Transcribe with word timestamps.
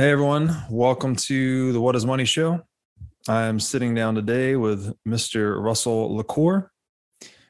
Hey 0.00 0.12
everyone, 0.12 0.56
welcome 0.70 1.16
to 1.16 1.72
the 1.72 1.80
What 1.80 1.96
is 1.96 2.06
Money 2.06 2.24
show. 2.24 2.60
I'm 3.26 3.58
sitting 3.58 3.96
down 3.96 4.14
today 4.14 4.54
with 4.54 4.94
Mr. 5.04 5.60
Russell 5.60 6.14
LaCour, 6.14 6.70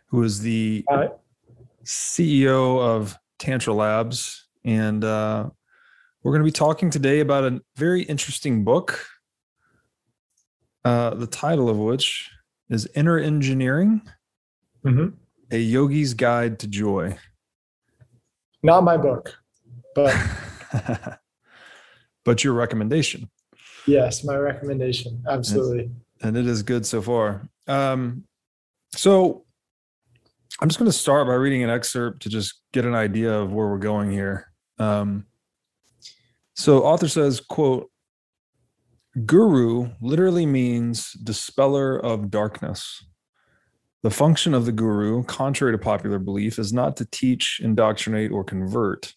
who 0.06 0.22
is 0.22 0.40
the 0.40 0.82
Hi. 0.88 1.10
CEO 1.84 2.80
of 2.80 3.18
Tantra 3.38 3.74
Labs. 3.74 4.48
And 4.64 5.04
uh, 5.04 5.50
we're 6.22 6.32
going 6.32 6.40
to 6.40 6.46
be 6.46 6.50
talking 6.50 6.88
today 6.88 7.20
about 7.20 7.44
a 7.44 7.60
very 7.76 8.00
interesting 8.04 8.64
book, 8.64 9.04
uh, 10.86 11.10
the 11.16 11.26
title 11.26 11.68
of 11.68 11.76
which 11.76 12.30
is 12.70 12.88
Inner 12.94 13.18
Engineering 13.18 14.00
Mhm. 14.86 15.12
A 15.50 15.58
Yogi's 15.58 16.14
Guide 16.14 16.58
to 16.60 16.66
Joy. 16.66 17.18
Not 18.62 18.84
my 18.84 18.96
book, 18.96 19.36
but 19.94 20.16
but 22.28 22.44
your 22.44 22.52
recommendation. 22.52 23.30
yes, 23.86 24.22
my 24.22 24.36
recommendation. 24.36 25.24
Absolutely. 25.26 25.90
and 26.20 26.36
it 26.36 26.46
is 26.46 26.62
good 26.62 26.84
so 26.84 27.00
far. 27.00 27.48
Um, 27.66 28.24
so 28.94 29.46
I'm 30.60 30.68
just 30.68 30.78
going 30.78 30.90
to 30.90 30.96
start 30.96 31.26
by 31.26 31.32
reading 31.32 31.62
an 31.62 31.70
excerpt 31.70 32.20
to 32.24 32.28
just 32.28 32.60
get 32.74 32.84
an 32.84 32.94
idea 32.94 33.32
of 33.32 33.50
where 33.50 33.66
we're 33.68 33.78
going 33.78 34.10
here. 34.10 34.52
Um, 34.78 35.24
so 36.54 36.84
author 36.84 37.08
says, 37.08 37.40
quote, 37.40 37.90
guru 39.24 39.88
literally 40.02 40.44
means 40.44 41.12
dispeller 41.12 41.98
of 41.98 42.30
darkness. 42.30 43.02
The 44.02 44.10
function 44.10 44.52
of 44.52 44.66
the 44.66 44.72
guru, 44.72 45.24
contrary 45.24 45.72
to 45.72 45.78
popular 45.78 46.18
belief, 46.18 46.58
is 46.58 46.74
not 46.74 46.94
to 46.98 47.06
teach, 47.06 47.58
indoctrinate, 47.64 48.30
or 48.30 48.44
convert. 48.44 49.14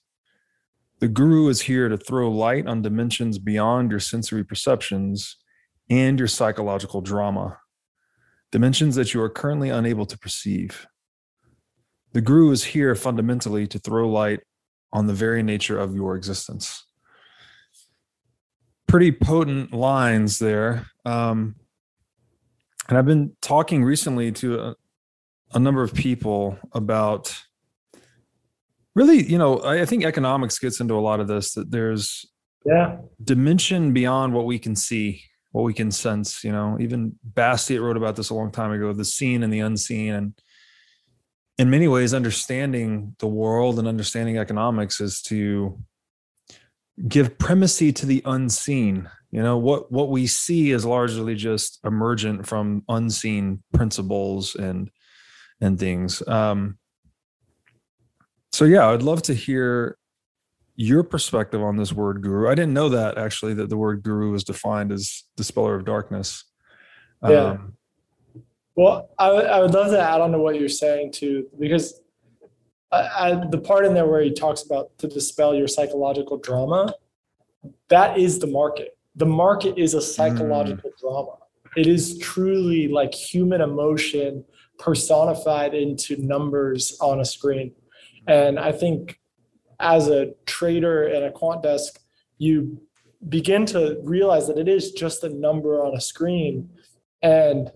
The 1.01 1.07
guru 1.07 1.49
is 1.49 1.61
here 1.61 1.89
to 1.89 1.97
throw 1.97 2.29
light 2.29 2.67
on 2.67 2.83
dimensions 2.83 3.39
beyond 3.39 3.89
your 3.89 3.99
sensory 3.99 4.43
perceptions 4.43 5.35
and 5.89 6.19
your 6.19 6.27
psychological 6.27 7.01
drama, 7.01 7.57
dimensions 8.51 8.93
that 8.95 9.11
you 9.11 9.21
are 9.23 9.29
currently 9.29 9.71
unable 9.71 10.05
to 10.05 10.17
perceive. 10.17 10.85
The 12.13 12.21
guru 12.21 12.51
is 12.51 12.65
here 12.65 12.93
fundamentally 12.93 13.65
to 13.65 13.79
throw 13.79 14.07
light 14.07 14.41
on 14.93 15.07
the 15.07 15.13
very 15.13 15.41
nature 15.41 15.79
of 15.79 15.95
your 15.95 16.15
existence. 16.15 16.85
Pretty 18.87 19.11
potent 19.11 19.73
lines 19.73 20.37
there. 20.37 20.85
Um, 21.03 21.55
and 22.89 22.97
I've 22.97 23.07
been 23.07 23.35
talking 23.41 23.83
recently 23.83 24.31
to 24.33 24.59
a, 24.59 24.75
a 25.53 25.59
number 25.59 25.81
of 25.81 25.95
people 25.95 26.59
about 26.73 27.35
really, 28.95 29.23
you 29.23 29.37
know, 29.37 29.57
I, 29.59 29.81
I 29.81 29.85
think 29.85 30.03
economics 30.05 30.59
gets 30.59 30.79
into 30.79 30.95
a 30.95 31.01
lot 31.01 31.19
of 31.19 31.27
this 31.27 31.53
that 31.53 31.71
there's 31.71 32.25
Yeah. 32.65 32.97
dimension 33.23 33.93
beyond 33.93 34.33
what 34.33 34.45
we 34.45 34.59
can 34.59 34.75
see, 34.75 35.23
what 35.51 35.63
we 35.63 35.73
can 35.73 35.91
sense. 35.91 36.43
You 36.43 36.51
know, 36.51 36.77
even 36.79 37.15
Bastiat 37.33 37.81
wrote 37.81 37.97
about 37.97 38.15
this 38.15 38.29
a 38.29 38.35
long 38.35 38.51
time 38.51 38.71
ago: 38.71 38.93
the 38.93 39.05
seen 39.05 39.43
and 39.43 39.51
the 39.51 39.59
unseen. 39.61 40.13
And 40.13 40.33
in 41.57 41.69
many 41.69 41.87
ways, 41.87 42.13
understanding 42.13 43.15
the 43.19 43.27
world 43.27 43.79
and 43.79 43.87
understanding 43.87 44.37
economics 44.37 45.01
is 45.01 45.21
to 45.23 45.79
give 47.07 47.37
primacy 47.37 47.91
to 47.93 48.05
the 48.05 48.21
unseen. 48.25 49.09
You 49.31 49.41
know, 49.41 49.57
what 49.57 49.91
what 49.91 50.09
we 50.09 50.27
see 50.27 50.71
is 50.71 50.85
largely 50.85 51.35
just 51.35 51.79
emergent 51.85 52.45
from 52.47 52.83
unseen 52.89 53.63
principles 53.73 54.55
and 54.55 54.89
and 55.61 55.79
things. 55.79 56.21
Um, 56.27 56.77
so 58.51 58.65
yeah, 58.65 58.87
I'd 58.89 59.03
love 59.03 59.21
to 59.23 59.33
hear 59.33 59.97
your 60.75 61.03
perspective 61.03 61.61
on 61.61 61.77
this 61.77 61.93
word 61.93 62.21
guru. 62.21 62.49
I 62.49 62.55
didn't 62.55 62.73
know 62.73 62.89
that 62.89 63.17
actually 63.17 63.53
that 63.55 63.69
the 63.69 63.77
word 63.77 64.03
guru 64.03 64.31
was 64.31 64.43
defined 64.43 64.91
as 64.91 65.23
dispeller 65.37 65.75
of 65.75 65.85
darkness. 65.85 66.43
Yeah. 67.27 67.51
Um, 67.51 67.73
Well, 68.75 69.09
I 69.19 69.31
would- 69.31 69.73
love 69.73 69.91
to 69.91 69.99
add 70.01 70.21
on 70.21 70.31
to 70.31 70.39
what 70.39 70.59
you're 70.59 70.69
saying 70.69 71.11
too, 71.11 71.47
because 71.59 72.01
I, 72.91 73.31
I, 73.31 73.47
the 73.49 73.59
part 73.59 73.85
in 73.85 73.93
there 73.93 74.07
where 74.07 74.21
he 74.21 74.31
talks 74.31 74.63
about 74.63 74.97
to 74.99 75.07
dispel 75.07 75.53
your 75.55 75.67
psychological 75.67 76.37
drama, 76.37 76.93
that 77.89 78.17
is 78.17 78.39
the 78.39 78.47
market. 78.47 78.97
The 79.15 79.25
market 79.25 79.77
is 79.77 79.93
a 79.93 80.01
psychological 80.01 80.91
drama. 80.99 81.37
It 81.77 81.87
is 81.87 82.17
truly 82.19 82.87
like 82.87 83.13
human 83.13 83.61
emotion 83.61 84.43
personified 84.79 85.73
into 85.73 86.17
numbers 86.17 86.97
on 86.99 87.19
a 87.19 87.25
screen. 87.25 87.73
And 88.31 88.57
I 88.57 88.71
think 88.71 89.19
as 89.81 90.07
a 90.07 90.33
trader 90.45 91.03
and 91.03 91.25
a 91.25 91.31
quant 91.31 91.63
desk, 91.63 91.99
you 92.37 92.81
begin 93.27 93.65
to 93.67 93.99
realize 94.03 94.47
that 94.47 94.57
it 94.57 94.69
is 94.69 94.91
just 94.91 95.25
a 95.25 95.29
number 95.29 95.83
on 95.83 95.93
a 95.97 96.01
screen. 96.01 96.69
And 97.21 97.69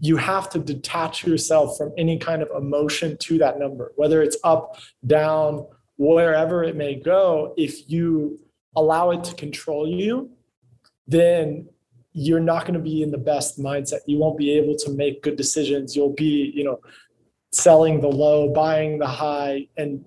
you 0.00 0.16
have 0.16 0.50
to 0.50 0.58
detach 0.58 1.24
yourself 1.24 1.76
from 1.78 1.92
any 1.96 2.18
kind 2.18 2.42
of 2.42 2.48
emotion 2.56 3.18
to 3.18 3.38
that 3.38 3.60
number, 3.60 3.92
whether 3.94 4.20
it's 4.20 4.36
up, 4.42 4.80
down, 5.06 5.64
wherever 5.96 6.64
it 6.64 6.74
may 6.74 6.96
go. 6.96 7.54
If 7.56 7.88
you 7.88 8.40
allow 8.74 9.12
it 9.12 9.22
to 9.24 9.34
control 9.36 9.86
you, 9.86 10.30
then 11.06 11.68
you're 12.12 12.40
not 12.40 12.62
going 12.62 12.74
to 12.74 12.80
be 12.80 13.04
in 13.04 13.12
the 13.12 13.24
best 13.32 13.60
mindset. 13.60 14.00
You 14.06 14.18
won't 14.18 14.38
be 14.38 14.50
able 14.58 14.74
to 14.78 14.90
make 14.90 15.22
good 15.22 15.36
decisions. 15.36 15.94
You'll 15.94 16.14
be, 16.14 16.52
you 16.52 16.64
know, 16.64 16.80
selling 17.52 18.00
the 18.00 18.08
low, 18.08 18.52
buying 18.52 18.98
the 18.98 19.06
high, 19.06 19.66
and 19.76 20.04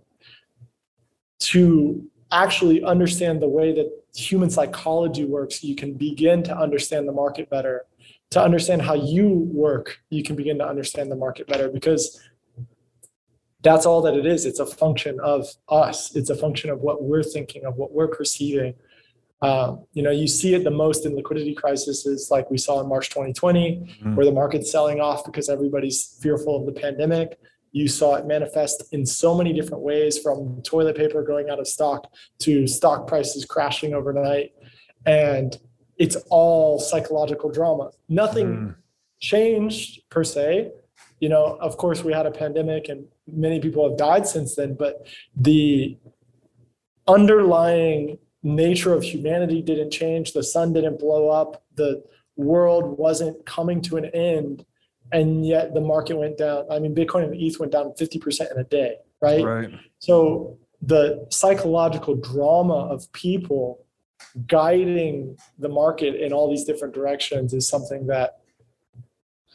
to 1.40 2.10
actually 2.32 2.84
understand 2.84 3.42
the 3.42 3.48
way 3.48 3.74
that 3.74 3.92
human 4.16 4.50
psychology 4.50 5.26
works, 5.26 5.64
you 5.64 5.76
can 5.76 5.94
begin 5.94 6.44
to 6.44 6.58
understand 6.58 7.08
the 7.08 7.12
market 7.12 7.50
better. 7.50 7.86
To 8.32 8.42
understand 8.42 8.82
how 8.82 8.96
you 8.96 9.30
work, 9.30 10.00
you 10.10 10.24
can 10.24 10.36
begin 10.36 10.58
to 10.60 10.68
understand 10.68 11.12
the 11.12 11.16
market 11.16 11.48
better 11.48 11.70
because 11.70 12.20
that's 13.62 13.86
all 13.86 14.02
that 14.02 14.16
it 14.16 14.26
is. 14.26 14.46
It's 14.46 14.60
a 14.60 14.66
function 14.66 15.20
of 15.20 15.48
us. 15.70 16.16
It's 16.16 16.30
a 16.30 16.36
function 16.36 16.70
of 16.70 16.80
what 16.82 17.04
we're 17.04 17.24
thinking, 17.24 17.66
of 17.66 17.76
what 17.76 17.92
we're 17.92 18.08
perceiving. 18.08 18.74
Um, 19.44 19.84
you 19.94 20.02
know, 20.04 20.10
you 20.12 20.26
see 20.28 20.54
it 20.54 20.64
the 20.64 20.72
most 20.72 21.06
in 21.06 21.16
liquidity 21.16 21.54
crises, 21.54 22.30
like 22.32 22.50
we 22.50 22.58
saw 22.58 22.80
in 22.82 22.88
March 22.88 23.10
2020, 23.10 23.98
Mhm. 24.02 24.16
where 24.16 24.26
the 24.26 24.32
market's 24.32 24.72
selling 24.72 25.02
off 25.02 25.26
because 25.26 25.50
everybody's 25.50 26.18
fearful 26.22 26.56
of 26.56 26.66
the 26.66 26.72
pandemic. 26.72 27.38
You 27.74 27.88
saw 27.90 28.16
it 28.16 28.26
manifest 28.26 28.78
in 28.94 29.06
so 29.06 29.36
many 29.36 29.52
different 29.52 29.84
ways 29.84 30.18
from 30.18 30.62
toilet 30.62 30.96
paper 30.96 31.22
going 31.24 31.50
out 31.50 31.60
of 31.60 31.68
stock 31.68 32.08
to 32.40 32.68
stock 32.68 33.06
prices 33.06 33.44
crashing 33.44 33.94
overnight. 33.94 34.54
And 35.06 35.58
it's 35.98 36.16
all 36.30 36.80
psychological 36.80 37.50
drama. 37.52 37.92
Nothing 38.08 38.48
Mm. 38.48 38.76
changed 39.20 40.04
per 40.10 40.24
se. 40.24 40.72
You 41.20 41.30
know, 41.30 41.58
of 41.60 41.76
course, 41.78 42.04
we 42.04 42.14
had 42.14 42.26
a 42.26 42.32
pandemic 42.32 42.88
and 42.88 43.08
many 43.28 43.60
people 43.60 43.88
have 43.90 43.98
died 43.98 44.26
since 44.26 44.56
then, 44.56 44.76
but 44.76 45.06
the 45.36 45.98
underlying 47.08 48.18
nature 48.44 48.94
of 48.94 49.04
humanity 49.04 49.62
didn't 49.62 49.92
change. 49.92 50.34
The 50.34 50.44
sun 50.44 50.74
didn't 50.74 51.00
blow 51.00 51.30
up. 51.30 51.64
The 51.76 52.04
world 52.36 52.98
wasn't 52.98 53.46
coming 53.46 53.82
to 53.84 53.98
an 53.98 54.06
end. 54.06 54.66
And 55.12 55.46
yet 55.46 55.74
the 55.74 55.82
market 55.82 56.18
went 56.18 56.38
down. 56.38 56.66
I 56.70 56.80
mean, 56.80 56.94
Bitcoin 56.94 57.24
and 57.24 57.36
ETH 57.36 57.60
went 57.60 57.72
down 57.72 57.94
50% 57.94 58.52
in 58.52 58.58
a 58.58 58.64
day, 58.64 58.96
right? 59.22 59.44
right. 59.44 59.70
So 60.00 60.58
the 60.82 61.26
psychological 61.30 62.16
drama 62.16 62.88
of 62.88 63.12
people 63.14 63.86
guiding 64.48 65.38
the 65.60 65.70
market 65.70 66.16
in 66.16 66.34
all 66.34 66.50
these 66.50 66.64
different 66.64 66.94
directions 66.94 67.54
is 67.54 67.68
something 67.68 68.08
that 68.08 68.40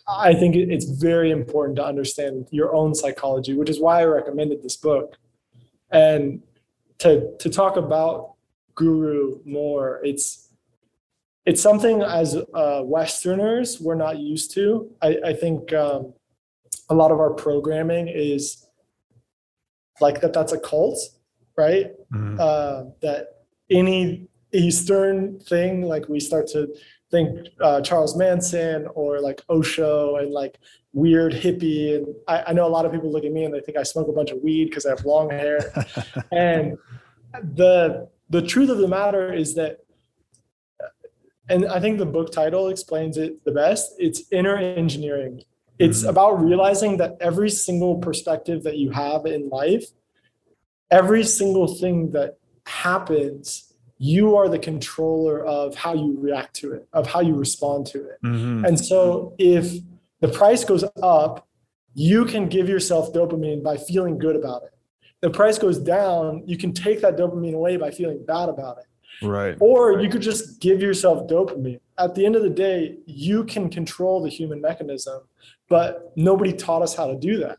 I 0.09 0.34
think 0.34 0.56
it's 0.56 0.87
very 0.87 1.31
important 1.31 1.77
to 1.77 1.84
understand 1.84 2.48
your 2.50 2.75
own 2.75 2.94
psychology, 2.94 3.54
which 3.54 3.68
is 3.68 3.78
why 3.78 4.01
I 4.01 4.04
recommended 4.04 4.63
this 4.63 4.77
book. 4.77 5.16
And 5.91 6.42
to 6.98 7.36
to 7.39 7.51
talk 7.51 7.77
about 7.77 8.34
guru 8.78 9.41
more, 9.45 10.01
it's 10.04 10.48
it's 11.45 11.63
something 11.63 12.03
as 12.03 12.36
uh, 12.63 12.83
Westerners 12.84 13.80
we're 13.80 13.95
not 14.07 14.19
used 14.19 14.53
to. 14.54 14.91
I, 15.03 15.10
I 15.30 15.33
think 15.33 15.72
um, 15.72 16.13
a 16.91 16.95
lot 16.95 17.10
of 17.10 17.19
our 17.19 17.30
programming 17.30 18.07
is 18.09 18.66
like 20.01 20.21
that. 20.21 20.33
That's 20.33 20.53
a 20.53 20.60
cult, 20.60 20.98
right? 21.57 21.86
Mhm. 22.13 22.39
uh, 22.39 22.91
that 23.03 23.22
any 23.71 24.28
Eastern 24.53 25.39
thing, 25.41 25.83
like 25.83 26.09
we 26.09 26.21
start 26.21 26.47
to 26.48 26.60
think 27.10 27.28
uh, 27.60 27.80
Charles 27.80 28.15
Manson 28.16 28.86
or 28.95 29.21
like 29.21 29.41
Osho 29.48 30.16
and 30.16 30.30
like 30.30 30.59
weird 30.92 31.33
hippie. 31.33 31.97
And 31.97 32.07
I, 32.27 32.36
I 32.48 32.53
know 32.53 32.66
a 32.66 32.75
lot 32.77 32.84
of 32.86 32.92
people 32.92 33.10
look 33.10 33.25
at 33.25 33.33
me 33.33 33.45
and 33.45 33.53
they 33.53 33.60
think 33.60 33.77
I 33.78 33.83
smoke 33.83 34.09
a 34.09 34.13
bunch 34.13 34.30
of 34.30 34.39
weed 34.42 34.66
because 34.66 34.86
I 34.86 34.91
have 34.91 35.04
long 35.04 35.30
hair. 35.30 35.59
and 36.33 36.77
the 37.54 38.09
the 38.30 38.42
truth 38.42 38.71
of 38.71 38.78
the 38.78 38.89
matter 38.89 39.33
is 39.33 39.54
that, 39.54 39.78
and 41.48 41.66
I 41.66 41.80
think 41.80 41.98
the 41.98 42.07
book 42.07 42.30
title 42.30 42.69
explains 42.69 43.16
it 43.16 43.45
the 43.45 43.53
best. 43.53 43.95
It's 43.98 44.30
inner 44.30 44.57
engineering. 44.57 45.45
It's 45.78 46.04
Mhm. 46.04 46.10
about 46.10 46.42
realizing 46.42 46.97
that 46.98 47.16
every 47.21 47.51
single 47.51 47.97
perspective 47.97 48.65
that 48.65 48.77
you 48.77 48.91
have 48.91 49.27
in 49.27 49.48
life, 49.48 49.86
every 50.91 51.25
single 51.25 51.66
thing 51.66 52.10
that 52.13 52.36
happens 52.66 53.65
you 54.01 54.36
are 54.36 54.48
the 54.48 54.59
controller 54.59 55.45
of 55.45 55.75
how 55.75 55.92
you 55.92 56.16
react 56.21 56.54
to 56.54 56.72
it, 56.72 56.86
of 56.92 57.09
how 57.09 57.21
you 57.21 57.34
respond 57.34 57.84
to 57.84 57.98
it. 58.09 58.22
Mhm. 58.22 58.65
And 58.65 58.78
so 58.78 59.34
if 59.39 59.83
the 60.21 60.28
price 60.28 60.65
goes 60.65 60.84
up, 61.03 61.48
you 61.95 62.25
can 62.25 62.48
give 62.48 62.69
yourself 62.69 63.13
dopamine 63.13 63.60
by 63.60 63.77
feeling 63.77 64.16
good 64.16 64.36
about 64.36 64.63
it. 64.63 64.71
The 65.20 65.30
price 65.30 65.59
goes 65.59 65.78
down, 65.78 66.42
you 66.47 66.56
can 66.56 66.72
take 66.72 67.00
that 67.00 67.16
dopamine 67.16 67.54
away 67.54 67.76
by 67.76 67.91
feeling 67.91 68.24
bad 68.24 68.48
about 68.48 68.78
it. 68.78 68.84
Right. 69.26 69.56
Or 69.60 70.00
you 70.00 70.09
could 70.09 70.22
just 70.22 70.60
give 70.60 70.80
yourself 70.80 71.28
dopamine. 71.28 71.80
At 71.98 72.15
the 72.15 72.24
end 72.24 72.36
of 72.36 72.42
the 72.42 72.50
day, 72.50 72.98
you 73.06 73.44
can 73.44 73.68
control 73.68 74.22
the 74.22 74.28
human 74.28 74.60
mechanism, 74.60 75.22
but 75.68 76.12
nobody 76.16 76.53
taught 76.53 76.82
us 76.82 76.94
how 76.94 77.09
to 77.09 77.16
do 77.16 77.38
that. 77.38 77.59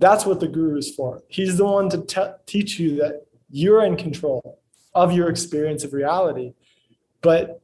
That's 0.00 0.26
what 0.26 0.40
the 0.40 0.48
guru 0.48 0.78
is 0.78 0.92
for. 0.94 1.22
He's 1.28 1.56
the 1.56 1.64
one 1.64 1.88
to 1.90 2.02
te- 2.02 2.32
teach 2.46 2.80
you 2.80 2.96
that 2.96 3.26
you're 3.50 3.84
in 3.84 3.96
control 3.96 4.60
of 4.94 5.12
your 5.12 5.28
experience 5.28 5.84
of 5.84 5.92
reality. 5.92 6.54
But 7.20 7.60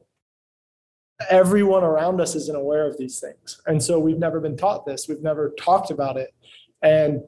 everyone 1.29 1.83
around 1.83 2.21
us 2.21 2.35
isn't 2.35 2.55
aware 2.55 2.87
of 2.87 2.97
these 2.97 3.19
things. 3.19 3.59
And 3.65 3.81
so 3.81 3.99
we've 3.99 4.19
never 4.19 4.39
been 4.39 4.55
taught 4.55 4.85
this, 4.85 5.07
we've 5.07 5.23
never 5.23 5.53
talked 5.59 5.91
about 5.91 6.17
it. 6.17 6.33
And 6.81 7.21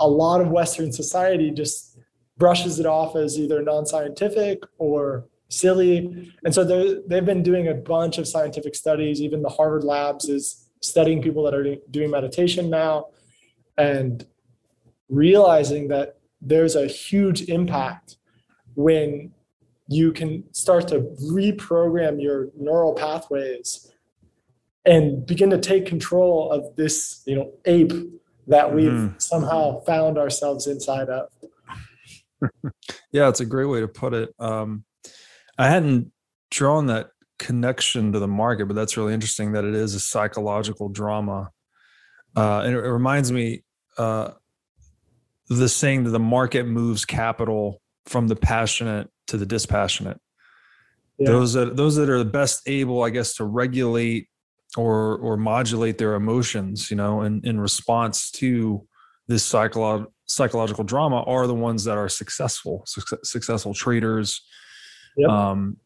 a 0.00 0.08
lot 0.08 0.40
of 0.40 0.48
Western 0.48 0.92
society 0.92 1.50
just 1.50 1.98
brushes 2.36 2.78
it 2.78 2.86
off 2.86 3.16
as 3.16 3.38
either 3.38 3.62
non 3.62 3.86
scientific 3.86 4.62
or 4.78 5.26
silly. 5.48 6.32
And 6.44 6.54
so 6.54 6.64
they've 7.06 7.24
been 7.24 7.42
doing 7.42 7.68
a 7.68 7.74
bunch 7.74 8.18
of 8.18 8.28
scientific 8.28 8.74
studies. 8.74 9.20
Even 9.20 9.42
the 9.42 9.48
Harvard 9.48 9.84
Labs 9.84 10.28
is 10.28 10.68
studying 10.80 11.22
people 11.22 11.42
that 11.44 11.54
are 11.54 11.76
doing 11.90 12.10
meditation 12.10 12.70
now 12.70 13.06
and 13.76 14.26
realizing 15.08 15.88
that 15.88 16.18
there's 16.40 16.76
a 16.76 16.86
huge 16.86 17.42
impact 17.48 18.16
when 18.74 19.32
you 19.88 20.12
can 20.12 20.44
start 20.52 20.86
to 20.88 21.00
reprogram 21.32 22.22
your 22.22 22.48
neural 22.56 22.94
pathways 22.94 23.90
and 24.84 25.26
begin 25.26 25.50
to 25.50 25.58
take 25.58 25.86
control 25.86 26.52
of 26.52 26.76
this 26.76 27.22
you 27.26 27.34
know 27.34 27.52
ape 27.64 27.92
that 28.48 28.74
we've 28.74 28.90
Mhm. 28.90 29.20
somehow 29.22 29.80
found 29.84 30.18
ourselves 30.18 30.66
inside 30.66 31.08
of 31.08 31.28
Yeah, 33.12 33.28
it's 33.28 33.40
a 33.40 33.46
great 33.46 33.66
way 33.66 33.80
to 33.80 33.88
put 33.88 34.14
it. 34.14 34.34
Um, 34.38 34.84
I 35.58 35.68
hadn't 35.68 36.12
drawn 36.50 36.86
that 36.86 37.10
connection 37.38 38.12
to 38.12 38.18
the 38.18 38.28
market, 38.28 38.66
but 38.66 38.74
that's 38.74 38.96
really 38.96 39.14
interesting 39.14 39.52
that 39.52 39.64
it 39.64 39.74
is 39.74 39.94
a 39.94 40.00
psychological 40.00 40.88
drama. 40.88 41.50
Uh, 42.36 42.60
and 42.60 42.74
it, 42.74 42.78
it 42.84 42.90
reminds 42.90 43.32
me 43.32 43.64
uh, 43.96 44.30
the 45.48 45.68
saying 45.68 46.04
that 46.04 46.10
the 46.10 46.18
market 46.20 46.64
moves 46.64 47.04
capital 47.04 47.80
from 48.06 48.28
the 48.28 48.36
passionate 48.36 49.08
to 49.26 49.36
the 49.36 49.46
dispassionate. 49.46 50.20
Yeah. 51.18 51.30
Those 51.30 51.54
that 51.54 51.76
those 51.76 51.96
that 51.96 52.08
are 52.08 52.18
the 52.18 52.24
best 52.24 52.62
able, 52.68 53.02
I 53.02 53.10
guess, 53.10 53.34
to 53.36 53.44
regulate 53.44 54.28
or 54.76 55.16
or 55.18 55.36
modulate 55.36 55.98
their 55.98 56.14
emotions, 56.14 56.90
you 56.90 56.96
know, 56.96 57.22
in, 57.22 57.40
in 57.44 57.60
response 57.60 58.30
to 58.32 58.86
this 59.26 59.48
psycholo- 59.50 60.06
psychological 60.26 60.84
drama 60.84 61.22
are 61.22 61.46
the 61.46 61.54
ones 61.54 61.84
that 61.84 61.96
are 61.96 62.08
successful, 62.08 62.82
suc- 62.86 63.24
successful 63.24 63.74
traders. 63.74 64.42
Yep. 65.16 65.30
Um, 65.30 65.76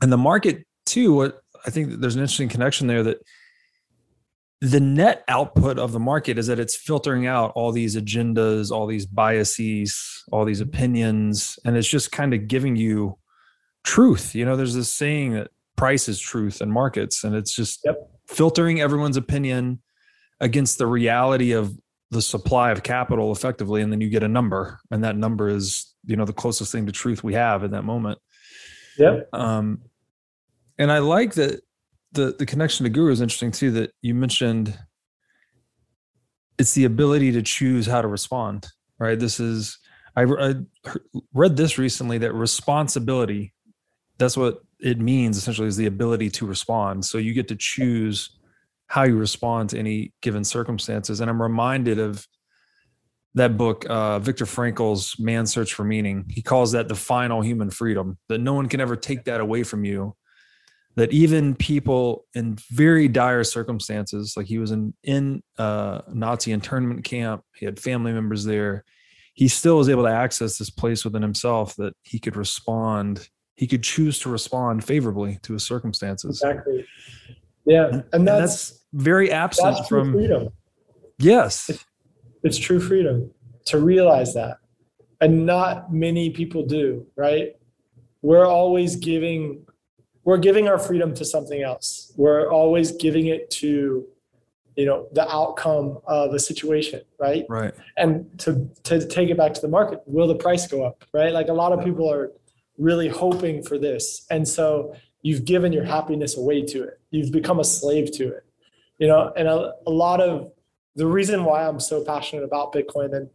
and 0.00 0.12
the 0.12 0.16
market 0.16 0.64
too. 0.86 1.14
What 1.14 1.40
I 1.66 1.70
think 1.70 1.90
that 1.90 2.00
there's 2.00 2.14
an 2.14 2.20
interesting 2.20 2.48
connection 2.48 2.86
there 2.86 3.02
that 3.02 3.18
the 4.60 4.80
net 4.80 5.24
output 5.28 5.78
of 5.78 5.92
the 5.92 6.00
market 6.00 6.38
is 6.38 6.46
that 6.46 6.58
it's 6.58 6.76
filtering 6.76 7.26
out 7.26 7.52
all 7.54 7.72
these 7.72 7.96
agendas, 7.96 8.70
all 8.70 8.86
these 8.86 9.04
biases, 9.04 10.24
all 10.32 10.44
these 10.44 10.60
opinions, 10.60 11.58
and 11.64 11.76
it's 11.76 11.88
just 11.88 12.12
kind 12.12 12.32
of 12.32 12.48
giving 12.48 12.76
you 12.76 13.18
truth. 13.84 14.34
You 14.34 14.44
know, 14.44 14.56
there's 14.56 14.74
this 14.74 14.92
saying 14.92 15.34
that 15.34 15.50
price 15.76 16.08
is 16.08 16.20
truth 16.20 16.60
in 16.60 16.70
markets, 16.70 17.24
and 17.24 17.34
it's 17.34 17.54
just 17.54 17.80
Yep. 17.84 18.10
filtering 18.28 18.80
everyone's 18.80 19.16
opinion 19.16 19.80
against 20.40 20.78
the 20.78 20.86
reality 20.86 21.52
of 21.52 21.76
the 22.10 22.22
supply 22.22 22.70
of 22.70 22.82
capital 22.82 23.32
effectively 23.32 23.82
and 23.82 23.90
then 23.90 24.00
you 24.00 24.08
get 24.08 24.22
a 24.22 24.28
number 24.28 24.78
and 24.90 25.02
that 25.02 25.16
number 25.16 25.48
is 25.48 25.94
you 26.04 26.14
know 26.16 26.24
the 26.24 26.32
closest 26.32 26.70
thing 26.70 26.86
to 26.86 26.92
truth 26.92 27.24
we 27.24 27.34
have 27.34 27.64
in 27.64 27.72
that 27.72 27.82
moment. 27.82 28.18
Yep. 28.98 29.28
Um 29.32 29.80
and 30.78 30.92
i 30.92 30.98
like 30.98 31.34
that 31.34 31.60
the 32.12 32.34
the 32.38 32.46
connection 32.46 32.84
to 32.84 32.90
guru 32.90 33.10
is 33.12 33.20
interesting 33.20 33.50
too 33.50 33.70
that 33.72 33.90
you 34.02 34.14
mentioned 34.14 34.78
it's 36.58 36.74
the 36.74 36.84
ability 36.84 37.32
to 37.32 37.42
choose 37.42 37.86
how 37.86 38.00
to 38.02 38.08
respond 38.08 38.68
right? 38.98 39.18
This 39.18 39.40
is 39.40 39.78
i, 40.16 40.22
I 40.22 40.54
read 41.32 41.56
this 41.56 41.78
recently 41.78 42.18
that 42.18 42.32
responsibility 42.32 43.52
that's 44.18 44.36
what 44.36 44.58
it 44.84 45.00
means 45.00 45.36
essentially 45.36 45.66
is 45.66 45.76
the 45.76 45.86
ability 45.86 46.30
to 46.30 46.46
respond. 46.46 47.04
So 47.04 47.18
you 47.18 47.32
get 47.32 47.48
to 47.48 47.56
choose 47.56 48.38
how 48.86 49.04
you 49.04 49.16
respond 49.16 49.70
to 49.70 49.78
any 49.78 50.12
given 50.20 50.44
circumstances. 50.44 51.20
And 51.20 51.30
i'm 51.30 51.40
reminded 51.40 51.98
of 51.98 52.26
that 53.36 53.56
book 53.56 53.84
uh, 53.88 54.20
victor 54.20 54.46
frankl's 54.46 55.16
man's 55.18 55.52
search 55.52 55.74
for 55.74 55.84
meaning. 55.84 56.26
He 56.28 56.42
calls 56.42 56.72
that 56.72 56.88
the 56.88 56.94
final 56.94 57.40
human 57.40 57.70
freedom 57.70 58.18
that 58.28 58.38
no 58.38 58.52
one 58.52 58.68
can 58.68 58.80
ever 58.80 58.94
take 58.94 59.24
that 59.24 59.40
away 59.40 59.64
from 59.64 59.84
you 59.84 60.14
that 60.96 61.12
even 61.12 61.56
people 61.56 62.24
in 62.34 62.56
very 62.70 63.08
dire 63.08 63.42
circumstances 63.42 64.34
like 64.36 64.46
he 64.46 64.58
was 64.58 64.70
in 64.70 64.94
in 65.02 65.42
uh, 65.58 66.00
nazi 66.12 66.52
internment 66.52 67.02
camp 67.04 67.42
he 67.56 67.64
had 67.64 67.80
family 67.80 68.12
members 68.12 68.44
there 68.44 68.84
he 69.34 69.48
still 69.48 69.78
was 69.78 69.88
able 69.88 70.04
to 70.04 70.10
access 70.10 70.58
this 70.58 70.70
place 70.70 71.04
within 71.04 71.22
himself 71.22 71.74
that 71.74 71.94
he 72.02 72.20
could 72.20 72.36
respond 72.36 73.28
he 73.56 73.66
could 73.66 73.82
choose 73.82 74.18
to 74.20 74.28
respond 74.28 74.84
favorably 74.84 75.38
to 75.42 75.52
his 75.52 75.64
circumstances. 75.64 76.42
Exactly. 76.42 76.86
Yeah 77.66 77.86
and 77.86 78.04
and 78.12 78.28
that's 78.28 78.70
that's 78.70 78.84
very 78.92 79.30
absent 79.30 79.76
that's 79.76 79.88
from 79.88 80.12
freedom. 80.12 80.48
Yes. 81.18 81.70
It's 82.42 82.58
true 82.58 82.80
freedom 82.80 83.30
to 83.66 83.78
realize 83.78 84.34
that. 84.34 84.58
And 85.20 85.46
not 85.46 85.92
many 85.92 86.30
people 86.30 86.66
do 86.66 87.06
right? 87.16 87.56
We're 88.22 88.46
always 88.46 88.96
giving 88.96 89.64
we're 90.24 90.38
giving 90.38 90.68
our 90.68 90.78
freedom 90.78 91.14
to 91.14 91.24
something 91.24 91.62
else. 91.62 92.12
We're 92.16 92.50
always 92.50 92.92
giving 92.92 93.26
it 93.26 93.50
to 93.52 94.06
you 94.76 94.86
know 94.86 95.06
the 95.12 95.30
outcome 95.32 95.98
of 96.06 96.34
a 96.34 96.38
situation 96.38 97.00
right? 97.20 97.44
Right. 97.48 97.72
And 97.96 98.26
to 98.40 98.68
to 98.82 99.06
take 99.06 99.30
it 99.30 99.36
back 99.36 99.54
to 99.54 99.60
the 99.60 99.68
market 99.68 100.00
will 100.06 100.26
the 100.26 100.34
price 100.34 100.66
go 100.66 100.84
up 100.84 101.04
right? 101.12 101.32
Like 101.32 101.48
a 101.48 101.52
lot 101.52 101.72
of 101.72 101.84
people 101.84 102.12
are 102.12 102.32
really 102.78 103.08
hoping 103.08 103.62
for 103.62 103.78
this. 103.78 104.26
And 104.30 104.46
so 104.46 104.94
you've 105.22 105.44
given 105.44 105.72
your 105.72 105.84
happiness 105.84 106.36
away 106.36 106.62
to 106.62 106.84
it. 106.84 107.00
You've 107.10 107.32
become 107.32 107.60
a 107.60 107.64
slave 107.64 108.12
to 108.12 108.28
it 108.28 108.44
you 108.98 109.08
know? 109.08 109.32
And 109.36 109.48
a, 109.48 109.72
a 109.86 109.90
lot 109.90 110.20
of 110.20 110.52
the 110.96 111.06
reason 111.06 111.44
why 111.44 111.66
i'm 111.66 111.80
so 111.80 112.04
passionate 112.04 112.44
about 112.44 112.72
bitcoin 112.72 113.16
and 113.16 113.28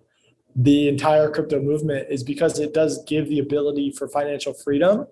the 0.56 0.88
entire 0.88 1.30
crypto 1.30 1.62
movement 1.62 2.08
is 2.10 2.24
because 2.24 2.58
it 2.58 2.74
does 2.74 3.04
give 3.04 3.28
the 3.28 3.40
ability 3.40 3.92
for 3.92 4.08
financial 4.08 4.54
freedom 4.54 5.06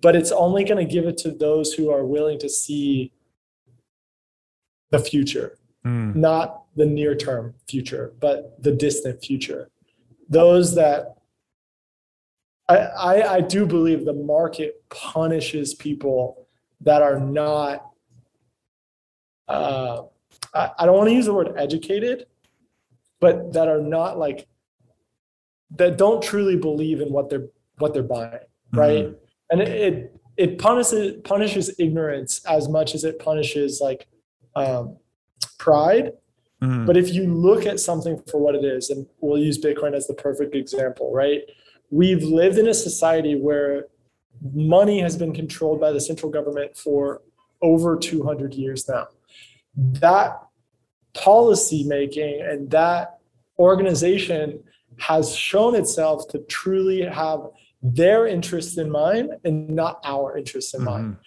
but 0.00 0.14
it's 0.14 0.30
only 0.30 0.62
going 0.62 0.78
to 0.78 0.92
give 0.92 1.06
it 1.06 1.18
to 1.18 1.32
those 1.32 1.72
who 1.72 1.90
are 1.90 2.04
willing 2.04 2.38
to 2.38 2.48
see 2.48 3.12
the 4.90 4.98
future 5.00 5.58
Mm, 5.84 6.16
not 6.16 6.64
the 6.74 6.84
near 6.84 7.14
term 7.14 7.54
future, 7.68 8.12
but 8.18 8.60
the 8.60 8.72
distant 8.72 9.24
future. 9.24 9.70
Those 10.28 10.74
that 10.74 11.15
I, 12.68 12.76
I, 12.76 13.34
I 13.34 13.40
do 13.40 13.66
believe 13.66 14.04
the 14.04 14.12
market 14.12 14.82
punishes 14.88 15.74
people 15.74 16.46
that 16.80 17.02
are 17.02 17.18
not, 17.18 17.90
uh, 19.48 20.02
I, 20.52 20.70
I 20.78 20.86
don't 20.86 20.96
want 20.96 21.08
to 21.08 21.14
use 21.14 21.26
the 21.26 21.34
word 21.34 21.54
educated, 21.56 22.26
but 23.20 23.52
that 23.52 23.68
are 23.68 23.80
not 23.80 24.18
like, 24.18 24.48
that 25.76 25.96
don't 25.96 26.22
truly 26.22 26.56
believe 26.56 27.00
in 27.00 27.12
what 27.12 27.30
they're, 27.30 27.48
what 27.78 27.94
they're 27.94 28.02
buying, 28.02 28.38
right? 28.72 29.10
And 29.50 29.60
it, 29.60 29.68
it, 29.68 30.20
it 30.36 30.58
punishes, 30.58 31.20
punishes 31.22 31.74
ignorance 31.78 32.44
as 32.46 32.68
much 32.68 32.94
as 32.94 33.04
it 33.04 33.18
punishes 33.18 33.80
like, 33.80 34.06
um, 34.54 34.96
pride 35.58 36.12
mm, 36.62 36.86
but 36.86 36.96
if 36.96 37.12
you 37.12 37.26
look 37.32 37.66
at 37.66 37.78
something 37.80 38.20
for 38.30 38.38
what 38.38 38.54
it 38.54 38.64
is, 38.64 38.90
and 38.90 39.06
we'll 39.20 39.38
use 39.38 39.58
Bitcoin 39.58 39.94
as 39.94 40.06
the 40.06 40.14
perfect 40.14 40.54
example, 40.54 41.12
right? 41.12 41.42
We've 41.90 42.22
lived 42.22 42.58
in 42.58 42.68
a 42.68 42.74
society 42.74 43.36
where 43.36 43.86
money 44.52 45.00
has 45.00 45.16
been 45.16 45.32
controlled 45.32 45.80
by 45.80 45.92
the 45.92 46.00
central 46.00 46.30
government 46.30 46.76
for 46.76 47.22
over 47.62 47.96
200 47.96 48.54
years 48.54 48.88
now. 48.88 49.08
That 49.76 50.42
policy 51.14 51.84
making 51.84 52.42
and 52.42 52.70
that 52.70 53.18
organization 53.58 54.62
has 54.98 55.34
shown 55.34 55.74
itself 55.74 56.28
to 56.28 56.38
truly 56.40 57.02
have 57.02 57.40
their 57.82 58.26
interests 58.26 58.78
in 58.78 58.90
mind 58.90 59.30
and 59.44 59.70
not 59.70 60.00
our 60.04 60.36
interests 60.36 60.74
in 60.74 60.84
mind. 60.84 61.04
Mhm, 61.04 61.18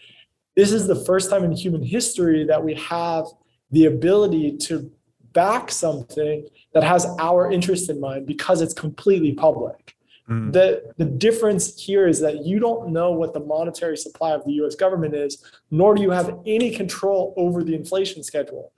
this 0.56 0.72
is 0.72 0.88
the 0.88 0.96
first 0.96 1.30
time 1.30 1.44
in 1.44 1.52
human 1.52 1.84
history 1.84 2.44
that 2.46 2.64
we 2.64 2.74
have 2.76 3.26
the 3.72 3.86
ability 3.86 4.58
to 4.58 4.92
back 5.34 5.72
something 5.72 6.48
that 6.74 6.84
has 6.84 7.06
our 7.20 7.52
interest 7.52 7.90
in 7.90 8.00
mind 8.00 8.26
because 8.26 8.62
it's 8.62 8.74
completely 8.74 9.32
public 9.34 9.96
Mm. 10.30 10.54
The 10.54 10.94
the 10.98 11.06
difference 11.06 11.82
here 11.82 12.08
is 12.08 12.20
that 12.20 12.46
you 12.46 12.60
don't 12.60 12.90
know 12.90 13.12
what 13.12 13.34
the 13.34 13.40
monetary 13.40 13.98
supply 13.98 14.32
of 14.32 14.46
the 14.46 14.54
US 14.64 14.76
government 14.76 15.16
is, 15.16 15.44
nor 15.72 15.96
do 15.96 16.02
you 16.02 16.12
have 16.12 16.40
any 16.46 16.70
control 16.72 17.34
over 17.36 17.64
the 17.64 17.74
inflation 17.74 18.24
schedule. 18.24 18.72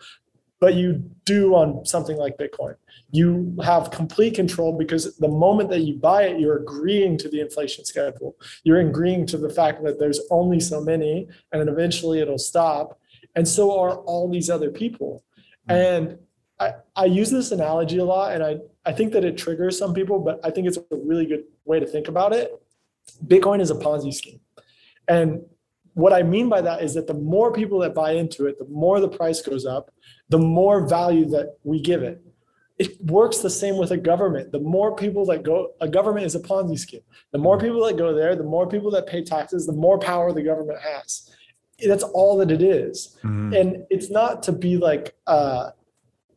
But 0.61 0.75
you 0.75 1.03
do 1.25 1.55
on 1.55 1.85
something 1.85 2.17
like 2.17 2.37
Bitcoin. 2.37 2.75
You 3.09 3.57
have 3.63 3.89
complete 3.89 4.35
control 4.35 4.77
because 4.77 5.17
the 5.17 5.27
moment 5.27 5.69
that 5.71 5.79
you 5.79 5.95
buy 5.95 6.23
it, 6.23 6.39
you're 6.39 6.57
agreeing 6.57 7.17
to 7.17 7.29
the 7.29 7.41
inflation 7.41 7.83
schedule. 7.83 8.35
You're 8.63 8.79
agreeing 8.79 9.25
to 9.27 9.37
the 9.37 9.49
fact 9.49 9.83
that 9.83 9.99
there's 9.99 10.21
only 10.29 10.59
so 10.59 10.79
many 10.79 11.27
and 11.51 11.59
then 11.59 11.67
eventually 11.67 12.19
it'll 12.19 12.37
stop. 12.37 12.99
And 13.35 13.47
so 13.47 13.77
are 13.77 13.95
all 13.95 14.29
these 14.29 14.51
other 14.51 14.69
people. 14.69 15.23
And 15.67 16.19
I, 16.61 16.73
I 16.95 17.05
use 17.05 17.31
this 17.31 17.51
analogy 17.51 17.97
a 17.97 18.05
lot 18.05 18.33
and 18.33 18.43
I, 18.43 18.57
I 18.85 18.91
think 18.93 19.13
that 19.13 19.25
it 19.25 19.35
triggers 19.37 19.77
some 19.77 19.93
people, 19.93 20.19
but 20.19 20.39
I 20.43 20.51
think 20.51 20.67
it's 20.67 20.77
a 20.77 20.83
really 20.91 21.25
good 21.25 21.43
way 21.65 21.79
to 21.79 21.87
think 21.87 22.07
about 22.07 22.33
it. 22.33 22.51
Bitcoin 23.25 23.61
is 23.61 23.71
a 23.71 23.75
Ponzi 23.75 24.13
scheme. 24.13 24.39
And 25.07 25.41
what 25.95 26.13
I 26.13 26.21
mean 26.21 26.49
by 26.49 26.61
that 26.61 26.83
is 26.83 26.93
that 26.93 27.07
the 27.07 27.15
more 27.15 27.51
people 27.51 27.79
that 27.79 27.95
buy 27.95 28.11
into 28.11 28.45
it, 28.45 28.59
the 28.59 28.67
more 28.67 28.99
the 28.99 29.09
price 29.09 29.41
goes 29.41 29.65
up, 29.65 29.91
the 30.29 30.37
more 30.37 30.87
value 30.87 31.25
that 31.29 31.57
we 31.63 31.81
give 31.81 32.03
it. 32.03 32.21
It 32.77 33.03
works 33.05 33.39
the 33.39 33.49
same 33.49 33.77
with 33.77 33.91
a 33.91 33.97
government. 33.97 34.51
The 34.51 34.59
more 34.59 34.95
people 34.95 35.25
that 35.25 35.43
go, 35.43 35.71
a 35.81 35.87
government 35.87 36.25
is 36.25 36.35
a 36.35 36.39
Ponzi 36.39 36.77
scheme. 36.77 37.01
The 37.31 37.37
more 37.39 37.57
people 37.59 37.85
that 37.85 37.97
go 37.97 38.13
there, 38.13 38.35
the 38.35 38.43
more 38.43 38.67
people 38.67 38.91
that 38.91 39.07
pay 39.07 39.23
taxes, 39.23 39.65
the 39.65 39.73
more 39.73 39.99
power 39.99 40.31
the 40.31 40.43
government 40.43 40.79
has. 40.79 41.29
That's 41.85 42.03
all 42.03 42.37
that 42.37 42.51
it 42.51 42.61
is. 42.61 43.17
Mhm. 43.23 43.59
And 43.59 43.85
it's 43.89 44.09
not 44.09 44.43
to 44.43 44.51
be 44.51 44.77
like, 44.77 45.15
uh, 45.27 45.71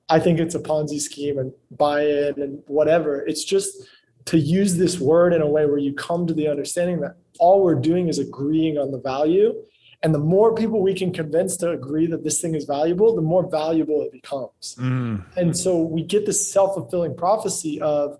I 0.09 0.21
think 0.21 0.39
it's 0.39 0.55
a 0.55 0.61
Ponzi 0.61 1.01
scheme 1.01 1.39
and 1.39 1.53
buy 1.71 2.03
in 2.03 2.41
and 2.41 2.63
whatever. 2.67 3.25
It's 3.27 3.45
just 3.45 3.87
to 4.27 4.39
use 4.39 4.77
this 4.77 4.99
word 4.99 5.33
in 5.33 5.43
a 5.43 5.49
way 5.49 5.67
where 5.67 5.79
you 5.79 5.95
come 5.95 6.27
to 6.27 6.35
the 6.35 6.49
understanding 6.49 7.01
that 7.01 7.17
all 7.39 7.63
we're 7.63 7.75
doing 7.75 8.09
is 8.09 8.19
agreeing 8.19 8.79
on 8.79 8.91
the 8.91 8.99
value. 8.99 9.55
And 10.03 10.15
the 10.15 10.19
more 10.19 10.55
people 10.55 10.83
we 10.83 10.95
can 10.95 11.13
convince 11.13 11.57
to 11.59 11.71
agree 11.71 12.07
that 12.09 12.25
this 12.25 12.41
thing 12.41 12.55
is 12.55 12.65
valuable, 12.65 13.15
the 13.15 13.23
more 13.23 13.49
valuable 13.49 14.03
it 14.03 14.13
becomes. 14.13 14.77
Mm. 14.79 15.25
And 15.37 15.57
so 15.57 15.79
we 15.79 16.03
get 16.03 16.27
this 16.27 16.53
self 16.53 16.75
fulfilling 16.75 17.17
prophecy 17.17 17.81
of, 17.81 18.19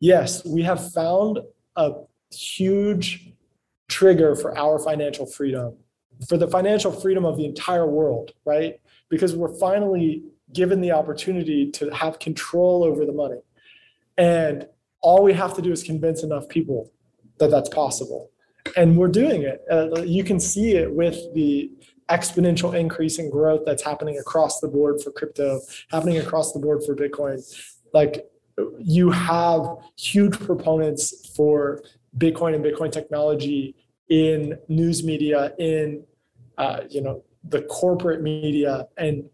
yes, 0.00 0.44
we 0.46 0.62
have 0.62 0.92
found 0.92 1.40
a 1.76 1.92
huge 2.32 3.32
trigger 3.88 4.34
for 4.34 4.56
our 4.56 4.78
financial 4.78 5.26
freedom, 5.26 5.76
for 6.26 6.38
the 6.38 6.48
financial 6.48 6.90
freedom 6.90 7.26
of 7.26 7.36
the 7.36 7.44
entire 7.44 7.86
world, 7.86 8.32
right? 8.46 8.80
Because 9.10 9.36
we're 9.36 9.54
finally 9.58 10.24
given 10.52 10.80
the 10.80 10.92
opportunity 10.92 11.70
to 11.72 11.90
have 11.90 12.18
control 12.18 12.84
over 12.84 13.04
the 13.04 13.12
money. 13.12 13.40
And 14.16 14.66
all 15.00 15.22
we 15.22 15.32
have 15.34 15.54
to 15.54 15.62
do 15.62 15.72
is 15.72 15.82
convince 15.82 16.22
enough 16.22 16.48
people 16.48 16.92
that 17.38 17.50
that's 17.50 17.68
possible. 17.68 18.30
And 18.76 18.96
we're 18.96 19.08
doing 19.08 19.42
it. 19.42 19.62
Uh, 19.70 20.02
you 20.02 20.24
can 20.24 20.40
see 20.40 20.72
it 20.72 20.92
with 20.92 21.16
the 21.34 21.70
exponential 22.08 22.74
increase 22.78 23.18
in 23.18 23.30
growth 23.30 23.62
that's 23.66 23.82
happening 23.82 24.18
across 24.18 24.60
the 24.60 24.68
board 24.68 25.00
for 25.02 25.10
crypto, 25.10 25.60
happening 25.90 26.18
across 26.18 26.52
the 26.52 26.58
board 26.58 26.82
for 26.84 26.94
Bitcoin. 26.94 27.42
Like 27.92 28.26
you 28.78 29.10
have 29.10 29.66
huge 29.96 30.38
proponents 30.38 31.30
for 31.34 31.82
Bitcoin 32.16 32.54
and 32.54 32.64
Bitcoin 32.64 32.90
technology 32.90 33.74
in 34.08 34.56
news 34.68 35.04
media, 35.04 35.52
in 35.58 36.04
uh, 36.58 36.80
you 36.88 37.02
know 37.02 37.22
the 37.48 37.62
corporate 37.62 38.22
media, 38.22 38.86
and 38.96 39.28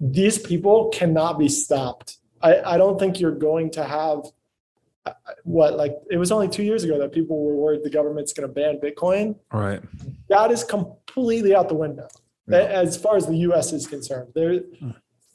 these 0.00 0.38
people 0.38 0.88
cannot 0.88 1.38
be 1.38 1.48
stopped. 1.48 2.16
I, 2.42 2.60
I 2.74 2.78
don't 2.78 2.98
think 2.98 3.20
you're 3.20 3.32
going 3.34 3.70
to 3.72 3.84
have 3.84 4.20
uh, 5.06 5.12
what 5.44 5.76
like 5.76 5.94
it 6.10 6.16
was 6.16 6.32
only 6.32 6.48
two 6.48 6.62
years 6.62 6.84
ago 6.84 6.98
that 6.98 7.12
people 7.12 7.44
were 7.44 7.54
worried 7.54 7.82
the 7.84 7.90
government's 7.90 8.32
going 8.32 8.48
to 8.48 8.52
ban 8.54 8.78
Bitcoin. 8.82 9.36
Right. 9.52 9.82
That 10.28 10.50
is 10.50 10.64
completely 10.64 11.54
out 11.54 11.68
the 11.68 11.74
window 11.74 12.08
Yeah. 12.48 12.58
as 12.58 12.96
far 12.96 13.16
as 13.16 13.26
the 13.26 13.36
U.S. 13.48 13.72
is 13.72 13.86
concerned. 13.86 14.32
There, 14.34 14.60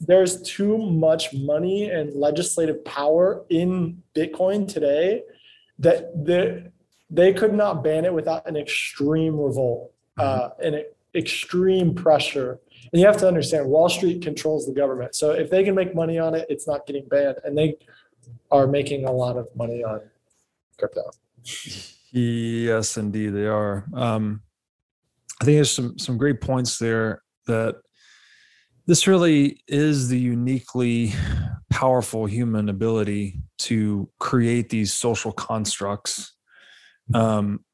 there's 0.00 0.42
too 0.42 0.76
much 0.78 1.32
money 1.34 1.88
and 1.90 2.12
legislative 2.14 2.84
power 2.84 3.44
in 3.48 4.02
Bitcoin 4.14 4.68
today 4.68 5.22
that 5.78 6.24
they 6.24 6.64
they 7.08 7.32
could 7.32 7.54
not 7.54 7.84
ban 7.84 8.04
it 8.04 8.12
without 8.12 8.48
an 8.48 8.56
extreme 8.56 9.38
revolt 9.38 9.92
uh, 10.18 10.50
and 10.62 10.82
extreme 11.14 11.94
pressure. 11.94 12.58
And 12.92 13.00
you 13.00 13.06
have 13.06 13.16
to 13.18 13.28
understand, 13.28 13.68
Wall 13.68 13.88
Street 13.88 14.22
controls 14.22 14.66
the 14.66 14.72
government. 14.72 15.14
So 15.14 15.30
if 15.30 15.50
they 15.50 15.64
can 15.64 15.74
make 15.74 15.94
money 15.94 16.18
on 16.18 16.34
it, 16.34 16.46
it's 16.48 16.66
not 16.68 16.86
getting 16.86 17.06
banned, 17.08 17.38
and 17.44 17.56
they 17.56 17.76
are 18.50 18.66
making 18.66 19.04
a 19.04 19.12
lot 19.12 19.36
of 19.36 19.48
money 19.54 19.82
on 19.82 20.00
crypto. 20.78 21.10
Yes, 22.12 22.96
indeed, 22.96 23.30
they 23.30 23.46
are. 23.46 23.86
Um, 23.94 24.42
I 25.40 25.44
think 25.44 25.56
there's 25.56 25.70
some 25.70 25.98
some 25.98 26.16
great 26.16 26.40
points 26.40 26.78
there 26.78 27.22
that 27.46 27.76
this 28.86 29.06
really 29.06 29.60
is 29.68 30.08
the 30.08 30.18
uniquely 30.18 31.12
powerful 31.70 32.24
human 32.24 32.68
ability 32.68 33.40
to 33.58 34.08
create 34.18 34.70
these 34.70 34.92
social 34.92 35.32
constructs 35.32 36.36
um, 37.12 37.64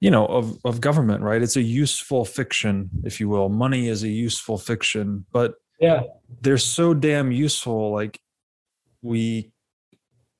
you 0.00 0.10
know 0.10 0.26
of 0.26 0.58
of 0.64 0.80
government 0.80 1.22
right 1.22 1.42
it's 1.42 1.56
a 1.56 1.62
useful 1.62 2.24
fiction 2.24 2.90
if 3.04 3.20
you 3.20 3.28
will 3.28 3.48
money 3.48 3.88
is 3.88 4.02
a 4.02 4.08
useful 4.08 4.58
fiction 4.58 5.24
but 5.32 5.54
Yeah, 5.80 6.02
they're 6.42 6.58
so 6.58 6.94
damn 6.94 7.32
useful 7.32 7.92
like 7.92 8.18
we 9.02 9.52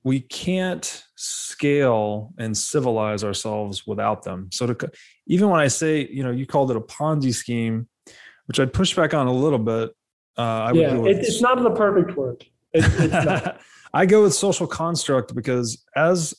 we 0.05 0.21
can't 0.21 1.05
scale 1.17 2.33
and 2.39 2.57
civilize 2.57 3.25
ourselves 3.25 3.87
without 3.87 4.23
them 4.23 4.49
so 4.53 4.67
to 4.67 4.91
even 5.27 5.49
when 5.49 5.61
i 5.61 5.69
say 5.69 6.07
you 6.11 6.23
know 6.23 6.31
you 6.31 6.47
called 6.47 6.71
it 6.71 6.77
a 6.77 6.81
ponzi 6.81 7.35
scheme 7.35 7.89
which 8.47 8.61
i'd 8.61 8.73
push 8.73 8.95
back 8.95 9.15
on 9.15 9.27
a 9.27 9.33
little 9.33 9.59
bit 9.59 9.91
uh, 10.39 10.43
I 10.43 10.73
yeah. 10.73 10.95
It, 11.05 11.19
it's 11.19 11.41
not 11.41 11.63
the 11.63 11.71
perfect 11.71 12.17
word. 12.17 12.45
It, 12.73 12.85
it's 12.85 13.27
not. 13.27 13.61
I 13.95 14.05
go 14.05 14.23
with 14.23 14.35
social 14.35 14.67
construct 14.67 15.35
because 15.35 15.83
as 15.97 16.35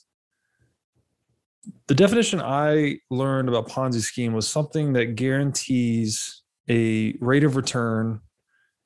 the 1.87 1.95
definition 1.95 2.41
I 2.41 2.99
learned 3.09 3.49
about 3.49 3.67
Ponzi 3.67 4.01
scheme 4.01 4.33
was 4.33 4.47
something 4.47 4.93
that 4.93 5.15
guarantees 5.15 6.41
a 6.69 7.13
rate 7.19 7.43
of 7.43 7.55
return 7.55 8.21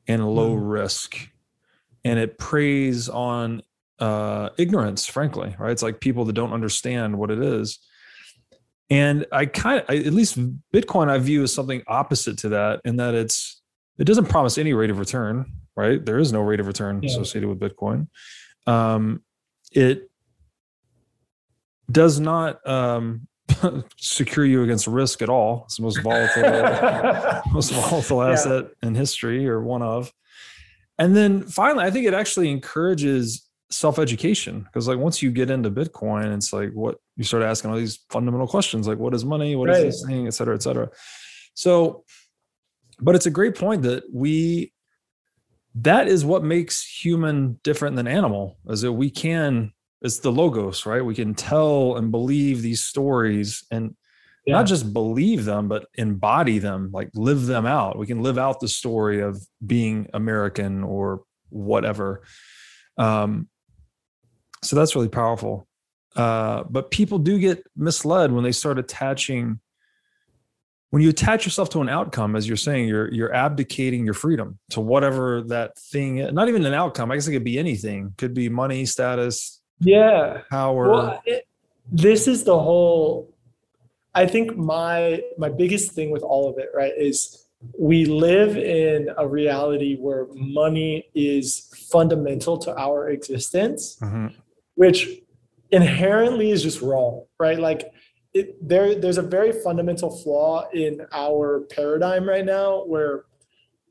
and 0.07 0.27
low 0.27 0.53
risk. 0.53 1.17
And 2.03 2.19
it 2.19 2.37
preys 2.37 3.09
on 3.09 3.61
uh, 3.99 4.49
ignorance, 4.57 5.05
frankly, 5.05 5.55
right? 5.59 5.71
It's 5.71 5.83
like 5.83 5.99
people 5.99 6.25
that 6.25 6.33
don't 6.33 6.53
understand 6.53 7.17
what 7.17 7.31
it 7.31 7.41
is. 7.41 7.79
And 8.89 9.25
I 9.31 9.45
kind 9.45 9.81
of, 9.81 9.89
at 9.89 10.13
least 10.13 10.37
Bitcoin, 10.73 11.09
I 11.09 11.17
view 11.17 11.43
as 11.43 11.53
something 11.53 11.81
opposite 11.87 12.37
to 12.39 12.49
that, 12.49 12.81
in 12.83 12.97
that 12.97 13.13
it's, 13.15 13.61
it 13.97 14.03
doesn't 14.03 14.25
promise 14.25 14.57
any 14.57 14.73
rate 14.73 14.89
of 14.89 14.99
return, 14.99 15.45
right? 15.75 16.03
There 16.05 16.19
is 16.19 16.33
no 16.33 16.41
rate 16.41 16.59
of 16.59 16.67
return 16.67 17.01
Yeah. 17.01 17.09
associated 17.09 17.47
with 17.47 17.59
Bitcoin. 17.59 18.07
Um, 18.67 19.23
it 19.71 20.10
does 21.89 22.19
not 22.19 22.65
um, 22.67 23.27
secure 23.97 24.45
you 24.45 24.63
against 24.63 24.87
risk 24.87 25.21
at 25.21 25.29
all. 25.29 25.63
It's 25.65 25.77
the 25.77 25.83
most 25.83 26.01
volatile, 26.01 27.41
most 27.53 27.71
volatile 27.71 28.23
Yeah. 28.23 28.31
asset 28.31 28.65
in 28.83 28.95
history, 28.95 29.47
or 29.47 29.61
one 29.61 29.81
of. 29.81 30.11
And 30.99 31.15
then 31.15 31.43
finally, 31.43 31.83
I 31.85 31.91
think 31.91 32.05
it 32.05 32.13
actually 32.13 32.49
encourages 32.51 33.47
self-education 33.71 34.63
because, 34.63 34.87
like, 34.87 34.99
once 34.99 35.21
you 35.21 35.31
get 35.31 35.49
into 35.49 35.71
Bitcoin, 35.71 36.35
it's 36.35 36.53
like 36.53 36.71
what 36.73 36.97
you 37.17 37.23
start 37.23 37.43
asking 37.43 37.71
all 37.71 37.77
these 37.77 37.99
fundamental 38.09 38.47
questions, 38.47 38.87
like, 38.87 38.97
what 38.99 39.13
is 39.13 39.25
money? 39.25 39.55
What 39.55 39.69
is 39.69 39.77
Right. 39.77 39.85
this 39.85 40.05
thing, 40.05 40.27
et 40.27 40.33
cetera, 40.33 40.53
et 40.55 40.61
cetera. 40.61 40.89
So, 41.53 42.03
but 42.99 43.15
it's 43.15 43.25
a 43.25 43.31
great 43.31 43.55
point 43.55 43.81
that 43.83 44.03
we 44.13 44.73
that 45.73 46.07
is 46.09 46.25
what 46.25 46.43
makes 46.43 46.83
human 46.85 47.57
different 47.63 47.95
than 47.95 48.05
animal 48.05 48.57
is 48.67 48.81
that 48.81 48.91
we 48.91 49.09
can 49.09 49.71
it's 50.01 50.19
the 50.19 50.31
logos 50.31 50.85
right 50.85 51.03
we 51.05 51.15
can 51.15 51.33
tell 51.33 51.95
and 51.97 52.11
believe 52.11 52.61
these 52.61 52.83
stories 52.83 53.63
and 53.71 53.95
Yeah. 54.45 54.55
not 54.55 54.65
just 54.65 54.91
believe 54.93 55.45
them 55.45 55.67
but 55.67 55.85
embody 55.95 56.59
them 56.59 56.89
like 56.91 57.09
live 57.13 57.45
them 57.45 57.65
out 57.65 57.97
we 57.97 58.07
can 58.07 58.21
live 58.23 58.37
out 58.37 58.59
the 58.59 58.67
story 58.67 59.21
of 59.21 59.41
being 59.65 60.07
american 60.13 60.83
or 60.83 61.23
whatever 61.49 62.23
um 62.97 63.47
so 64.63 64.75
that's 64.75 64.95
really 64.95 65.09
powerful 65.09 65.67
uh 66.15 66.63
but 66.69 66.91
people 66.91 67.19
do 67.19 67.39
get 67.39 67.63
misled 67.75 68.31
when 68.31 68.43
they 68.43 68.51
start 68.51 68.79
attaching 68.79 69.59
when 70.89 71.01
you 71.01 71.09
attach 71.09 71.45
yourself 71.45 71.69
to 71.69 71.79
an 71.81 71.87
outcome 71.87 72.35
as 72.35 72.47
you're 72.47 72.57
saying 72.57 72.87
you're 72.87 73.11
you're 73.13 73.33
abdicating 73.33 74.03
your 74.05 74.13
freedom 74.13 74.59
to 74.69 74.81
whatever 74.81 75.41
that 75.43 75.77
thing 75.77 76.17
is. 76.17 76.33
not 76.33 76.49
even 76.49 76.65
an 76.65 76.73
outcome 76.73 77.11
i 77.11 77.15
guess 77.15 77.27
it 77.27 77.31
could 77.31 77.43
be 77.45 77.57
anything 77.59 78.13
could 78.17 78.33
be 78.33 78.49
money 78.49 78.85
status 78.85 79.60
yeah. 79.81 80.41
power 80.49 80.89
Well, 80.89 81.21
it, 81.25 81.47
this 81.91 82.27
is 82.27 82.43
the 82.43 82.57
whole. 82.57 83.33
I 84.13 84.25
think 84.27 84.57
my 84.57 85.21
my 85.37 85.49
biggest 85.49 85.91
thing 85.93 86.11
with 86.11 86.23
all 86.23 86.49
of 86.49 86.57
it, 86.57 86.69
right, 86.73 86.93
is 86.97 87.47
we 87.77 88.05
live 88.05 88.57
in 88.57 89.09
a 89.17 89.27
reality 89.27 89.95
where 89.97 90.25
money 90.33 91.05
is 91.13 91.69
fundamental 91.91 92.57
to 92.57 92.75
our 92.77 93.09
existence, 93.09 93.97
Mhm. 94.01 94.33
which 94.75 95.21
inherently 95.71 96.51
is 96.51 96.63
just 96.63 96.81
wrong, 96.81 97.25
right? 97.39 97.59
Like 97.59 97.91
it, 98.33 98.55
there, 98.67 98.95
there's 98.95 99.17
a 99.17 99.21
very 99.37 99.51
fundamental 99.51 100.09
flaw 100.09 100.67
in 100.73 101.05
our 101.13 101.61
paradigm 101.69 102.27
right 102.27 102.45
now 102.45 102.83
where 102.85 103.25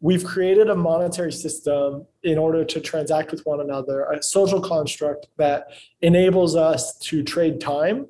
we've 0.00 0.24
created 0.24 0.70
a 0.70 0.74
monetary 0.74 1.32
system 1.32 2.06
in 2.22 2.38
order 2.38 2.64
to 2.64 2.80
transact 2.80 3.30
with 3.30 3.44
one 3.44 3.60
another, 3.60 4.04
a 4.04 4.22
social 4.22 4.60
construct 4.60 5.26
that 5.36 5.68
enables 6.00 6.56
us 6.56 6.98
to 6.98 7.22
trade 7.22 7.60
time. 7.60 8.06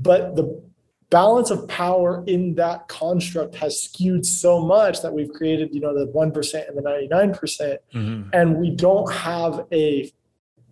But 0.00 0.36
the 0.36 0.62
balance 1.10 1.50
of 1.50 1.66
power 1.68 2.22
in 2.26 2.54
that 2.56 2.88
construct 2.88 3.54
has 3.54 3.82
skewed 3.82 4.26
so 4.26 4.60
much 4.60 5.00
that 5.02 5.12
we've 5.12 5.32
created, 5.32 5.72
you 5.72 5.80
know, 5.80 5.94
the 5.94 6.10
1% 6.12 6.68
and 6.68 6.76
the 6.76 6.82
99%, 6.82 7.38
percent 7.38 7.80
mm-hmm. 7.94 8.28
and 8.32 8.56
we 8.56 8.70
don't 8.70 9.10
have 9.12 9.66
a 9.72 10.12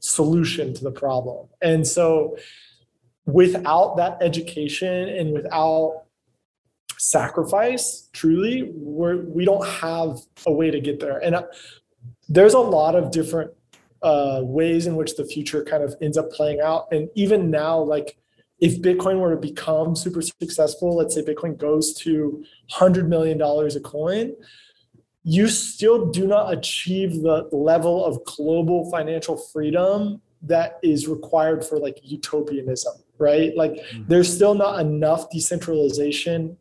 solution 0.01 0.75
to 0.75 0.85
the 0.85 0.91
problem. 0.91 1.49
And 1.63 1.87
so 1.87 2.37
without 3.25 3.97
that 3.97 4.19
education 4.21 5.09
and 5.09 5.33
without 5.33 6.06
sacrifice 6.99 8.09
truly 8.13 8.71
we're 8.75 9.23
we 9.27 9.45
don't 9.45 9.67
have 9.67 10.19
a 10.47 10.53
way 10.53 10.71
to 10.71 10.81
get 10.81 11.01
there. 11.01 11.19
And 11.19 11.35
uh, 11.35 11.43
there's 12.29 12.55
a 12.55 12.59
lot 12.59 12.95
of 12.95 13.11
different 13.11 13.53
uh, 14.03 14.41
ways 14.43 14.87
in 14.87 14.97
which 14.97 15.17
the 15.17 15.25
future 15.25 15.65
kind 15.65 15.83
of 15.83 15.95
ends 16.01 16.17
up 16.17 16.31
playing 16.31 16.61
out. 16.61 16.87
And 16.93 17.09
even 17.15 17.51
now 17.51 17.79
like 17.79 18.19
if 18.59 18.81
bitcoin 18.81 19.21
were 19.21 19.35
to 19.35 19.41
become 19.41 19.95
super 19.95 20.23
successful 20.23 20.97
let's 20.97 21.15
say 21.15 21.23
bitcoin 21.23 21.59
goes 21.59 21.93
to 21.93 22.43
100 22.71 23.09
million 23.09 23.37
dollars 23.37 23.77
a 23.77 23.81
coin 23.81 24.33
you 25.25 25.47
still 25.47 26.07
do 26.11 26.27
not 26.27 26.55
achieve 26.55 27.21
the 27.21 27.47
level 27.53 28.03
of 28.03 28.25
global 28.25 28.91
financial 28.91 29.37
freedom 29.37 30.23
that 30.41 30.79
is 30.83 31.07
required 31.07 31.63
for 31.63 31.79
like 31.79 32.01
utopianism 32.03 32.95
right? 33.19 33.57
Like 33.57 33.73
mm-hmm. 33.73 34.05
there's 34.09 34.33
still 34.33 34.55
not 34.55 34.81
enough 34.81 35.31
decentralization 35.31 36.57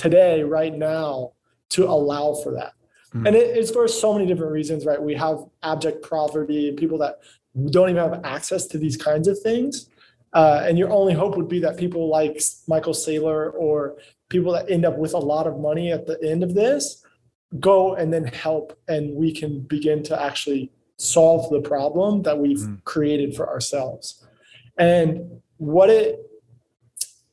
today, 0.00 0.42
right 0.42 0.74
now, 0.74 1.32
to 1.70 1.88
allow 1.88 2.34
for 2.42 2.52
that. 2.52 2.72
Mm-hmm. 3.14 3.26
And 3.26 3.36
it, 3.36 3.56
it's 3.56 3.70
for 3.70 3.86
so 3.88 4.14
many 4.14 4.26
different 4.26 4.52
reasons, 4.52 4.86
right? 4.86 5.00
We 5.00 5.14
have 5.14 5.38
abject 5.62 6.08
poverty 6.08 6.68
and 6.68 6.78
people 6.78 6.98
that 6.98 7.20
don't 7.70 7.90
even 7.90 8.02
have 8.02 8.24
access 8.24 8.66
to 8.68 8.78
these 8.78 8.96
kinds 8.96 9.28
of 9.28 9.38
things. 9.40 9.90
Uh, 10.32 10.62
and 10.64 10.78
your 10.78 10.90
only 10.90 11.12
hope 11.12 11.36
would 11.36 11.48
be 11.48 11.60
that 11.60 11.76
people 11.76 12.08
like 12.08 12.40
Michael 12.68 12.94
Saylor 12.94 13.52
or 13.54 13.96
people 14.28 14.52
that 14.52 14.70
end 14.70 14.84
up 14.84 14.96
with 14.96 15.14
a 15.14 15.18
lot 15.18 15.46
of 15.46 15.58
money 15.58 15.92
at 15.92 16.06
the 16.06 16.18
end 16.22 16.42
of 16.42 16.54
this 16.54 17.04
go 17.58 17.96
and 17.96 18.12
then 18.12 18.24
help, 18.24 18.78
and 18.86 19.14
we 19.16 19.34
can 19.34 19.60
begin 19.60 20.04
to 20.04 20.22
actually 20.22 20.70
solve 20.98 21.50
the 21.50 21.60
problem 21.60 22.22
that 22.22 22.38
we've 22.38 22.58
mm-hmm. 22.58 22.76
created 22.84 23.34
for 23.34 23.48
ourselves. 23.48 24.24
And 24.78 25.40
what 25.56 25.90
it 25.90 26.20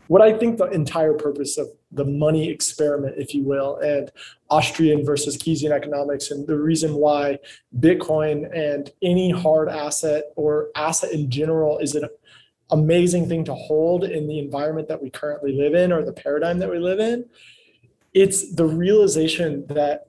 what 0.08 0.22
I 0.22 0.38
think 0.38 0.58
the 0.58 0.70
entire 0.72 1.14
purpose 1.14 1.58
of 1.58 1.68
the 1.92 2.06
money 2.06 2.50
experiment, 2.50 3.16
if 3.18 3.34
you 3.34 3.44
will, 3.44 3.78
and 3.78 4.12
Austrian 4.50 5.06
versus 5.06 5.38
Keynesian 5.38 5.72
economics, 5.72 6.32
and 6.32 6.46
the 6.46 6.58
reason 6.58 6.96
why 6.96 7.40
Bitcoin 7.80 8.50
and 8.54 8.92
any 9.02 9.32
hard 9.32 9.70
asset 9.70 10.26
or 10.36 10.70
asset 10.76 11.12
in 11.12 11.30
general 11.30 11.78
is 11.78 11.96
an 11.96 12.10
amazing 12.72 13.30
thing 13.30 13.46
to 13.46 13.54
hold 13.54 14.04
in 14.04 14.28
the 14.28 14.40
environment 14.40 14.88
that 14.90 15.02
we 15.02 15.10
currently 15.10 15.54
live 15.54 15.74
in 15.74 15.92
or 15.92 16.04
the 16.04 16.12
paradigm 16.12 16.60
that 16.60 16.70
we 16.70 16.80
live 16.80 17.00
in. 17.00 17.26
It's 18.14 18.54
the 18.56 18.66
realization 18.66 19.66
that 19.68 20.08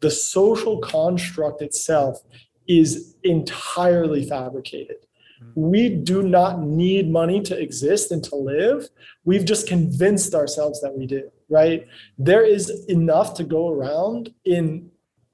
the 0.00 0.10
social 0.10 0.78
construct 0.78 1.62
itself 1.62 2.22
is 2.68 3.16
entirely 3.24 4.24
fabricated. 4.24 5.03
We 5.54 5.88
do 5.88 6.22
not 6.22 6.60
need 6.60 7.10
money 7.10 7.40
to 7.42 7.58
exist 7.58 8.10
and 8.10 8.22
to 8.24 8.36
live. 8.36 8.88
We've 9.24 9.44
just 9.44 9.66
convinced 9.68 10.34
ourselves 10.34 10.80
that 10.80 10.96
we 10.96 11.06
do, 11.06 11.30
right? 11.48 11.86
There 12.18 12.44
is 12.44 12.86
enough 12.86 13.34
to 13.34 13.44
go 13.44 13.68
around 13.68 14.32
in 14.44 14.90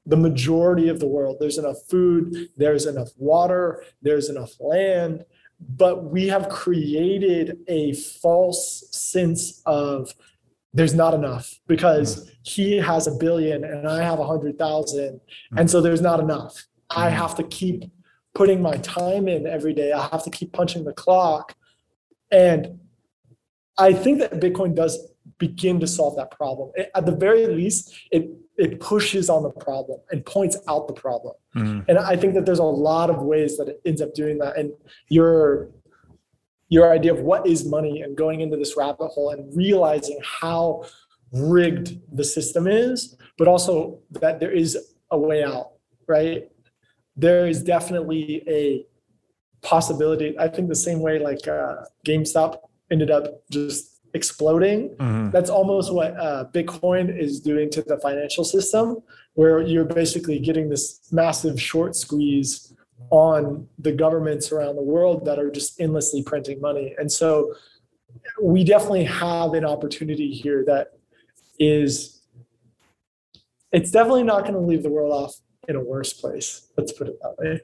the 0.06 0.16
majority 0.16 0.88
of 0.88 1.00
the 1.00 1.06
world. 1.06 1.36
There's 1.40 1.58
enough 1.58 1.76
food, 1.88 2.48
there's 2.56 2.86
enough 2.86 3.10
water, 3.16 3.84
there's 4.02 4.28
enough 4.28 4.52
land, 4.58 5.24
but 5.60 6.04
we 6.04 6.28
have 6.28 6.48
created 6.48 7.58
a 7.68 7.92
false 7.94 8.84
sense 8.90 9.62
of 9.66 10.14
there's 10.72 10.94
not 10.94 11.14
enough 11.14 11.58
because 11.66 12.30
he 12.42 12.76
has 12.76 13.06
a 13.06 13.12
billion 13.12 13.64
and 13.64 13.86
I 13.88 14.02
have 14.02 14.18
a 14.20 14.26
hundred 14.26 14.58
thousand. 14.58 15.20
And 15.56 15.70
so 15.70 15.80
there's 15.80 16.00
not 16.00 16.20
enough. 16.20 16.66
I 16.88 17.06
mm-hmm. 17.06 17.16
have 17.16 17.34
to 17.36 17.42
keep 17.44 17.84
putting 18.34 18.62
my 18.62 18.76
time 18.78 19.28
in 19.28 19.46
every 19.46 19.74
day. 19.74 19.92
I 19.92 20.08
have 20.08 20.24
to 20.24 20.30
keep 20.30 20.52
punching 20.52 20.84
the 20.84 20.92
clock. 20.92 21.54
And 22.30 22.80
I 23.76 23.92
think 23.92 24.18
that 24.20 24.40
Bitcoin 24.40 24.74
does 24.74 24.98
begin 25.38 25.80
to 25.80 25.86
solve 25.86 26.16
that 26.16 26.30
problem. 26.30 26.70
It, 26.74 26.90
at 26.94 27.06
the 27.06 27.16
very 27.16 27.46
least, 27.46 27.94
it 28.10 28.30
it 28.56 28.78
pushes 28.78 29.30
on 29.30 29.42
the 29.42 29.50
problem 29.50 30.00
and 30.10 30.24
points 30.24 30.56
out 30.68 30.86
the 30.86 30.92
problem. 30.92 31.34
Mm-hmm. 31.56 31.80
And 31.88 31.98
I 31.98 32.14
think 32.14 32.34
that 32.34 32.44
there's 32.44 32.58
a 32.58 32.64
lot 32.64 33.08
of 33.08 33.22
ways 33.22 33.56
that 33.56 33.68
it 33.68 33.80
ends 33.86 34.02
up 34.02 34.12
doing 34.12 34.38
that. 34.38 34.58
And 34.58 34.72
your 35.08 35.70
your 36.68 36.92
idea 36.92 37.12
of 37.12 37.20
what 37.20 37.46
is 37.46 37.64
money 37.64 38.02
and 38.02 38.16
going 38.16 38.40
into 38.40 38.56
this 38.56 38.76
rabbit 38.76 39.08
hole 39.08 39.30
and 39.30 39.56
realizing 39.56 40.18
how 40.22 40.84
rigged 41.32 42.00
the 42.12 42.24
system 42.24 42.66
is, 42.66 43.16
but 43.38 43.48
also 43.48 43.98
that 44.10 44.40
there 44.40 44.52
is 44.52 44.76
a 45.10 45.18
way 45.18 45.42
out, 45.42 45.72
right? 46.06 46.48
There 47.20 47.46
is 47.46 47.62
definitely 47.62 48.42
a 48.48 48.87
possibility. 49.62 50.38
I 50.38 50.48
think 50.48 50.68
the 50.68 50.74
same 50.74 51.00
way 51.00 51.18
like 51.18 51.46
uh, 51.46 51.85
GameStop 52.06 52.59
ended 52.90 53.11
up 53.11 53.42
just 53.50 54.00
exploding. 54.14 54.90
Mm-hmm. 54.96 55.30
That's 55.30 55.50
almost 55.50 55.92
what 55.92 56.18
uh, 56.18 56.46
Bitcoin 56.52 57.16
is 57.16 57.40
doing 57.40 57.70
to 57.70 57.83
the 57.83 57.98
financial 57.98 58.44
system, 58.44 59.02
where 59.35 59.61
you're 59.61 59.85
basically 59.85 60.38
getting 60.38 60.68
this 60.68 61.00
massive 61.12 61.61
short 61.61 61.94
squeeze 61.94 62.72
on 63.11 63.68
the 63.78 63.92
governments 63.92 64.50
around 64.50 64.76
the 64.76 64.83
world 64.83 65.24
that 65.26 65.38
are 65.38 65.50
just 65.50 65.80
endlessly 65.80 66.22
printing 66.22 66.61
money. 66.61 66.94
And 66.98 67.11
so 67.11 67.54
we 68.42 68.64
definitely 68.64 69.04
have 69.04 69.54
an 69.54 69.64
opportunity 69.64 70.33
here 70.33 70.64
that 70.66 70.92
is 71.59 72.20
it's 73.72 73.90
definitely 73.90 74.24
not 74.24 74.42
going 74.42 74.54
to 74.54 74.61
leave 74.61 74.83
the 74.83 74.90
world 74.90 75.12
off 75.12 75.35
in 75.68 75.77
a 75.77 75.81
worse 75.81 76.12
place. 76.12 76.68
Let's 76.77 76.92
put 76.92 77.09
it 77.09 77.18
that 77.23 77.37
way. 77.38 77.61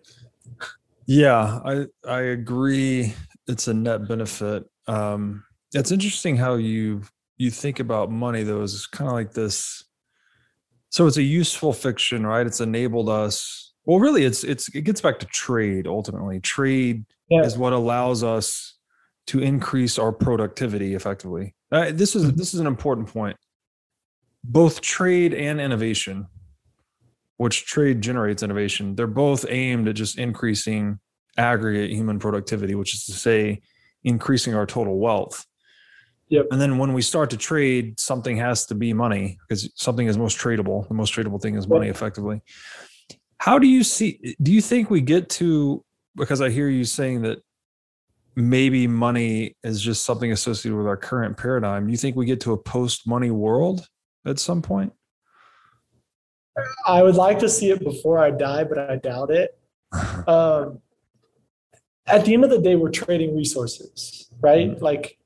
Yeah, 1.06 1.60
I 1.64 1.86
I 2.08 2.20
agree. 2.20 3.14
It's 3.46 3.68
a 3.68 3.74
net 3.74 4.08
benefit. 4.08 4.64
Um, 4.86 5.44
it's 5.72 5.92
interesting 5.92 6.36
how 6.36 6.54
you 6.54 7.02
you 7.36 7.50
think 7.50 7.80
about 7.80 8.10
money 8.10 8.42
though 8.42 8.62
is 8.62 8.86
kind 8.86 9.08
of 9.08 9.14
like 9.14 9.32
this. 9.32 9.84
So 10.90 11.06
it's 11.06 11.16
a 11.16 11.22
useful 11.22 11.72
fiction, 11.72 12.26
right? 12.26 12.46
It's 12.46 12.60
enabled 12.60 13.08
us. 13.08 13.72
Well, 13.84 14.00
really, 14.00 14.24
it's 14.24 14.42
it's 14.42 14.68
it 14.74 14.82
gets 14.82 15.00
back 15.00 15.18
to 15.20 15.26
trade 15.26 15.86
ultimately. 15.86 16.40
Trade 16.40 17.04
yeah. 17.28 17.42
is 17.42 17.56
what 17.56 17.72
allows 17.72 18.24
us 18.24 18.74
to 19.28 19.40
increase 19.40 19.98
our 19.98 20.12
productivity 20.12 20.94
effectively. 20.94 21.54
Uh, 21.70 21.90
this 21.92 22.16
is 22.16 22.26
mm-hmm. 22.26 22.36
this 22.36 22.54
is 22.54 22.60
an 22.60 22.66
important 22.66 23.08
point. 23.08 23.36
Both 24.42 24.80
trade 24.80 25.34
and 25.34 25.60
innovation 25.60 26.26
which 27.36 27.66
trade 27.66 28.00
generates 28.00 28.42
innovation, 28.42 28.94
they're 28.94 29.06
both 29.06 29.44
aimed 29.48 29.88
at 29.88 29.94
just 29.94 30.18
increasing 30.18 30.98
aggregate 31.36 31.90
human 31.90 32.18
productivity, 32.18 32.74
which 32.74 32.94
is 32.94 33.04
to 33.06 33.12
say, 33.12 33.60
increasing 34.04 34.54
our 34.54 34.66
total 34.66 34.98
wealth. 34.98 35.44
Yep. 36.28 36.46
And 36.50 36.60
then 36.60 36.78
when 36.78 36.92
we 36.92 37.02
start 37.02 37.30
to 37.30 37.36
trade, 37.36 38.00
something 38.00 38.36
has 38.36 38.66
to 38.66 38.74
be 38.74 38.92
money 38.92 39.38
because 39.48 39.70
something 39.76 40.06
is 40.06 40.18
most 40.18 40.38
tradable. 40.38 40.88
The 40.88 40.94
most 40.94 41.14
tradable 41.14 41.40
thing 41.40 41.56
is 41.56 41.68
money, 41.68 41.88
effectively. 41.88 42.40
How 43.38 43.58
do 43.58 43.68
you 43.68 43.84
see? 43.84 44.34
Do 44.42 44.52
you 44.52 44.60
think 44.60 44.90
we 44.90 45.00
get 45.00 45.28
to? 45.30 45.84
Because 46.16 46.40
I 46.40 46.50
hear 46.50 46.68
you 46.68 46.84
saying 46.84 47.22
that 47.22 47.42
maybe 48.34 48.86
money 48.86 49.56
is 49.62 49.80
just 49.80 50.04
something 50.04 50.32
associated 50.32 50.76
with 50.76 50.86
our 50.86 50.96
current 50.96 51.36
paradigm. 51.36 51.86
Do 51.86 51.92
You 51.92 51.98
think 51.98 52.16
we 52.16 52.26
get 52.26 52.40
to 52.40 52.52
a 52.52 52.58
post-money 52.58 53.30
world 53.30 53.86
at 54.24 54.38
some 54.38 54.62
point? 54.62 54.92
I 56.86 57.02
would 57.02 57.16
like 57.16 57.38
to 57.40 57.48
see 57.48 57.70
it 57.70 57.80
before 57.80 58.18
I 58.18 58.30
die, 58.30 58.64
but 58.64 58.78
I 58.78 58.96
doubt 58.96 59.30
it. 59.30 59.58
Um, 60.26 60.80
at 62.06 62.24
the 62.24 62.34
end 62.34 62.44
of 62.44 62.50
the 62.50 62.58
day, 62.58 62.76
we're 62.76 62.90
trading 62.90 63.36
resources, 63.36 64.30
right? 64.40 64.70
Mm-hmm. 64.70 64.84
Like 64.84 65.18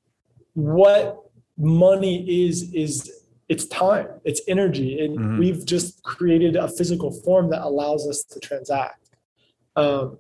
what 0.55 1.23
money 1.57 2.47
is, 2.47 2.73
is 2.73 3.11
it's 3.49 3.66
time, 3.66 4.09
it's 4.25 4.40
energy. 4.49 5.05
And 5.05 5.19
mm-hmm. 5.19 5.38
we've 5.38 5.64
just 5.64 6.03
created 6.03 6.57
a 6.57 6.69
physical 6.69 7.11
form 7.11 7.51
that 7.51 7.62
allows 7.62 8.07
us 8.09 8.23
to 8.25 8.40
transact. 8.40 9.11
Um, 9.77 10.19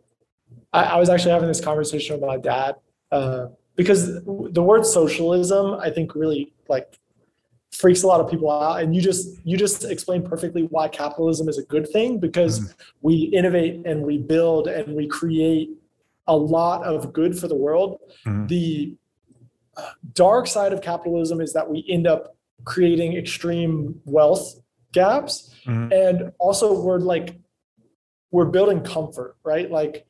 I, 0.72 0.84
I, 0.84 0.96
was 0.98 1.08
actually 1.08 1.32
having 1.32 1.48
this 1.48 1.60
conversation 1.60 2.16
with 2.16 2.24
my 2.24 2.36
dad 2.36 2.76
uh, 3.10 3.46
because 3.76 4.22
the 4.24 4.62
word 4.62 4.86
socialism, 4.86 5.74
I 5.74 5.90
think, 5.90 6.14
really 6.14 6.52
like 6.68 6.98
freaks 7.72 8.02
a 8.02 8.06
lot 8.06 8.20
of 8.20 8.28
people 8.28 8.50
out 8.50 8.82
and 8.82 8.94
you 8.96 9.00
just 9.00 9.38
you 9.44 9.56
just 9.56 9.84
explain 9.84 10.22
perfectly 10.22 10.62
why 10.70 10.88
capitalism 10.88 11.48
is 11.48 11.56
a 11.56 11.62
good 11.64 11.88
thing 11.88 12.18
because 12.18 12.60
mm-hmm. 12.60 12.72
we 13.02 13.14
innovate 13.32 13.80
and 13.86 14.02
we 14.02 14.18
build 14.18 14.66
and 14.66 14.94
we 14.94 15.06
create 15.06 15.70
a 16.26 16.36
lot 16.36 16.84
of 16.84 17.12
good 17.12 17.38
for 17.38 17.48
the 17.48 17.54
world. 17.54 17.98
Mhm. 18.26 18.48
The 18.48 18.96
dark 20.14 20.46
side 20.46 20.72
of 20.72 20.80
capitalism 20.80 21.40
is 21.40 21.52
that 21.52 21.68
we 21.68 21.84
end 21.88 22.06
up 22.06 22.36
creating 22.64 23.16
extreme 23.16 24.00
wealth 24.04 24.60
gaps. 24.92 25.54
Mhm. 25.64 25.92
And 25.92 26.32
also, 26.38 26.80
we're 26.80 26.98
like, 26.98 27.38
we're 28.30 28.46
building 28.46 28.80
comfort, 28.82 29.36
right? 29.44 29.70
Like, 29.70 30.06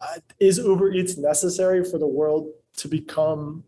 uh, 0.00 0.18
is 0.38 0.58
Uber 0.58 0.92
Eats 0.92 1.16
necessary 1.16 1.84
for 1.84 1.98
the 1.98 2.06
world 2.06 2.50
to 2.78 2.88
become 2.88 3.64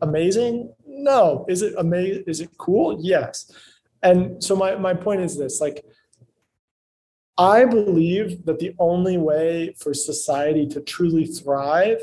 amazing? 0.00 0.72
No. 0.86 1.44
Is 1.48 1.62
it 1.62 1.74
amazing? 1.78 2.24
Is 2.26 2.40
it 2.40 2.50
cool? 2.58 2.98
Yes. 3.00 3.50
And 4.02 4.42
so 4.42 4.54
my, 4.56 4.76
my 4.76 4.94
point 4.94 5.20
is 5.22 5.36
this 5.36 5.60
like, 5.60 5.84
I 7.36 7.64
believe 7.64 8.44
that 8.46 8.58
the 8.58 8.74
only 8.78 9.16
way 9.16 9.74
for 9.78 9.94
society 9.94 10.66
to 10.68 10.80
truly 10.80 11.24
thrive 11.24 12.00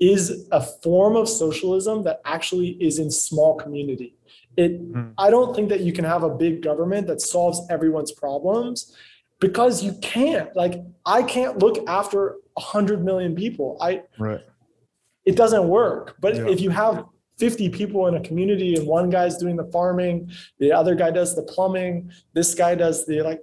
is 0.00 0.48
a 0.50 0.60
form 0.60 1.14
of 1.14 1.28
socialism 1.28 2.02
that 2.02 2.20
actually 2.24 2.70
is 2.82 2.98
in 2.98 3.10
small 3.10 3.54
community. 3.54 4.16
It, 4.56 4.80
Hmm. 4.80 5.10
I 5.16 5.30
don't 5.30 5.54
think 5.54 5.68
that 5.68 5.80
you 5.80 5.92
can 5.92 6.04
have 6.04 6.24
a 6.24 6.30
big 6.30 6.62
government 6.62 7.06
that 7.06 7.20
solves 7.20 7.60
everyone's 7.70 8.12
problems 8.12 8.94
because 9.40 9.82
you 9.82 9.92
can't. 10.02 10.54
Like, 10.56 10.82
I 11.06 11.22
can't 11.22 11.58
look 11.58 11.78
after 11.88 12.36
a 12.56 12.60
hundred 12.60 13.04
million 13.04 13.34
people. 13.34 13.78
I, 13.80 14.02
Right. 14.18 14.40
It 15.24 15.36
doesn't 15.36 15.68
work. 15.68 16.16
But 16.20 16.36
Yeah. 16.36 16.48
if 16.48 16.60
you 16.60 16.70
have 16.70 17.04
50 17.38 17.68
people 17.70 18.06
in 18.08 18.14
a 18.14 18.20
community 18.20 18.74
and 18.74 18.86
one 18.86 19.10
guy's 19.10 19.36
doing 19.36 19.56
the 19.56 19.64
farming, 19.64 20.30
the 20.58 20.72
other 20.72 20.94
guy 20.94 21.10
does 21.10 21.34
the 21.34 21.42
plumbing, 21.42 22.10
this 22.34 22.54
guy 22.54 22.74
does 22.74 23.06
the 23.06 23.22
like, 23.22 23.40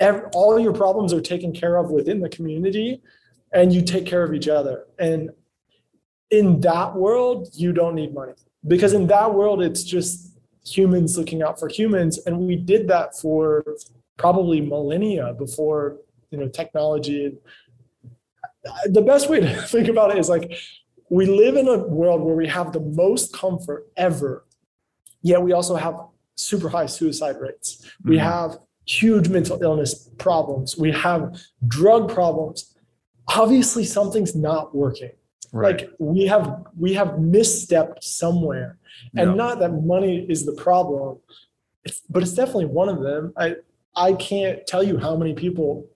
ev- 0.00 0.24
all 0.34 0.58
your 0.58 0.72
problems 0.72 1.12
are 1.12 1.20
taken 1.20 1.52
care 1.52 1.76
of 1.76 1.90
within 1.90 2.20
the 2.20 2.28
community 2.28 3.02
and 3.52 3.72
you 3.72 3.82
take 3.82 4.06
care 4.06 4.22
of 4.22 4.32
each 4.34 4.48
other. 4.48 4.86
And 4.98 5.30
in 6.30 6.60
that 6.60 6.94
world, 6.94 7.48
you 7.54 7.72
don't 7.72 7.94
need 7.94 8.12
money 8.14 8.34
because 8.66 8.92
in 8.92 9.06
that 9.08 9.34
world, 9.34 9.62
it's 9.62 9.82
just 9.82 10.38
humans 10.66 11.16
looking 11.16 11.42
out 11.42 11.58
for 11.58 11.68
humans. 11.68 12.18
And 12.26 12.40
we 12.40 12.56
did 12.56 12.88
that 12.88 13.16
for 13.18 13.64
probably 14.18 14.60
millennia 14.60 15.32
before, 15.34 15.98
you 16.30 16.38
know, 16.38 16.48
technology. 16.48 17.32
The 18.86 19.02
best 19.02 19.28
way 19.30 19.40
to 19.40 19.62
think 19.74 19.88
about 19.88 20.10
it 20.12 20.18
is 20.18 20.28
like, 20.28 20.56
we 21.10 21.26
live 21.26 21.56
in 21.56 21.68
a 21.68 21.78
world 21.78 22.20
where 22.22 22.34
we 22.36 22.46
have 22.48 22.72
the 22.72 22.80
most 22.80 23.32
comfort 23.32 23.88
ever, 23.96 24.44
yet 25.22 25.42
we 25.42 25.52
also 25.52 25.74
have 25.76 25.94
super 26.36 26.68
high 26.68 26.86
suicide 26.86 27.36
rates. 27.40 27.84
We 28.04 28.16
Mhm. 28.16 28.20
have 28.32 28.58
huge 28.86 29.28
mental 29.28 29.62
illness 29.62 30.10
problems. 30.18 30.76
We 30.78 30.92
have 30.92 31.22
drug 31.66 32.10
problems. 32.12 32.74
Obviously, 33.28 33.84
something's 33.84 34.34
not 34.34 34.74
working. 34.74 35.10
Right. 35.52 35.80
Like 35.80 35.90
we 35.98 36.26
have 36.26 36.62
we 36.78 36.92
have 36.94 37.08
misstepped 37.36 38.02
somewhere, 38.02 38.78
and 39.16 39.30
Yeah. 39.30 39.34
not 39.44 39.58
that 39.60 39.72
money 39.94 40.26
is 40.28 40.44
the 40.44 40.52
problem, 40.52 41.18
it's, 41.84 42.00
but 42.10 42.22
it's 42.22 42.34
definitely 42.34 42.66
one 42.66 42.88
of 42.90 43.00
them. 43.02 43.32
I 43.36 43.56
I 43.96 44.12
can't 44.12 44.66
tell 44.66 44.82
you 44.82 44.98
how 44.98 45.16
many 45.16 45.32
people, 45.34 45.86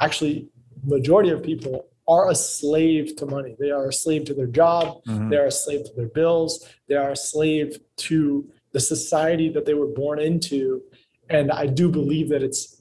actually, 0.00 0.48
majority 0.84 1.30
of 1.30 1.40
people 1.42 1.86
are 2.08 2.30
a 2.30 2.34
slave 2.34 3.16
to 3.16 3.26
money. 3.26 3.56
They 3.58 3.70
are 3.70 3.88
a 3.88 3.92
slave 3.92 4.24
to 4.26 4.34
their 4.34 4.46
job. 4.46 5.02
Mhm. 5.04 5.30
They 5.30 5.36
are 5.36 5.46
a 5.46 5.50
slave 5.50 5.84
to 5.86 5.92
their 5.94 6.08
bills. 6.08 6.64
They 6.88 6.94
are 6.94 7.10
a 7.10 7.16
slave 7.16 7.80
to 8.08 8.48
the 8.72 8.80
society 8.80 9.48
that 9.50 9.64
they 9.64 9.74
were 9.74 9.88
born 9.88 10.20
into. 10.20 10.82
And 11.28 11.50
I 11.50 11.66
do 11.66 11.90
believe 11.90 12.28
that 12.30 12.42
it's 12.42 12.72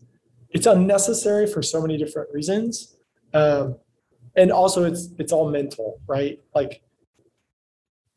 it's 0.51 0.67
unnecessary 0.67 1.47
for 1.47 1.61
so 1.61 1.81
many 1.81 1.97
different 1.97 2.29
reasons. 2.31 2.95
Um, 3.33 3.75
and 4.35 4.51
also 4.51 4.83
it's 4.83 5.09
it's 5.17 5.31
all 5.33 5.49
mental, 5.49 5.99
right? 6.07 6.39
Like 6.53 6.81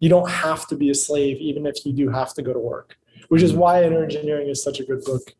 you 0.00 0.08
don't 0.08 0.28
have 0.30 0.66
to 0.68 0.76
be 0.76 0.90
a 0.90 0.94
slave 0.94 1.38
even 1.38 1.66
if 1.66 1.84
you 1.84 1.92
do 1.92 2.08
have 2.10 2.34
to 2.34 2.42
go 2.42 2.52
to 2.52 2.58
work, 2.60 2.96
which 3.28 3.42
is 3.42 3.52
why 3.54 3.82
inner 3.82 4.04
engineering 4.04 4.48
is 4.48 4.62
such 4.62 4.78
a 4.78 4.84
good 4.84 5.02
book. 5.04 5.34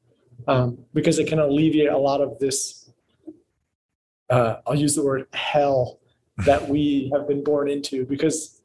Um, 0.47 0.79
because 0.95 1.19
it 1.19 1.27
can 1.29 1.41
alleviate 1.41 1.91
a 1.91 1.99
lot 1.99 2.21
of 2.23 2.39
this 2.39 2.78
uh, 4.31 4.57
I'll 4.67 4.75
use 4.75 4.95
the 4.95 5.05
word 5.05 5.27
hell 5.33 6.01
that 6.39 6.69
we 6.69 7.11
have 7.13 7.27
been 7.27 7.43
born 7.43 7.69
into 7.69 8.05
because 8.05 8.61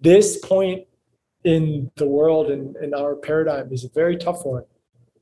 this 0.00 0.38
point 0.38 0.86
in 1.44 1.90
the 1.96 2.06
world 2.06 2.50
and 2.50 2.76
in 2.76 2.94
our 2.94 3.14
paradigm 3.14 3.72
is 3.72 3.84
a 3.84 3.88
very 3.90 4.16
tough 4.16 4.44
one. 4.44 4.64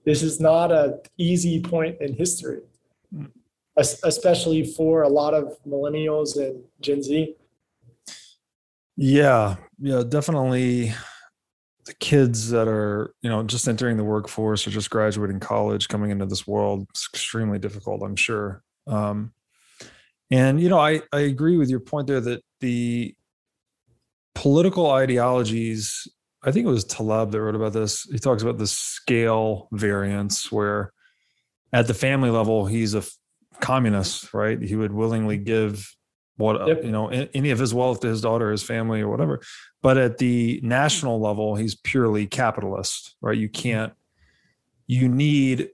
This 0.05 0.23
is 0.23 0.41
not 0.41 0.73
an 0.73 1.01
easy 1.19 1.61
point 1.61 2.01
in 2.01 2.15
history, 2.15 2.63
especially 3.77 4.65
for 4.65 5.03
a 5.03 5.09
lot 5.09 5.35
of 5.35 5.59
millennials 5.67 6.37
and 6.37 6.63
Gen 6.81 7.03
Z. 7.03 7.37
Yeah, 8.97 9.57
yeah, 9.79 10.03
definitely. 10.09 10.95
The 11.85 11.95
kids 11.95 12.51
that 12.51 12.69
are, 12.69 13.15
you 13.23 13.31
know, 13.31 13.43
just 13.43 13.69
entering 13.69 13.97
the 13.97 14.05
workforce 14.05 14.67
or 14.67 14.71
just 14.71 14.91
graduating 14.91 15.41
college, 15.41 15.89
coming 15.89 16.11
into 16.11 16.27
this 16.27 16.47
world, 16.47 16.87
it's 16.91 17.09
extremely 17.13 17.59
difficult. 17.59 18.03
I'm 18.03 18.17
sure. 18.17 18.63
Um, 18.87 19.33
and 20.31 20.61
you 20.61 20.69
know, 20.69 20.79
I 20.79 21.03
I 21.13 21.21
agree 21.21 21.57
with 21.57 21.71
your 21.71 21.81
point 21.81 22.07
there 22.07 22.21
that 22.21 22.43
the 22.61 23.15
political 24.35 24.91
ideologies. 24.91 26.07
I 26.43 26.53
think 26.53 26.67
it 26.67 26.71
was 26.71 26.85
Taleb 26.85 27.33
that 27.33 27.41
wrote 27.41 27.57
about 27.57 27.73
this. 27.73 28.05
He 28.05 28.19
talks 28.19 28.43
about 28.43 28.59
the 28.59 28.67
scale 28.67 29.69
variance, 29.73 30.53
where 30.53 30.93
at 31.73 31.89
the 31.89 31.95
family 31.95 32.31
level, 32.31 32.67
he's 32.67 32.95
a 32.95 33.03
communist, 33.61 34.33
right? 34.33 34.61
He 34.63 34.77
would 34.77 34.93
willingly 34.93 35.37
give 35.37 35.93
what 36.37 36.61
uh, 36.61 36.67
Yep. 36.67 36.85
you 36.85 36.93
know 36.93 37.09
any 37.09 37.51
of 37.51 37.59
his 37.59 37.75
wealth 37.75 38.01
to 38.01 38.09
his 38.09 38.21
daughter, 38.21 38.53
his 38.53 38.63
family, 38.63 39.01
or 39.01 39.09
whatever. 39.09 39.41
But 39.83 39.99
at 39.99 40.19
the 40.19 40.61
national 40.63 41.21
level, 41.21 41.57
he's 41.57 41.75
purely 41.75 42.27
capitalist, 42.27 43.17
right? 43.21 43.37
You 43.37 43.49
can't. 43.49 43.93
You 44.87 45.09
need 45.09 45.71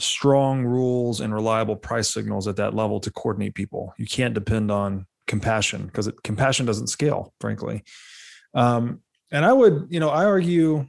strong 0.00 0.64
rules 0.64 1.20
and 1.20 1.32
reliable 1.32 1.76
price 1.76 2.12
signals 2.12 2.48
at 2.48 2.56
that 2.56 2.74
level 2.74 3.00
to 3.00 3.10
coordinate 3.10 3.54
people. 3.54 3.94
You 3.98 4.06
can't 4.06 4.34
depend 4.34 4.70
on 4.70 5.06
compassion 5.26 5.86
because 5.86 6.10
compassion 6.24 6.66
doesn't 6.66 6.88
scale, 6.88 7.32
frankly. 7.40 7.84
Um, 8.54 9.00
and 9.30 9.44
I 9.44 9.52
would, 9.52 9.86
you 9.90 10.00
know, 10.00 10.10
I 10.10 10.24
argue. 10.24 10.86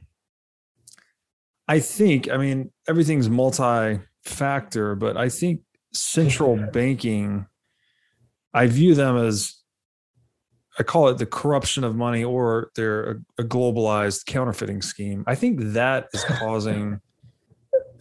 I 1.68 1.78
think, 1.78 2.28
I 2.28 2.38
mean, 2.38 2.72
everything's 2.88 3.30
multi-factor, 3.30 4.96
but 4.96 5.16
I 5.16 5.28
think 5.28 5.60
central 5.92 6.56
banking 6.56 7.46
I 8.54 8.66
view 8.66 8.94
them 8.94 9.16
as 9.16 9.56
I 10.78 10.82
call 10.82 11.08
it 11.08 11.18
the 11.18 11.26
corruption 11.26 11.84
of 11.84 11.94
money 11.94 12.24
or 12.24 12.70
they're 12.74 13.10
a, 13.10 13.42
a 13.42 13.44
globalized 13.44 14.26
counterfeiting 14.26 14.82
scheme. 14.82 15.24
I 15.26 15.34
think 15.34 15.60
that 15.60 16.08
is 16.12 16.24
causing 16.28 17.00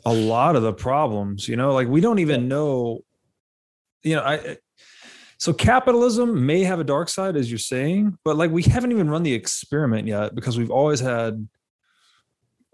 a 0.05 0.13
lot 0.13 0.55
of 0.55 0.63
the 0.63 0.73
problems, 0.73 1.47
you 1.47 1.55
know, 1.55 1.73
like 1.73 1.87
we 1.87 2.01
don't 2.01 2.19
even 2.19 2.47
know, 2.47 3.03
you 4.03 4.15
know, 4.15 4.23
I 4.23 4.57
so 5.37 5.53
capitalism 5.53 6.45
may 6.45 6.63
have 6.63 6.79
a 6.79 6.83
dark 6.83 7.09
side 7.09 7.35
as 7.35 7.49
you're 7.49 7.57
saying, 7.57 8.17
but 8.23 8.35
like 8.35 8.51
we 8.51 8.63
haven't 8.63 8.91
even 8.91 9.09
run 9.09 9.23
the 9.23 9.33
experiment 9.33 10.07
yet 10.07 10.35
because 10.35 10.57
we've 10.57 10.71
always 10.71 10.99
had 10.99 11.47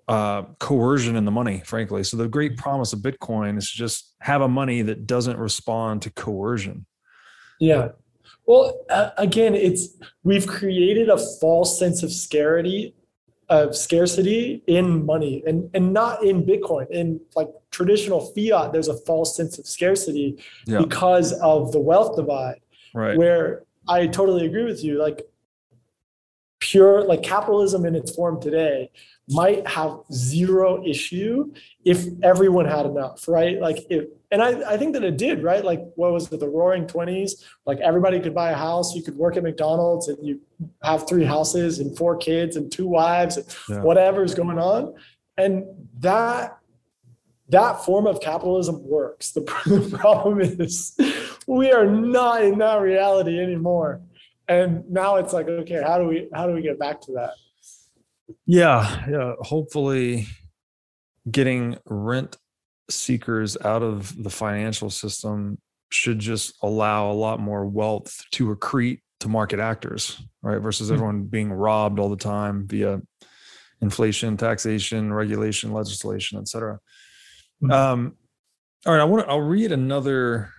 uh 0.07 0.43
coercion 0.59 1.15
in 1.15 1.25
the 1.25 1.31
money 1.31 1.61
frankly. 1.65 2.03
So 2.03 2.17
the 2.17 2.27
great 2.27 2.57
promise 2.57 2.93
of 2.93 2.99
bitcoin 2.99 3.57
is 3.57 3.71
to 3.71 3.77
just 3.77 4.15
have 4.21 4.41
a 4.41 4.47
money 4.47 4.81
that 4.83 5.05
doesn't 5.05 5.37
respond 5.37 6.01
to 6.03 6.09
coercion. 6.11 6.85
Yeah. 7.59 7.89
Well, 8.45 8.85
uh, 8.89 9.11
again, 9.17 9.55
it's 9.55 9.89
we've 10.23 10.47
created 10.47 11.09
a 11.09 11.17
false 11.39 11.77
sense 11.77 12.03
of 12.03 12.11
scarcity, 12.11 12.95
of 13.49 13.75
scarcity 13.75 14.61
in 14.67 15.05
money, 15.05 15.43
and 15.47 15.69
and 15.73 15.93
not 15.93 16.23
in 16.23 16.43
Bitcoin. 16.43 16.89
In 16.91 17.19
like 17.35 17.49
traditional 17.71 18.19
fiat, 18.33 18.73
there's 18.73 18.87
a 18.89 18.97
false 18.97 19.35
sense 19.35 19.57
of 19.57 19.65
scarcity 19.67 20.37
Yeah. 20.65 20.79
because 20.79 21.33
of 21.41 21.71
the 21.71 21.79
wealth 21.79 22.15
divide. 22.15 22.59
right 22.93 23.17
Where 23.17 23.63
I 23.87 24.07
totally 24.07 24.45
agree 24.45 24.65
with 24.65 24.83
you. 24.83 24.99
Like 25.01 25.21
pure, 26.71 27.03
like 27.03 27.23
capitalism 27.23 27.85
in 27.85 27.95
its 27.95 28.13
form 28.15 28.41
today 28.41 28.91
might 29.29 29.65
have 29.67 29.99
zero 30.11 30.83
issue 30.85 31.51
if 31.85 32.05
everyone 32.23 32.65
had 32.65 32.85
enough, 32.85 33.27
right? 33.27 33.59
Like 33.59 33.79
if, 33.89 34.05
and 34.31 34.41
I, 34.41 34.73
I 34.73 34.77
think 34.77 34.93
that 34.93 35.03
it 35.03 35.17
did, 35.17 35.43
right? 35.43 35.63
Like 35.63 35.81
what 35.95 36.11
was 36.11 36.31
it, 36.31 36.39
the 36.39 36.49
roaring 36.49 36.85
twenties? 36.87 37.43
Like 37.65 37.79
everybody 37.79 38.19
could 38.19 38.35
buy 38.35 38.51
a 38.51 38.55
house, 38.55 38.95
you 38.95 39.03
could 39.03 39.15
work 39.15 39.37
at 39.37 39.43
McDonald's 39.43 40.07
and 40.09 40.17
you 40.25 40.41
have 40.83 41.07
three 41.07 41.23
houses 41.25 41.79
and 41.79 41.97
four 41.97 42.17
kids 42.17 42.55
and 42.57 42.71
two 42.71 42.87
wives, 42.87 43.37
and 43.37 43.45
Yeah. 43.69 43.81
whatever's 43.81 44.33
going 44.33 44.59
on. 44.59 44.93
And 45.37 45.65
that, 45.99 46.57
that 47.49 47.85
form 47.85 48.07
of 48.07 48.19
capitalism 48.19 48.85
works. 48.85 49.31
The, 49.31 49.41
the 49.65 49.97
problem 50.05 50.41
is 50.41 50.97
we 51.47 51.71
are 51.71 51.85
not 51.85 52.43
in 52.43 52.57
that 52.59 52.81
reality 52.81 53.39
anymore. 53.39 54.01
And 54.47 54.89
now 54.89 55.17
it's 55.17 55.33
like, 55.33 55.47
okay, 55.47 55.81
how 55.85 55.97
do 55.97 56.05
we, 56.05 56.29
how 56.33 56.47
do 56.47 56.53
we 56.53 56.61
get 56.61 56.79
back 56.79 57.01
to 57.01 57.11
that? 57.13 57.31
Yeah, 58.45 59.05
yeah. 59.09 59.33
Hopefully, 59.41 60.27
getting 61.29 61.77
rent 61.85 62.37
seekers 62.89 63.57
out 63.65 63.83
of 63.83 64.21
the 64.23 64.29
financial 64.29 64.89
system 64.89 65.57
should 65.89 66.19
just 66.19 66.53
allow 66.63 67.11
a 67.11 67.13
lot 67.13 67.39
more 67.39 67.65
wealth 67.65 68.23
to 68.31 68.53
accrete 68.55 69.01
to 69.19 69.27
market 69.29 69.59
actors, 69.59 70.21
right? 70.41 70.59
Versus 70.59 70.89
Mhm. 70.89 70.93
everyone 70.93 71.23
being 71.23 71.51
robbed 71.51 71.99
all 71.99 72.09
the 72.09 72.15
time 72.15 72.67
via 72.67 73.01
inflation, 73.81 74.37
taxation, 74.37 75.11
regulation, 75.11 75.71
legislation, 75.73 76.39
etc. 76.39 76.79
Mhm. 77.63 77.71
Um, 77.71 78.17
all 78.85 78.93
right, 78.93 79.01
I 79.01 79.05
want 79.05 79.25
to. 79.25 79.29
I'll 79.29 79.41
read 79.41 79.71
another 79.71 80.51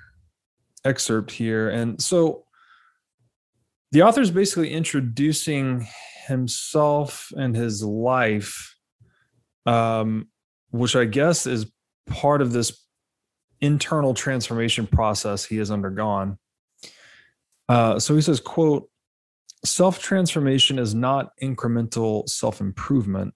excerpt 0.84 1.30
here, 1.30 1.68
and 1.70 2.00
so 2.02 2.44
the 3.92 4.02
author 4.02 4.20
is 4.20 4.30
basically 4.30 4.72
introducing 4.72 5.86
himself 6.26 7.32
and 7.36 7.56
his 7.56 7.82
life, 7.82 8.76
um, 9.66 10.28
which 10.70 10.94
I 10.94 11.06
guess 11.06 11.46
is 11.46 11.70
part 12.06 12.42
of 12.42 12.52
this 12.52 12.84
internal 13.60 14.14
transformation 14.14 14.86
process 14.86 15.44
he 15.44 15.56
has 15.56 15.70
undergone. 15.70 16.38
Uh, 17.68 17.98
so 17.98 18.14
he 18.14 18.22
says, 18.22 18.40
"quote 18.40 18.88
Self 19.64 20.00
transformation 20.00 20.78
is 20.78 20.94
not 20.94 21.32
incremental 21.42 22.28
self 22.28 22.60
improvement." 22.60 23.34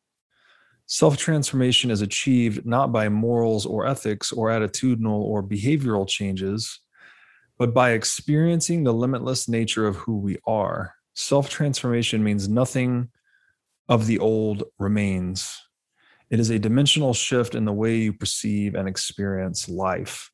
Self 0.86 1.16
transformation 1.16 1.90
is 1.90 2.02
achieved 2.02 2.66
not 2.66 2.92
by 2.92 3.08
morals 3.08 3.64
or 3.64 3.86
ethics 3.86 4.30
or 4.30 4.48
attitudinal 4.48 5.20
or 5.20 5.42
behavioral 5.42 6.06
changes, 6.06 6.80
but 7.62 7.72
by 7.72 7.92
experiencing 7.92 8.82
the 8.82 8.92
limitless 8.92 9.48
nature 9.48 9.86
of 9.86 9.94
who 9.94 10.18
we 10.18 10.36
are. 10.48 10.96
Self 11.14 11.48
transformation 11.48 12.24
means 12.24 12.48
nothing 12.48 13.08
of 13.88 14.08
the 14.08 14.18
old 14.18 14.64
remains. 14.80 15.60
It 16.28 16.40
is 16.40 16.50
a 16.50 16.58
dimensional 16.58 17.14
shift 17.14 17.54
in 17.54 17.64
the 17.64 17.72
way 17.72 17.98
you 17.98 18.14
perceive 18.14 18.74
and 18.74 18.88
experience 18.88 19.68
life. 19.68 20.32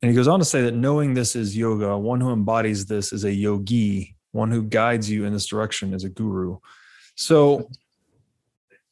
And 0.00 0.08
he 0.08 0.14
goes 0.14 0.28
on 0.28 0.38
to 0.38 0.44
say 0.44 0.62
that 0.62 0.76
knowing 0.76 1.14
this 1.14 1.34
is 1.34 1.56
yoga, 1.56 1.98
one 1.98 2.20
who 2.20 2.32
embodies 2.32 2.86
this 2.86 3.12
is 3.12 3.24
a 3.24 3.34
yogi, 3.34 4.14
one 4.30 4.52
who 4.52 4.62
guides 4.62 5.10
you 5.10 5.24
in 5.24 5.32
this 5.32 5.46
direction 5.46 5.94
is 5.94 6.04
a 6.04 6.08
guru. 6.08 6.58
So, 7.16 7.68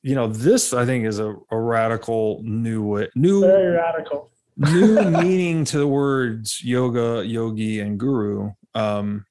you 0.03 0.17
know, 0.17 0.27
this 0.27 0.75
I 0.75 0.85
think 0.85 1.07
is 1.07 1.21
a, 1.21 1.37
a 1.53 1.57
radical 1.57 2.41
new 2.43 2.83
way, 2.83 3.11
new 3.15 3.43
Very 3.43 3.77
radical. 3.77 4.33
New 4.57 5.11
meaning 5.23 5.65
to 5.67 5.79
the 5.79 5.87
words 5.87 6.63
yoga, 6.63 7.25
yogi, 7.25 7.81
and 7.81 7.99
guru. 7.99 8.51
Um, 8.75 9.27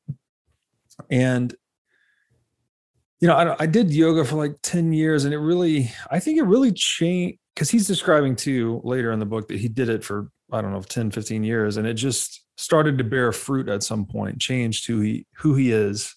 and 1.10 1.56
you 3.20 3.28
know, 3.28 3.36
I, 3.36 3.64
I 3.64 3.66
did 3.66 3.92
yoga 3.92 4.24
for 4.24 4.36
like 4.36 4.56
10 4.62 4.94
years 4.94 5.26
and 5.26 5.34
it 5.34 5.40
really, 5.40 5.92
I 6.12 6.20
think 6.20 6.38
it 6.38 6.44
really 6.44 6.72
changed 6.72 7.40
because 7.56 7.72
he's 7.72 7.88
describing 7.88 8.36
too 8.36 8.82
later 8.84 9.12
in 9.12 9.20
the 9.20 9.26
book 9.26 9.48
that 9.48 9.60
he 9.60 9.68
did 9.68 9.90
it 9.90 10.04
for, 10.04 10.30
I 10.52 10.62
don't 10.62 10.74
know, 10.74 10.82
10, 10.82 11.10
15 11.10 11.44
years. 11.44 11.78
And 11.78 11.88
it 11.88 11.96
just 11.96 12.44
started 12.58 13.00
to 13.00 13.04
bear 13.04 13.32
fruit 13.32 13.68
at 13.68 13.82
some 13.82 14.06
point, 14.06 14.40
changed 14.40 14.86
who 14.86 15.00
he, 15.00 15.26
who 15.38 15.56
he 15.56 15.72
is. 15.72 16.16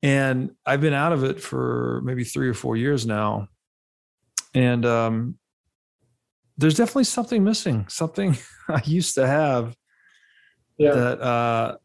And 0.00 0.52
I've 0.64 0.80
been 0.80 0.94
out 0.94 1.12
of 1.12 1.24
it 1.24 1.40
for 1.40 2.02
maybe 2.04 2.22
three 2.22 2.48
or 2.48 2.54
four 2.54 2.76
years 2.76 3.04
now. 3.04 3.48
And, 4.54 4.86
um, 4.86 5.38
there's 6.60 6.74
definitely 6.74 7.04
something 7.04 7.42
missing, 7.42 7.86
something 7.88 8.36
I 8.68 8.82
used 8.84 9.14
to 9.14 9.26
have 9.26 9.74
Yeah. 10.78 10.94
that 10.94 11.20
uh 11.20 11.76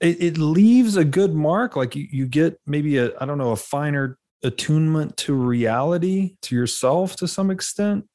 it, 0.00 0.20
it 0.20 0.38
leaves 0.38 0.96
a 0.96 1.04
good 1.04 1.32
mark. 1.32 1.76
Like 1.76 1.94
you, 1.94 2.08
you 2.10 2.26
get 2.26 2.58
maybe 2.66 2.98
a 2.98 3.12
i 3.20 3.24
don't 3.26 3.38
know 3.38 3.52
a 3.52 3.56
finer 3.56 4.18
attunement 4.42 5.16
to 5.16 5.34
reality 5.34 6.36
to 6.42 6.56
yourself 6.56 7.14
to 7.16 7.28
some 7.28 7.50
extent. 7.50 8.08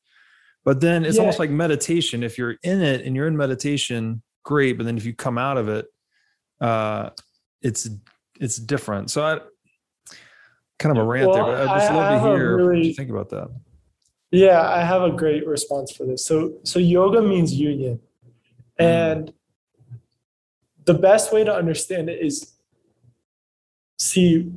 But 0.66 0.82
then 0.82 1.06
it's 1.06 1.16
Yeah. 1.16 1.22
almost 1.22 1.40
like 1.40 1.50
meditation. 1.50 2.24
If 2.24 2.38
you're 2.38 2.58
in 2.64 2.82
it 2.82 3.06
and 3.06 3.16
you're 3.16 3.28
in 3.28 3.38
meditation 3.38 4.22
great. 4.44 4.74
But 4.78 4.86
then 4.86 4.98
if 4.98 5.06
you 5.06 5.14
come 5.14 5.38
out 5.38 5.58
of 5.58 5.70
it 5.70 5.86
uh 6.60 7.12
it's 7.62 7.88
it's 8.40 8.58
different. 8.58 9.12
So 9.12 9.24
i 9.24 9.40
kind 10.80 10.96
of 10.96 11.04
a 11.04 11.08
rant 11.08 11.34
there 11.34 11.44
but 11.44 11.60
i'd 11.60 11.74
just 11.74 11.90
I 11.90 11.96
love 11.96 12.10
to 12.10 12.20
hear 12.20 12.58
what 12.68 12.86
you 12.86 12.94
think 12.94 13.10
about 13.10 13.30
that 13.30 13.48
Yeah, 14.32 14.62
I 14.62 14.84
have 14.84 15.04
a 15.04 15.12
great 15.12 15.48
response 15.48 15.92
for 15.92 16.06
this. 16.06 16.26
So 16.26 16.54
so 16.64 16.80
yoga 16.80 17.22
means 17.22 17.54
union. 17.54 18.00
And 18.80 19.34
the 20.86 20.94
best 20.94 21.34
way 21.34 21.44
to 21.44 21.54
understand 21.54 22.10
it 22.10 22.24
is 22.24 22.54
see 23.98 24.52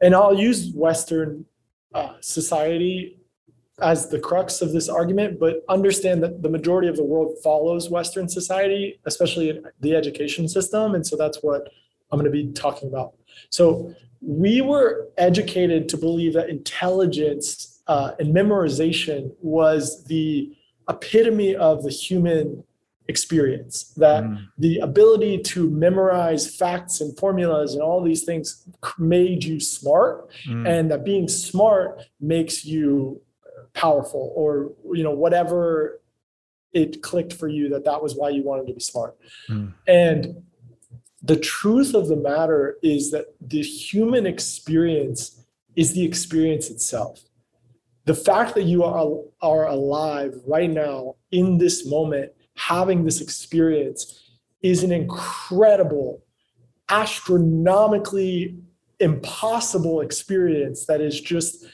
and 0.00 0.14
I'll 0.14 0.38
use 0.38 0.70
western 0.74 1.46
uh, 1.94 2.14
society 2.20 3.18
as 3.80 4.08
the 4.08 4.18
crux 4.18 4.62
of 4.62 4.72
this 4.72 4.88
argument, 4.88 5.40
but 5.40 5.64
understand 5.68 6.22
that 6.22 6.42
the 6.42 6.48
majority 6.48 6.88
of 6.88 6.96
the 6.96 7.04
world 7.04 7.36
follows 7.42 7.90
Western 7.90 8.28
society, 8.28 9.00
especially 9.04 9.60
the 9.80 9.96
education 9.96 10.48
system. 10.48 10.94
And 10.94 11.04
so 11.06 11.16
that's 11.16 11.42
what 11.42 11.68
I'm 12.10 12.20
going 12.20 12.30
to 12.30 12.30
be 12.30 12.52
talking 12.52 12.88
about. 12.88 13.14
So 13.50 13.94
we 14.20 14.60
were 14.60 15.08
educated 15.18 15.88
to 15.88 15.96
believe 15.96 16.34
that 16.34 16.50
intelligence 16.50 17.73
uh, 17.86 18.12
and 18.18 18.34
memorization 18.34 19.32
was 19.40 20.04
the 20.04 20.56
epitome 20.88 21.54
of 21.54 21.82
the 21.82 21.90
human 21.90 22.64
experience, 23.08 23.92
that 23.96 24.24
Mm, 24.24 24.48
the 24.58 24.78
ability 24.78 25.38
to 25.38 25.68
memorize 25.68 26.56
facts 26.56 27.00
and 27.00 27.16
formulas 27.18 27.74
and 27.74 27.82
all 27.82 28.02
these 28.02 28.24
things 28.24 28.66
made 28.98 29.44
you 29.44 29.60
smart 29.60 30.30
mm, 30.46 30.66
and 30.66 30.90
that 30.90 31.04
being 31.04 31.28
smart 31.28 32.00
makes 32.20 32.64
you 32.64 33.20
powerful 33.74 34.32
or 34.34 34.72
you 34.96 35.02
know 35.02 35.10
whatever 35.10 36.00
it 36.72 37.02
clicked 37.02 37.32
for 37.32 37.48
you 37.48 37.68
that 37.68 37.84
that 37.84 38.02
was 38.02 38.14
why 38.14 38.30
you 38.30 38.42
wanted 38.42 38.66
to 38.66 38.72
be 38.72 38.80
smart. 38.80 39.16
Mm. 39.50 39.74
and 39.86 40.42
the 41.22 41.36
truth 41.36 41.94
of 41.94 42.08
the 42.08 42.16
matter 42.16 42.76
is 42.82 43.10
that 43.10 43.34
the 43.40 43.62
human 43.62 44.26
experience 44.26 45.44
is 45.76 45.92
the 45.92 46.04
experience 46.04 46.70
itself 46.70 47.20
the 48.04 48.14
fact 48.14 48.54
that 48.54 48.64
you 48.64 48.84
are 48.84 49.18
are 49.40 49.66
alive 49.68 50.34
right 50.46 50.70
now 50.70 51.14
in 51.30 51.58
this 51.58 51.86
moment 51.86 52.32
having 52.56 53.04
this 53.04 53.20
experience 53.20 54.30
is 54.62 54.82
an 54.82 54.92
incredible 54.92 56.22
astronomically 56.90 58.56
impossible 59.00 60.00
experience 60.00 60.86
that 60.86 61.00
is 61.00 61.20
just 61.20 61.64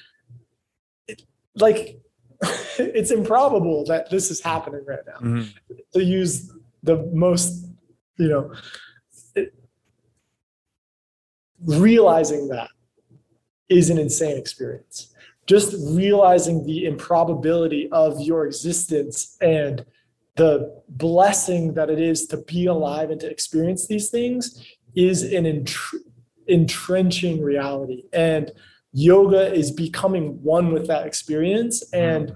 it- 1.08 1.22
like 1.56 2.00
it's 2.78 3.10
improbable 3.10 3.84
that 3.84 4.08
this 4.10 4.30
is 4.30 4.40
happening 4.40 4.82
right 4.86 5.04
now 5.06 5.18
mhm. 5.20 5.52
to 5.92 6.02
use 6.02 6.50
the 6.82 6.96
most 7.12 7.66
you 8.18 8.28
know 8.28 8.52
it- 9.34 9.52
realizing 11.64 12.48
that 12.48 12.70
is 13.68 13.90
an 13.90 13.98
insane 13.98 14.38
experience 14.38 15.12
just 15.50 15.74
realizing 15.88 16.64
the 16.64 16.84
improbability 16.84 17.88
of 17.90 18.20
your 18.20 18.46
existence 18.46 19.36
and 19.40 19.84
the 20.36 20.80
blessing 20.88 21.74
that 21.74 21.90
it 21.90 21.98
is 21.98 22.28
to 22.28 22.36
be 22.36 22.66
alive 22.66 23.10
and 23.10 23.20
to 23.20 23.28
experience 23.28 23.88
these 23.88 24.10
things 24.10 24.64
is 24.94 25.24
an 25.24 25.42
entr- 25.46 25.98
entrenching 26.46 27.42
reality. 27.42 28.04
And 28.12 28.52
yoga 28.92 29.52
is 29.52 29.72
becoming 29.72 30.40
one 30.40 30.72
with 30.72 30.86
that 30.86 31.04
experience 31.04 31.82
hmm. 31.90 31.98
and 31.98 32.32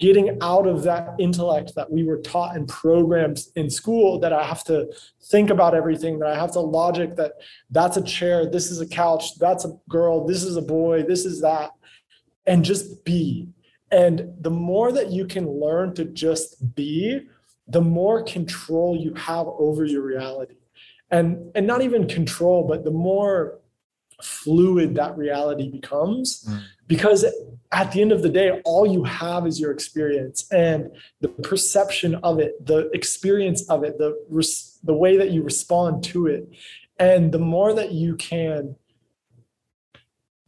getting 0.00 0.36
out 0.40 0.66
of 0.66 0.82
that 0.82 1.14
intellect 1.20 1.72
that 1.76 1.92
we 1.92 2.02
were 2.02 2.18
taught 2.18 2.56
and 2.56 2.68
programmed 2.68 3.38
in 3.54 3.70
school 3.70 4.18
that 4.18 4.32
I 4.32 4.42
have 4.42 4.64
to 4.64 4.92
think 5.26 5.50
about 5.50 5.72
everything, 5.72 6.18
that 6.18 6.30
I 6.30 6.34
have 6.34 6.50
to 6.54 6.60
logic 6.60 7.14
that 7.14 7.34
that's 7.70 7.96
a 7.96 8.02
chair, 8.02 8.44
this 8.44 8.72
is 8.72 8.80
a 8.80 8.88
couch, 8.88 9.38
that's 9.38 9.64
a 9.64 9.78
girl, 9.88 10.26
this 10.26 10.42
is 10.42 10.56
a 10.56 10.62
boy, 10.62 11.04
this 11.04 11.24
is 11.24 11.40
that, 11.42 11.70
and 12.46 12.64
just 12.64 13.04
be. 13.04 13.48
And 13.90 14.32
the 14.40 14.50
more 14.50 14.92
that 14.92 15.10
you 15.10 15.26
can 15.26 15.48
learn 15.48 15.94
to 15.94 16.04
just 16.04 16.74
be, 16.74 17.20
the 17.68 17.80
more 17.80 18.22
control 18.22 18.96
you 18.96 19.14
have 19.14 19.46
over 19.46 19.84
your 19.84 20.02
reality. 20.02 20.54
And, 21.10 21.50
and 21.54 21.66
not 21.66 21.82
even 21.82 22.08
control, 22.08 22.66
but 22.66 22.84
the 22.84 22.90
more 22.90 23.60
fluid 24.22 24.94
that 24.94 25.16
reality 25.16 25.70
becomes 25.70 26.44
Mm. 26.48 26.62
because 26.88 27.24
at 27.70 27.92
the 27.92 28.00
end 28.00 28.12
of 28.12 28.22
the 28.22 28.30
day 28.30 28.62
all 28.64 28.86
you 28.86 29.04
have 29.04 29.46
is 29.46 29.60
your 29.60 29.70
experience 29.72 30.50
and 30.50 30.90
the 31.20 31.28
perception 31.28 32.14
of 32.22 32.38
it 32.38 32.52
the 32.64 32.88
experience 32.94 33.68
of 33.68 33.84
it 33.84 33.98
the 33.98 34.16
res- 34.30 34.78
the 34.84 34.94
way 34.94 35.18
that 35.18 35.32
you 35.32 35.42
respond 35.42 36.02
to 36.02 36.26
it 36.28 36.48
and 36.98 37.30
the 37.30 37.38
more 37.38 37.74
that 37.74 37.92
you 37.92 38.16
can 38.16 38.74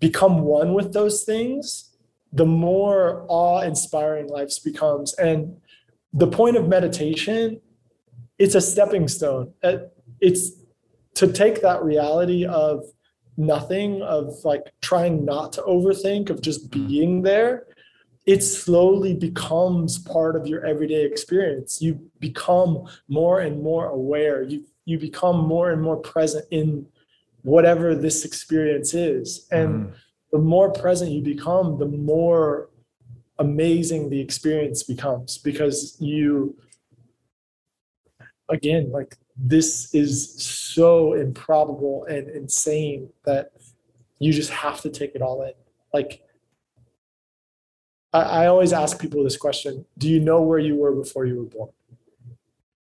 become 0.01 0.41
one 0.41 0.75
with 0.75 0.93
those 0.93 1.25
things 1.25 1.97
the 2.33 2.47
more 2.47 3.25
awe-inspiring 3.29 4.29
life 4.29 4.53
becomes 4.65 5.15
and 5.15 5.57
the 6.13 6.27
point 6.27 6.57
of 6.57 6.69
meditation 6.69 7.61
it's 8.39 8.55
a 8.55 8.61
stepping 8.61 9.09
stone 9.09 9.53
Uh, 9.63 9.79
it's 10.21 10.53
to 11.15 11.31
take 11.33 11.63
that 11.63 11.83
reality 11.83 12.45
of 12.47 12.85
nothing 13.37 14.03
of 14.03 14.35
like 14.45 14.73
trying 14.81 15.25
not 15.25 15.53
to 15.53 15.63
overthink 15.63 16.31
of 16.31 16.41
just 16.41 16.71
being 16.71 17.23
there 17.23 17.67
it 18.29 18.43
slowly 18.43 19.15
becomes 19.15 19.97
part 19.97 20.37
of 20.37 20.47
your 20.47 20.63
everyday 20.67 21.03
experience. 21.03 21.81
You 21.81 22.11
become 22.21 22.87
more 23.09 23.41
and 23.41 23.63
more 23.63 23.87
aware. 23.87 24.43
You 24.43 24.67
you 24.85 24.99
become 24.99 25.39
more 25.39 25.71
and 25.71 25.81
more 25.81 25.97
present 25.97 26.45
in 26.51 26.87
whatever 27.49 27.95
this 27.95 28.25
experience 28.25 28.93
is. 28.93 29.49
And 29.51 29.87
mm. 29.87 29.93
the 30.33 30.39
more 30.39 30.71
present 30.71 31.11
you 31.11 31.23
become, 31.23 31.79
the 31.79 31.87
more 31.87 32.69
amazing 33.39 34.11
the 34.11 34.21
experience 34.21 34.83
becomes 34.83 35.39
because 35.39 35.97
you 36.01 36.57
again 38.49 38.91
like 38.91 39.17
this 39.37 39.95
is 39.95 40.43
so 40.43 41.13
improbable 41.13 42.05
and 42.11 42.29
insane 42.29 43.09
that 43.25 43.53
you 44.19 44.33
just 44.33 44.51
have 44.51 44.81
to 44.81 44.91
take 44.91 45.15
it 45.15 45.23
all 45.23 45.43
in 45.43 45.53
like 45.95 46.23
I, 48.13 48.23
I 48.23 48.47
always 48.49 48.73
ask 48.73 49.01
people 49.01 49.23
this 49.23 49.37
question 49.37 49.85
do 49.99 50.09
you 50.09 50.19
know 50.19 50.43
where 50.43 50.59
you 50.59 50.75
were 50.75 50.93
before 50.93 51.25
you 51.25 51.37
were 51.37 51.45
born 51.45 51.71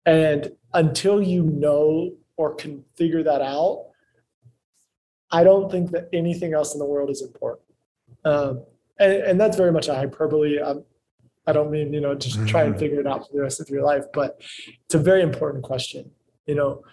and 0.06 0.52
until 0.72 1.20
you 1.20 1.42
know 1.42 2.12
or 2.36 2.54
can 2.54 2.84
figure 2.96 3.24
that 3.24 3.42
out 3.42 3.86
i 5.30 5.44
don't 5.44 5.70
think 5.70 5.90
that 5.90 6.08
anything 6.12 6.54
else 6.54 6.74
in 6.74 6.78
the 6.78 6.86
world 6.86 7.10
is 7.10 7.22
important 7.22 7.64
um, 8.24 8.64
and, 8.98 9.12
and 9.12 9.40
that's 9.40 9.56
very 9.56 9.72
much 9.72 9.88
a 9.88 9.94
hyperbole. 9.94 10.60
I'm, 10.60 10.84
I 11.46 11.52
don't 11.52 11.70
mean, 11.70 11.92
you 11.92 12.00
know, 12.00 12.14
just 12.14 12.46
try 12.48 12.62
and 12.62 12.72
mm-hmm. 12.72 12.80
figure 12.80 13.00
it 13.00 13.06
out 13.06 13.26
for 13.26 13.34
the 13.34 13.42
rest 13.42 13.60
of 13.60 13.68
your 13.68 13.82
life, 13.82 14.04
but 14.12 14.40
it's 14.84 14.94
a 14.94 14.98
very 14.98 15.22
important 15.22 15.62
question. 15.62 16.10
You 16.46 16.54
know, 16.54 16.84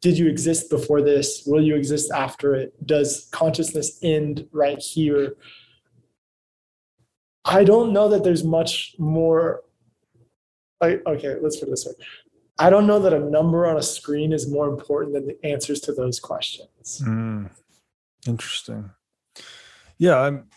did 0.00 0.16
you 0.16 0.28
exist 0.28 0.70
before 0.70 1.02
this? 1.02 1.42
Will 1.46 1.62
you 1.62 1.74
exist 1.74 2.10
after 2.12 2.54
it? 2.54 2.86
Does 2.86 3.28
consciousness 3.32 3.98
end 4.02 4.46
right 4.52 4.78
here? 4.78 5.36
I 7.44 7.64
don't 7.64 7.92
know 7.92 8.08
that 8.08 8.24
there's 8.24 8.44
much 8.44 8.94
more. 8.98 9.62
I, 10.80 10.98
okay, 11.06 11.36
let's 11.40 11.56
put 11.56 11.68
it 11.68 11.70
this 11.70 11.86
way. 11.86 11.92
I 12.58 12.70
don't 12.70 12.86
know 12.86 13.00
that 13.00 13.12
a 13.12 13.18
number 13.18 13.66
on 13.66 13.76
a 13.76 13.82
screen 13.82 14.32
is 14.32 14.48
more 14.48 14.68
important 14.68 15.14
than 15.14 15.26
the 15.26 15.44
answers 15.44 15.80
to 15.80 15.92
those 15.92 16.20
questions. 16.20 17.02
Mm, 17.04 17.50
interesting. 18.26 18.90
Yeah, 19.98 20.20
I'm 20.20 20.48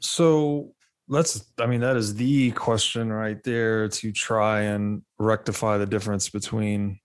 so 0.00 0.74
let's, 1.08 1.44
I 1.58 1.66
mean, 1.66 1.80
that 1.80 1.96
is 1.96 2.14
the 2.14 2.52
question 2.52 3.12
right 3.12 3.42
there 3.42 3.88
to 3.88 4.12
try 4.12 4.62
and 4.62 5.02
rectify 5.18 5.78
the 5.78 5.86
difference 5.86 6.28
between 6.28 7.00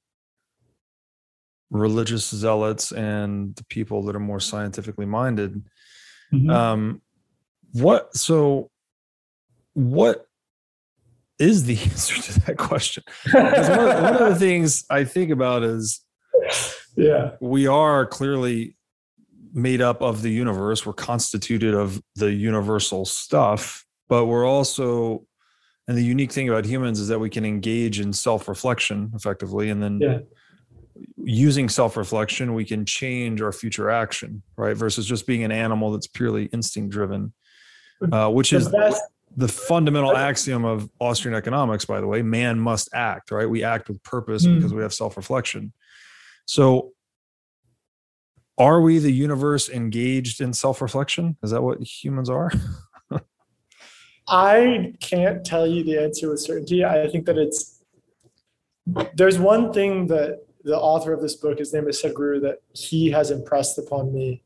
religious 1.70 2.30
zealots 2.30 2.92
and 2.92 3.56
the 3.56 3.66
people 3.66 4.04
that 4.04 4.16
are 4.16 4.20
more 4.20 4.40
scientifically 4.40 5.06
minded. 5.06 5.64
Mm-hmm. 6.32 6.50
Um, 6.50 7.02
what, 7.72 8.16
so 8.16 8.70
what 9.74 10.28
is 11.40 11.66
the 11.66 11.78
answer 11.84 12.22
to 12.22 12.40
that 12.42 12.58
question? 12.58 13.04
One, 13.32 13.44
one 13.44 14.16
of 14.16 14.30
the 14.30 14.36
things 14.36 14.86
I 14.90 15.04
think 15.04 15.32
about 15.32 15.64
is, 15.64 16.02
yeah, 16.96 17.32
we 17.42 17.68
are 17.68 18.06
clearly 18.06 18.76
made 19.54 19.82
up 19.82 20.02
of 20.02 20.22
the 20.22 20.30
universe. 20.30 20.86
We're 20.86 20.94
constituted 20.94 21.74
of 21.74 22.02
the 22.16 22.32
universal 22.32 23.06
stuff, 23.06 23.86
but 24.10 24.26
we're 24.26 24.46
also, 24.46 25.26
and 25.88 25.98
the 25.98 26.04
unique 26.04 26.32
thing 26.32 26.50
about 26.50 26.66
humans 26.66 27.00
is 27.00 27.08
that 27.10 27.20
we 27.20 27.30
can 27.30 27.46
engage 27.46 28.00
in 28.00 28.14
self 28.14 28.48
reflection 28.48 29.12
effectively. 29.16 29.70
And 29.70 29.82
then 29.82 30.00
yeah. 30.02 30.20
using 31.18 31.70
self 31.70 31.98
reflection, 31.98 32.54
we 32.54 32.66
can 32.66 32.86
change 32.86 33.42
our 33.42 33.52
future 33.52 33.90
action, 33.90 34.42
right? 34.58 34.76
Versus 34.76 35.06
just 35.06 35.28
being 35.28 35.44
an 35.44 35.52
animal 35.52 35.92
that's 35.92 36.08
purely 36.08 36.46
instinct 36.46 36.92
driven, 36.92 37.34
uh, 38.12 38.30
which 38.30 38.54
is 38.54 38.74
the 39.36 39.48
fundamental 39.48 40.16
axiom 40.16 40.64
of 40.66 40.90
Austrian 41.00 41.36
economics, 41.36 41.86
by 41.86 42.00
the 42.00 42.08
way 42.08 42.22
man 42.22 42.60
must 42.60 42.90
act, 42.94 43.32
right? 43.32 43.50
We 43.50 43.64
act 43.64 43.88
with 43.88 44.02
purpose 44.04 44.46
mm. 44.46 44.56
because 44.56 44.74
we 44.74 44.82
have 44.82 44.94
self 44.94 45.18
reflection. 45.18 45.74
So 46.46 46.94
are 48.58 48.82
we 48.82 49.00
the 49.00 49.12
universe 49.12 49.70
engaged 49.70 50.42
in 50.42 50.54
self-reflection 50.54 51.38
is 51.44 51.52
that 51.52 51.62
what 51.62 51.82
humans 51.82 52.30
are 52.30 52.52
i 54.28 54.94
can't 55.00 55.46
tell 55.46 55.66
you 55.66 55.84
the 55.84 56.02
answer 56.02 56.30
with 56.30 56.40
certainty 56.40 56.86
i 56.86 57.08
think 57.08 57.26
that 57.26 57.38
it's 57.38 57.84
there's 59.16 59.40
one 59.40 59.74
thing 59.74 60.08
that 60.08 60.46
the 60.64 60.78
author 60.78 61.14
of 61.14 61.22
this 61.22 61.36
book 61.36 61.60
his 61.60 61.74
name 61.74 61.88
is 61.88 62.02
sadhguru 62.02 62.42
that 62.42 62.60
he 62.74 63.10
has 63.12 63.32
impressed 63.32 63.78
upon 63.78 64.14
me 64.14 64.42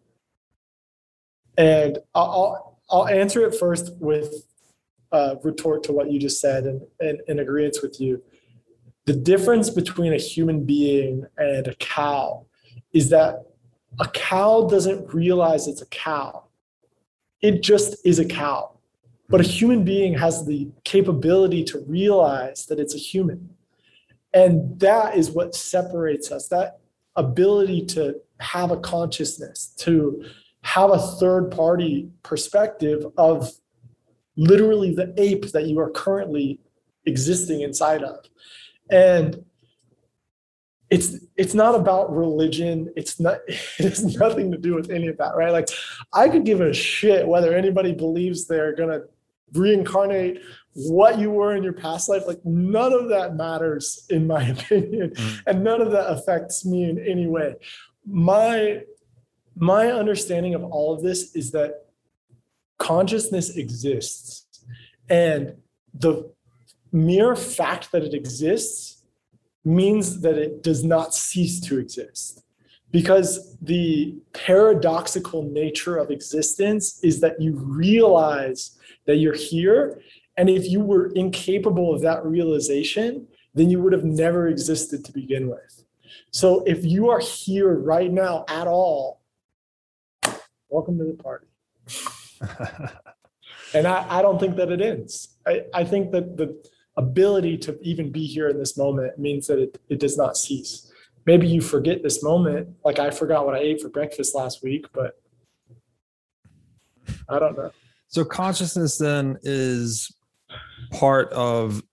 and 1.58 2.00
i'll 2.16 2.80
i'll 2.90 3.08
answer 3.08 3.46
it 3.46 3.54
first 3.56 3.92
with 4.00 4.46
a 5.12 5.38
retort 5.44 5.84
to 5.84 5.92
what 5.92 6.12
you 6.12 6.20
just 6.20 6.42
said 6.42 6.66
and, 6.66 6.82
and 7.00 7.22
in 7.28 7.40
agreement 7.40 7.78
with 7.82 8.00
you 8.00 8.22
the 9.08 9.14
difference 9.14 9.70
between 9.70 10.14
a 10.14 10.18
human 10.18 10.66
being 10.66 11.26
and 11.38 11.66
a 11.66 11.76
cow 11.76 12.46
is 12.92 13.10
that 13.10 13.46
a 14.00 14.08
cow 14.10 14.68
doesn't 14.68 15.14
realize 15.14 15.66
it's 15.68 15.82
a 15.82 15.88
cow. 15.88 16.44
It 17.42 17.64
just 17.64 18.06
is 18.06 18.20
a 18.20 18.26
cow. 18.26 18.78
But 19.30 19.40
a 19.40 19.46
human 19.46 19.86
being 19.86 20.14
has 20.16 20.46
the 20.46 20.70
capability 20.84 21.64
to 21.66 21.80
realize 21.88 22.66
that 22.66 22.80
it's 22.80 22.96
a 22.96 22.98
human. 22.98 23.50
And 24.34 24.78
that 24.82 25.16
is 25.16 25.32
what 25.32 25.56
separates 25.56 26.30
us 26.30 26.50
that 26.50 26.80
ability 27.16 27.86
to 27.86 28.20
have 28.42 28.72
a 28.72 28.78
consciousness, 28.78 29.74
to 29.78 30.26
have 30.64 30.92
a 30.92 31.00
third 31.00 31.50
party 31.50 32.10
perspective 32.24 33.06
of 33.18 33.50
literally 34.38 34.94
the 34.94 35.14
ape 35.18 35.52
that 35.52 35.66
you 35.66 35.80
are 35.80 35.90
currently 35.90 36.60
existing 37.06 37.62
inside 37.62 38.04
of. 38.04 38.26
And 38.90 39.44
it's 40.90 41.18
it's 41.36 41.54
not 41.54 41.76
about 41.76 42.16
religion. 42.16 42.94
It's 42.96 43.20
not 43.20 43.40
it 43.48 43.58
has 43.80 44.16
nothing 44.18 44.52
to 44.52 44.58
do 44.58 44.76
with 44.76 44.90
any 44.90 45.08
of 45.08 45.18
that 45.18 45.36
right? 45.36 45.52
Like 45.52 45.70
i 46.14 46.30
could 46.30 46.46
give 46.46 46.62
a 46.62 46.74
shit 46.74 47.28
whether 47.28 47.54
anybody 47.54 47.94
believes 47.94 48.48
they're 48.48 48.76
gonna 48.76 49.02
reincarnate 49.54 50.42
what 50.74 51.18
you 51.18 51.32
were 51.32 51.56
in 51.56 51.64
your 51.64 51.74
past 51.74 52.08
life. 52.08 52.24
Like 52.28 52.44
none 52.46 52.94
of 52.94 53.10
that 53.10 53.36
matters 53.36 54.06
in 54.10 54.28
my 54.28 54.44
opinion. 54.50 55.10
Mm. 55.12 55.42
and 55.48 55.64
none 55.64 55.82
of 55.82 55.92
that 55.92 56.10
affects 56.10 56.66
me 56.66 56.90
in 56.90 57.00
any 57.00 57.28
way. 57.28 57.56
My 58.06 58.82
my 59.56 59.92
understanding 59.92 60.54
of 60.54 60.64
all 60.64 60.94
of 60.94 61.02
this 61.02 61.36
is 61.36 61.52
that 61.52 61.87
consciousness 62.78 63.56
exists 63.58 64.46
and 65.10 65.56
the 65.94 66.32
mere 66.92 67.36
fact 67.36 67.92
that 67.92 68.04
it 68.04 68.14
exists 68.14 69.04
means 69.64 70.22
that 70.22 70.38
it 70.38 70.64
does 70.64 70.84
not 70.84 71.14
cease 71.14 71.60
to 71.60 71.78
exist. 71.78 72.44
Because 72.90 73.58
the 73.62 74.16
paradoxical 74.34 75.44
nature 75.44 75.98
of 75.98 76.10
existence 76.10 77.04
is 77.04 77.20
that 77.20 77.42
you 77.42 77.54
realize 77.58 78.78
that 79.06 79.18
you're 79.18 79.36
here. 79.36 80.02
And 80.38 80.50
if 80.50 80.70
you 80.70 80.80
were 80.80 81.08
incapable 81.08 81.94
of 81.94 82.02
that 82.02 82.26
realization, 82.26 83.28
then 83.54 83.70
you 83.70 83.82
would 83.82 83.92
have 83.92 84.06
never 84.06 84.48
existed 84.48 85.04
to 85.04 85.12
begin 85.12 85.50
with. 85.50 85.84
So 86.32 86.64
if 86.66 86.86
you 86.86 87.10
are 87.10 87.20
here 87.20 87.74
right 87.74 88.12
now 88.12 88.46
at 88.48 88.68
all, 88.68 89.22
welcome 90.70 90.98
to 91.00 91.06
the 91.06 91.22
party. 91.22 91.48
And 93.74 93.88
I, 93.88 94.06
I 94.20 94.22
don't 94.22 94.40
think 94.40 94.56
that 94.58 94.72
it 94.72 94.82
ends. 94.82 95.38
I, 95.46 95.64
I 95.74 95.84
think 95.84 96.12
that 96.12 96.38
the 96.38 96.62
ability 96.98 97.58
to 97.60 97.78
even 97.82 98.12
be 98.12 98.26
here 98.26 98.50
in 98.50 98.58
this 98.58 98.78
moment 98.78 99.18
means 99.20 99.48
that 99.48 99.60
it, 99.60 99.80
it 99.90 100.00
does 100.00 100.18
not 100.18 100.36
cease. 100.36 100.92
Maybe 101.26 101.48
you 101.48 101.62
forget 101.62 102.04
this 102.04 102.24
moment, 102.24 102.70
like 102.84 103.00
I 103.00 103.12
forgot 103.12 103.46
what 103.46 103.56
I 103.56 103.60
ate 103.60 103.82
for 103.82 103.90
breakfast 103.90 104.34
last 104.34 104.64
week, 104.64 104.88
but 104.94 105.22
I 107.30 107.40
don't 107.40 107.58
know. 107.58 107.72
So 108.08 108.24
consciousness 108.24 108.98
then 108.98 109.38
is 109.44 110.12
part 110.92 111.32
of 111.34 111.84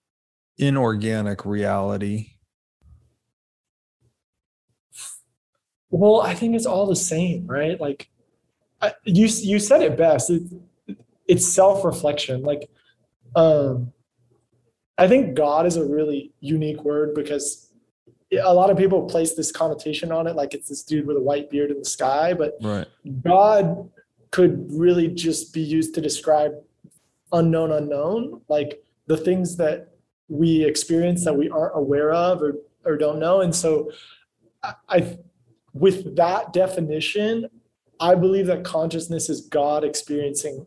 inorganic 0.59 1.45
reality. 1.45 2.31
Well, 5.91 6.21
I 6.21 6.35
think 6.35 6.55
it's 6.55 6.67
all 6.67 6.87
the 6.87 6.97
same, 6.97 7.47
right? 7.47 7.81
Like 7.81 8.09
you 9.05 9.27
you 9.27 9.59
said 9.59 9.83
it 9.83 9.97
best. 9.97 10.31
It, 10.31 10.43
it's 11.27 11.47
self-reflection. 11.47 12.43
Like 12.43 12.69
um 13.35 13.93
I 14.97 15.09
think 15.09 15.35
God 15.35 15.67
is 15.67 15.77
a 15.77 15.85
really 15.85 16.33
unique 16.41 16.83
word 16.85 17.15
because 17.15 17.73
a 18.43 18.55
lot 18.55 18.71
of 18.71 18.77
people 18.77 19.05
place 19.05 19.35
this 19.35 19.53
connotation 19.53 20.13
on 20.13 20.27
it, 20.27 20.37
like 20.37 20.55
it's 20.55 20.69
this 20.69 20.83
dude 20.83 21.07
with 21.07 21.17
a 21.17 21.21
white 21.21 21.51
beard 21.51 21.71
in 21.71 21.79
the 21.79 21.85
sky. 21.85 22.33
But 22.33 22.55
right. 22.63 22.87
God 23.23 23.91
could 24.31 24.67
really 24.71 25.09
just 25.09 25.53
be 25.53 25.61
used 25.61 25.95
to 25.95 26.01
describe 26.01 26.53
unknown 27.33 27.73
unknown, 27.73 28.41
like 28.49 28.83
the 29.07 29.17
things 29.17 29.57
that 29.57 29.95
we 30.29 30.65
experience 30.65 31.25
that 31.25 31.35
we 31.35 31.49
aren't 31.51 31.77
aware 31.77 32.13
of 32.13 32.43
or 32.43 32.57
or 32.85 32.97
don't 32.97 33.19
know. 33.19 33.41
And 33.41 33.55
so, 33.55 33.91
I, 34.89 35.19
with 35.73 36.17
that 36.17 36.53
definition, 36.53 37.49
I 38.01 38.15
believe 38.15 38.47
that 38.47 38.65
consciousness 38.65 39.29
is 39.29 39.43
God 39.43 39.85
experiencing 39.85 40.67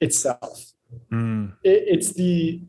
itself 0.00 0.72
Mm. 1.10 1.52
It, 1.62 1.84
it's 1.86 2.12
the 2.12 2.62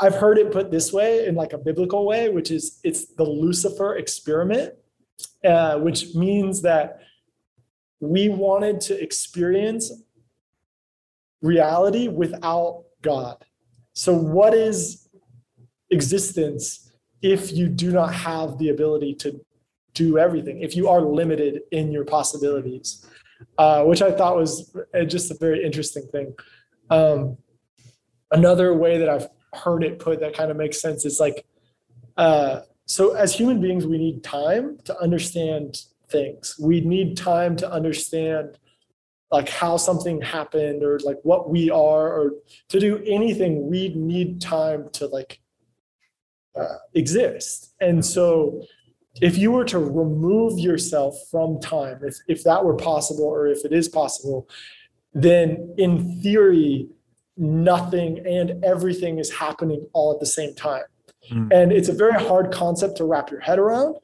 I've 0.00 0.16
heard 0.16 0.36
it 0.36 0.52
put 0.52 0.70
this 0.70 0.92
way 0.92 1.26
in 1.26 1.34
like 1.34 1.54
a 1.54 1.58
biblical 1.58 2.04
way, 2.06 2.28
which 2.28 2.50
is 2.50 2.80
it's 2.84 3.06
the 3.14 3.24
Lucifer 3.24 3.96
experiment, 3.96 4.74
uh, 5.42 5.78
which 5.78 6.14
means 6.14 6.60
that 6.62 7.00
we 7.98 8.28
wanted 8.28 8.80
to 8.82 9.02
experience 9.02 9.90
reality 11.40 12.08
without 12.08 12.84
God. 13.00 13.42
So, 13.94 14.14
what 14.14 14.52
is 14.52 15.08
existence 15.90 16.92
if 17.22 17.52
you 17.52 17.68
do 17.68 17.90
not 17.90 18.14
have 18.14 18.58
the 18.58 18.68
ability 18.68 19.14
to 19.14 19.40
do 19.94 20.18
everything, 20.18 20.60
if 20.60 20.76
you 20.76 20.88
are 20.88 21.00
limited 21.00 21.62
in 21.70 21.92
your 21.92 22.04
possibilities? 22.04 23.06
Uh, 23.56 23.84
which 23.84 24.02
I 24.02 24.12
thought 24.12 24.36
was 24.36 24.76
uh, 24.94 25.04
just 25.04 25.30
a 25.30 25.36
very 25.40 25.64
interesting 25.64 26.06
thing. 26.12 26.34
Um, 26.90 27.38
another 28.30 28.74
way 28.74 28.98
that 28.98 29.08
I've 29.08 29.28
heard 29.54 29.82
it 29.82 29.98
put 29.98 30.20
that 30.20 30.34
kind 30.34 30.50
of 30.50 30.56
makes 30.56 30.80
sense 30.80 31.04
is 31.04 31.18
like, 31.18 31.46
uh, 32.16 32.60
so 32.86 33.14
as 33.14 33.34
human 33.34 33.60
beings, 33.60 33.86
we 33.86 33.96
need 33.96 34.22
time 34.22 34.78
to 34.84 35.00
understand 35.00 35.78
things. 36.10 36.56
We 36.60 36.80
need 36.80 37.16
time 37.16 37.56
to 37.56 37.70
understand 37.70 38.58
like 39.30 39.48
how 39.48 39.76
something 39.76 40.20
happened 40.20 40.82
or 40.82 40.98
like 41.04 41.18
what 41.22 41.48
we 41.48 41.70
are 41.70 42.08
or 42.08 42.32
to 42.68 42.80
do 42.80 43.02
anything 43.06 43.68
we 43.68 43.90
need 43.90 44.40
time 44.40 44.88
to 44.92 45.06
like 45.06 45.40
uh, 46.56 46.78
exist 46.94 47.74
and 47.80 48.04
so 48.04 48.60
if 49.20 49.36
you 49.36 49.52
were 49.52 49.64
to 49.64 49.78
remove 49.78 50.58
yourself 50.58 51.14
from 51.30 51.60
time 51.60 51.98
if, 52.02 52.16
if 52.28 52.42
that 52.44 52.64
were 52.64 52.76
possible 52.76 53.24
or 53.24 53.46
if 53.46 53.64
it 53.64 53.72
is 53.72 53.88
possible 53.88 54.48
then 55.14 55.74
in 55.78 56.20
theory 56.22 56.88
nothing 57.36 58.18
and 58.26 58.62
everything 58.64 59.18
is 59.18 59.30
happening 59.30 59.86
all 59.92 60.12
at 60.12 60.20
the 60.20 60.26
same 60.26 60.54
time 60.54 60.84
Mm. 61.30 61.48
and 61.52 61.70
it's 61.70 61.90
a 61.90 61.92
very 61.92 62.18
hard 62.28 62.50
concept 62.50 62.96
to 62.96 63.04
wrap 63.04 63.30
your 63.30 63.40
head 63.40 63.58
around 63.58 63.96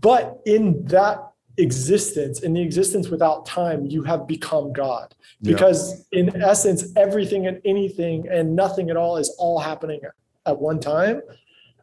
but 0.00 0.40
in 0.46 0.84
that 0.86 1.18
existence 1.58 2.40
in 2.40 2.52
the 2.54 2.62
existence 2.62 3.08
without 3.08 3.44
time 3.44 3.84
you 3.86 4.02
have 4.04 4.26
become 4.26 4.72
god 4.72 5.12
Yeah. 5.40 5.52
because 5.52 6.06
in 6.12 6.40
essence 6.40 6.84
everything 6.96 7.46
and 7.48 7.60
anything 7.64 8.28
and 8.28 8.54
nothing 8.54 8.88
at 8.88 8.96
all 8.96 9.16
is 9.16 9.28
all 9.38 9.58
happening 9.58 10.00
at 10.46 10.58
one 10.60 10.78
time 10.80 11.22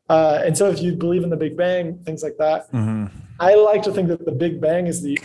uh, 0.09 0.41
and 0.45 0.57
so 0.57 0.69
if 0.69 0.81
you 0.81 0.93
believe 0.93 1.23
in 1.23 1.29
the 1.29 1.37
big 1.37 1.55
bang 1.57 1.97
things 2.05 2.23
like 2.23 2.37
that 2.37 2.71
Mhm. 2.71 3.11
i 3.39 3.55
like 3.55 3.81
to 3.83 3.91
think 3.91 4.07
that 4.09 4.25
the 4.25 4.31
big 4.31 4.59
bang 4.61 4.87
is 4.87 5.01
the 5.01 5.17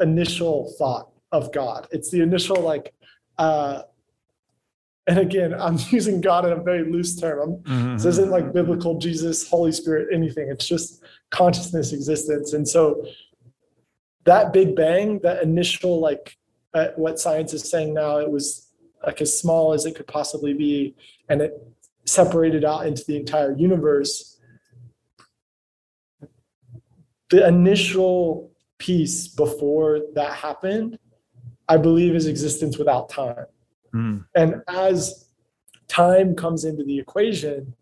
initial 0.00 0.72
thought 0.78 1.10
of 1.32 1.52
god 1.52 1.86
it's 1.90 2.10
the 2.10 2.20
initial 2.22 2.56
like 2.60 2.92
uh, 3.38 3.82
and 5.06 5.18
again 5.18 5.52
i'm 5.54 5.76
using 5.90 6.20
god 6.20 6.44
in 6.46 6.52
a 6.52 6.62
very 6.62 6.90
loose 6.90 7.14
term 7.16 7.38
I'm, 7.40 7.52
Mhm. 7.62 7.94
this 7.96 8.06
isn't 8.06 8.30
like 8.30 8.52
biblical 8.52 8.98
jesus 8.98 9.48
holy 9.48 9.72
spirit 9.72 10.08
anything 10.12 10.48
it's 10.48 10.66
just 10.66 11.02
consciousness 11.30 11.92
existence 11.92 12.52
and 12.52 12.66
so 12.68 13.04
that 14.24 14.52
big 14.52 14.76
bang 14.76 15.18
that 15.20 15.42
initial 15.42 16.00
like 16.00 16.36
uh, 16.74 16.88
what 16.96 17.18
science 17.18 17.52
is 17.52 17.68
saying 17.68 17.92
now 17.94 18.18
it 18.18 18.30
was 18.30 18.68
like 19.04 19.20
as 19.20 19.36
small 19.38 19.72
as 19.72 19.86
it 19.86 19.94
could 19.96 20.06
possibly 20.06 20.52
be 20.54 20.94
and 21.28 21.40
it 21.40 21.52
separated 22.04 22.64
out 22.64 22.86
into 22.86 23.02
the 23.06 23.16
entire 23.16 23.52
universe 23.56 24.29
the 27.30 27.46
initial 27.46 28.50
piece 28.78 29.28
before 29.28 30.00
that 30.14 30.32
happened 30.32 30.98
i 31.68 31.76
believe 31.76 32.14
is 32.14 32.26
existence 32.26 32.78
without 32.78 33.08
time 33.08 33.46
Mm. 33.94 34.24
and 34.36 34.62
as 34.68 35.30
time 35.88 36.36
comes 36.36 36.64
into 36.64 36.84
the 36.84 36.98
equation, 36.98 37.74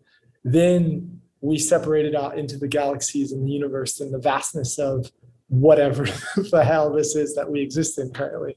then 0.42 1.20
we 1.40 1.58
separate 1.58 2.06
it 2.06 2.16
out 2.16 2.38
into 2.38 2.56
the 2.56 2.66
galaxies 2.66 3.32
and 3.32 3.46
the 3.46 3.50
universe 3.50 4.00
and 4.00 4.12
the 4.12 4.18
vastness 4.18 4.78
of 4.78 5.12
whatever 5.48 6.04
the 6.50 6.64
hell 6.64 6.92
this 6.92 7.14
is 7.14 7.34
that 7.34 7.50
we 7.50 7.60
exist 7.60 7.98
in 7.98 8.10
currently. 8.10 8.56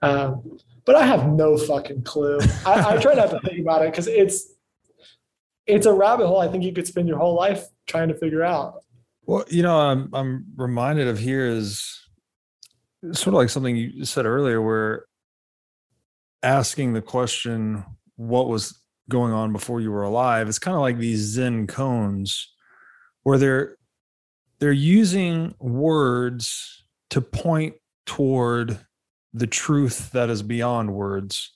Um, 0.00 0.58
but 0.84 0.94
I 0.94 1.04
have 1.04 1.28
no 1.28 1.58
fucking 1.58 2.02
clue. 2.02 2.38
I, 2.64 2.94
I 2.94 2.96
try 2.98 3.14
not 3.14 3.30
to 3.30 3.40
think 3.40 3.58
about 3.60 3.82
it 3.82 3.90
because 3.90 4.06
it's 4.06 4.54
it's 5.66 5.84
a 5.84 5.92
rabbit 5.92 6.28
hole. 6.28 6.40
I 6.40 6.48
think 6.48 6.64
you 6.64 6.72
could 6.72 6.86
spend 6.86 7.08
your 7.08 7.18
whole 7.18 7.34
life 7.34 7.66
trying 7.86 8.08
to 8.08 8.14
figure 8.14 8.42
out. 8.42 8.84
Well, 9.28 9.44
you 9.50 9.62
know, 9.62 9.78
I'm 9.78 10.08
I'm 10.14 10.46
reminded 10.56 11.06
of 11.06 11.18
here 11.18 11.46
is 11.46 11.86
sort 13.12 13.28
of 13.28 13.34
like 13.34 13.50
something 13.50 13.76
you 13.76 14.06
said 14.06 14.24
earlier, 14.24 14.62
where 14.62 15.04
asking 16.42 16.94
the 16.94 17.02
question, 17.02 17.84
"What 18.16 18.48
was 18.48 18.80
going 19.10 19.34
on 19.34 19.52
before 19.52 19.82
you 19.82 19.92
were 19.92 20.02
alive?" 20.02 20.48
It's 20.48 20.58
kind 20.58 20.74
of 20.74 20.80
like 20.80 20.96
these 20.96 21.20
Zen 21.20 21.66
koans, 21.66 22.42
where 23.22 23.36
they're 23.36 23.76
they're 24.60 24.72
using 24.72 25.54
words 25.60 26.86
to 27.10 27.20
point 27.20 27.74
toward 28.06 28.78
the 29.34 29.46
truth 29.46 30.10
that 30.12 30.30
is 30.30 30.42
beyond 30.42 30.94
words 30.94 31.52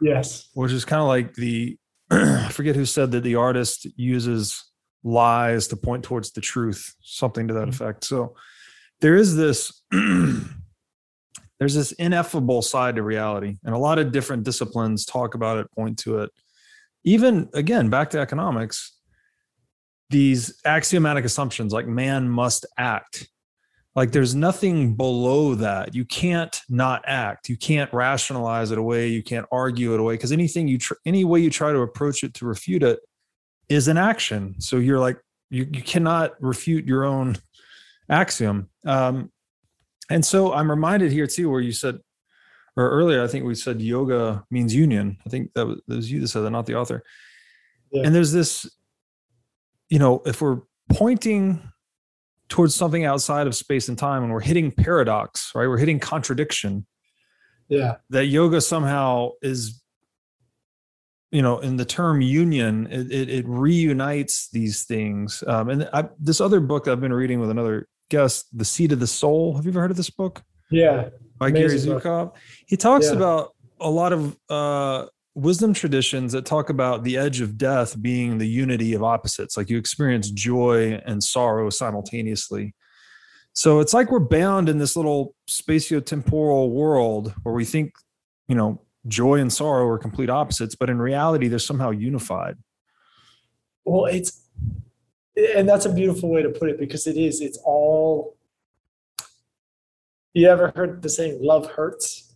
Yes. 0.00 0.48
which 0.54 0.70
is 0.70 0.84
kind 0.84 1.02
of 1.02 1.08
like 1.08 1.34
the 1.34 1.76
I 2.10 2.50
forget 2.50 2.76
who 2.76 2.84
said 2.84 3.10
that 3.10 3.24
the 3.24 3.34
artist 3.34 3.84
uses 3.96 4.62
lies 5.06 5.68
to 5.68 5.76
point 5.76 6.02
towards 6.02 6.32
the 6.32 6.40
truth, 6.40 6.94
something 7.00 7.48
to 7.48 7.54
that 7.54 7.60
mm-hmm. 7.60 7.70
effect. 7.70 8.04
So 8.04 8.34
there 9.00 9.16
is 9.16 9.36
this 9.36 9.82
there's 9.90 11.74
this 11.74 11.92
ineffable 11.92 12.60
side 12.60 12.96
to 12.96 13.02
reality, 13.02 13.56
and 13.64 13.74
a 13.74 13.78
lot 13.78 13.98
of 13.98 14.12
different 14.12 14.42
disciplines 14.42 15.06
talk 15.06 15.34
about 15.34 15.58
it, 15.58 15.70
point 15.72 15.98
to 16.00 16.18
it. 16.18 16.30
Even 17.04 17.48
again, 17.54 17.88
back 17.88 18.10
to 18.10 18.18
economics, 18.18 18.98
these 20.10 20.60
axiomatic 20.64 21.24
assumptions 21.24 21.72
like 21.72 21.86
man 21.86 22.28
must 22.28 22.66
act. 22.76 23.28
Like 23.94 24.12
there's 24.12 24.34
nothing 24.34 24.94
below 24.94 25.54
that. 25.54 25.94
You 25.94 26.04
can't 26.04 26.60
not 26.68 27.02
act. 27.06 27.48
You 27.48 27.56
can't 27.56 27.90
rationalize 27.94 28.70
it 28.70 28.76
away. 28.76 29.08
You 29.08 29.22
can't 29.22 29.46
argue 29.50 29.94
it 29.94 30.00
away 30.00 30.14
because 30.14 30.32
anything 30.32 30.68
you 30.68 30.78
tr- 30.78 30.94
any 31.06 31.24
way 31.24 31.40
you 31.40 31.48
try 31.48 31.72
to 31.72 31.78
approach 31.78 32.22
it 32.22 32.34
to 32.34 32.44
refute 32.44 32.82
it 32.82 32.98
is 33.68 33.88
an 33.88 33.96
action. 33.96 34.54
So 34.60 34.76
you're 34.78 35.00
like 35.00 35.18
you 35.50 35.66
you 35.72 35.82
cannot 35.82 36.32
refute 36.40 36.86
your 36.86 37.04
own 37.04 37.36
axiom. 38.08 38.68
Um, 38.86 39.30
and 40.10 40.24
so 40.24 40.52
I'm 40.52 40.70
reminded 40.70 41.12
here 41.12 41.26
too, 41.26 41.50
where 41.50 41.60
you 41.60 41.72
said, 41.72 41.98
or 42.76 42.90
earlier 42.90 43.22
I 43.24 43.26
think 43.26 43.44
we 43.44 43.54
said 43.54 43.80
yoga 43.82 44.44
means 44.50 44.74
union. 44.74 45.16
I 45.26 45.30
think 45.30 45.52
that 45.54 45.66
was, 45.66 45.80
that 45.88 45.96
was 45.96 46.10
you 46.10 46.20
that 46.20 46.28
said 46.28 46.42
that, 46.42 46.50
not 46.50 46.66
the 46.66 46.76
author. 46.76 47.02
Yeah. 47.90 48.02
And 48.04 48.14
there's 48.14 48.32
this, 48.32 48.68
you 49.88 49.98
know, 49.98 50.22
if 50.26 50.40
we're 50.40 50.60
pointing 50.92 51.60
towards 52.48 52.74
something 52.74 53.04
outside 53.04 53.46
of 53.48 53.56
space 53.56 53.88
and 53.88 53.98
time 53.98 54.22
and 54.22 54.32
we're 54.32 54.40
hitting 54.40 54.70
paradox, 54.70 55.50
right? 55.54 55.66
We're 55.66 55.78
hitting 55.78 55.98
contradiction 55.98 56.86
Yeah. 57.68 57.96
that 58.10 58.26
yoga 58.26 58.60
somehow 58.60 59.30
is 59.42 59.82
you 61.30 61.42
know 61.42 61.58
in 61.58 61.76
the 61.76 61.84
term 61.84 62.20
union 62.20 62.86
it, 62.90 63.10
it, 63.12 63.28
it 63.28 63.44
reunites 63.48 64.48
these 64.50 64.84
things 64.84 65.42
um, 65.46 65.68
and 65.70 65.88
I, 65.92 66.08
this 66.18 66.40
other 66.40 66.60
book 66.60 66.88
i've 66.88 67.00
been 67.00 67.12
reading 67.12 67.40
with 67.40 67.50
another 67.50 67.88
guest 68.10 68.46
the 68.56 68.64
seat 68.64 68.92
of 68.92 69.00
the 69.00 69.06
soul 69.06 69.56
have 69.56 69.64
you 69.64 69.72
ever 69.72 69.80
heard 69.80 69.90
of 69.90 69.96
this 69.96 70.10
book 70.10 70.42
Yeah. 70.70 71.08
by 71.38 71.50
gary 71.50 71.66
Amazing 71.66 71.94
book. 71.94 72.04
Zukav 72.04 72.32
he 72.66 72.76
talks 72.76 73.06
Yeah. 73.06 73.16
about 73.16 73.54
a 73.80 73.90
lot 73.90 74.12
of 74.12 74.36
uh, 74.48 75.06
wisdom 75.34 75.74
traditions 75.74 76.32
that 76.32 76.46
talk 76.46 76.70
about 76.70 77.04
the 77.04 77.16
edge 77.18 77.40
of 77.40 77.58
death 77.58 78.00
being 78.00 78.38
the 78.38 78.46
unity 78.48 78.94
of 78.94 79.02
opposites 79.02 79.56
like 79.56 79.68
you 79.68 79.76
experience 79.78 80.30
joy 80.30 81.00
and 81.04 81.22
sorrow 81.22 81.68
simultaneously 81.70 82.72
so 83.52 83.80
it's 83.80 83.92
like 83.94 84.10
we're 84.10 84.20
bound 84.20 84.68
in 84.68 84.78
this 84.78 84.96
little 84.96 85.34
spatio-temporal 85.50 86.70
world 86.70 87.34
where 87.42 87.54
we 87.54 87.64
think 87.64 87.92
you 88.48 88.54
know 88.54 88.80
joy 89.08 89.40
and 89.40 89.52
sorrow 89.52 89.86
are 89.86 89.98
complete 89.98 90.30
opposites 90.30 90.74
but 90.74 90.90
in 90.90 90.98
reality 90.98 91.48
they're 91.48 91.58
somehow 91.58 91.90
unified 91.90 92.56
Well, 93.84 94.06
it's 94.06 94.42
and 95.36 95.68
that's 95.68 95.84
a 95.84 95.92
beautiful 95.92 96.30
way 96.30 96.42
to 96.42 96.48
put 96.48 96.70
it 96.70 96.78
because 96.78 97.06
it 97.06 97.16
is. 97.16 97.40
It's 97.40 97.58
all. 97.64 98.36
You 100.34 100.48
ever 100.48 100.72
heard 100.74 101.02
the 101.02 101.08
saying 101.08 101.38
"love 101.40 101.70
hurts"? 101.70 102.34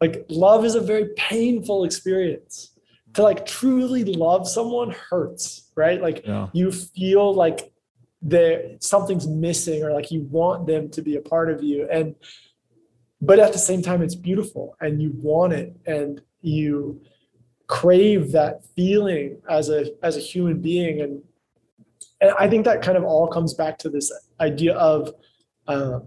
Like 0.00 0.26
love 0.28 0.64
is 0.64 0.74
a 0.74 0.80
very 0.80 1.10
painful 1.16 1.84
experience. 1.84 2.72
To 3.14 3.22
like 3.22 3.46
truly 3.46 4.04
love 4.04 4.48
someone 4.48 4.90
hurts, 4.90 5.70
right? 5.76 6.00
Like 6.00 6.24
yeah 6.26 6.48
you 6.52 6.72
feel 6.72 7.34
like 7.34 7.72
there 8.20 8.76
something's 8.80 9.26
missing 9.26 9.84
or 9.84 9.92
like 9.92 10.10
you 10.10 10.22
want 10.22 10.66
them 10.66 10.90
to 10.90 11.02
be 11.02 11.16
a 11.16 11.20
part 11.20 11.50
of 11.50 11.62
you 11.62 11.86
and 11.88 12.16
but 13.20 13.38
at 13.38 13.52
the 13.52 13.58
same 13.58 13.82
time 13.82 14.02
it's 14.02 14.14
beautiful 14.14 14.76
and 14.80 15.02
you 15.02 15.12
want 15.16 15.52
it 15.52 15.76
and 15.86 16.20
you 16.40 17.00
crave 17.66 18.32
that 18.32 18.64
feeling 18.76 19.40
as 19.50 19.68
a 19.68 19.86
as 20.02 20.16
a 20.16 20.20
human 20.20 20.60
being. 20.60 21.00
And 21.00 21.22
and 22.20 22.32
i 22.38 22.48
think 22.48 22.64
that 22.64 22.82
kind 22.82 22.96
of 22.96 23.04
all 23.04 23.28
comes 23.28 23.54
back 23.54 23.78
to 23.78 23.88
this 23.88 24.12
idea 24.40 24.74
of 24.74 25.12
uh, 25.66 26.00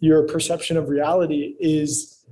your 0.00 0.24
perception 0.24 0.76
of 0.76 0.88
reality 0.88 1.54
is 1.60 2.24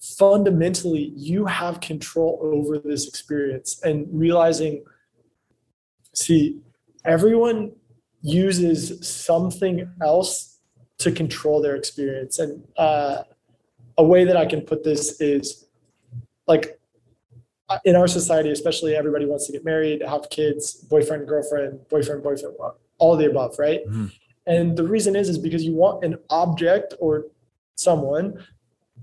fundamentally 0.00 1.12
you 1.16 1.46
have 1.46 1.80
control 1.80 2.38
over 2.42 2.78
this 2.78 3.08
experience 3.08 3.80
and 3.82 4.06
realizing 4.12 4.84
see 6.14 6.60
everyone 7.04 7.72
uses 8.22 9.06
something 9.08 9.88
else 10.02 10.58
to 10.98 11.12
control 11.12 11.60
their 11.60 11.76
experience. 11.76 12.38
And 12.38 12.64
uh, 12.76 13.22
a 13.98 14.04
way 14.04 14.24
that 14.24 14.36
i 14.36 14.44
can 14.46 14.60
put 14.60 14.82
this 14.84 15.20
is 15.20 15.66
like 16.46 16.78
in 17.84 17.96
our 17.96 18.06
society 18.06 18.50
especially 18.50 18.94
everybody 18.94 19.26
wants 19.26 19.46
to 19.46 19.52
get 19.52 19.64
married 19.64 20.02
have 20.02 20.28
kids 20.30 20.74
boyfriend 20.74 21.26
girlfriend 21.26 21.80
boyfriend 21.88 22.22
boyfriend 22.22 22.54
all 22.98 23.16
the 23.16 23.28
above 23.30 23.58
right 23.58 23.80
Mhm. 23.86 24.12
and 24.46 24.76
the 24.76 24.84
reason 24.84 25.16
is 25.16 25.28
is 25.28 25.38
because 25.38 25.64
you 25.64 25.74
want 25.74 26.04
an 26.04 26.16
object 26.30 26.94
or 27.00 27.26
someone 27.74 28.44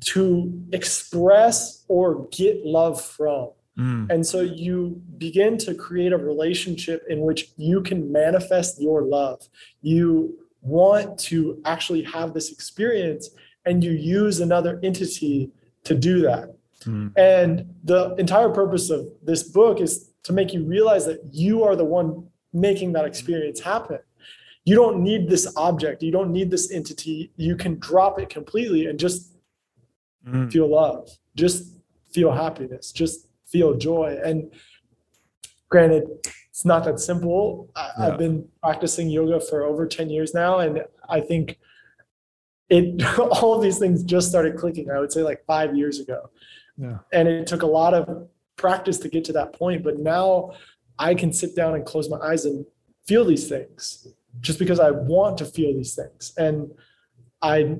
to 0.02 0.52
express 0.72 1.84
or 1.88 2.28
get 2.32 2.66
love 2.66 3.02
from 3.02 3.50
Mm, 3.76 4.08
and 4.12 4.24
so 4.24 4.42
you 4.42 5.02
begin 5.18 5.58
to 5.58 5.74
create 5.74 6.14
a 6.14 6.18
relationship 6.32 7.04
in 7.10 7.22
which 7.22 7.54
you 7.58 7.82
can 7.82 8.12
manifest 8.12 8.80
your 8.80 9.02
love. 9.02 9.42
You 9.82 10.38
want 10.62 11.18
to 11.32 11.60
actually 11.66 12.04
have 12.04 12.36
this 12.36 12.52
experience 12.52 13.32
and 13.66 13.84
you 13.84 13.92
use 13.92 14.40
another 14.40 14.80
entity 14.84 15.52
to 15.84 15.96
do 15.96 16.22
that. 16.22 16.56
mm, 16.86 17.12
And 17.18 17.74
the 17.84 18.16
entire 18.16 18.50
purpose 18.50 18.90
of 18.90 19.08
this 19.22 19.44
book 19.44 19.80
is 19.80 20.12
to 20.24 20.34
make 20.34 20.54
you 20.54 20.64
realize 20.64 21.06
that 21.06 21.20
you 21.32 21.64
are 21.64 21.76
the 21.76 21.86
one 21.86 22.28
making 22.54 22.94
that 22.94 23.06
experience 23.06 23.60
happen. 23.60 24.00
You 24.66 24.76
don't 24.76 25.04
need 25.04 25.30
this 25.30 25.52
object, 25.58 26.04
you 26.04 26.12
don't 26.12 26.32
need 26.32 26.50
this 26.50 26.72
entity. 26.72 27.32
You 27.36 27.56
can 27.56 27.80
drop 27.80 28.20
it 28.20 28.30
completely 28.30 28.86
and 28.88 28.98
just 28.98 29.34
mm. 30.26 30.52
feel 30.52 30.70
love, 30.70 31.10
just 31.36 31.74
feel 32.12 32.32
happiness, 32.32 32.92
just 32.92 33.28
feel 33.46 33.76
joy. 33.76 34.20
And 34.24 34.54
granted, 35.70 36.04
it's 36.50 36.64
not 36.64 36.86
that 36.86 37.00
simple. 37.00 37.70
I, 37.76 37.90
Yeah. 37.98 38.08
I've 38.08 38.18
been 38.18 38.48
practicing 38.62 39.10
yoga 39.10 39.40
for 39.40 39.64
over 39.64 39.86
10 39.86 40.10
years 40.10 40.34
now, 40.34 40.60
and 40.60 40.84
I 41.10 41.20
think 41.20 41.58
it 42.70 43.04
all 43.20 43.56
of 43.56 43.62
these 43.62 43.80
things 43.80 44.04
just 44.04 44.30
started 44.30 44.58
clicking, 44.58 44.90
I 44.90 45.00
would 45.00 45.12
say 45.12 45.24
like 45.24 45.44
five 45.46 45.76
years 45.76 46.00
ago. 46.00 46.30
Yeah. 46.78 47.00
And 47.12 47.28
it 47.28 47.48
took 47.48 47.62
a 47.62 47.68
lot 47.68 47.94
of 47.94 48.28
practice 48.56 48.98
to 49.00 49.10
get 49.10 49.24
to 49.26 49.34
that 49.34 49.54
point. 49.54 49.84
But 49.84 50.00
now 50.00 50.54
I 50.98 51.14
can 51.16 51.32
sit 51.32 51.56
down 51.56 51.76
and 51.76 51.86
close 51.86 52.10
my 52.10 52.18
eyes 52.18 52.46
and 52.46 52.66
feel 53.06 53.26
these 53.26 53.48
things 53.48 54.08
just 54.40 54.60
because 54.60 54.80
I 54.80 54.92
want 54.92 55.38
to 55.40 55.46
feel 55.46 55.74
these 55.74 55.96
things. 55.96 56.34
And 56.38 56.72
I 57.42 57.78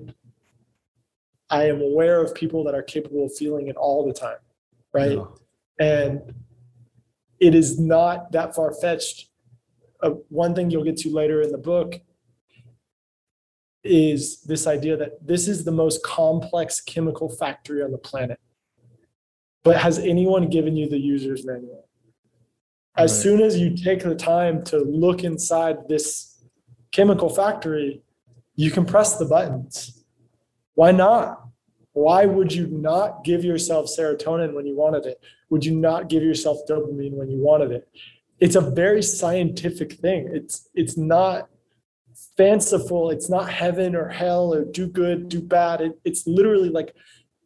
I 1.50 1.68
am 1.68 1.82
aware 1.82 2.22
of 2.22 2.34
people 2.34 2.64
that 2.64 2.74
are 2.74 2.82
capable 2.82 3.26
of 3.26 3.36
feeling 3.36 3.68
it 3.68 3.76
all 3.76 4.06
the 4.06 4.14
time. 4.14 4.38
Right. 4.92 5.12
Yeah. 5.12 5.26
And 5.80 6.34
it 7.40 7.54
is 7.54 7.80
not 7.80 8.32
that 8.32 8.56
far 8.56 8.74
fetched. 8.74 9.30
Uh, 10.02 10.12
one 10.30 10.56
thing 10.56 10.72
you'll 10.72 10.84
get 10.84 10.98
to 10.98 11.10
later 11.10 11.42
in 11.42 11.52
the 11.52 11.58
book 11.58 12.02
is 13.84 14.42
this 14.42 14.66
idea 14.66 14.96
that 14.98 15.26
this 15.26 15.48
is 15.48 15.66
the 15.66 15.72
most 15.72 16.04
complex 16.04 16.80
chemical 16.82 17.30
factory 17.30 17.84
on 17.84 17.92
the 17.92 17.98
planet. 17.98 18.40
But 19.64 19.78
has 19.78 20.00
anyone 20.00 20.50
given 20.50 20.76
you 20.76 20.90
the 20.90 21.00
user's 21.00 21.46
manual? 21.46 21.88
As 22.96 23.12
Right. 23.12 23.22
soon 23.24 23.42
as 23.42 23.58
you 23.58 23.76
take 23.76 24.04
the 24.04 24.16
time 24.16 24.64
to 24.66 24.80
look 24.80 25.24
inside 25.24 25.88
this 25.90 26.44
chemical 26.92 27.30
factory, 27.30 28.04
you 28.56 28.72
can 28.72 28.86
press 28.86 29.18
the 29.18 29.26
buttons. 29.26 30.04
Why 30.76 30.92
not? 30.92 31.42
Why 31.94 32.26
would 32.26 32.54
you 32.54 32.68
not 32.68 33.24
give 33.24 33.44
yourself 33.44 33.88
serotonin 33.88 34.54
when 34.54 34.66
you 34.66 34.76
wanted 34.76 35.06
it? 35.06 35.20
Would 35.50 35.66
you 35.66 35.76
not 35.76 36.08
give 36.10 36.24
yourself 36.24 36.60
dopamine 36.68 37.14
when 37.14 37.30
you 37.30 37.40
wanted 37.40 37.72
it? 37.72 37.88
It's 38.40 38.56
a 38.56 38.62
very 38.62 39.02
scientific 39.04 39.94
thing. 39.94 40.30
It's 40.34 40.70
it's 40.74 40.98
not 40.98 41.50
fanciful. 42.38 43.10
It's 43.10 43.30
not 43.30 43.50
heaven 43.50 43.96
or 43.96 44.08
hell 44.08 44.54
or 44.54 44.66
do 44.66 44.88
good, 44.88 45.30
do 45.30 45.42
bad. 45.42 45.82
It, 45.82 46.00
it's 46.04 46.26
literally 46.28 46.70
like 46.70 46.96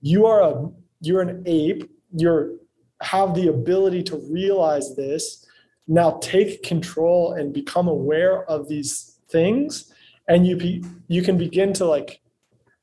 you 0.01 0.25
are 0.25 0.41
a 0.41 0.69
you're 1.01 1.21
an 1.21 1.43
ape. 1.45 1.89
You're 2.11 2.53
have 3.01 3.35
the 3.35 3.47
ability 3.47 4.03
to 4.03 4.17
realize 4.31 4.95
this. 4.95 5.45
Now 5.87 6.17
take 6.21 6.63
control 6.63 7.33
and 7.33 7.53
become 7.53 7.87
aware 7.87 8.43
of 8.49 8.67
these 8.67 9.19
things, 9.29 9.93
and 10.27 10.45
you 10.47 10.57
be, 10.57 10.83
you 11.07 11.21
can 11.21 11.37
begin 11.37 11.73
to 11.73 11.85
like 11.85 12.21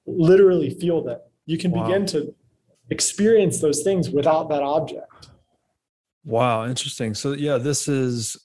literally 0.06 0.70
feel 0.70 1.02
them. 1.02 1.18
You 1.46 1.58
can 1.58 1.70
Wow. 1.70 1.84
begin 1.84 2.06
to 2.06 2.34
experience 2.90 3.60
those 3.60 3.82
things 3.82 4.10
without 4.10 4.48
that 4.50 4.62
object. 4.62 5.30
Wow, 6.24 6.66
interesting. 6.66 7.14
So 7.14 7.32
yeah, 7.32 7.58
this 7.58 7.88
is 7.88 8.36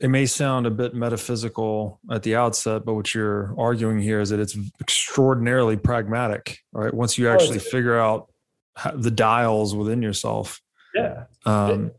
it 0.00 0.08
may 0.08 0.26
sound 0.26 0.66
a 0.66 0.70
bit 0.70 0.94
metaphysical 0.94 2.00
at 2.10 2.22
the 2.22 2.36
outset, 2.36 2.84
but 2.84 2.94
what 2.94 3.14
you're 3.14 3.54
arguing 3.58 3.98
here 3.98 4.20
is 4.20 4.28
that 4.30 4.40
it's 4.40 4.56
extraordinarily 4.80 5.76
pragmatic, 5.76 6.58
right? 6.72 6.92
Once 6.92 7.16
you 7.16 7.28
Oh, 7.28 7.32
actually 7.32 7.58
figure 7.60 7.98
out 7.98 8.30
the 8.94 9.10
dials 9.10 9.74
within 9.74 10.02
yourself. 10.02 10.60
Yeah. 10.94 11.24
Um, 11.46 11.92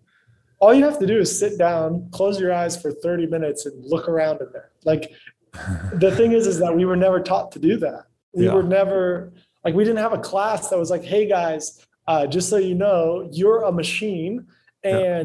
All 0.60 0.74
you 0.74 0.84
have 0.86 1.00
to 1.00 1.08
do 1.08 1.20
is 1.20 1.38
sit 1.38 1.58
down, 1.58 2.10
close 2.12 2.40
your 2.40 2.54
eyes 2.54 2.80
for 2.80 2.92
30 2.92 3.28
minutes 3.28 3.66
and 3.66 3.84
look 3.84 4.08
around 4.08 4.42
in 4.42 4.48
there. 4.54 4.72
Like 4.86 5.12
the 5.94 6.14
thing 6.16 6.34
is, 6.34 6.46
is 6.46 6.60
that 6.60 6.76
we 6.76 6.86
were 6.86 6.96
never 6.96 7.20
taught 7.20 7.52
to 7.54 7.60
do 7.60 7.78
that. 7.78 8.04
We 8.34 8.46
Yeah. 8.46 8.54
were 8.54 8.64
never 8.64 9.34
like 9.66 9.74
we 9.74 9.84
didn't 9.84 10.00
have 10.00 10.14
a 10.14 10.20
class 10.20 10.70
that 10.70 10.78
was 10.78 10.92
like, 10.92 11.04
hey 11.04 11.28
guys, 11.28 11.84
uh, 12.08 12.28
just 12.28 12.50
so 12.50 12.58
you 12.58 12.76
know, 12.76 13.28
you're 13.32 13.64
a 13.64 13.72
machine 13.72 14.46
Yeah. 14.84 15.24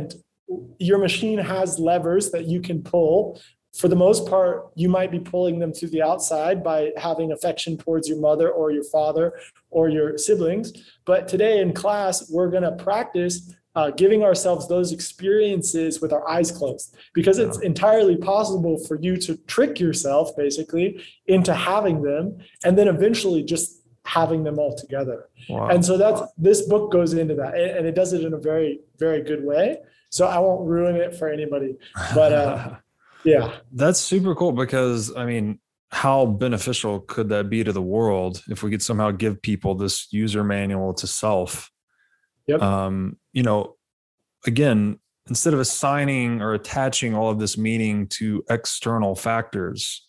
Your 0.78 0.98
machine 0.98 1.38
has 1.38 1.78
levers 1.78 2.30
that 2.30 2.46
you 2.46 2.60
can 2.60 2.82
pull. 2.82 3.40
For 3.74 3.88
the 3.88 3.96
most 3.96 4.28
part, 4.28 4.70
you 4.74 4.88
might 4.88 5.10
be 5.10 5.18
pulling 5.18 5.58
them 5.58 5.72
to 5.74 5.86
the 5.88 6.02
outside 6.02 6.62
by 6.62 6.90
having 6.96 7.32
affection 7.32 7.78
towards 7.78 8.08
your 8.08 8.20
mother 8.20 8.50
or 8.50 8.70
your 8.70 8.84
father 8.84 9.34
or 9.70 9.88
your 9.88 10.18
siblings. 10.18 10.72
But 11.06 11.26
today 11.26 11.60
in 11.60 11.72
class, 11.72 12.30
we're 12.30 12.50
going 12.50 12.64
to 12.64 12.72
practice 12.72 13.54
uh, 13.74 13.90
giving 13.90 14.22
ourselves 14.22 14.68
those 14.68 14.92
experiences 14.92 16.00
with 16.00 16.12
our 16.12 16.28
eyes 16.28 16.50
closed 16.50 16.94
because 17.14 17.38
it's 17.38 17.58
entirely 17.60 18.16
possible 18.16 18.78
for 18.86 18.98
you 19.00 19.16
to 19.16 19.36
trick 19.46 19.80
yourself 19.80 20.36
basically 20.36 21.02
into 21.26 21.54
having 21.54 22.02
them 22.02 22.36
and 22.64 22.76
then 22.76 22.88
eventually 22.88 23.42
just 23.42 23.82
having 24.04 24.44
them 24.44 24.58
all 24.58 24.76
together. 24.76 25.28
wow. 25.48 25.68
And 25.68 25.84
so 25.84 25.96
that's 25.96 26.20
this 26.36 26.62
book 26.62 26.92
goes 26.92 27.14
into 27.14 27.34
that 27.36 27.54
and 27.54 27.70
and 27.78 27.86
it 27.86 27.94
does 27.94 28.12
it 28.12 28.24
in 28.24 28.34
a 28.34 28.38
very, 28.38 28.80
very 28.98 29.22
good 29.22 29.44
way. 29.44 29.78
So 30.12 30.26
I 30.26 30.38
won't 30.38 30.68
ruin 30.68 30.96
it 30.96 31.16
for 31.16 31.28
anybody. 31.28 31.76
But 32.14 32.32
uh, 32.32 32.76
yeah, 33.24 33.56
That's 33.72 33.98
super 33.98 34.34
cool 34.34 34.52
because 34.52 35.14
I 35.16 35.24
mean, 35.24 35.58
how 35.90 36.26
beneficial 36.26 37.00
could 37.00 37.30
that 37.30 37.48
be 37.48 37.64
to 37.64 37.72
the 37.72 37.82
world 37.82 38.42
if 38.48 38.62
we 38.62 38.70
could 38.70 38.82
somehow 38.82 39.10
give 39.10 39.40
people 39.40 39.74
this 39.74 40.12
user 40.12 40.44
manual 40.44 40.92
to 40.94 41.06
self? 41.06 41.70
Yep. 42.46 42.60
Um, 42.60 43.16
you 43.32 43.42
know, 43.42 43.76
again, 44.46 44.98
instead 45.28 45.54
of 45.54 45.60
assigning 45.60 46.42
or 46.42 46.52
attaching 46.52 47.14
all 47.14 47.30
of 47.30 47.38
this 47.38 47.56
meaning 47.56 48.06
to 48.08 48.44
external 48.50 49.14
factors, 49.14 50.06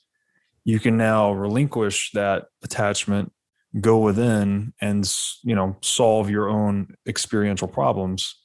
you 0.65 0.81
can 0.81 0.97
now 0.97 1.31
relinquish 1.31 2.11
that 2.13 2.45
attachment, 2.61 3.31
go 3.79 3.99
within, 3.99 4.73
and 4.81 5.09
you 5.43 5.55
know 5.55 5.77
solve 5.81 6.29
your 6.29 6.49
own 6.49 6.95
experiential 7.07 7.69
problems 7.69 8.42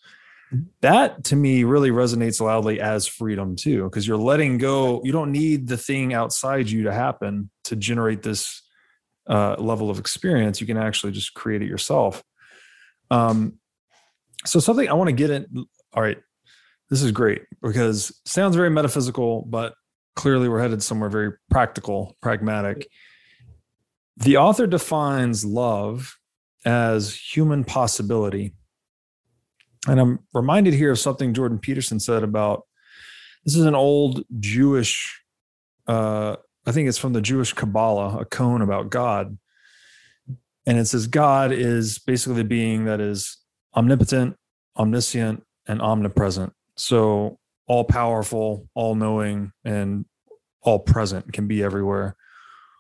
that 0.81 1.25
to 1.25 1.37
me 1.37 1.65
really 1.65 1.91
resonates 1.91 2.41
loudly 2.41 2.81
as 2.81 3.07
freedom 3.07 3.55
too 3.55 3.85
because 3.85 4.07
you're 4.07 4.17
letting 4.17 4.57
go 4.57 5.03
you 5.05 5.13
don't 5.13 5.31
need 5.31 5.69
the 5.69 5.77
thing 5.77 6.15
outside 6.15 6.71
you 6.71 6.85
to 6.85 6.93
happen 6.93 7.51
to 7.65 7.77
generate 7.77 8.23
this 8.23 8.63
uh, 9.29 9.57
level 9.59 9.91
of 9.91 9.99
experience. 9.99 10.59
You 10.61 10.67
can 10.67 10.79
actually 10.79 11.13
just 11.13 11.35
create 11.35 11.61
it 11.61 11.69
yourself. 11.69 12.23
Um, 13.11 13.59
so 14.47 14.61
something 14.61 14.89
i 14.89 14.93
want 14.93 15.09
to 15.09 15.13
get 15.13 15.31
in 15.31 15.47
all 15.95 16.03
right 16.03 16.19
this 16.91 17.03
is 17.03 17.11
great 17.11 17.43
because 17.61 18.21
sounds 18.25 18.55
very 18.55 18.71
metaphysical 18.71 19.43
but 19.43 19.75
clearly 20.19 20.49
we're 20.49 20.61
headed 20.61 20.83
somewhere 20.83 21.09
very 21.09 21.33
practical 21.49 22.17
pragmatic. 22.21 22.89
The 24.17 24.37
author 24.37 24.67
defines 24.67 25.45
love 25.45 26.19
as 26.65 27.15
human 27.15 27.63
possibility 27.63 28.55
and 29.87 30.01
I'm 30.01 30.19
reminded 30.35 30.75
here 30.75 30.91
of 30.91 30.99
something 30.99 31.35
Jordan 31.35 31.59
Peterson 31.59 32.01
said 32.01 32.23
about 32.23 32.65
this 33.45 33.55
is 33.55 33.65
an 33.65 33.75
old 33.75 34.25
Jewish, 34.41 35.23
uh, 35.87 36.37
I 36.67 36.73
think 36.73 36.89
it's 36.89 36.99
from 36.99 37.13
the 37.13 37.23
Jewish 37.23 37.53
Kabbalah, 37.53 38.19
a 38.19 38.25
koan 38.25 38.63
about 38.63 38.91
God. 38.91 39.39
And 40.67 40.79
it 40.79 40.87
says 40.87 41.07
God 41.07 41.53
is 41.53 41.99
basically 41.99 42.37
the 42.37 42.45
being 42.45 42.85
that 42.85 43.01
is 43.01 43.39
omnipotent, 43.75 44.37
omniscient, 44.77 45.45
and 45.67 45.81
omnipresent. 45.81 46.53
So 46.77 47.39
all 47.67 47.85
powerful, 47.85 48.69
all 48.75 48.95
knowing, 48.95 49.53
and 49.65 50.05
all 50.63 50.79
present 50.79 51.33
can 51.33 51.47
be 51.47 51.63
everywhere. 51.63 52.17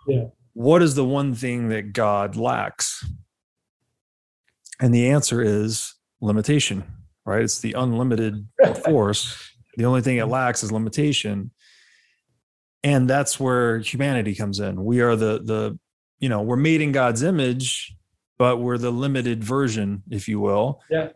Yeah. 0.07 0.27
What 0.53 0.83
is 0.83 0.95
the 0.95 1.05
one 1.05 1.35
thing 1.35 1.69
that 1.69 1.93
God 1.93 2.37
lacks? 2.37 3.07
And 4.81 4.95
the 4.95 5.11
answer 5.11 5.41
is 5.41 5.95
limitation, 6.21 6.85
right? 7.25 7.43
It's 7.43 7.61
the 7.61 7.75
unlimited 7.75 8.47
force. 8.85 9.53
The 9.77 9.85
only 9.85 10.03
thing 10.03 10.17
it 10.17 10.27
lacks 10.27 10.63
is 10.63 10.73
limitation. 10.73 11.51
And 12.85 13.09
that's 13.09 13.41
where 13.41 13.79
humanity 13.79 14.35
comes 14.35 14.61
in. 14.61 14.85
We 14.85 15.01
are 15.01 15.17
the 15.17 15.41
the 15.43 15.79
you 16.21 16.29
know, 16.29 16.43
we're 16.43 16.57
made 16.57 16.81
in 16.81 16.93
God's 16.93 17.23
image, 17.23 17.95
but 18.39 18.59
we're 18.59 18.79
the 18.79 18.91
limited 18.91 19.43
version, 19.45 20.03
if 20.11 20.29
you 20.29 20.41
will. 20.41 20.81
Yeah. 20.91 21.09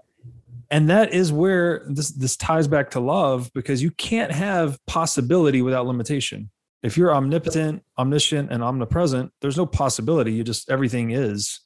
And 0.71 0.89
that 0.89 1.13
is 1.13 1.33
where 1.33 1.85
this 1.89 2.11
this 2.11 2.37
ties 2.37 2.67
back 2.67 2.91
to 2.93 3.01
love 3.01 3.51
because 3.55 3.83
you 3.83 3.91
can't 3.91 4.33
have 4.33 4.79
possibility 4.87 5.61
without 5.61 5.87
limitation. 5.87 6.51
If 6.83 6.97
you're 6.97 7.15
omnipotent, 7.15 7.83
omniscient, 7.99 8.51
and 8.51 8.63
omnipresent, 8.63 9.33
there's 9.41 9.57
no 9.57 9.67
possibility. 9.67 10.33
You 10.33 10.45
just 10.45 10.71
everything 10.71 11.11
is. 11.11 11.61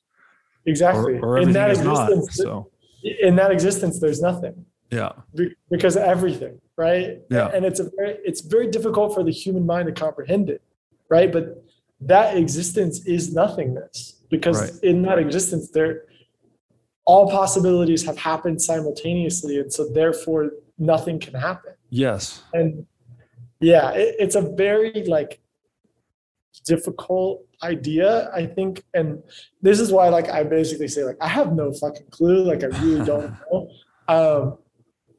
Exactly. 0.66 1.18
Or, 1.18 1.37
or 1.37 1.39
in 1.39 1.57
everything 1.57 1.62
that 1.62 1.70
is 1.70 1.80
not. 1.82 2.11
So 2.32 2.70
in 3.07 3.36
that 3.36 3.50
existence, 3.50 4.00
there's 4.00 4.20
nothing 4.20 4.66
yeah. 4.90 5.12
be- 5.34 5.54
because 5.70 5.96
everything, 5.96 6.61
right? 6.76 7.18
Yeah. 7.30 7.48
And 7.54 7.64
it's 7.64 7.80
a 7.80 7.90
very, 7.96 8.18
it's 8.24 8.40
very 8.40 8.68
difficult 8.68 9.14
for 9.14 9.22
the 9.22 9.30
human 9.30 9.64
mind 9.66 9.86
to 9.86 9.92
comprehend 9.92 10.50
it, 10.50 10.62
right? 11.09 11.32
But 11.32 11.64
that 12.00 12.36
existence 12.36 13.04
is 13.07 13.32
nothingness 13.32 14.20
because 14.28 14.61
Right. 14.61 14.82
in 14.82 15.02
that 15.02 15.18
existence, 15.18 15.70
there, 15.70 16.02
all 17.04 17.30
possibilities 17.30 18.04
have 18.04 18.18
happened 18.18 18.61
simultaneously, 18.61 19.61
and 19.61 19.72
so 19.72 19.88
therefore 19.88 20.50
nothing 20.78 21.20
can 21.20 21.34
happen. 21.34 21.74
Yes. 21.90 22.42
And 22.52 22.86
yeah, 23.61 23.90
it, 23.92 24.16
it's 24.18 24.34
a 24.34 24.42
very 24.42 25.04
like 25.07 25.40
difficult 26.64 27.45
idea, 27.62 28.30
I 28.34 28.46
think. 28.46 28.82
And 28.94 29.22
this 29.62 29.80
is 29.80 29.90
why, 29.92 30.09
like, 30.09 30.28
I 30.28 30.42
basically 30.44 30.88
say, 30.88 31.04
like, 31.04 31.16
I 31.20 31.28
have 31.28 31.52
no 31.54 31.72
fucking 31.72 32.07
clue. 32.11 32.44
Like, 32.44 32.62
I 32.62 32.66
really 32.82 33.04
don't 33.04 33.32
know. 33.52 33.68
Um, 34.09 34.59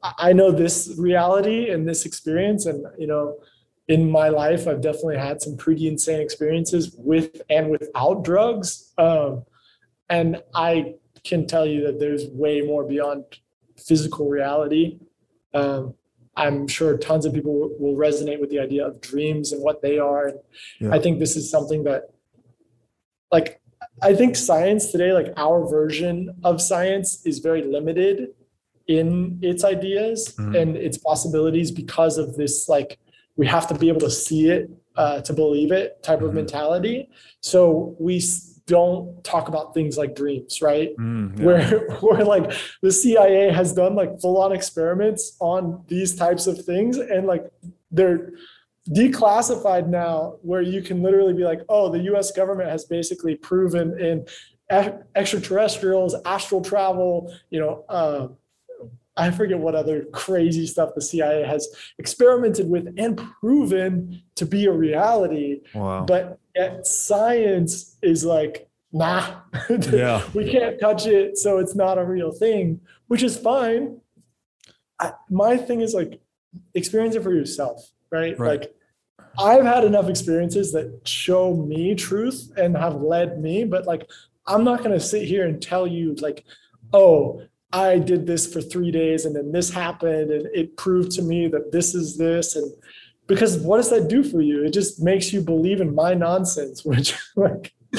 I 0.02 0.32
know 0.32 0.52
this 0.52 0.94
reality 0.96 1.70
and 1.70 1.88
this 1.88 2.06
experience, 2.06 2.66
and 2.66 2.86
you 2.98 3.06
know, 3.08 3.38
in 3.88 4.08
my 4.10 4.28
life, 4.28 4.68
I've 4.68 4.80
definitely 4.80 5.16
had 5.18 5.42
some 5.42 5.56
pretty 5.56 5.88
insane 5.88 6.20
experiences 6.20 6.94
with 6.96 7.42
and 7.50 7.70
without 7.70 8.22
drugs. 8.24 8.92
Um, 8.98 9.44
and 10.08 10.42
I 10.54 10.94
can 11.24 11.46
tell 11.46 11.66
you 11.66 11.82
that 11.86 11.98
there's 11.98 12.26
way 12.28 12.60
more 12.60 12.84
beyond 12.84 13.24
physical 13.76 14.28
reality. 14.28 14.98
Um, 15.52 15.94
I'm 16.36 16.68
sure 16.68 16.96
tons 16.96 17.26
of 17.26 17.34
people 17.34 17.52
will- 17.52 17.76
will 17.80 17.96
resonate 17.96 18.40
with 18.40 18.50
the 18.50 18.60
idea 18.60 18.86
of 18.86 19.00
dreams 19.00 19.52
and 19.52 19.60
what 19.62 19.82
they 19.82 19.98
are. 19.98 20.28
And 20.28 20.38
Yeah. 20.80 20.94
I 20.94 21.00
think 21.00 21.18
this 21.18 21.36
is 21.36 21.50
something 21.50 21.82
that, 21.84 22.10
like, 23.30 23.60
I 24.02 24.14
think 24.14 24.36
science 24.36 24.90
today, 24.92 25.12
like 25.12 25.32
our 25.36 25.68
version 25.68 26.34
of 26.44 26.60
science, 26.60 27.24
is 27.26 27.38
very 27.40 27.62
limited 27.62 28.28
in 28.86 29.38
its 29.42 29.64
ideas 29.64 30.34
Mhm. 30.38 30.60
and 30.60 30.76
its 30.76 30.96
possibilities 30.98 31.70
because 31.70 32.16
of 32.16 32.36
this, 32.36 32.68
like, 32.68 32.98
we 33.36 33.46
have 33.46 33.66
to 33.68 33.74
be 33.74 33.88
able 33.88 34.00
to 34.00 34.10
see 34.10 34.48
it 34.50 34.70
uh, 34.96 35.20
to 35.20 35.32
believe 35.32 35.70
it 35.70 36.02
type 36.02 36.22
of 36.22 36.30
Mhm. 36.32 36.34
mentality. 36.42 37.08
So 37.40 37.94
we 38.00 38.20
don't 38.66 39.22
talk 39.22 39.48
about 39.48 39.72
things 39.72 39.96
like 39.96 40.16
dreams, 40.16 40.60
right? 40.60 40.90
Mm, 40.96 41.38
yeah. 41.38 41.46
where 41.46 41.78
where 42.00 42.24
like 42.24 42.50
the 42.82 42.90
CIA 42.90 43.50
has 43.52 43.72
done 43.72 43.94
like 43.94 44.20
full 44.20 44.38
on 44.38 44.50
experiments 44.52 45.36
on 45.40 45.82
these 45.86 46.16
types 46.16 46.48
of 46.48 46.64
things 46.64 46.98
and 46.98 47.28
like 47.28 47.44
they're 47.92 48.32
declassified 48.92 49.86
now 49.88 50.36
where 50.42 50.62
you 50.62 50.80
can 50.80 51.02
literally 51.02 51.34
be 51.34 51.44
like 51.44 51.60
oh 51.68 51.90
the 51.90 52.00
US 52.14 52.30
government 52.30 52.70
has 52.70 52.84
basically 52.84 53.34
proven 53.34 53.98
in 54.00 54.26
extraterrestrials 55.14 56.14
astral 56.24 56.62
travel 56.62 57.32
you 57.50 57.60
know 57.60 57.84
uh, 57.88 58.28
I 59.16 59.30
forget 59.32 59.58
what 59.58 59.74
other 59.74 60.04
crazy 60.12 60.66
stuff 60.66 60.94
the 60.94 61.02
CIA 61.02 61.44
has 61.44 61.68
experimented 61.98 62.70
with 62.70 62.94
and 62.96 63.18
proven 63.40 64.22
to 64.36 64.46
be 64.46 64.66
a 64.66 64.72
reality 64.72 65.60
wow. 65.74 66.04
but 66.04 66.38
yet 66.54 66.86
science 66.86 67.96
is 68.02 68.24
like 68.24 68.68
nah 68.90 69.40
Yeah. 69.68 70.22
we 70.32 70.50
can't 70.50 70.80
touch 70.80 71.06
it 71.06 71.36
so 71.36 71.58
it's 71.58 71.74
not 71.74 71.98
a 71.98 72.04
real 72.04 72.32
thing 72.32 72.80
which 73.08 73.22
is 73.22 73.36
fine 73.36 74.00
I, 74.98 75.12
my 75.28 75.58
thing 75.58 75.82
is 75.82 75.92
like 75.92 76.20
experience 76.74 77.14
it 77.16 77.22
for 77.22 77.34
yourself 77.34 77.90
right? 78.10 78.38
Right. 78.38 78.60
like 78.60 78.74
i've 79.38 79.64
had 79.64 79.84
enough 79.84 80.08
experiences 80.08 80.72
that 80.72 81.00
show 81.06 81.54
me 81.54 81.94
truth 81.94 82.50
and 82.56 82.76
have 82.76 83.00
led 83.00 83.40
me 83.40 83.64
but 83.64 83.86
like 83.86 84.08
i'm 84.46 84.64
not 84.64 84.78
going 84.78 84.90
to 84.90 85.00
sit 85.00 85.22
here 85.24 85.46
and 85.46 85.62
tell 85.62 85.86
you 85.86 86.14
like 86.20 86.44
oh 86.92 87.42
i 87.72 87.98
did 87.98 88.26
this 88.26 88.50
for 88.50 88.60
three 88.60 88.90
days 88.90 89.24
and 89.24 89.36
then 89.36 89.52
this 89.52 89.70
happened 89.70 90.30
and 90.30 90.46
it 90.54 90.76
proved 90.76 91.10
to 91.10 91.22
me 91.22 91.46
that 91.48 91.70
this 91.72 91.94
is 91.94 92.16
this 92.16 92.56
and 92.56 92.72
because 93.26 93.58
what 93.58 93.76
does 93.76 93.90
that 93.90 94.08
do 94.08 94.24
for 94.24 94.40
you 94.40 94.64
it 94.64 94.72
just 94.72 95.02
makes 95.02 95.32
you 95.32 95.40
believe 95.40 95.80
in 95.80 95.94
my 95.94 96.14
nonsense 96.14 96.84
which 96.84 97.14
like 97.36 97.72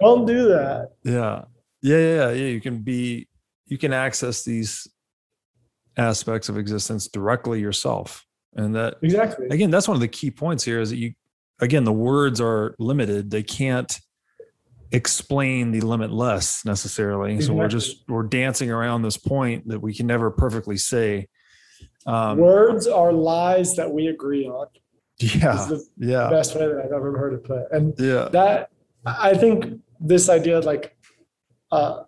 don't 0.00 0.26
do 0.26 0.48
that 0.48 0.90
yeah. 1.04 1.44
Yeah. 1.86 1.98
Yeah. 1.98 2.30
Yeah. 2.30 2.46
You 2.46 2.60
can 2.60 2.78
be, 2.78 3.28
you 3.66 3.78
can 3.78 3.92
access 3.92 4.42
these 4.42 4.88
aspects 5.96 6.48
of 6.48 6.58
existence 6.58 7.06
directly 7.06 7.60
yourself. 7.60 8.25
And 8.56 8.74
that, 8.74 8.96
exactly 9.02 9.46
again, 9.50 9.70
that's 9.70 9.86
one 9.86 9.96
of 9.96 10.00
the 10.00 10.08
key 10.08 10.30
points 10.30 10.64
here 10.64 10.80
is 10.80 10.90
that 10.90 10.96
you, 10.96 11.12
again, 11.60 11.84
the 11.84 11.92
words 11.92 12.40
are 12.40 12.74
limited. 12.78 13.30
They 13.30 13.42
can't 13.42 14.00
explain 14.92 15.72
the 15.72 15.80
limitless 15.82 16.64
necessarily. 16.64 17.40
So 17.40 17.52
we're 17.52 17.68
just, 17.68 18.04
we're 18.08 18.22
dancing 18.22 18.70
around 18.70 19.02
this 19.02 19.16
point 19.16 19.68
that 19.68 19.80
we 19.80 19.92
can 19.94 20.06
never 20.06 20.30
perfectly 20.30 20.76
say. 20.76 21.28
Um, 22.06 22.38
words 22.38 22.86
are 22.86 23.12
lies 23.12 23.76
that 23.76 23.92
we 23.92 24.06
agree 24.06 24.46
on 24.46 24.68
yeah. 25.18 25.66
the 25.68 25.84
Yeah. 25.96 26.28
best 26.30 26.54
way 26.54 26.66
that 26.66 26.78
i've 26.84 26.92
ever 26.92 27.16
heard 27.16 27.34
it 27.34 27.44
put 27.44 27.70
and 27.72 27.94
Yeah. 27.98 28.28
that 28.32 28.70
i 29.04 29.34
think 29.34 29.80
this 29.98 30.28
idea 30.28 30.60
like 30.60 30.96
uh 31.72 32.02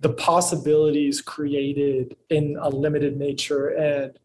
the 0.00 0.10
possibilities 0.10 1.20
created 1.20 2.16
in 2.30 2.56
a 2.60 2.68
limited 2.68 3.16
nature 3.16 3.68
and 3.68 4.18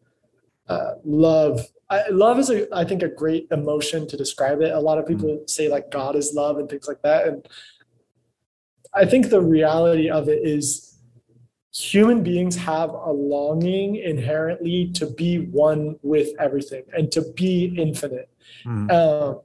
uh, 0.70 0.94
love. 1.04 1.66
I, 1.90 2.08
love 2.10 2.38
is 2.38 2.50
a 2.50 2.72
i 2.72 2.84
think 2.84 3.02
a 3.02 3.08
great 3.08 3.48
emotion 3.50 4.06
to 4.06 4.16
describe 4.16 4.60
it. 4.62 4.72
A 4.72 4.78
lot 4.78 4.98
of 4.98 5.06
people 5.06 5.42
say 5.46 5.68
like 5.68 5.90
god 5.90 6.14
is 6.14 6.32
love 6.32 6.58
and 6.58 6.68
things 6.68 6.86
like 6.86 7.02
that. 7.02 7.26
And 7.26 7.48
i 8.94 9.04
think 9.04 9.28
the 9.28 9.40
reality 9.40 10.08
of 10.08 10.28
it 10.28 10.40
is 10.44 10.98
human 11.74 12.22
beings 12.22 12.56
have 12.56 12.90
a 12.90 13.12
longing 13.12 13.96
inherently 13.96 14.90
to 14.92 15.06
be 15.06 15.38
one 15.38 15.96
with 16.02 16.28
everything 16.38 16.84
and 16.96 17.10
to 17.12 17.22
be 17.34 17.74
infinite. 17.76 18.28
Mm. 18.64 18.90
um, 18.92 19.40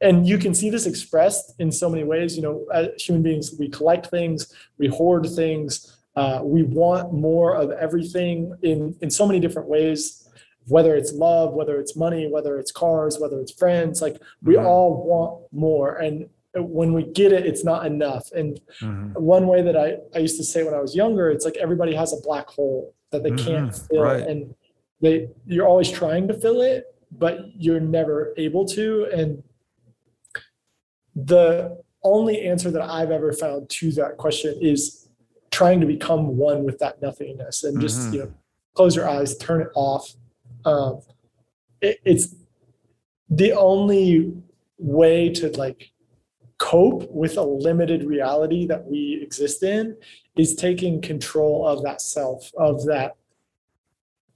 and 0.00 0.26
you 0.26 0.36
can 0.36 0.54
see 0.54 0.68
this 0.68 0.86
expressed 0.86 1.54
in 1.58 1.72
so 1.72 1.88
many 1.88 2.04
ways. 2.04 2.36
You 2.36 2.42
know, 2.42 2.66
as 2.74 3.02
human 3.02 3.22
beings, 3.22 3.54
we 3.58 3.68
collect 3.68 4.08
things, 4.08 4.52
we 4.78 4.86
hoard 4.88 5.26
things, 5.34 5.93
uh, 6.16 6.40
we 6.42 6.62
want 6.62 7.12
more 7.12 7.54
of 7.56 7.70
everything 7.72 8.54
in 8.62 8.96
in 9.00 9.10
so 9.10 9.26
many 9.26 9.40
different 9.40 9.68
ways. 9.68 10.28
Whether 10.66 10.94
it's 10.96 11.12
love, 11.12 11.52
whether 11.52 11.78
it's 11.78 11.94
money, 11.96 12.26
whether 12.30 12.58
it's 12.58 12.72
cars, 12.72 13.18
whether 13.18 13.38
it's 13.40 13.52
friends, 13.52 14.00
like 14.00 14.16
we 14.42 14.54
Mhm. 14.54 14.64
all 14.64 15.04
want 15.04 15.52
more. 15.52 15.96
And 15.96 16.28
when 16.54 16.94
we 16.94 17.02
get 17.02 17.32
it, 17.32 17.44
it's 17.44 17.64
not 17.64 17.84
enough. 17.84 18.30
And 18.32 18.60
Mhm. 18.80 19.14
one 19.18 19.46
way 19.46 19.60
that 19.60 19.76
I, 19.76 19.98
I 20.14 20.20
used 20.20 20.38
to 20.38 20.44
say 20.44 20.62
when 20.64 20.72
I 20.72 20.80
was 20.80 20.94
younger, 20.96 21.30
it's 21.30 21.44
like 21.44 21.56
everybody 21.58 21.94
has 21.94 22.12
a 22.14 22.20
black 22.22 22.48
hole 22.48 22.94
that 23.10 23.22
they 23.22 23.32
can't 23.32 23.70
Mhm, 23.72 23.86
fill. 23.88 24.02
right. 24.02 24.26
And 24.26 24.54
they 25.02 25.28
you're 25.46 25.66
always 25.66 25.90
trying 25.90 26.28
to 26.28 26.34
fill 26.34 26.62
it, 26.62 26.94
but 27.10 27.40
you're 27.56 27.80
never 27.80 28.32
able 28.38 28.64
to. 28.68 29.06
And 29.12 29.42
the 31.14 31.82
only 32.02 32.40
answer 32.42 32.70
that 32.70 32.82
I've 32.82 33.10
ever 33.10 33.32
found 33.32 33.68
to 33.70 33.92
that 33.92 34.16
question 34.16 34.56
is 34.60 35.03
trying 35.54 35.80
to 35.80 35.86
become 35.86 36.36
one 36.36 36.64
with 36.64 36.78
that 36.80 37.00
nothingness 37.00 37.62
and 37.64 37.80
just, 37.80 38.00
Mhm. 38.08 38.12
you 38.12 38.18
know, 38.20 38.30
close 38.74 38.96
your 38.96 39.08
eyes, 39.08 39.36
turn 39.36 39.60
it 39.62 39.68
off. 39.76 40.04
Um, 40.64 41.00
it, 41.80 41.98
it's 42.04 42.34
the 43.30 43.52
only 43.52 44.32
way 44.78 45.28
to 45.30 45.48
like 45.56 45.90
cope 46.58 47.08
with 47.10 47.36
a 47.36 47.42
limited 47.68 48.04
reality 48.04 48.66
that 48.66 48.84
we 48.90 49.20
exist 49.22 49.62
in 49.62 49.96
is 50.36 50.54
taking 50.56 51.00
control 51.00 51.66
of 51.66 51.82
that 51.84 52.00
self, 52.00 52.50
of 52.56 52.84
that 52.86 53.12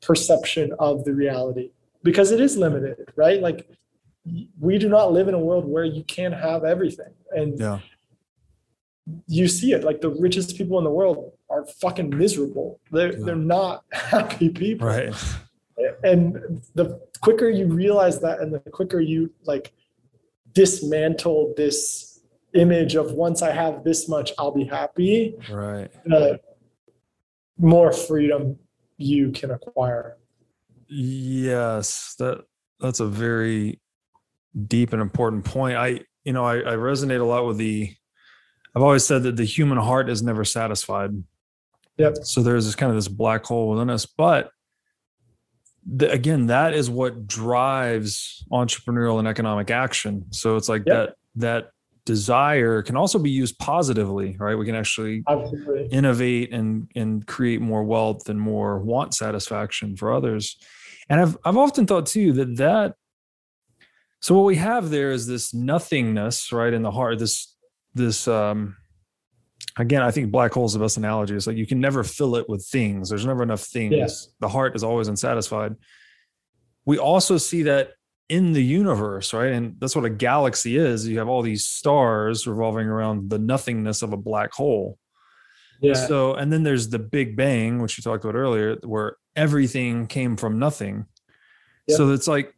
perception 0.00 0.72
of 0.78 1.04
the 1.04 1.12
reality 1.12 1.70
because 2.04 2.30
it 2.30 2.40
is 2.40 2.56
limited, 2.56 2.96
right? 3.16 3.40
Like 3.40 3.68
we 4.60 4.78
do 4.78 4.88
not 4.88 5.12
live 5.12 5.26
in 5.26 5.34
a 5.34 5.38
world 5.48 5.64
where 5.64 5.84
you 5.84 6.04
can 6.04 6.32
have 6.32 6.62
everything. 6.64 7.12
And 7.32 7.58
Yeah. 7.58 7.80
You 9.26 9.48
see 9.48 9.72
it 9.72 9.84
like 9.84 10.00
the 10.00 10.10
richest 10.10 10.56
people 10.56 10.78
in 10.78 10.84
the 10.84 10.90
world 10.90 11.32
are 11.50 11.64
fucking 11.80 12.10
miserable. 12.16 12.80
They're 12.92 13.12
Yeah. 13.16 13.24
they're 13.24 13.36
not 13.36 13.84
happy 13.92 14.48
people 14.50 14.86
Right. 14.86 15.14
and 16.02 16.62
the 16.74 17.00
quicker 17.20 17.48
you 17.48 17.66
realize 17.66 18.20
that 18.20 18.40
and 18.40 18.52
the 18.52 18.60
quicker 18.60 19.00
you 19.00 19.32
like 19.44 19.72
dismantle 20.52 21.54
this 21.56 22.20
image 22.54 22.94
of 22.96 23.12
once 23.12 23.42
I 23.42 23.50
have 23.52 23.84
this 23.84 24.08
much, 24.08 24.32
I'll 24.38 24.50
be 24.52 24.64
happy, 24.64 25.36
Right. 25.50 25.90
the 26.04 26.40
more 27.58 27.92
freedom 27.92 28.58
you 28.96 29.30
can 29.32 29.50
acquire. 29.50 30.16
Yes, 30.88 32.14
that 32.18 32.44
that's 32.80 33.00
a 33.00 33.06
very 33.06 33.80
deep 34.66 34.92
and 34.92 35.02
important 35.02 35.44
point. 35.44 35.76
I, 35.76 36.00
you 36.24 36.32
know, 36.32 36.44
I, 36.44 36.56
I 36.58 36.76
resonate 36.76 37.20
a 37.20 37.24
lot 37.24 37.46
with 37.46 37.58
the. 37.58 37.94
I've 38.78 38.82
always 38.84 39.04
said 39.04 39.24
that 39.24 39.34
the 39.34 39.44
human 39.44 39.76
heart 39.78 40.08
is 40.08 40.22
never 40.22 40.44
satisfied. 40.44 41.10
Yep. 41.96 42.18
So 42.22 42.42
there's 42.44 42.64
this 42.64 42.76
kind 42.76 42.90
of 42.90 42.96
this 42.96 43.08
black 43.08 43.44
hole 43.44 43.70
within 43.70 43.90
us, 43.90 44.06
but 44.06 44.52
the, 45.84 46.08
again, 46.12 46.46
that 46.46 46.74
is 46.74 46.88
what 46.88 47.26
drives 47.26 48.44
entrepreneurial 48.52 49.18
and 49.18 49.26
economic 49.26 49.72
action. 49.72 50.26
So 50.30 50.54
it's 50.54 50.68
like 50.68 50.84
Yep. 50.86 50.94
that 50.96 51.14
that 51.34 51.70
desire 52.04 52.82
can 52.82 52.96
also 52.96 53.18
be 53.18 53.30
used 53.30 53.58
positively, 53.58 54.36
right? 54.38 54.54
We 54.54 54.64
can 54.64 54.76
actually 54.76 55.24
Absolutely. 55.26 55.88
innovate 55.88 56.52
and 56.52 56.88
and 56.94 57.26
create 57.26 57.60
more 57.60 57.82
wealth 57.82 58.28
and 58.28 58.40
more 58.40 58.78
want 58.78 59.12
satisfaction 59.12 59.96
for 59.96 60.12
others 60.12 60.56
and 61.08 61.20
i've 61.20 61.36
i've 61.44 61.56
often 61.56 61.86
thought 61.86 62.06
too 62.06 62.32
that 62.32 62.56
that 62.56 62.94
so 64.20 64.34
what 64.34 64.44
we 64.44 64.56
have 64.56 64.90
there 64.90 65.10
is 65.10 65.26
this 65.26 65.54
nothingness 65.54 66.52
right 66.52 66.72
in 66.72 66.82
the 66.82 66.90
heart 66.90 67.18
this 67.18 67.54
this 67.98 68.26
um 68.28 68.76
again 69.76 70.02
i 70.02 70.10
think 70.10 70.30
black 70.30 70.52
hole 70.52 70.64
is 70.66 70.72
the 70.72 70.78
best 70.78 70.96
analogy 70.96 71.34
it's 71.34 71.46
like 71.46 71.56
you 71.56 71.66
can 71.66 71.80
never 71.80 72.02
fill 72.02 72.36
it 72.36 72.48
with 72.48 72.64
things 72.66 73.08
there's 73.10 73.26
never 73.26 73.42
enough 73.42 73.60
things 73.62 73.94
Yes. 73.94 74.28
the 74.40 74.48
heart 74.48 74.74
is 74.74 74.82
always 74.82 75.08
unsatisfied 75.08 75.74
we 76.86 76.96
also 76.98 77.36
see 77.36 77.64
that 77.64 77.90
in 78.28 78.52
the 78.52 78.62
universe 78.64 79.32
right 79.34 79.52
and 79.52 79.76
that's 79.80 79.94
what 79.96 80.04
a 80.04 80.10
galaxy 80.10 80.76
is 80.76 81.06
you 81.06 81.18
have 81.18 81.28
all 81.28 81.42
these 81.42 81.64
stars 81.66 82.46
revolving 82.46 82.86
around 82.86 83.28
the 83.30 83.38
nothingness 83.38 84.02
of 84.02 84.12
a 84.12 84.16
black 84.16 84.52
hole 84.52 84.98
Yeah. 85.80 85.94
so, 85.94 86.34
and 86.34 86.52
then 86.52 86.62
there's 86.64 86.88
the 86.88 86.98
Big 86.98 87.36
Bang, 87.36 87.80
which 87.80 87.96
you 87.96 88.02
talked 88.02 88.24
about 88.24 88.34
earlier, 88.34 88.76
where 88.82 89.14
everything 89.36 90.08
came 90.08 90.36
from 90.36 90.58
nothing. 90.58 91.06
Yep. 91.86 91.96
So 91.96 92.10
it's 92.12 92.26
like 92.26 92.52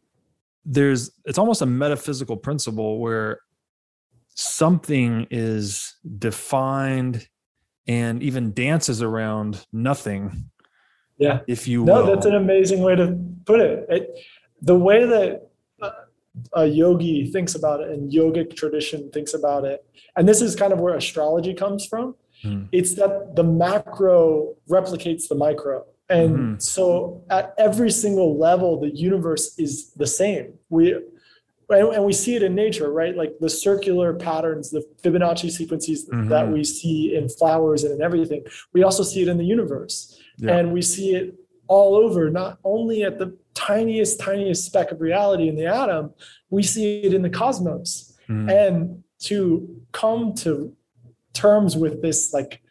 there's, 0.65 1.11
it's 1.25 1.37
almost 1.37 1.61
a 1.61 1.67
metaphysical 1.67 2.35
principle 2.35 2.97
where 2.99 3.39
something 4.35 5.27
is 5.29 5.95
defined 6.17 7.27
and 7.87 8.21
even 8.23 8.53
dances 8.53 9.01
around 9.01 9.65
nothing, 9.73 10.49
yeah. 11.17 11.39
if 11.47 11.67
you 11.67 11.83
No, 11.83 12.03
will. 12.03 12.05
that's 12.15 12.25
an 12.25 12.35
amazing 12.35 12.81
way 12.81 12.95
to 12.95 13.17
put 13.45 13.59
it. 13.59 13.85
it 13.89 14.09
the 14.61 14.75
way 14.75 15.05
that 15.05 15.49
a 16.53 16.65
yogi 16.65 17.29
thinks 17.31 17.55
about 17.55 17.81
it 17.81 17.89
and 17.89 18.11
yogic 18.11 18.55
tradition 18.55 19.09
thinks 19.11 19.33
about 19.33 19.65
it, 19.65 19.83
and 20.15 20.29
this 20.29 20.41
is 20.41 20.55
kind 20.55 20.71
of 20.71 20.79
where 20.79 20.95
astrology 20.95 21.53
comes 21.53 21.85
from. 21.85 22.15
Hmm. 22.41 22.63
It's 22.71 22.95
that 22.95 23.35
the 23.35 23.43
macro 23.43 24.55
replicates 24.69 25.27
the 25.27 25.35
micro. 25.35 25.85
And 26.09 26.37
Mhm. 26.37 26.61
so 26.61 27.23
at 27.29 27.53
every 27.57 27.89
single 27.91 28.37
level, 28.37 28.79
the 28.79 28.89
universe 28.95 29.57
is 29.57 29.91
the 29.93 30.07
same. 30.07 30.53
We 30.69 30.95
and 31.71 31.93
and 31.95 32.05
we 32.05 32.13
see 32.13 32.35
it 32.35 32.43
in 32.43 32.55
nature, 32.55 32.91
right? 32.91 33.15
Like 33.15 33.33
the 33.39 33.49
circular 33.49 34.13
patterns, 34.13 34.69
the 34.71 34.83
Fibonacci 35.03 35.49
sequences 35.51 36.05
that 36.07 36.45
Mhm. 36.47 36.53
we 36.53 36.63
see 36.63 37.15
in 37.15 37.29
flowers 37.29 37.83
and 37.83 37.93
in 37.93 38.01
everything. 38.01 38.43
We 38.73 38.83
also 38.83 39.03
see 39.03 39.21
it 39.21 39.27
in 39.27 39.37
the 39.37 39.45
universe 39.45 40.17
Yeah. 40.37 40.57
and 40.57 40.73
we 40.73 40.81
see 40.81 41.15
it 41.15 41.35
all 41.67 41.95
over 41.95 42.29
not 42.29 42.59
only 42.63 43.03
at 43.03 43.17
the 43.19 43.37
tiniest 43.53 44.19
tiniest 44.19 44.65
speck 44.65 44.91
of 44.91 44.99
reality 45.01 45.47
in 45.47 45.55
the 45.55 45.65
atom 45.65 46.13
we 46.49 46.63
see 46.63 47.01
it 47.01 47.13
in 47.13 47.21
the 47.21 47.29
cosmos 47.29 48.17
Mhm. 48.27 48.49
and 48.51 49.03
to 49.19 49.69
come 49.91 50.33
to 50.33 50.73
terms 51.33 51.77
with 51.77 52.01
this 52.01 52.33
like 52.33 52.61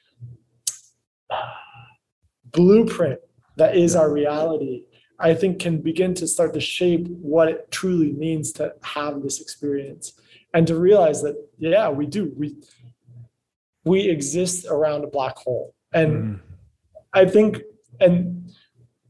blueprint 2.52 3.20
that 3.56 3.76
is 3.76 3.94
our 3.94 4.10
reality 4.12 4.84
i 5.20 5.32
think 5.34 5.58
can 5.60 5.78
begin 5.78 6.12
to 6.14 6.26
start 6.26 6.52
to 6.54 6.60
shape 6.60 7.06
what 7.08 7.48
it 7.48 7.70
truly 7.70 8.12
means 8.12 8.52
to 8.52 8.74
have 8.82 9.22
this 9.22 9.40
experience 9.40 10.14
and 10.54 10.66
to 10.66 10.74
realize 10.76 11.22
that 11.22 11.36
yeah 11.58 11.88
we 11.88 12.06
do 12.06 12.32
we 12.36 12.56
we 13.84 14.00
exist 14.08 14.66
around 14.68 15.04
a 15.04 15.06
black 15.06 15.36
hole 15.36 15.74
and 15.92 16.12
Mhm. 16.12 16.40
I 17.12 17.24
think, 17.26 17.62
and 17.98 18.52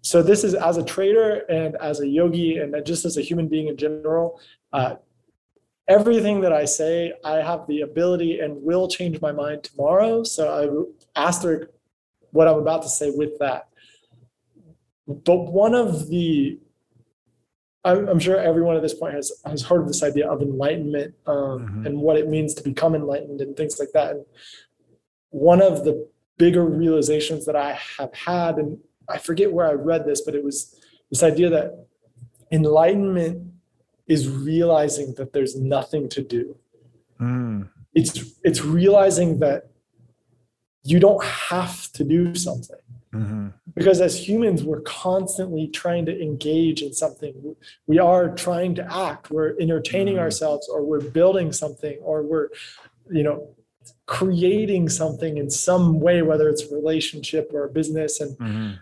so 0.00 0.22
this 0.22 0.44
is 0.44 0.54
as 0.54 0.76
a 0.78 0.84
trader 0.84 1.40
and 1.50 1.76
as 1.76 2.00
a 2.00 2.08
yogi 2.08 2.56
and 2.58 2.74
just 2.84 3.04
as 3.04 3.18
a 3.18 3.20
human 3.20 3.46
being 3.48 3.68
in 3.68 3.76
general. 3.76 4.40
Uh, 4.72 4.96
everything 5.88 6.40
that 6.40 6.52
I 6.52 6.64
say, 6.64 7.12
I 7.24 7.36
have 7.42 7.66
the 7.66 7.82
ability 7.82 8.40
and 8.40 8.62
will 8.62 8.88
change 8.88 9.20
my 9.20 9.32
mind 9.32 9.64
tomorrow. 9.64 10.22
So 10.22 10.42
I 11.14 11.20
asterisk 11.28 11.68
what 12.30 12.48
I'm 12.48 12.58
about 12.58 12.82
to 12.82 12.88
say 12.88 13.11
with 13.11 13.38
that. 13.40 13.68
But 15.14 15.52
one 15.52 15.74
of 15.74 16.08
the, 16.08 16.58
I'm, 17.84 18.08
I'm 18.08 18.18
sure 18.18 18.36
everyone 18.38 18.76
at 18.76 18.82
this 18.82 18.94
point 18.94 19.14
has 19.14 19.32
has 19.46 19.62
heard 19.62 19.80
of 19.82 19.88
this 19.88 20.02
idea 20.02 20.28
of 20.30 20.42
enlightenment 20.42 21.14
um, 21.26 21.36
Mhm. 21.36 21.86
and 21.86 22.00
what 22.00 22.16
it 22.16 22.28
means 22.28 22.54
to 22.54 22.62
become 22.62 22.94
enlightened 22.94 23.40
and 23.40 23.56
things 23.56 23.78
like 23.78 23.92
that. 23.92 24.12
And 24.16 24.24
one 25.30 25.62
of 25.62 25.84
the 25.84 26.08
bigger 26.38 26.64
realizations 26.64 27.44
that 27.46 27.56
I 27.56 27.78
have 27.98 28.12
had, 28.14 28.56
and 28.58 28.78
I 29.08 29.18
forget 29.18 29.52
where 29.52 29.66
I 29.66 29.72
read 29.72 30.06
this, 30.06 30.20
but 30.22 30.34
it 30.34 30.44
was 30.44 30.74
this 31.11 31.22
idea 31.22 31.50
that 31.50 31.86
enlightenment 32.52 33.52
is 34.06 34.28
realizing 34.28 35.14
that 35.14 35.32
there's 35.32 35.56
nothing 35.56 36.08
to 36.11 36.22
do. 36.22 36.56
Mm. 37.20 37.68
It's 37.94 38.12
it's 38.44 38.62
realizing 38.64 39.38
that 39.40 39.70
you 40.84 40.98
don't 41.00 41.22
have 41.24 41.90
to 41.92 42.04
do 42.04 42.34
something 42.34 42.78
Mhm. 43.14 43.52
because 43.74 44.00
as 44.00 44.28
humans 44.28 44.62
we're 44.62 44.82
constantly 44.82 45.66
trying 45.66 46.06
to 46.06 46.22
engage 46.22 46.80
in 46.82 46.92
something 46.92 47.56
we 47.88 47.98
are 47.98 48.28
trying 48.36 48.72
to 48.76 48.84
act 49.08 49.30
we're 49.32 49.54
entertaining 49.58 50.14
Mhm. 50.16 50.20
ourselves 50.20 50.68
or 50.68 50.84
we're 50.84 51.00
building 51.11 51.50
something 51.52 51.98
or 52.02 52.22
we're 52.22 52.48
you 53.11 53.24
know 53.24 53.48
creating 54.06 54.88
something 54.88 55.38
in 55.38 55.50
some 55.50 55.98
way 55.98 56.22
whether 56.22 56.48
it's 56.48 56.62
a 56.70 56.74
relationship 56.74 57.50
or 57.52 57.64
a 57.64 57.68
business 57.68 58.20
and 58.20 58.36
Mhm. 58.38 58.78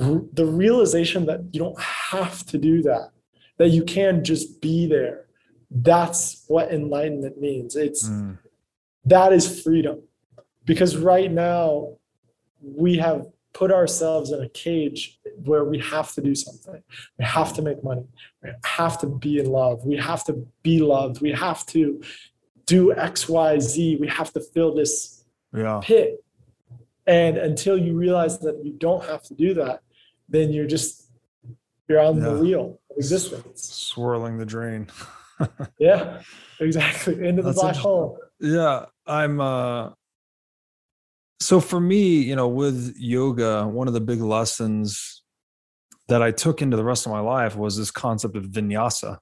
r- 0.00 0.24
the 0.32 0.46
realization 0.46 1.26
that 1.26 1.40
you 1.52 1.60
don't 1.60 1.80
have 1.80 2.44
to 2.46 2.58
do 2.58 2.82
that 2.82 3.10
that 3.58 3.68
you 3.70 3.84
can 3.84 4.24
just 4.24 4.60
be 4.60 4.86
there 4.86 5.26
that's 5.70 6.44
what 6.48 6.72
enlightenment 6.72 7.40
means 7.40 7.76
it's 7.76 8.08
Mm. 8.08 8.38
that 9.04 9.32
is 9.32 9.62
freedom 9.62 10.02
because 10.64 10.96
right 10.96 11.30
now 11.32 11.96
we 12.60 12.96
have 12.96 13.26
put 13.56 13.72
ourselves 13.72 14.32
in 14.32 14.42
a 14.42 14.48
cage 14.50 15.18
where 15.44 15.64
we 15.64 15.78
have 15.78 16.12
to 16.12 16.20
do 16.20 16.34
something. 16.34 16.82
We 17.18 17.24
have 17.24 17.54
to 17.54 17.62
make 17.62 17.82
money. 17.82 18.04
We 18.42 18.50
have 18.66 19.00
to 19.00 19.06
be 19.06 19.38
in 19.38 19.46
love. 19.50 19.86
We 19.86 19.96
have 19.96 20.24
to 20.24 20.46
be 20.62 20.80
loved. 20.80 21.22
We 21.22 21.32
have 21.32 21.64
to 21.66 22.02
do 22.66 22.92
x 22.92 23.28
y 23.30 23.58
z. 23.58 23.96
We 23.96 24.08
have 24.08 24.30
to 24.34 24.40
fill 24.40 24.74
this 24.74 25.24
Yeah. 25.54 25.80
pit. 25.82 26.22
And 27.06 27.38
until 27.38 27.78
you 27.78 27.96
realize 27.96 28.38
that 28.40 28.62
you 28.62 28.72
don't 28.72 29.04
have 29.04 29.22
to 29.24 29.34
do 29.34 29.54
that 29.54 29.80
then 30.28 30.52
you're 30.52 30.66
just 30.66 31.08
you're 31.88 32.00
on 32.00 32.18
the 32.18 32.32
wheel 32.42 32.80
of 32.90 32.96
existence. 32.96 33.62
Swirling 33.62 34.38
the 34.38 34.44
drain. 34.54 34.88
yeah 35.78 36.20
exactly. 36.60 37.14
Into 37.26 37.42
the 37.42 37.50
That's 37.50 37.60
black 37.60 37.76
hole. 37.76 38.18
Yeah 38.40 38.86
i'm 39.06 39.40
uh 39.40 39.90
so 41.40 41.60
for 41.60 41.80
me 41.80 42.18
you 42.18 42.34
know 42.36 42.48
with 42.48 42.94
yoga 42.96 43.66
one 43.66 43.88
of 43.88 43.94
the 43.94 44.00
big 44.00 44.20
lessons 44.20 45.22
that 46.08 46.22
i 46.22 46.30
took 46.30 46.62
into 46.62 46.76
the 46.76 46.84
rest 46.84 47.06
of 47.06 47.12
my 47.12 47.20
life 47.20 47.56
was 47.56 47.76
this 47.76 47.90
concept 47.90 48.36
of 48.36 48.44
vinyasa 48.44 49.18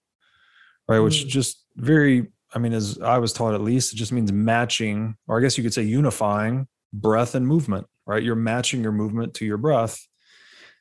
right? 0.89 0.99
Which 1.01 1.25
Mm. 1.25 1.29
just 1.29 1.65
very 1.77 2.27
i 2.55 2.59
mean 2.59 2.73
as 2.73 2.99
i 3.01 3.19
was 3.19 3.33
taught 3.33 3.55
at 3.55 3.61
least 3.62 3.93
it 3.93 3.97
just 3.97 4.12
means 4.12 4.31
matching 4.33 5.17
or 5.27 5.39
i 5.39 5.41
guess 5.43 5.57
you 5.57 5.65
could 5.65 5.75
say 5.75 5.83
unifying 5.83 6.69
breath 6.93 7.35
and 7.35 7.47
movement 7.47 7.87
right? 8.07 8.23
You're 8.23 8.37
matching 8.37 8.83
your 8.83 8.93
movement 8.93 9.33
to 9.37 9.47
your 9.47 9.57
breath. 9.57 9.99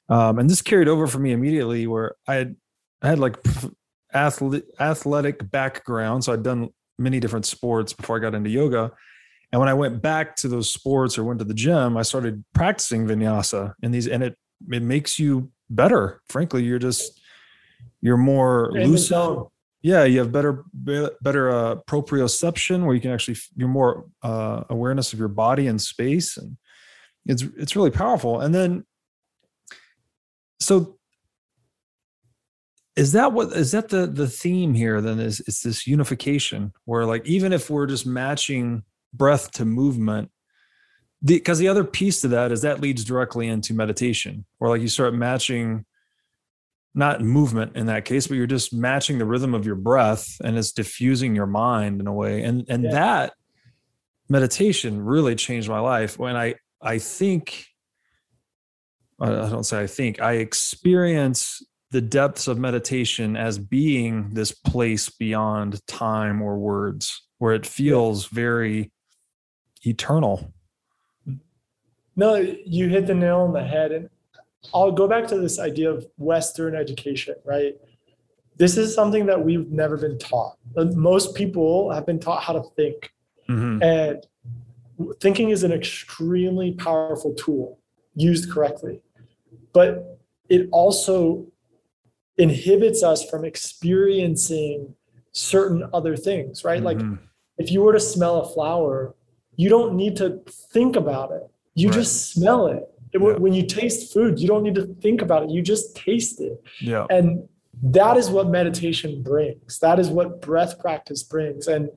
Um, 0.10 0.40
and 0.40 0.50
this 0.50 0.62
carried 0.62 0.90
over 0.90 1.08
for 1.08 1.20
me 1.20 1.32
immediately 1.32 1.88
where 1.88 2.16
i 2.28 2.34
had 2.36 2.56
i 3.02 3.08
had 3.08 3.20
like 3.20 3.38
athlete, 4.14 4.66
athletic 4.80 5.50
background. 5.50 6.24
So 6.26 6.34
i'd 6.34 6.44
done 6.44 6.70
many 7.00 7.20
different 7.22 7.46
sports 7.46 7.94
before 7.94 8.18
i 8.18 8.20
got 8.20 8.36
into 8.36 8.50
yoga 8.50 8.92
and 9.54 9.60
when 9.60 9.70
i 9.70 9.74
went 9.74 10.02
back 10.02 10.36
to 10.36 10.50
those 10.50 10.70
sports 10.70 11.18
or 11.18 11.24
went 11.24 11.40
to 11.40 11.46
the 11.46 11.54
gym 11.54 11.96
i 11.96 12.02
started 12.02 12.44
practicing 12.54 13.08
vinyasa 13.08 13.74
and 13.82 13.94
these 13.94 14.10
and 14.10 14.22
it 14.22 14.38
it 14.72 14.82
makes 14.82 15.18
you 15.20 15.50
better. 15.70 16.22
Frankly 16.28 16.64
you're 16.64 16.80
just 16.80 17.22
you're 18.02 18.18
more 18.18 18.72
the 18.74 18.86
lucid. 18.86 19.48
yeah 19.82 20.04
you 20.04 20.20
have 20.20 20.32
better 20.32 20.64
better 20.74 21.50
uh, 21.50 21.76
proprioception 21.88 22.86
where 22.86 22.94
you 22.94 23.02
can 23.02 23.12
actually 23.12 23.38
you're 23.56 23.68
more 23.68 24.06
uh, 24.22 24.64
awareness 24.70 25.14
of 25.14 25.20
your 25.20 25.30
body 25.30 25.68
and 25.68 25.82
space 25.82 26.38
and 26.38 26.58
it's 27.26 27.44
it's 27.58 27.76
really 27.76 27.92
powerful. 27.92 28.42
And 28.42 28.54
then 28.54 28.86
so 30.60 30.98
is 32.96 33.14
that 33.14 33.34
what 33.34 33.54
is 33.54 33.72
that 33.72 33.90
the 33.90 34.08
the 34.08 34.28
theme 34.28 34.74
here 34.74 35.02
then 35.02 35.20
is 35.20 35.40
it's 35.42 35.62
this 35.62 35.88
unification 35.88 36.74
where 36.86 37.06
like 37.06 37.26
even 37.26 37.54
if 37.54 37.70
we're 37.70 37.88
just 37.88 38.06
matching 38.06 38.84
breath 39.14 39.52
to 39.52 39.66
movement 39.66 40.30
because 41.24 41.60
the, 41.60 41.66
the 41.66 41.70
other 41.70 41.84
piece 41.84 42.22
to 42.22 42.28
that 42.30 42.52
is 42.52 42.62
that 42.62 42.82
leads 42.82 43.04
directly 43.04 43.48
into 43.48 43.74
meditation 43.74 44.46
or 44.60 44.70
like 44.70 44.82
you 44.82 44.88
start 44.88 45.14
matching 45.14 45.86
not 46.96 47.22
movement 47.22 47.76
in 47.76 47.88
that 47.88 48.06
case 48.06 48.28
but 48.28 48.36
you're 48.36 48.46
just 48.46 48.74
matching 48.74 49.18
the 49.18 49.26
rhythm 49.26 49.54
of 49.54 49.66
your 49.66 49.76
breath 49.76 50.38
and 50.44 50.58
it's 50.58 50.72
diffusing 50.72 51.36
your 51.36 51.48
mind 51.48 52.02
in 52.02 52.08
a 52.08 52.14
way 52.14 52.44
and 52.44 52.66
and 52.70 52.84
yeah. 52.84 52.92
that 52.92 53.34
meditation 54.30 55.02
really 55.02 55.36
changed 55.36 55.70
my 55.70 55.80
life 55.80 56.18
when 56.20 56.36
i 56.36 56.54
i 56.82 56.98
think 56.98 57.66
i 59.20 59.28
don't 59.28 59.66
say 59.66 59.80
i 59.80 59.88
think 59.88 60.22
i 60.22 60.34
experience 60.34 61.62
the 61.92 62.02
depths 62.02 62.48
of 62.48 62.58
meditation 62.58 63.38
as 63.38 63.60
being 63.60 64.34
this 64.34 64.52
place 64.52 65.10
beyond 65.10 65.86
time 65.88 66.42
or 66.42 66.58
words 66.58 67.28
where 67.38 67.54
it 67.54 67.68
feels 67.68 68.26
very 68.26 68.92
eternal 69.86 70.54
no 72.16 72.36
you 72.36 72.90
hit 72.90 73.08
the 73.08 73.14
nail 73.14 73.42
on 73.42 73.54
the 73.54 73.64
head 73.64 73.92
and 73.92 74.10
i'll 74.74 74.92
go 74.92 75.08
back 75.08 75.28
to 75.28 75.38
this 75.38 75.60
idea 75.60 75.92
of 75.92 76.06
western 76.18 76.76
education 76.76 77.36
right 77.46 77.76
this 78.56 78.78
is 78.78 78.94
something 78.94 79.26
that 79.26 79.44
we've 79.44 79.70
never 79.72 79.98
been 79.98 80.18
taught 80.20 80.58
most 80.96 81.36
people 81.36 81.92
have 81.92 82.06
been 82.06 82.20
taught 82.20 82.44
how 82.44 82.54
to 82.54 82.64
think 82.76 83.12
mm-hmm. 83.50 83.82
and 83.82 84.26
thinking 85.20 85.50
is 85.50 85.64
an 85.64 85.72
extremely 85.72 86.72
powerful 86.74 87.34
tool 87.34 87.80
used 88.16 88.52
correctly 88.52 89.02
but 89.74 90.20
it 90.50 90.70
also 90.72 91.48
inhibits 92.38 93.04
us 93.04 93.28
from 93.30 93.46
experiencing 93.46 94.96
certain 95.32 95.88
other 95.94 96.16
things, 96.16 96.64
right? 96.64 96.82
Mm-hmm. 96.82 97.12
Like 97.12 97.20
if 97.58 97.72
you 97.72 97.82
were 97.82 97.94
to 97.94 98.00
smell 98.00 98.42
a 98.42 98.50
flower, 98.54 99.16
you 99.56 99.70
don't 99.70 99.96
need 99.96 100.16
to 100.18 100.42
think 100.48 100.96
about 100.96 101.32
it. 101.32 101.44
You 101.76 101.90
right. 101.90 101.96
just 101.96 102.32
smell 102.32 102.68
it. 102.68 102.84
it 103.14 103.22
yeah. 103.22 103.34
When 103.38 103.54
you 103.54 103.66
taste 103.66 104.14
food, 104.14 104.40
you 104.40 104.48
don't 104.48 104.64
need 104.64 104.76
to 104.76 104.86
think 105.02 105.22
about 105.22 105.44
it. 105.44 105.50
You 105.50 105.62
just 105.62 105.96
taste 105.96 106.42
it. 106.42 106.64
Yeah. 106.82 107.06
And 107.10 107.48
that 107.82 108.18
is 108.18 108.30
what 108.30 108.50
meditation 108.50 109.24
brings. 109.24 109.80
That 109.80 110.00
is 110.00 110.10
what 110.10 110.42
breath 110.42 110.80
practice 110.80 111.24
brings. 111.24 111.68
And 111.68 111.90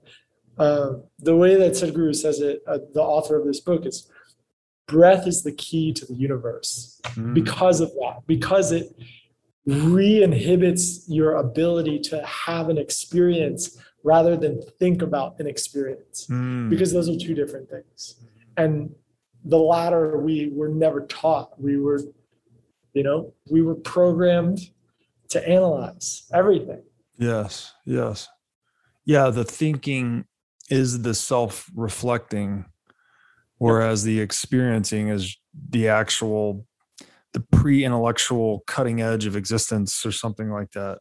uh, 0.59 0.95
the 1.19 1.37
way 1.37 1.55
that 1.57 1.73
Sadhguru 1.73 2.15
says 2.15 2.41
it, 2.41 2.63
uh, 2.67 2.79
the 2.95 3.03
author 3.03 3.39
of 3.39 3.47
this 3.47 3.61
book, 3.61 3.87
is 3.87 4.11
breath 4.87 5.27
is 5.27 5.43
the 5.43 5.53
key 5.53 5.93
to 5.93 6.07
the 6.07 6.15
universe 6.15 7.01
mm. 7.05 7.35
because 7.35 7.81
of 7.81 7.91
that, 7.95 8.23
because 8.27 8.73
it 8.73 8.97
re-inhibits 9.67 11.09
your 11.09 11.35
ability 11.35 11.99
to 11.99 12.25
have 12.25 12.69
an 12.69 12.79
experience 12.79 13.79
rather 14.07 14.37
than 14.37 14.63
think 14.79 15.03
about 15.03 15.39
an 15.41 15.49
experience. 15.49 16.29
Mm. 16.31 16.71
because 16.71 16.93
those 16.93 17.09
are 17.09 17.17
two 17.17 17.35
different 17.35 17.69
things. 17.69 18.15
And 18.57 18.95
the 19.45 19.59
latter 19.59 20.17
we 20.19 20.51
were 20.53 20.69
never 20.69 21.01
taught. 21.07 21.61
We 21.61 21.77
were 21.77 22.01
you 22.95 23.03
know 23.03 23.35
we 23.51 23.61
were 23.63 23.75
programmed 23.75 24.61
to 25.31 25.47
analyze 25.47 26.29
everything. 26.33 26.83
Yes 27.19 27.75
yes. 27.85 28.29
Yeah 29.05 29.31
the 29.31 29.45
thinking 29.45 30.25
is 30.71 31.03
the 31.03 31.15
self-reflecting 31.15 32.65
whereas 33.59 34.05
the 34.05 34.21
experiencing 34.21 35.09
is 35.09 35.37
the 35.71 35.89
actual 35.89 36.67
the 37.33 37.41
pre-intellectual 37.41 38.63
cutting 38.67 39.01
edge 39.01 39.27
of 39.27 39.37
existence 39.37 40.07
or 40.07 40.13
something 40.13 40.51
like 40.51 40.71
that 40.73 40.99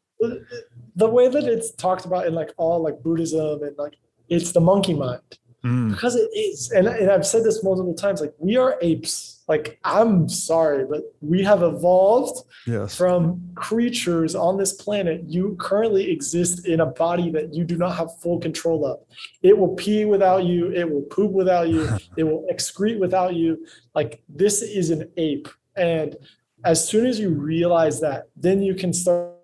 the 0.96 1.10
way 1.10 1.28
that 1.28 1.44
it's 1.44 1.72
talked 1.72 2.06
about 2.06 2.28
in 2.28 2.34
like 2.34 2.52
all 2.58 2.82
like 2.82 3.02
buddhism 3.04 3.64
and 3.64 3.78
like 3.78 3.96
it's 4.30 4.52
the 4.52 4.62
monkey 4.62 4.94
mind. 4.94 5.22
Mm. 5.64 5.90
because 5.90 6.16
it 6.16 6.30
is 6.36 6.70
and, 6.70 6.88
and 6.88 7.10
i've 7.10 7.26
said 7.26 7.44
this 7.44 7.64
multiple 7.64 7.96
times 7.96 8.22
like 8.22 8.36
we 8.38 8.56
are 8.56 8.78
apes. 8.84 9.44
Like 9.48 9.80
i'm 9.84 10.30
sorry 10.30 10.86
but 10.86 11.02
we 11.22 11.44
have 11.44 11.64
evolved 11.64 12.46
yes. 12.68 12.96
from 12.96 13.42
creatures 13.56 14.36
on 14.36 14.58
this 14.58 14.74
planet. 14.74 15.24
You 15.28 15.56
currently 15.60 16.12
exist 16.12 16.68
in 16.68 16.80
a 16.80 16.86
body 16.86 17.30
that 17.32 17.54
you 17.54 17.64
do 17.64 17.78
not 17.78 17.96
have 17.96 18.10
full 18.20 18.40
control 18.40 18.86
of. 18.86 19.00
It 19.42 19.58
will 19.58 19.76
pee 19.76 20.06
without 20.06 20.46
you. 20.46 20.72
It 20.72 20.90
will 20.90 21.04
poop 21.04 21.32
without 21.32 21.70
you. 21.70 21.88
It 22.18 22.24
will 22.24 22.46
excrete 22.52 23.00
without 23.00 23.36
you. 23.36 23.66
Like 23.94 24.24
this 24.30 24.62
is 24.62 24.90
an 24.90 25.12
ape. 25.18 25.48
And 25.76 26.16
as 26.64 26.88
soon 26.88 27.06
as 27.06 27.20
you 27.20 27.30
realize 27.30 28.00
that, 28.02 28.30
then 28.36 28.64
you 28.64 28.74
can 28.74 28.94
start 28.94 29.35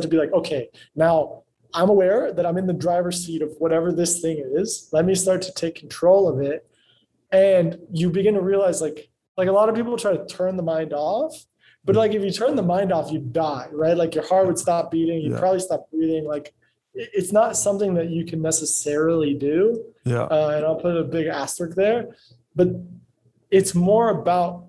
to 0.00 0.08
be 0.08 0.16
like, 0.16 0.32
okay, 0.32 0.68
now 0.94 1.42
I'm 1.74 1.88
aware 1.88 2.32
that 2.32 2.46
I'm 2.46 2.58
in 2.58 2.66
the 2.66 2.72
driver's 2.72 3.24
seat 3.24 3.42
of 3.42 3.54
whatever 3.58 3.92
this 3.92 4.20
thing 4.20 4.42
is. 4.54 4.88
Let 4.92 5.04
me 5.04 5.14
start 5.14 5.42
to 5.42 5.52
take 5.52 5.74
control 5.74 6.28
of 6.28 6.40
it. 6.40 6.66
And 7.30 7.78
you 7.90 8.10
begin 8.10 8.34
to 8.34 8.42
realize 8.42 8.80
like, 8.80 9.08
like 9.36 9.48
a 9.48 9.52
lot 9.52 9.68
of 9.68 9.74
people 9.74 9.96
try 9.96 10.16
to 10.16 10.26
turn 10.26 10.56
the 10.56 10.62
mind 10.62 10.92
off, 10.92 11.34
but 11.84 11.96
like 11.96 12.12
if 12.12 12.22
you 12.22 12.30
turn 12.30 12.56
the 12.56 12.62
mind 12.62 12.92
off, 12.92 13.10
you 13.10 13.18
die, 13.18 13.68
right? 13.72 13.96
Like 13.96 14.14
your 14.14 14.26
heart 14.26 14.46
would 14.46 14.58
stop 14.58 14.90
beating, 14.90 15.22
you'd 15.22 15.32
yeah. 15.32 15.38
probably 15.38 15.60
stop 15.60 15.90
breathing. 15.90 16.26
Like 16.26 16.54
it's 16.94 17.32
not 17.32 17.56
something 17.56 17.94
that 17.94 18.10
you 18.10 18.24
can 18.24 18.42
necessarily 18.42 19.34
do. 19.34 19.82
Yeah. 20.04 20.24
Uh, 20.24 20.52
and 20.56 20.66
I'll 20.66 20.76
put 20.76 20.96
a 20.96 21.04
big 21.04 21.26
asterisk 21.26 21.74
there, 21.74 22.14
but 22.54 22.68
it's 23.50 23.74
more 23.74 24.10
about 24.10 24.66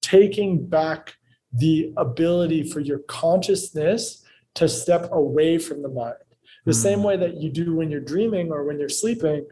taking 0.00 0.66
back 0.66 1.14
the 1.52 1.92
ability 1.96 2.62
for 2.62 2.80
your 2.80 3.00
consciousness 3.00 4.24
to 4.54 4.68
step 4.68 5.08
away 5.12 5.58
from 5.58 5.82
the 5.82 5.88
mind. 5.88 6.16
The 6.64 6.72
mm. 6.72 6.82
same 6.82 7.02
way 7.02 7.16
that 7.16 7.40
you 7.40 7.50
do 7.50 7.74
when 7.74 7.90
you're 7.90 8.00
dreaming 8.00 8.50
or 8.50 8.64
when 8.64 8.78
you're 8.78 8.88
sleeping, 8.88 9.46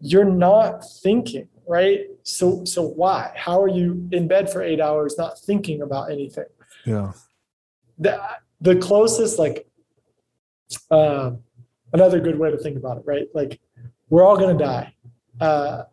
you're 0.00 0.24
not 0.24 0.84
thinking, 1.02 1.48
right? 1.66 2.06
So 2.22 2.64
so 2.64 2.82
why? 2.82 3.32
How 3.34 3.60
are 3.60 3.68
you 3.68 4.08
in 4.12 4.28
bed 4.28 4.50
for 4.50 4.62
8 4.62 4.80
hours 4.80 5.16
not 5.18 5.38
thinking 5.38 5.82
about 5.82 6.10
anything? 6.10 6.46
Yeah. 6.84 7.12
The 7.98 8.20
the 8.60 8.76
closest 8.76 9.38
like 9.38 9.66
uh, 10.90 11.32
another 11.92 12.20
good 12.20 12.38
way 12.38 12.50
to 12.50 12.58
think 12.58 12.76
about 12.76 12.98
it, 12.98 13.04
right? 13.06 13.28
Like 13.34 13.60
we're 14.08 14.24
all 14.24 14.36
going 14.36 14.56
to 14.56 14.64
die. 14.64 14.94
Uh, 15.40 15.84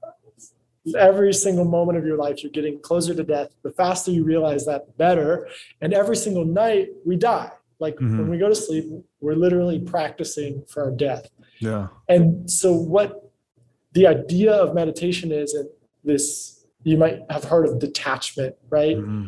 every 0.98 1.34
single 1.34 1.66
moment 1.66 1.98
of 1.98 2.06
your 2.06 2.18
life 2.18 2.44
you're 2.44 2.52
getting 2.52 2.80
closer 2.80 3.14
to 3.14 3.24
death. 3.24 3.50
The 3.64 3.72
faster 3.72 4.12
you 4.12 4.24
realize 4.24 4.66
that 4.66 4.86
the 4.86 4.92
better. 4.94 5.48
And 5.82 5.94
every 5.94 6.16
single 6.16 6.46
night 6.46 6.90
we 7.06 7.16
die. 7.16 7.52
Like 7.80 7.96
mm-hmm. 7.96 8.18
when 8.18 8.30
we 8.30 8.38
go 8.38 8.50
to 8.50 8.56
sleep 8.56 8.86
we're 9.22 9.36
literally 9.36 9.80
practicing 9.80 10.64
for 10.68 10.84
our 10.84 10.92
death. 10.92 11.30
Yeah. 11.60 11.88
And 12.10 12.50
so 12.50 12.74
what 12.74 13.32
the 13.94 14.08
idea 14.08 14.54
of 14.54 14.74
meditation 14.74 15.32
is 15.32 15.54
and 15.54 15.70
this 16.04 16.66
you 16.84 16.98
might 16.98 17.22
have 17.30 17.46
heard 17.46 17.66
of 17.66 17.80
detachment 17.80 18.56
right? 18.70 18.98
Mm-hmm. 18.98 19.28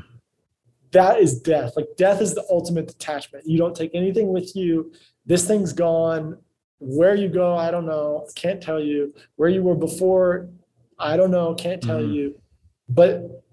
that 0.92 1.20
is 1.20 1.40
death. 1.40 1.74
Like 1.76 1.88
death 1.98 2.22
is 2.22 2.36
the 2.36 2.46
ultimate 2.50 2.88
detachment. 2.88 3.48
You 3.48 3.58
don't 3.58 3.76
take 3.76 3.92
anything 3.94 4.34
with 4.34 4.56
you. 4.56 4.92
This 5.26 5.48
thing's 5.48 5.74
gone. 5.74 6.38
Where 6.80 7.16
you 7.16 7.30
go 7.30 7.56
i 7.56 7.72
don't 7.72 7.86
know. 7.86 8.28
Can't 8.36 8.62
tell 8.62 8.82
you. 8.82 9.14
Where 9.38 9.48
you 9.48 9.64
were 9.64 9.76
before 9.76 10.50
I 10.98 11.18
don't 11.18 11.32
know, 11.32 11.54
can't 11.56 11.82
tell 11.82 12.00
mm-hmm. 12.00 12.14
you. 12.14 12.42
But 12.88 13.44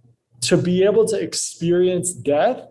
to 0.42 0.56
be 0.56 0.84
able 0.84 1.06
to 1.06 1.20
experience 1.20 2.12
death 2.12 2.66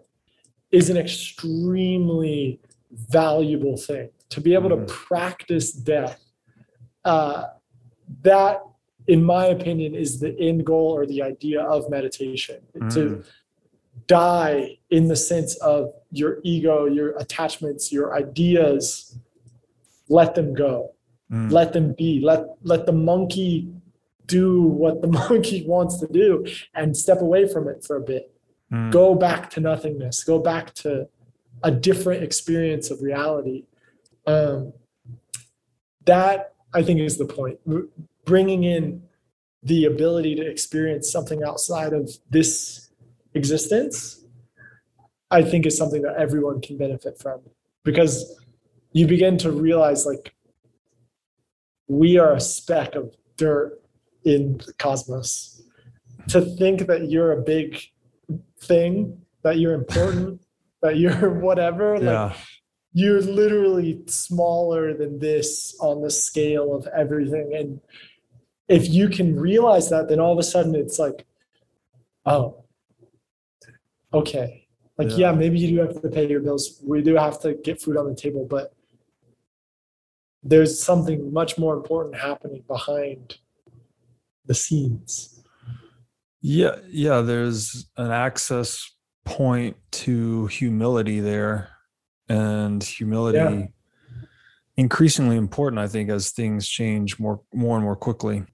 is 0.71 0.89
an 0.89 0.97
extremely 0.97 2.59
valuable 2.91 3.77
thing. 3.77 4.09
To 4.29 4.41
be 4.41 4.53
able 4.53 4.69
mm-hmm. 4.69 4.85
to 4.85 4.93
practice 4.93 5.71
death, 5.71 6.19
uh, 7.03 7.45
that, 8.21 8.61
in 9.07 9.23
my 9.23 9.45
opinion, 9.45 9.95
is 9.95 10.19
the 10.19 10.37
end 10.39 10.65
goal 10.65 10.91
or 10.95 11.05
the 11.05 11.21
idea 11.21 11.61
of 11.61 11.89
meditation. 11.89 12.61
Mm-hmm. 12.75 12.89
To 12.89 13.23
die 14.07 14.77
in 14.89 15.07
the 15.07 15.15
sense 15.15 15.55
of 15.57 15.93
your 16.11 16.39
ego, 16.43 16.85
your 16.85 17.17
attachments, 17.17 17.91
your 17.91 18.15
ideas, 18.15 19.17
let 20.09 20.35
them 20.35 20.53
go. 20.53 20.93
Mm. 21.31 21.51
Let 21.51 21.73
them 21.73 21.93
be. 21.97 22.21
Let 22.21 22.45
let 22.63 22.85
the 22.85 22.91
monkey 22.91 23.69
do 24.25 24.63
what 24.63 25.01
the 25.01 25.07
monkey 25.29 25.65
wants 25.67 25.99
to 25.99 26.07
do 26.07 26.45
and 26.73 26.95
step 26.95 27.21
away 27.21 27.47
from 27.47 27.67
it 27.67 27.83
for 27.83 27.95
a 27.95 28.01
bit. 28.01 28.33
Mm. 28.71 28.91
Go 28.91 29.15
back 29.15 29.49
to 29.51 29.59
nothingness. 29.59 30.23
Go 30.23 30.39
back 30.39 30.73
to 30.75 31.07
a 31.63 31.71
different 31.71 32.23
experience 32.23 32.89
of 32.89 33.01
reality. 33.01 33.65
Um, 34.25 34.73
that 36.05 36.53
I 36.73 36.83
think 36.83 36.99
is 36.99 37.17
the 37.17 37.25
point. 37.25 37.59
Bringing 38.25 38.63
in 38.63 39.03
the 39.63 39.85
ability 39.85 40.35
to 40.35 40.49
experience 40.49 41.11
something 41.11 41.43
outside 41.43 41.93
of 41.93 42.11
this 42.29 42.89
existence, 43.33 44.23
I 45.29 45.43
think 45.43 45.65
is 45.65 45.77
something 45.77 46.01
that 46.01 46.15
everyone 46.17 46.61
can 46.61 46.77
benefit 46.77 47.19
from 47.19 47.41
because 47.83 48.39
you 48.91 49.07
begin 49.07 49.37
to 49.39 49.51
realize 49.51 50.05
like 50.05 50.33
we 51.87 52.17
are 52.17 52.33
a 52.33 52.39
speck 52.39 52.95
of 52.95 53.15
dirt 53.37 53.80
in 54.25 54.57
the 54.57 54.73
cosmos. 54.73 55.63
To 56.29 56.41
think 56.41 56.87
that 56.87 57.09
you're 57.09 57.31
a 57.31 57.41
big 57.41 57.79
thing, 58.59 59.19
that 59.43 59.57
you're 59.59 59.73
important, 59.73 60.41
that 60.81 60.97
you're 60.97 61.29
whatever. 61.39 61.95
Like 61.97 62.03
Yeah. 62.03 62.33
you're 62.93 63.21
literally 63.21 64.01
smaller 64.07 64.93
than 64.93 65.19
this 65.19 65.75
on 65.79 66.01
the 66.01 66.11
scale 66.11 66.75
of 66.75 66.87
everything. 66.87 67.53
And 67.55 67.81
if 68.67 68.89
you 68.89 69.09
can 69.09 69.39
realize 69.39 69.89
that, 69.89 70.07
then 70.09 70.19
all 70.19 70.31
of 70.33 70.39
a 70.39 70.43
sudden 70.43 70.75
it's 70.75 70.99
like, 70.99 71.25
oh, 72.25 72.63
okay. 74.13 74.67
Like, 74.97 75.09
Yeah. 75.11 75.17
yeah, 75.17 75.31
maybe 75.31 75.57
you 75.59 75.69
do 75.69 75.77
have 75.87 76.01
to 76.01 76.09
pay 76.09 76.27
your 76.27 76.41
bills. 76.41 76.79
We 76.85 77.01
do 77.01 77.15
have 77.15 77.39
to 77.41 77.55
get 77.55 77.81
food 77.81 77.97
on 77.97 78.07
the 78.07 78.15
table, 78.15 78.45
but 78.45 78.73
there's 80.43 80.81
something 80.81 81.31
much 81.33 81.57
more 81.57 81.75
important 81.75 82.15
happening 82.15 82.63
behind 82.67 83.37
the 84.45 84.53
scenes. 84.53 85.43
Yeah, 86.41 86.75
yeah, 86.89 87.21
there's 87.21 87.89
an 87.97 88.11
access 88.11 88.89
point 89.25 89.77
to 89.91 90.47
humility 90.47 91.19
there. 91.19 91.69
And 92.29 92.81
humility 92.81 93.73
increasingly 94.77 95.35
important, 95.35 95.79
I 95.79 95.87
think, 95.87 96.09
as 96.09 96.31
things 96.31 96.67
change 96.67 97.19
more 97.19 97.41
more 97.53 97.75
and 97.75 97.83
more 97.83 97.95
quickly. 97.95 98.45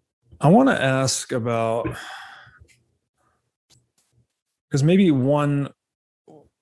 I 0.42 0.50
want 0.50 0.70
to 0.70 0.82
ask 0.82 1.32
about 1.32 1.88
because 4.68 4.84
maybe 4.84 5.12
one 5.12 5.70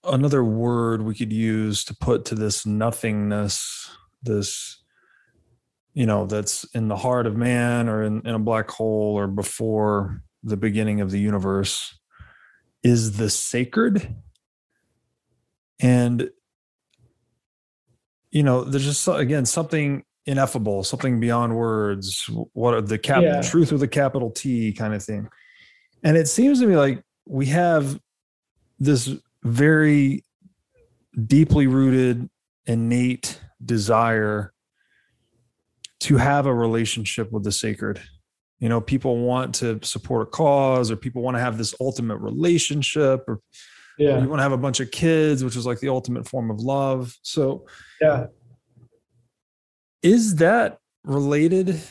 another 0.03 0.43
word 0.43 1.01
we 1.01 1.15
could 1.15 1.33
use 1.33 1.83
to 1.85 1.95
put 1.95 2.25
to 2.25 2.35
this 2.35 2.65
nothingness, 2.65 3.89
this 4.21 4.83
you 5.95 6.05
know, 6.05 6.25
that's 6.25 6.65
in 6.75 6.89
the 6.89 6.95
heart 6.97 7.25
of 7.25 7.37
man 7.37 7.87
or 7.87 8.03
in, 8.03 8.21
in 8.27 8.35
a 8.35 8.39
black 8.39 8.69
hole 8.69 9.17
or 9.17 9.27
before 9.27 10.21
the 10.43 10.57
beginning 10.57 10.99
of 10.99 11.09
the 11.09 11.19
universe 11.19 11.97
is 12.83 13.15
the 13.17 13.29
sacred. 13.29 14.13
And, 15.79 16.29
you 18.29 18.43
know, 18.43 18.65
there's 18.65 18.83
just, 18.83 19.07
again, 19.07 19.45
something 19.45 20.03
ineffable, 20.25 20.83
something 20.83 21.21
beyond 21.21 21.55
words. 21.55 22.29
What 22.51 22.73
are 22.73 22.81
the 22.81 22.97
cap, 22.97 23.23
Yeah. 23.23 23.41
truth 23.41 23.71
with 23.71 23.81
a 23.81 23.87
capital 23.87 24.31
T 24.31 24.73
kind 24.73 24.93
of 24.93 25.01
thing. 25.01 25.29
And 26.03 26.17
it 26.17 26.27
seems 26.27 26.59
to 26.59 26.67
me 26.67 26.75
like 26.75 27.01
we 27.25 27.45
have 27.47 27.99
this 28.79 29.09
very 29.43 30.25
deeply 31.25 31.67
rooted, 31.67 32.29
innate 32.67 33.39
desire 33.63 34.51
to 36.05 36.17
have 36.17 36.45
a 36.45 36.53
relationship 36.53 37.31
with 37.31 37.43
the 37.43 37.51
sacred. 37.51 37.99
You 38.59 38.69
know, 38.69 38.79
people 38.79 39.17
want 39.17 39.55
to 39.55 39.79
support 39.81 40.27
a 40.27 40.29
cause 40.29 40.91
or 40.91 40.95
people 40.95 41.23
want 41.23 41.35
to 41.35 41.41
have 41.41 41.57
this 41.57 41.73
ultimate 41.81 42.17
relationship 42.17 43.23
or 43.27 43.41
Yeah. 43.97 44.21
you 44.21 44.29
want 44.29 44.37
to 44.39 44.43
have 44.43 44.51
a 44.51 44.57
bunch 44.57 44.79
of 44.79 44.91
kids, 44.91 45.43
which 45.43 45.55
is 45.55 45.65
like 45.65 45.79
the 45.79 45.89
ultimate 45.89 46.27
form 46.27 46.51
of 46.51 46.59
love. 46.59 47.15
So, 47.23 47.65
Yeah. 47.99 48.27
is 50.03 50.35
that 50.35 50.77
related 51.03 51.81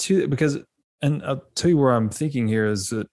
to 0.00 0.28
because, 0.28 0.58
and 1.00 1.22
I'll 1.22 1.42
tell 1.54 1.70
you 1.70 1.78
where 1.78 1.92
I'm 1.94 2.10
thinking 2.10 2.46
here 2.48 2.66
is 2.66 2.90
that 2.90 3.06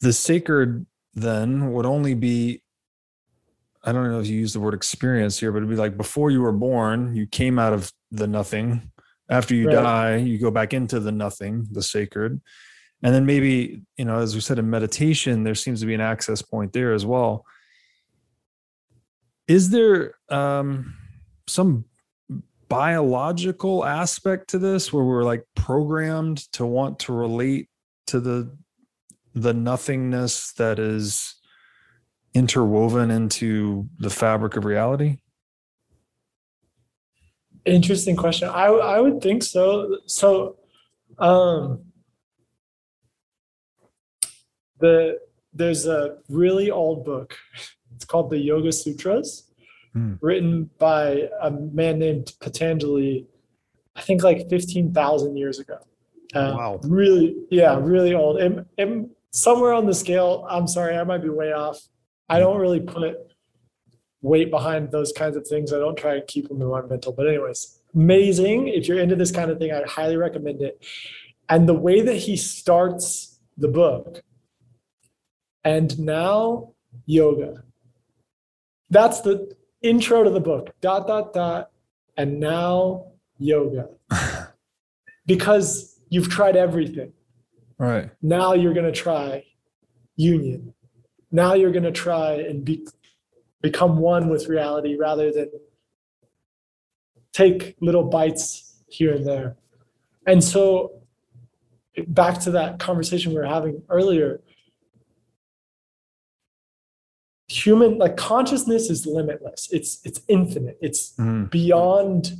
the 0.00 0.12
sacred 0.12 0.86
then 1.14 1.72
would 1.72 1.86
only 1.86 2.14
be 2.14 2.62
I 3.82 3.92
don't 3.92 4.10
know 4.10 4.20
if 4.20 4.26
you 4.26 4.38
use 4.38 4.52
the 4.52 4.60
word 4.60 4.74
experience 4.74 5.38
here, 5.38 5.52
but 5.52 5.58
it'd 5.58 5.70
be 5.70 5.76
like 5.76 5.96
before 5.96 6.30
you 6.30 6.42
were 6.42 6.52
born, 6.52 7.14
you 7.14 7.26
came 7.26 7.58
out 7.58 7.72
of 7.72 7.92
the 8.10 8.26
nothing. 8.26 8.90
After 9.28 9.54
you 9.54 9.66
Right. 9.66 9.72
die, 9.72 10.16
you 10.16 10.38
go 10.38 10.50
back 10.50 10.74
into 10.74 11.00
the 11.00 11.12
nothing, 11.12 11.66
the 11.70 11.82
sacred. 11.82 12.40
And 13.02 13.14
then 13.14 13.24
maybe, 13.24 13.82
you 13.96 14.04
know, 14.04 14.18
as 14.18 14.34
we 14.34 14.40
said 14.40 14.58
in 14.58 14.68
meditation, 14.68 15.44
there 15.44 15.54
seems 15.54 15.80
to 15.80 15.86
be 15.86 15.94
an 15.94 16.00
access 16.00 16.42
point 16.42 16.72
there 16.72 16.92
as 16.92 17.06
well. 17.06 17.46
Is 19.48 19.70
there 19.70 20.14
um, 20.28 20.94
some 21.46 21.86
biological 22.68 23.84
aspect 23.84 24.50
to 24.50 24.58
this 24.58 24.92
where 24.92 25.04
we're 25.04 25.24
like 25.24 25.44
programmed 25.56 26.38
to 26.52 26.66
want 26.66 26.98
to 27.00 27.12
relate 27.12 27.68
to 28.06 28.20
the 28.20 28.56
the 29.34 29.54
nothingness 29.54 30.52
that 30.54 30.78
is 30.78 31.39
interwoven 32.34 33.10
into 33.10 33.88
the 33.98 34.10
fabric 34.10 34.56
of 34.56 34.64
reality? 34.64 35.18
Interesting 37.64 38.16
question. 38.16 38.48
I 38.48 38.66
I 38.66 39.00
would 39.00 39.20
think 39.20 39.42
so. 39.42 39.98
So, 40.06 40.56
um, 41.18 41.84
the 44.78 45.18
there's 45.52 45.86
a 45.86 46.18
really 46.28 46.70
old 46.70 47.04
book. 47.04 47.36
It's 47.96 48.04
called 48.04 48.30
the 48.30 48.38
Yoga 48.38 48.72
Sutras, 48.72 49.46
Hmm. 49.92 50.14
written 50.22 50.70
by 50.78 51.28
a 51.42 51.50
man 51.50 51.98
named 51.98 52.32
Patanjali. 52.40 53.26
I 53.96 54.00
think 54.00 54.22
like 54.22 54.48
fifteen 54.48 54.92
thousand 54.94 55.36
years 55.36 55.58
ago. 55.58 55.78
Uh, 56.32 56.54
Wow. 56.56 56.80
Really, 56.84 57.34
yeah, 57.50 57.76
really 57.82 58.14
old. 58.14 58.38
And, 58.40 58.64
and 58.78 59.10
somewhere 59.32 59.72
on 59.72 59.84
the 59.86 59.94
scale, 59.94 60.46
I'm 60.48 60.68
sorry, 60.68 60.96
I 60.96 61.02
might 61.02 61.22
be 61.22 61.28
way 61.28 61.52
off. 61.52 61.78
I 62.30 62.38
don't 62.38 62.58
really 62.58 62.80
put 62.80 63.16
weight 64.22 64.50
behind 64.50 64.92
those 64.92 65.12
kinds 65.12 65.36
of 65.36 65.46
things. 65.46 65.72
I 65.72 65.78
don't 65.78 65.98
try 65.98 66.14
and 66.14 66.26
keep 66.26 66.48
them 66.48 66.62
in 66.62 66.68
my 66.68 66.82
mental. 66.82 67.12
But, 67.12 67.28
anyways, 67.28 67.80
amazing. 67.94 68.68
If 68.68 68.86
you're 68.86 69.00
into 69.00 69.16
this 69.16 69.32
kind 69.32 69.50
of 69.50 69.58
thing, 69.58 69.72
I 69.72 69.82
highly 69.86 70.16
recommend 70.16 70.62
it. 70.62 70.82
And 71.48 71.68
the 71.68 71.74
way 71.74 72.00
that 72.00 72.16
he 72.16 72.36
starts 72.36 73.40
the 73.56 73.68
book, 73.68 74.22
and 75.64 75.98
now 75.98 76.72
yoga. 77.04 77.64
That's 78.88 79.20
the 79.20 79.54
intro 79.82 80.24
to 80.24 80.30
the 80.30 80.40
book. 80.40 80.70
Dot, 80.80 81.06
dot, 81.06 81.32
dot. 81.32 81.70
And 82.16 82.40
now 82.40 83.12
yoga. 83.38 83.88
because 85.26 85.98
you've 86.08 86.28
tried 86.28 86.56
everything. 86.56 87.12
Right. 87.78 88.10
Now 88.22 88.54
you're 88.54 88.74
going 88.74 88.86
to 88.86 88.92
try 88.92 89.44
union. 90.16 90.74
Now 91.30 91.54
you're 91.54 91.70
going 91.72 91.84
to 91.84 91.92
try 91.92 92.32
and 92.34 92.64
be, 92.64 92.86
become 93.62 93.98
one 93.98 94.28
with 94.28 94.48
reality 94.48 94.96
rather 94.96 95.30
than 95.32 95.50
take 97.32 97.76
little 97.80 98.04
bites 98.04 98.74
here 98.88 99.14
and 99.14 99.24
there. 99.26 99.56
And 100.26 100.42
so, 100.42 100.92
back 102.08 102.40
to 102.40 102.50
that 102.52 102.78
conversation 102.78 103.32
we 103.32 103.38
were 103.38 103.44
having 103.46 103.82
earlier 103.90 104.40
human 107.48 107.98
like 107.98 108.16
consciousness 108.16 108.88
is 108.88 109.04
limitless 109.06 109.68
it's 109.72 110.00
it's 110.04 110.20
infinite 110.28 110.78
it's 110.80 111.14
Mhm. 111.16 111.50
beyond 111.50 112.32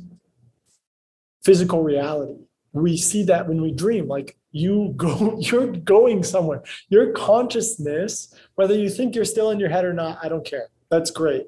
physical 1.43 1.83
reality 1.83 2.39
we 2.71 2.95
see 2.95 3.23
that 3.23 3.47
when 3.47 3.61
we 3.61 3.71
dream 3.73 4.07
like 4.07 4.37
you 4.51 4.93
go 4.95 5.37
you're 5.39 5.67
going 5.67 6.23
somewhere. 6.23 6.63
Your 6.89 7.11
consciousness 7.11 8.33
whether 8.55 8.75
you 8.75 8.89
think 8.89 9.15
you're 9.15 9.25
still 9.25 9.51
in 9.51 9.59
your 9.59 9.69
head 9.69 9.85
or 9.85 9.93
not 9.93 10.19
i 10.21 10.29
don't 10.29 10.45
care. 10.45 10.67
That's 10.89 11.11
great. 11.11 11.47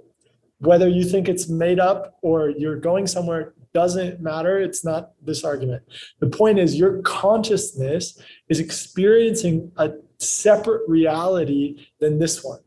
Whether 0.59 0.87
you 0.87 1.03
think 1.03 1.27
it's 1.27 1.49
made 1.49 1.79
up 1.79 2.17
or 2.21 2.49
you're 2.49 2.77
going 2.77 3.07
somewhere 3.07 3.53
doesn't 3.73 4.21
matter. 4.21 4.59
It's 4.59 4.85
not 4.85 5.11
this 5.21 5.43
argument. 5.43 5.83
The 6.19 6.27
point 6.27 6.59
is 6.59 6.75
your 6.75 7.01
consciousness 7.01 8.21
is 8.47 8.59
experiencing 8.59 9.71
a 9.77 9.93
separate 10.19 10.87
reality 10.87 11.87
than 11.99 12.19
this 12.19 12.43
one. 12.43 12.59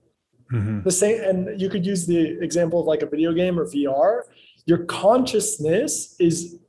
Mhm. 0.52 0.84
the 0.84 0.92
same 0.92 1.20
and 1.24 1.60
you 1.60 1.68
could 1.68 1.84
use 1.84 2.06
the 2.06 2.40
example 2.40 2.78
of 2.78 2.86
like 2.86 3.02
a 3.02 3.06
video 3.06 3.32
game 3.32 3.58
or 3.58 3.64
vr 3.64 4.22
your 4.64 4.84
consciousness 4.84 6.14
is 6.20 6.60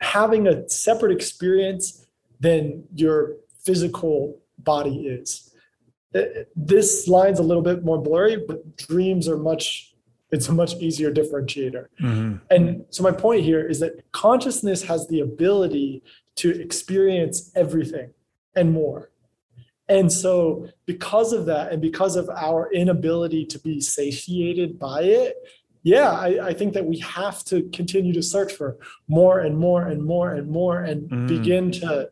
having 0.00 0.46
a 0.48 0.66
separate 0.68 1.12
experience 1.12 2.05
than 2.40 2.84
your 2.94 3.36
physical 3.64 4.38
body 4.58 5.06
is 5.06 5.42
Uh, 6.14 6.20
this 6.54 7.08
line's 7.08 7.38
a 7.40 7.42
little 7.42 7.62
bit 7.70 7.84
more 7.84 8.00
blurry 8.00 8.36
but 8.48 8.58
dreams 8.76 9.28
are 9.28 9.36
much 9.36 9.94
it's 10.34 10.48
a 10.48 10.52
much 10.52 10.72
easier 10.86 11.10
differentiator 11.12 11.84
Mhm. 12.00 12.40
and 12.54 12.84
so 12.90 13.02
my 13.02 13.12
point 13.12 13.42
here 13.50 13.66
is 13.72 13.78
that 13.80 13.92
consciousness 14.12 14.80
has 14.84 15.06
the 15.08 15.20
ability 15.20 16.02
to 16.36 16.48
experience 16.66 17.36
everything 17.54 18.08
and 18.54 18.72
more. 18.72 19.10
And 19.88 20.10
so 20.22 20.68
because 20.86 21.30
of 21.38 21.42
that 21.46 21.72
and 21.72 21.80
because 21.80 22.14
of 22.16 22.26
our 22.30 22.72
inability 22.72 23.44
to 23.52 23.58
be 23.68 23.80
satiated 23.80 24.78
by 24.78 25.00
it, 25.22 25.34
yeah, 25.82 26.10
I, 26.26 26.48
I 26.50 26.52
think 26.58 26.72
that 26.74 26.84
we 26.92 26.98
have 27.20 27.44
to 27.50 27.56
continue 27.78 28.12
to 28.14 28.22
search 28.22 28.52
for 28.52 28.78
more 29.06 29.36
and 29.46 29.56
more 29.56 29.82
and 29.92 30.02
more 30.02 30.28
and 30.38 30.48
more 30.60 30.78
and 30.90 30.98
Mm. 31.08 31.28
begin 31.28 31.70
to 31.82 32.10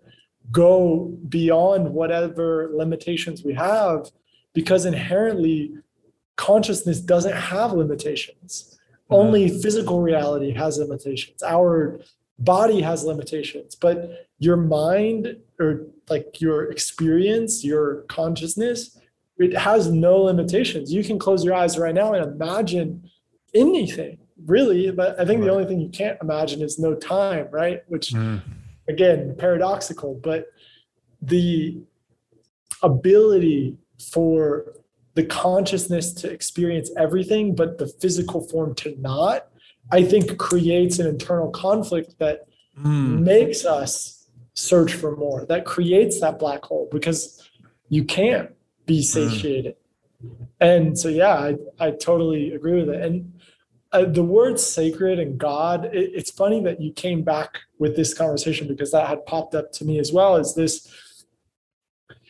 go 0.50 1.16
beyond 1.28 1.92
whatever 1.92 2.70
limitations 2.72 3.42
we 3.44 3.54
have 3.54 4.10
because 4.52 4.84
inherently 4.84 5.72
consciousness 6.36 7.00
doesn't 7.00 7.34
have 7.34 7.72
limitations 7.72 8.78
only 9.10 9.48
physical 9.48 10.00
reality 10.00 10.52
has 10.52 10.78
limitations 10.78 11.42
our 11.42 12.00
body 12.38 12.80
has 12.80 13.04
limitations 13.04 13.74
but 13.74 14.26
your 14.38 14.56
mind 14.56 15.36
or 15.60 15.86
like 16.08 16.40
your 16.40 16.70
experience 16.70 17.64
your 17.64 18.02
consciousness 18.08 18.98
it 19.38 19.56
has 19.56 19.90
no 19.90 20.18
limitations. 20.18 20.92
You 20.92 21.02
can 21.02 21.18
close 21.18 21.44
your 21.44 21.54
eyes 21.54 21.76
right 21.78 21.94
now 21.94 22.12
and 22.14 22.24
imagine 22.32 23.10
anything, 23.52 24.18
really. 24.46 24.90
But 24.90 25.18
I 25.18 25.24
think 25.24 25.42
the 25.42 25.50
only 25.50 25.64
thing 25.64 25.80
you 25.80 25.88
can't 25.88 26.18
imagine 26.22 26.62
is 26.62 26.78
no 26.78 26.94
time, 26.94 27.48
right? 27.50 27.82
Which 27.88 28.12
Mm. 28.12 28.40
Again 28.88 29.34
paradoxical 29.38 30.14
but 30.22 30.46
the 31.22 31.78
ability 32.82 33.76
for 34.12 34.74
the 35.14 35.24
consciousness 35.24 36.12
to 36.12 36.30
experience 36.30 36.90
everything 36.98 37.54
but 37.54 37.78
the 37.78 37.86
physical 37.86 38.40
form 38.48 38.74
to 38.74 38.94
not 39.00 39.48
i 39.92 40.02
think 40.02 40.36
creates 40.38 40.98
an 40.98 41.06
internal 41.06 41.50
conflict 41.50 42.18
that 42.18 42.46
Mm. 42.76 43.20
makes 43.20 43.64
us 43.64 44.26
search 44.54 44.94
for 44.94 45.14
more 45.16 45.46
that 45.46 45.64
creates 45.64 46.18
that 46.20 46.40
black 46.40 46.64
hole 46.64 46.88
because 46.90 47.48
you 47.88 48.02
can't 48.02 48.50
be 48.84 49.00
satiated. 49.00 49.76
And 50.58 50.98
so 50.98 51.08
yeah 51.08 51.34
i, 51.36 51.54
I 51.78 51.92
totally 51.92 52.52
agree 52.52 52.80
with 52.80 52.88
it. 52.88 53.00
And 53.00 53.33
uh, 53.94 54.04
the 54.18 54.22
word 54.36 54.58
sacred 54.60 55.16
and 55.24 55.38
god 55.38 55.78
it, 56.00 56.10
it's 56.18 56.30
funny 56.42 56.60
that 56.66 56.80
you 56.84 56.90
came 56.92 57.20
back 57.22 57.50
with 57.78 57.92
this 57.96 58.12
conversation 58.22 58.64
because 58.72 58.90
that 58.92 59.06
had 59.12 59.24
popped 59.32 59.54
up 59.54 59.66
to 59.76 59.84
me 59.88 59.98
as 60.04 60.12
well 60.12 60.36
Is 60.36 60.54
this 60.54 60.72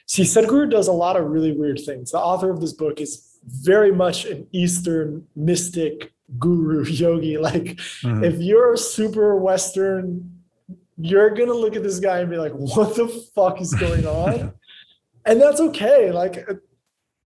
see 0.07 0.23
sadhguru 0.23 0.71
does 0.71 0.89
a 0.89 0.93
lot 1.05 1.17
of 1.17 1.25
really 1.35 1.53
weird 1.53 1.81
things. 1.89 2.11
The 2.11 2.19
author 2.19 2.51
of 2.51 2.61
this 2.61 2.73
book 2.73 3.01
is 3.01 3.39
very 3.47 3.93
much 3.93 4.25
an 4.27 4.47
eastern 4.53 5.27
mystic 5.35 6.13
guru 6.39 6.85
yogi. 7.03 7.37
Like 7.39 7.67
Mhm. 8.03 8.25
if 8.25 8.37
you're 8.49 8.77
super 8.77 9.37
western 9.37 10.31
you're 10.97 11.31
gonna 11.31 11.53
look 11.65 11.75
at 11.75 11.83
this 11.83 11.99
guy 11.99 12.19
and 12.21 12.31
be 12.31 12.37
like 12.37 12.53
what 12.53 12.95
the 12.95 13.09
fuck 13.35 13.61
is 13.61 13.73
going 13.85 14.07
on? 14.07 14.53
And 15.27 15.41
that's 15.43 15.61
okay. 15.69 16.13
Like 16.13 16.37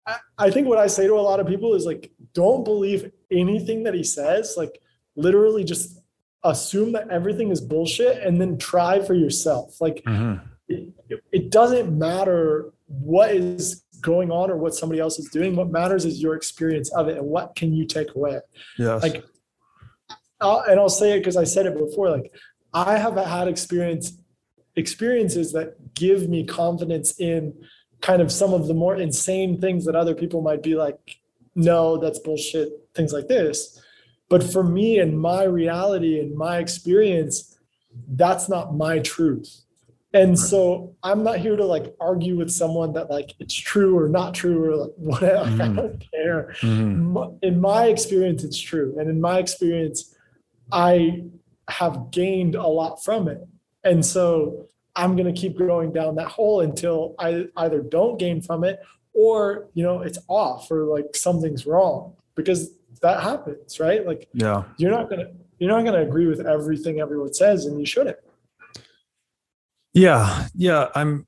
I, 0.06 0.16
I 0.38 0.50
think 0.52 0.68
what 0.68 0.78
i 0.78 0.86
say 0.86 1.06
to 1.06 1.14
a 1.14 1.26
lot 1.30 1.40
of 1.40 1.46
people 1.52 1.74
is 1.74 1.84
like 1.84 2.02
don't 2.32 2.62
believe 2.64 3.10
anything 3.30 3.82
that 3.84 3.94
he 3.94 4.04
says 4.04 4.54
like 4.56 4.80
literally 5.16 5.64
just 5.64 5.98
assume 6.44 6.92
that 6.92 7.08
everything 7.10 7.50
is 7.50 7.60
bullshit 7.60 8.22
and 8.22 8.40
then 8.40 8.56
try 8.58 9.00
for 9.00 9.14
yourself 9.14 9.80
like 9.80 10.02
Mhm. 10.04 10.40
it, 10.68 10.92
it 11.32 11.50
doesn't 11.50 11.96
matter 11.96 12.72
what 12.86 13.32
is 13.32 13.82
going 14.00 14.30
on 14.30 14.50
or 14.50 14.56
what 14.56 14.74
somebody 14.74 15.00
else 15.00 15.18
is 15.18 15.28
doing 15.30 15.56
what 15.56 15.70
matters 15.70 16.04
is 16.04 16.22
your 16.22 16.34
experience 16.36 16.92
of 16.92 17.08
it 17.08 17.16
and 17.16 17.26
what 17.26 17.56
can 17.56 17.72
you 17.74 17.84
take 17.84 18.14
away 18.14 18.38
Yes. 18.78 19.02
like 19.02 19.24
I'll, 20.40 20.60
and 20.60 20.78
I'll 20.78 20.90
say 20.90 21.12
it 21.16 21.20
because 21.20 21.36
I 21.38 21.44
said 21.44 21.64
it 21.64 21.78
before. 21.78 22.10
Like 22.10 22.30
I 22.74 22.98
have 22.98 23.16
had 23.16 23.48
experience 23.48 24.12
experiences 24.76 25.52
that 25.52 25.94
give 25.94 26.28
me 26.28 26.44
confidence 26.44 27.18
in 27.18 27.54
kind 28.02 28.20
of 28.20 28.30
some 28.30 28.52
of 28.52 28.66
the 28.68 28.74
more 28.74 28.96
insane 28.96 29.58
things 29.58 29.86
that 29.86 29.96
other 29.96 30.14
people 30.14 30.42
might 30.42 30.62
be 30.62 30.74
like, 30.74 30.98
no, 31.54 31.96
that's 31.96 32.18
bullshit. 32.18 32.68
Things 32.96 33.12
like 33.12 33.28
this. 33.28 33.80
But 34.28 34.42
for 34.42 34.64
me 34.64 34.98
and 34.98 35.20
my 35.20 35.44
reality 35.44 36.18
and 36.18 36.34
my 36.36 36.58
experience, 36.58 37.56
that's 38.08 38.48
not 38.48 38.74
my 38.74 38.98
truth. 38.98 39.60
And 40.12 40.38
so 40.38 40.94
I'm 41.02 41.22
not 41.22 41.38
here 41.38 41.56
to 41.56 41.64
like 41.64 41.94
argue 42.00 42.38
with 42.38 42.50
someone 42.50 42.94
that 42.94 43.10
like 43.10 43.34
it's 43.38 43.54
true 43.54 43.98
or 43.98 44.08
not 44.08 44.32
true 44.34 44.64
or 44.64 44.76
like 44.76 44.92
whatever. 44.96 45.44
I 45.44 45.50
Mhm. 45.68 45.76
don't 45.76 46.04
care 46.12 46.54
Mhm. 46.60 47.38
in 47.42 47.60
my 47.60 47.86
experience 47.86 48.42
it's 48.42 48.58
true 48.58 48.96
and 48.98 49.10
in 49.10 49.20
my 49.20 49.38
experience 49.38 50.14
i 50.72 51.22
have 51.68 52.10
gained 52.10 52.54
a 52.54 52.66
lot 52.66 53.04
from 53.04 53.28
it 53.28 53.40
and 53.84 54.04
so 54.04 54.66
i'm 54.96 55.14
going 55.16 55.32
to 55.32 55.38
keep 55.40 55.56
going 55.58 55.92
down 55.92 56.14
that 56.16 56.28
hole 56.28 56.60
until 56.62 57.14
i 57.18 57.46
either 57.58 57.80
don't 57.82 58.18
gain 58.18 58.40
from 58.40 58.64
it 58.64 58.80
or 59.12 59.68
you 59.74 59.82
know 59.82 60.00
it's 60.00 60.18
off 60.28 60.70
or 60.70 60.84
like 60.84 61.14
something's 61.14 61.66
wrong 61.66 62.14
because 62.34 62.70
that 63.06 63.22
happens 63.22 63.78
right 63.80 64.06
like 64.06 64.28
Yeah. 64.34 64.64
you're 64.78 64.90
not 64.90 65.08
to 65.10 65.30
you're 65.58 65.70
not 65.70 65.82
going 65.84 65.94
to 65.94 66.06
agree 66.08 66.26
with 66.26 66.40
everything 66.46 67.00
everyone 67.00 67.32
says 67.32 67.64
and 67.66 67.78
you 67.80 67.86
shouldn't 67.86 68.18
Yeah, 69.94 70.48
yeah. 70.54 70.88
I'm. 70.94 71.26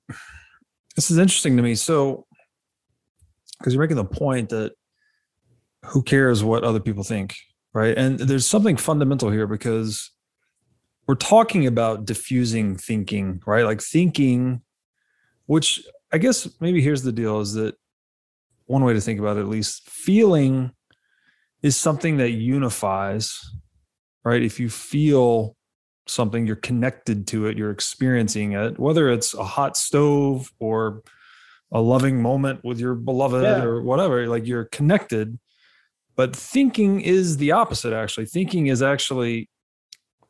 This 0.95 1.11
is 1.11 1.17
interesting 1.17 1.57
to 1.57 1.63
me. 1.63 1.75
So, 1.75 2.27
because 3.59 3.73
you're 3.73 3.83
making 3.83 3.97
the 3.97 4.05
point 4.05 4.51
that 4.51 4.73
who 5.87 6.03
cares 6.03 6.45
what 6.45 6.65
other 6.65 6.81
people 6.81 7.03
think, 7.03 7.35
right? 7.73 7.97
And 7.97 8.19
there's 8.19 8.45
something 8.47 8.77
fundamental 8.77 9.31
here 9.31 9.47
because 9.47 10.11
we're 11.07 11.15
talking 11.15 11.67
about 11.67 12.05
diffusing 12.05 12.77
thinking, 12.77 13.41
right? 13.47 13.65
Like 13.65 13.81
thinking, 13.81 14.61
which 15.47 15.83
I 16.13 16.19
guess 16.19 16.47
maybe 16.61 16.83
here's 16.83 17.03
the 17.03 17.13
deal: 17.13 17.41
is 17.41 17.55
that 17.55 17.75
one 18.67 18.85
way 18.85 18.93
to 18.93 19.01
think 19.01 19.19
about 19.19 19.39
it, 19.39 19.41
at 19.41 19.49
least, 19.49 19.89
feeling 19.89 20.73
is 21.63 21.77
something 21.77 22.19
that 22.19 22.31
unifies, 22.31 23.41
right? 24.25 24.43
If 24.43 24.61
you 24.61 24.69
feel 24.69 25.57
something 26.07 26.47
you're 26.47 26.57
connected 26.57 27.27
to 27.27 27.45
it 27.47 27.59
you're 27.59 27.71
experiencing 27.71 28.53
it 28.53 28.79
whether 28.79 29.11
it's 29.11 29.35
a 29.35 29.45
hot 29.45 29.77
stove 29.77 30.51
or 30.59 31.03
a 31.71 31.81
loving 31.83 32.23
moment 32.23 32.65
with 32.65 32.81
your 32.81 32.95
beloved 32.95 33.43
Yeah. 33.43 33.63
or 33.63 33.83
whatever 33.83 34.27
like 34.27 34.47
you're 34.47 34.65
connected 34.65 35.39
but 36.17 36.35
thinking 36.35 37.03
is 37.03 37.37
the 37.37 37.53
opposite 37.53 37.93
actually 37.93 38.25
thinking 38.25 38.69
is 38.69 38.81
actually 38.83 39.51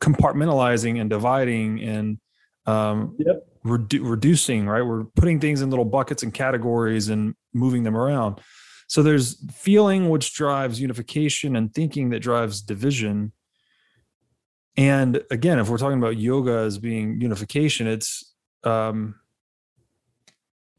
compartmentalizing 0.01 1.01
and 1.01 1.09
dividing 1.11 1.81
and 1.81 2.18
um, 2.66 3.16
Yep. 3.18 3.47
redu- 3.64 4.01
reducing 4.11 4.66
right 4.66 4.83
we're 4.83 5.05
putting 5.05 5.39
things 5.39 5.62
in 5.62 5.70
little 5.70 5.85
buckets 5.85 6.22
and 6.24 6.35
categories 6.35 7.09
and 7.09 7.35
moving 7.55 7.85
them 7.85 7.97
around 7.97 8.41
so 8.89 9.03
there's 9.03 9.36
feeling 9.53 10.09
which 10.09 10.34
drives 10.34 10.80
unification 10.80 11.55
and 11.55 11.72
thinking 11.72 12.11
that 12.11 12.20
drives 12.20 12.61
division 12.61 13.32
and 14.78 15.20
again, 15.32 15.59
if 15.59 15.68
we're 15.68 15.76
talking 15.76 15.99
about 15.99 16.18
yoga 16.18 16.53
as 16.53 16.78
being 16.78 17.20
unification, 17.20 17.89
it's 17.89 18.32
um 18.62 19.16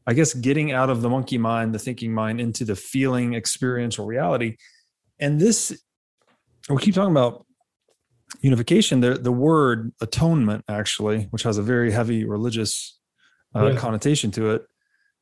I 0.06 0.14
guess 0.14 0.32
getting 0.32 0.72
out 0.72 0.88
of 0.88 1.02
the 1.02 1.10
monkey 1.10 1.36
mind, 1.38 1.74
the 1.74 1.78
thinking 1.78 2.12
mind 2.12 2.40
into 2.40 2.64
the 2.64 2.74
feeling 2.74 3.34
experiential 3.34 4.06
reality. 4.06 4.56
And 5.20 5.38
this 5.38 5.78
we 6.70 6.78
keep 6.78 6.94
talking 6.94 7.10
about 7.10 7.44
unification, 8.40 9.00
the 9.00 9.14
the 9.14 9.32
word 9.32 9.92
atonement 10.00 10.64
actually, 10.66 11.24
which 11.24 11.42
has 11.42 11.58
a 11.58 11.62
very 11.62 11.90
heavy 11.92 12.24
religious 12.24 12.98
uh, 13.54 13.72
Yeah. 13.72 13.78
connotation 13.78 14.30
to 14.32 14.52
it, 14.52 14.62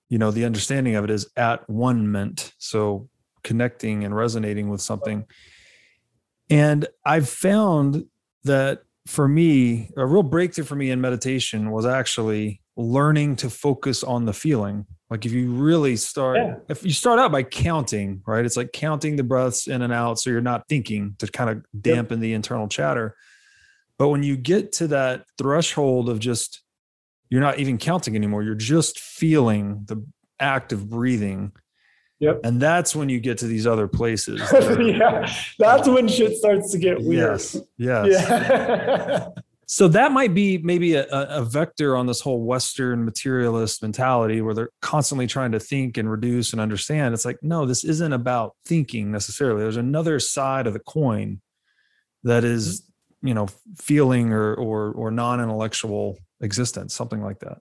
you 0.09 0.19
know, 0.19 0.31
the 0.31 0.45
understanding 0.45 0.95
of 0.97 1.05
it 1.05 1.11
is 1.11 1.29
at 1.37 1.69
one 1.69 2.11
meant. 2.11 2.53
So 2.59 3.09
connecting 3.45 4.05
and 4.05 4.15
resonating 4.15 4.69
with 4.69 4.81
something. 4.81 5.25
And 6.51 6.87
I've 7.05 7.29
found 7.29 8.05
that 8.45 8.83
for 9.07 9.29
me, 9.29 9.91
a 9.97 10.07
real 10.07 10.23
breakthrough 10.23 10.65
for 10.65 10.77
me 10.77 10.91
in 10.91 11.01
meditation 11.01 11.71
was 11.71 11.87
actually 11.87 12.63
learning 12.77 13.37
to 13.37 13.51
focus 13.51 14.03
on 14.05 14.25
the 14.25 14.33
feeling. 14.33 14.87
Like 15.11 15.25
if 15.27 15.33
you 15.33 15.51
really 15.51 15.97
start, 15.97 16.37
Yeah. 16.37 16.57
if 16.69 16.85
you 16.85 16.91
start 16.93 17.19
out 17.19 17.33
by 17.33 17.43
counting, 17.43 18.23
right? 18.27 18.45
It's 18.45 18.57
like 18.57 18.73
counting 18.73 19.17
the 19.17 19.25
breaths 19.25 19.67
in 19.67 19.83
and 19.83 19.93
out 19.93 20.19
so 20.19 20.31
you're 20.31 20.41
not 20.41 20.69
thinking 20.69 21.17
to 21.19 21.27
kind 21.27 21.51
of 21.51 21.65
dampen 21.81 22.21
the 22.21 22.35
internal 22.35 22.69
chatter. 22.69 23.17
But 23.99 24.09
when 24.09 24.23
you 24.23 24.37
get 24.37 24.73
to 24.73 24.87
that 24.89 25.25
threshold 25.39 26.09
of 26.09 26.19
just, 26.21 26.63
you're 27.31 27.41
not 27.41 27.59
even 27.59 27.79
counting 27.79 28.17
anymore, 28.17 28.43
you're 28.43 28.55
just 28.55 28.99
feeling 28.99 29.83
the 29.87 30.05
act 30.41 30.73
of 30.73 30.89
breathing. 30.89 31.53
Yep. 32.21 32.41
And 32.43 32.61
that's 32.61 32.97
when 32.97 33.09
you 33.09 33.21
get 33.21 33.39
to 33.39 33.47
these 33.47 33.67
other 33.67 33.87
places. 33.87 34.41
that 34.51 34.79
are- 34.79 34.83
yeah 34.83 35.33
that's 35.59 35.87
when 35.89 36.09
shit 36.09 36.37
starts 36.37 36.73
to 36.73 36.79
get 36.79 37.01
weird 37.01 37.41
Yes. 37.41 37.57
Yes. 37.77 38.07
yeah 38.09 39.29
So 39.71 39.87
that 39.89 40.13
might 40.13 40.33
be 40.33 40.57
maybe 40.57 40.95
a, 40.95 41.05
a 41.09 41.41
a 41.41 41.45
vector 41.45 41.95
on 41.95 42.07
this 42.07 42.23
whole 42.23 42.43
Western 42.43 43.05
materialist 43.05 43.83
mentality 43.83 44.41
where 44.41 44.55
they're 44.55 44.71
constantly 44.81 45.27
trying 45.27 45.53
to 45.53 45.61
think 45.61 45.99
and 45.99 46.11
reduce 46.11 46.53
and 46.53 46.61
understand. 46.61 47.13
It's 47.13 47.27
like, 47.27 47.37
no, 47.43 47.67
this 47.67 47.85
isn't 47.85 48.15
about 48.15 48.57
thinking 48.65 49.13
necessarily. 49.13 49.61
There's 49.61 49.77
another 49.77 50.21
side 50.21 50.67
of 50.67 50.73
the 50.73 50.79
coin 50.81 51.43
that 52.25 52.45
is, 52.45 52.81
mm-hmm. 52.81 53.29
you 53.29 53.35
know, 53.35 53.49
feeling 53.77 54.33
or 54.33 54.55
or 54.55 54.91
or 54.93 55.11
non-intellectual 55.11 56.17
existence, 56.41 56.95
something 56.95 57.23
like 57.23 57.41
that. 57.41 57.59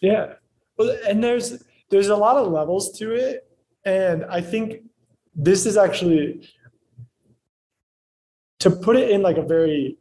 Yeah. 0.00 0.34
Well, 0.78 0.96
and 1.06 1.22
there's 1.22 1.62
there's 1.90 2.08
a 2.08 2.16
lot 2.16 2.36
of 2.36 2.50
levels 2.50 2.96
to 2.98 3.12
it. 3.12 3.46
And 3.84 4.24
I 4.24 4.40
think 4.40 4.82
this 5.34 5.66
is 5.66 5.76
actually 5.76 6.48
to 8.60 8.70
put 8.70 8.96
it 8.96 9.10
in 9.10 9.22
like 9.22 9.36
a 9.36 9.42
very 9.42 9.98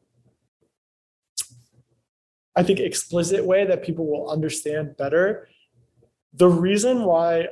I 2.55 2.63
think 2.63 2.79
explicit 2.79 3.45
way 3.45 3.65
that 3.65 3.83
people 3.83 4.05
will 4.05 4.29
understand 4.29 4.97
better. 4.97 5.47
The 6.33 6.47
reason 6.49 7.03
why 7.03 7.47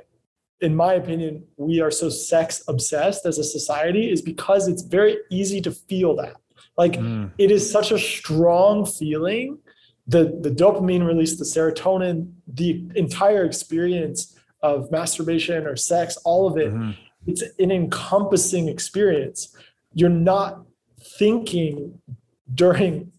in 0.59 0.75
my 0.75 0.93
opinion 0.93 1.45
we 1.55 1.81
are 1.81 1.91
so 1.91 2.09
sex 2.09 2.63
obsessed 2.67 3.25
as 3.25 3.37
a 3.37 3.43
society 3.43 4.11
is 4.11 4.21
because 4.21 4.67
it's 4.67 4.81
very 4.81 5.17
easy 5.29 5.61
to 5.61 5.71
feel 5.71 6.15
that. 6.15 6.35
Like 6.77 6.93
Mm, 6.93 7.31
it 7.37 7.51
is 7.51 7.69
such 7.69 7.91
a 7.91 7.99
strong 7.99 8.85
feeling 8.85 9.59
the 10.07 10.37
the 10.41 10.49
dopamine 10.49 11.05
release 11.05 11.35
the 11.37 11.43
serotonin 11.45 12.31
the 12.47 12.83
entire 12.95 13.43
experience 13.43 14.35
of 14.63 14.89
masturbation 14.91 15.67
or 15.67 15.75
sex, 15.75 16.17
all 16.25 16.47
of 16.47 16.57
it. 16.57 16.73
Mhm. 16.73 16.95
It's 17.27 17.43
an 17.59 17.71
encompassing 17.71 18.67
experience. 18.69 19.55
You're 19.93 20.09
not 20.33 20.65
thinking 21.19 22.01
during 22.53 23.11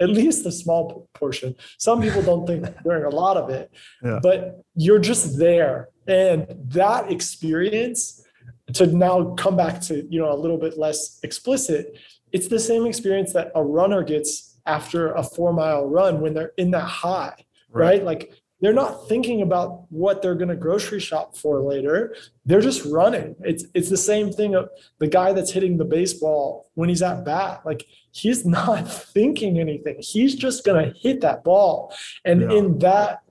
at 0.00 0.08
least 0.08 0.44
a 0.46 0.50
small 0.52 1.08
portion. 1.14 1.54
Some 1.78 2.00
people 2.02 2.22
don't 2.22 2.46
think 2.46 2.64
during 2.84 3.04
a 3.04 3.10
lot 3.10 3.36
of 3.36 3.50
it, 3.50 3.70
Yeah. 4.02 4.18
but 4.22 4.62
you're 4.74 4.98
just 4.98 5.38
there. 5.38 5.90
And 6.08 6.46
that 6.70 7.12
experience, 7.12 8.24
to 8.72 8.86
now 8.86 9.34
come 9.34 9.56
back 9.56 9.80
to 9.82 9.94
you 10.10 10.18
know 10.20 10.32
a 10.32 10.38
little 10.44 10.56
bit 10.58 10.78
less 10.78 11.20
explicit, 11.22 11.96
it's 12.32 12.48
the 12.48 12.58
same 12.58 12.86
experience 12.86 13.32
that 13.34 13.52
a 13.54 13.62
runner 13.62 14.02
gets 14.02 14.51
after 14.66 15.12
a 15.12 15.22
four 15.22 15.52
mile 15.52 15.86
run 15.88 16.20
when 16.20 16.34
they're 16.34 16.52
in 16.56 16.70
that 16.72 16.84
high, 16.84 17.34
right? 17.70 18.02
Like 18.04 18.32
they're 18.60 18.72
not 18.72 19.08
thinking 19.08 19.42
about 19.42 19.86
what 19.90 20.22
they're 20.22 20.36
going 20.36 20.48
to 20.48 20.54
grocery 20.56 21.00
shop 21.00 21.36
for 21.36 21.60
later. 21.60 22.14
They're 22.46 22.60
just 22.60 22.84
running. 22.84 23.34
It's 23.40 23.64
it's 23.74 23.88
the 23.90 23.96
same 23.96 24.30
thing 24.30 24.54
of 24.54 24.68
the 24.98 25.08
guy 25.08 25.32
that's 25.32 25.50
hitting 25.50 25.76
the 25.78 25.84
baseball 25.84 26.70
when 26.74 26.88
he's 26.88 27.02
at 27.02 27.24
bat. 27.24 27.62
Like 27.64 27.84
he's 28.12 28.46
not 28.58 28.88
thinking 28.88 29.58
anything. 29.58 29.96
He's 30.00 30.34
just 30.36 30.64
going 30.64 30.84
to 30.92 30.98
hit 30.98 31.20
that 31.22 31.42
ball. 31.44 31.92
And 32.24 32.42
Yeah. 32.42 32.52
in 32.52 32.78
that 32.78 33.22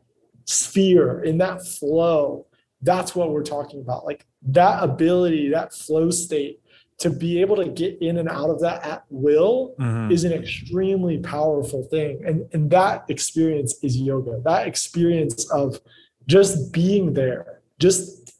sphere, 0.45 1.23
in 1.23 1.37
that 1.37 1.65
flow, 1.65 2.47
that's 2.81 3.15
what 3.15 3.31
we're 3.31 3.43
talking 3.43 3.79
about. 3.79 4.05
Like 4.05 4.25
that 4.43 4.83
ability, 4.83 5.49
that 5.49 5.73
flow 5.73 6.09
state 6.09 6.60
to 7.01 7.09
be 7.09 7.41
able 7.41 7.55
to 7.55 7.67
get 7.67 7.99
in 7.99 8.17
and 8.19 8.29
out 8.29 8.51
of 8.51 8.59
that 8.59 8.85
at 8.85 9.03
will 9.09 9.73
Mhm. 9.79 10.11
is 10.11 10.23
an 10.23 10.31
extremely 10.31 11.17
powerful 11.17 11.83
thing. 11.85 12.21
And, 12.23 12.47
and 12.53 12.69
that 12.69 13.05
experience 13.09 13.73
is 13.83 13.97
yoga. 13.97 14.39
That 14.43 14.67
experience 14.67 15.49
of 15.51 15.81
just 16.27 16.71
being 16.71 17.13
there, 17.13 17.61
just 17.79 18.35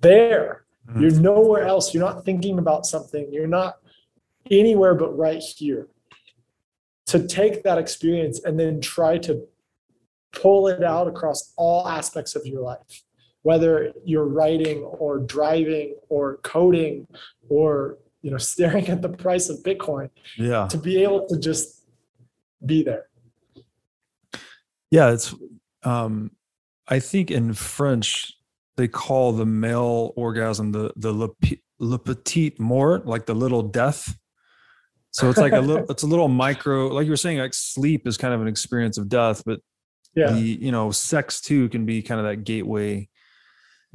there. 0.00 0.64
Mhm. 0.88 1.00
You're 1.02 1.20
nowhere 1.20 1.64
else. 1.66 1.92
You're 1.92 2.02
not 2.04 2.24
thinking 2.24 2.58
about 2.58 2.86
something. 2.86 3.30
You're 3.30 3.46
not 3.46 3.76
anywhere 4.50 4.94
but 4.94 5.14
right 5.16 5.42
here. 5.42 5.88
To 7.12 7.26
take 7.26 7.62
that 7.64 7.76
experience 7.76 8.42
and 8.42 8.58
then 8.58 8.80
try 8.80 9.18
to 9.18 9.46
pull 10.32 10.66
it 10.68 10.82
out 10.82 11.08
across 11.08 11.52
all 11.56 11.86
aspects 11.86 12.34
of 12.34 12.46
your 12.46 12.62
life, 12.62 13.02
whether 13.46 13.92
you're 14.04 14.26
writing 14.38 14.78
or 15.02 15.18
driving 15.18 15.94
or 16.08 16.38
coding 16.38 17.06
or 17.48 17.96
you 18.22 18.30
know 18.32 18.38
staring 18.52 18.88
at 18.88 19.00
the 19.02 19.08
price 19.08 19.48
of 19.48 19.56
Bitcoin 19.62 20.10
Yeah. 20.36 20.66
to 20.68 20.78
be 20.78 20.94
able 21.04 21.26
to 21.28 21.38
just 21.38 21.84
be 22.64 22.82
there. 22.82 23.06
Yeah, 24.90 25.12
it's 25.12 25.34
um 25.84 26.30
I 26.88 26.98
think 27.00 27.30
in 27.30 27.54
French 27.54 28.32
they 28.76 28.88
call 28.88 29.32
the 29.32 29.46
male 29.46 30.12
orgasm 30.16 30.72
the 30.72 30.92
the 30.96 31.12
le, 31.12 31.28
le 31.78 31.98
petit 31.98 32.54
mort, 32.58 33.06
like 33.06 33.26
the 33.26 33.34
little 33.34 33.62
death. 33.62 34.02
So 35.12 35.30
it's 35.30 35.38
like 35.38 35.52
a 35.52 35.60
little 35.60 35.86
it's 35.92 36.02
a 36.02 36.06
little 36.14 36.28
micro 36.28 36.88
like 36.88 37.04
you 37.04 37.12
were 37.12 37.16
saying 37.26 37.38
like 37.38 37.54
sleep 37.54 38.06
is 38.08 38.16
kind 38.16 38.34
of 38.34 38.40
an 38.42 38.48
experience 38.48 38.98
of 38.98 39.08
death, 39.08 39.42
but 39.46 39.60
Yeah. 40.16 40.32
the 40.32 40.40
you 40.66 40.72
know 40.72 40.90
sex 40.90 41.40
too 41.40 41.68
can 41.68 41.86
be 41.86 42.02
kind 42.02 42.18
of 42.20 42.26
that 42.26 42.42
gateway. 42.44 43.08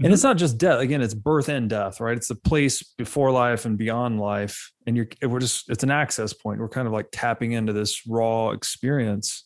And 0.04 0.14
it's 0.14 0.24
not 0.24 0.38
just 0.38 0.58
death. 0.58 0.80
Again, 0.80 1.02
it's 1.02 1.14
birth 1.14 1.50
and 1.50 1.70
death, 1.70 2.00
right? 2.00 2.18
It's 2.18 2.28
the 2.28 2.36
place 2.36 2.84
before 2.98 3.32
life 3.32 3.66
and 3.66 3.78
beyond 3.78 4.20
life. 4.20 4.72
And 4.88 4.96
you're 4.98 5.08
we're 5.22 5.40
just 5.40 5.70
it's 5.70 5.84
an 5.84 5.92
access 5.92 6.34
point. 6.34 6.60
We're 6.60 6.70
kind 6.70 6.88
of 6.88 6.94
like 6.94 7.08
tapping 7.12 7.52
into 7.52 7.74
this 7.74 8.02
raw 8.08 8.50
experience. 8.52 9.46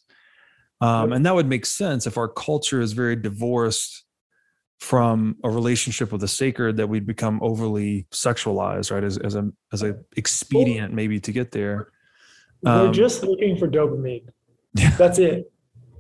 Um, 0.82 1.14
and 1.14 1.26
that 1.26 1.34
would 1.34 1.48
make 1.48 1.66
sense 1.66 2.06
if 2.06 2.18
our 2.18 2.28
culture 2.28 2.82
is 2.82 2.94
very 2.94 3.16
divorced 3.16 4.04
from 4.80 5.38
a 5.44 5.50
relationship 5.50 6.12
with 6.12 6.22
the 6.22 6.28
sacred 6.28 6.78
that 6.78 6.88
we'd 6.88 7.08
become 7.08 7.40
overly 7.42 8.08
sexualized, 8.12 8.92
right? 8.92 9.04
As, 9.04 9.18
as 9.18 9.36
a 9.36 9.50
as 9.74 9.84
a 9.84 9.98
expedient 10.18 10.94
maybe 10.94 11.20
to 11.22 11.32
get 11.32 11.52
there. 11.52 11.92
We're 12.62 12.88
Um, 12.88 12.94
just 12.94 13.24
looking 13.24 13.58
for 13.58 13.68
dopamine. 13.68 14.28
Yeah. 14.78 14.90
That's 14.98 15.20
it. 15.20 15.50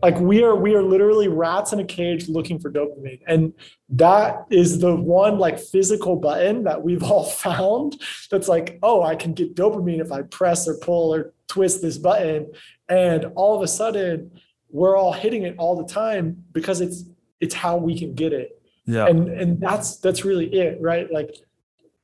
Like 0.05 0.19
we 0.19 0.43
are 0.43 0.55
we 0.55 0.75
are 0.75 0.83
literally 0.83 1.27
rats 1.27 1.73
in 1.73 1.79
a 1.79 1.83
cage 1.83 2.29
looking 2.29 2.59
for 2.59 2.71
dopamine. 2.71 3.21
And 3.25 3.53
that 3.89 4.45
is 4.51 4.77
the 4.77 4.95
one 4.95 5.39
like 5.39 5.57
physical 5.57 6.15
button 6.15 6.63
that 6.65 6.83
we've 6.83 7.01
all 7.11 7.23
found 7.23 7.99
that's 8.29 8.47
like, 8.47 8.77
oh, 8.83 9.01
I 9.01 9.15
can 9.15 9.33
get 9.33 9.55
dopamine 9.55 9.99
if 9.99 10.11
I 10.11 10.21
press 10.21 10.67
or 10.67 10.75
pull 10.77 11.11
or 11.11 11.33
twist 11.47 11.81
this 11.81 11.97
button. 11.97 12.51
And 12.87 13.25
all 13.33 13.55
of 13.55 13.63
a 13.63 13.67
sudden 13.67 14.29
we're 14.69 14.95
all 14.95 15.11
hitting 15.11 15.41
it 15.41 15.55
all 15.57 15.75
the 15.75 15.91
time 15.91 16.43
because 16.51 16.81
it's 16.81 17.05
it's 17.39 17.55
how 17.55 17.77
we 17.77 17.97
can 17.97 18.13
get 18.13 18.31
it. 18.31 18.61
Yeah. 18.85 19.07
and 19.07 19.27
and 19.29 19.59
that's 19.59 19.97
that's 19.97 20.23
really 20.23 20.45
it 20.53 20.79
right 20.79 21.11
like 21.11 21.35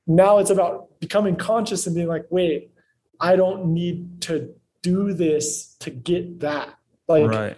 now 0.07 0.39
it's 0.39 0.49
about 0.49 0.99
becoming 0.99 1.35
conscious 1.35 1.85
and 1.85 1.95
being 1.95 2.07
like 2.07 2.25
wait 2.31 2.71
i 3.19 3.35
don't 3.35 3.67
need 3.67 4.19
to 4.21 4.55
do 4.81 5.13
this 5.13 5.75
to 5.81 5.91
get 5.91 6.39
that 6.39 6.69
like 7.07 7.29
right. 7.29 7.57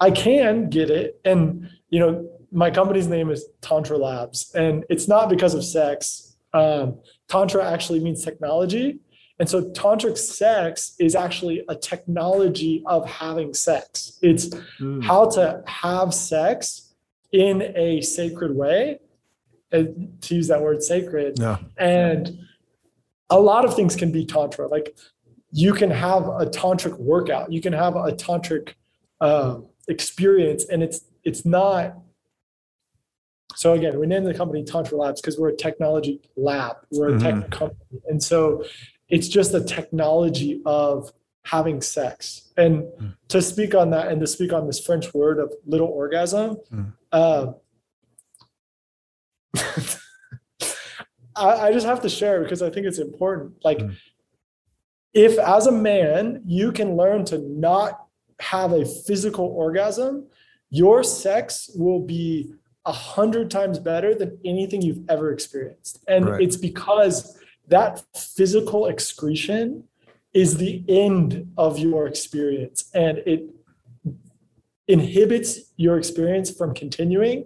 I 0.00 0.10
can 0.10 0.68
get 0.70 0.90
it 0.90 1.20
and 1.24 1.68
you 1.90 1.98
know 1.98 2.28
my 2.52 2.70
company's 2.70 3.08
name 3.08 3.30
is 3.30 3.46
tantra 3.60 3.96
labs 3.96 4.52
and 4.54 4.84
it's 4.88 5.08
not 5.08 5.28
because 5.28 5.54
of 5.54 5.64
sex 5.64 6.36
um, 6.54 6.98
tantra 7.28 7.64
actually 7.64 8.00
means 8.00 8.24
technology 8.24 8.98
and 9.38 9.48
so 9.48 9.62
tantric 9.70 10.16
sex 10.18 10.94
is 10.98 11.14
actually 11.14 11.62
a 11.68 11.76
technology 11.76 12.82
of 12.86 13.08
having 13.08 13.52
sex 13.54 14.18
it's 14.22 14.48
Mm. 14.80 15.02
how 15.04 15.28
to 15.30 15.62
have 15.66 16.14
sex 16.14 16.94
in 17.32 17.62
a 17.76 18.00
sacred 18.00 18.56
way, 18.56 19.00
and 19.70 20.16
to 20.22 20.34
use 20.34 20.48
that 20.48 20.62
word 20.62 20.82
sacred. 20.82 21.38
Yeah. 21.38 21.58
And 21.76 22.38
a 23.28 23.38
lot 23.38 23.66
of 23.66 23.74
things 23.74 23.96
can 23.96 24.10
be 24.10 24.24
tantra. 24.24 24.66
Like 24.66 24.96
you 25.52 25.74
can 25.74 25.90
have 25.90 26.22
a 26.26 26.46
tantric 26.46 26.98
workout, 26.98 27.52
you 27.52 27.60
can 27.60 27.74
have 27.74 27.96
a 27.96 28.12
tantric 28.12 28.74
um, 29.20 29.66
experience, 29.88 30.64
and 30.66 30.82
it's 30.82 31.00
it's 31.24 31.44
not. 31.44 31.96
So 33.54 33.72
again, 33.72 33.98
we 33.98 34.06
named 34.06 34.26
the 34.26 34.34
company 34.34 34.62
Tantra 34.62 34.96
Labs 34.98 35.20
because 35.20 35.38
we're 35.38 35.48
a 35.48 35.56
technology 35.56 36.20
lab, 36.36 36.76
we're 36.92 37.16
a 37.16 37.18
tech 37.18 37.50
company, 37.50 38.00
and 38.08 38.22
so 38.22 38.64
it's 39.08 39.26
just 39.26 39.52
the 39.52 39.64
technology 39.64 40.60
of 40.66 41.10
having 41.44 41.80
sex. 41.80 42.52
And 42.56 42.82
Mm. 43.00 43.16
to 43.28 43.40
speak 43.42 43.74
on 43.74 43.90
that, 43.90 44.08
and 44.08 44.20
to 44.20 44.26
speak 44.26 44.52
on 44.52 44.66
this 44.66 44.78
French 44.84 45.12
word 45.14 45.38
of 45.38 45.52
little 45.66 45.88
orgasm, 45.88 46.58
Mm. 46.72 46.92
uh, 47.10 47.52
I, 51.36 51.68
I 51.68 51.72
just 51.72 51.86
have 51.86 52.02
to 52.02 52.08
share 52.08 52.42
because 52.42 52.62
I 52.62 52.70
think 52.70 52.86
it's 52.86 52.98
important. 52.98 53.54
Like, 53.64 53.78
Mm. 53.78 53.96
if 55.14 55.38
as 55.38 55.66
a 55.66 55.72
man 55.72 56.42
you 56.46 56.70
can 56.70 56.96
learn 56.96 57.24
to 57.26 57.38
not 57.38 58.07
have 58.40 58.72
a 58.72 58.84
physical 58.84 59.46
orgasm, 59.46 60.26
your 60.70 61.02
sex 61.02 61.70
will 61.74 62.00
be 62.00 62.52
a 62.84 62.92
hundred 62.92 63.50
times 63.50 63.78
better 63.78 64.14
than 64.14 64.38
anything 64.44 64.80
you've 64.82 65.04
ever 65.08 65.32
experienced. 65.32 66.02
And 66.08 66.26
Right. 66.26 66.42
it's 66.42 66.56
because 66.56 67.38
that 67.68 68.02
physical 68.16 68.86
excretion 68.86 69.84
is 70.32 70.56
the 70.56 70.84
end 70.88 71.52
of 71.56 71.78
your 71.78 72.06
experience 72.06 72.90
and 72.94 73.18
it 73.18 73.44
inhibits 74.86 75.72
your 75.76 75.98
experience 75.98 76.50
from 76.50 76.74
continuing 76.74 77.44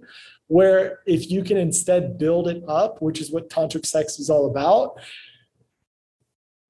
where 0.48 1.00
if 1.06 1.30
you 1.30 1.42
can 1.42 1.56
instead 1.56 2.18
build 2.18 2.48
it 2.48 2.62
up 2.68 3.00
which 3.00 3.20
is 3.20 3.30
what 3.30 3.48
tantric 3.48 3.86
sex 3.86 4.18
is 4.18 4.28
all 4.30 4.46
about 4.46 5.00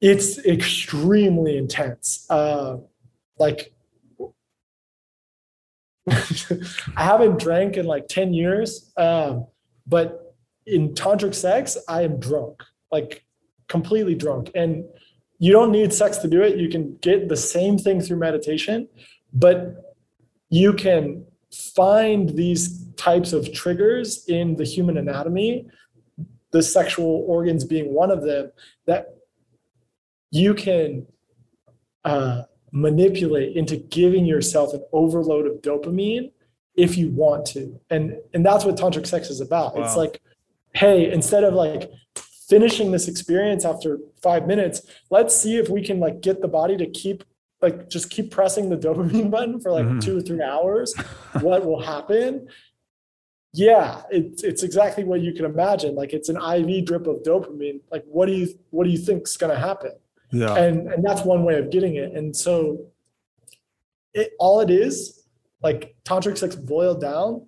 it's 0.01 0.39
extremely 0.47 1.57
intense 1.57 2.27
uh, 2.31 2.77
like 3.39 3.73
i 6.11 7.05
haven't 7.05 7.39
drank 7.39 7.77
in 7.77 7.87
like 7.87 8.09
10 8.09 8.35
years 8.35 8.93
um, 8.97 9.47
but 9.87 10.35
in 10.67 10.95
tantric 10.95 11.35
sex 11.35 11.77
i 11.89 12.03
am 12.03 12.19
drunk 12.19 12.63
like 12.91 13.25
completely 13.73 14.15
drunk. 14.15 14.51
And 14.55 14.85
you 15.39 15.51
don't 15.51 15.73
need 15.73 15.93
sex 15.93 16.19
to 16.19 16.29
do 16.29 16.43
it. 16.43 16.59
You 16.59 16.69
can 16.69 16.97
get 17.01 17.29
the 17.29 17.37
same 17.37 17.79
thing 17.79 18.01
through 18.01 18.19
meditation 18.19 18.89
but 19.35 19.59
you 20.51 20.75
can 20.75 21.25
find 21.75 22.29
these 22.37 22.87
types 22.97 23.33
of 23.33 23.51
triggers 23.55 24.27
in 24.29 24.57
the 24.57 24.65
human 24.65 24.99
anatomy 24.99 25.67
the 26.51 26.63
sexual 26.63 27.25
organs 27.27 27.65
being 27.65 27.95
one 27.95 28.11
of 28.11 28.23
them 28.23 28.53
that 28.85 29.17
you 30.31 30.53
can 30.53 31.07
uh, 32.05 32.43
manipulate 32.73 33.55
into 33.57 33.77
giving 33.77 34.25
yourself 34.25 34.73
an 34.73 34.83
overload 34.93 35.47
of 35.47 35.61
dopamine 35.61 36.33
if 36.75 36.97
you 36.97 37.11
want 37.11 37.45
to 37.45 37.79
and 37.91 38.17
and 38.33 38.45
that's 38.47 38.65
what 38.65 38.77
tantric 38.77 39.07
sex 39.07 39.29
is 39.29 39.41
about 39.43 39.77
it's 39.79 39.95
like 39.95 40.23
hey 40.75 41.13
instead 41.13 41.45
of 41.45 41.53
like 41.53 41.91
finishing 42.49 42.91
this 42.91 43.09
experience 43.09 43.65
after 43.67 43.99
five 44.23 44.47
minutes 44.47 44.81
let's 45.11 45.37
see 45.37 45.57
if 45.59 45.69
we 45.69 45.83
can 45.83 46.01
like 46.01 46.23
get 46.23 46.41
the 46.41 46.49
body 46.49 46.77
to 46.79 46.87
keep 46.87 47.25
like 47.61 47.91
just 47.91 48.09
keep 48.09 48.31
pressing 48.31 48.71
the 48.71 48.77
dopamine 48.77 49.31
button 49.37 49.61
for 49.61 49.71
like 49.71 49.85
Mhm. 49.85 50.01
two 50.03 50.17
or 50.17 50.23
three 50.23 50.43
hours 50.43 50.95
what 51.43 51.65
will 51.67 51.81
happen 51.83 52.49
yeah, 53.55 54.01
it's 54.11 54.43
it's 54.43 54.63
exactly 54.63 55.05
what 55.05 55.21
you 55.21 55.35
can 55.35 55.45
imagine. 55.45 55.95
Like 55.95 56.15
it's 56.15 56.31
an 56.31 56.37
IV 56.37 56.87
drip 56.87 57.07
of 57.07 57.23
dopamine. 57.23 57.81
Like 57.91 58.03
what 58.07 58.25
do 58.25 58.33
you 58.33 58.49
what 58.71 58.85
do 58.85 58.91
you 58.91 58.97
think's 58.97 59.37
going 59.37 59.53
to 59.55 59.61
happen? 59.61 59.93
Yeah. 60.33 60.55
And 60.57 60.91
and 60.91 61.05
that's 61.05 61.23
one 61.23 61.45
way 61.45 61.59
of 61.59 61.71
getting 61.71 61.97
it. 61.97 62.13
And 62.13 62.35
so 62.35 62.87
it 64.15 64.33
all 64.39 64.61
it 64.61 64.71
is, 64.71 65.25
like 65.63 65.95
tantric 66.05 66.39
sex 66.39 66.57
boiled 66.57 67.01
down, 67.01 67.47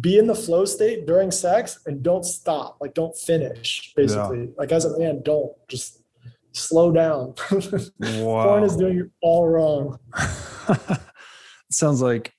be 0.00 0.18
in 0.18 0.26
the 0.26 0.34
flow 0.34 0.64
state 0.64 1.06
during 1.06 1.30
sex 1.30 1.80
and 1.86 2.02
don't 2.02 2.24
stop. 2.24 2.78
Like 2.80 2.94
don't 2.94 3.16
finish, 3.16 3.92
basically. 3.96 4.50
Like 4.56 4.72
as 4.72 4.84
a 4.84 4.98
man, 4.98 5.22
don't 5.22 5.52
just 5.68 6.02
slow 6.52 6.92
down. 6.92 7.34
wow. 7.98 8.44
Porn 8.44 8.64
is 8.64 8.76
doing 8.76 9.00
it 9.00 9.10
all 9.20 9.48
wrong. 9.48 9.98
Sounds 11.70 12.00
like 12.00 12.32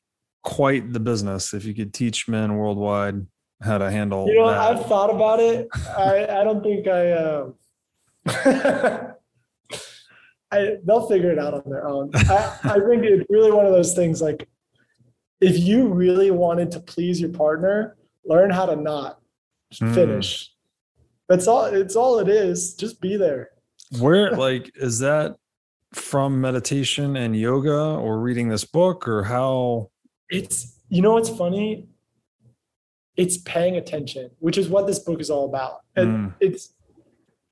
quite 0.43 0.91
the 0.91 0.99
business 0.99 1.53
if 1.53 1.65
you 1.65 1.73
could 1.73 1.93
teach 1.93 2.27
men 2.27 2.55
worldwide 2.55 3.25
how 3.61 3.77
to 3.77 3.91
handle 3.91 4.27
You 4.27 4.39
know, 4.39 4.47
that. 4.47 4.59
I've 4.59 4.85
thought 4.87 5.13
about 5.13 5.39
it. 5.39 5.67
I, 5.95 6.25
I 6.25 6.43
don't 6.43 6.63
think 6.63 6.87
I 6.87 7.11
um 7.11 7.55
I 10.51 10.77
they'll 10.85 11.07
figure 11.07 11.31
it 11.31 11.39
out 11.39 11.53
on 11.53 11.63
their 11.65 11.87
own. 11.87 12.11
I, 12.13 12.57
I 12.63 12.79
think 12.79 13.03
it's 13.03 13.25
really 13.29 13.51
one 13.51 13.65
of 13.65 13.71
those 13.71 13.93
things 13.93 14.21
like 14.21 14.47
if 15.39 15.57
you 15.57 15.87
really 15.87 16.29
wanted 16.31 16.71
to 16.71 16.79
please 16.79 17.19
your 17.19 17.31
partner, 17.31 17.95
learn 18.25 18.49
how 18.49 18.65
to 18.65 18.75
not 18.75 19.17
Hmm. 19.79 19.93
finish. 19.93 20.51
That's 21.29 21.47
all 21.47 21.63
it's 21.65 21.95
all 21.95 22.19
it 22.19 22.27
is. 22.27 22.73
Just 22.75 22.99
be 22.99 23.15
there. 23.15 23.51
Where 23.99 24.31
like 24.31 24.69
is 24.75 24.99
that 24.99 25.37
from 25.93 26.41
meditation 26.41 27.15
and 27.15 27.35
yoga 27.35 27.73
or 27.95 28.19
reading 28.19 28.49
this 28.49 28.65
book 28.65 29.07
or 29.07 29.23
how 29.23 29.89
It's 30.29 30.77
you 30.89 31.01
know 31.01 31.13
what's 31.13 31.29
funny? 31.29 31.87
It's 33.15 33.37
paying 33.37 33.77
attention, 33.77 34.31
which 34.39 34.57
is 34.57 34.67
what 34.67 34.87
this 34.87 34.99
book 34.99 35.21
is 35.21 35.29
all 35.29 35.45
about. 35.45 35.81
And 35.95 36.09
Mm. 36.09 36.33
it's 36.41 36.73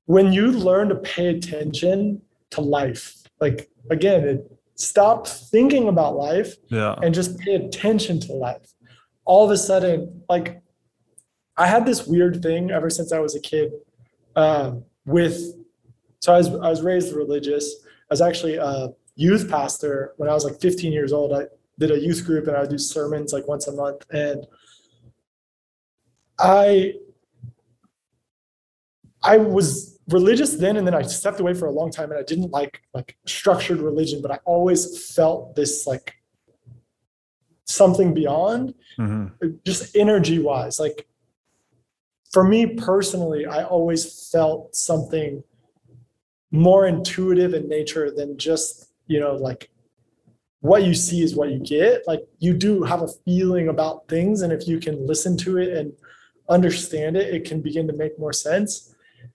when 0.04 0.32
you 0.34 0.50
learn 0.50 0.88
to 0.90 0.96
pay 0.96 1.28
attention 1.28 2.20
to 2.50 2.60
life, 2.60 3.14
like 3.40 3.70
again, 3.90 4.24
it, 4.24 4.60
stop 4.74 5.26
thinking 5.26 5.88
about 5.88 6.16
life 6.16 6.56
yeah. 6.68 6.94
and 7.02 7.14
just 7.14 7.38
pay 7.38 7.54
attention 7.54 8.18
to 8.20 8.32
life. 8.32 8.72
All 9.24 9.44
of 9.44 9.50
a 9.50 9.56
sudden, 9.56 10.22
like 10.28 10.62
I 11.56 11.66
had 11.66 11.84
this 11.84 12.06
weird 12.06 12.42
thing 12.42 12.70
ever 12.70 12.88
since 12.88 13.12
I 13.12 13.18
was 13.18 13.36
a 13.36 13.40
kid 13.40 13.72
um, 14.36 14.84
with, 15.04 15.38
so 16.20 16.32
I 16.32 16.38
was, 16.38 16.48
I 16.48 16.70
was 16.70 16.82
raised 16.82 17.14
religious. 17.14 17.74
I 18.10 18.14
was 18.14 18.22
actually 18.22 18.56
a 18.56 18.88
youth 19.14 19.50
pastor 19.50 20.14
when 20.16 20.28
I 20.30 20.32
was 20.32 20.44
like 20.44 20.60
15 20.60 20.92
years 20.92 21.12
old. 21.12 21.32
I 21.32 21.44
did 21.78 21.90
a 21.90 21.98
youth 21.98 22.24
group 22.24 22.46
and 22.46 22.56
I 22.56 22.60
would 22.60 22.70
do 22.70 22.78
sermons 22.78 23.32
like 23.32 23.46
once 23.46 23.68
a 23.68 23.72
month. 23.72 24.04
And 24.10 24.46
I, 26.38 26.94
I 29.22 29.36
was 29.36 29.98
religious 30.12 30.54
then 30.56 30.76
and 30.76 30.86
then 30.86 30.94
I 30.94 31.02
stepped 31.02 31.40
away 31.40 31.54
for 31.54 31.66
a 31.66 31.70
long 31.70 31.90
time 31.90 32.10
and 32.10 32.18
I 32.18 32.22
didn't 32.22 32.50
like 32.50 32.82
like 32.94 33.16
structured 33.26 33.78
religion, 33.78 34.20
but 34.22 34.30
I 34.30 34.38
always 34.44 35.12
felt 35.14 35.54
this 35.54 35.86
like 35.86 36.14
something 37.64 38.12
beyond 38.14 38.74
Mhm. 38.98 39.30
just 39.64 39.94
energy 39.96 40.38
wise 40.40 40.80
like 40.80 41.06
for 42.32 42.42
me 42.42 42.66
personally 42.74 43.46
i 43.46 43.62
always 43.62 44.28
felt 44.30 44.74
something 44.74 45.44
more 46.50 46.86
intuitive 46.86 47.54
in 47.54 47.68
nature 47.68 48.10
than 48.10 48.36
just 48.36 48.90
you 49.06 49.20
know 49.20 49.34
like 49.36 49.70
what 50.62 50.82
you 50.82 50.94
see 50.94 51.22
is 51.22 51.34
what 51.34 51.50
you 51.50 51.58
get. 51.58 52.06
Like 52.06 52.20
you 52.38 52.52
do 52.52 52.82
have 52.82 53.00
a 53.00 53.08
feeling 53.24 53.68
about 53.68 54.06
things 54.08 54.42
and 54.42 54.52
if 54.52 54.68
you 54.68 54.78
can 54.78 55.06
listen 55.06 55.34
to 55.38 55.56
it 55.56 55.74
and 55.74 55.90
understand 56.50 57.16
it 57.16 57.32
it 57.34 57.46
can 57.46 57.62
begin 57.62 57.86
to 57.86 57.94
make 57.94 58.18
more 58.18 58.32
sense 58.34 58.94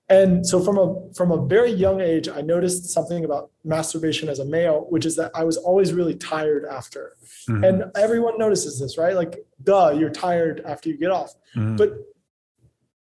and 0.10 0.46
so 0.46 0.62
from 0.64 0.78
a 0.78 1.14
from 1.16 1.32
a 1.32 1.46
very 1.48 1.72
young 1.72 2.00
age 2.00 2.30
i 2.30 2.40
noticed 2.42 2.86
something 2.92 3.26
about 3.26 3.50
masturbation 3.64 4.30
as 4.30 4.38
a 4.40 4.46
male 4.46 4.86
which 4.90 5.06
is 5.06 5.16
that 5.16 5.32
i 5.34 5.44
was 5.44 5.58
always 5.58 5.94
really 5.94 6.14
tired 6.16 6.64
after. 6.66 7.14
Mhm. 7.50 7.68
and 7.68 7.84
everyone 7.98 8.38
notices 8.38 8.80
this 8.80 8.98
right? 8.98 9.16
Like 9.16 9.34
duh 9.64 9.90
you're 10.00 10.10
tired 10.28 10.62
after 10.66 10.90
you 10.90 10.98
get 10.98 11.12
off. 11.12 11.34
Mhm. 11.56 11.78
but 11.78 11.90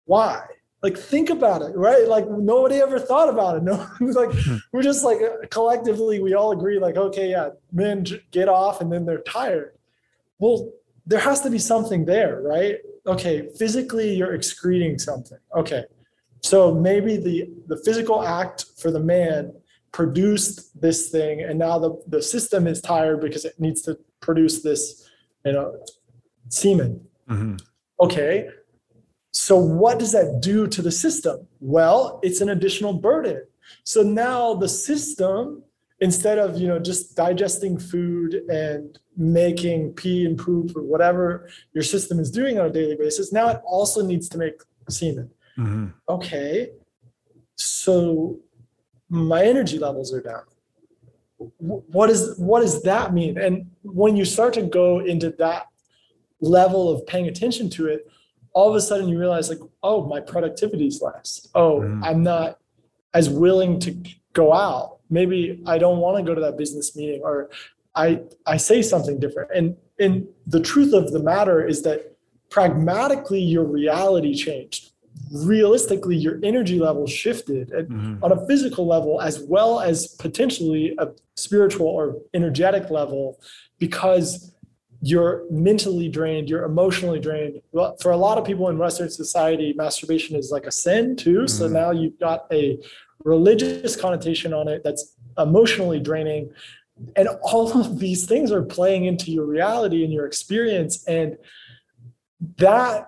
why? 0.06 0.44
Like 0.84 0.98
think 0.98 1.30
about 1.30 1.62
it 1.62 1.76
right? 1.76 2.08
Like 2.08 2.28
nobody 2.30 2.76
ever 2.78 3.00
thought 3.00 3.30
about 3.30 3.58
it. 3.58 3.64
No 3.70 3.76
like 4.22 4.32
we're 4.72 4.82
just 4.92 5.04
like 5.04 5.20
collectively 5.50 6.20
we 6.22 6.34
all 6.34 6.52
agree 6.52 6.80
like 6.80 6.98
okay 6.98 7.30
yeah 7.32 7.50
men 7.72 8.06
get 8.32 8.48
off 8.50 8.82
and 8.82 8.92
then 8.92 9.06
they're 9.06 9.22
tired. 9.40 9.74
Well 10.40 10.72
there 11.08 11.20
has 11.20 11.42
to 11.42 11.50
be 11.50 11.58
something 11.60 12.06
there 12.06 12.42
right? 12.42 12.78
Okay 13.08 13.50
physically 13.58 14.14
you're 14.16 14.34
excreting 14.36 14.98
something. 15.00 15.40
Okay 15.56 15.84
so 16.42 16.74
maybe 16.74 17.18
the 17.18 17.50
the 17.68 17.78
physical 17.86 18.24
act 18.24 18.66
for 18.78 18.92
the 18.92 19.00
man 19.00 19.54
produced 19.92 20.80
this 20.82 21.10
thing 21.10 21.42
and 21.42 21.60
now 21.60 21.78
the 21.78 22.02
the 22.08 22.22
system 22.22 22.68
is 22.68 22.82
tired 22.82 23.22
because 23.22 23.46
it 23.46 23.60
needs 23.60 23.82
to 23.82 23.98
produce 24.20 24.62
this 24.62 25.10
you 25.46 25.54
know 25.54 25.78
semen. 26.50 27.02
Mhm. 27.30 27.62
okay 28.00 28.50
so 29.32 29.56
what 29.56 29.98
does 29.98 30.12
that 30.12 30.42
do 30.42 30.68
to 30.68 30.82
the 30.82 30.92
system? 30.92 31.48
Well 31.62 32.20
it's 32.22 32.42
an 32.42 32.50
additional 32.50 32.94
burden. 32.94 33.44
So 33.86 34.02
now 34.02 34.56
the 34.56 34.68
system 34.68 35.64
instead 36.02 36.38
of 36.38 36.58
you 36.60 36.68
know 36.68 36.80
just 36.80 37.16
digesting 37.16 37.78
food 37.78 38.34
and 38.50 39.00
making 39.16 39.94
pee 39.94 40.26
and 40.26 40.38
poop 40.38 40.76
or 40.76 40.82
whatever 40.82 41.50
your 41.74 41.84
system 41.84 42.20
is 42.20 42.32
doing 42.32 42.58
on 42.60 42.66
a 42.66 42.70
daily 42.72 42.96
basis 42.96 43.32
now 43.32 43.50
it 43.50 43.62
also 43.66 44.02
needs 44.02 44.28
to 44.30 44.38
make 44.38 44.54
semen 44.90 45.30
Mhm. 45.58 45.94
okay 46.10 46.72
so 47.56 48.38
my 49.10 49.44
energy 49.46 49.78
levels 49.78 50.14
are 50.14 50.22
down. 50.22 50.44
Wh- 51.38 51.84
what 51.94 52.10
is 52.10 52.38
what 52.38 52.62
does 52.62 52.82
that 52.84 53.14
mean? 53.14 53.38
And 53.38 53.70
when 53.84 54.16
you 54.16 54.26
start 54.26 54.54
to 54.54 54.62
go 54.64 55.00
into 55.00 55.32
that 55.32 55.68
level 56.40 56.90
of 56.90 57.06
paying 57.06 57.28
attention 57.28 57.70
to 57.72 57.88
it 57.88 58.08
all 58.54 58.68
of 58.70 58.76
a 58.76 58.82
sudden 58.82 59.08
you 59.08 59.18
realize 59.20 59.48
like 59.50 59.60
oh 59.84 60.06
my 60.08 60.20
productivity 60.20 60.88
is 60.88 61.02
less. 61.02 61.48
Oh 61.56 61.82
Mhm. 61.82 62.02
i'm 62.04 62.24
not 62.24 62.58
as 63.14 63.30
willing 63.30 63.80
to 63.80 63.96
go 64.34 64.54
out. 64.54 65.00
Maybe 65.10 65.62
i 65.66 65.78
don't 65.78 66.00
want 66.00 66.18
to 66.18 66.24
go 66.24 66.34
to 66.34 66.42
that 66.42 66.58
business 66.58 66.96
meeting 66.96 67.22
or 67.24 67.50
i 67.96 68.22
i 68.46 68.58
say 68.58 68.82
something 68.82 69.20
different. 69.20 69.52
And 69.54 69.76
and 70.00 70.28
the 70.48 70.60
truth 70.62 70.94
of 70.94 71.12
the 71.12 71.20
matter 71.20 71.66
is 71.66 71.82
that 71.84 72.16
pragmatically 72.50 73.42
your 73.42 73.64
reality 73.66 74.34
changed 74.34 74.91
realistically 75.32 76.16
your 76.16 76.40
energy 76.44 76.78
level 76.80 77.08
shifted 77.08 77.70
Mhm. 77.70 78.20
on 78.22 78.32
a 78.32 78.46
physical 78.48 78.86
level 78.86 79.22
as 79.22 79.40
well 79.42 79.80
as 79.80 80.08
potentially 80.08 80.94
a 80.98 81.08
spiritual 81.36 81.88
or 81.88 82.18
energetic 82.34 82.90
level 82.90 83.40
because 83.80 84.54
you're 85.02 85.46
mentally 85.50 86.10
drained 86.10 86.50
you're 86.50 86.64
emotionally 86.66 87.20
drained 87.20 87.62
well 87.72 87.96
for 88.02 88.12
a 88.12 88.18
lot 88.18 88.38
of 88.38 88.44
people 88.46 88.68
in 88.70 88.78
western 88.78 89.10
society 89.10 89.74
masturbation 89.74 90.36
is 90.36 90.52
like 90.52 90.68
a 90.68 90.72
sin 90.72 91.16
too 91.16 91.48
so 91.48 91.68
Mhm. 91.68 91.72
now 91.72 91.92
you've 91.92 92.20
got 92.20 92.46
a 92.52 92.78
religious 93.24 93.96
connotation 93.96 94.54
on 94.54 94.68
it 94.68 94.84
that's 94.84 95.16
emotionally 95.40 96.00
draining 96.00 96.52
and 97.16 97.28
all 97.42 97.72
of 97.80 97.98
these 98.00 98.26
things 98.26 98.52
are 98.52 98.62
playing 98.64 99.06
into 99.06 99.32
your 99.32 99.46
reality 99.46 100.04
and 100.04 100.12
your 100.14 100.26
experience 100.28 101.04
and 101.08 101.38
that 102.58 103.08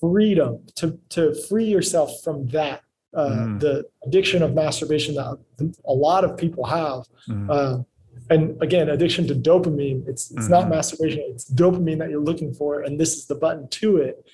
freedom 0.00 0.64
to 0.76 0.98
to 1.10 1.34
free 1.48 1.64
yourself 1.66 2.10
from 2.24 2.46
that 2.48 2.82
uh, 3.12 3.28
Mm. 3.28 3.60
the 3.60 3.84
addiction 4.06 4.40
of 4.42 4.54
masturbation 4.54 5.14
that 5.16 5.36
a 5.84 5.92
lot 5.92 6.24
of 6.24 6.36
people 6.36 6.64
have 6.64 7.00
Mhm. 7.28 7.46
uh, 7.50 7.82
and 8.30 8.42
again 8.62 8.88
addiction 8.88 9.26
to 9.26 9.34
dopamine 9.34 10.06
it's 10.06 10.30
it's 10.30 10.48
not 10.48 10.66
Mhm. 10.66 10.70
masturbation 10.76 11.22
it's 11.32 11.50
dopamine 11.50 11.98
that 11.98 12.08
you're 12.10 12.22
looking 12.30 12.52
for 12.54 12.82
and 12.82 13.00
this 13.00 13.16
is 13.18 13.26
the 13.26 13.34
button 13.34 13.66
to 13.68 13.96
it 13.96 14.24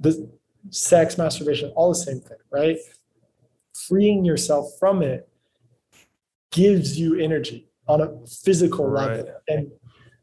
the 0.00 0.12
sex 0.70 1.18
masturbation 1.18 1.70
all 1.76 1.90
the 1.90 1.94
same 2.08 2.20
thing 2.20 2.38
right 2.50 2.78
freeing 3.86 4.24
yourself 4.24 4.64
from 4.80 5.02
it 5.02 5.28
gives 6.50 6.98
you 6.98 7.14
energy 7.18 7.68
on 7.88 8.00
a 8.00 8.08
physical 8.26 8.88
level 8.88 9.26
and 9.48 9.70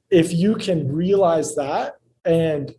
if 0.10 0.34
you 0.34 0.56
can 0.56 0.92
realize 0.92 1.56
that 1.56 1.98
and 2.26 2.74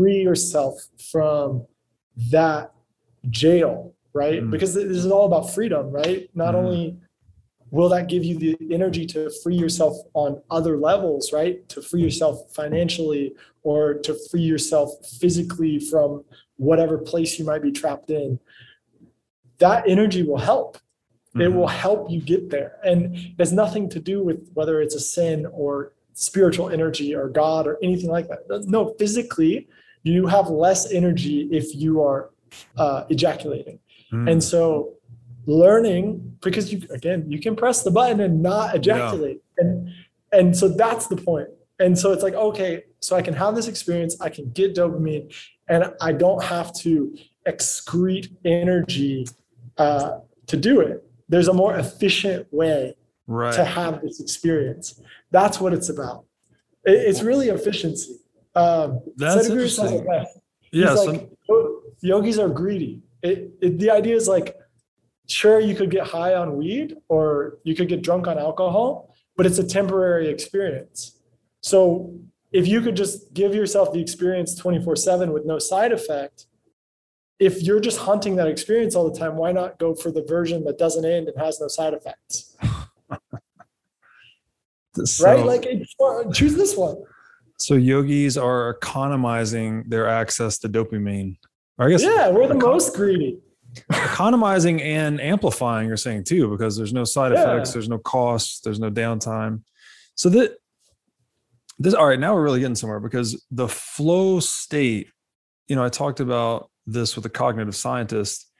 free 0.00 0.22
yourself 0.22 0.74
from 1.12 1.66
that 2.30 2.72
jail 3.28 3.94
right? 4.14 4.42
Mm. 4.42 4.50
because 4.50 4.72
this 4.74 4.84
is 4.84 5.06
all 5.06 5.26
about 5.26 5.50
freedom 5.50 5.90
right? 5.92 6.28
Not 6.34 6.54
Mhm. 6.54 6.58
only 6.58 6.96
will 7.70 7.88
that 7.90 8.08
give 8.08 8.24
you 8.24 8.36
the 8.38 8.56
energy 8.72 9.04
to 9.06 9.30
free 9.42 9.56
yourself 9.56 9.94
on 10.14 10.40
other 10.50 10.76
levels 10.78 11.32
right? 11.32 11.68
To 11.68 11.82
free 11.82 12.02
yourself 12.02 12.50
financially 12.52 13.34
or 13.62 13.94
to 14.06 14.14
free 14.30 14.40
yourself 14.52 14.88
physically 15.20 15.78
from 15.78 16.24
whatever 16.56 16.96
place 16.98 17.38
you 17.38 17.44
might 17.44 17.62
be 17.62 17.70
trapped 17.70 18.10
in. 18.10 18.40
That 19.58 19.86
energy 19.86 20.22
will 20.22 20.38
help. 20.52 20.78
It 21.34 21.38
Mhm. 21.50 21.54
will 21.56 21.68
help 21.68 22.10
you 22.10 22.20
get 22.22 22.48
there. 22.50 22.78
And 22.82 23.14
it 23.14 23.38
has 23.38 23.52
nothing 23.52 23.88
to 23.90 24.00
do 24.00 24.16
with 24.24 24.50
whether 24.54 24.80
it's 24.82 24.94
a 24.94 25.00
sin 25.00 25.46
or 25.62 25.92
spiritual 26.14 26.68
energy 26.70 27.14
or 27.14 27.28
god 27.28 27.66
or 27.68 27.78
anything 27.82 28.10
like 28.10 28.26
that. 28.28 28.40
No 28.66 28.80
physically 28.98 29.68
you 30.02 30.26
have 30.26 30.48
less 30.48 30.90
energy 30.92 31.48
if 31.50 31.74
you 31.74 32.02
are 32.02 32.30
uh, 32.76 33.04
ejaculating. 33.10 33.78
Mm. 34.12 34.32
And 34.32 34.44
so 34.44 34.94
learning 35.46 36.36
because 36.40 36.72
you 36.72 36.86
again 36.90 37.24
you 37.28 37.40
can 37.40 37.56
press 37.56 37.82
the 37.82 37.90
button 37.90 38.20
and 38.20 38.42
not 38.42 38.74
ejaculate 38.74 39.42
and 39.58 39.90
and 40.32 40.56
so 40.56 40.68
that's 40.68 41.06
the 41.06 41.16
point. 41.16 41.26
point 41.26 41.48
and 41.78 41.98
so 41.98 42.12
it's 42.12 42.22
like 42.22 42.34
okay 42.34 42.84
so 43.00 43.16
i 43.16 43.22
can 43.22 43.34
have 43.34 43.54
this 43.54 43.66
experience 43.66 44.20
i 44.20 44.28
can 44.28 44.50
get 44.50 44.74
dopamine 44.74 45.34
and 45.68 45.92
i 46.00 46.12
don't 46.12 46.42
have 46.44 46.72
to 46.74 47.16
excrete 47.48 48.28
energy 48.44 49.26
uh, 49.78 50.18
to 50.46 50.56
do 50.56 50.80
it 50.80 51.04
there's 51.28 51.48
a 51.48 51.52
more 51.52 51.74
efficient 51.76 52.46
way 52.52 52.94
right. 53.26 53.54
to 53.54 53.64
have 53.64 54.02
this 54.02 54.20
experience 54.20 55.00
that's 55.30 55.58
what 55.58 55.72
it's 55.72 55.88
about 55.88 56.24
it's 56.84 57.22
really 57.22 57.48
efficiency 57.48 58.19
um, 58.60 59.00
That's 59.16 59.48
Sadhguru 59.48 59.68
says 59.68 59.92
it 59.92 59.96
interesting. 59.96 60.06
best. 60.06 60.38
He's 60.70 60.82
Yeah. 60.82 60.92
like, 60.92 61.30
some- 61.46 61.80
yogis 62.02 62.38
are 62.38 62.48
greedy. 62.48 63.02
It, 63.22 63.52
it, 63.60 63.78
the 63.78 63.90
idea 63.90 64.16
is 64.16 64.26
like, 64.28 64.56
sure, 65.26 65.60
you 65.60 65.74
could 65.74 65.90
get 65.90 66.06
high 66.06 66.34
on 66.34 66.56
weed 66.56 66.96
or 67.08 67.58
you 67.64 67.74
could 67.74 67.88
get 67.88 68.02
drunk 68.02 68.26
on 68.26 68.38
alcohol, 68.38 69.14
but 69.36 69.46
it's 69.46 69.58
a 69.58 69.64
temporary 69.66 70.28
experience. 70.28 71.18
So 71.62 72.14
if 72.52 72.66
you 72.66 72.80
could 72.80 72.96
just 72.96 73.32
give 73.34 73.54
yourself 73.54 73.92
the 73.92 74.00
experience 74.00 74.54
24 74.54 74.96
7 74.96 75.32
with 75.32 75.44
no 75.44 75.58
side 75.58 75.92
effect, 75.92 76.46
if 77.38 77.62
you're 77.62 77.80
just 77.80 77.98
hunting 77.98 78.36
that 78.36 78.48
experience 78.48 78.94
all 78.94 79.10
the 79.10 79.18
time, 79.18 79.36
why 79.36 79.52
not 79.52 79.78
go 79.78 79.94
for 79.94 80.10
the 80.10 80.22
version 80.22 80.64
that 80.64 80.78
doesn't 80.78 81.04
end 81.04 81.28
and 81.28 81.38
has 81.40 81.60
no 81.60 81.68
side 81.68 81.94
effects? 81.94 82.56
so, 85.04 85.24
right? 85.24 85.44
Like, 85.46 85.66
choose 86.32 86.54
this 86.54 86.76
one. 86.76 86.96
So 87.60 87.74
yogis 87.74 88.36
are 88.36 88.70
economizing 88.70 89.84
their 89.88 90.08
access 90.08 90.58
to 90.58 90.68
dopamine. 90.68 91.36
Or 91.78 91.86
I 91.86 91.90
guess 91.90 92.02
Yeah, 92.02 92.30
we're 92.30 92.46
the 92.48 92.54
econ- 92.54 92.60
most 92.72 92.94
greedy. 92.96 93.38
economizing 93.90 94.82
and 94.82 95.20
amplifying 95.20 95.86
you're 95.86 95.96
saying 95.96 96.24
too 96.24 96.48
because 96.50 96.76
there's 96.76 96.92
no 96.92 97.04
side 97.04 97.30
Yeah. 97.32 97.42
effects 97.42 97.72
there's 97.72 97.88
no 97.88 97.98
costs 97.98 98.60
there's 98.62 98.80
no 98.80 98.90
downtime 98.90 99.62
so 100.16 100.28
that 100.30 100.56
this 101.78 101.94
all 101.94 102.08
right 102.08 102.18
now 102.18 102.34
we're 102.34 102.42
really 102.42 102.58
getting 102.58 102.74
somewhere 102.74 102.98
because 102.98 103.40
the 103.52 103.68
flow 103.68 104.40
state 104.40 105.06
you 105.68 105.76
know 105.76 105.84
i 105.84 105.88
talked 105.88 106.18
about 106.18 106.68
this 106.84 107.14
with 107.14 107.24
a 107.26 107.28
cognitive 107.30 107.76
scientist 107.76 108.50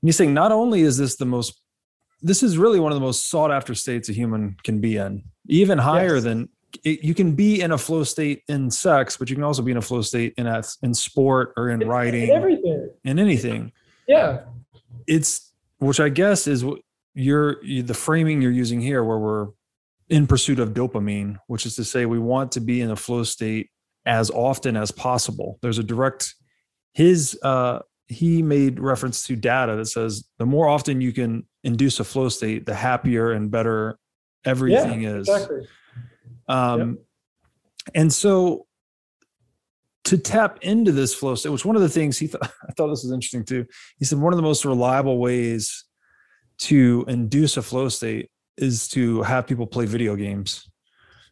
and 0.00 0.08
he's 0.08 0.16
saying 0.16 0.32
not 0.32 0.50
only 0.50 0.80
is 0.80 0.96
this 0.96 1.16
the 1.16 1.26
most 1.26 1.60
this 2.22 2.42
is 2.42 2.56
really 2.56 2.80
one 2.80 2.90
of 2.90 2.96
the 2.96 3.04
most 3.04 3.28
sought 3.28 3.50
after 3.50 3.74
states 3.74 4.08
a 4.08 4.12
human 4.14 4.56
can 4.64 4.80
be 4.80 4.96
in 4.96 5.24
even 5.48 5.76
higher 5.76 6.14
Yes. 6.14 6.24
than 6.24 6.48
it, 6.84 7.02
you 7.04 7.14
can 7.14 7.34
be 7.34 7.60
in 7.60 7.72
a 7.72 7.78
flow 7.78 8.04
state 8.04 8.42
in 8.48 8.70
sex 8.70 9.16
but 9.16 9.28
you 9.30 9.36
can 9.36 9.44
also 9.44 9.62
be 9.62 9.70
in 9.70 9.76
a 9.76 9.82
flow 9.82 10.02
state 10.02 10.34
in 10.36 10.46
a, 10.46 10.62
in 10.82 10.94
sport 10.94 11.52
or 11.56 11.70
in 11.70 11.80
writing 11.80 12.30
everything. 12.30 12.90
in 13.04 13.18
anything 13.18 13.72
Yeah. 14.06 14.40
it's 15.06 15.52
which 15.78 16.00
I 16.00 16.08
guess 16.08 16.46
is 16.46 16.64
what 16.64 16.80
you're 17.14 17.62
you- 17.64 17.82
the 17.82 17.94
framing 17.94 18.40
you're 18.40 18.52
using 18.52 18.80
here, 18.80 19.02
where 19.04 19.18
we're 19.18 19.48
in 20.08 20.26
pursuit 20.26 20.58
of 20.60 20.70
dopamine, 20.70 21.36
which 21.46 21.66
is 21.66 21.74
to 21.76 21.84
say 21.84 22.06
we 22.06 22.18
want 22.18 22.52
to 22.52 22.60
be 22.60 22.80
in 22.80 22.90
a 22.90 22.96
flow 22.96 23.22
state 23.24 23.68
as 24.06 24.30
often 24.30 24.76
as 24.76 24.90
possible. 24.90 25.58
There's 25.62 25.78
a 25.78 25.82
direct 25.82 26.34
his 26.94 27.38
uh 27.42 27.80
he 28.08 28.42
made 28.42 28.78
reference 28.78 29.26
to 29.26 29.36
data 29.36 29.74
that 29.76 29.86
says 29.86 30.24
the 30.38 30.46
more 30.46 30.68
often 30.68 31.00
you 31.00 31.12
can 31.12 31.46
induce 31.64 31.98
a 32.00 32.04
flow 32.04 32.28
state, 32.28 32.66
the 32.66 32.74
happier 32.74 33.32
and 33.32 33.50
better 33.50 33.98
everything 34.44 35.02
is. 35.04 35.28
Exactly. 35.28 35.66
Um, 36.48 36.98
And 37.94 38.12
so 38.12 38.66
to 40.04 40.18
tap 40.18 40.58
into 40.62 40.92
this 40.92 41.14
flow 41.14 41.34
state, 41.34 41.50
which 41.50 41.64
one 41.64 41.76
of 41.76 41.82
the 41.82 41.88
things 41.88 42.18
he 42.18 42.26
thought, 42.26 42.42
I 42.68 42.72
thought 42.72 42.88
this 42.88 43.02
was 43.02 43.12
interesting 43.12 43.44
too. 43.44 43.66
He 43.98 44.04
said 44.04 44.18
one 44.18 44.32
of 44.32 44.36
the 44.36 44.42
most 44.42 44.64
reliable 44.64 45.18
ways 45.18 45.84
to 46.58 47.04
induce 47.08 47.56
a 47.56 47.62
flow 47.62 47.88
state 47.88 48.30
is 48.56 48.88
to 48.88 49.22
have 49.22 49.46
people 49.46 49.66
play 49.66 49.86
video 49.86 50.14
games. 50.16 50.68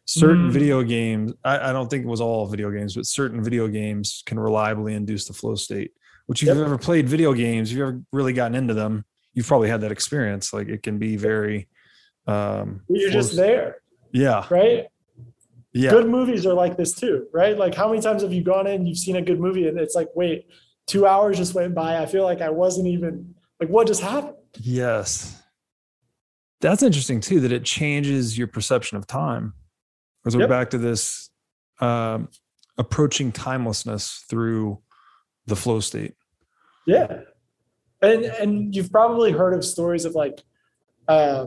Certain 0.05 0.49
Mm. 0.49 0.51
video 0.53 0.83
games, 0.83 1.33
I, 1.43 1.69
I 1.69 1.71
don't 1.73 1.89
think 1.89 2.03
it 2.03 2.07
was 2.07 2.19
all 2.21 2.47
video 2.47 2.71
games, 2.71 2.95
but 2.95 3.05
certain 3.05 3.43
video 3.43 3.67
games 3.67 4.23
can 4.25 4.39
reliably 4.39 4.93
induce 4.95 5.25
the 5.25 5.33
flow 5.33 5.55
state. 5.55 5.91
Which 6.25 6.41
if 6.43 6.47
Yep. 6.47 6.55
you've 6.57 6.65
ever 6.65 6.77
played 6.77 7.07
video 7.07 7.33
games, 7.33 7.71
if 7.71 7.77
you've 7.77 7.87
ever 7.87 8.01
really 8.11 8.33
gotten 8.33 8.55
into 8.55 8.73
them, 8.73 9.05
you've 9.33 9.47
probably 9.47 9.69
had 9.69 9.81
that 9.81 9.91
experience. 9.91 10.53
Like 10.53 10.67
it 10.69 10.81
can 10.83 10.97
be 10.97 11.15
very 11.17 11.67
um 12.27 12.81
You're 12.89 13.11
just 13.11 13.35
there, 13.35 13.77
yeah. 14.11 14.45
right? 14.49 14.87
Yeah. 15.73 15.91
Good 15.91 16.07
movies 16.07 16.45
are 16.45 16.53
like 16.53 16.75
this 16.77 16.93
too, 16.93 17.27
right? 17.33 17.57
Like 17.57 17.73
how 17.75 17.87
many 17.89 18.01
times 18.01 18.23
have 18.23 18.33
you 18.33 18.43
gone 18.43 18.67
in, 18.67 18.85
you've 18.85 18.97
seen 18.97 19.15
a 19.15 19.21
good 19.21 19.39
movie, 19.39 19.67
and 19.67 19.79
it's 19.79 19.95
like, 19.95 20.09
wait, 20.15 20.47
two 20.87 21.05
hours 21.07 21.37
just 21.37 21.53
went 21.53 21.73
by. 21.73 21.97
I 21.97 22.05
feel 22.05 22.23
like 22.23 22.41
I 22.41 22.49
wasn't 22.49 22.87
even 22.87 23.35
like, 23.59 23.69
what 23.69 23.87
just 23.87 24.01
happened? 24.01 24.35
Yes. 24.59 25.41
That's 26.59 26.83
interesting 26.83 27.21
too, 27.21 27.39
that 27.39 27.51
it 27.51 27.63
changes 27.63 28.37
your 28.37 28.47
perception 28.47 28.97
of 28.97 29.07
time. 29.07 29.53
Because 30.23 30.35
we're 30.35 30.41
Yep. 30.41 30.49
back 30.49 30.69
to 30.71 30.77
this 30.77 31.29
um, 31.79 32.27
approaching 32.77 33.31
timelessness 33.31 34.23
through 34.29 34.79
the 35.47 35.55
flow 35.55 35.79
state. 35.79 36.13
Yeah. 36.85 37.21
And 38.01 38.25
and 38.25 38.75
you've 38.75 38.91
probably 38.91 39.31
heard 39.31 39.53
of 39.53 39.63
stories 39.63 40.05
of 40.05 40.15
like 40.15 40.41
uh 41.07 41.45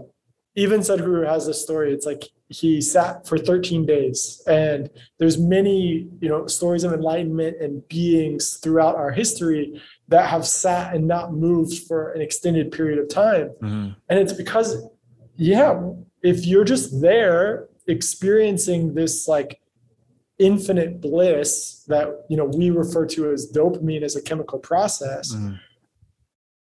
even 0.56 0.80
Sadhguru 0.80 1.26
has 1.26 1.46
this 1.46 1.60
story. 1.62 1.92
It's 1.92 2.06
like 2.06 2.24
he 2.48 2.80
sat 2.80 3.26
for 3.26 3.36
13 3.38 3.84
days 3.86 4.40
and 4.46 4.88
there's 5.18 5.38
many, 5.38 6.08
you 6.20 6.28
know, 6.28 6.46
stories 6.46 6.84
of 6.84 6.92
enlightenment 6.92 7.56
and 7.60 7.86
beings 7.88 8.58
throughout 8.62 8.94
our 8.94 9.10
history 9.10 9.80
that 10.08 10.28
have 10.28 10.46
sat 10.46 10.94
and 10.94 11.08
not 11.08 11.32
moved 11.32 11.86
for 11.86 12.12
an 12.12 12.20
extended 12.20 12.70
period 12.70 12.98
of 12.98 13.08
time. 13.08 13.50
And 14.08 14.18
it's 14.18 14.32
because, 14.32 14.86
yeah, 15.36 15.80
if 16.22 16.46
you're 16.46 16.64
just 16.64 17.00
there 17.00 17.68
experiencing 17.88 18.94
this 18.94 19.26
like 19.26 19.60
infinite 20.38 21.00
bliss 21.00 21.84
that 21.86 22.08
you 22.28 22.36
know 22.36 22.44
we 22.44 22.70
refer 22.70 23.06
to 23.06 23.30
as 23.30 23.50
dopamine 23.52 24.02
as 24.02 24.16
a 24.16 24.22
chemical 24.22 24.58
process, 24.58 25.32
Mhm. 25.34 25.58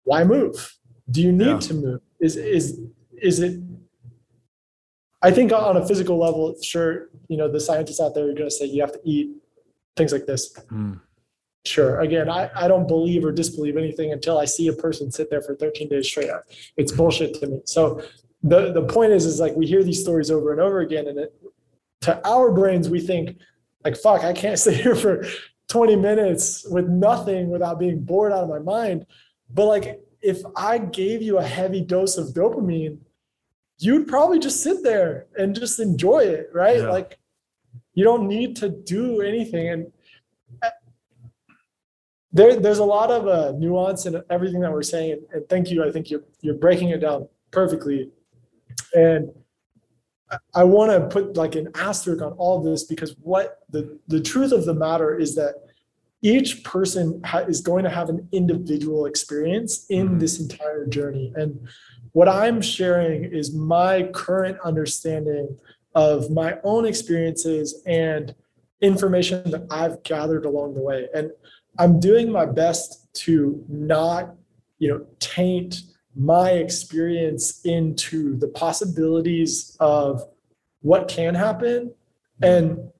why 0.03 0.23
move? 0.23 0.77
Do 1.09 1.21
you 1.21 1.31
need 1.31 1.45
Yeah. 1.47 1.59
to 1.59 1.73
move? 1.73 2.01
Is 2.19 2.35
is 2.35 2.79
is 3.21 3.39
it? 3.39 3.59
I 5.21 5.31
think 5.31 5.51
on 5.51 5.77
a 5.77 5.87
physical 5.87 6.19
level, 6.19 6.55
sure, 6.61 7.09
you 7.27 7.37
know, 7.37 7.51
the 7.51 7.59
scientists 7.59 7.99
out 7.99 8.13
there 8.13 8.25
are 8.25 8.33
going 8.33 8.49
to 8.49 8.51
say 8.51 8.65
you 8.65 8.81
have 8.81 8.91
to 8.93 8.99
eat 9.03 9.31
things 9.97 10.11
like 10.11 10.25
this. 10.25 10.53
Mm. 10.71 10.99
Sure. 11.65 11.99
Again, 12.01 12.29
I, 12.29 12.51
I 12.55 12.67
don't 12.67 12.87
believe 12.87 13.25
or 13.25 13.31
disbelieve 13.31 13.75
anything 13.75 14.11
until 14.11 14.37
I 14.37 14.45
see 14.45 14.67
a 14.67 14.73
person 14.73 15.11
sit 15.11 15.31
there 15.31 15.41
for 15.41 15.55
13 15.55 15.89
days 15.89 16.07
straight. 16.07 16.29
Up. 16.29 16.43
It's 16.77 16.91
bullshit 16.91 17.33
to 17.39 17.47
me. 17.47 17.61
So 17.65 18.03
the 18.43 18.71
the 18.71 18.83
point 18.83 19.13
is, 19.13 19.25
is 19.25 19.39
like 19.39 19.55
we 19.55 19.65
hear 19.65 19.83
these 19.83 20.01
stories 20.01 20.29
over 20.29 20.51
and 20.51 20.61
over 20.61 20.81
again, 20.81 21.07
and 21.07 21.17
it, 21.17 21.33
to 22.01 22.27
our 22.27 22.51
brains, 22.51 22.87
we 22.87 22.99
think 22.99 23.37
like, 23.83 23.97
fuck, 23.97 24.23
I 24.23 24.33
can't 24.33 24.59
sit 24.65 24.75
here 24.75 24.95
for 24.95 25.25
20 25.69 25.95
minutes 25.95 26.65
with 26.69 26.87
nothing 26.87 27.49
without 27.49 27.79
being 27.79 27.99
bored 28.01 28.31
out 28.31 28.43
of 28.43 28.49
my 28.49 28.59
mind. 28.59 29.07
But 29.49 29.65
like, 29.65 30.01
if 30.21 30.41
I 30.55 30.77
gave 30.77 31.23
you 31.23 31.39
a 31.39 31.43
heavy 31.43 31.81
dose 31.81 32.17
of 32.17 32.27
dopamine, 32.27 32.99
you'd 33.77 34.07
probably 34.07 34.39
just 34.39 34.61
sit 34.63 34.83
there 34.83 35.27
and 35.37 35.55
just 35.55 35.79
enjoy 35.79 36.19
it, 36.19 36.49
right? 36.53 36.77
Yeah. 36.79 36.89
Like, 36.89 37.19
you 37.93 38.03
don't 38.03 38.27
need 38.27 38.55
to 38.57 38.69
do 38.69 39.21
anything. 39.21 39.69
And 39.69 39.91
uh, 40.61 40.69
there, 42.31 42.55
there's 42.59 42.79
a 42.79 42.83
lot 42.85 43.11
of 43.11 43.27
uh, 43.27 43.53
nuance 43.57 44.05
in 44.05 44.21
everything 44.29 44.59
that 44.61 44.71
we're 44.71 44.83
saying. 44.83 45.11
And, 45.13 45.21
and 45.33 45.49
thank 45.49 45.69
you. 45.71 45.83
I 45.83 45.91
think 45.91 46.09
you're 46.09 46.23
you're 46.41 46.55
breaking 46.55 46.89
it 46.89 46.99
down 46.99 47.27
perfectly. 47.51 48.11
And 48.93 49.29
I- 50.53 50.63
want 50.63 50.91
to 50.91 51.07
put 51.07 51.37
like 51.37 51.55
an 51.55 51.69
asterisk 51.75 52.21
on 52.21 52.33
all 52.33 52.61
this 52.61 52.83
because 52.83 53.15
what 53.21 53.59
the 53.69 53.99
the 54.07 54.19
truth 54.19 54.51
of 54.51 54.65
the 54.65 54.73
matter 54.73 55.17
is 55.17 55.35
that 55.35 55.53
each 56.21 56.63
person 56.63 57.21
ha- 57.23 57.45
is 57.47 57.61
going 57.61 57.83
to 57.83 57.89
have 57.89 58.09
an 58.09 58.27
individual 58.31 59.05
experience 59.05 59.85
in 59.89 60.09
Mhm. 60.09 60.19
this 60.19 60.39
entire 60.39 60.85
journey. 60.87 61.31
And 61.35 61.67
what 62.15 62.29
I'm 62.29 62.61
sharing 62.61 63.25
is 63.25 63.53
my 63.53 64.03
current 64.13 64.57
understanding 64.63 65.57
of 65.95 66.31
my 66.31 66.57
own 66.63 66.85
experiences 66.85 67.83
and 67.85 68.33
information 68.79 69.51
that 69.51 69.67
I've 69.69 70.01
gathered 70.03 70.45
along 70.45 70.75
the 70.75 70.79
way. 70.79 71.09
And 71.13 71.31
I'm 71.77 71.99
doing 71.99 72.31
my 72.31 72.45
best 72.45 73.13
to 73.25 73.61
not, 73.67 74.33
you 74.79 74.87
know, 74.87 75.05
taint 75.19 75.81
my 76.15 76.51
experience 76.51 77.59
into 77.65 78.37
the 78.37 78.47
possibilities 78.47 79.75
of 79.81 80.23
what 80.83 81.09
can 81.09 81.35
happen. 81.35 81.93
And 82.41 82.91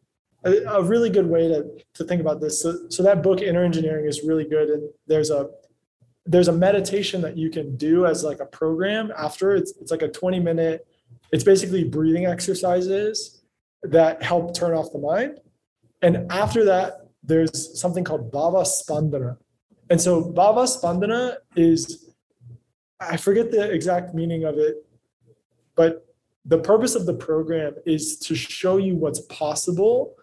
a, 0.43 0.57
a 0.67 0.83
really 0.83 1.09
good 1.09 1.27
way 1.27 1.47
to, 1.47 1.65
to 1.93 2.03
think 2.03 2.19
about 2.19 2.41
this. 2.41 2.61
So, 2.61 2.89
so 2.89 3.01
that 3.03 3.23
book, 3.23 3.41
Inner 3.41 3.63
Engineering, 3.63 4.07
is 4.07 4.23
really 4.23 4.43
good. 4.43 4.67
And 4.67 4.89
there's 5.07 5.29
a 5.29 5.51
there's 6.25 6.47
a 6.47 6.53
meditation 6.53 7.21
that 7.21 7.37
you 7.37 7.49
can 7.49 7.75
do 7.77 8.05
as 8.05 8.23
like 8.23 8.39
a 8.39 8.45
program 8.45 9.11
after. 9.17 9.55
It's 9.55 9.73
it's 9.79 9.91
like 9.91 10.01
a 10.01 10.07
20 10.07 10.39
minute, 10.39 10.87
it's 11.31 11.43
basically 11.43 11.83
breathing 11.83 12.25
exercises 12.25 13.43
that 13.83 14.23
help 14.23 14.55
turn 14.55 14.73
off 14.73 14.91
the 14.91 14.99
mind. 14.99 15.39
And 16.01 16.31
after 16.31 16.65
that, 16.65 17.07
there's 17.23 17.79
something 17.79 18.03
called 18.03 18.31
Bhava 18.31 18.63
Spandana. 18.65 19.37
And 19.89 20.01
so 20.01 20.23
Bhava 20.23 20.65
Spandana 20.65 21.37
is, 21.55 22.09
I 22.99 23.17
forget 23.17 23.51
the 23.51 23.71
exact 23.71 24.13
meaning 24.13 24.43
of 24.43 24.57
it, 24.57 24.85
but 25.75 26.05
the 26.45 26.59
purpose 26.59 26.95
of 26.95 27.05
the 27.05 27.13
program 27.13 27.75
is 27.85 28.17
to 28.19 28.35
show 28.35 28.77
you 28.77 28.95
what's 28.95 29.21
possible 29.21 30.15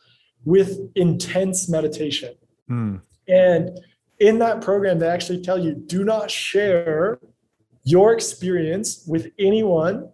with 0.45 0.91
intense 0.95 1.69
meditation. 1.69 2.35
Hmm. 2.69 2.97
And 3.29 3.79
in 4.29 4.39
that 4.39 4.61
program, 4.61 4.99
they 5.01 5.09
actually 5.09 5.43
tell 5.43 5.59
you 5.59 5.73
do 5.75 6.05
not 6.05 6.31
share 6.31 7.19
your 7.85 8.13
experience 8.13 8.89
with 9.13 9.25
anyone 9.39 10.09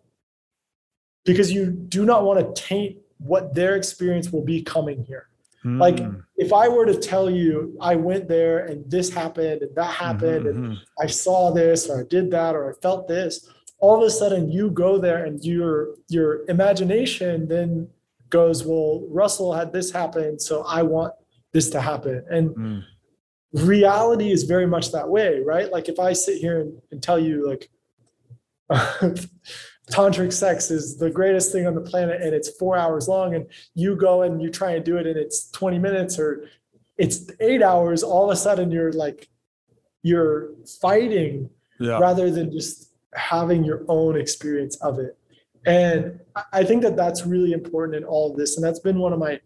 because 1.25 1.53
you 1.53 1.67
do 1.97 2.03
not 2.11 2.25
want 2.25 2.39
to 2.41 2.63
taint 2.69 2.97
what 3.19 3.55
their 3.55 3.77
experience 3.77 4.33
will 4.33 4.45
be 4.55 4.63
coming 4.63 5.05
here. 5.05 5.25
Like 5.65 5.99
Hmm. 6.01 6.21
if 6.37 6.51
I 6.53 6.67
were 6.69 6.87
to 6.87 6.97
tell 7.11 7.29
you 7.29 7.77
I 7.81 7.95
went 7.97 8.25
there 8.29 8.59
and 8.69 8.79
this 8.95 9.11
happened 9.21 9.61
and 9.65 9.73
that 9.81 9.93
happened 10.07 10.47
Mhm, 10.47 10.51
and. 10.51 10.77
I 11.05 11.07
saw 11.25 11.51
this 11.61 11.91
or 11.91 11.97
I 12.01 12.05
did 12.17 12.31
that 12.31 12.53
or 12.57 12.63
I 12.71 12.75
felt 12.81 13.09
this, 13.09 13.33
all 13.85 13.97
of 14.01 14.03
a 14.07 14.11
sudden 14.21 14.43
you 14.57 14.65
go 14.71 14.93
there 15.07 15.21
and 15.27 15.45
your 15.53 15.73
your 16.17 16.31
imagination 16.55 17.49
then 17.55 17.69
goes, 18.31 18.59
well, 18.69 18.93
Russell 19.21 19.53
had 19.61 19.73
this 19.77 19.89
happen, 20.01 20.39
so 20.39 20.55
I 20.79 20.81
want 20.95 21.13
this 21.55 21.69
to 21.75 21.81
happen. 21.91 22.17
And 22.37 22.45
Mm. 22.51 22.83
Reality 23.53 24.31
is 24.31 24.45
very 24.45 24.67
much 24.67 24.93
that 24.93 25.09
way, 25.09 25.41
right? 25.41 25.71
Like 25.73 25.89
if 25.89 25.99
I 25.99 26.13
sit 26.13 26.39
here 26.39 26.61
and, 26.61 26.81
and 26.91 27.03
tell 27.03 27.19
you 27.19 27.47
like 27.49 27.71
tantric 29.91 30.33
sex 30.33 30.71
is 30.71 30.99
the 30.99 31.11
greatest 31.11 31.53
thing 31.53 31.67
on 31.67 31.75
the 31.75 31.81
planet 31.81 32.21
and 32.21 32.35
it's 32.35 32.51
four 32.59 32.77
hours 32.77 33.09
long 33.09 33.35
and 33.35 33.47
you 33.75 33.97
go 33.97 34.23
and 34.23 34.43
you 34.43 34.51
try 34.51 34.73
and 34.73 34.85
do 34.85 34.97
it 34.97 35.07
and 35.07 35.17
it's 35.17 35.51
20 35.53 35.79
minutes 35.79 36.19
or 36.19 36.45
it's 36.99 37.31
eight 37.41 37.63
hours, 37.63 38.03
all 38.03 38.25
of 38.31 38.35
a 38.35 38.37
sudden 38.37 38.71
you're 38.71 38.93
like 38.93 39.29
you're 40.03 40.51
fighting 40.81 41.49
Yeah. 41.81 41.99
rather 41.99 42.31
than 42.31 42.51
just 42.53 42.93
having 43.15 43.65
your 43.65 43.85
own 43.89 44.17
experience 44.21 44.77
of 44.77 44.99
it. 44.99 45.17
And 45.65 46.21
I- 46.37 46.45
I 46.53 46.65
think 46.65 46.83
that 46.83 46.97
that's 46.97 47.25
really 47.27 47.53
important 47.53 47.97
in 47.97 48.05
all 48.05 48.31
of 48.31 48.37
this. 48.37 48.57
And 48.57 48.65
that's 48.65 48.79
been 48.81 48.99
one 48.99 49.13
of 49.13 49.19
my 49.19 49.41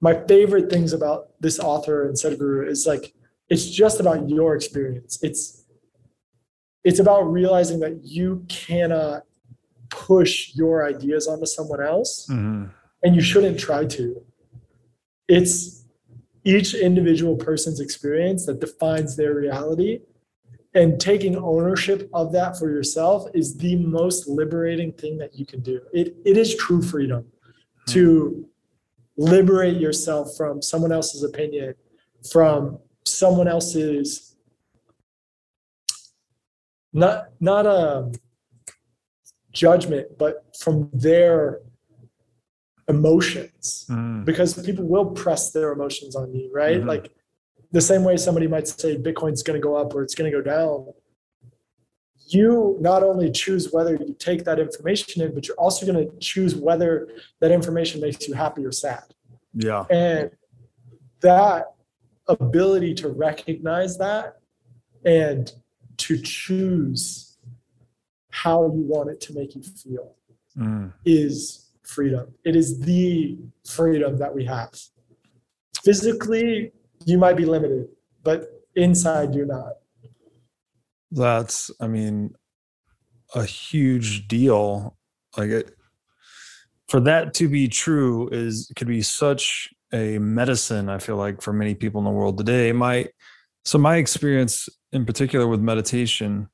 my 0.00 0.14
favorite 0.26 0.70
things 0.70 0.92
about 0.92 1.28
this 1.40 1.58
author 1.58 2.06
and 2.06 2.14
Sadhguru 2.16 2.68
is 2.68 2.86
like 2.86 3.12
it's 3.48 3.68
just 3.68 4.00
about 4.00 4.28
your 4.28 4.54
experience. 4.54 5.18
It's 5.22 5.64
it's 6.84 6.98
about 6.98 7.22
realizing 7.22 7.80
that 7.80 8.00
you 8.04 8.44
cannot 8.48 9.24
push 9.90 10.54
your 10.54 10.86
ideas 10.86 11.26
onto 11.26 11.44
someone 11.46 11.82
else 11.82 12.26
Mhm. 12.30 12.70
and 13.02 13.14
you 13.14 13.20
shouldn't 13.20 13.58
try 13.58 13.84
to. 13.86 14.22
It's 15.28 15.84
each 16.44 16.74
individual 16.74 17.36
person's 17.36 17.80
experience 17.80 18.46
that 18.46 18.60
defines 18.60 19.16
their 19.16 19.34
reality. 19.34 20.00
And 20.72 21.00
taking 21.00 21.36
ownership 21.36 22.08
of 22.14 22.30
that 22.32 22.56
for 22.56 22.70
yourself 22.70 23.28
is 23.34 23.56
the 23.58 23.76
most 23.76 24.28
liberating 24.28 24.92
thing 24.92 25.18
that 25.18 25.34
you 25.38 25.44
can 25.44 25.60
do. 25.60 25.80
It, 25.92 26.16
it 26.24 26.36
is 26.36 26.54
true 26.54 26.80
freedom 26.80 27.26
to 27.88 28.46
liberate 29.20 29.76
yourself 29.76 30.34
from 30.34 30.62
someone 30.62 30.90
else's 30.92 31.22
opinion, 31.22 31.74
from 32.32 32.78
someone 33.04 33.46
else's 33.46 34.34
not 36.92 37.28
not 37.38 37.66
a 37.66 38.10
judgment, 39.52 40.16
but 40.18 40.34
from 40.58 40.88
their 40.92 41.60
emotions 42.88 43.84
Mm. 43.90 44.24
because 44.24 44.54
people 44.64 44.84
will 44.86 45.10
press 45.10 45.52
their 45.52 45.70
emotions 45.72 46.16
on 46.16 46.34
you, 46.34 46.50
right? 46.52 46.80
Mhm. 46.80 46.86
Like 46.88 47.12
the 47.72 47.80
same 47.80 48.02
way 48.04 48.16
somebody 48.16 48.48
might 48.48 48.66
say 48.66 48.96
Bitcoin's 48.96 49.42
going 49.44 49.60
to 49.60 49.62
go 49.62 49.76
up 49.76 49.94
or 49.94 50.02
it's 50.02 50.14
going 50.14 50.30
to 50.30 50.36
go 50.36 50.42
down. 50.42 50.92
You 52.32 52.76
not 52.80 53.02
only 53.02 53.30
choose 53.30 53.72
whether 53.72 53.94
you 53.94 54.14
take 54.18 54.44
that 54.44 54.58
information 54.58 55.22
in, 55.22 55.34
but 55.34 55.48
you're 55.48 55.56
also 55.56 55.84
going 55.84 56.08
to 56.08 56.16
choose 56.18 56.54
whether 56.54 57.08
that 57.40 57.50
information 57.50 58.00
makes 58.00 58.28
you 58.28 58.34
happy 58.34 58.64
or 58.64 58.72
sad. 58.72 59.02
Yeah. 59.54 59.84
And 59.90 60.30
that 61.20 61.74
ability 62.28 62.94
to 62.94 63.08
recognize 63.08 63.98
that 63.98 64.38
and 65.04 65.52
to 65.98 66.18
choose 66.18 67.36
how 68.30 68.62
you 68.66 68.82
want 68.82 69.10
it 69.10 69.20
to 69.22 69.34
make 69.34 69.54
you 69.54 69.62
feel 69.62 70.14
Mm. 70.58 70.92
is 71.04 71.70
freedom. 71.82 72.34
It 72.44 72.56
is 72.56 72.80
the 72.80 73.38
freedom 73.64 74.18
that 74.18 74.34
we 74.34 74.44
have. 74.46 74.72
Physically, 75.84 76.72
you 77.04 77.18
might 77.18 77.36
be 77.36 77.44
limited, 77.44 77.88
but 78.24 78.48
inside, 78.74 79.34
you're 79.34 79.46
not. 79.46 79.74
That's, 81.10 81.70
I 81.80 81.88
mean, 81.88 82.34
a 83.34 83.44
huge 83.44 84.28
deal. 84.28 84.96
Like 85.36 85.50
it, 85.50 85.76
for 86.88 87.00
that 87.00 87.34
to 87.34 87.48
be 87.48 87.68
true 87.68 88.28
is 88.30 88.70
could 88.76 88.88
be 88.88 89.02
such 89.02 89.68
a 89.92 90.18
medicine. 90.18 90.88
I 90.88 90.98
feel 90.98 91.16
like 91.16 91.40
for 91.40 91.52
many 91.52 91.74
people 91.74 92.00
in 92.00 92.04
the 92.04 92.10
world 92.10 92.38
today. 92.38 92.72
My, 92.72 93.08
so 93.64 93.78
my 93.78 93.96
experience 93.96 94.68
in 94.92 95.04
particular 95.04 95.46
with 95.46 95.60
meditation 95.60 96.48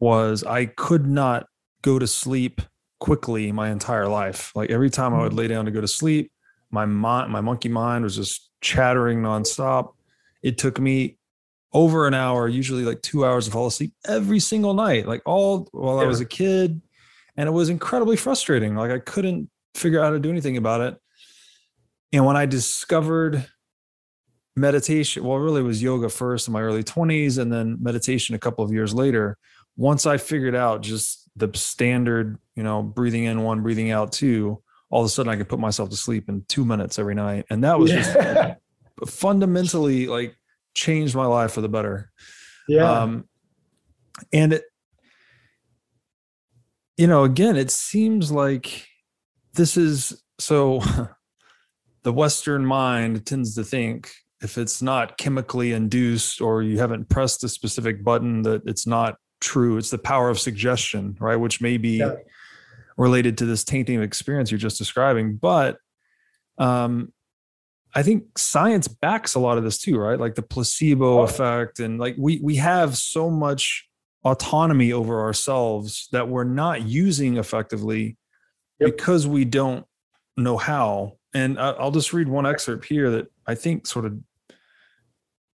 was 0.00 0.44
I 0.44 0.66
could 0.66 1.06
not 1.06 1.46
go 1.82 1.98
to 1.98 2.06
sleep 2.06 2.60
quickly 3.00 3.52
my 3.52 3.70
entire 3.70 4.08
life. 4.08 4.50
Like 4.54 4.70
every 4.70 4.90
time 4.90 5.14
I 5.14 5.22
would 5.22 5.32
mm. 5.32 5.38
lay 5.38 5.48
down 5.48 5.66
to 5.66 5.70
go 5.70 5.80
to 5.80 5.88
sleep, 5.88 6.32
my 6.70 6.86
mind, 6.86 7.30
my 7.30 7.40
monkey 7.40 7.68
mind 7.68 8.04
was 8.04 8.16
just 8.16 8.50
chattering 8.60 9.20
nonstop. 9.20 9.92
It 10.42 10.58
took 10.58 10.80
me 10.80 11.18
over 11.74 12.06
an 12.06 12.14
hour, 12.14 12.48
usually 12.48 12.84
like 12.84 13.02
two 13.02 13.26
hours 13.26 13.46
to 13.46 13.50
fall 13.50 13.66
asleep 13.66 13.92
every 14.06 14.38
single 14.38 14.74
night, 14.74 15.06
like 15.06 15.22
all 15.26 15.68
while 15.72 15.98
I 15.98 16.04
was 16.04 16.20
a 16.20 16.24
kid. 16.24 16.80
And 17.36 17.48
it 17.48 17.52
was 17.52 17.68
incredibly 17.68 18.16
frustrating. 18.16 18.76
Like 18.76 18.92
I 18.92 19.00
couldn't 19.00 19.50
figure 19.74 20.00
out 20.00 20.04
how 20.04 20.10
to 20.10 20.20
do 20.20 20.30
anything 20.30 20.56
about 20.56 20.80
it. 20.80 20.96
And 22.12 22.24
when 22.24 22.36
I 22.36 22.46
discovered 22.46 23.44
meditation, 24.54 25.24
well, 25.24 25.38
really 25.38 25.62
it 25.62 25.64
was 25.64 25.82
yoga 25.82 26.08
first 26.08 26.46
in 26.46 26.52
my 26.52 26.62
early 26.62 26.84
20s 26.84 27.38
and 27.38 27.52
then 27.52 27.76
meditation 27.80 28.36
a 28.36 28.38
couple 28.38 28.64
of 28.64 28.72
years 28.72 28.94
later. 28.94 29.36
Once 29.76 30.06
I 30.06 30.16
figured 30.16 30.54
out 30.54 30.80
just 30.80 31.28
the 31.34 31.50
standard, 31.54 32.38
you 32.54 32.62
know, 32.62 32.84
breathing 32.84 33.24
in 33.24 33.42
one, 33.42 33.64
breathing 33.64 33.90
out 33.90 34.12
two, 34.12 34.62
all 34.90 35.00
of 35.00 35.06
a 35.06 35.08
sudden 35.08 35.32
I 35.32 35.36
could 35.36 35.48
put 35.48 35.58
myself 35.58 35.90
to 35.90 35.96
sleep 35.96 36.28
in 36.28 36.44
two 36.48 36.64
minutes 36.64 37.00
every 37.00 37.16
night. 37.16 37.46
And 37.50 37.64
that 37.64 37.80
was 37.80 37.90
just 37.90 38.16
fundamentally 39.08 40.06
like 40.06 40.36
changed 40.74 41.14
my 41.14 41.26
life 41.26 41.52
for 41.52 41.60
the 41.60 41.68
better. 41.68 42.10
yeah. 42.68 43.02
Um, 43.02 43.28
and 44.32 44.52
it, 44.52 44.62
you 46.96 47.06
know, 47.06 47.24
again, 47.24 47.56
it 47.56 47.70
seems 47.70 48.30
like 48.30 48.86
this 49.54 49.76
is 49.76 50.22
so 50.38 50.82
the 52.02 52.12
Western 52.12 52.64
mind 52.64 53.26
tends 53.26 53.54
to 53.56 53.64
think 53.64 54.10
if 54.42 54.58
it's 54.58 54.82
not 54.82 55.16
chemically 55.16 55.72
induced 55.72 56.40
or 56.40 56.62
you 56.62 56.78
haven't 56.78 57.08
pressed 57.08 57.42
a 57.44 57.48
specific 57.48 58.04
button 58.04 58.42
that 58.42 58.62
it's 58.66 58.86
not 58.86 59.16
true. 59.40 59.76
It's 59.78 59.90
the 59.90 59.98
power 59.98 60.28
of 60.28 60.38
suggestion, 60.38 61.16
right? 61.18 61.36
Which 61.36 61.60
may 61.60 61.76
be 61.78 61.98
Yeah. 61.98 62.14
related 62.96 63.38
to 63.38 63.46
this 63.46 63.64
tainting 63.64 63.96
of 63.96 64.02
experience 64.02 64.50
you're 64.50 64.58
just 64.58 64.78
describing. 64.78 65.36
But 65.36 65.78
um, 66.58 67.12
I 67.94 68.02
think 68.02 68.36
science 68.38 68.88
backs 68.88 69.34
a 69.34 69.38
lot 69.40 69.56
of 69.58 69.64
this 69.64 69.78
too, 69.78 69.96
right? 69.96 70.18
Like 70.18 70.34
the 70.34 70.42
placebo 70.42 71.20
Oh. 71.20 71.22
effect, 71.22 71.78
and 71.80 71.98
like 71.98 72.16
we 72.18 72.40
we 72.42 72.56
have 72.56 72.96
so 72.96 73.30
much 73.30 73.88
autonomy 74.24 74.92
over 74.92 75.20
ourselves 75.20 76.08
that 76.12 76.28
we're 76.28 76.44
not 76.44 76.82
using 76.82 77.36
effectively 77.36 78.16
Yep. 78.80 78.90
because 78.96 79.26
we 79.26 79.44
don't 79.44 79.86
know 80.36 80.56
how. 80.56 81.18
And 81.34 81.58
I'll 81.60 81.90
just 81.90 82.12
read 82.12 82.28
one 82.28 82.46
excerpt 82.46 82.86
here 82.86 83.10
that 83.10 83.26
I 83.46 83.54
think 83.54 83.86
sort 83.86 84.04
of 84.06 84.18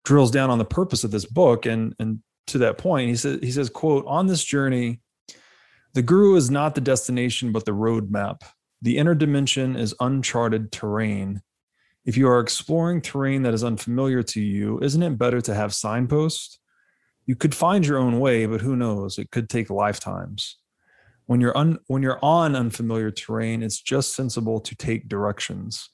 drills 0.05 0.31
down 0.31 0.51
on 0.51 0.59
the 0.59 0.65
purpose 0.65 1.05
of 1.05 1.11
this 1.11 1.25
book. 1.27 1.67
And 1.67 1.95
and 1.99 2.21
to 2.49 2.59
that 2.59 2.79
point, 2.79 3.09
he 3.11 3.17
says 3.17 3.39
he 3.43 3.53
says, 3.53 3.69
"quote 3.71 4.05
On 4.07 4.27
this 4.27 4.45
journey, 4.45 5.01
the 5.95 6.03
guru 6.03 6.37
is 6.37 6.51
not 6.51 6.75
the 6.75 6.81
destination, 6.81 7.53
but 7.53 7.65
the 7.65 7.73
roadmap. 7.73 8.43
The 8.83 8.97
inner 8.99 9.15
dimension 9.15 9.77
is 9.77 9.95
uncharted 10.01 10.73
terrain." 10.73 11.43
If 12.11 12.17
you 12.17 12.27
are 12.27 12.41
exploring 12.41 13.03
terrain 13.03 13.45
that 13.45 13.55
is 13.55 13.63
unfamiliar 13.63 14.21
to 14.25 14.41
you, 14.41 14.81
isn't 14.81 15.01
it 15.01 15.17
better 15.17 15.41
to 15.43 15.55
have 15.55 15.73
signposts? 15.73 16.59
You 17.25 17.37
could 17.37 17.55
find 17.55 17.87
your 17.87 17.99
own 17.99 18.19
way, 18.19 18.47
but 18.47 18.63
who 18.63 18.75
knows? 18.75 19.17
It 19.17 19.31
could 19.31 19.49
take 19.49 19.71
lifetimes. 19.71 20.57
When 21.27 21.41
you're 21.41 21.57
un, 21.57 21.79
when 21.87 22.03
you're 22.03 22.19
on 22.21 22.57
unfamiliar 22.57 23.13
terrain, 23.13 23.63
it's 23.63 23.81
just 23.81 24.17
sensible 24.17 24.59
to 24.59 24.75
take 24.75 25.09
directions. 25.09 25.89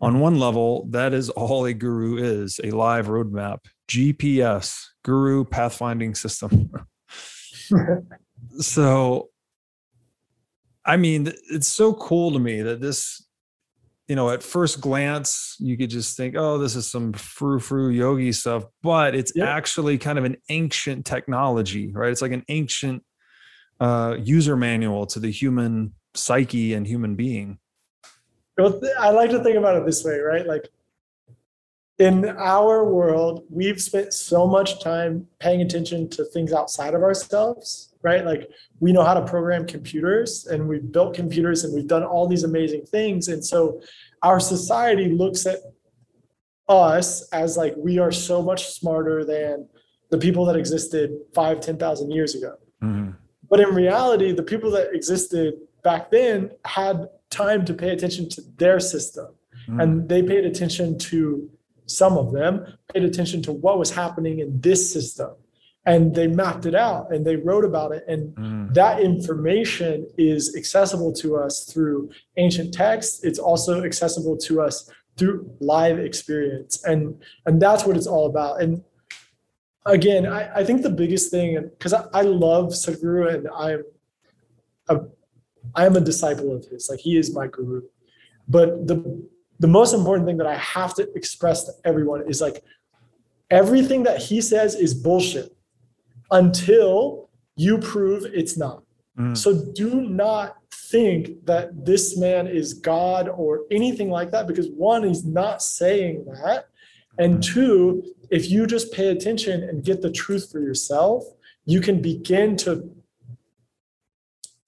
On 0.00 0.18
one 0.18 0.40
level, 0.40 0.88
that 0.90 1.14
is 1.14 1.30
all 1.30 1.66
a 1.66 1.72
guru 1.72 2.16
is, 2.16 2.58
a 2.64 2.72
live 2.72 3.06
roadmap, 3.06 3.58
GPS, 3.86 4.86
guru 5.04 5.44
pathfinding 5.44 6.16
system. 6.16 6.72
so 8.58 9.28
I 10.84 10.96
mean, 10.96 11.32
it's 11.48 11.68
so 11.68 11.94
cool 11.94 12.32
to 12.32 12.40
me 12.40 12.62
that 12.62 12.80
this 12.80 13.27
you 14.08 14.16
know, 14.16 14.30
at 14.30 14.42
first 14.42 14.80
glance, 14.80 15.54
you 15.60 15.76
could 15.76 15.90
just 15.90 16.16
think, 16.16 16.34
oh, 16.36 16.56
this 16.56 16.74
is 16.74 16.90
some 16.90 17.12
frou 17.12 17.60
frou 17.60 17.90
yogi 17.90 18.32
stuff, 18.32 18.64
but 18.82 19.14
it's 19.14 19.32
Yep. 19.36 19.46
actually 19.46 19.98
kind 19.98 20.18
of 20.18 20.24
an 20.24 20.36
ancient 20.48 21.04
technology, 21.04 21.92
right? 21.92 22.10
It's 22.10 22.22
like 22.22 22.32
an 22.32 22.44
ancient 22.48 23.04
uh, 23.80 24.16
user 24.18 24.56
manual 24.56 25.06
to 25.06 25.20
the 25.20 25.30
human 25.30 25.92
psyche 26.14 26.72
and 26.72 26.86
human 26.86 27.16
being. 27.16 27.58
Well, 28.56 28.80
I 28.98 29.10
like 29.10 29.30
to 29.30 29.42
think 29.42 29.56
about 29.56 29.76
it 29.76 29.84
this 29.84 30.02
way, 30.04 30.18
right? 30.18 30.46
Like 30.46 30.68
in 31.98 32.28
our 32.28 32.84
world, 32.84 33.44
we've 33.50 33.80
spent 33.80 34.12
so 34.12 34.46
much 34.46 34.80
time 34.80 35.26
paying 35.40 35.62
attention 35.62 36.08
to 36.10 36.24
things 36.24 36.52
outside 36.52 36.94
of 36.94 37.02
ourselves, 37.02 37.92
right? 38.02 38.24
Like 38.24 38.48
we 38.78 38.92
know 38.92 39.02
how 39.02 39.14
to 39.14 39.24
program 39.26 39.66
computers 39.66 40.46
and 40.46 40.68
we've 40.68 40.92
built 40.92 41.14
computers 41.14 41.64
and 41.64 41.74
we've 41.74 41.88
done 41.88 42.04
all 42.04 42.28
these 42.28 42.44
amazing 42.44 42.86
things. 42.86 43.26
And 43.26 43.44
so 43.44 43.80
our 44.22 44.38
society 44.38 45.08
looks 45.08 45.44
at 45.44 45.58
us 46.68 47.28
as 47.30 47.56
like 47.56 47.74
we 47.76 47.98
are 47.98 48.12
so 48.12 48.42
much 48.42 48.68
smarter 48.68 49.24
than 49.24 49.68
the 50.10 50.18
people 50.18 50.44
that 50.44 50.54
existed 50.56 51.10
five, 51.34 51.60
10,000 51.60 52.12
years 52.12 52.34
ago. 52.36 52.54
Mhm. 52.82 53.16
But 53.50 53.60
in 53.60 53.74
reality, 53.74 54.30
the 54.32 54.42
people 54.42 54.70
that 54.72 54.94
existed 54.94 55.54
back 55.82 56.10
then 56.10 56.52
had 56.64 57.08
time 57.30 57.64
to 57.64 57.74
pay 57.74 57.90
attention 57.90 58.28
to 58.28 58.42
their 58.56 58.78
system. 58.78 59.28
Mhm. 59.68 59.82
And 59.82 60.08
they 60.08 60.22
paid 60.22 60.44
attention 60.44 60.96
to 60.98 61.50
some 61.88 62.16
of 62.16 62.32
them, 62.32 62.66
paid 62.92 63.02
attention 63.04 63.42
to 63.42 63.52
what 63.52 63.78
was 63.78 63.90
happening 63.90 64.40
in 64.40 64.60
this 64.60 64.92
system. 64.92 65.30
And 65.86 66.14
they 66.14 66.26
mapped 66.26 66.66
it 66.66 66.74
out 66.74 67.12
and 67.12 67.24
they 67.26 67.36
wrote 67.36 67.64
about 67.64 67.92
it. 67.92 68.04
And 68.06 68.34
Mhm. 68.36 68.74
that 68.74 69.00
information 69.00 70.06
is 70.18 70.54
accessible 70.54 71.12
to 71.14 71.36
us 71.36 71.64
through 71.64 72.10
ancient 72.36 72.74
texts. 72.74 73.24
It's 73.24 73.38
also 73.38 73.82
accessible 73.82 74.36
to 74.48 74.60
us 74.60 74.90
through 75.16 75.50
live 75.60 75.98
experience. 75.98 76.84
And, 76.84 77.00
and 77.46 77.60
that's 77.60 77.86
what 77.86 77.96
it's 77.96 78.06
all 78.06 78.26
about. 78.26 78.60
And 78.62 78.82
again, 79.86 80.26
I, 80.26 80.60
I 80.60 80.64
think 80.64 80.82
the 80.82 80.90
biggest 80.90 81.30
thing, 81.30 81.58
because 81.70 81.94
I, 81.94 82.04
I 82.12 82.22
love 82.22 82.66
Sadhguru 82.72 83.34
and 83.34 83.48
I'm 83.54 83.82
a, 84.88 85.00
I 85.74 85.86
am 85.86 85.96
a 85.96 86.00
disciple 86.00 86.54
of 86.54 86.66
his, 86.66 86.88
like 86.90 87.00
he 87.00 87.16
is 87.16 87.34
my 87.34 87.46
guru. 87.46 87.82
But 88.46 88.86
the 88.86 88.96
the 89.58 89.66
most 89.66 89.92
important 89.92 90.26
thing 90.26 90.36
that 90.38 90.46
I 90.46 90.56
have 90.56 90.94
to 90.94 91.10
express 91.14 91.64
to 91.64 91.72
everyone 91.84 92.28
is 92.28 92.40
like 92.40 92.62
everything 93.50 94.02
that 94.04 94.20
he 94.22 94.40
says 94.40 94.74
is 94.74 94.94
bullshit 94.94 95.56
until 96.30 97.28
you 97.56 97.78
prove 97.78 98.24
it's 98.26 98.56
not. 98.56 98.84
Mhm. 99.18 99.36
So 99.36 99.72
do 99.72 100.02
not 100.02 100.56
think 100.72 101.44
that 101.46 101.84
this 101.84 102.16
man 102.16 102.46
is 102.46 102.72
God 102.74 103.28
or 103.28 103.64
anything 103.70 104.10
like 104.10 104.30
that 104.30 104.46
because 104.46 104.68
one, 104.68 105.02
he's 105.02 105.24
not 105.24 105.62
saying 105.62 106.24
that. 106.26 106.66
And 107.18 107.42
two, 107.42 108.04
if 108.30 108.48
you 108.48 108.66
just 108.66 108.92
pay 108.92 109.08
attention 109.08 109.64
and 109.64 109.82
get 109.82 110.02
the 110.02 110.10
truth 110.10 110.50
for 110.52 110.60
yourself, 110.60 111.24
you 111.64 111.80
can 111.80 112.00
begin 112.00 112.56
to, 112.58 112.90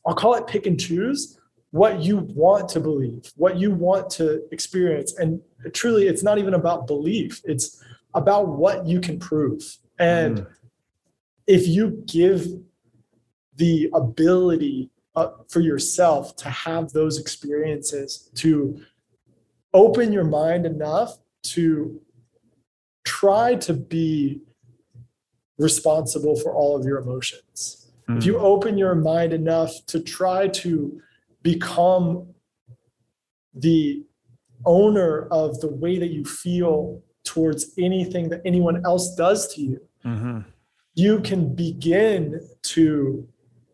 I'll 0.04 0.14
call 0.14 0.34
it 0.34 0.46
pick 0.46 0.66
and 0.66 0.78
choose 0.78 1.38
what 1.72 2.00
you 2.02 2.18
want 2.34 2.68
to 2.70 2.80
believe, 2.80 3.30
what 3.36 3.56
you 3.56 3.70
want 3.70 4.10
to 4.10 4.42
experience. 4.50 5.16
And 5.18 5.40
truly, 5.72 6.08
it's 6.08 6.22
not 6.22 6.38
even 6.38 6.54
about 6.54 6.86
belief, 6.86 7.40
it's 7.44 7.82
about 8.14 8.48
what 8.48 8.86
you 8.86 9.00
can 9.00 9.18
prove. 9.18 9.78
And 9.98 10.38
Mhm. 10.38 10.46
if 11.46 11.68
you 11.68 12.02
give 12.06 12.46
the 13.56 13.90
ability 13.94 14.90
uh, 15.16 15.28
for 15.48 15.58
yourself 15.60 16.36
to 16.36 16.48
have 16.48 16.92
those 16.92 17.18
experiences, 17.18 18.30
to 18.34 18.80
open 19.74 20.12
your 20.12 20.24
mind 20.24 20.64
enough 20.64 21.18
to 21.42 22.00
try 23.04 23.56
to 23.56 23.74
be 23.74 24.40
responsible 25.58 26.36
for 26.36 26.54
all 26.54 26.76
of 26.76 26.84
your 26.84 26.98
emotions. 26.98 27.90
If 28.08 28.24
you 28.24 28.38
open 28.38 28.78
your 28.78 28.94
mind 28.94 29.32
enough 29.32 29.72
to 29.86 30.00
try 30.00 30.48
to 30.48 31.00
become 31.42 32.26
the 33.54 34.04
owner 34.64 35.26
of 35.30 35.60
the 35.60 35.68
way 35.68 35.98
that 35.98 36.08
you 36.10 36.24
feel 36.24 37.02
towards 37.24 37.72
anything 37.78 38.28
that 38.28 38.42
anyone 38.44 38.84
else 38.84 39.14
does 39.14 39.52
to 39.54 39.60
you, 39.60 39.80
Mhm. 40.04 40.44
you 40.94 41.20
can 41.20 41.54
begin 41.54 42.40
to 42.62 43.26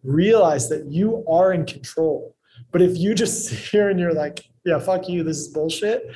realize 0.03 0.69
that 0.69 0.87
you 0.91 1.25
are 1.29 1.53
in 1.53 1.65
control. 1.65 2.35
But 2.73 2.83
if 2.83 2.97
you 2.97 3.15
just 3.15 3.45
sit 3.47 3.59
here 3.59 3.89
and 3.91 3.99
you're 3.99 4.15
like, 4.15 4.45
yeah, 4.65 4.79
fuck 4.79 5.09
you, 5.09 5.23
this 5.23 5.39
is 5.39 5.49
bullshit. 5.49 6.07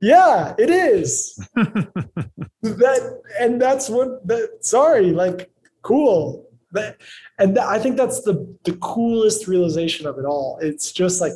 Yeah, 0.00 0.54
it 0.58 0.68
is. 0.70 1.34
that 2.62 3.20
and 3.40 3.60
that's 3.60 3.88
what 3.88 4.26
that 4.28 4.58
sorry, 4.60 5.10
like 5.12 5.50
cool. 5.82 6.50
That 6.72 7.00
and 7.38 7.56
that, 7.56 7.66
I 7.66 7.78
think 7.78 7.96
that's 7.96 8.22
the 8.22 8.56
the 8.64 8.76
coolest 8.76 9.46
realization 9.46 10.06
of 10.06 10.18
it 10.18 10.24
all. 10.24 10.58
It's 10.60 10.92
just 10.92 11.20
like 11.20 11.34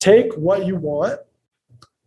take 0.00 0.34
what 0.34 0.66
you 0.66 0.76
want 0.76 1.20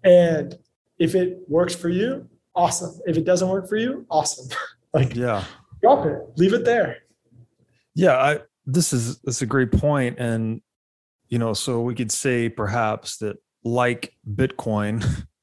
and 0.03 0.57
if 0.99 1.15
it 1.15 1.39
works 1.47 1.75
for 1.75 1.89
you, 1.89 2.27
awesome. 2.55 2.99
If 3.05 3.17
it 3.17 3.25
doesn't 3.25 3.47
work 3.47 3.67
for 3.67 3.77
you, 3.77 4.05
awesome. 4.09 4.49
like 4.93 5.15
yeah. 5.15 5.43
drop 5.81 6.05
it 6.05 6.17
leave 6.38 6.53
it 6.53 6.63
there 6.63 6.97
Yeah, 7.93 8.17
I 8.17 8.39
this 8.65 8.93
is 8.93 9.19
that's 9.19 9.41
a 9.41 9.45
great 9.45 9.71
point, 9.71 10.19
and 10.19 10.61
you 11.29 11.39
know, 11.39 11.53
so 11.53 11.81
we 11.81 11.95
could 11.95 12.11
say 12.11 12.49
perhaps 12.49 13.17
that 13.17 13.38
like 13.63 14.13
Bitcoin, 14.29 15.03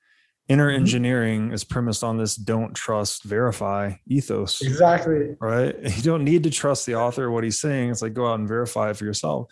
inner 0.48 0.70
Mhm. 0.70 0.76
engineering 0.76 1.52
is 1.52 1.64
premised 1.64 2.04
on 2.04 2.18
this 2.18 2.36
don't 2.36 2.74
trust, 2.74 3.24
verify 3.24 3.94
ethos, 4.06 4.60
exactly 4.60 5.36
right? 5.40 5.74
You 5.96 6.02
don't 6.02 6.24
need 6.24 6.42
to 6.44 6.50
trust 6.50 6.84
the 6.86 6.94
author 6.96 7.30
what 7.30 7.44
he's 7.44 7.58
saying. 7.60 7.90
It's 7.90 8.02
like 8.02 8.14
go 8.14 8.26
out 8.30 8.38
and 8.38 8.48
verify 8.48 8.90
it 8.90 8.96
for 8.96 9.04
yourself, 9.04 9.50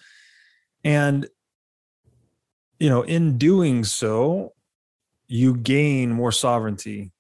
and 0.85 1.27
you 2.79 2.89
know, 2.89 3.03
in 3.03 3.39
doing 3.39 3.85
so, 3.85 4.53
you 5.29 5.55
gain 5.57 6.11
more 6.11 6.33
sovereignty, 6.33 7.13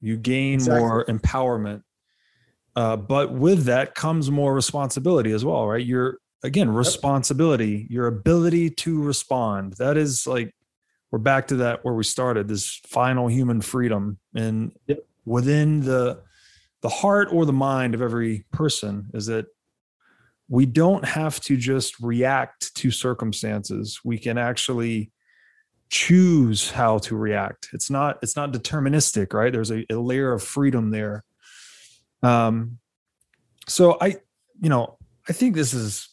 you 0.00 0.16
gain 0.16 0.54
Exactly. 0.54 0.80
more 0.80 1.04
empowerment. 1.06 1.82
Uh, 2.76 2.96
but 2.96 3.32
with 3.32 3.64
that 3.64 3.94
comes 3.96 4.30
more 4.30 4.54
responsibility 4.54 5.32
as 5.32 5.44
well, 5.44 5.66
right? 5.66 5.84
Your 5.84 6.18
again, 6.44 6.70
responsibility, 6.70 7.88
your 7.90 8.06
ability 8.06 8.70
to 8.70 9.02
respond. 9.02 9.72
That 9.74 9.96
is 9.96 10.26
like 10.26 10.54
we're 11.10 11.18
back 11.18 11.48
to 11.48 11.56
that 11.56 11.84
where 11.84 11.94
we 11.94 12.04
started, 12.04 12.48
this 12.48 12.80
final 12.86 13.28
human 13.28 13.60
freedom. 13.60 14.18
And 14.34 14.72
Yep. 14.86 15.06
within 15.24 15.80
the 15.80 16.22
the 16.80 16.88
heart 16.88 17.28
or 17.32 17.44
the 17.44 17.52
mind 17.52 17.94
of 17.94 18.02
every 18.02 18.44
person 18.52 19.10
is 19.12 19.26
that 19.26 19.46
we 20.48 20.64
don't 20.64 21.04
have 21.04 21.40
to 21.40 21.56
just 21.56 21.98
react 22.00 22.72
to 22.76 22.90
circumstances. 22.90 24.00
We 24.04 24.16
can 24.16 24.38
actually 24.38 25.10
choose 25.90 26.70
how 26.70 26.98
to 26.98 27.16
react. 27.16 27.68
It's 27.72 27.90
not 27.90 28.18
it's 28.22 28.36
not 28.36 28.52
deterministic, 28.52 29.32
right? 29.32 29.52
There's 29.52 29.70
a, 29.72 29.84
a 29.90 29.96
layer 29.96 30.32
of 30.32 30.42
freedom 30.42 30.90
there. 30.90 31.24
Um 32.22 32.78
so 33.66 33.96
I 34.00 34.16
you 34.60 34.68
know, 34.68 34.98
I 35.28 35.32
think 35.32 35.54
this 35.54 35.74
is 35.74 36.08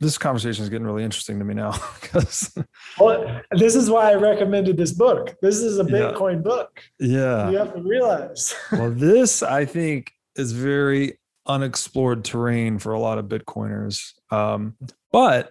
this 0.00 0.16
conversation 0.18 0.64
is 0.64 0.70
getting 0.70 0.86
really 0.86 1.04
interesting 1.04 1.38
to 1.38 1.44
me 1.44 1.54
now 1.54 1.72
because 2.00 2.52
well 2.98 3.40
this 3.52 3.74
is 3.74 3.90
why 3.90 4.10
i 4.10 4.14
recommended 4.14 4.76
this 4.76 4.92
book 4.92 5.36
this 5.42 5.58
is 5.58 5.78
a 5.78 5.84
Yeah. 5.84 5.90
bitcoin 6.12 6.42
book 6.42 6.82
yeah. 6.98 7.50
you 7.50 7.58
have 7.58 7.74
to 7.74 7.82
realize 7.82 8.54
well, 8.72 8.90
this 8.90 9.42
I 9.42 9.64
think 9.64 10.12
is 10.36 10.52
very 10.52 11.18
unexplored 11.46 12.24
terrain 12.24 12.78
for 12.78 12.92
a 12.92 13.00
lot 13.00 13.18
of 13.18 13.26
Bitcoiners. 13.26 14.12
Um, 14.30 14.76
but 15.12 15.50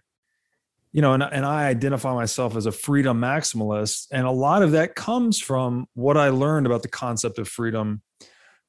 you 0.91 1.01
know, 1.01 1.13
and, 1.13 1.21
and 1.21 1.45
I 1.45 1.67
identify 1.67 2.13
myself 2.15 2.55
as 2.55 2.65
a 2.65 2.71
freedom 2.71 3.21
maximalist, 3.21 4.07
and 4.11 4.25
a 4.25 4.31
lot 4.31 4.63
of 4.63 4.71
that 4.71 4.95
comes 4.95 5.39
from 5.39 5.85
what 5.93 6.17
I 6.17 6.29
learned 6.29 6.65
about 6.65 6.81
the 6.81 6.87
concept 6.87 7.37
of 7.37 7.47
freedom 7.47 8.01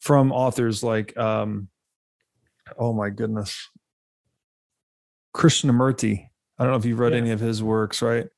from 0.00 0.30
authors 0.32 0.82
like, 0.82 1.16
um, 1.16 1.68
oh 2.78 2.92
my 2.92 3.08
goodness, 3.08 3.70
Krishnamurti. 5.34 6.28
I 6.58 6.62
don't 6.62 6.72
know 6.72 6.78
if 6.78 6.84
you've 6.84 6.98
read 6.98 7.12
Yeah. 7.12 7.18
any 7.18 7.30
of 7.30 7.40
his 7.40 7.62
works, 7.62 8.02
right? 8.02 8.28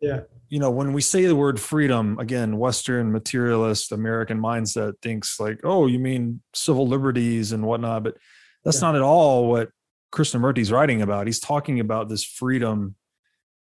Yeah. 0.00 0.22
You 0.48 0.58
know, 0.60 0.70
when 0.70 0.92
we 0.92 1.00
say 1.00 1.24
the 1.26 1.36
word 1.36 1.58
freedom, 1.58 2.18
again, 2.18 2.58
Western 2.58 3.10
materialist 3.10 3.90
American 3.92 4.38
mindset 4.40 4.94
thinks 5.00 5.40
like, 5.40 5.60
oh, 5.64 5.86
you 5.86 5.98
mean 5.98 6.42
civil 6.54 6.86
liberties 6.86 7.52
and 7.52 7.64
whatnot, 7.64 8.04
but 8.04 8.16
that's 8.64 8.80
Yeah. 8.80 8.88
not 8.88 8.96
at 8.96 9.02
all 9.02 9.48
what 9.48 9.70
Krishnamurti's 10.12 10.70
writing 10.70 11.02
about. 11.02 11.26
He's 11.26 11.40
talking 11.40 11.80
about 11.80 12.08
this 12.08 12.24
freedom 12.24 12.94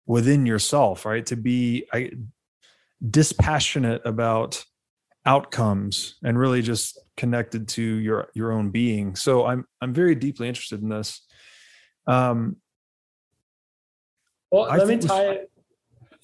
within 0.06 0.46
yourself, 0.46 1.06
right? 1.06 1.26
To 1.26 1.36
be 1.36 1.86
I, 1.92 2.12
dispassionate 3.10 4.02
about 4.06 4.64
outcomes 5.26 6.16
and 6.24 6.40
really 6.40 6.62
just 6.62 6.98
connected 7.18 7.68
to 7.68 7.82
your 7.82 8.30
your 8.34 8.52
own 8.52 8.70
being. 8.70 9.16
So 9.16 9.46
I'm 9.46 9.66
I'm 9.82 9.94
very 9.94 10.16
deeply 10.16 10.48
interested 10.48 10.82
in 10.82 10.90
this. 10.90 11.27
Um, 12.08 12.56
well 14.52 14.66
I 14.72 14.78
let 14.78 14.88
me 14.88 14.98
tie 14.98 15.26
should- 15.26 15.36
it 15.36 15.52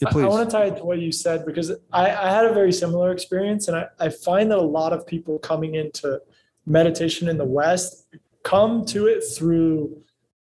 Yeah, 0.01 0.09
I- 0.15 0.21
I 0.21 0.27
want 0.27 0.49
to 0.49 0.51
tie 0.57 0.65
it 0.65 0.77
to 0.77 0.85
what 0.85 0.99
you 0.99 1.11
said 1.11 1.45
because 1.45 1.71
I, 1.91 2.05
I 2.09 2.29
had 2.29 2.45
a 2.45 2.53
very 2.53 2.71
similar 2.71 3.11
experience, 3.11 3.67
and 3.67 3.77
I, 3.77 3.87
I 3.99 4.09
find 4.09 4.49
that 4.51 4.57
a 4.57 4.61
lot 4.79 4.91
of 4.93 5.05
people 5.05 5.37
coming 5.39 5.75
into 5.75 6.21
meditation 6.65 7.27
in 7.29 7.37
the 7.37 7.45
West 7.45 8.05
come 8.43 8.85
to 8.85 9.07
it 9.07 9.21
through 9.23 10.01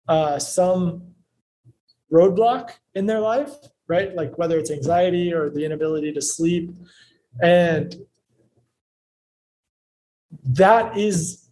uh, 0.09 0.39
some 0.39 1.03
roadblock 2.13 2.71
in 2.95 3.07
their 3.07 3.21
life, 3.21 3.53
right? 3.89 4.15
Like 4.15 4.37
whether 4.39 4.59
it's 4.59 4.71
anxiety 4.71 5.33
or 5.33 5.51
the 5.51 5.65
inability 5.65 6.13
to 6.13 6.23
sleep. 6.23 6.71
And 7.43 7.95
that 10.45 10.97
is 10.97 11.49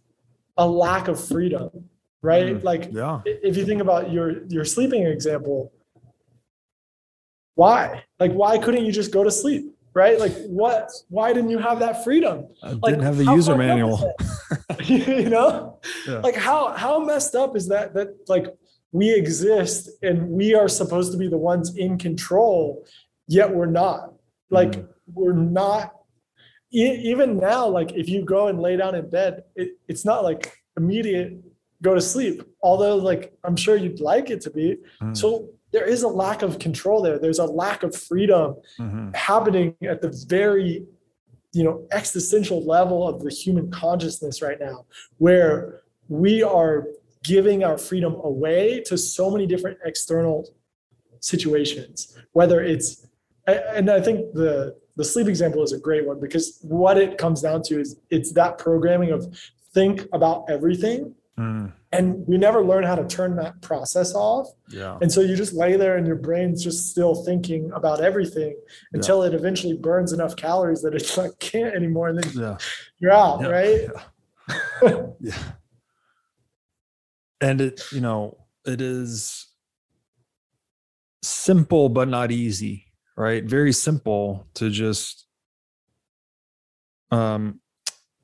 a 0.57 0.67
lack 0.67 1.07
of 1.07 1.23
freedom, 1.23 1.89
right? 2.25 2.55
Mm. 2.55 2.63
Like 2.63 2.89
yeah. 2.91 3.21
if 3.25 3.55
you 3.57 3.65
think 3.65 3.81
about 3.81 4.11
your 4.11 4.45
your 4.47 4.65
sleeping 4.65 5.03
example 5.05 5.71
why 7.55 8.03
like 8.19 8.33
why 8.33 8.57
couldn't 8.57 8.85
you 8.85 8.91
just 8.91 9.11
go 9.13 9.23
to 9.23 9.31
sleep 9.31 9.73
right 9.93 10.19
like 10.19 10.33
what 10.47 10.91
why 11.07 11.31
didn't 11.33 11.49
you 11.49 11.57
have 11.57 11.79
that 11.79 12.03
freedom 12.03 12.47
I 12.61 12.71
like 12.71 12.81
didn't 12.93 13.03
have 13.03 13.17
the 13.17 13.25
user 13.25 13.55
fucked 13.55 13.63
up 13.63 13.63
is 13.63 13.67
manual. 13.67 14.15
you 15.23 15.29
know 15.29 15.79
Yeah. 16.05 16.19
like 16.19 16.35
how 16.35 16.73
how 16.73 16.99
messed 16.99 17.33
up 17.35 17.55
is 17.55 17.67
that 17.69 17.93
that 17.93 18.09
like 18.27 18.47
we 18.91 19.13
exist 19.13 19.89
and 20.01 20.27
we 20.29 20.53
are 20.53 20.67
supposed 20.67 21.11
to 21.13 21.17
be 21.17 21.27
the 21.29 21.37
ones 21.37 21.77
in 21.77 21.97
control 21.97 22.85
yet 23.27 23.49
we're 23.57 23.73
not 23.83 24.13
like 24.49 24.73
Mm. 24.73 24.87
we're 25.13 25.33
not 25.61 25.93
even 26.71 27.37
now 27.37 27.67
like 27.67 27.91
if 27.93 28.09
you 28.09 28.25
go 28.25 28.47
and 28.49 28.59
lay 28.59 28.75
down 28.75 28.95
in 28.95 29.09
bed 29.09 29.43
it, 29.55 29.69
it's 29.87 30.03
not 30.03 30.23
like 30.29 30.51
immediate 30.75 31.31
go 31.85 31.93
to 31.93 32.01
sleep 32.13 32.37
although 32.69 32.95
like 33.09 33.23
i'm 33.45 33.57
sure 33.65 33.75
you'd 33.83 34.01
like 34.13 34.27
it 34.35 34.41
to 34.47 34.51
be 34.59 34.67
Mm. 35.01 35.15
so 35.21 35.27
there 35.75 35.87
is 35.95 36.01
a 36.09 36.11
lack 36.23 36.39
of 36.47 36.51
control 36.67 36.99
there 37.05 37.17
there's 37.23 37.41
a 37.47 37.49
lack 37.63 37.79
of 37.87 37.91
freedom 38.09 38.47
Mhm. 38.83 39.15
happening 39.29 39.67
at 39.93 39.99
the 40.05 40.11
very 40.37 40.71
you 41.57 41.63
know 41.65 41.75
existential 41.99 42.59
level 42.77 42.99
of 43.11 43.15
the 43.25 43.31
human 43.41 43.65
consciousness 43.83 44.35
right 44.47 44.59
now 44.69 44.77
where 45.25 45.55
we 46.23 46.33
are 46.59 46.75
giving 47.33 47.59
our 47.67 47.77
freedom 47.89 48.13
away 48.31 48.63
to 48.89 48.93
so 49.15 49.25
many 49.33 49.45
different 49.53 49.77
external 49.91 50.37
situations 51.31 51.95
whether 52.39 52.57
it's 52.73 52.87
and 53.77 53.85
i 53.97 53.99
think 54.05 54.17
the 54.41 54.53
the 54.99 55.05
sleep 55.13 55.27
example 55.33 55.61
is 55.67 55.73
a 55.79 55.81
great 55.87 56.03
one 56.11 56.17
because 56.25 56.45
what 56.79 56.95
it 57.05 57.11
comes 57.23 57.39
down 57.47 57.59
to 57.67 57.73
is 57.83 57.89
it's 58.15 58.31
that 58.39 58.51
programming 58.67 59.11
of 59.17 59.21
think 59.77 59.97
about 60.17 60.37
everything 60.55 60.99
Mm. 61.37 61.73
and 61.91 62.25
we 62.27 62.37
never 62.37 62.63
learn 62.63 62.85
how 62.85 62.95
to 62.95 63.05
turn 63.05 63.35
that 63.35 63.61
process 63.61 64.15
off 64.15 64.47
Yeah. 64.69 64.97
and 65.01 65.11
so 65.11 65.19
you 65.19 65.35
just 65.35 65.51
lay 65.53 65.75
there 65.75 65.97
and 65.97 66.07
your 66.07 66.15
brain's 66.15 66.63
just 66.63 66.89
still 66.89 67.13
thinking 67.25 67.69
about 67.73 67.99
everything 67.99 68.55
until 68.93 69.21
it 69.23 69.33
eventually 69.33 69.73
burns 69.75 70.13
enough 70.13 70.37
calories 70.37 70.81
that 70.83 70.95
it 70.95 71.17
like 71.17 71.37
can't 71.39 71.75
anymore 71.75 72.07
and 72.07 72.23
then 72.23 72.31
Yeah. 72.33 72.57
you're 72.99 73.11
out, 73.11 73.41
Yeah. 73.41 73.47
right? 73.49 73.81
Yeah. 74.83 75.05
yeah. 75.19 75.43
And 77.41 77.59
it, 77.59 77.81
you 77.91 77.99
know, 77.99 78.37
it 78.65 78.79
is 78.79 79.47
simple 81.21 81.89
but 81.89 82.07
not 82.07 82.31
easy, 82.31 82.85
right? 83.17 83.43
Very 83.43 83.73
simple 83.73 84.47
to 84.53 84.69
just 84.69 85.25
um 87.11 87.59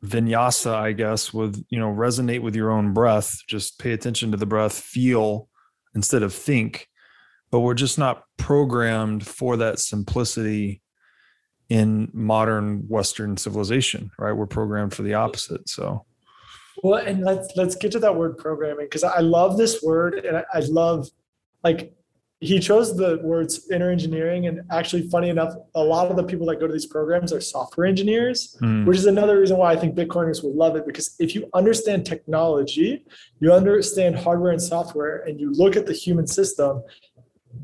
vinyasa, 0.05 0.73
I 0.73 0.93
guess, 0.93 1.33
with 1.33 1.63
you 1.69 1.79
know, 1.79 1.93
resonate 1.93 2.41
with 2.41 2.55
your 2.55 2.71
own 2.71 2.93
breath, 2.93 3.35
just 3.47 3.79
pay 3.79 3.91
attention 3.91 4.31
to 4.31 4.37
the 4.37 4.45
breath, 4.45 4.73
feel 4.73 5.47
instead 5.95 6.23
of 6.23 6.33
think. 6.33 6.87
But 7.51 7.59
we're 7.59 7.73
just 7.73 7.99
not 7.99 8.23
programmed 8.37 9.27
for 9.27 9.57
that 9.57 9.79
simplicity 9.79 10.81
in 11.69 12.09
modern 12.13 12.83
Western 12.87 13.37
civilization, 13.37 14.11
right? 14.17 14.33
We're 14.33 14.47
programmed 14.47 14.93
for 14.93 15.03
the 15.03 15.13
opposite. 15.13 15.69
So 15.69 16.05
Well, 16.83 16.99
and 17.05 17.23
let's 17.23 17.49
let's 17.55 17.75
get 17.75 17.91
to 17.93 17.99
that 17.99 18.15
word 18.15 18.37
programming 18.37 18.85
because 18.85 19.03
I 19.03 19.19
love 19.19 19.57
this 19.57 19.81
word 19.81 20.15
and 20.25 20.37
I, 20.37 20.45
I 20.53 20.59
love 20.59 21.07
like 21.63 21.93
he 22.43 22.59
chose 22.59 22.97
the 22.97 23.19
words 23.23 23.69
inner 23.71 23.91
engineering 23.91 24.47
and 24.47 24.61
actually 24.71 25.07
funny 25.09 25.29
enough, 25.29 25.53
a 25.75 25.83
lot 25.83 26.09
of 26.09 26.17
the 26.17 26.23
people 26.23 26.47
that 26.47 26.59
go 26.59 26.65
to 26.65 26.73
these 26.73 26.87
programs 26.87 27.31
are 27.31 27.39
software 27.39 27.85
engineers. 27.85 28.57
mm, 28.61 28.83
which 28.85 28.97
is 28.97 29.05
another 29.05 29.39
reason 29.39 29.57
why 29.57 29.71
I 29.71 29.75
think 29.75 29.93
Bitcoiners 29.95 30.43
will 30.43 30.55
love 30.55 30.75
it 30.75 30.83
because 30.87 31.15
if 31.19 31.35
you 31.35 31.47
understand 31.53 32.03
technology, 32.05 33.05
you 33.39 33.53
understand 33.53 34.15
hardware 34.15 34.51
and 34.51 34.61
software, 34.61 35.17
and 35.27 35.39
you 35.39 35.51
look 35.53 35.75
at 35.75 35.85
the 35.85 35.93
human 35.93 36.25
system, 36.25 36.81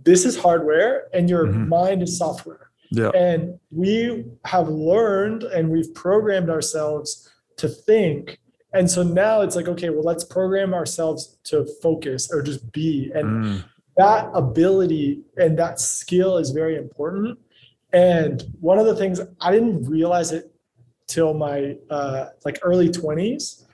this 0.03 0.25
is 0.25 0.37
hardware 0.37 1.07
and 1.11 1.27
your 1.27 1.47
Mhm. 1.47 1.67
mind 1.67 2.03
is 2.03 2.15
software. 2.17 2.69
yeah. 2.91 3.09
And 3.15 3.59
we 3.71 4.25
have 4.45 4.69
learned 4.69 5.41
and 5.43 5.69
we've 5.71 5.91
programmed 5.93 6.49
ourselves 6.51 7.27
to 7.57 7.67
think. 7.67 8.39
And 8.73 8.89
so 8.91 9.01
now 9.01 9.41
it's 9.41 9.55
like, 9.55 9.67
okay, 9.67 9.89
well, 9.89 10.03
let's 10.03 10.23
program 10.23 10.73
ourselves 10.73 11.37
to 11.45 11.65
focus 11.81 12.29
or 12.31 12.41
just 12.43 12.71
be. 12.71 13.11
And 13.15 13.27
Mm, 13.27 13.63
that 13.97 14.29
ability 14.33 15.23
and 15.37 15.57
that 15.57 15.79
skill 15.79 16.37
is 16.37 16.51
very 16.51 16.75
important. 16.75 17.37
And 17.93 18.43
one 18.59 18.79
of 18.79 18.85
the 18.85 18.95
things 18.95 19.19
I 19.41 19.51
didn't 19.51 19.85
realize 19.85 20.31
it 20.31 20.51
till 21.07 21.33
my 21.33 21.77
uh, 21.89 22.27
like 22.45 22.59
early 22.61 22.89
twenties, 22.89 23.65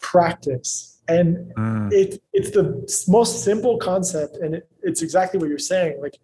practice. 0.00 1.00
And 1.08 1.52
mm, 1.54 1.92
it 1.92 2.22
it's 2.32 2.50
the 2.50 2.64
most 3.08 3.44
simple 3.44 3.76
concept, 3.78 4.36
and 4.36 4.54
it, 4.54 4.68
it's 4.82 5.02
exactly 5.02 5.38
what 5.38 5.48
you're 5.48 5.58
saying. 5.58 6.00
Like, 6.00 6.18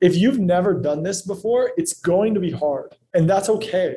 if 0.00 0.16
you've 0.16 0.38
never 0.38 0.74
done 0.74 1.02
this 1.02 1.22
before, 1.22 1.72
it's 1.76 1.94
going 1.94 2.34
to 2.34 2.40
be 2.40 2.50
hard, 2.50 2.94
and 3.14 3.28
that's 3.28 3.48
okay. 3.48 3.96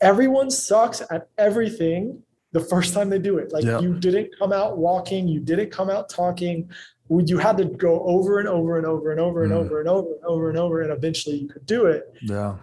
Everyone 0.00 0.50
sucks 0.50 1.02
at 1.10 1.28
everything 1.36 2.22
the 2.52 2.60
first 2.60 2.94
time 2.94 3.08
they 3.10 3.18
do 3.18 3.38
it. 3.38 3.52
Like 3.52 3.64
Yeah. 3.64 3.80
you 3.80 3.94
didn't 3.98 4.30
come 4.38 4.52
out 4.52 4.78
walking, 4.78 5.28
you 5.28 5.40
didn't 5.40 5.70
come 5.70 5.90
out 5.90 6.08
talking. 6.08 6.68
You 7.08 7.38
had 7.38 7.56
to 7.58 7.64
go 7.64 8.00
over 8.04 8.38
and 8.38 8.48
over 8.48 8.76
and 8.76 8.86
over 8.86 9.10
and 9.10 9.20
over 9.20 9.42
and 9.42 9.52
Mm. 9.52 9.56
over 9.56 9.80
and 9.80 9.88
over 9.88 10.12
and 10.14 10.24
over 10.24 10.48
and 10.50 10.58
over, 10.58 10.80
and 10.82 10.92
eventually 10.92 11.36
you 11.36 11.48
could 11.48 11.66
do 11.66 11.86
it 11.86 12.12
yeah. 12.22 12.54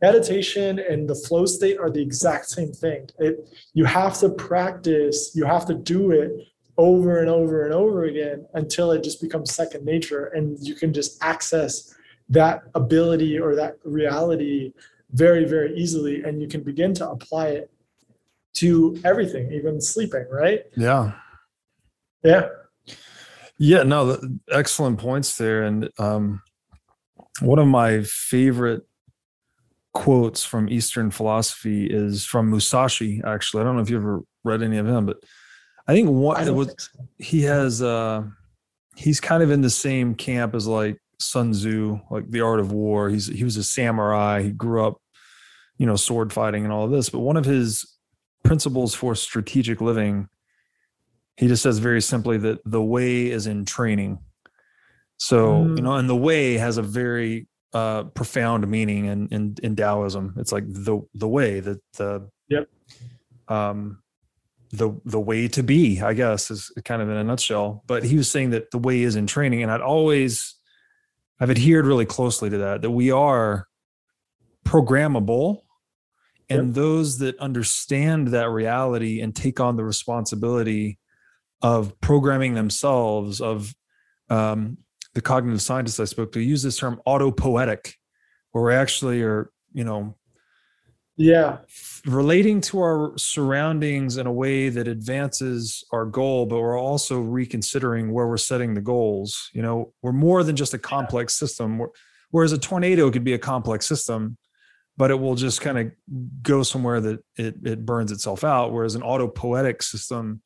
meditation 0.00 0.78
and 0.78 1.08
the 1.08 1.14
flow 1.14 1.44
state 1.46 1.76
are 1.78 1.90
the 1.90 2.00
exact 2.02 2.48
same 2.50 2.72
thing. 2.72 3.08
It 3.18 3.48
you 3.74 3.84
have 3.84 4.18
to 4.20 4.28
practice, 4.28 5.32
you 5.34 5.44
have 5.44 5.66
to 5.66 5.74
do 5.74 6.12
it 6.12 6.30
over 6.78 7.18
and 7.20 7.28
over 7.30 7.64
and 7.64 7.72
over 7.74 8.04
again 8.04 8.46
until 8.54 8.90
it 8.92 9.02
just 9.02 9.20
becomes 9.20 9.52
second 9.54 9.84
nature 9.84 10.26
and 10.26 10.58
you 10.60 10.74
can 10.74 10.92
just 10.92 11.18
access 11.22 11.94
that 12.28 12.62
ability 12.74 13.38
or 13.38 13.54
that 13.56 13.76
reality 13.84 14.72
very 15.12 15.44
very 15.46 15.74
easily 15.76 16.22
and 16.24 16.42
you 16.42 16.48
can 16.48 16.62
begin 16.62 16.92
to 16.92 17.08
apply 17.08 17.46
it 17.48 17.70
to 18.56 18.98
everything 19.04 19.52
even 19.52 19.80
sleeping 19.80 20.26
right 20.30 20.62
Yeah. 20.76 21.12
yeah 22.24 22.48
Yeah. 23.58 23.82
No, 23.84 24.18
excellent 24.50 24.98
points 24.98 25.36
there. 25.38 25.62
And 25.64 25.88
um, 25.98 26.42
one 27.40 27.58
of 27.58 27.66
my 27.66 28.02
favorite 28.02 28.82
quotes 29.94 30.44
from 30.44 30.68
Eastern 30.68 31.10
philosophy 31.10 31.86
is 31.86 32.24
from 32.26 32.50
Musashi, 32.50 33.22
actually. 33.24 33.62
I 33.62 33.64
don't 33.64 33.76
know 33.76 33.82
if 33.82 33.88
you 33.90 33.96
ever 33.96 34.20
read 34.44 34.62
any 34.62 34.76
of 34.76 34.86
him, 34.86 35.06
but 35.06 35.18
I 35.88 35.94
think 35.94 36.08
I 36.08 36.10
one, 36.10 36.48
it 36.48 36.54
was, 36.54 36.68
think 36.68 36.80
so. 36.80 37.08
he 37.18 37.42
has, 37.42 37.80
uh, 37.80 38.24
he's 38.96 39.20
kind 39.20 39.42
of 39.42 39.50
in 39.50 39.62
the 39.62 39.70
same 39.70 40.14
camp 40.14 40.54
as 40.54 40.66
like 40.66 40.98
Sun 41.18 41.52
Tzu, 41.52 41.98
like 42.10 42.30
the 42.30 42.42
art 42.42 42.60
of 42.60 42.72
war. 42.72 43.08
He's, 43.08 43.26
he 43.26 43.44
was 43.44 43.56
a 43.56 43.64
samurai. 43.64 44.42
He 44.42 44.50
grew 44.50 44.84
up, 44.86 45.00
you 45.78 45.86
know, 45.86 45.96
sword 45.96 46.30
fighting 46.32 46.64
and 46.64 46.72
all 46.72 46.84
of 46.84 46.90
this. 46.90 47.08
But 47.08 47.20
one 47.20 47.38
of 47.38 47.46
his 47.46 47.95
principles 48.46 48.94
for 48.94 49.14
strategic 49.14 49.80
living 49.80 50.28
he 51.36 51.48
just 51.48 51.62
says 51.62 51.78
very 51.78 52.00
simply 52.00 52.38
that 52.38 52.58
the 52.64 52.82
way 52.82 53.26
is 53.30 53.46
in 53.46 53.64
training 53.64 54.18
so 55.18 55.62
you 55.62 55.68
Mm. 55.76 55.82
know 55.82 55.94
and 55.96 56.08
the 56.08 56.16
way 56.16 56.54
has 56.54 56.76
a 56.78 56.82
very 56.82 57.46
uh 57.72 58.04
profound 58.04 58.66
meaning 58.68 59.06
in 59.06 59.28
in, 59.28 59.54
in 59.62 59.76
taoism 59.76 60.34
it's 60.38 60.52
like 60.52 60.64
the 60.68 61.00
the 61.14 61.28
way 61.28 61.60
that 61.60 61.78
the 61.98 62.28
Yep. 62.48 62.68
um 63.48 64.02
the 64.72 64.88
the 65.04 65.20
way 65.20 65.48
to 65.48 65.62
be 65.62 66.00
i 66.00 66.12
guess 66.14 66.50
is 66.50 66.70
kind 66.84 67.00
of 67.02 67.08
in 67.08 67.16
a 67.16 67.24
nutshell 67.24 67.82
but 67.86 68.02
he 68.04 68.16
was 68.16 68.30
saying 68.30 68.50
that 68.50 68.70
the 68.70 68.78
way 68.78 69.02
is 69.02 69.16
in 69.16 69.26
training 69.26 69.62
and 69.62 69.70
i'd 69.72 69.80
always 69.80 70.54
i've 71.40 71.50
adhered 71.50 71.86
really 71.86 72.06
closely 72.06 72.50
to 72.50 72.58
that 72.58 72.82
that 72.82 72.90
we 72.90 73.10
are 73.10 73.66
programmable 74.64 75.62
and 76.48 76.74
those 76.74 77.18
that 77.18 77.38
understand 77.38 78.28
that 78.28 78.50
reality 78.50 79.20
and 79.20 79.34
take 79.34 79.58
on 79.60 79.76
the 79.76 79.84
responsibility 79.84 80.98
of 81.62 81.98
programming 82.00 82.54
themselves 82.54 83.40
of 83.40 83.74
um, 84.30 84.78
the 85.14 85.20
cognitive 85.20 85.62
scientists 85.62 86.00
i 86.00 86.04
spoke 86.04 86.32
to 86.32 86.40
use 86.40 86.62
this 86.62 86.78
term 86.78 87.00
autopoietic 87.06 87.94
where 88.52 88.64
we 88.64 88.74
actually 88.74 89.22
are 89.22 89.50
you 89.72 89.84
know 89.84 90.14
Yeah. 91.16 91.58
relating 92.04 92.60
to 92.62 92.78
our 92.80 93.12
surroundings 93.16 94.18
in 94.18 94.26
a 94.26 94.32
way 94.32 94.68
that 94.68 94.86
advances 94.86 95.82
our 95.90 96.04
goal, 96.04 96.44
but 96.44 96.60
we're 96.60 96.78
also 96.78 97.20
reconsidering 97.20 98.12
where 98.12 98.26
we're 98.26 98.36
setting 98.36 98.74
the 98.74 98.82
goals. 98.82 99.48
You 99.54 99.62
know, 99.62 99.94
we're 100.02 100.12
more 100.12 100.44
than 100.44 100.56
just 100.56 100.74
a 100.74 100.78
complex 100.78 101.32
system. 101.34 101.80
Whereas 102.30 102.52
a 102.52 102.58
tornado 102.58 103.10
could 103.10 103.24
be 103.24 103.32
a 103.32 103.38
complex 103.38 103.86
system, 103.86 104.36
but 104.96 105.10
it 105.10 105.18
will 105.18 105.34
just 105.34 105.60
kind 105.60 105.78
of 105.78 105.92
go 106.42 106.62
somewhere 106.62 107.00
that 107.00 107.24
it, 107.36 107.56
it 107.64 107.84
burns 107.84 108.12
itself 108.12 108.44
out. 108.44 108.72
Whereas 108.72 108.94
an 108.94 109.02
autopoietic 109.02 109.82
system 109.82 110.42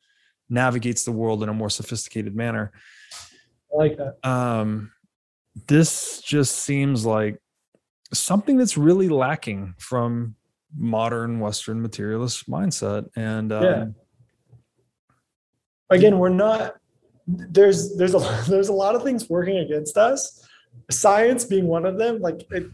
navigates 0.49 1.03
the 1.05 1.11
world 1.11 1.41
in 1.43 1.49
a 1.49 1.53
more 1.53 1.69
sophisticated 1.69 2.35
manner. 2.35 2.71
I 3.73 3.77
like 3.77 3.97
that. 3.97 4.27
Um, 4.27 4.91
this 5.67 6.21
just 6.21 6.55
seems 6.59 7.05
like 7.05 7.39
something 8.13 8.57
that's 8.57 8.77
really 8.77 9.09
lacking 9.09 9.75
from 9.77 10.35
modern 10.75 11.39
Western 11.39 11.81
materialist 11.81 12.49
mindset. 12.49 13.09
And 13.15 13.51
um, 13.51 13.63
Yeah. 13.63 13.85
Again, 15.89 16.19
we're 16.19 16.29
not 16.29 16.75
there's 17.27 17.95
there's 17.97 18.15
a 18.15 18.43
there's 18.49 18.69
a 18.69 18.73
lot 18.73 18.95
of 18.95 19.03
things 19.03 19.29
working 19.29 19.57
against 19.57 19.97
us. 19.97 20.45
Science 20.89 21.45
being 21.45 21.67
one 21.67 21.85
of 21.85 21.97
them. 21.97 22.19
Like 22.19 22.45
it, 22.51 22.65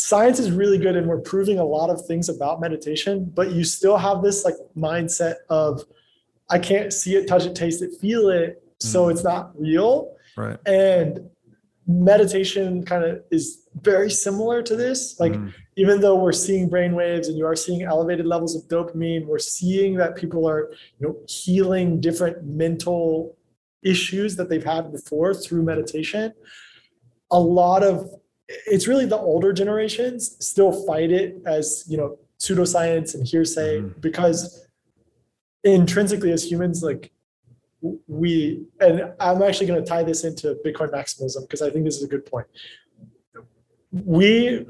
science 0.00 0.38
is 0.38 0.50
really 0.50 0.78
good 0.78 0.96
and 0.96 1.06
we're 1.06 1.20
proving 1.20 1.58
a 1.58 1.64
lot 1.64 1.90
of 1.90 2.04
things 2.06 2.28
about 2.28 2.60
meditation, 2.60 3.24
but 3.34 3.52
you 3.52 3.64
still 3.64 3.96
have 3.98 4.22
this 4.22 4.44
like 4.44 4.54
mindset 4.76 5.36
of 5.48 5.84
I 6.48 6.58
can't 6.58 6.92
see 6.92 7.14
it, 7.14 7.28
touch 7.28 7.46
it, 7.46 7.54
taste 7.54 7.80
it, 7.82 7.90
feel 8.00 8.28
it, 8.28 8.62
so 8.78 9.06
Mhm. 9.06 9.10
it's 9.12 9.24
not 9.24 9.52
real. 9.60 10.14
right. 10.36 10.58
And 10.66 11.28
meditation 11.86 12.84
kind 12.84 13.04
of 13.04 13.22
is 13.30 13.66
very 13.82 14.10
similar 14.10 14.62
to 14.62 14.74
this. 14.76 15.18
Like 15.20 15.32
Mhm. 15.32 15.52
even 15.76 16.00
though 16.00 16.14
we're 16.22 16.32
seeing 16.32 16.68
brain 16.68 16.94
waves 16.94 17.28
and 17.28 17.36
you 17.36 17.44
are 17.46 17.56
seeing 17.56 17.82
elevated 17.82 18.26
levels 18.26 18.54
of 18.54 18.62
dopamine, 18.68 19.26
we're 19.26 19.38
seeing 19.38 19.96
that 19.96 20.14
people 20.16 20.48
are, 20.48 20.70
you 20.98 21.08
know, 21.08 21.16
healing 21.26 22.00
different 22.00 22.44
mental 22.44 23.36
issues 23.82 24.36
that 24.36 24.48
they've 24.48 24.64
had 24.64 24.92
before 24.92 25.34
through 25.34 25.62
meditation. 25.62 26.32
A 27.30 27.40
lot 27.40 27.82
of 27.82 28.08
it's 28.66 28.88
really 28.88 29.06
the 29.06 29.18
older 29.18 29.52
generations 29.52 30.36
still 30.44 30.72
fight 30.86 31.10
it 31.10 31.40
as, 31.46 31.84
you 31.88 31.96
know, 31.96 32.18
pseudoscience 32.38 33.14
and 33.14 33.26
hearsay 33.26 33.80
Mhm. 33.80 34.00
because 34.00 34.66
intrinsically 35.62 36.32
as 36.32 36.50
humans, 36.50 36.82
like 36.82 37.12
we 38.08 38.66
and 38.80 39.12
I'm 39.20 39.42
actually 39.42 39.66
going 39.66 39.82
to 39.82 39.88
tie 39.88 40.02
this 40.02 40.24
into 40.24 40.54
Bitcoin 40.64 40.90
maximalism 40.90 41.42
because 41.42 41.62
I 41.62 41.70
think 41.70 41.84
this 41.84 41.96
is 41.96 42.02
a 42.02 42.08
good 42.08 42.26
point. 42.26 42.46
We 43.92 44.66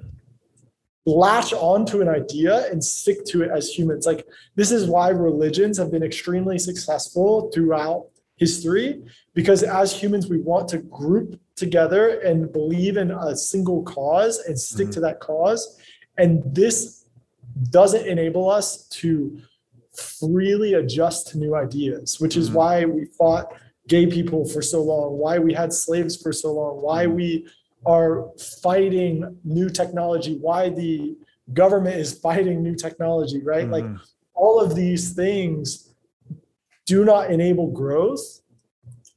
latch 1.06 1.52
onto 1.52 2.00
an 2.02 2.08
idea 2.08 2.70
and 2.70 2.84
stick 2.84 3.24
to 3.26 3.42
it 3.42 3.50
as 3.50 3.68
humans. 3.68 4.06
Like 4.06 4.26
this 4.54 4.70
is 4.70 4.86
why 4.86 5.08
religions 5.08 5.78
have 5.78 5.90
been 5.90 6.02
extremely 6.02 6.58
successful 6.58 7.50
throughout 7.52 8.06
history 8.44 9.02
because 9.34 9.62
as 9.62 9.92
humans 10.02 10.28
we 10.28 10.38
want 10.40 10.66
to 10.66 10.78
group 10.78 11.38
together 11.56 12.20
and 12.20 12.50
believe 12.52 12.96
in 12.96 13.10
a 13.10 13.36
single 13.36 13.82
cause 13.82 14.38
and 14.48 14.58
stick 14.58 14.88
Mhm. 14.88 14.92
to 14.94 15.00
that 15.00 15.20
cause 15.20 15.76
and 16.16 16.42
this 16.60 17.04
doesn't 17.70 18.06
enable 18.06 18.48
us 18.48 18.68
to 19.00 19.38
freely 19.92 20.74
adjust 20.74 21.28
to 21.28 21.38
new 21.38 21.54
ideas 21.54 22.18
which 22.18 22.36
is 22.36 22.48
Mhm. 22.50 22.54
why 22.54 22.84
we 22.86 23.04
fought 23.18 23.46
gay 23.88 24.06
people 24.06 24.44
for 24.52 24.62
so 24.62 24.82
long 24.82 25.18
why 25.18 25.38
we 25.38 25.52
had 25.52 25.70
slaves 25.72 26.16
for 26.16 26.32
so 26.32 26.50
long 26.60 26.80
why 26.86 27.04
Mhm. 27.06 27.14
we 27.18 27.46
are 27.84 28.30
fighting 28.62 29.36
new 29.44 29.68
technology 29.68 30.34
why 30.48 30.70
the 30.70 31.14
government 31.52 31.96
is 32.04 32.10
fighting 32.26 32.62
new 32.62 32.74
technology 32.74 33.40
right 33.52 33.68
like 33.70 33.84
Mhm. 33.84 33.98
all 34.34 34.58
of 34.60 34.74
these 34.74 35.12
things 35.12 35.89
do 36.90 37.04
not 37.04 37.30
enable 37.30 37.68
growth 37.82 38.40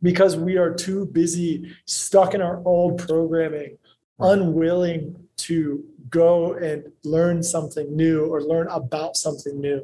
because 0.03 0.37
we 0.37 0.57
are 0.57 0.71
too 0.87 1.07
busy 1.07 1.51
stuck 1.85 2.35
in 2.35 2.41
our 2.41 2.61
old 2.65 2.93
programming 3.07 3.71
unwilling 4.19 5.01
to 5.37 5.83
go 6.11 6.53
and 6.53 6.79
learn 7.03 7.41
something 7.41 7.87
new 8.03 8.25
or 8.31 8.41
learn 8.41 8.67
about 8.69 9.17
something 9.25 9.55
new 9.59 9.79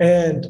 and 0.00 0.46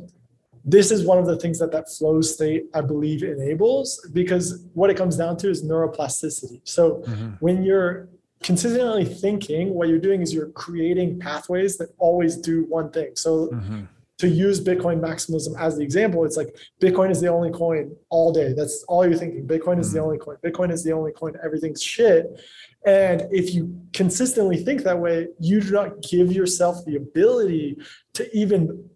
this 0.76 0.90
is 0.94 1.04
one 1.04 1.18
of 1.22 1.26
the 1.26 1.36
things 1.42 1.58
that 1.58 1.72
that 1.72 1.86
flow 1.96 2.20
state 2.20 2.62
i 2.72 2.80
believe 2.92 3.20
enables 3.24 3.88
because 4.20 4.46
what 4.74 4.88
it 4.92 4.96
comes 4.96 5.16
down 5.22 5.36
to 5.36 5.46
is 5.54 5.58
neuroplasticity 5.70 6.60
so 6.76 6.82
Mhm. 7.02 7.36
when 7.40 7.56
you're 7.64 8.08
consistently 8.48 9.04
thinking 9.24 9.74
what 9.74 9.88
you're 9.88 10.04
doing 10.08 10.20
is 10.24 10.32
you're 10.36 10.52
creating 10.64 11.18
pathways 11.18 11.72
that 11.78 11.88
always 11.98 12.32
do 12.50 12.56
one 12.78 12.88
thing 12.96 13.10
so 13.24 13.32
Mhm. 13.48 13.88
To 14.18 14.28
use 14.28 14.60
bitcoin 14.62 14.98
maximalism 15.00 15.58
as 15.60 15.76
the 15.76 15.82
example 15.82 16.24
it's 16.24 16.36
like 16.36 16.56
bitcoin 16.80 17.10
is 17.10 17.20
the 17.20 17.28
only 17.28 17.50
coin 17.50 17.94
all 18.08 18.32
day. 18.32 18.52
That's 18.54 18.82
all 18.88 19.06
you're 19.06 19.18
thinking. 19.18 19.46
Bitcoin 19.46 19.78
is 19.78 19.92
the 19.92 19.98
Mhm. 19.98 20.04
only 20.04 20.18
coin. 20.18 20.36
Bitcoin 20.44 20.72
is 20.72 20.82
the 20.82 20.92
only 20.92 21.12
coin. 21.12 21.34
Everything's 21.44 21.82
shit. 21.82 22.40
And 22.86 23.26
if 23.30 23.54
you 23.54 23.74
consistently 23.92 24.56
think 24.56 24.82
that 24.84 24.98
way 25.00 25.28
you 25.38 25.60
do 25.60 25.70
not 25.72 26.00
give 26.02 26.32
yourself 26.32 26.84
the 26.86 26.96
ability 26.96 27.76
to 28.14 28.36
even 28.36 28.88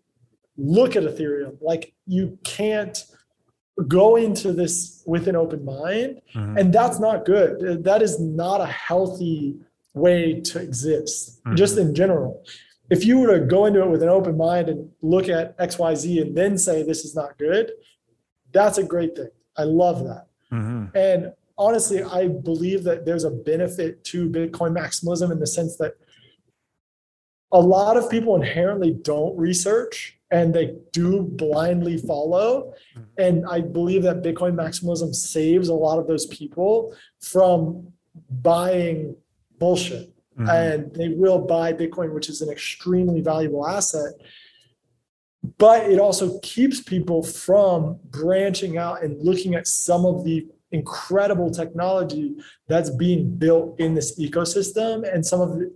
look 0.57 0.97
at 0.97 1.03
ethereum. 1.03 1.57
Like 1.61 1.93
you 2.07 2.39
can't 2.45 3.05
go 3.89 4.17
into 4.17 4.53
this 4.53 5.03
with 5.07 5.27
an 5.29 5.37
open 5.37 5.65
mind 5.65 6.21
Mhm. 6.35 6.59
and 6.61 6.73
that's 6.73 6.99
not 6.99 7.25
good. 7.25 7.85
That 7.85 8.01
is 8.03 8.19
not 8.21 8.61
a 8.61 8.67
healthy 8.67 9.57
way 9.93 10.41
to 10.41 10.61
exist 10.61 11.41
just 11.55 11.77
in 11.77 11.95
general 11.95 12.43
if 12.91 13.05
you 13.05 13.19
were 13.21 13.39
to 13.39 13.47
go 13.47 13.67
into 13.67 13.81
it 13.83 13.89
with 13.89 14.03
an 14.03 14.09
open 14.09 14.37
mind 14.37 14.69
and 14.69 14.91
look 15.03 15.29
at 15.29 15.57
xyz 15.59 16.21
and 16.23 16.37
then 16.37 16.59
say 16.59 16.83
this 16.83 17.05
is 17.05 17.15
not 17.15 17.39
good 17.39 17.71
that's 18.53 18.79
a 18.79 18.83
great 18.83 19.15
thing 19.17 19.29
i 19.57 19.62
love 19.65 20.05
that 20.05 20.27
Mhm. 20.53 20.95
and 20.95 21.33
honestly 21.57 22.03
i 22.03 22.27
believe 22.27 22.83
that 22.85 23.05
there's 23.07 23.25
a 23.25 23.31
benefit 23.31 24.03
to 24.05 24.29
bitcoin 24.29 24.73
maximalism 24.77 25.31
in 25.31 25.39
the 25.39 25.47
sense 25.47 25.77
that 25.77 25.95
a 27.53 27.61
lot 27.61 27.97
of 27.97 28.09
people 28.11 28.37
inherently 28.37 28.93
don't 28.93 29.37
research 29.37 30.17
and 30.33 30.55
they 30.55 30.77
do 30.93 31.23
blindly 31.23 31.97
follow 31.99 32.73
Mhm. 32.97 33.05
and 33.19 33.47
i 33.47 33.61
believe 33.61 34.03
that 34.03 34.23
bitcoin 34.23 34.55
maximalism 34.55 35.15
saves 35.15 35.69
a 35.69 35.75
lot 35.75 35.99
of 35.99 36.07
those 36.09 36.27
people 36.27 36.93
from 37.21 37.93
buying 38.43 39.17
bullshit 39.59 40.12
Mhm. 40.41 40.49
and 40.49 40.95
they 40.95 41.09
will 41.09 41.39
buy 41.39 41.73
bitcoin 41.73 42.12
which 42.15 42.29
is 42.29 42.41
an 42.41 42.49
extremely 42.51 43.21
valuable 43.21 43.67
asset 43.67 44.12
but 45.59 45.89
it 45.91 45.99
also 45.99 46.39
keeps 46.41 46.81
people 46.81 47.23
from 47.23 47.99
branching 48.11 48.77
out 48.77 49.03
and 49.03 49.19
looking 49.23 49.55
at 49.55 49.67
some 49.67 50.05
of 50.05 50.25
the 50.25 50.47
incredible 50.73 51.51
technology 51.51 52.35
that's 52.69 52.91
being 52.91 53.35
built 53.37 53.79
in 53.81 53.95
this 53.95 54.19
ecosystem 54.21 55.11
and 55.12 55.25
some 55.25 55.41
of 55.41 55.51
the, 55.59 55.73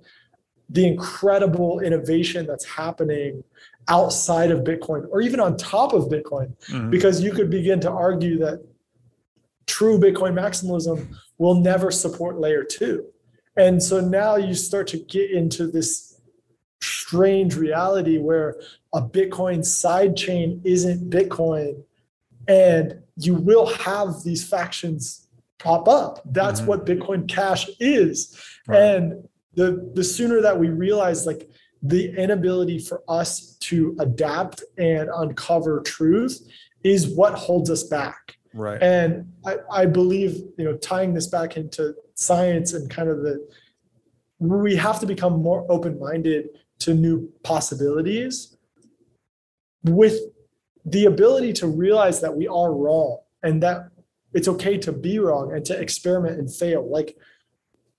the 0.69 0.86
incredible 0.86 1.81
innovation 1.81 2.47
that's 2.47 2.65
happening 2.65 3.43
outside 3.89 4.51
of 4.51 4.61
bitcoin 4.61 5.07
or 5.11 5.20
even 5.20 5.41
on 5.41 5.57
top 5.57 5.93
of 5.93 6.05
bitcoin 6.05 6.55
Mhm. 6.69 6.91
because 6.91 7.23
you 7.23 7.32
could 7.32 7.51
begin 7.51 7.81
to 7.81 7.91
argue 7.91 8.39
that 8.39 8.62
true 9.66 9.99
bitcoin 9.99 10.32
maximalism 10.35 11.09
will 11.39 11.55
never 11.55 11.91
support 11.91 12.39
layer 12.39 12.65
2 12.65 13.05
and 13.56 13.82
so 13.82 14.01
now 14.01 14.36
you 14.36 14.55
start 14.55 14.86
to 14.89 14.98
get 14.98 15.31
into 15.31 15.66
this 15.66 16.20
strange 16.81 17.56
reality 17.56 18.18
where 18.18 18.56
a 18.94 19.01
bitcoin 19.01 19.60
sidechain 19.60 20.60
isn't 20.64 21.09
bitcoin 21.10 21.82
and 22.48 22.98
you 23.16 23.35
will 23.35 23.66
have 23.66 24.22
these 24.24 24.47
factions 24.47 25.28
pop 25.59 25.89
up 25.89 26.20
that's 26.26 26.60
Mhm. 26.60 26.66
what 26.66 26.85
bitcoin 26.86 27.26
cash 27.26 27.70
is 27.81 28.36
Right. 28.66 28.81
and 28.81 29.28
the 29.55 29.90
the 29.94 30.05
sooner 30.05 30.40
that 30.43 30.59
we 30.59 30.68
realize 30.68 31.26
like 31.26 31.48
the 31.82 32.14
inability 32.16 32.78
for 32.78 33.02
us 33.09 33.56
to 33.60 33.94
adapt 34.01 34.62
and 34.78 35.09
uncover 35.14 35.81
truth 35.81 36.47
is 36.82 37.09
what 37.09 37.35
holds 37.35 37.70
us 37.70 37.85
back 37.85 38.36
right. 38.52 38.82
and 38.82 39.32
I, 39.47 39.56
I 39.70 39.86
believe 39.86 40.32
you 40.59 40.64
know 40.66 40.76
tying 40.76 41.14
this 41.14 41.28
back 41.28 41.56
into 41.56 41.94
science 42.15 42.73
and 42.73 42.89
kind 42.91 43.09
of 43.09 43.23
the 43.23 43.47
we 44.39 44.77
have 44.77 45.01
to 45.01 45.07
become 45.07 45.41
more 45.43 45.65
open-minded 45.70 46.49
to 46.78 46.95
new 46.95 47.31
possibilities 47.43 48.57
with 49.85 50.19
the 50.85 51.07
ability 51.07 51.53
to 51.53 51.66
realize 51.66 52.20
that 52.20 52.35
we 52.35 52.47
are 52.47 52.73
wrong 52.74 53.19
and 53.43 53.62
that 53.62 53.89
it's 54.35 54.49
okay 54.49 54.77
to 54.77 54.93
be 54.93 55.19
wrong 55.19 55.53
and 55.53 55.65
to 55.65 55.81
experiment 55.81 56.39
and 56.39 56.53
fail. 56.53 56.89
Like 56.89 57.16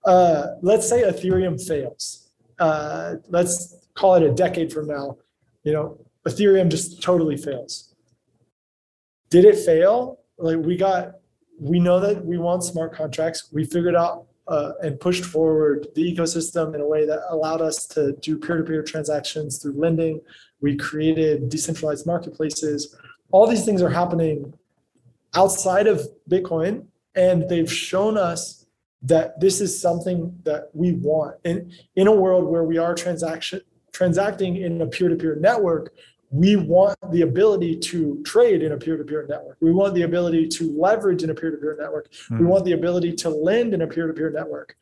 uh, 0.05 0.47
let's 0.61 0.87
say 0.87 1.01
ethereum 1.01 1.59
fails. 1.65 2.29
Uh, 2.59 3.15
let's 3.29 3.75
call 3.95 4.15
it 4.15 4.23
a 4.23 4.31
decade 4.31 4.71
from 4.71 4.87
now 4.87 5.17
you 5.65 5.73
know 5.73 5.99
ethereum 6.25 6.69
just 6.69 7.03
totally 7.03 7.35
fails. 7.35 7.93
Did 9.29 9.43
it 9.43 9.57
fail? 9.57 10.19
Like 10.37 10.57
we 10.57 10.77
got 10.77 11.15
we 11.59 11.79
know 11.79 11.99
that 11.99 12.23
we 12.25 12.37
want 12.37 12.63
smart 12.63 12.93
contracts 12.93 13.49
we 13.51 13.63
figured 13.63 13.95
out 13.95 14.25
uh, 14.47 14.73
and 14.83 14.99
pushed 14.99 15.25
forward 15.25 15.87
the 15.95 16.15
ecosystem 16.15 16.75
in 16.75 16.81
a 16.81 16.87
way 16.87 17.05
that 17.05 17.21
allowed 17.29 17.61
us 17.61 17.87
to 17.87 18.13
do 18.13 18.37
peer-to-peer 18.37 18.83
transactions 18.83 19.59
through 19.61 19.73
lending. 19.73 20.21
We 20.61 20.75
created 20.75 21.49
decentralized 21.49 22.05
marketplaces. 22.05 22.95
All 23.31 23.47
these 23.47 23.65
things 23.65 23.81
are 23.81 23.89
happening 23.89 24.53
outside 25.33 25.87
of 25.87 26.07
Bitcoin, 26.29 26.85
and 27.15 27.49
they've 27.49 27.71
shown 27.71 28.17
us 28.17 28.65
that 29.01 29.39
this 29.39 29.61
is 29.61 29.79
something 29.79 30.37
that 30.43 30.69
we 30.73 30.93
want. 30.93 31.37
And 31.43 31.71
in 31.95 32.07
a 32.07 32.11
world 32.11 32.45
where 32.45 32.63
we 32.63 32.77
are 32.77 32.93
transaction 32.93 33.61
transacting 33.91 34.57
in 34.57 34.81
a 34.81 34.87
peer-to-peer 34.87 35.37
network, 35.37 35.93
we 36.31 36.55
want 36.55 36.97
the 37.11 37.21
ability 37.21 37.77
to 37.77 38.21
trade 38.25 38.61
in 38.61 38.71
a 38.71 38.77
peer-to-peer 38.77 39.25
network. 39.29 39.57
We 39.61 39.71
want 39.71 39.93
the 39.93 40.01
ability 40.01 40.47
to 40.49 40.77
leverage 40.77 41.23
in 41.23 41.29
a 41.29 41.35
peer-to-peer 41.35 41.77
network. 41.79 42.11
Mm. 42.11 42.31
We 42.31 42.37
hmm. 42.37 42.47
want 42.47 42.65
the 42.65 42.73
ability 42.73 43.13
to 43.13 43.29
lend 43.29 43.73
in 43.73 43.81
a 43.81 43.87
peer-to-peer 43.87 44.31
network. 44.31 44.75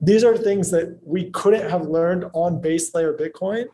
These 0.00 0.24
are 0.24 0.36
things 0.36 0.70
that 0.70 0.98
we 1.02 1.30
couldn't 1.30 1.68
have 1.70 1.86
learned 1.86 2.24
on 2.32 2.60
base 2.60 2.94
layer 2.94 3.14
Bitcoin 3.14 3.66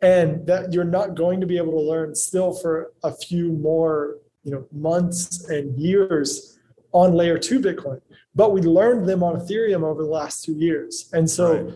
and 0.00 0.46
that 0.46 0.72
you're 0.72 0.84
not 0.84 1.14
going 1.14 1.40
to 1.40 1.46
be 1.46 1.56
able 1.56 1.72
to 1.72 1.80
learn 1.80 2.14
still 2.14 2.54
for 2.54 2.92
a 3.02 3.12
few 3.12 3.52
more, 3.52 4.18
you 4.44 4.52
know, 4.52 4.66
months 4.72 5.48
and 5.48 5.78
years 5.78 6.58
on 6.92 7.12
layer 7.12 7.38
2 7.38 7.60
Bitcoin. 7.60 8.00
But 8.34 8.52
we 8.52 8.60
learned 8.62 9.08
them 9.08 9.22
on 9.22 9.40
Ethereum 9.40 9.82
over 9.82 10.02
the 10.02 10.08
last 10.08 10.44
2 10.44 10.52
years. 10.52 11.10
And 11.12 11.28
so 11.28 11.62
right. 11.62 11.74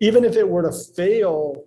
even 0.00 0.24
if 0.24 0.36
it 0.36 0.48
were 0.48 0.62
to 0.62 0.72
fail 0.72 1.64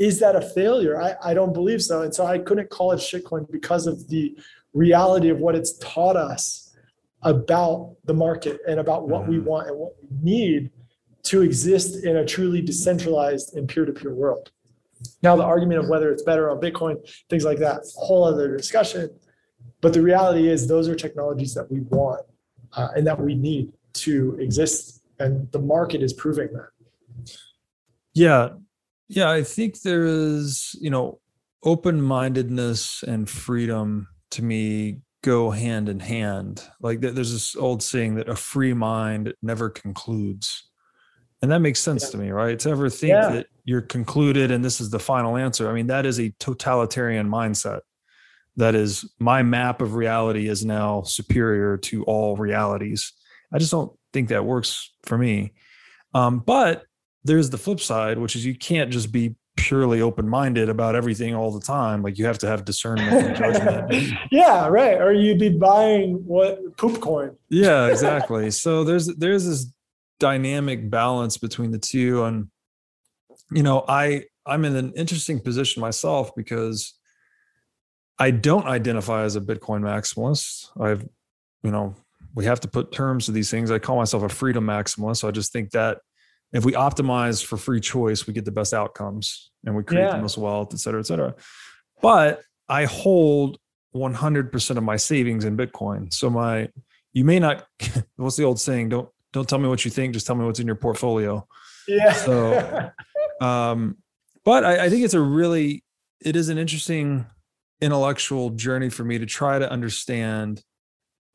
is 0.00 0.18
that 0.18 0.34
a 0.34 0.40
failure? 0.40 1.00
I, 1.00 1.14
I 1.22 1.34
don't 1.34 1.52
believe 1.52 1.82
so. 1.82 2.02
And 2.02 2.12
so 2.12 2.26
I 2.26 2.38
couldn't 2.38 2.70
call 2.70 2.92
it 2.92 2.96
shitcoin 2.96 3.48
because 3.50 3.86
of 3.86 4.08
the 4.08 4.34
reality 4.72 5.28
of 5.28 5.38
what 5.38 5.54
it's 5.54 5.76
taught 5.78 6.16
us 6.16 6.74
about 7.22 7.96
the 8.06 8.14
market 8.14 8.60
and 8.66 8.80
about 8.80 9.06
what 9.06 9.28
we 9.28 9.36
mm-hmm. 9.36 9.44
want 9.44 9.68
and 9.68 9.78
what 9.78 9.92
we 10.02 10.08
need 10.22 10.70
to 11.24 11.42
exist 11.42 12.02
in 12.02 12.16
a 12.16 12.24
truly 12.24 12.62
decentralized 12.62 13.54
and 13.54 13.68
peer-to-peer 13.68 14.14
world. 14.14 14.50
Now, 15.22 15.36
the 15.36 15.44
argument 15.44 15.80
of 15.80 15.88
whether 15.88 16.10
it's 16.10 16.22
better 16.22 16.50
on 16.50 16.60
Bitcoin, 16.60 16.96
things 17.28 17.44
like 17.44 17.58
that, 17.58 17.82
whole 17.94 18.24
other 18.24 18.56
discussion. 18.56 19.10
But 19.82 19.92
the 19.92 20.00
reality 20.00 20.48
is, 20.48 20.66
those 20.66 20.88
are 20.88 20.94
technologies 20.94 21.52
that 21.54 21.70
we 21.70 21.80
want 21.80 22.24
uh, 22.72 22.88
and 22.96 23.06
that 23.06 23.20
we 23.20 23.34
need 23.34 23.72
to 23.92 24.36
exist, 24.40 25.02
and 25.18 25.50
the 25.52 25.58
market 25.58 26.02
is 26.02 26.14
proving 26.14 26.48
that. 26.54 27.36
Yeah, 28.14 28.50
yeah, 29.10 29.28
I 29.28 29.42
think 29.42 29.82
there 29.82 30.04
is, 30.04 30.76
you 30.80 30.88
know, 30.88 31.18
open 31.64 32.00
mindedness 32.00 33.02
and 33.02 33.28
freedom 33.28 34.06
to 34.30 34.42
me 34.42 35.00
go 35.22 35.50
hand 35.50 35.88
in 35.88 35.98
hand. 35.98 36.64
Like 36.80 37.00
there's 37.00 37.32
this 37.32 37.56
old 37.56 37.82
saying 37.82 38.14
that 38.14 38.28
a 38.28 38.36
free 38.36 38.72
mind 38.72 39.34
never 39.42 39.68
concludes. 39.68 40.70
And 41.42 41.50
that 41.50 41.58
makes 41.58 41.80
sense 41.80 42.04
yeah. 42.04 42.10
to 42.10 42.18
me, 42.18 42.30
right? 42.30 42.56
To 42.60 42.70
ever 42.70 42.88
think 42.88 43.10
yeah. 43.10 43.28
that 43.30 43.46
you're 43.64 43.80
concluded 43.82 44.52
and 44.52 44.64
this 44.64 44.80
is 44.80 44.90
the 44.90 45.00
final 45.00 45.36
answer. 45.36 45.68
I 45.68 45.72
mean, 45.74 45.88
that 45.88 46.06
is 46.06 46.20
a 46.20 46.32
totalitarian 46.38 47.28
mindset. 47.28 47.80
That 48.56 48.76
is 48.76 49.10
my 49.18 49.42
map 49.42 49.82
of 49.82 49.94
reality 49.94 50.46
is 50.46 50.64
now 50.64 51.02
superior 51.02 51.78
to 51.78 52.04
all 52.04 52.36
realities. 52.36 53.12
I 53.52 53.58
just 53.58 53.72
don't 53.72 53.92
think 54.12 54.28
that 54.28 54.44
works 54.44 54.92
for 55.02 55.18
me. 55.18 55.54
Um, 56.14 56.38
but 56.38 56.84
there's 57.24 57.50
the 57.50 57.58
flip 57.58 57.80
side, 57.80 58.18
which 58.18 58.36
is 58.36 58.44
you 58.44 58.54
can't 58.54 58.90
just 58.90 59.12
be 59.12 59.34
purely 59.56 60.00
open-minded 60.00 60.68
about 60.68 60.94
everything 60.94 61.34
all 61.34 61.50
the 61.50 61.60
time. 61.60 62.02
Like 62.02 62.18
you 62.18 62.24
have 62.24 62.38
to 62.38 62.46
have 62.46 62.64
discernment 62.64 63.12
and 63.12 63.36
judgment. 63.36 64.12
yeah, 64.30 64.66
right. 64.68 65.00
Or 65.00 65.12
you'd 65.12 65.38
be 65.38 65.50
buying 65.50 66.24
what 66.26 66.76
poop 66.76 67.00
coin. 67.00 67.36
yeah, 67.48 67.86
exactly. 67.90 68.50
So 68.50 68.84
there's 68.84 69.06
there's 69.06 69.44
this 69.46 69.72
dynamic 70.18 70.88
balance 70.88 71.36
between 71.36 71.72
the 71.72 71.78
two. 71.78 72.24
And 72.24 72.48
you 73.50 73.62
know, 73.62 73.84
I 73.86 74.24
I'm 74.46 74.64
in 74.64 74.76
an 74.76 74.92
interesting 74.94 75.40
position 75.40 75.80
myself 75.80 76.34
because 76.34 76.94
I 78.18 78.30
don't 78.30 78.66
identify 78.66 79.24
as 79.24 79.36
a 79.36 79.40
Bitcoin 79.40 79.80
maximalist. 79.80 80.68
I've, 80.80 81.08
you 81.62 81.70
know, 81.70 81.94
we 82.34 82.44
have 82.44 82.60
to 82.60 82.68
put 82.68 82.92
terms 82.92 83.26
to 83.26 83.32
these 83.32 83.50
things. 83.50 83.70
I 83.70 83.78
call 83.78 83.96
myself 83.96 84.22
a 84.22 84.28
freedom 84.28 84.66
maximalist. 84.66 85.18
So 85.18 85.28
I 85.28 85.30
just 85.30 85.52
think 85.52 85.70
that 85.70 85.98
if 86.52 86.64
we 86.64 86.72
optimize 86.72 87.44
for 87.44 87.56
free 87.56 87.80
choice, 87.80 88.26
we 88.26 88.32
get 88.32 88.44
the 88.44 88.50
best 88.50 88.74
outcomes 88.74 89.50
and 89.64 89.76
we 89.76 89.84
create 89.84 90.04
yeah. 90.04 90.16
the 90.16 90.22
most 90.22 90.36
wealth, 90.36 90.74
et 90.74 90.78
cetera, 90.78 91.00
et 91.00 91.06
cetera. 91.06 91.34
But 92.02 92.42
I 92.68 92.86
hold 92.86 93.58
100% 93.94 94.76
of 94.76 94.82
my 94.82 94.96
savings 94.96 95.44
in 95.44 95.56
Bitcoin. 95.56 96.12
So 96.12 96.30
my, 96.30 96.68
you 97.12 97.24
may 97.24 97.38
not, 97.38 97.66
what's 98.16 98.36
the 98.36 98.44
old 98.44 98.60
saying? 98.60 98.88
Don't, 98.88 99.08
don't 99.32 99.48
tell 99.48 99.58
me 99.58 99.68
what 99.68 99.84
you 99.84 99.90
think. 99.90 100.14
Just 100.14 100.26
tell 100.26 100.36
me 100.36 100.44
what's 100.44 100.60
in 100.60 100.66
your 100.66 100.76
portfolio. 100.76 101.46
Yeah. 101.86 102.12
So, 102.12 102.90
um, 103.40 103.98
but 104.44 104.64
I, 104.64 104.86
I 104.86 104.90
think 104.90 105.04
it's 105.04 105.14
a 105.14 105.20
really, 105.20 105.84
it 106.20 106.36
is 106.36 106.48
an 106.48 106.58
interesting 106.58 107.26
intellectual 107.80 108.50
journey 108.50 108.90
for 108.90 109.04
me 109.04 109.18
to 109.18 109.26
try 109.26 109.58
to 109.58 109.70
understand 109.70 110.62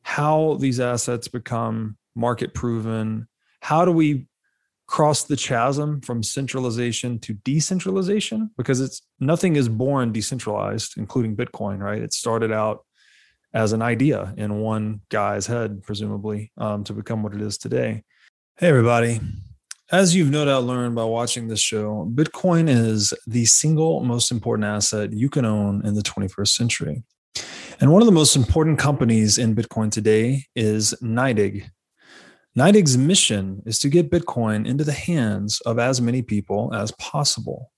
how 0.02 0.56
these 0.60 0.78
assets 0.78 1.26
become 1.26 1.96
market 2.14 2.54
proven. 2.54 3.26
How 3.60 3.84
do 3.84 3.92
we 3.92 4.26
cross 4.86 5.24
the 5.24 5.36
chasm 5.36 6.00
from 6.00 6.22
centralization 6.22 7.18
to 7.18 7.34
decentralization 7.44 8.50
because 8.56 8.80
it's 8.80 9.02
nothing 9.18 9.56
is 9.56 9.68
born 9.68 10.12
decentralized 10.12 10.94
including 10.96 11.36
bitcoin 11.36 11.78
right? 11.80 12.02
It 12.02 12.12
started 12.12 12.52
out 12.52 12.84
as 13.52 13.72
an 13.72 13.82
idea 13.82 14.34
in 14.36 14.60
one 14.60 15.00
guy's 15.08 15.46
head 15.46 15.82
presumably 15.82 16.52
um, 16.58 16.84
to 16.84 16.92
become 16.92 17.22
what 17.22 17.34
it 17.34 17.40
is 17.40 17.58
today. 17.58 18.04
Hey 18.58 18.68
everybody. 18.68 19.20
As 19.90 20.16
you've 20.16 20.30
no 20.30 20.44
doubt 20.44 20.64
learned 20.64 20.94
by 20.94 21.04
watching 21.04 21.48
this 21.48 21.60
show 21.60 22.10
bitcoin 22.14 22.68
is 22.68 23.12
the 23.26 23.44
single 23.44 24.04
most 24.04 24.30
important 24.30 24.66
asset 24.66 25.12
you 25.12 25.28
can 25.28 25.44
own 25.44 25.84
in 25.84 25.94
the 25.94 26.02
21st 26.02 26.48
century. 26.48 27.02
And 27.80 27.92
one 27.92 28.00
of 28.00 28.06
the 28.06 28.12
most 28.12 28.36
important 28.36 28.78
companies 28.78 29.36
in 29.36 29.54
bitcoin 29.54 29.90
today 29.90 30.44
is 30.54 30.94
NYDIG 31.02 31.68
NYDIG's 32.56 32.96
mission 32.96 33.62
is 33.66 33.78
to 33.80 33.90
get 33.90 34.10
Bitcoin 34.10 34.66
into 34.66 34.82
the 34.82 34.90
hands 34.90 35.60
of 35.66 35.78
as 35.78 36.00
many 36.00 36.22
people 36.22 36.72
as 36.72 36.90
possible. 36.92 37.70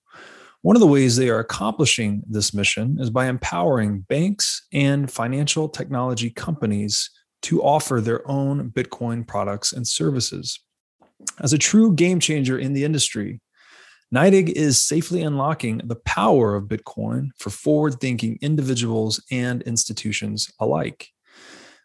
One 0.63 0.77
of 0.77 0.81
the 0.81 0.87
ways 0.87 1.17
they 1.17 1.31
are 1.31 1.41
accomplishing 1.41 2.23
this 2.29 2.55
mission 2.55 2.97
is 3.01 3.11
by 3.11 3.27
empowering 3.27 4.07
banks 4.09 4.65
and 4.73 5.11
financial 5.11 5.69
technology 5.69 6.31
companies 6.31 7.11
to 7.43 7.61
offer 7.61 8.01
their 8.01 8.29
own 8.31 8.71
Bitcoin 8.71 9.27
products 9.27 9.73
and 9.73 9.85
services. 9.85 10.61
As 11.41 11.53
a 11.53 11.59
true 11.59 11.93
game 11.93 12.21
changer 12.21 12.57
in 12.57 12.73
the 12.73 12.85
industry, 12.85 13.41
NYDIG 14.15 14.51
is 14.51 14.81
safely 14.81 15.23
unlocking 15.23 15.81
the 15.87 15.97
power 15.97 16.55
of 16.55 16.69
Bitcoin 16.69 17.31
for 17.37 17.51
forward 17.51 18.01
thinking 18.01 18.39
individuals 18.43 19.21
and 19.33 19.61
institutions 19.63 20.49
alike. 20.61 21.09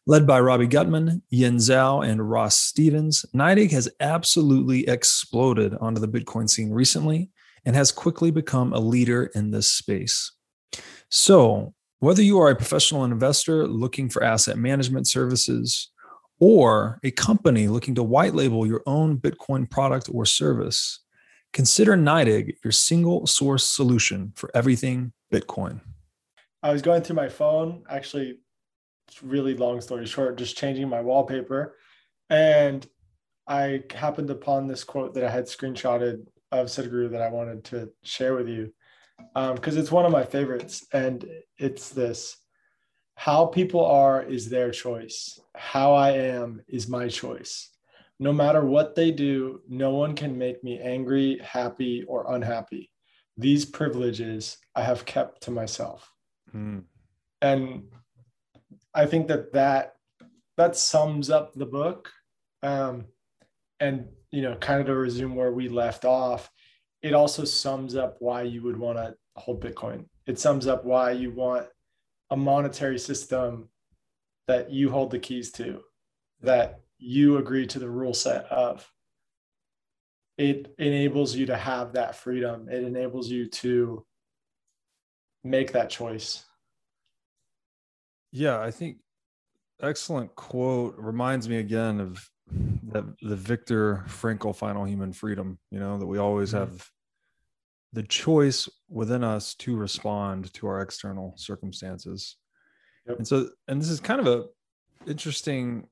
Led 0.05 0.27
by 0.27 0.41
Robbie 0.41 0.67
Gutmann, 0.67 1.21
Yin 1.29 1.55
Zhao, 1.55 2.05
and 2.05 2.29
Ross 2.29 2.57
Stevens, 2.57 3.25
NYDIG 3.33 3.71
has 3.71 3.87
absolutely 4.01 4.85
exploded 4.85 5.75
onto 5.79 6.01
the 6.01 6.09
Bitcoin 6.09 6.49
scene 6.49 6.71
recently 6.71 7.29
and 7.63 7.73
has 7.73 7.93
quickly 7.93 8.29
become 8.29 8.73
a 8.73 8.79
leader 8.79 9.31
in 9.33 9.51
this 9.51 9.71
space. 9.71 10.33
So, 11.09 11.73
whether 11.99 12.21
you 12.21 12.37
are 12.39 12.49
a 12.49 12.55
professional 12.55 13.05
investor 13.05 13.65
looking 13.65 14.09
for 14.09 14.21
asset 14.21 14.57
management 14.57 15.07
services 15.07 15.89
or 16.37 16.99
a 17.05 17.11
company 17.11 17.69
looking 17.69 17.95
to 17.95 18.03
white 18.03 18.33
label 18.33 18.67
your 18.67 18.83
own 18.85 19.17
Bitcoin 19.17 19.69
product 19.69 20.09
or 20.11 20.25
service, 20.25 20.99
consider 21.53 21.95
NYDIG 21.95 22.55
your 22.61 22.73
single 22.73 23.25
source 23.25 23.63
solution 23.63 24.33
for 24.35 24.51
everything 24.53 25.13
Bitcoin. 25.33 25.79
I 26.61 26.73
was 26.73 26.81
going 26.81 27.03
through 27.03 27.15
my 27.15 27.29
phone 27.29 27.83
actually 27.89 28.39
really 29.21 29.55
long 29.55 29.81
story 29.81 30.05
short, 30.05 30.37
just 30.37 30.57
changing 30.57 30.89
my 30.89 31.01
wallpaper. 31.01 31.77
And 32.29 32.85
I 33.47 33.83
happened 33.93 34.29
upon 34.29 34.67
this 34.67 34.83
quote 34.83 35.13
that 35.13 35.23
I 35.23 35.29
had 35.29 35.45
screenshotted 35.45 36.25
of 36.51 36.67
Sadhguru 36.67 37.11
that 37.11 37.21
I 37.21 37.29
wanted 37.29 37.63
to 37.65 37.89
share 38.03 38.35
with 38.35 38.47
you 38.47 38.71
because 39.33 39.75
um, 39.75 39.79
it's 39.79 39.91
one 39.91 40.05
of 40.05 40.11
my 40.11 40.23
favorites. 40.23 40.85
And 40.93 41.25
it's 41.57 41.89
this 41.89 42.37
how 43.15 43.45
people 43.45 43.85
are 43.85 44.23
is 44.23 44.49
their 44.49 44.71
choice, 44.71 45.39
how 45.55 45.93
I 45.93 46.11
am 46.11 46.61
is 46.67 46.87
my 46.87 47.07
choice. 47.07 47.69
No 48.19 48.33
matter 48.33 48.65
what 48.65 48.95
they 48.95 49.11
do, 49.11 49.61
no 49.67 49.91
one 49.91 50.15
can 50.15 50.37
make 50.37 50.63
me 50.63 50.79
angry, 50.79 51.39
happy, 51.43 52.03
or 52.07 52.33
unhappy. 52.33 52.89
These 53.37 53.65
privileges 53.65 54.57
I 54.75 54.83
have 54.83 55.05
kept 55.05 55.43
to 55.43 55.51
myself. 55.51 56.11
Mm. 56.55 56.83
And 57.41 57.83
I 58.93 59.05
think 59.05 59.27
that 59.27 59.53
that 59.53 59.93
that 60.57 60.75
sums 60.75 61.29
up 61.29 61.53
the 61.53 61.65
book. 61.65 62.11
Um, 62.61 63.05
and 63.79 64.07
you 64.31 64.41
know, 64.41 64.55
kind 64.55 64.79
of 64.79 64.87
to 64.87 64.95
resume 64.95 65.35
where 65.35 65.51
we 65.51 65.67
left 65.69 66.05
off, 66.05 66.49
it 67.01 67.13
also 67.13 67.43
sums 67.43 67.95
up 67.95 68.15
why 68.19 68.43
you 68.43 68.63
would 68.63 68.77
want 68.77 68.97
to 68.97 69.15
hold 69.35 69.63
Bitcoin. 69.63 70.05
It 70.25 70.39
sums 70.39 70.67
up 70.67 70.85
why 70.85 71.11
you 71.11 71.31
want 71.31 71.67
a 72.29 72.37
monetary 72.37 72.97
system 72.97 73.69
that 74.47 74.71
you 74.71 74.89
hold 74.89 75.11
the 75.11 75.19
keys 75.19 75.51
to, 75.53 75.81
that 76.41 76.79
you 76.97 77.37
agree 77.37 77.67
to 77.67 77.79
the 77.79 77.89
rule 77.89 78.13
set 78.13 78.45
of. 78.45 78.89
It 80.37 80.73
enables 80.79 81.35
you 81.35 81.45
to 81.47 81.57
have 81.57 81.93
that 81.93 82.15
freedom. 82.15 82.67
It 82.69 82.83
enables 82.83 83.29
you 83.29 83.47
to 83.49 84.05
make 85.43 85.73
that 85.73 85.89
choice. 85.89 86.43
Yeah, 88.33 88.59
I 88.59 88.71
think 88.71 88.97
excellent 89.81 90.35
quote 90.35 90.95
reminds 90.97 91.47
me 91.47 91.57
again 91.57 91.99
of 91.99 92.27
that 92.87 93.05
the 93.21 93.35
Viktor 93.35 94.03
Frankl 94.07 94.55
final 94.55 94.85
human 94.85 95.13
freedom, 95.13 95.59
you 95.69 95.79
know, 95.79 95.97
that 95.99 96.05
we 96.07 96.17
always 96.17 96.49
mm-hmm. 96.49 96.71
have 96.71 96.89
the 97.93 98.03
choice 98.03 98.67
within 98.89 99.23
us 99.23 99.53
to 99.55 99.75
respond 99.75 100.51
to 100.55 100.65
our 100.67 100.81
external 100.81 101.35
circumstances. 101.37 102.37
Yep. 103.07 103.17
And 103.19 103.27
so 103.27 103.49
and 103.67 103.79
this 103.79 103.89
is 103.89 103.99
kind 103.99 104.19
of 104.19 104.27
a 104.27 104.45
interesting 105.07 105.87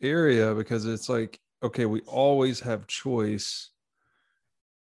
area 0.00 0.54
because 0.54 0.86
it's 0.86 1.08
like 1.08 1.38
okay, 1.62 1.86
we 1.86 2.00
always 2.02 2.60
have 2.60 2.86
choice 2.86 3.70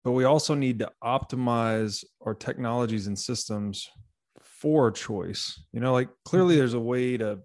but 0.05 0.11
we 0.11 0.23
also 0.23 0.53
need 0.53 0.77
to 0.79 0.91
optimize 1.03 2.05
our 2.21 2.35
technologies 2.35 3.07
and 3.07 3.17
systems 3.17 3.89
for 4.65 4.89
choice 4.89 5.63
you 5.73 5.79
know 5.79 5.93
like 5.93 6.09
clearly 6.23 6.53
mm-hmm. 6.53 6.61
there's 6.61 6.73
a 6.73 6.79
way 6.79 7.15
to 7.17 7.37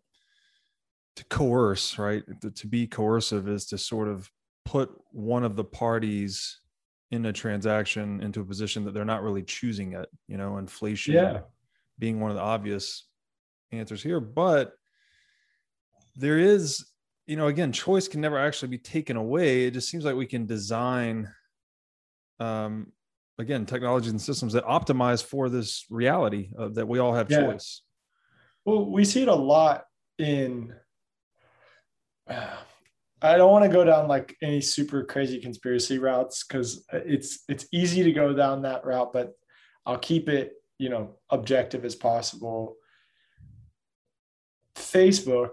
to 1.17 1.25
coerce 1.27 1.99
right 1.99 2.23
to, 2.41 2.51
to 2.51 2.67
be 2.67 2.87
coercive 2.87 3.47
is 3.47 3.67
to 3.67 3.77
sort 3.77 4.09
of 4.09 4.31
put 4.65 4.91
one 5.11 5.45
of 5.45 5.55
the 5.55 5.63
parties 5.63 6.61
in 7.11 7.27
a 7.27 7.33
transaction 7.33 8.23
into 8.23 8.41
a 8.41 8.45
position 8.45 8.87
that 8.87 8.95
they're 8.95 9.05
not 9.05 9.23
really 9.23 9.43
choosing 9.43 9.93
it 9.93 10.09
you 10.29 10.39
know 10.39 10.57
inflation 10.57 11.13
yeah. 11.13 11.41
being 11.99 12.21
one 12.21 12.31
of 12.31 12.39
the 12.39 12.43
obvious 12.43 13.07
answers 13.71 14.03
here 14.03 14.19
but 14.19 14.73
there 16.17 16.39
is 16.39 16.87
you 17.27 17.37
know 17.37 17.49
again 17.49 17.71
choice 17.71 18.09
can 18.09 18.23
never 18.23 18.39
actually 18.39 18.69
be 18.69 18.79
taken 18.79 19.19
away 19.19 19.67
it 19.67 19.73
just 19.73 19.91
seems 19.91 20.07
like 20.07 20.17
we 20.17 20.25
can 20.25 20.47
design 20.47 21.31
um 22.39 22.91
again 23.41 23.67
technologies 23.67 24.11
and 24.11 24.21
systems 24.21 24.53
that 24.53 24.65
optimize 24.65 25.25
for 25.25 25.49
this 25.49 25.85
reality 25.91 26.51
of 26.57 26.75
that 26.75 26.87
we 26.87 26.99
all 26.99 27.15
have 27.15 27.31
yeah. 27.31 27.41
choice 27.41 27.83
well 28.65 28.91
we 28.91 29.05
see 29.05 29.23
it 29.23 29.29
a 29.29 29.35
lot 29.35 29.85
in 30.19 30.75
I 33.23 33.37
don't 33.37 33.53
want 33.53 33.65
to 33.65 33.71
go 33.71 33.85
down 33.85 34.09
like 34.09 34.35
any 34.43 34.61
super 34.61 35.05
crazy 35.05 35.41
conspiracy 35.41 35.99
routes 35.99 36.43
because 36.43 36.85
it's 36.93 37.41
it's 37.49 37.67
easy 37.71 38.03
to 38.03 38.13
go 38.13 38.33
down 38.33 38.63
that 38.63 38.85
route, 38.85 39.13
but 39.13 39.33
I'll 39.85 39.99
keep 39.99 40.29
it, 40.29 40.53
you 40.79 40.89
know, 40.89 41.17
objective 41.29 41.85
as 41.85 41.95
possible. 41.95 42.77
Facebook 44.75 45.51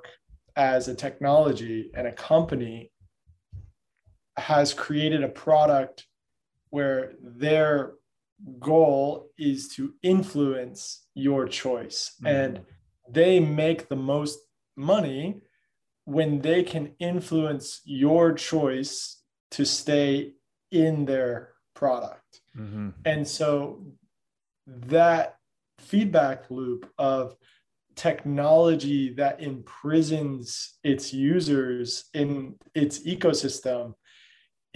as 0.56 0.88
a 0.88 0.96
technology 0.96 1.92
and 1.94 2.08
a 2.08 2.14
company 2.14 2.92
has 4.38 4.74
created 4.74 5.24
a 5.24 5.30
product 5.30 6.07
where 6.78 7.14
their 7.44 7.94
goal 8.60 9.32
is 9.40 9.68
to 9.70 9.96
influence 10.04 11.08
your 11.16 11.48
choice 11.48 12.00
mm-hmm. 12.22 12.28
and 12.28 12.62
they 13.10 13.40
make 13.40 13.90
the 13.90 13.96
most 14.14 14.38
money 14.76 15.42
when 16.06 16.40
they 16.40 16.62
can 16.62 16.94
influence 17.00 17.82
your 17.84 18.32
choice 18.34 19.24
to 19.50 19.66
stay 19.66 20.34
in 20.72 21.06
their 21.06 21.54
product. 21.74 22.42
Mm-hmm. 22.56 22.90
And 23.06 23.28
so 23.28 23.84
that 24.68 25.38
feedback 25.80 26.52
loop 26.52 26.92
of 27.00 27.36
technology 27.96 29.16
that 29.16 29.42
imprisons 29.42 30.78
its 30.84 31.12
users 31.12 32.06
in 32.14 32.54
its 32.76 33.00
ecosystem 33.00 33.96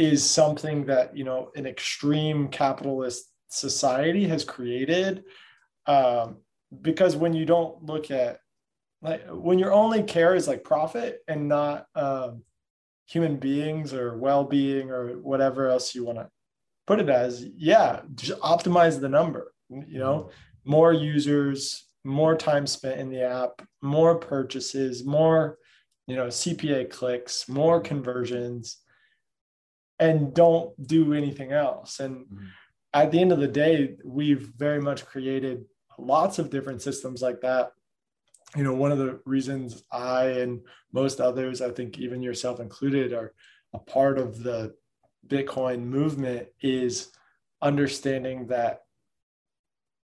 is 0.02 0.28
something 0.28 0.86
that 0.86 1.15
you 1.15 1.23
know 1.23 1.52
an 1.56 1.65
extreme 1.65 2.48
capitalist 2.48 3.32
society 3.49 4.28
has 4.28 4.44
created 4.44 5.23
um, 5.86 6.38
because 6.82 7.15
when 7.15 7.34
you 7.34 7.45
don't 7.45 7.84
look 7.84 8.11
at 8.11 8.40
like 9.02 9.23
when 9.30 9.60
your 9.60 9.73
only 9.73 10.03
care 10.03 10.36
is 10.36 10.48
like 10.48 10.64
profit 10.64 11.19
and 11.28 11.48
not 11.48 11.86
um, 11.95 12.44
human 13.07 13.38
beings 13.38 13.94
or 13.94 14.18
well-being 14.18 14.90
or 14.90 15.18
whatever 15.19 15.68
else 15.68 15.94
you 15.94 16.06
want 16.06 16.18
to 16.18 16.30
put 16.88 16.99
it 16.99 17.10
as 17.10 17.45
yeah 17.56 18.02
just 18.15 18.40
optimize 18.41 18.99
the 18.99 19.10
number 19.10 19.53
you 19.69 19.99
know? 19.99 20.30
More 20.65 20.94
users 20.94 21.88
more 22.03 22.36
time 22.36 22.68
spent 22.68 22.99
in 22.99 23.10
the 23.10 23.22
app 23.22 23.61
more 23.82 24.15
purchases 24.15 25.06
more 25.06 25.57
you 26.07 26.15
know 26.15 26.28
cpa 26.28 26.90
clicks 26.90 27.48
more 27.48 27.80
conversions 27.80 28.78
and 30.02 30.34
don't 30.34 30.69
do 30.86 31.14
anything 31.14 31.53
else 31.53 32.02
and 32.02 32.26
mm-hmm. 32.26 32.45
at 32.94 33.11
the 33.11 33.22
end 33.22 33.32
of 33.32 33.40
the 33.40 33.48
day 33.48 33.95
we've 34.03 34.52
very 34.57 34.82
much 34.82 35.06
created 35.06 35.64
lots 35.98 36.40
of 36.40 36.49
different 36.49 36.82
systems 36.82 37.22
like 37.22 37.40
that 37.40 37.72
you 38.56 38.64
know, 38.64 38.73
one 38.73 38.91
of 38.91 38.98
the 38.98 39.19
reasons 39.26 39.84
I 39.91 40.26
and 40.26 40.61
most 40.91 41.22
others, 41.22 41.61
I 41.61 41.72
think 41.72 41.98
even 41.98 42.22
yourself 42.22 42.60
included, 42.60 43.14
are 43.14 43.34
a 43.73 43.80
part 43.80 44.18
of 44.18 44.44
the 44.44 44.76
Bitcoin 45.28 45.84
movement 45.84 46.48
is 46.61 47.11
understanding 47.61 48.48
that 48.48 48.82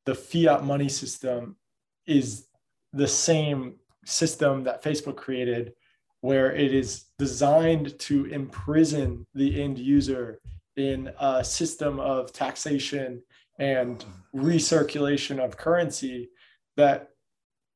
the 0.05 0.15
fiat 0.15 0.63
money 0.63 0.87
system 0.87 1.57
is 2.05 2.47
the 2.93 3.07
same 3.07 3.75
system 4.05 4.63
that 4.63 4.83
Facebook 4.83 5.17
created, 5.17 5.73
where 6.21 6.51
it 6.53 6.73
is 6.73 7.05
designed 7.17 7.97
to 7.99 8.25
imprison 8.25 9.25
the 9.33 9.61
end 9.61 9.77
user 9.77 10.39
in 10.75 11.11
a 11.19 11.43
system 11.43 11.99
of 11.99 12.31
taxation 12.33 13.21
and 13.59 14.05
recirculation 14.35 15.43
of 15.43 15.57
currency 15.57 16.29
that 16.75 17.09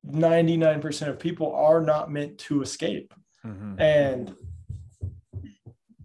99% 0.07 1.07
of 1.07 1.19
people 1.19 1.53
are 1.53 1.81
not 1.81 2.11
meant 2.11 2.37
to 2.37 2.61
escape. 2.61 3.13
Mm-hmm. 3.45 3.79
And 3.79 4.35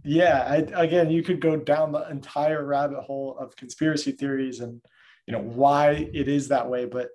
yeah, 0.04 0.46
I, 0.48 0.56
again, 0.82 1.10
you 1.10 1.22
could 1.22 1.40
go 1.40 1.56
down 1.56 1.92
the 1.92 2.08
entire 2.08 2.64
rabbit 2.64 3.00
hole 3.00 3.36
of 3.38 3.56
conspiracy 3.56 4.12
theories 4.12 4.60
and 4.60 4.80
you 5.26 5.32
know 5.32 5.42
why 5.42 6.08
it 6.12 6.28
is 6.28 6.48
that 6.48 6.70
way, 6.70 6.84
but 6.84 7.08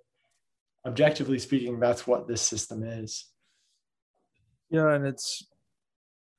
objectively 0.85 1.39
speaking, 1.39 1.79
that's 1.79 2.05
what 2.05 2.27
this 2.27 2.41
system 2.41 2.83
is. 2.83 3.30
Yeah, 4.71 4.93
and 4.93 5.05
it's 5.05 5.45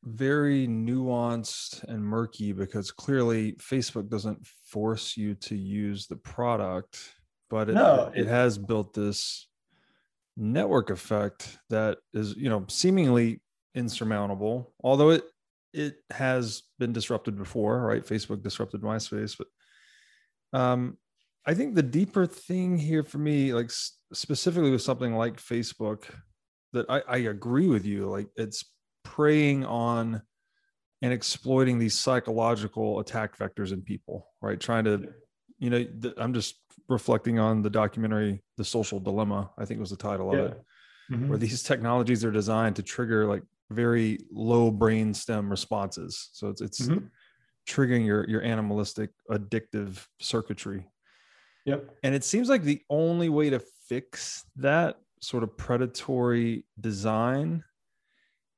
very 0.04 0.66
nuanced 0.66 1.84
and 1.84 2.04
murky 2.04 2.52
because 2.52 2.90
clearly 2.90 3.52
Facebook 3.52 4.08
doesn't 4.08 4.44
force 4.66 5.16
you 5.16 5.34
to 5.36 5.54
use 5.54 6.06
the 6.08 6.16
product, 6.16 6.98
but 7.48 7.68
it, 7.68 7.74
no, 7.74 8.10
it, 8.14 8.22
it 8.22 8.26
has 8.26 8.58
built 8.58 8.94
this 8.94 9.46
network 10.36 10.90
effect 10.90 11.58
that 11.68 11.98
is 12.14 12.34
you 12.36 12.48
know 12.48 12.64
seemingly 12.68 13.40
insurmountable 13.74 14.72
although 14.82 15.10
it 15.10 15.24
it 15.74 15.96
has 16.10 16.62
been 16.78 16.92
disrupted 16.92 17.36
before 17.36 17.80
right? 17.82 18.06
Facebook 18.06 18.42
disrupted 18.42 18.80
myspace 18.80 19.36
but 19.36 20.58
um 20.58 20.96
i 21.46 21.54
think 21.54 21.74
the 21.74 21.82
deeper 21.82 22.26
thing 22.26 22.78
here 22.78 23.02
for 23.02 23.18
me 23.18 23.52
like 23.52 23.70
specifically 24.12 24.70
with 24.70 24.82
something 24.82 25.14
like 25.14 25.36
facebook 25.36 26.04
that 26.72 26.86
i 26.88 27.02
i 27.08 27.16
agree 27.18 27.68
with 27.68 27.84
you 27.84 28.08
like 28.08 28.28
it's 28.36 28.64
preying 29.04 29.64
on 29.64 30.22
and 31.02 31.12
exploiting 31.12 31.78
these 31.78 31.98
psychological 31.98 33.00
attack 33.00 33.36
vectors 33.36 33.72
in 33.72 33.82
people 33.82 34.28
right 34.40 34.60
trying 34.60 34.84
to 34.84 35.08
you 35.58 35.70
know 35.70 35.84
i'm 36.18 36.32
just 36.32 36.56
reflecting 36.88 37.38
on 37.38 37.62
the 37.62 37.70
documentary 37.70 38.42
The 38.56 38.64
Social 38.64 39.00
Dilemma, 39.00 39.50
I 39.58 39.64
think 39.64 39.80
was 39.80 39.90
the 39.90 39.96
title 39.96 40.32
of 40.32 40.38
it, 40.38 40.62
mm-hmm. 41.10 41.28
where 41.28 41.38
these 41.38 41.62
technologies 41.62 42.24
are 42.24 42.30
designed 42.30 42.76
to 42.76 42.82
trigger 42.82 43.26
like 43.26 43.42
very 43.70 44.18
low 44.30 44.70
brain 44.70 45.14
stem 45.14 45.50
responses. 45.50 46.30
So 46.32 46.48
it's 46.48 46.60
it's 46.60 46.82
mm-hmm. 46.82 47.06
triggering 47.68 48.06
your 48.06 48.28
your 48.28 48.42
animalistic 48.42 49.10
addictive 49.30 50.06
circuitry. 50.20 50.86
Yep. 51.64 51.96
And 52.02 52.14
it 52.14 52.24
seems 52.24 52.48
like 52.48 52.62
the 52.62 52.82
only 52.90 53.28
way 53.28 53.50
to 53.50 53.62
fix 53.88 54.44
that 54.56 54.98
sort 55.22 55.42
of 55.42 55.56
predatory 55.56 56.64
design 56.80 57.64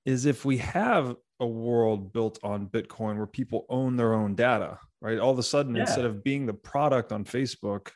is 0.04 0.26
if 0.26 0.44
we 0.44 0.58
have 0.58 1.14
a 1.40 1.46
world 1.46 2.12
built 2.12 2.38
on 2.42 2.66
Bitcoin 2.66 3.16
where 3.16 3.26
people 3.26 3.66
own 3.68 3.96
their 3.96 4.14
own 4.14 4.34
data, 4.34 4.78
right? 5.00 5.18
All 5.18 5.30
of 5.30 5.38
a 5.38 5.42
sudden, 5.42 5.74
yeah. 5.74 5.82
instead 5.82 6.04
of 6.04 6.24
being 6.24 6.46
the 6.46 6.54
product 6.54 7.12
on 7.12 7.24
Facebook, 7.24 7.90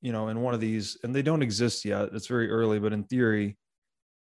you 0.00 0.12
know, 0.12 0.28
in 0.28 0.40
one 0.40 0.54
of 0.54 0.60
these, 0.60 0.96
and 1.02 1.14
they 1.14 1.22
don't 1.22 1.42
exist 1.42 1.84
yet. 1.84 2.10
It's 2.12 2.26
very 2.26 2.50
early, 2.50 2.78
but 2.78 2.92
in 2.92 3.04
theory, 3.04 3.56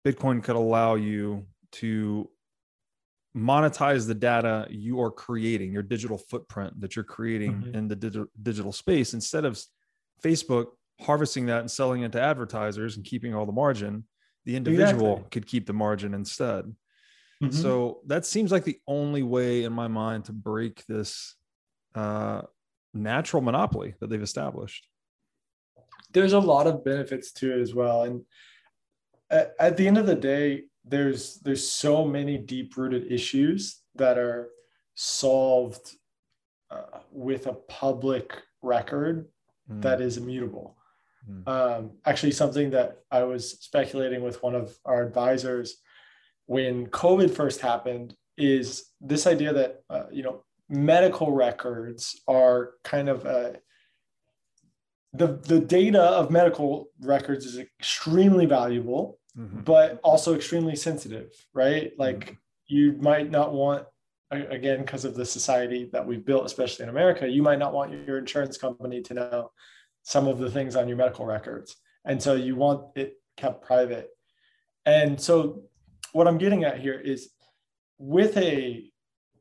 Bitcoin 0.05 0.43
could 0.43 0.55
allow 0.55 0.95
you 0.95 1.45
to 1.73 2.29
monetize 3.35 4.05
the 4.05 4.13
data 4.13 4.67
you 4.69 5.01
are 5.01 5.11
creating, 5.11 5.71
your 5.71 5.83
digital 5.83 6.17
footprint 6.17 6.79
that 6.81 6.95
you're 6.95 7.05
creating 7.05 7.53
mm-hmm. 7.53 7.75
in 7.75 7.87
the 7.87 7.95
digital 7.95 8.27
digital 8.41 8.71
space, 8.71 9.13
instead 9.13 9.45
of 9.45 9.59
Facebook 10.23 10.67
harvesting 11.01 11.47
that 11.47 11.61
and 11.61 11.71
selling 11.71 12.03
it 12.03 12.11
to 12.13 12.21
advertisers 12.21 12.95
and 12.95 13.05
keeping 13.05 13.33
all 13.33 13.45
the 13.45 13.51
margin. 13.51 14.05
The 14.45 14.55
individual 14.55 15.13
exactly. 15.13 15.29
could 15.31 15.47
keep 15.47 15.65
the 15.67 15.73
margin 15.73 16.13
instead. 16.13 16.73
Mhm. 17.41 17.53
So 17.53 18.01
that 18.07 18.25
seems 18.25 18.51
like 18.51 18.63
the 18.63 18.79
only 18.87 19.23
way 19.23 19.63
in 19.63 19.73
my 19.73 19.87
mind 19.87 20.25
to 20.25 20.31
break 20.31 20.85
this 20.85 21.35
uh, 21.95 22.43
natural 22.93 23.41
monopoly 23.41 23.95
that 23.99 24.09
they've 24.09 24.21
established. 24.21 24.87
there's 26.13 26.33
a 26.33 26.39
lot 26.39 26.67
of 26.67 26.83
benefits 26.83 27.31
to 27.31 27.53
it 27.53 27.61
as 27.61 27.73
well 27.73 28.03
and 28.03 28.25
at, 29.29 29.53
at 29.61 29.77
the 29.77 29.87
end 29.87 29.97
of 29.97 30.05
the 30.05 30.15
day 30.15 30.63
there's 30.83 31.39
there's 31.39 31.65
so 31.65 32.03
many 32.03 32.37
deep 32.37 32.75
rooted 32.75 33.09
issues 33.09 33.81
that 33.95 34.17
are 34.17 34.49
solved 34.95 35.95
uh, 36.69 36.99
with 37.11 37.47
a 37.47 37.53
public 37.53 38.41
record 38.61 39.31
Mm, 39.71 39.81
that 39.81 40.01
is 40.01 40.17
immutable 40.17 40.75
mm, 41.29 41.47
um, 41.47 41.91
actually 42.05 42.31
something 42.31 42.69
that 42.71 42.99
i 43.11 43.23
was 43.23 43.51
speculating 43.59 44.23
with 44.23 44.41
one 44.43 44.55
of 44.55 44.77
our 44.85 45.03
advisors 45.03 45.77
when 46.45 46.87
covid 46.87 47.29
first 47.29 47.61
happened 47.61 48.15
is 48.37 48.91
this 48.99 49.27
idea 49.27 49.53
that 49.53 49.81
uh, 49.89 50.03
you 50.11 50.23
know 50.23 50.43
medical 50.69 51.31
records 51.31 52.21
are 52.27 52.71
kind 52.83 53.09
of 53.09 53.25
a 53.25 53.57
the, 55.13 55.27
the 55.27 55.59
data 55.59 56.01
of 56.01 56.31
medical 56.31 56.87
records 57.01 57.45
is 57.45 57.57
extremely 57.57 58.45
valuable 58.45 59.19
mhm, 59.37 59.65
but 59.65 59.99
also 60.03 60.33
extremely 60.33 60.75
sensitive 60.75 61.29
right? 61.53 61.91
Like 61.97 62.37
you 62.67 62.93
might 62.93 63.29
not 63.29 63.53
want 63.53 63.85
again 64.31 64.79
because 64.79 65.03
of 65.03 65.13
the 65.13 65.25
society 65.25 65.89
that 65.91 66.05
we've 66.05 66.25
built 66.25 66.45
especially 66.45 66.83
in 66.83 66.89
america 66.89 67.27
you 67.27 67.43
might 67.43 67.59
not 67.59 67.73
want 67.73 67.91
your 68.07 68.17
insurance 68.17 68.57
company 68.57 69.01
to 69.01 69.13
know 69.13 69.51
some 70.03 70.27
of 70.27 70.39
the 70.39 70.49
things 70.49 70.75
on 70.75 70.87
your 70.87 70.97
medical 70.97 71.25
records 71.25 71.75
and 72.05 72.21
so 72.21 72.33
you 72.33 72.55
want 72.55 72.85
it 72.95 73.15
kept 73.37 73.63
private 73.63 74.09
and 74.85 75.19
so 75.19 75.63
what 76.13 76.27
i'm 76.27 76.37
getting 76.37 76.63
at 76.63 76.79
here 76.79 76.99
is 76.99 77.29
with 77.97 78.35
a 78.37 78.89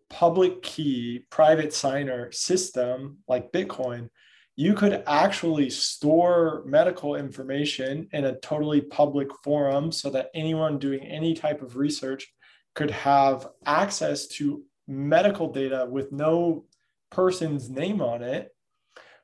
public 0.09 0.63
key 0.63 1.25
private 1.31 1.73
signer 1.73 2.31
system 2.33 3.19
like 3.29 3.53
bitcoin 3.53 4.09
you 4.57 4.75
could 4.75 5.03
actually 5.07 5.71
store 5.71 6.63
medical 6.67 7.15
information 7.15 8.07
in 8.13 8.27
a 8.27 8.39
totally 8.41 8.83
public 8.83 9.29
forum 9.43 9.91
so 9.91 10.11
that 10.11 10.29
anyone 10.35 10.79
doing 10.79 11.01
any 11.01 11.33
type 11.33 11.63
of 11.63 11.77
research 11.77 12.31
could 12.75 12.91
have 12.91 13.49
access 13.65 14.27
to 14.27 14.63
medical 14.87 15.51
data 15.51 15.87
with 15.89 16.13
no 16.13 16.65
person's 17.11 17.71
name 17.71 18.03
on 18.03 18.23
it. 18.23 18.55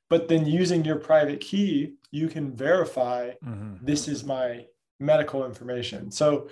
But 0.08 0.28
then 0.28 0.46
using 0.46 0.84
your 0.84 0.96
private 0.96 1.40
key, 1.40 1.94
you 2.10 2.28
can 2.28 2.54
verify 2.54 3.32
mhm. 3.44 3.78
this 3.82 4.08
is 4.08 4.24
my 4.24 4.66
medical 5.00 5.44
information. 5.44 6.10
So, 6.10 6.48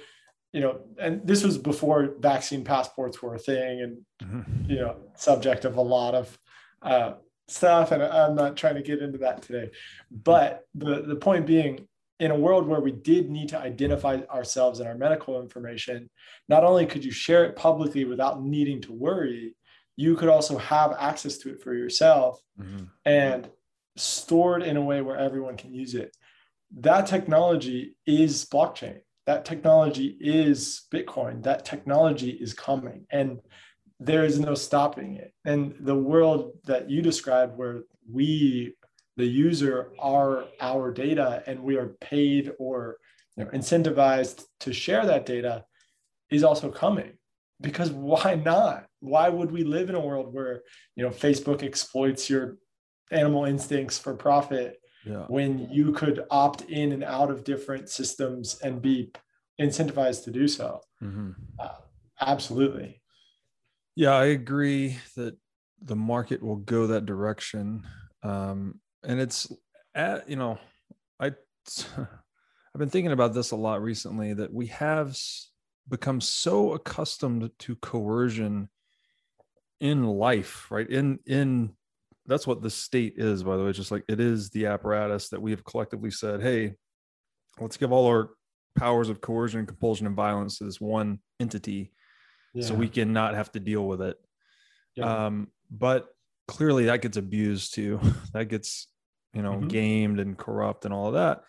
you 0.52 0.60
know, 0.60 0.81
and 0.98 1.26
this 1.26 1.43
was 1.43 1.56
before 1.59 2.14
vaccine 2.18 2.64
passports 2.64 3.22
were 3.22 3.35
a 3.35 3.39
thing 3.39 3.81
and 3.81 4.05
Mhm. 4.22 4.68
you 4.68 4.76
know 4.76 4.97
subject 5.16 5.64
of 5.64 5.76
a 5.76 5.82
lot 5.82 6.14
of 6.14 6.39
uh, 6.82 7.14
stuff 7.48 7.93
and 7.93 8.02
i'm 8.02 8.35
not 8.35 8.56
trying 8.56 8.74
to 8.74 8.82
get 8.82 9.02
into 9.02 9.18
that 9.18 9.43
today 9.43 9.70
but 10.10 10.62
the, 10.74 11.02
the 11.02 11.16
point 11.16 11.47
being 11.47 11.86
in 12.18 12.31
a 12.31 12.39
world 12.39 12.66
where 12.66 12.81
we 12.81 12.93
did 12.93 13.28
need 13.28 13.48
to 13.51 13.59
identify 13.59 14.18
ourselves 14.31 14.81
and 14.81 14.89
our 14.89 14.94
medical 14.94 15.40
information 15.43 16.09
not 16.48 16.64
only 16.64 16.86
could 16.86 17.05
you 17.05 17.10
share 17.10 17.44
it 17.44 17.55
publicly 17.56 18.05
without 18.06 18.43
needing 18.43 18.81
to 18.81 18.93
worry 18.93 19.55
you 19.97 20.16
could 20.16 20.29
also 20.29 20.59
have 20.59 20.93
access 20.99 21.39
to 21.39 21.51
it 21.51 21.62
for 21.62 21.75
yourself 21.75 22.41
Mhm. 22.59 22.91
and 23.05 23.51
stored 23.97 24.62
in 24.62 24.77
a 24.77 24.83
way 24.83 25.01
where 25.03 25.16
everyone 25.16 25.57
can 25.57 25.73
use 25.73 25.95
it. 25.95 26.16
That 26.79 27.07
technology 27.07 27.97
is 28.07 28.45
blockchain. 28.47 29.01
That 29.27 29.45
technology 29.45 30.16
is 30.21 30.87
Bitcoin. 30.93 31.43
That 31.45 31.65
technology 31.65 32.31
is 32.31 32.53
coming 32.53 33.07
and 33.11 33.41
there 34.01 34.25
is 34.25 34.41
no 34.41 34.55
stopping 34.55 35.15
it. 35.15 35.33
And 35.45 35.77
the 35.81 35.95
world 35.97 36.59
that 36.65 36.91
you 36.91 37.01
described, 37.01 37.57
where 37.57 37.85
we, 38.11 38.75
the 39.16 39.25
user, 39.25 39.93
are 40.01 40.47
our 40.61 40.93
data 40.93 41.43
and 41.47 41.62
we 41.62 41.77
are 41.77 41.91
paid 42.01 42.53
or 42.59 42.99
you 43.37 43.45
know, 43.45 43.51
incentivized 43.51 44.45
to 44.61 44.73
share 44.73 45.07
that 45.07 45.25
data, 45.27 45.65
is 46.31 46.43
also 46.43 46.71
coming. 46.71 47.12
Because 47.61 47.91
why 47.93 48.35
not? 48.35 48.87
Why 49.05 49.28
would 49.28 49.51
we 49.52 49.64
live 49.64 49.90
in 49.90 49.94
a 49.94 50.01
world 50.01 50.32
where 50.32 50.62
you 50.97 51.05
know 51.05 51.10
Facebook 51.10 51.62
exploits 51.62 52.31
your 52.31 52.56
animal 53.10 53.44
instincts 53.44 53.98
for 53.98 54.14
profit 54.14 54.81
Yeah. 55.05 55.26
when 55.28 55.70
you 55.70 55.93
could 55.93 56.24
opt 56.31 56.62
in 56.62 56.93
and 56.93 57.05
out 57.05 57.31
of 57.31 57.44
different 57.44 57.90
systems 57.90 58.59
and 58.62 58.81
be 58.81 59.12
incentivized 59.60 60.24
to 60.24 60.31
do 60.31 60.48
so. 60.48 60.81
Mhm. 61.02 61.35
Absolutely. 62.20 63.02
Yeah, 63.94 64.12
I 64.14 64.26
agree 64.26 64.98
that 65.16 65.36
the 65.82 65.97
market 65.97 66.43
will 66.43 66.56
go 66.56 66.86
that 66.86 67.05
direction. 67.06 67.86
Um, 68.22 68.81
and 69.02 69.20
it's 69.20 69.52
at, 69.94 70.28
you 70.28 70.36
know, 70.36 70.59
I 71.20 71.32
I've 71.98 72.78
been 72.78 72.90
thinking 72.90 73.12
about 73.12 73.35
this 73.35 73.51
a 73.51 73.56
lot 73.56 73.82
recently 73.82 74.32
that 74.35 74.52
we 74.52 74.66
have 74.68 75.16
become 75.89 76.20
so 76.20 76.72
accustomed 76.72 77.51
to 77.59 77.76
coercion 77.76 78.68
in 79.81 80.05
life, 80.05 80.71
right? 80.71 80.89
In 80.89 81.19
in 81.27 81.75
that's 82.27 82.47
what 82.47 82.63
the 82.63 82.71
state 82.71 83.15
is, 83.17 83.43
by 83.43 83.57
the 83.57 83.65
way. 83.65 83.73
Just 83.73 83.91
like 83.91 84.05
it 84.09 84.21
is 84.21 84.51
the 84.51 84.67
apparatus 84.67 85.29
that 85.29 85.43
we 85.43 85.51
have 85.51 85.65
collectively 85.65 86.11
said, 86.11 86.41
hey, 86.41 86.75
let's 87.61 87.77
give 87.77 87.93
all 87.93 88.07
our 88.07 88.31
powers 88.77 89.09
of 89.09 89.21
coercion, 89.21 89.67
compulsion, 89.67 90.07
and 90.07 90.17
violence 90.17 90.59
to 90.59 90.65
this 90.65 90.81
one 90.81 91.19
entity 91.39 91.93
so 92.61 92.75
we 92.75 92.89
can 92.89 93.13
not 93.13 93.35
have 93.35 93.53
to 93.53 93.61
deal 93.61 93.87
with 93.87 94.01
it. 94.01 94.17
Yeah. 94.97 95.27
Um, 95.27 95.49
but 95.71 96.07
clearly 96.49 96.87
that 96.87 97.03
gets 97.03 97.17
abused 97.17 97.75
too. 97.75 98.01
that 98.33 98.47
gets, 98.47 98.89
you 99.33 99.43
know, 99.43 99.55
Mhm. 99.55 99.69
gamed 99.69 100.21
and 100.21 100.39
corrupt 100.39 100.85
and 100.85 100.95
all 100.95 101.09
of 101.09 101.15
that. 101.15 101.43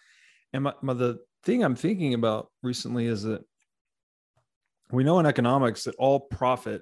And 0.51 0.63
my, 0.63 0.73
my, 0.81 0.93
the 0.93 1.19
thing 1.43 1.63
I'm 1.63 1.75
thinking 1.75 2.13
about 2.13 2.49
recently 2.63 3.05
is 3.05 3.23
that 3.23 3.43
we 4.91 5.03
know 5.03 5.19
in 5.19 5.25
economics 5.25 5.83
that 5.85 5.95
all 5.97 6.19
profit 6.19 6.81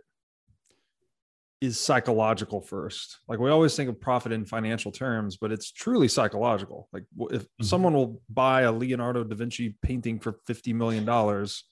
is 1.64 1.80
psychological 1.80 2.60
first. 2.60 3.20
Like 3.28 3.40
we 3.40 3.50
always 3.50 3.76
think 3.76 3.90
of 3.90 4.00
profit 4.02 4.32
in 4.34 4.44
financial 4.46 4.92
terms, 4.92 5.38
but 5.38 5.52
it's 5.52 5.72
truly 5.72 6.08
psychological. 6.10 6.90
Like 6.92 7.06
if 7.32 7.44
Mhm. 7.44 7.66
someone 7.66 7.94
will 7.94 8.22
buy 8.28 8.64
a 8.64 8.72
Leonardo 8.72 9.24
da 9.24 9.36
Vinci 9.36 9.78
painting 9.82 10.20
for 10.20 10.40
50 10.46 10.74
million 10.74 11.06
dollars, 11.06 11.64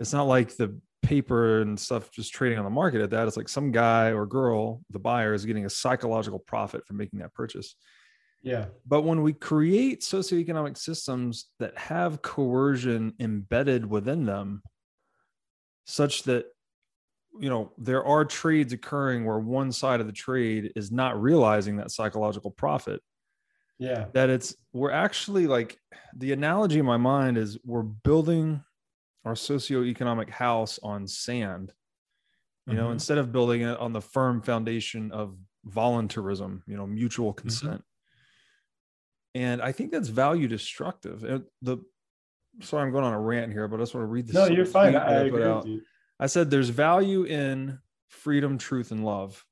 it's 0.00 0.12
not 0.12 0.24
like 0.24 0.56
the 0.56 0.80
paper 1.02 1.60
and 1.60 1.78
stuff 1.78 2.10
just 2.10 2.32
trading 2.32 2.58
on 2.58 2.64
the 2.64 2.70
market 2.70 3.00
at 3.00 3.10
that. 3.10 3.28
It's 3.28 3.36
like 3.36 3.48
some 3.48 3.70
guy 3.70 4.12
or 4.12 4.26
girl, 4.26 4.82
the 4.90 4.98
buyer 4.98 5.34
is 5.34 5.44
getting 5.44 5.66
a 5.66 5.70
psychological 5.70 6.38
profit 6.40 6.84
from 6.86 6.96
making 6.96 7.20
that 7.20 7.32
purchase. 7.34 7.76
yeah. 8.44 8.66
But 8.84 9.02
when 9.02 9.22
we 9.22 9.32
create 9.34 10.00
socioeconomic 10.00 10.76
systems 10.76 11.46
that 11.60 11.78
have 11.78 12.22
coercion 12.22 13.14
embedded 13.20 13.86
within 13.86 14.26
them, 14.26 14.64
such 15.84 16.24
that 16.24 16.46
you 17.40 17.48
know 17.48 17.72
there 17.78 18.04
are 18.04 18.24
trades 18.24 18.72
occurring 18.72 19.24
where 19.24 19.38
one 19.38 19.72
side 19.72 20.00
of 20.00 20.06
the 20.06 20.12
trade 20.12 20.72
is 20.76 20.90
not 20.92 21.20
realizing 21.20 21.76
that 21.76 21.90
psychological 21.90 22.50
profit, 22.50 23.00
Yeah. 23.78 24.06
that 24.12 24.28
it's 24.30 24.54
we're 24.72 24.90
actually 24.90 25.46
like 25.46 25.78
the 26.16 26.32
analogy 26.32 26.78
in 26.78 26.86
my 26.86 26.98
mind 26.98 27.38
is 27.38 27.58
we're 27.64 27.82
building 27.82 28.62
our 29.24 29.34
socioeconomic 29.34 30.28
house 30.30 30.78
on 30.82 31.06
sand 31.06 31.72
you 32.66 32.74
know 32.74 32.88
Mhm. 32.88 32.92
instead 32.92 33.18
of 33.18 33.32
building 33.32 33.62
it 33.62 33.78
on 33.78 33.92
the 33.92 34.00
firm 34.00 34.40
foundation 34.42 35.10
of 35.12 35.36
voluntarism 35.64 36.62
you 36.66 36.76
know 36.76 36.86
mutual 36.86 37.32
consent 37.32 37.82
and 39.34 39.62
i 39.62 39.72
think 39.72 39.90
that's 39.92 40.08
value 40.08 40.48
destructive 40.48 41.24
and 41.24 41.44
the 41.62 41.78
sorry 42.60 42.84
i'm 42.84 42.92
going 42.92 43.04
on 43.04 43.12
a 43.14 43.20
rant 43.20 43.52
here 43.52 43.66
but 43.68 43.76
i 43.76 43.82
just 43.82 43.94
want 43.94 44.02
to 44.02 44.08
read 44.08 44.26
this 44.26 44.34
No, 44.34 44.46
you're 44.46 44.66
fine. 44.66 44.94
I 44.96 45.12
agree 45.22 45.40
with 45.40 45.66
you. 45.66 45.82
I 46.20 46.26
said 46.26 46.50
there's 46.50 46.68
value 46.68 47.24
in 47.24 47.80
freedom, 48.08 48.58
truth, 48.58 48.92
and 48.92 49.04
love. 49.04 49.44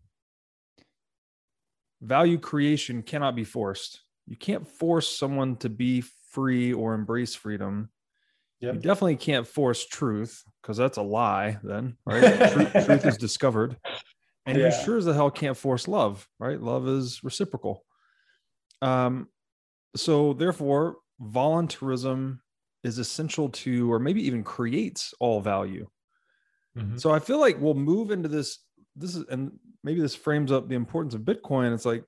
Value 2.01 2.39
creation 2.39 3.03
cannot 3.03 3.35
be 3.37 3.45
forced. 3.45 4.03
You 4.27 4.37
can't 4.37 4.67
force 4.67 5.09
someone 5.09 5.57
to 5.57 5.69
be 5.69 6.01
free 6.01 6.73
or 6.73 6.95
embrace 6.95 7.35
freedom. 7.35 7.91
You 8.61 8.79
definitely 8.79 9.17
can't 9.17 9.47
force 9.47 9.87
truth 9.87 10.45
because 10.63 10.77
that's 10.77 10.97
a 10.99 11.03
lie, 11.03 11.59
then, 11.63 11.97
right? 12.07 12.23
truth, 12.47 12.85
truth 12.85 13.05
is 13.05 13.17
discovered. 13.19 13.77
And 14.47 14.57
you 14.57 14.71
Yeah. 14.71 14.71
sure 14.71 14.97
as 14.97 15.05
the 15.05 15.15
hell 15.15 15.31
can't 15.31 15.57
force 15.57 15.89
love, 15.89 16.29
right? 16.39 16.61
Love 16.61 16.89
is 16.89 17.23
reciprocal. 17.25 17.85
Um, 18.83 19.29
so 19.97 20.33
therefore, 20.35 20.99
voluntarism 21.21 22.43
is 22.83 22.99
essential 22.99 23.51
to, 23.51 23.93
or 23.93 23.99
maybe 23.99 24.23
even 24.27 24.45
creates 24.45 25.15
all 25.21 25.41
value. 25.41 25.89
Mhm. 26.77 27.01
So 27.01 27.11
I 27.11 27.19
feel 27.19 27.41
like 27.41 27.61
we'll 27.61 27.75
move 27.75 28.11
into 28.11 28.29
this. 28.29 28.59
This 28.97 29.15
is, 29.17 29.25
and 29.29 29.59
maybe 29.83 30.01
this 30.01 30.15
frames 30.15 30.53
up 30.53 30.69
the 30.69 30.75
importance 30.77 31.15
of 31.15 31.23
Bitcoin. 31.23 31.73
It's 31.75 31.85
like 31.87 32.05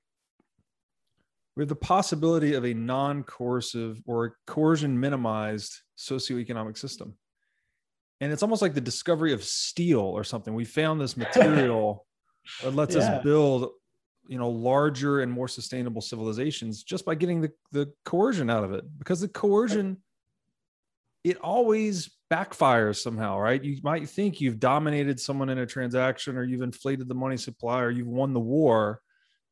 we 1.55 1.61
have 1.61 1.69
the 1.69 1.75
possibility 1.75 2.53
of 2.55 2.65
a 2.65 2.73
non 2.73 3.23
coercive 3.23 4.01
or 4.05 4.37
coercion 4.47 4.99
minimized 4.99 5.73
socioeconomic 5.97 6.77
system. 6.77 7.17
and 8.21 8.31
it's 8.31 8.41
almost 8.43 8.61
like 8.61 8.73
the 8.73 8.79
discovery 8.81 9.33
of 9.33 9.43
steel 9.43 9.99
or 9.99 10.23
something. 10.23 10.53
We 10.53 10.63
found 10.65 11.01
this 11.01 11.17
material 11.17 12.07
that 12.63 12.73
lets 12.73 12.95
Yeah. 12.95 13.15
us 13.17 13.23
build, 13.23 13.71
you 14.29 14.37
know, 14.37 14.49
larger 14.49 15.19
and 15.19 15.29
more 15.31 15.49
sustainable 15.49 15.99
civilizations 16.01 16.83
just 16.83 17.03
by 17.05 17.15
getting 17.15 17.41
the, 17.41 17.51
the 17.73 17.91
coercion 18.05 18.49
out 18.49 18.63
of 18.63 18.71
it. 18.71 18.85
Because 18.97 19.19
the 19.19 19.27
coercion, 19.27 20.01
it 21.23 21.37
always 21.37 22.17
backfires 22.31 23.01
somehow, 23.01 23.39
right? 23.39 23.63
You 23.63 23.79
might 23.83 24.09
think 24.09 24.41
you've 24.41 24.59
dominated 24.59 25.19
someone 25.19 25.49
in 25.49 25.59
a 25.59 25.65
transaction 25.65 26.37
or 26.37 26.43
you've 26.43 26.61
inflated 26.61 27.07
the 27.07 27.15
money 27.15 27.37
supply 27.37 27.81
or 27.81 27.91
you've 27.91 28.07
won 28.07 28.33
the 28.33 28.39
war, 28.39 29.01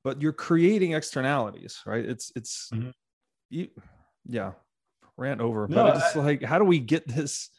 but 0.04 0.22
you're 0.22 0.34
creating 0.34 0.94
externalities, 0.94 1.80
right? 1.86 2.04
It's 2.04 2.32
it's 2.36 2.70
Mhm. 2.74 2.94
you, 3.50 3.70
yeah, 4.26 4.54
rant 5.18 5.42
over. 5.42 5.68
No, 5.68 5.86
but 5.86 5.98
it's 5.98 6.16
like, 6.16 6.44
how 6.44 6.58
do 6.60 6.66
we 6.66 6.80
get 6.80 7.08
this? 7.08 7.50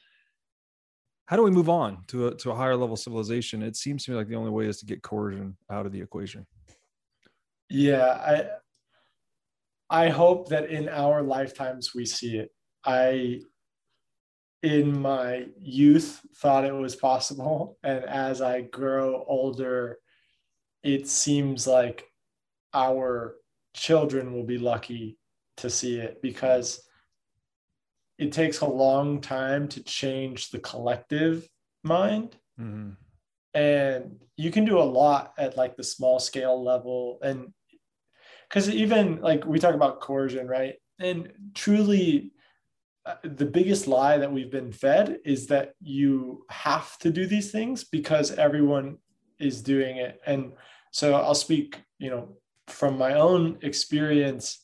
How 1.26 1.36
do 1.36 1.44
we 1.44 1.50
move 1.50 1.68
on 1.68 2.04
to 2.08 2.28
a 2.28 2.34
to 2.36 2.50
a 2.50 2.54
higher 2.54 2.76
level 2.76 2.96
civilization? 2.96 3.62
It 3.62 3.76
seems 3.76 4.04
to 4.04 4.10
me 4.10 4.16
like 4.16 4.28
the 4.28 4.36
only 4.36 4.50
way 4.50 4.66
is 4.66 4.78
to 4.80 4.86
get 4.86 5.02
coercion 5.02 5.56
out 5.70 5.86
of 5.86 5.92
the 5.92 6.00
equation. 6.00 6.46
Yeah, 7.70 8.06
I 9.90 10.04
I 10.06 10.08
hope 10.08 10.48
that 10.48 10.70
in 10.70 10.88
our 10.88 11.22
lifetimes 11.22 11.94
we 11.94 12.06
see 12.06 12.38
it. 12.38 12.50
I 12.84 13.40
in 14.62 15.00
my 15.00 15.46
youth 15.60 16.20
thought 16.36 16.64
it 16.64 16.74
was 16.74 16.96
possible. 16.96 17.78
And 17.84 18.04
as 18.04 18.40
I 18.40 18.62
grow 18.62 19.24
older 19.26 19.98
it 20.82 21.08
seems 21.08 21.66
like 21.66 22.04
our 22.74 23.36
children 23.74 24.32
will 24.32 24.44
be 24.44 24.58
lucky 24.58 25.16
to 25.58 25.70
see 25.70 25.96
it 25.98 26.20
because 26.22 26.82
it 28.18 28.32
takes 28.32 28.60
a 28.60 28.66
long 28.66 29.20
time 29.20 29.68
to 29.68 29.82
change 29.84 30.50
the 30.50 30.58
collective 30.58 31.48
mind. 31.84 32.36
Mhm. 32.60 32.96
and 33.54 34.18
you 34.36 34.50
can 34.50 34.64
do 34.64 34.78
a 34.78 34.92
lot 35.00 35.34
at 35.38 35.56
like 35.56 35.76
the 35.76 35.84
small 35.84 36.18
scale 36.18 36.62
level. 36.62 37.18
And 37.22 37.52
because 38.48 38.68
even 38.70 39.20
like 39.20 39.44
we 39.44 39.58
talk 39.58 39.74
about 39.74 40.00
coercion 40.00 40.46
right? 40.48 40.76
And 40.98 41.32
truly 41.54 42.32
the 43.24 43.44
biggest 43.46 43.86
lie 43.86 44.16
that 44.18 44.32
we've 44.32 44.50
been 44.50 44.72
fed 44.72 45.18
is 45.24 45.46
that 45.48 45.74
you 45.80 46.44
have 46.50 46.96
to 46.98 47.10
do 47.10 47.26
these 47.26 47.50
things 47.50 47.84
because 47.84 48.30
everyone 48.32 48.98
is 49.40 49.60
doing 49.62 49.96
it 49.96 50.20
and 50.26 50.52
so 50.92 51.14
i'll 51.14 51.34
speak 51.34 51.80
you 51.98 52.08
know 52.10 52.28
from 52.68 52.96
my 52.96 53.14
own 53.14 53.58
experience 53.62 54.60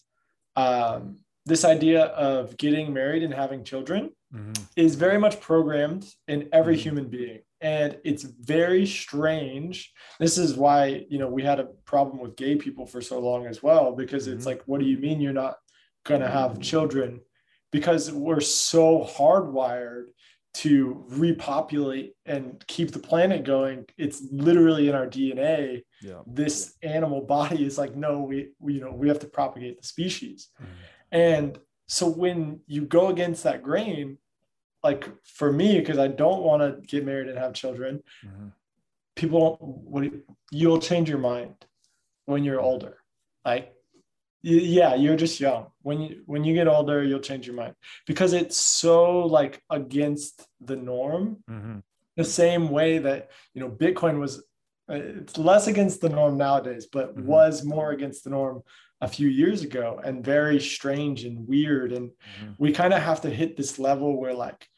um, 0.56 1.16
this 1.46 1.64
idea 1.64 2.04
of 2.06 2.56
getting 2.56 2.92
married 2.92 3.22
and 3.22 3.34
having 3.34 3.64
children 3.64 4.10
Mhm. 4.32 4.56
is 4.76 4.94
very 4.94 5.18
much 5.18 5.40
programmed 5.40 6.04
in 6.28 6.48
every 6.52 6.76
Mhm. 6.76 6.80
human 6.80 7.08
being 7.08 7.40
and 7.62 7.98
it's 8.04 8.22
very 8.22 8.86
strange 8.86 9.90
this 10.20 10.36
is 10.38 10.54
why 10.54 11.06
you 11.08 11.18
know 11.18 11.28
we 11.28 11.42
had 11.42 11.58
a 11.58 11.64
problem 11.86 12.18
with 12.20 12.36
gay 12.36 12.54
people 12.56 12.86
for 12.86 13.00
so 13.00 13.18
long 13.18 13.46
as 13.46 13.62
well 13.62 13.92
because 13.96 14.26
it's 14.28 14.44
Mhm. 14.44 14.50
like 14.50 14.62
what 14.66 14.80
do 14.80 14.86
you 14.86 14.98
mean 14.98 15.20
you're 15.20 15.32
not 15.32 15.56
going 16.04 16.20
to 16.20 16.28
have 16.28 16.60
children 16.60 17.20
because 17.70 18.10
we're 18.12 18.40
so 18.40 19.04
hardwired 19.04 20.06
to 20.54 21.04
repopulate 21.08 22.14
and 22.26 22.64
keep 22.66 22.90
the 22.90 22.98
planet 22.98 23.44
going 23.44 23.84
it's 23.98 24.22
literally 24.32 24.88
in 24.88 24.94
our 24.94 25.06
dna 25.06 25.82
Yeah. 26.02 26.22
this 26.26 26.74
animal 26.82 27.20
body 27.20 27.64
is 27.64 27.76
like 27.78 27.94
no 27.94 28.22
we, 28.22 28.50
we 28.58 28.74
you 28.74 28.80
know 28.80 28.90
we 28.92 29.08
have 29.08 29.18
to 29.20 29.26
propagate 29.26 29.80
the 29.80 29.86
species 29.86 30.48
Mhm. 30.60 30.66
and 31.12 31.58
so 31.86 32.08
when 32.08 32.60
you 32.66 32.82
go 32.86 33.08
against 33.08 33.42
that 33.44 33.62
grain 33.62 34.18
like 34.82 35.08
for 35.22 35.52
me 35.52 35.78
because 35.78 35.98
i 35.98 36.08
don't 36.08 36.42
want 36.42 36.60
to 36.62 36.80
get 36.86 37.04
married 37.04 37.28
and 37.28 37.38
have 37.38 37.52
children 37.52 38.02
Mhm. 38.24 38.52
people 39.16 39.38
don't 39.40 39.60
what 39.60 40.04
you- 40.04 40.24
you'll 40.50 40.80
change 40.80 41.08
your 41.10 41.18
mind 41.18 41.54
when 42.24 42.42
you're 42.42 42.60
older 42.60 42.96
like 43.44 43.74
yeah 44.42 44.94
you're 44.94 45.16
just 45.16 45.40
young 45.40 45.66
when 45.82 46.00
you 46.00 46.22
when 46.26 46.44
you 46.44 46.54
get 46.54 46.68
older 46.68 47.02
you'll 47.02 47.18
change 47.20 47.46
your 47.46 47.56
mind 47.56 47.74
because 48.06 48.32
it's 48.32 48.56
so 48.56 49.26
like 49.26 49.60
against 49.70 50.46
the 50.60 50.76
norm 50.76 51.42
Mhm. 51.50 51.82
the 52.16 52.24
same 52.24 52.68
way 52.68 52.98
that 52.98 53.30
you 53.54 53.60
know 53.60 53.68
bitcoin 53.70 54.18
was 54.20 54.38
uh, 54.90 54.94
it's 54.94 55.36
less 55.36 55.66
against 55.66 56.00
the 56.00 56.08
norm 56.08 56.36
nowadays 56.36 56.86
but 56.92 57.16
Mhm. 57.16 57.24
was 57.24 57.64
more 57.64 57.90
against 57.90 58.22
the 58.24 58.30
norm 58.30 58.62
a 59.00 59.08
few 59.08 59.28
years 59.28 59.62
ago 59.62 60.00
and 60.04 60.24
very 60.24 60.60
strange 60.60 61.24
and 61.24 61.46
weird 61.48 61.92
and 61.92 62.10
Mhm. 62.10 62.54
we 62.58 62.72
kind 62.72 62.94
of 62.94 63.02
have 63.02 63.20
to 63.22 63.30
hit 63.30 63.56
this 63.56 63.78
level 63.78 64.18
where 64.20 64.34
like 64.34 64.68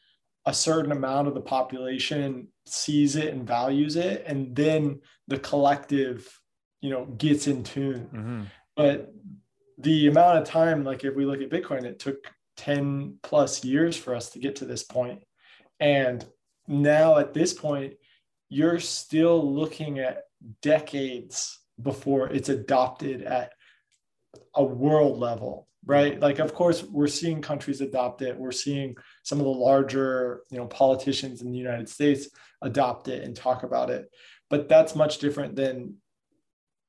a 0.45 0.53
certain 0.53 0.91
amount 0.91 1.27
of 1.27 1.35
the 1.35 1.41
population 1.41 2.47
sees 2.65 3.15
it 3.15 3.31
and 3.33 3.47
values 3.47 3.95
it 3.95 4.23
and 4.25 4.55
then 4.55 4.99
the 5.27 5.37
collective 5.39 6.39
you 6.81 6.89
know 6.89 7.05
gets 7.05 7.45
in 7.47 7.63
tune 7.63 8.09
Mhm. 8.11 8.45
but 8.75 9.13
the 9.81 10.07
amount 10.07 10.37
of 10.37 10.47
time 10.47 10.83
like 10.83 11.03
if 11.03 11.15
we 11.15 11.25
look 11.25 11.41
at 11.41 11.49
bitcoin 11.49 11.83
it 11.83 11.99
took 11.99 12.31
10 12.57 13.17
plus 13.23 13.63
years 13.63 13.97
for 13.97 14.15
us 14.15 14.29
to 14.29 14.39
get 14.39 14.57
to 14.57 14.65
this 14.65 14.83
point. 14.83 15.23
And 15.79 16.23
now 16.67 17.17
at 17.17 17.33
this 17.33 17.53
point 17.53 17.93
you're 18.49 18.79
still 18.79 19.53
looking 19.53 19.99
at 19.99 20.23
decades 20.61 21.59
before 21.81 22.29
it's 22.29 22.49
adopted 22.49 23.23
at 23.23 23.53
a 24.55 24.63
world 24.63 25.17
level 25.19 25.67
right? 25.83 26.19
Like 26.19 26.37
of 26.37 26.53
course 26.53 26.83
we're 26.83 27.07
seeing 27.07 27.41
countries 27.41 27.81
adopt 27.81 28.21
it. 28.21 28.37
We're 28.37 28.51
seeing 28.51 28.95
some 29.23 29.39
of 29.39 29.45
the 29.45 29.51
larger 29.51 30.41
you 30.51 30.57
know 30.57 30.67
politicians 30.67 31.41
in 31.41 31.51
the 31.51 31.57
united 31.57 31.89
states 31.89 32.27
adopt 32.61 33.07
it 33.07 33.23
and 33.23 33.35
talk 33.35 33.63
about 33.63 33.89
it. 33.89 34.09
But 34.49 34.69
that's 34.69 34.95
much 34.95 35.17
different 35.17 35.55
than 35.55 35.95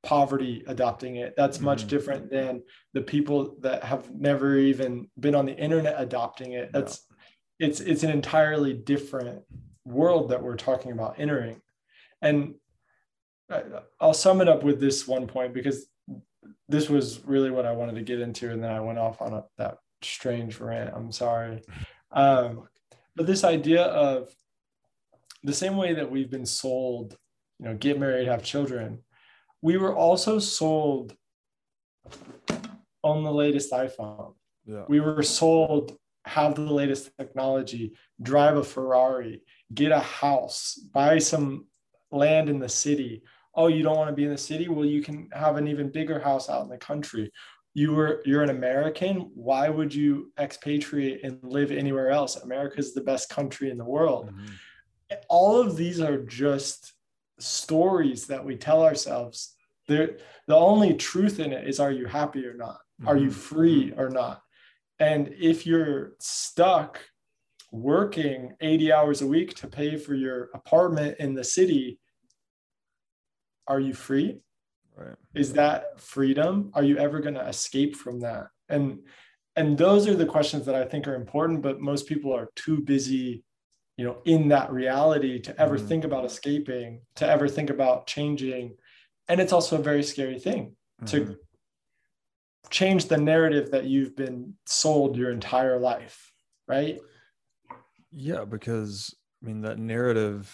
poverty 0.03 0.65
adopting 0.66 1.16
it. 1.16 1.35
That's 1.37 1.61
much 1.61 1.85
Mhm. 1.85 1.89
different 1.89 2.31
than 2.31 2.62
the 2.93 3.03
people 3.03 3.57
that 3.61 3.85
have 3.85 4.12
never 4.15 4.57
even 4.57 5.09
been 5.19 5.35
on 5.35 5.47
the 5.47 5.57
internet 5.57 5.95
adopting 6.01 6.53
it. 6.53 6.73
That's 6.73 7.07
it's 7.59 7.81
it's 7.81 8.03
an 8.03 8.11
entirely 8.11 8.73
different 8.74 9.45
world 9.85 10.31
that 10.31 10.43
we're 10.43 10.57
talking 10.57 10.93
about 10.93 11.19
entering. 11.19 11.61
And 12.20 12.55
i'll 14.01 14.15
sum 14.15 14.41
it 14.41 14.49
up 14.49 14.62
with 14.62 14.81
this 14.81 15.07
one 15.07 15.27
point 15.27 15.53
because 15.53 15.87
this 16.70 16.89
was 16.89 17.23
really 17.27 17.51
what 17.51 17.66
i 17.66 17.73
wanted 17.73 17.95
to 17.95 18.01
get 18.01 18.19
into 18.19 18.51
and 18.51 18.65
then 18.65 18.70
i 18.73 18.81
went 18.81 18.99
off 18.99 19.20
on 19.20 19.35
a, 19.35 19.45
that 19.59 19.77
strange 20.01 20.59
rant. 20.59 20.91
I'm 20.95 21.12
sorry. 21.12 21.62
Um, 22.15 22.69
but 23.16 23.27
this 23.27 23.43
idea 23.43 23.85
of 23.85 24.35
the 25.45 25.55
same 25.55 25.79
way 25.79 25.95
that 25.95 26.11
we've 26.11 26.31
been 26.31 26.45
sold 26.45 27.16
you 27.59 27.65
know 27.66 27.74
get 27.74 27.99
married 27.99 28.29
have 28.29 28.43
children 28.43 29.03
we 29.62 29.76
were 29.76 29.94
also 29.94 30.39
sold 30.39 31.14
on 33.02 33.24
the 33.24 33.32
latest 33.32 33.72
iphone. 33.72 34.34
Yeah. 34.66 34.84
we 34.89 35.01
were 35.01 35.22
sold 35.22 35.97
have 36.24 36.55
the 36.55 36.62
latest 36.62 37.10
technology 37.18 37.93
drive 38.22 38.56
a 38.56 38.62
ferrari 38.62 39.43
get 39.74 39.90
a 39.90 39.98
house 39.98 40.78
buy 40.94 41.18
some 41.18 41.66
land 42.12 42.48
in 42.48 42.60
the 42.60 42.68
city. 42.68 43.22
Oh 43.56 43.66
you 43.66 43.82
don't 43.82 43.97
want 43.97 44.09
to 44.10 44.14
be 44.14 44.24
in 44.24 44.30
the 44.30 44.39
city? 44.39 44.68
Well 44.68 44.84
you 44.84 45.02
can 45.02 45.28
have 45.32 45.56
an 45.56 45.66
even 45.66 45.90
bigger 45.90 46.20
house 46.20 46.48
out 46.48 46.62
in 46.62 46.68
the 46.68 46.78
country. 46.78 47.32
You 47.74 47.93
were 47.93 48.22
you're 48.24 48.43
an 48.44 48.51
american? 48.51 49.30
Why 49.34 49.68
would 49.68 49.93
you 49.94 50.32
expatriate 50.39 51.24
and 51.24 51.40
live 51.43 51.72
anywhere 51.72 52.10
else? 52.10 52.36
America 52.36 52.78
is 52.78 52.94
the 52.94 53.01
best 53.01 53.28
country 53.28 53.70
in 53.70 53.78
the 53.78 53.84
world. 53.97 54.30
Mhm. 54.30 54.51
all 55.28 55.60
of 55.60 55.76
these 55.76 56.01
are 56.01 56.22
just 56.22 56.93
stories 57.43 58.27
that 58.27 58.44
we 58.44 58.56
tell 58.56 58.82
ourselves 58.82 59.55
They're, 59.89 60.19
the 60.47 60.55
only 60.56 60.94
truth 60.94 61.40
in 61.40 61.52
it 61.52 61.66
is 61.69 61.81
are 61.81 61.90
you 61.90 62.06
happy 62.06 62.47
or 62.47 62.55
not? 62.55 62.78
Are 63.05 63.16
you 63.16 63.31
Mhm. 63.31 63.35
free 63.35 63.93
or 63.97 64.09
not? 64.09 64.40
And 65.01 65.35
if 65.39 65.66
you're 65.66 66.12
stuck 66.20 67.01
working 67.73 68.55
80 68.60 68.93
hours 68.93 69.23
a 69.23 69.27
week 69.27 69.55
to 69.56 69.66
pay 69.66 69.97
for 69.97 70.14
your 70.14 70.51
apartment 70.55 71.19
in 71.19 71.35
the 71.35 71.43
city 71.43 71.98
are 73.66 73.81
you 73.81 73.94
free? 73.94 74.40
Right. 74.97 75.16
is 75.35 75.52
that 75.55 75.98
freedom? 76.01 76.70
Are 76.74 76.85
you 76.85 76.97
ever 76.98 77.19
going 77.20 77.35
to 77.35 77.48
escape 77.48 77.97
from 77.97 78.20
that? 78.20 78.48
And 78.69 79.01
and 79.56 79.77
those 79.77 80.06
are 80.09 80.14
the 80.14 80.27
questions 80.27 80.64
that 80.66 80.74
i 80.74 80.85
think 80.85 81.06
are 81.06 81.14
important 81.14 81.60
but 81.60 81.81
most 81.81 82.06
people 82.06 82.32
are 82.35 82.51
too 82.56 82.81
busy 82.81 83.44
you 84.03 84.09
know 84.09 84.20
in 84.24 84.49
that 84.49 84.73
reality 84.73 85.39
to 85.39 85.61
ever 85.61 85.79
Mhm. 85.79 85.89
think 85.89 86.03
about 86.05 86.24
escaping 86.24 87.03
to 87.15 87.24
ever 87.24 87.47
think 87.47 87.70
about 87.70 88.09
changing 88.09 88.77
and 89.29 89.41
it's 89.41 89.53
also 89.53 89.79
a 89.79 89.83
very 89.83 90.03
scary 90.03 90.41
thing 90.41 90.74
to 91.07 91.24
Mhm. 91.24 91.39
change 92.69 93.07
the 93.07 93.16
narrative 93.16 93.70
that 93.70 93.85
you've 93.85 94.16
been 94.16 94.55
sold 94.66 95.16
your 95.16 95.31
entire 95.31 95.79
life 95.79 96.33
right 96.66 96.99
Yeah, 98.11 98.45
because 98.45 99.15
I 99.43 99.47
mean 99.47 99.62
that 99.62 99.79
narrative, 99.79 100.53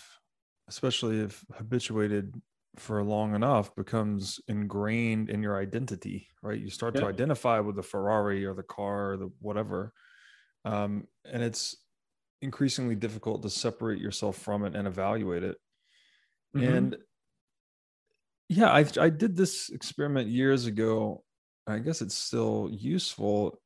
especially 0.68 1.20
if 1.20 1.44
habituated 1.54 2.34
for 2.76 3.02
long 3.02 3.34
enough, 3.34 3.74
becomes 3.74 4.40
ingrained 4.46 5.30
in 5.30 5.42
your 5.42 5.56
identity, 5.56 6.28
right? 6.42 6.60
You 6.60 6.70
start 6.70 6.96
to 6.96 7.06
identify 7.06 7.60
with 7.60 7.76
the 7.76 7.82
Ferrari 7.82 8.44
or 8.44 8.54
the 8.54 8.62
car 8.62 9.12
or 9.12 9.16
the 9.16 9.30
whatever. 9.40 9.92
Um, 10.64 11.08
and 11.24 11.42
it's 11.42 11.76
increasingly 12.40 12.94
difficult 12.94 13.42
to 13.42 13.50
separate 13.50 14.00
yourself 14.00 14.36
from 14.38 14.64
it 14.64 14.74
and 14.76 14.86
evaluate 14.86 15.42
it. 15.42 15.56
Mhm. 16.54 16.68
And 16.68 16.98
yeah, 18.48 18.70
I 18.70 18.84
I 18.98 19.10
did 19.10 19.36
this 19.36 19.68
experiment 19.70 20.28
years 20.28 20.66
ago. 20.66 21.24
I 21.66 21.78
guess 21.78 22.00
it's 22.00 22.14
still 22.14 22.68
useful. 22.72 23.60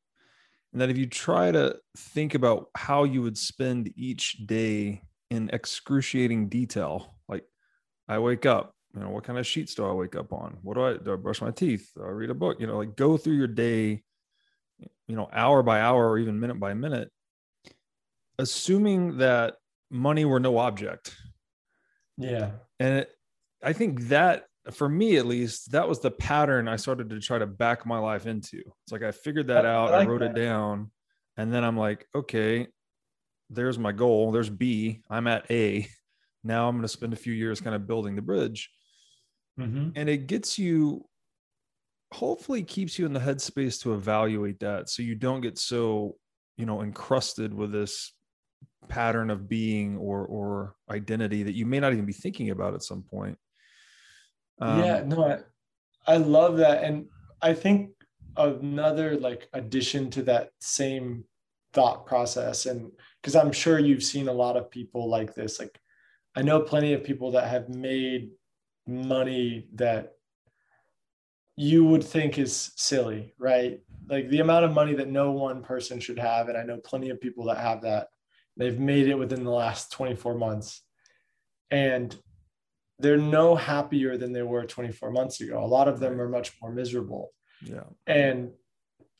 And 0.73 0.81
that 0.81 0.89
if 0.89 0.97
you 0.97 1.07
try 1.07 1.51
to 1.51 1.79
think 1.97 2.35
about 2.35 2.69
how 2.75 3.03
you 3.05 3.21
would 3.23 3.37
spend 3.37 3.93
each 3.97 4.45
day 4.47 5.03
in 5.31 5.49
excruciating 5.53 6.49
detail, 6.49 7.15
like 7.29 7.45
I 8.07 8.19
wake 8.19 8.45
up, 8.45 8.75
you 8.95 9.01
know, 9.01 9.09
what 9.09 9.23
kind 9.25 9.39
of 9.39 9.47
sheets 9.47 9.75
do 9.75 9.85
I 9.85 9.93
wake 9.93 10.15
up 10.15 10.33
on? 10.33 10.59
What 10.63 10.75
do 10.75 10.83
I 10.85 10.97
do? 10.97 11.13
I 11.13 11.17
brush 11.17 11.41
my 11.41 11.51
teeth? 11.51 11.91
Do 11.95 12.03
I 12.03 12.09
read 12.09 12.31
a 12.31 12.35
book? 12.35 12.59
You 12.61 12.67
know, 12.67 12.77
like 12.77 12.95
go 12.95 13.17
through 13.17 13.35
your 13.35 13.47
day, 13.47 14.03
you 15.07 15.15
know, 15.15 15.29
hour 15.31 15.63
by 15.63 15.81
hour 15.81 16.09
or 16.09 16.17
even 16.17 16.39
minute 16.39 16.59
by 16.59 16.73
minute, 16.73 17.11
assuming 18.39 19.17
that 19.17 19.55
money 19.89 20.25
were 20.25 20.39
no 20.39 20.57
object. 20.57 21.15
yeah. 22.17 22.51
And 22.79 22.99
it, 22.99 23.11
I 23.63 23.73
think 23.73 24.07
that 24.09 24.45
for 24.71 24.89
me 24.89 25.17
at 25.17 25.25
least, 25.25 25.71
that 25.71 25.87
was 25.87 25.99
the 25.99 26.11
pattern 26.11 26.67
I 26.67 26.75
started 26.77 27.09
to 27.09 27.19
try 27.19 27.37
to 27.37 27.45
back 27.45 27.85
my 27.85 27.97
life 27.97 28.25
into. 28.25 28.57
It's 28.57 28.91
like 28.91 29.03
I 29.03 29.11
figured 29.11 29.47
that 29.47 29.65
I- 29.65 29.69
I 29.69 29.73
out, 29.73 29.93
I, 29.93 29.97
like 29.99 30.07
wrote 30.07 30.21
it 30.21 30.35
down, 30.35 30.91
and 31.37 31.53
then 31.53 31.63
I'm 31.63 31.77
like, 31.77 32.07
okay, 32.15 32.67
there's 33.49 33.77
my 33.77 33.91
goal. 33.91 34.31
There's 34.31 34.49
B. 34.49 35.01
I'm 35.09 35.27
at 35.27 35.49
A. 35.51 35.87
Now 36.43 36.67
I'm 36.67 36.75
going 36.75 36.81
to 36.83 36.87
spend 36.87 37.13
a 37.13 37.17
few 37.17 37.33
years 37.33 37.61
kind 37.61 37.75
of 37.75 37.87
building 37.87 38.15
the 38.15 38.21
bridge. 38.21 38.69
Mm-hmm. 39.59 39.89
And 39.95 40.09
it 40.09 40.27
gets 40.27 40.57
you, 40.57 41.05
hopefully, 42.11 42.63
keeps 42.63 42.97
you 42.97 43.05
in 43.05 43.13
the 43.13 43.19
headspace 43.19 43.81
to 43.83 43.93
evaluate 43.93 44.59
that 44.59 44.89
so 44.89 45.03
you 45.03 45.15
don't 45.15 45.41
get 45.41 45.57
so, 45.57 46.15
you 46.57 46.65
know, 46.65 46.81
encrusted 46.81 47.53
with 47.53 47.71
this 47.71 48.13
pattern 48.87 49.29
of 49.29 49.47
being 49.47 49.97
or 49.97 50.25
or 50.25 50.75
identity 50.89 51.43
that 51.43 51.55
you 51.55 51.65
may 51.65 51.79
not 51.79 51.93
even 51.93 52.05
be 52.05 52.13
thinking 52.13 52.49
about 52.49 52.73
at 52.73 52.83
some 52.83 53.03
point. 53.03 53.37
Um, 54.59 54.79
yeah, 54.79 55.03
no, 55.05 55.25
I, 55.25 56.13
I 56.13 56.17
love 56.17 56.57
that. 56.57 56.83
And 56.83 57.07
I 57.41 57.53
think 57.53 57.91
another 58.37 59.17
like 59.17 59.47
addition 59.53 60.09
to 60.11 60.23
that 60.23 60.51
same 60.59 61.23
thought 61.73 62.05
process, 62.05 62.65
and 62.65 62.91
because 63.21 63.35
I'm 63.35 63.51
sure 63.51 63.79
you've 63.79 64.03
seen 64.03 64.27
a 64.27 64.33
lot 64.33 64.57
of 64.57 64.71
people 64.71 65.09
like 65.09 65.33
this, 65.33 65.59
like 65.59 65.79
I 66.35 66.41
know 66.41 66.59
plenty 66.61 66.93
of 66.93 67.03
people 67.03 67.31
that 67.31 67.47
have 67.47 67.69
made 67.69 68.31
money 68.87 69.67
that 69.75 70.13
you 71.55 71.85
would 71.85 72.03
think 72.03 72.37
is 72.37 72.71
silly, 72.75 73.33
right? 73.37 73.79
Like 74.07 74.29
the 74.29 74.39
amount 74.39 74.65
of 74.65 74.73
money 74.73 74.95
that 74.95 75.09
no 75.09 75.31
one 75.31 75.61
person 75.61 75.99
should 75.99 76.19
have. 76.19 76.49
And 76.49 76.57
I 76.57 76.63
know 76.63 76.77
plenty 76.77 77.09
of 77.09 77.21
people 77.21 77.45
that 77.45 77.57
have 77.57 77.81
that. 77.83 78.07
They've 78.57 78.79
made 78.79 79.07
it 79.07 79.15
within 79.15 79.43
the 79.43 79.51
last 79.51 79.91
24 79.91 80.35
months. 80.35 80.81
And 81.71 82.15
they're 82.99 83.17
no 83.17 83.55
happier 83.55 84.17
than 84.17 84.31
they 84.31 84.43
were 84.43 84.65
24 84.65 85.11
months 85.11 85.41
ago. 85.41 85.63
A 85.63 85.65
lot 85.65 85.87
of 85.87 85.99
them 85.99 86.21
are 86.21 86.29
much 86.29 86.53
more 86.61 86.71
miserable. 86.71 87.33
yeah, 87.61 87.83
And 88.05 88.51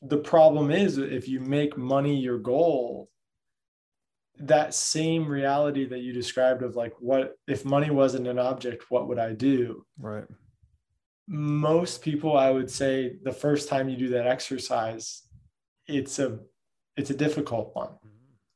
the 0.00 0.18
problem 0.18 0.70
is 0.70 0.98
if 0.98 1.28
you 1.28 1.40
make 1.40 1.76
money 1.76 2.16
your 2.16 2.38
goal, 2.38 3.10
that 4.38 4.74
same 4.74 5.26
reality 5.28 5.86
that 5.86 6.00
you 6.00 6.12
described 6.12 6.62
of 6.62 6.74
like 6.74 6.92
what 6.98 7.34
if 7.46 7.64
money 7.64 7.90
wasn't 7.90 8.26
an 8.26 8.38
object, 8.38 8.84
what 8.88 9.08
would 9.08 9.18
I 9.18 9.32
do? 9.32 9.84
right. 9.98 10.24
Most 11.26 12.02
people 12.02 12.36
I 12.36 12.50
would 12.50 12.70
say 12.70 13.16
the 13.22 13.32
first 13.32 13.68
time 13.68 13.88
you 13.88 13.96
do 13.96 14.08
that 14.10 14.26
exercise, 14.26 15.22
it's 15.86 16.18
a 16.18 16.40
it's 16.96 17.10
a 17.10 17.14
difficult 17.14 17.70
one 17.74 17.94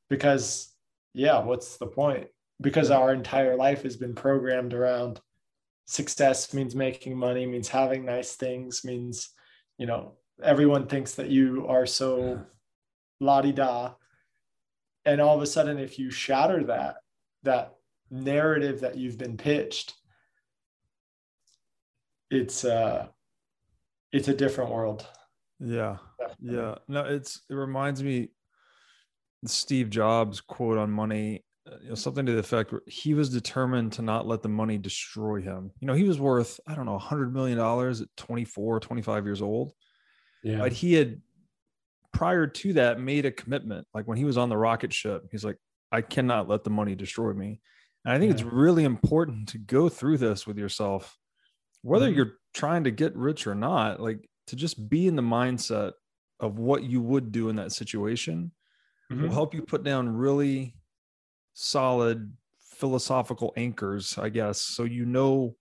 because 0.08 0.74
yeah, 1.14 1.40
what's 1.40 1.76
the 1.76 1.86
point? 1.86 2.26
Because 2.60 2.90
our 2.90 3.12
entire 3.12 3.56
life 3.56 3.82
has 3.82 3.96
been 3.96 4.14
programmed 4.14 4.74
around 4.74 5.20
success 5.86 6.52
means 6.52 6.74
making 6.74 7.16
money, 7.16 7.46
means 7.46 7.68
having 7.68 8.04
nice 8.04 8.36
things, 8.36 8.84
means, 8.84 9.30
you 9.78 9.86
know, 9.86 10.12
everyone 10.42 10.86
thinks 10.86 11.14
that 11.14 11.30
you 11.30 11.66
are 11.66 11.86
so 11.86 12.40
la 13.20 13.40
di 13.40 13.52
da. 13.52 13.94
And 15.04 15.20
all 15.20 15.36
of 15.36 15.42
a 15.42 15.46
sudden, 15.46 15.78
if 15.78 15.98
you 15.98 16.10
shatter 16.10 16.64
that, 16.64 16.96
that 17.42 17.74
narrative 18.10 18.80
that 18.80 18.96
you've 18.96 19.18
been 19.18 19.36
pitched, 19.36 19.94
it's 22.30 22.64
uh 22.64 23.06
it's 24.12 24.28
a 24.28 24.34
different 24.34 24.70
world. 24.70 25.06
Yeah. 25.60 25.96
Yeah. 26.40 26.76
No, 26.86 27.04
it's 27.04 27.42
it 27.48 27.54
reminds 27.54 28.02
me 28.02 28.28
Steve 29.46 29.90
Jobs 29.90 30.40
quote 30.40 30.78
on 30.78 30.90
money, 30.90 31.44
uh, 31.66 31.76
you 31.82 31.88
know, 31.90 31.94
something 31.94 32.26
to 32.26 32.32
the 32.32 32.38
effect 32.38 32.72
where 32.72 32.82
he 32.86 33.14
was 33.14 33.30
determined 33.30 33.92
to 33.92 34.02
not 34.02 34.26
let 34.26 34.42
the 34.42 34.48
money 34.48 34.78
destroy 34.78 35.40
him. 35.40 35.70
You 35.80 35.86
know, 35.86 35.94
he 35.94 36.04
was 36.04 36.18
worth, 36.18 36.58
I 36.66 36.74
don't 36.74 36.86
know, 36.86 36.92
100 36.92 37.32
million 37.32 37.58
dollars 37.58 38.00
at 38.00 38.08
24, 38.16 38.80
25 38.80 39.24
years 39.24 39.42
old. 39.42 39.72
Yeah. 40.42 40.58
But 40.58 40.72
he 40.72 40.94
had 40.94 41.20
prior 42.12 42.46
to 42.46 42.72
that 42.74 43.00
made 43.00 43.26
a 43.26 43.30
commitment. 43.30 43.86
Like 43.94 44.06
when 44.08 44.18
he 44.18 44.24
was 44.24 44.38
on 44.38 44.48
the 44.48 44.56
rocket 44.56 44.92
ship, 44.92 45.26
he's 45.30 45.44
like, 45.44 45.56
I 45.92 46.00
cannot 46.00 46.48
let 46.48 46.64
the 46.64 46.70
money 46.70 46.94
destroy 46.94 47.32
me. 47.32 47.60
And 48.04 48.14
I 48.14 48.18
think 48.18 48.32
it's 48.32 48.42
really 48.42 48.84
important 48.84 49.48
to 49.50 49.58
go 49.58 49.88
through 49.88 50.18
this 50.18 50.46
with 50.46 50.58
yourself, 50.58 51.16
whether 51.82 52.08
Mhm. 52.10 52.16
you're 52.16 52.32
trying 52.54 52.84
to 52.84 52.90
get 52.90 53.14
rich 53.16 53.46
or 53.46 53.54
not, 53.54 54.00
like 54.00 54.28
to 54.46 54.56
just 54.56 54.88
be 54.88 55.06
in 55.06 55.16
the 55.16 55.22
mindset 55.22 55.92
of 56.40 56.58
what 56.58 56.82
you 56.84 57.02
would 57.02 57.32
do 57.32 57.48
in 57.48 57.56
that 57.56 57.72
situation 57.72 58.52
will 59.10 59.16
Mhm. 59.16 59.32
help 59.32 59.54
you 59.54 59.62
put 59.62 59.82
down 59.84 60.08
really 60.08 60.76
solid 61.54 62.36
philosophical 62.60 63.52
anchors, 63.56 64.18
I 64.18 64.28
guess, 64.30 64.60
so 64.60 64.84
you 64.84 65.06
know 65.06 65.56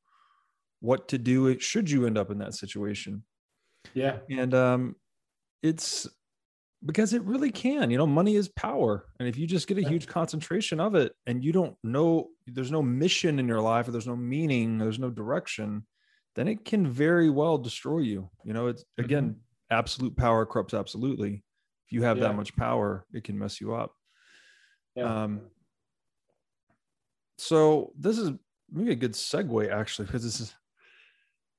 what 0.82 1.08
to 1.10 1.18
do 1.18 1.58
should 1.60 1.90
you 1.90 2.06
end 2.08 2.18
up 2.18 2.32
in 2.32 2.38
that 2.40 2.54
situation 2.56 3.24
Yeah. 3.96 4.20
and 4.30 4.54
um 4.54 4.96
it's 5.64 6.08
because 6.86 7.14
it 7.14 7.24
really 7.24 7.52
can 7.52 7.92
you 7.92 7.98
know 7.98 8.08
money 8.08 8.36
is 8.36 8.50
power 8.50 9.06
and 9.20 9.28
if 9.28 9.38
you 9.38 9.48
just 9.48 9.68
get 9.68 9.78
a 9.80 9.84
huge 9.84 10.08
concentration 10.08 10.80
of 10.80 10.96
it 10.96 11.14
and 11.26 11.44
you 11.44 11.52
don't 11.52 11.76
know 11.84 12.30
there's 12.48 12.72
no 12.72 12.84
mission 12.84 13.40
in 13.40 13.48
your 13.48 13.62
life 13.62 13.88
or 13.88 13.92
there's 13.92 14.08
no 14.08 14.16
meaning 14.16 14.78
there's 14.78 15.00
no 15.00 15.10
direction 15.10 15.88
then 16.36 16.48
it 16.48 16.66
can 16.66 16.88
very 16.88 17.30
well 17.30 17.58
destroy 17.58 18.00
you 18.00 18.30
you 18.46 18.54
know 18.54 18.68
it's 18.68 18.86
again 19.00 19.42
absolute 19.72 20.16
power 20.18 20.46
corrupts 20.46 20.74
absolutely 20.76 21.44
if 21.88 21.94
you 21.94 22.04
have 22.04 22.18
Yeah. 22.18 22.28
that 22.28 22.36
much 22.36 22.56
power 22.56 23.06
it 23.14 23.24
can 23.24 23.38
mess 23.40 23.60
you 23.62 23.74
up 23.74 23.94
Yeah. 24.96 25.24
um 25.24 25.42
so 27.38 27.94
this 27.98 28.18
is 28.18 28.32
maybe 28.70 28.92
a 28.92 28.96
good 28.96 29.14
segue 29.14 29.72
actually 29.72 30.06
because 30.06 30.24
this 30.24 30.40
is 30.40 30.54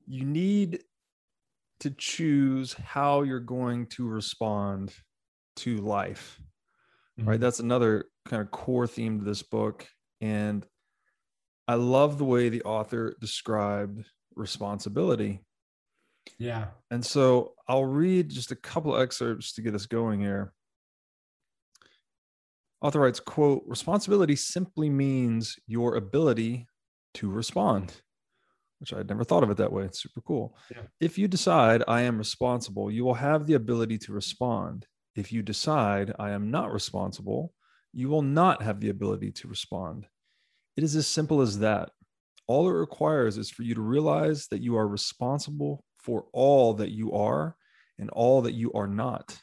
you 0.06 0.24
need 0.24 0.82
to 1.80 1.90
choose 1.90 2.72
how 2.74 3.22
you're 3.22 3.40
going 3.40 3.86
to 3.86 4.06
respond 4.08 4.92
to 5.56 5.78
life 5.78 6.40
right 7.18 7.38
Mhm. 7.38 7.40
that's 7.40 7.60
another 7.60 8.04
kind 8.26 8.42
of 8.42 8.50
core 8.50 8.86
theme 8.86 9.18
to 9.20 9.24
this 9.24 9.42
book 9.42 9.86
and 10.20 10.66
i 11.66 11.74
love 11.74 12.18
the 12.18 12.24
way 12.24 12.48
the 12.48 12.62
author 12.62 13.16
described 13.20 14.04
responsibility 14.34 15.44
Yeah. 16.38 16.72
and 16.90 17.04
so 17.04 17.54
i'll 17.68 17.84
read 17.84 18.30
just 18.30 18.50
a 18.50 18.56
couple 18.56 18.94
of 18.94 19.02
excerpts 19.02 19.52
to 19.54 19.62
get 19.62 19.74
us 19.74 19.86
going 19.86 20.20
here. 20.20 20.52
Author 22.80 23.00
writes 23.00 23.20
quote 23.20 23.64
responsibility 23.66 24.36
simply 24.36 24.88
means 24.88 25.56
your 25.66 25.96
ability 25.96 26.66
to 27.14 27.30
respond 27.30 27.92
which 28.78 28.92
i'd 28.92 29.08
never 29.08 29.24
thought 29.24 29.42
of 29.42 29.50
it 29.50 29.56
that 29.56 29.72
way. 29.72 29.84
It's 29.84 30.02
super 30.02 30.20
cool. 30.20 30.56
Yeah. 30.70 30.82
if 31.00 31.18
you 31.18 31.28
decide 31.28 31.82
i 31.88 32.02
am 32.02 32.18
responsible 32.18 32.90
you 32.90 33.04
will 33.04 33.14
have 33.14 33.46
the 33.46 33.54
ability 33.54 33.98
to 33.98 34.12
respond. 34.12 34.86
If 35.16 35.32
you 35.32 35.42
decide 35.42 36.14
i 36.18 36.30
am 36.30 36.50
not 36.50 36.72
responsible 36.72 37.52
you 37.92 38.08
will 38.08 38.22
not 38.22 38.62
have 38.62 38.80
the 38.80 38.90
ability 38.90 39.32
to 39.32 39.48
respond. 39.48 40.06
It 40.76 40.84
is 40.84 40.94
as 40.94 41.06
simple 41.06 41.40
as 41.40 41.58
that. 41.60 41.90
All 42.46 42.68
it 42.68 42.72
requires 42.72 43.36
is 43.36 43.50
for 43.50 43.62
you 43.62 43.74
to 43.74 43.80
realize 43.80 44.46
that 44.48 44.62
you 44.62 44.76
are 44.76 44.86
responsible 44.86 45.84
for 45.98 46.26
all 46.32 46.74
that 46.74 46.90
you 46.90 47.12
are 47.12 47.56
and 47.98 48.10
all 48.10 48.42
that 48.42 48.54
you 48.54 48.72
are 48.72 48.86
not 48.86 49.38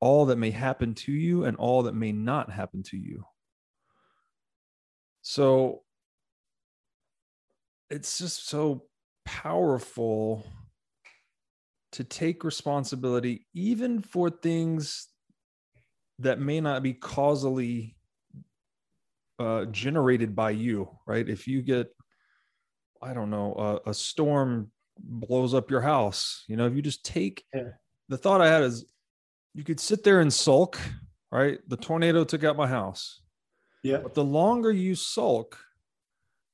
all 0.00 0.26
that 0.26 0.36
may 0.36 0.50
happen 0.50 0.94
to 0.94 1.12
you 1.12 1.44
and 1.44 1.56
all 1.56 1.84
that 1.84 1.94
may 1.94 2.12
not 2.12 2.50
happen 2.50 2.82
to 2.82 2.96
you. 2.96 3.24
So 5.22 5.82
it's 7.90 8.18
just 8.18 8.48
so 8.48 8.84
powerful 9.24 10.46
to 11.92 12.04
take 12.04 12.44
responsibility, 12.44 13.46
even 13.54 14.02
for 14.02 14.28
things 14.28 15.08
that 16.18 16.40
may 16.40 16.60
not 16.60 16.82
be 16.82 16.92
causally 16.92 17.96
uh, 19.38 19.64
generated 19.66 20.34
by 20.34 20.50
you, 20.50 20.88
right? 21.06 21.28
If 21.28 21.46
you 21.46 21.62
get, 21.62 21.88
I 23.02 23.14
don't 23.14 23.30
know, 23.30 23.80
a, 23.86 23.90
a 23.90 23.94
storm 23.94 24.70
blows 24.98 25.54
up 25.54 25.70
your 25.70 25.80
house, 25.80 26.44
you 26.48 26.56
know, 26.56 26.66
if 26.66 26.74
you 26.74 26.82
just 26.82 27.04
take 27.04 27.44
Yeah. 27.54 27.70
the 28.08 28.18
thought 28.18 28.40
I 28.40 28.48
had 28.48 28.62
is 28.62 28.84
you 29.54 29.64
could 29.64 29.80
sit 29.80 30.02
there 30.04 30.20
and 30.20 30.32
sulk, 30.32 30.78
right? 31.30 31.58
The 31.68 31.76
tornado 31.76 32.24
took 32.24 32.44
out 32.44 32.56
my 32.56 32.66
house. 32.66 33.20
Yeah. 33.82 33.98
But 33.98 34.14
the 34.14 34.24
longer 34.24 34.70
you 34.72 34.94
sulk, 34.94 35.58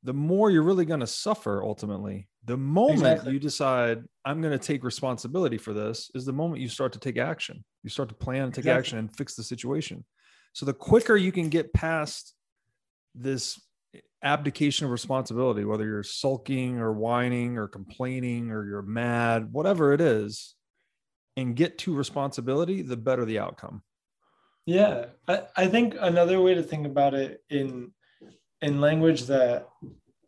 the 0.02 0.12
more 0.12 0.50
you're 0.50 0.62
really 0.64 0.84
going 0.84 1.00
to 1.00 1.06
suffer 1.06 1.62
ultimately. 1.62 2.28
The 2.44 2.56
moment 2.56 2.98
Exactly. 2.98 3.32
you 3.34 3.38
decide, 3.38 4.02
I'm 4.24 4.40
going 4.42 4.56
to 4.58 4.64
take 4.64 4.82
responsibility 4.82 5.58
for 5.58 5.72
this, 5.72 6.10
is 6.14 6.24
the 6.24 6.32
moment 6.32 6.60
you 6.60 6.68
start 6.68 6.92
to 6.94 6.98
take 6.98 7.16
action. 7.18 7.64
You 7.84 7.90
start 7.90 8.08
to 8.08 8.14
plan 8.16 8.42
and 8.44 8.52
take 8.54 8.64
Exactly. 8.64 8.78
action 8.78 8.98
and 8.98 9.16
fix 9.16 9.36
the 9.36 9.44
situation. 9.44 10.04
So 10.52 10.66
the 10.66 10.74
quicker 10.74 11.16
you 11.16 11.30
can 11.32 11.48
get 11.48 11.72
past 11.72 12.34
this 13.14 13.60
abdication 14.22 14.84
of 14.86 14.92
responsibility, 14.92 15.64
whether 15.64 15.84
you're 15.84 16.02
sulking 16.02 16.78
or 16.78 16.92
whining 16.92 17.58
or 17.58 17.68
complaining 17.68 18.50
or 18.50 18.66
you're 18.66 18.82
mad, 18.82 19.52
whatever 19.52 19.92
it 19.92 20.00
is, 20.00 20.54
and 21.36 21.56
get 21.56 21.78
to 21.78 21.94
responsibility, 21.94 22.82
the 22.82 22.96
better 22.96 23.24
the 23.24 23.38
outcome. 23.38 23.82
Yeah, 24.66 25.06
I, 25.26 25.42
I 25.56 25.66
think 25.66 25.96
another 25.98 26.40
way 26.40 26.54
to 26.54 26.62
think 26.62 26.86
about 26.86 27.14
it 27.14 27.42
in 27.50 27.92
in 28.60 28.80
language 28.80 29.24
that 29.24 29.68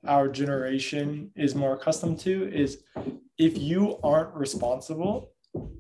our 0.07 0.29
generation 0.29 1.31
is 1.37 1.55
more 1.55 1.75
accustomed 1.75 2.19
to 2.21 2.53
is 2.53 2.83
if 3.39 3.57
you 3.57 3.99
aren't 4.03 4.35
responsible, 4.35 5.31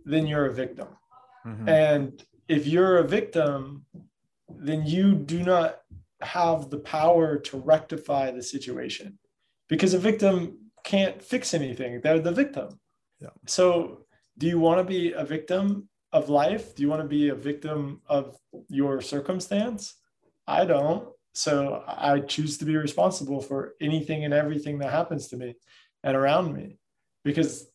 then 0.04 0.26
you're 0.26 0.46
a 0.46 0.54
victim. 0.54 0.86
Mhm. 1.44 1.68
And 1.68 2.24
if 2.46 2.66
you're 2.66 2.98
a 2.98 3.04
victim, 3.04 3.84
then 4.48 4.86
you 4.86 5.14
do 5.14 5.42
not 5.42 5.80
have 6.24 6.70
the 6.70 6.78
power 6.78 7.38
to 7.38 7.58
rectify 7.58 8.30
the 8.30 8.42
situation 8.42 9.18
because 9.68 9.94
a 9.94 9.98
victim 9.98 10.58
can't 10.84 11.22
fix 11.22 11.54
anything. 11.54 12.00
They're 12.00 12.18
the 12.20 12.32
victim. 12.32 12.78
Yeah. 13.20 13.30
So, 13.46 14.00
do 14.36 14.46
you 14.46 14.58
want 14.58 14.78
to 14.78 14.84
be 14.84 15.12
a 15.12 15.24
victim 15.24 15.88
of 16.12 16.28
life? 16.28 16.74
Do 16.74 16.82
you 16.82 16.88
want 16.88 17.02
to 17.02 17.08
be 17.08 17.28
a 17.28 17.34
victim 17.34 18.02
of 18.06 18.36
your 18.68 19.00
circumstance? 19.00 19.94
I 20.46 20.64
don't. 20.64 21.08
So, 21.32 21.84
I 21.86 22.20
choose 22.20 22.58
to 22.58 22.64
be 22.64 22.76
responsible 22.76 23.40
for 23.40 23.74
anything 23.80 24.24
and 24.24 24.34
everything 24.34 24.78
that 24.78 24.90
happens 24.90 25.28
to 25.28 25.36
me 25.36 25.54
and 26.02 26.16
around 26.16 26.52
me 26.52 26.76
because 27.24 27.66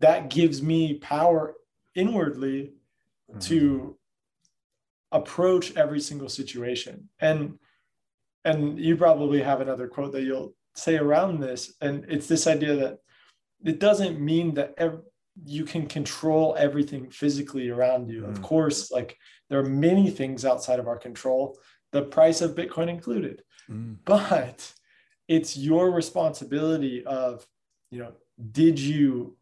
that 0.00 0.30
gives 0.30 0.62
me 0.62 0.94
power 0.98 1.54
inwardly 1.94 2.74
Mhm. 3.32 3.40
to 3.48 3.98
approach 5.12 5.74
every 5.76 6.00
single 6.00 6.28
situation. 6.28 7.08
And 7.20 7.58
and 8.44 8.78
you 8.78 8.96
probably 8.96 9.42
have 9.42 9.60
another 9.60 9.88
quote 9.88 10.12
that 10.12 10.22
you'll 10.22 10.54
say 10.76 10.96
around 10.98 11.40
this. 11.40 11.74
And 11.80 12.04
it's 12.08 12.28
this 12.28 12.46
idea 12.46 12.76
that 12.76 12.98
it 13.64 13.80
doesn't 13.80 14.20
mean 14.20 14.54
that 14.54 14.74
ev- 14.78 15.02
you 15.44 15.64
can 15.64 15.86
control 15.88 16.54
everything 16.56 17.10
physically 17.10 17.68
around 17.70 18.08
you. 18.08 18.24
Of 18.24 18.38
Mhm. 18.38 18.42
course 18.42 18.90
like 18.92 19.16
there 19.48 19.58
are 19.58 19.64
many 19.68 20.10
things 20.10 20.44
outside 20.44 20.78
of 20.78 20.88
our 20.88 20.98
control 20.98 21.58
the 21.92 22.02
price 22.02 22.40
of 22.40 22.54
bitcoin 22.54 22.88
included. 22.88 23.42
Mm. 23.70 23.96
but 24.04 24.72
it's 25.28 25.56
your 25.56 25.90
responsibility 25.90 27.04
of 27.04 27.44
you 27.90 27.98
know 27.98 28.12
did 28.52 28.78
you 28.78 29.36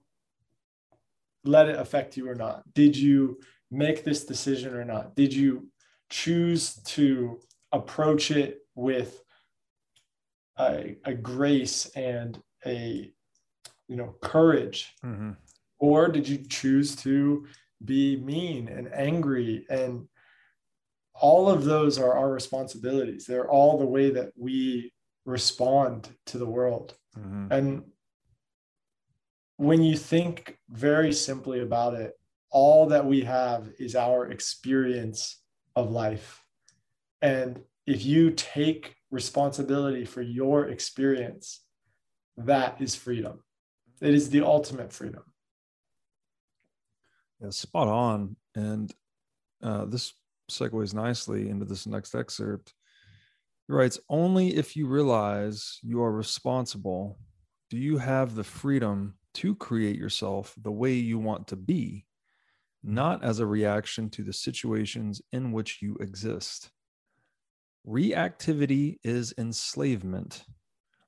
let 1.45 1.69
it 1.69 1.77
affect 1.77 2.16
you 2.16 2.27
or 2.28 2.35
not? 2.35 2.62
Did 2.73 2.97
you 2.97 3.39
make 3.70 4.05
this 4.05 4.24
decision 4.24 4.74
or 4.74 4.85
not? 4.85 5.15
Did 5.16 5.32
you 5.35 5.69
choose 6.11 6.74
to 6.85 7.41
approach 7.73 8.31
it 8.31 8.61
with 8.74 9.23
a, 10.59 10.97
a 11.05 11.15
grace 11.15 11.86
and 11.97 12.41
a 12.66 13.12
you 13.89 13.97
know 13.97 14.15
courage? 14.23 14.95
Mhm. 15.05 15.36
or 15.81 16.09
did 16.09 16.27
you 16.27 16.39
choose 16.39 16.97
to 16.97 17.47
be 17.85 18.16
mean 18.16 18.69
and 18.69 18.91
angry? 18.95 19.66
And 19.69 20.09
all 21.15 21.49
of 21.51 21.65
those 21.65 21.99
are 21.99 22.15
our 22.16 22.31
responsibilities. 22.32 23.27
They're 23.27 23.51
all 23.51 23.78
the 23.78 23.86
way 23.86 24.11
that 24.11 24.32
we 24.36 24.93
respond 25.27 26.09
to 26.27 26.39
the 26.39 26.47
world. 26.47 26.97
Mhm. 27.16 27.49
and 27.51 27.93
when 29.57 29.82
you 29.82 29.97
think 29.97 30.59
very 30.69 31.12
simply 31.12 31.61
about 31.61 31.95
it 31.95 32.15
all 32.55 32.86
that 32.86 33.05
we 33.05 33.20
have 33.22 33.68
is 33.81 33.97
our 33.97 34.31
experience 34.31 35.43
of 35.74 35.90
life 35.90 36.43
and 37.20 37.60
if 37.86 38.05
you 38.06 38.31
take 38.31 38.94
responsibility 39.10 40.05
for 40.05 40.22
your 40.22 40.68
experience 40.68 41.62
that 42.36 42.81
is 42.81 42.94
freedom 42.94 43.40
it 44.01 44.14
is 44.14 44.31
the 44.31 44.40
ultimate 44.40 44.93
freedom 44.93 45.24
Yeah, 47.40 47.51
spot 47.51 47.89
on. 47.89 48.36
And 48.55 48.94
uh, 49.62 49.86
this 49.86 50.14
segues 50.51 50.94
nicely 50.94 51.48
into 51.48 51.64
this 51.64 51.86
next 51.86 52.14
excerpt. 52.14 52.72
He 53.66 53.72
writes 53.72 53.98
Only 54.09 54.56
if 54.56 54.76
you 54.76 54.86
realize 54.86 55.81
you 55.82 56.02
are 56.02 56.12
responsible 56.12 57.18
do 57.70 57.78
you 57.78 57.98
have 57.98 58.35
the 58.35 58.44
freedom 58.44 59.14
to 59.35 59.56
create 59.56 59.97
yourself 59.97 60.55
the 60.62 60.70
way 60.70 60.93
you 60.93 61.18
want 61.18 61.48
to 61.48 61.56
be, 61.56 62.06
not 62.85 63.24
as 63.24 63.40
a 63.40 63.47
reaction 63.47 64.11
to 64.11 64.23
the 64.23 64.32
situations 64.32 65.23
in 65.32 65.52
which 65.52 65.81
you 65.81 65.97
exist. 66.01 66.70
Reactivity 67.86 68.98
is 69.02 69.35
enslavement, 69.39 70.44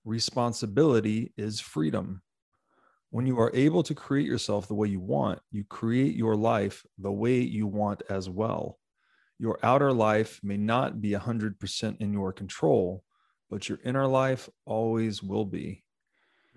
responsibility 0.04 1.32
is 1.36 1.60
freedom. 1.60 2.22
When 3.10 3.26
you 3.26 3.38
are 3.38 3.50
able 3.54 3.82
to 3.84 3.94
create 3.94 4.26
yourself 4.26 4.68
the 4.68 4.74
way 4.74 4.88
you 4.88 5.00
want, 5.00 5.38
you 5.50 5.64
create 5.64 6.16
your 6.16 6.36
life 6.36 6.84
the 6.98 7.12
way 7.12 7.38
you 7.38 7.66
want 7.66 8.02
as 8.08 8.28
well. 8.28 8.78
Your 9.38 9.58
outer 9.62 9.92
life 9.92 10.40
may 10.42 10.56
not 10.56 11.00
be 11.00 11.10
100% 11.10 12.00
in 12.00 12.12
your 12.12 12.32
control, 12.32 13.04
but 13.50 13.68
your 13.68 13.78
inner 13.84 14.06
life 14.06 14.48
always 14.64 15.22
will 15.22 15.44
be. 15.44 15.84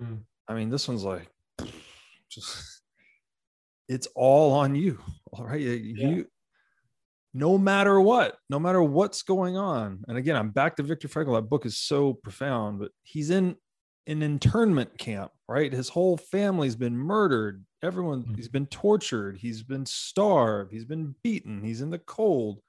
Mm. 0.02 0.20
I 0.48 0.54
mean, 0.54 0.70
this 0.70 0.88
one's 0.88 1.04
like, 1.04 1.30
just, 2.30 2.79
it's 3.90 4.08
all 4.16 4.54
on 4.54 4.76
you. 4.76 5.00
All 5.34 5.46
right. 5.46 5.60
You, 5.60 5.72
Yeah. 5.74 6.08
you- 6.10 6.28
no 7.34 7.58
matter 7.60 8.00
what, 8.02 8.38
no 8.50 8.60
matter 8.60 8.82
what's 8.82 9.22
going 9.22 9.56
on. 9.58 10.04
And 10.08 10.18
again, 10.18 10.36
I'm 10.36 10.50
back 10.50 10.76
to 10.78 10.84
Viktor 10.84 11.08
Frankl. 11.08 11.36
That 11.36 11.48
book 11.50 11.64
is 11.68 11.78
so 11.78 12.14
profound, 12.14 12.80
but 12.80 12.92
he's 13.04 13.30
in 13.30 13.56
an 14.08 14.24
internment 14.24 14.98
camp, 14.98 15.32
right? 15.48 15.72
His 15.72 15.90
whole 15.90 16.18
family's 16.18 16.76
been 16.76 16.98
murdered. 16.98 17.64
Everyone, 17.84 18.24
Mhm. 18.24 18.36
he's 18.36 18.48
been 18.48 18.66
tortured. 18.66 19.38
He's 19.38 19.62
been 19.62 19.86
starved. 19.86 20.72
He's 20.72 20.86
been 20.86 21.14
beaten. 21.22 21.64
He's 21.64 21.82
in 21.82 21.92
the 21.92 22.00
cold. 22.00 22.62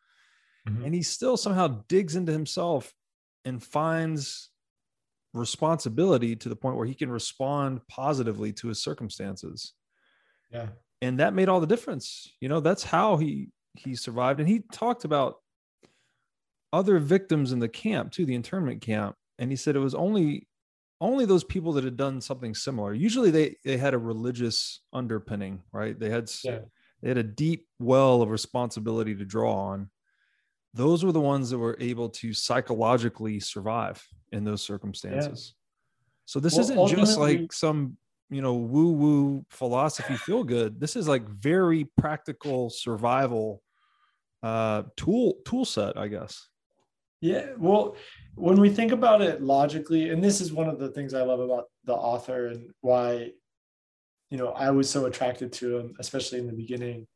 Mhm. 0.69 0.85
And 0.85 0.95
he 0.95 1.03
still 1.03 1.39
somehow 1.39 1.83
digs 1.89 2.15
into 2.15 2.33
himself 2.33 2.93
and 3.47 3.63
finds 3.65 4.51
responsibility 5.33 6.37
to 6.37 6.49
the 6.51 6.57
point 6.57 6.77
where 6.77 6.87
he 6.87 6.95
can 6.95 7.11
respond 7.11 7.81
positively 7.89 8.53
to 8.53 8.69
his 8.69 8.83
circumstances 8.83 9.75
yeah 10.51 10.69
and 11.03 11.19
that 11.21 11.35
made 11.35 11.49
all 11.49 11.61
the 11.61 11.67
difference. 11.67 12.33
You 12.41 12.49
know 12.49 12.61
that's 12.61 12.85
how 12.85 13.17
he 13.17 13.49
he 13.75 13.95
survived. 13.95 14.41
And 14.41 14.49
he 14.49 14.61
talked 14.73 15.05
about 15.05 15.37
other 16.73 16.99
victims 16.99 17.53
in 17.53 17.59
the 17.59 17.69
camp 17.69 18.13
too 18.13 18.25
the 18.25 18.35
internment 18.35 18.81
camp. 18.81 19.17
And 19.39 19.51
he 19.51 19.57
said 19.57 19.77
it 19.77 19.81
was 19.81 19.95
only 19.95 20.47
only 21.01 21.25
those 21.25 21.45
people 21.45 21.73
that 21.73 21.85
had 21.85 21.97
done 21.97 22.21
something 22.21 22.55
similar. 22.55 22.93
Usually 22.93 23.31
they 23.31 23.57
they 23.65 23.77
had 23.77 23.95
a 23.95 23.99
religious 23.99 24.81
underpinning 24.93 25.63
right? 25.73 25.99
They 25.99 26.11
had 26.11 26.31
yeah. 26.45 26.61
they 27.03 27.09
had 27.09 27.19
a 27.19 27.23
deep 27.23 27.67
well 27.79 28.23
of 28.23 28.31
responsibility 28.31 29.15
to 29.15 29.25
draw 29.25 29.55
on. 29.55 29.91
Those 30.75 31.05
were 31.05 31.13
the 31.13 31.21
ones 31.21 31.51
that 31.51 31.59
were 31.59 31.77
able 31.81 32.11
to 32.11 32.33
psychologically 32.33 33.41
survive 33.41 34.07
in 34.31 34.45
those 34.45 34.63
circumstances. 34.63 35.55
So 36.27 36.39
this 36.39 36.55
Well, 36.55 36.61
isn't 36.61 36.87
just 36.97 37.19
like 37.19 37.53
some 37.53 37.97
you 38.31 38.41
know 38.41 38.55
woo 38.55 38.93
woo 38.93 39.45
philosophy 39.51 40.17
feel 40.17 40.45
good 40.45 40.81
this 40.81 40.97
is 40.97 41.09
like 41.09 41.29
very 41.29 41.85
practical 41.99 42.71
survival 42.71 43.63
uh 44.43 44.83
tool 44.97 45.35
tool 45.45 45.65
set 45.65 45.97
i 45.99 46.09
guess 46.09 46.49
Yeah, 47.21 47.49
well, 47.59 47.97
when 48.35 48.59
we 48.59 48.71
think 48.71 48.93
about 48.93 49.21
it 49.21 49.43
logically, 49.43 50.09
and 50.09 50.25
this 50.25 50.41
is 50.41 50.55
one 50.55 50.69
of 50.69 50.79
the 50.79 50.89
things 50.89 51.13
I 51.13 51.23
love 51.23 51.41
about 51.41 51.67
the 51.85 51.93
author 51.93 52.47
and 52.47 52.71
why, 52.81 53.33
you 54.31 54.39
know, 54.39 54.49
I 54.49 54.71
was 54.71 54.89
so 54.89 55.05
attracted 55.05 55.53
to 55.55 55.77
him, 55.77 55.95
especially 55.99 56.39
in 56.39 56.47
the 56.47 56.55
beginning, 56.55 57.07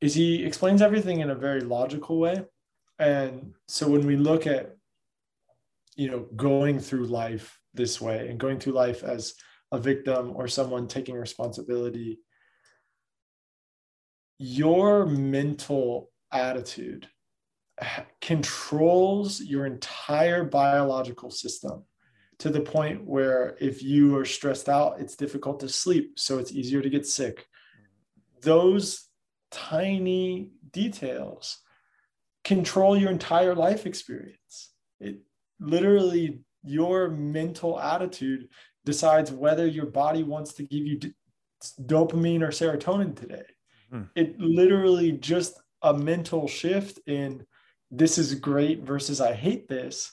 is 0.00 0.14
he 0.14 0.42
explains 0.42 0.80
everything 0.80 1.20
in 1.20 1.28
a 1.28 1.34
very 1.34 1.60
logical 1.60 2.18
way. 2.18 2.46
And 2.98 3.52
so 3.68 3.88
when 3.88 4.06
we 4.06 4.16
look 4.16 4.46
at, 4.46 4.74
you 5.96 6.10
know, 6.10 6.20
going 6.34 6.80
through 6.80 7.04
life 7.04 7.60
this 7.74 8.00
way 8.00 8.28
and 8.28 8.40
going 8.40 8.58
through 8.58 8.72
life 8.72 9.04
as 9.04 9.34
a 9.72 9.78
victim 9.78 10.32
or 10.34 10.48
someone 10.48 10.88
taking 10.88 11.14
responsibility, 11.14 12.18
your 14.38 15.06
mental 15.06 16.10
attitude 16.32 17.08
controls 18.20 19.40
your 19.40 19.66
entire 19.66 20.44
biological 20.44 21.30
system 21.30 21.84
to 22.38 22.48
the 22.48 22.60
point 22.60 23.04
where 23.04 23.56
if 23.60 23.82
you 23.82 24.16
are 24.16 24.24
stressed 24.24 24.68
out, 24.68 24.98
it's 24.98 25.14
difficult 25.14 25.60
to 25.60 25.68
sleep. 25.68 26.18
So 26.18 26.38
it's 26.38 26.52
easier 26.52 26.80
to 26.80 26.90
get 26.90 27.06
sick. 27.06 27.46
Those 28.40 29.08
tiny 29.50 30.50
details 30.72 31.58
control 32.44 32.96
your 32.96 33.10
entire 33.10 33.54
life 33.54 33.84
experience. 33.84 34.72
it 35.00 35.18
literally 35.60 36.40
your 36.64 37.10
mental 37.10 37.78
attitude 37.78 38.48
decides 38.84 39.30
whether 39.30 39.66
your 39.66 39.86
body 39.86 40.22
wants 40.22 40.52
to 40.54 40.62
give 40.62 40.86
you 40.86 40.98
d- 40.98 41.14
dopamine 41.82 42.42
or 42.42 42.48
serotonin 42.48 43.14
today. 43.14 43.44
Hmm. 43.90 44.02
It 44.14 44.38
literally 44.38 45.12
just 45.12 45.60
a 45.82 45.94
mental 45.94 46.46
shift 46.46 47.00
in 47.06 47.44
this 47.90 48.18
is 48.18 48.34
great 48.34 48.82
versus 48.82 49.20
I 49.20 49.34
hate 49.34 49.68
this 49.68 50.12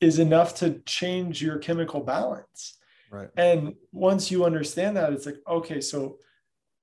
is 0.00 0.18
enough 0.18 0.54
to 0.56 0.80
change 0.86 1.42
your 1.42 1.58
chemical 1.58 2.00
balance. 2.00 2.78
Right. 3.10 3.28
And 3.36 3.74
once 3.92 4.30
you 4.30 4.44
understand 4.44 4.96
that, 4.96 5.12
it's 5.12 5.26
like, 5.26 5.38
okay, 5.48 5.80
so, 5.80 6.18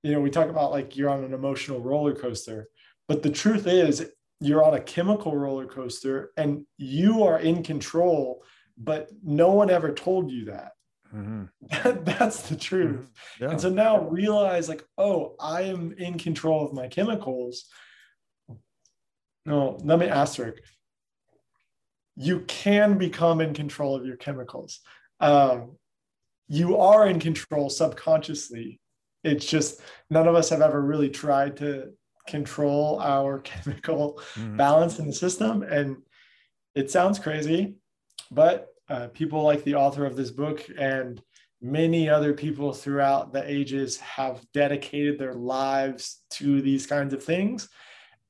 you 0.02 0.12
know, 0.12 0.20
we 0.20 0.30
talk 0.30 0.48
about 0.48 0.70
like 0.70 0.96
you're 0.96 1.10
on 1.10 1.24
an 1.24 1.34
emotional 1.34 1.80
roller 1.80 2.14
coaster, 2.14 2.68
but 3.08 3.22
the 3.22 3.30
truth 3.30 3.66
is 3.66 4.10
you're 4.40 4.64
on 4.64 4.74
a 4.74 4.80
chemical 4.80 5.36
roller 5.36 5.66
coaster 5.66 6.32
and 6.36 6.66
you 6.76 7.22
are 7.22 7.38
in 7.38 7.62
control, 7.62 8.42
but 8.76 9.10
no 9.24 9.52
one 9.52 9.70
ever 9.70 9.92
told 9.92 10.30
you 10.30 10.46
that. 10.46 10.72
Mm-hmm. 11.16 12.04
That's 12.04 12.48
the 12.48 12.56
truth. 12.56 13.00
Mm-hmm. 13.00 13.44
Yeah. 13.44 13.50
And 13.50 13.60
so 13.60 13.70
now 13.70 14.02
realize 14.08 14.68
like, 14.68 14.84
oh, 14.98 15.34
I 15.40 15.62
am 15.62 15.94
in 15.98 16.18
control 16.18 16.64
of 16.64 16.72
my 16.72 16.88
chemicals. 16.88 17.66
No, 19.44 19.78
let 19.82 19.98
me 19.98 20.06
asterisk. 20.08 20.62
You 22.16 22.40
can 22.40 22.98
become 22.98 23.40
in 23.40 23.54
control 23.54 23.94
of 23.94 24.04
your 24.04 24.16
chemicals. 24.16 24.80
Um, 25.20 25.76
you 26.48 26.76
are 26.78 27.06
in 27.06 27.20
control 27.20 27.70
subconsciously. 27.70 28.80
It's 29.24 29.46
just 29.46 29.80
none 30.10 30.28
of 30.28 30.34
us 30.34 30.50
have 30.50 30.62
ever 30.62 30.80
really 30.80 31.10
tried 31.10 31.56
to 31.58 31.92
control 32.26 33.00
our 33.00 33.38
chemical 33.40 34.20
mm-hmm. 34.34 34.56
balance 34.56 34.98
in 34.98 35.06
the 35.06 35.12
system. 35.12 35.62
And 35.62 35.98
it 36.74 36.90
sounds 36.90 37.18
crazy, 37.18 37.76
but 38.30 38.68
uh, 38.88 39.08
people 39.08 39.42
like 39.42 39.64
the 39.64 39.74
author 39.74 40.06
of 40.06 40.16
this 40.16 40.30
book 40.30 40.64
and 40.78 41.20
many 41.60 42.08
other 42.08 42.32
people 42.32 42.72
throughout 42.72 43.32
the 43.32 43.50
ages 43.50 43.98
have 43.98 44.44
dedicated 44.52 45.18
their 45.18 45.34
lives 45.34 46.22
to 46.30 46.60
these 46.60 46.86
kinds 46.86 47.14
of 47.14 47.22
things. 47.22 47.68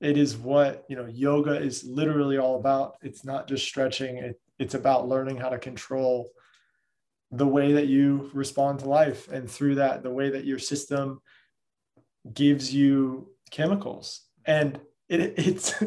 It 0.01 0.17
is 0.17 0.37
what 0.37 0.85
you 0.89 0.97
know 0.97 1.07
yoga 1.07 1.57
is 1.61 1.85
literally 1.85 2.39
all 2.39 2.57
about. 2.57 2.97
It's 3.03 3.25
not 3.25 3.49
just 3.49 3.67
stretching. 3.67 4.19
It, 4.19 4.41
it's 4.59 4.75
about 4.75 5.09
learning 5.09 5.39
how 5.39 5.49
to 5.49 5.59
control 5.59 6.29
the 7.31 7.47
way 7.47 7.73
that 7.73 7.89
you 7.89 8.31
respond 8.33 8.81
to 8.81 8.89
life. 8.89 9.29
And 9.29 9.51
through 9.51 9.77
that 9.77 10.03
the 10.03 10.11
way 10.11 10.31
that 10.31 10.45
your 10.45 10.59
system 10.59 11.21
gives 12.33 12.75
you 12.75 13.31
chemicals. 13.51 14.23
And 14.45 14.79
it, 15.09 15.35
it's 15.39 15.83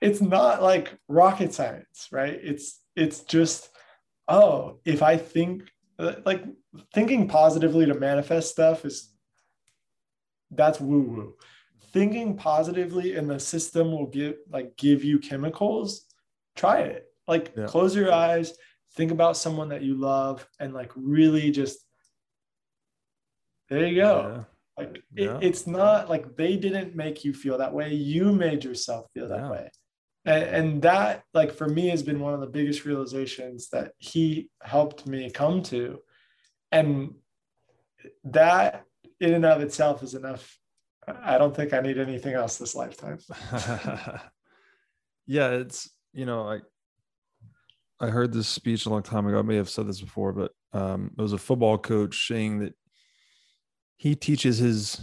it's 0.00 0.20
not 0.20 0.62
like 0.62 0.96
rocket 1.08 1.54
science 1.54 2.08
right? 2.12 2.38
It's 2.42 2.80
it's 2.96 3.20
just 3.20 3.70
oh 4.28 4.78
if 4.84 5.02
i 5.02 5.16
think 5.16 5.62
like 6.24 6.44
thinking 6.92 7.28
positively 7.28 7.86
to 7.86 7.94
manifest 7.94 8.50
stuff 8.50 8.84
is 8.84 9.10
that's 10.50 10.80
woo 10.80 11.02
woo 11.02 11.34
thinking 11.92 12.36
positively 12.36 13.16
and 13.16 13.30
the 13.30 13.38
system 13.38 13.92
will 13.92 14.06
give 14.06 14.36
like 14.50 14.76
give 14.76 15.04
you 15.04 15.18
chemicals 15.18 16.06
try 16.56 16.80
it 16.80 17.06
like 17.28 17.52
yeah. 17.56 17.66
close 17.66 17.94
your 17.94 18.12
eyes 18.12 18.54
think 18.94 19.10
about 19.10 19.36
someone 19.36 19.68
that 19.68 19.82
you 19.82 19.94
love 19.94 20.46
and 20.58 20.74
like 20.74 20.90
really 20.96 21.50
just 21.50 21.78
there 23.68 23.86
you 23.86 24.02
go 24.02 24.44
yeah. 24.78 24.82
like 24.82 25.02
yeah. 25.14 25.36
It, 25.36 25.44
it's 25.44 25.66
not 25.66 26.08
like 26.08 26.36
they 26.36 26.56
didn't 26.56 26.96
make 26.96 27.24
you 27.24 27.32
feel 27.32 27.58
that 27.58 27.72
way 27.72 27.94
you 27.94 28.32
made 28.32 28.64
yourself 28.64 29.06
feel 29.14 29.28
that 29.28 29.50
way 29.50 29.70
and, 30.24 30.44
and 30.44 30.82
that 30.82 31.24
like 31.32 31.52
for 31.52 31.68
me 31.68 31.88
has 31.88 32.02
been 32.02 32.20
one 32.20 32.34
of 32.34 32.40
the 32.40 32.46
biggest 32.46 32.84
realizations 32.84 33.68
that 33.70 33.92
he 33.98 34.48
helped 34.62 35.06
me 35.06 35.30
come 35.30 35.62
to 35.62 36.00
and 36.72 37.14
that 38.24 38.84
in 39.20 39.34
and 39.34 39.44
of 39.44 39.60
itself 39.60 40.02
is 40.02 40.14
enough 40.14 40.58
I 41.06 41.38
don't 41.38 41.54
think 41.54 41.72
I 41.72 41.80
need 41.80 41.98
anything 41.98 42.34
else 42.34 42.56
this 42.56 42.74
lifetime. 42.74 43.18
yeah, 45.26 45.50
it's 45.50 45.90
you 46.12 46.26
know, 46.26 46.48
I 46.48 46.60
I 48.00 48.08
heard 48.08 48.32
this 48.32 48.48
speech 48.48 48.86
a 48.86 48.90
long 48.90 49.02
time 49.02 49.26
ago. 49.26 49.38
I 49.38 49.42
may 49.42 49.56
have 49.56 49.68
said 49.68 49.86
this 49.86 50.00
before, 50.00 50.32
but 50.32 50.52
um, 50.72 51.10
it 51.16 51.22
was 51.22 51.32
a 51.32 51.38
football 51.38 51.78
coach 51.78 52.26
saying 52.26 52.60
that 52.60 52.74
he 53.96 54.14
teaches 54.14 54.58
his 54.58 55.00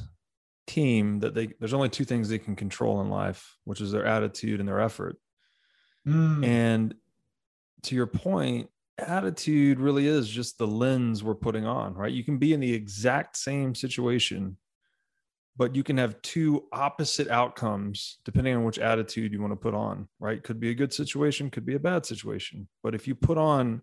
team 0.67 1.19
that 1.19 1.33
they 1.33 1.49
there's 1.59 1.73
only 1.73 1.89
two 1.89 2.05
things 2.05 2.29
they 2.29 2.39
can 2.39 2.55
control 2.55 3.01
in 3.01 3.09
life, 3.09 3.57
which 3.63 3.81
is 3.81 3.91
their 3.91 4.05
attitude 4.05 4.59
and 4.59 4.69
their 4.69 4.79
effort. 4.79 5.17
Mm. 6.07 6.45
And 6.45 6.95
to 7.83 7.95
your 7.95 8.07
point, 8.07 8.69
attitude 8.97 9.79
really 9.79 10.07
is 10.07 10.29
just 10.29 10.57
the 10.57 10.67
lens 10.67 11.23
we're 11.23 11.35
putting 11.35 11.65
on, 11.65 11.93
right? 11.95 12.11
You 12.11 12.23
can 12.23 12.37
be 12.37 12.53
in 12.53 12.59
the 12.59 12.73
exact 12.73 13.37
same 13.37 13.75
situation 13.75 14.57
but 15.57 15.75
you 15.75 15.83
can 15.83 15.97
have 15.97 16.21
two 16.21 16.63
opposite 16.71 17.27
outcomes 17.27 18.19
depending 18.25 18.55
on 18.55 18.63
which 18.63 18.79
attitude 18.79 19.33
you 19.33 19.41
want 19.41 19.51
to 19.51 19.57
put 19.57 19.73
on, 19.73 20.07
right? 20.19 20.41
Could 20.41 20.59
be 20.59 20.71
a 20.71 20.73
good 20.75 20.93
situation, 20.93 21.49
could 21.49 21.65
be 21.65 21.75
a 21.75 21.79
bad 21.79 22.05
situation. 22.05 22.67
But 22.83 22.95
if 22.95 23.07
you 23.07 23.15
put 23.15 23.37
on 23.37 23.81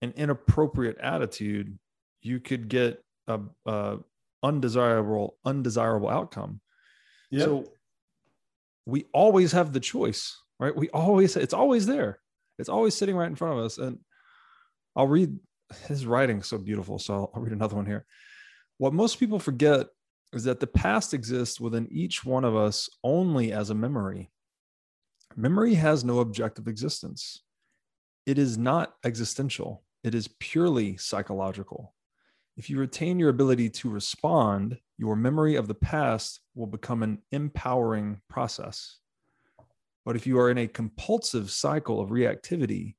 an 0.00 0.14
inappropriate 0.16 0.98
attitude, 0.98 1.78
you 2.20 2.40
could 2.40 2.68
get 2.68 3.04
a, 3.26 3.40
a 3.66 3.98
undesirable 4.42 5.36
undesirable 5.44 6.08
outcome. 6.08 6.60
Yep. 7.30 7.44
So 7.44 7.72
we 8.86 9.06
always 9.12 9.52
have 9.52 9.72
the 9.72 9.80
choice, 9.80 10.36
right? 10.58 10.74
We 10.74 10.88
always 10.90 11.36
it's 11.36 11.54
always 11.54 11.86
there. 11.86 12.18
It's 12.58 12.68
always 12.68 12.94
sitting 12.94 13.16
right 13.16 13.28
in 13.28 13.36
front 13.36 13.58
of 13.58 13.64
us. 13.64 13.78
And 13.78 13.98
I'll 14.94 15.08
read 15.08 15.38
his 15.88 16.06
writing 16.06 16.42
so 16.42 16.58
beautiful. 16.58 16.98
So 16.98 17.30
I'll 17.34 17.42
read 17.42 17.52
another 17.52 17.76
one 17.76 17.86
here. 17.86 18.04
What 18.78 18.92
most 18.92 19.18
people 19.18 19.38
forget 19.38 19.86
is 20.32 20.44
that 20.44 20.60
the 20.60 20.66
past 20.66 21.14
exists 21.14 21.60
within 21.60 21.88
each 21.90 22.24
one 22.24 22.44
of 22.44 22.56
us 22.56 22.88
only 23.04 23.52
as 23.52 23.70
a 23.70 23.74
memory. 23.74 24.30
Memory 25.36 25.74
has 25.74 26.04
no 26.04 26.20
objective 26.20 26.68
existence. 26.68 27.42
It 28.26 28.38
is 28.38 28.56
not 28.56 28.94
existential, 29.04 29.82
it 30.04 30.14
is 30.14 30.28
purely 30.38 30.96
psychological. 30.96 31.94
If 32.56 32.68
you 32.68 32.78
retain 32.78 33.18
your 33.18 33.30
ability 33.30 33.70
to 33.70 33.88
respond, 33.88 34.78
your 34.98 35.16
memory 35.16 35.56
of 35.56 35.68
the 35.68 35.74
past 35.74 36.40
will 36.54 36.66
become 36.66 37.02
an 37.02 37.18
empowering 37.32 38.20
process. 38.28 38.98
But 40.04 40.16
if 40.16 40.26
you 40.26 40.38
are 40.38 40.50
in 40.50 40.58
a 40.58 40.66
compulsive 40.66 41.50
cycle 41.50 42.00
of 42.00 42.10
reactivity, 42.10 42.96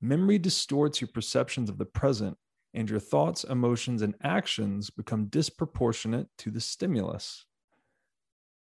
memory 0.00 0.38
distorts 0.38 1.00
your 1.00 1.08
perceptions 1.08 1.70
of 1.70 1.78
the 1.78 1.84
present 1.84 2.36
and 2.74 2.90
your 2.90 3.00
thoughts, 3.00 3.44
emotions, 3.44 4.02
and 4.02 4.14
actions 4.22 4.90
become 4.90 5.26
disproportionate 5.26 6.26
to 6.38 6.50
the 6.50 6.60
stimulus. 6.60 7.44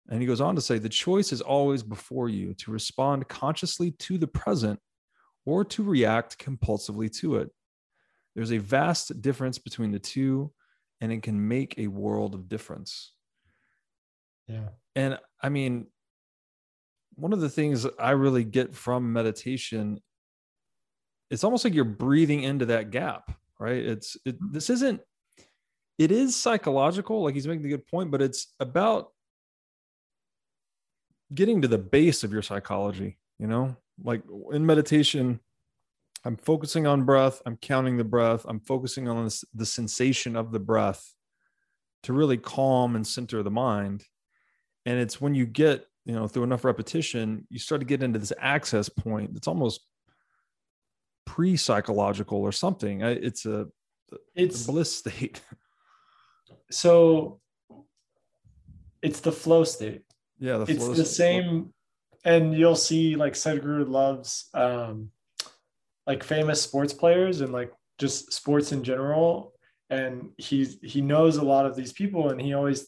And 0.09 0.20
he 0.20 0.27
goes 0.27 0.41
on 0.41 0.55
to 0.55 0.61
say 0.61 0.78
the 0.78 0.89
choice 0.89 1.33
is 1.33 1.41
always 1.41 1.83
before 1.83 2.28
you 2.28 2.55
to 2.55 2.70
respond 2.70 3.28
consciously 3.28 3.91
to 3.91 4.19
the 4.19 4.27
present 4.27 4.81
or 5.47 5.65
to 5.65 5.83
react 5.83 6.39
compulsively 6.39 7.12
to 7.20 7.36
it. 7.36 7.51
There's 8.35 8.53
a 8.53 8.59
vast 8.59 9.21
difference 9.23 9.59
between 9.59 9.93
the 9.93 9.99
two, 9.99 10.53
and 11.01 11.13
it 11.13 11.23
can 11.23 11.49
make 11.49 11.79
a 11.79 11.87
world 11.87 12.35
of 12.35 12.49
difference. 12.49 13.13
Yeah. 14.49 14.69
And 14.97 15.19
I 15.43 15.49
mean, 15.49 15.87
one 17.15 17.33
of 17.33 17.41
the 17.41 17.49
things 17.49 17.87
I 17.99 18.11
really 18.11 18.45
get 18.45 18.75
from 18.75 19.13
meditation, 19.13 20.01
it's 21.31 21.45
almost 21.45 21.65
like 21.65 21.75
you're 21.75 21.85
breathing 21.85 22.43
into 22.43 22.67
that 22.67 22.91
gap 22.91 23.31
right? 23.59 23.85
It's 23.85 24.17
it, 24.25 24.37
mm-hmm. 24.37 24.53
this 24.53 24.71
isn't 24.71 25.01
it 25.99 26.11
is 26.11 26.35
psychological, 26.35 27.23
like 27.23 27.35
he's 27.35 27.47
making 27.47 27.67
a 27.67 27.69
good 27.69 27.87
point, 27.87 28.11
but 28.11 28.21
it's 28.21 28.53
about 28.59 29.13
getting 31.33 31.63
to 31.63 31.69
the 31.69 31.79
base 31.79 32.25
of 32.25 32.33
your 32.33 32.43
psychology, 32.43 33.19
you 33.39 33.47
know? 33.47 33.77
Like 34.03 34.23
in 34.53 34.67
meditation, 34.67 35.39
I'm 36.25 36.36
focusing 36.36 36.86
on 36.86 37.05
breath, 37.05 37.43
I'm 37.44 37.57
counting 37.57 37.97
the 37.97 38.05
breath, 38.05 38.47
I'm 38.49 38.61
focusing 38.61 39.09
on 39.09 39.25
this, 39.25 39.44
the 39.55 39.67
sensation 39.67 40.36
of 40.36 40.53
the 40.53 40.59
breath 40.59 41.15
to 42.05 42.12
really 42.12 42.39
calm 42.39 42.97
and 42.97 43.07
center 43.07 43.43
the 43.43 43.51
mind. 43.51 44.05
And 44.86 44.99
it's 44.99 45.20
when 45.20 45.35
you 45.35 45.47
get, 45.47 45.86
you 46.05 46.15
know, 46.15 46.27
through 46.27 46.44
enough 46.44 46.65
repetition, 46.65 47.47
you 47.51 47.59
start 47.59 47.81
to 47.81 47.86
get 47.86 48.03
into 48.03 48.19
this 48.19 48.33
access 48.39 48.89
point 48.89 49.36
It's 49.36 49.49
almost 49.49 49.81
pre-psychological 51.27 52.39
or 52.39 52.53
something. 52.53 53.01
It's 53.01 53.47
a 53.47 53.67
it's 54.35 54.65
a 54.65 54.73
bliss 54.73 54.94
state. 54.94 55.41
So 56.70 57.41
it's 59.03 59.20
the 59.20 59.31
flow 59.31 59.65
state. 59.65 60.03
Yeah, 60.41 60.57
the 60.57 60.65
it's 60.65 60.89
the 60.89 61.05
same, 61.05 61.73
and 62.25 62.55
you'll 62.55 62.75
see 62.75 63.15
like 63.15 63.35
Sadhguru 63.35 63.86
loves 63.86 64.49
um, 64.55 65.11
like 66.07 66.23
famous 66.23 66.60
sports 66.60 66.92
players 66.92 67.41
and 67.41 67.52
like 67.52 67.73
just 67.99 68.33
sports 68.33 68.73
in 68.73 68.83
general, 68.83 69.55
and 69.91 70.31
he's 70.39 70.78
he 70.83 71.00
knows 71.00 71.36
a 71.36 71.44
lot 71.44 71.66
of 71.66 71.76
these 71.76 71.92
people, 71.92 72.31
and 72.31 72.41
he 72.41 72.55
always 72.55 72.86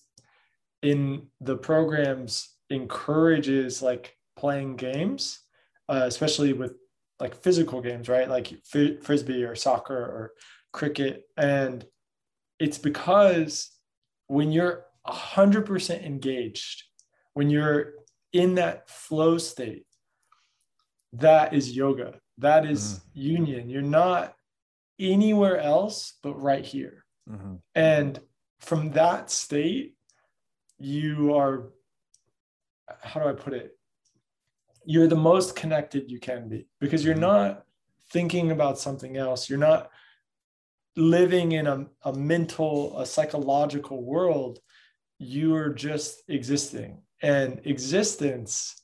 in 0.82 1.26
the 1.40 1.56
programs 1.56 2.56
encourages 2.70 3.82
like 3.82 4.16
playing 4.36 4.76
games, 4.76 5.40
uh, 5.88 6.04
especially 6.04 6.52
with 6.52 6.74
like 7.18 7.34
physical 7.42 7.80
games, 7.80 8.08
right? 8.08 8.28
Like 8.28 8.52
frisbee 8.64 9.44
or 9.44 9.54
soccer 9.54 9.96
or 9.96 10.32
cricket. 10.72 11.24
And 11.36 11.84
it's 12.58 12.78
because 12.78 13.70
when 14.26 14.52
you're 14.52 14.84
100% 15.06 16.04
engaged, 16.04 16.84
when 17.34 17.48
you're 17.48 17.94
in 18.32 18.56
that 18.56 18.90
flow 18.90 19.38
state, 19.38 19.86
that 21.14 21.54
is 21.54 21.74
yoga. 21.74 22.20
That 22.38 22.66
is 22.66 23.00
mm-hmm. 23.00 23.20
union. 23.20 23.70
You're 23.70 23.82
not 23.82 24.34
anywhere 24.98 25.58
else 25.58 26.14
but 26.22 26.40
right 26.40 26.64
here. 26.64 27.04
Mm-hmm. 27.30 27.54
And 27.74 28.20
from 28.60 28.92
that 28.92 29.30
state, 29.30 29.94
you 30.78 31.34
are, 31.34 31.70
how 33.02 33.20
do 33.20 33.28
I 33.28 33.32
put 33.32 33.54
it? 33.54 33.78
You're 34.84 35.08
the 35.08 35.16
most 35.16 35.56
connected 35.56 36.10
you 36.10 36.20
can 36.20 36.48
be 36.48 36.68
because 36.80 37.04
you're 37.04 37.14
mm-hmm. 37.14 37.22
not 37.22 37.64
thinking 38.10 38.52
about 38.52 38.78
something 38.78 39.16
else. 39.16 39.50
You're 39.50 39.58
not 39.58 39.90
living 40.96 41.52
in 41.52 41.66
a, 41.66 41.86
a 42.04 42.12
mental, 42.12 42.98
a 42.98 43.06
psychological 43.06 44.02
world. 44.02 44.60
You're 45.18 45.70
just 45.70 46.22
existing. 46.28 47.02
And 47.22 47.60
existence 47.64 48.82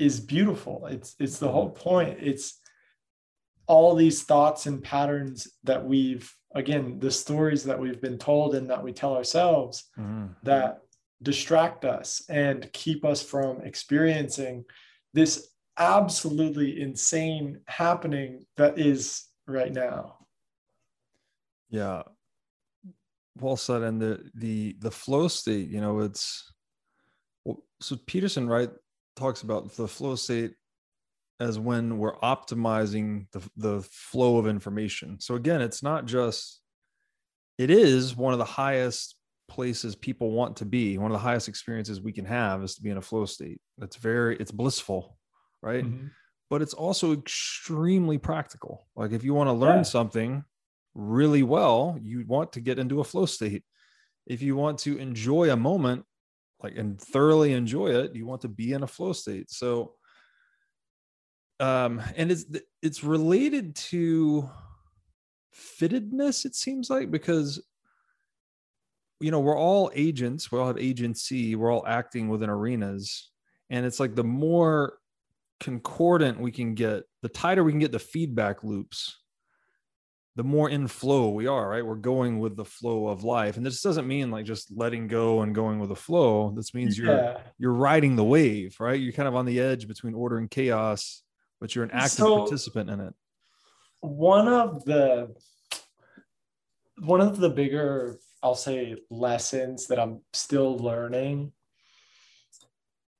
is 0.00 0.18
beautiful. 0.18 0.86
It's 0.86 1.14
it's 1.18 1.38
the 1.38 1.50
whole 1.50 1.70
point. 1.70 2.18
It's 2.20 2.58
all 3.66 3.94
these 3.94 4.24
thoughts 4.24 4.66
and 4.66 4.82
patterns 4.82 5.46
that 5.62 5.84
we've 5.84 6.34
again 6.54 6.98
the 6.98 7.10
stories 7.10 7.62
that 7.64 7.78
we've 7.78 8.00
been 8.00 8.18
told 8.18 8.54
and 8.54 8.68
that 8.68 8.82
we 8.82 8.92
tell 8.92 9.14
ourselves 9.14 9.84
mm-hmm. 9.96 10.26
that 10.42 10.80
distract 11.22 11.84
us 11.84 12.22
and 12.28 12.72
keep 12.72 13.04
us 13.04 13.22
from 13.22 13.60
experiencing 13.60 14.64
this 15.14 15.50
absolutely 15.78 16.80
insane 16.80 17.60
happening 17.68 18.44
that 18.56 18.78
is 18.78 19.28
right 19.46 19.72
now 19.72 20.16
yeah 21.68 22.02
well 23.38 23.56
said 23.56 23.82
and 23.82 24.00
the 24.00 24.20
the 24.34 24.74
the 24.80 24.90
flow 24.90 25.28
state 25.28 25.68
you 25.68 25.80
know 25.80 26.00
it's 26.00 26.52
so 27.80 27.96
peterson 28.06 28.48
right 28.48 28.70
talks 29.16 29.42
about 29.42 29.72
the 29.76 29.88
flow 29.88 30.14
state 30.16 30.54
as 31.40 31.58
when 31.58 31.98
we're 31.98 32.18
optimizing 32.18 33.26
the, 33.32 33.40
the 33.56 33.82
flow 33.90 34.36
of 34.36 34.46
information. 34.46 35.18
So 35.20 35.34
again, 35.36 35.62
it's 35.62 35.82
not 35.82 36.04
just, 36.04 36.60
it 37.58 37.70
is 37.70 38.14
one 38.14 38.32
of 38.32 38.38
the 38.38 38.44
highest 38.44 39.16
places 39.48 39.96
people 39.96 40.30
want 40.30 40.56
to 40.56 40.64
be. 40.64 40.98
One 40.98 41.10
of 41.10 41.14
the 41.14 41.18
highest 41.18 41.48
experiences 41.48 42.00
we 42.00 42.12
can 42.12 42.26
have 42.26 42.62
is 42.62 42.74
to 42.74 42.82
be 42.82 42.90
in 42.90 42.98
a 42.98 43.02
flow 43.02 43.24
state. 43.24 43.60
That's 43.78 43.96
very, 43.96 44.36
it's 44.36 44.52
blissful, 44.52 45.16
right? 45.62 45.84
Mm-hmm. 45.84 46.08
But 46.50 46.62
it's 46.62 46.74
also 46.74 47.12
extremely 47.12 48.18
practical. 48.18 48.86
Like 48.94 49.12
if 49.12 49.24
you 49.24 49.34
want 49.34 49.48
to 49.48 49.52
learn 49.52 49.78
yeah. 49.78 49.82
something 49.82 50.44
really 50.94 51.42
well, 51.42 51.98
you 52.02 52.24
want 52.26 52.52
to 52.52 52.60
get 52.60 52.78
into 52.78 53.00
a 53.00 53.04
flow 53.04 53.26
state. 53.26 53.64
If 54.26 54.42
you 54.42 54.56
want 54.56 54.78
to 54.80 54.98
enjoy 54.98 55.50
a 55.50 55.56
moment, 55.56 56.04
like 56.62 56.76
and 56.76 57.00
thoroughly 57.00 57.52
enjoy 57.52 57.88
it, 57.88 58.14
you 58.14 58.26
want 58.26 58.42
to 58.42 58.48
be 58.48 58.72
in 58.72 58.82
a 58.82 58.86
flow 58.86 59.12
state. 59.12 59.50
So 59.50 59.94
um, 61.60 62.02
and 62.16 62.32
it's 62.32 62.46
it's 62.82 63.04
related 63.04 63.76
to 63.76 64.48
fittedness. 65.54 66.46
It 66.46 66.54
seems 66.54 66.88
like 66.88 67.10
because 67.10 67.62
you 69.20 69.30
know 69.30 69.40
we're 69.40 69.58
all 69.58 69.90
agents, 69.94 70.50
we 70.50 70.58
all 70.58 70.66
have 70.66 70.78
agency, 70.78 71.54
we're 71.54 71.70
all 71.70 71.86
acting 71.86 72.28
within 72.28 72.48
arenas, 72.48 73.30
and 73.68 73.84
it's 73.84 74.00
like 74.00 74.14
the 74.14 74.24
more 74.24 74.94
concordant 75.60 76.40
we 76.40 76.50
can 76.50 76.74
get, 76.74 77.04
the 77.20 77.28
tighter 77.28 77.62
we 77.62 77.72
can 77.72 77.78
get 77.78 77.92
the 77.92 77.98
feedback 77.98 78.64
loops, 78.64 79.18
the 80.36 80.44
more 80.44 80.70
in 80.70 80.86
flow 80.86 81.30
we 81.30 81.46
are, 81.46 81.68
right? 81.68 81.84
We're 81.84 81.96
going 81.96 82.38
with 82.38 82.56
the 82.56 82.64
flow 82.64 83.08
of 83.08 83.24
life. 83.24 83.56
And 83.56 83.66
this 83.66 83.82
doesn't 83.82 84.06
mean 84.06 84.30
like 84.30 84.44
just 84.44 84.70
letting 84.74 85.08
go 85.08 85.42
and 85.42 85.54
going 85.54 85.80
with 85.80 85.88
the 85.88 85.96
flow. 85.96 86.52
This 86.54 86.72
means 86.72 86.96
you're 86.96 87.14
yeah. 87.14 87.38
you're 87.58 87.74
riding 87.74 88.16
the 88.16 88.24
wave, 88.24 88.76
right? 88.78 89.00
You're 89.00 89.12
kind 89.12 89.28
of 89.28 89.34
on 89.34 89.46
the 89.46 89.60
edge 89.60 89.88
between 89.88 90.14
order 90.14 90.38
and 90.38 90.50
chaos 90.50 91.22
but 91.60 91.74
you're 91.74 91.84
an 91.84 91.90
active 91.92 92.10
so, 92.10 92.38
participant 92.38 92.90
in 92.90 93.00
it. 93.00 93.14
One 94.00 94.48
of 94.48 94.84
the 94.84 95.34
one 96.98 97.20
of 97.20 97.38
the 97.38 97.50
bigger, 97.50 98.18
I'll 98.42 98.54
say, 98.54 98.96
lessons 99.10 99.86
that 99.86 99.98
I'm 99.98 100.20
still 100.32 100.78
learning 100.78 101.52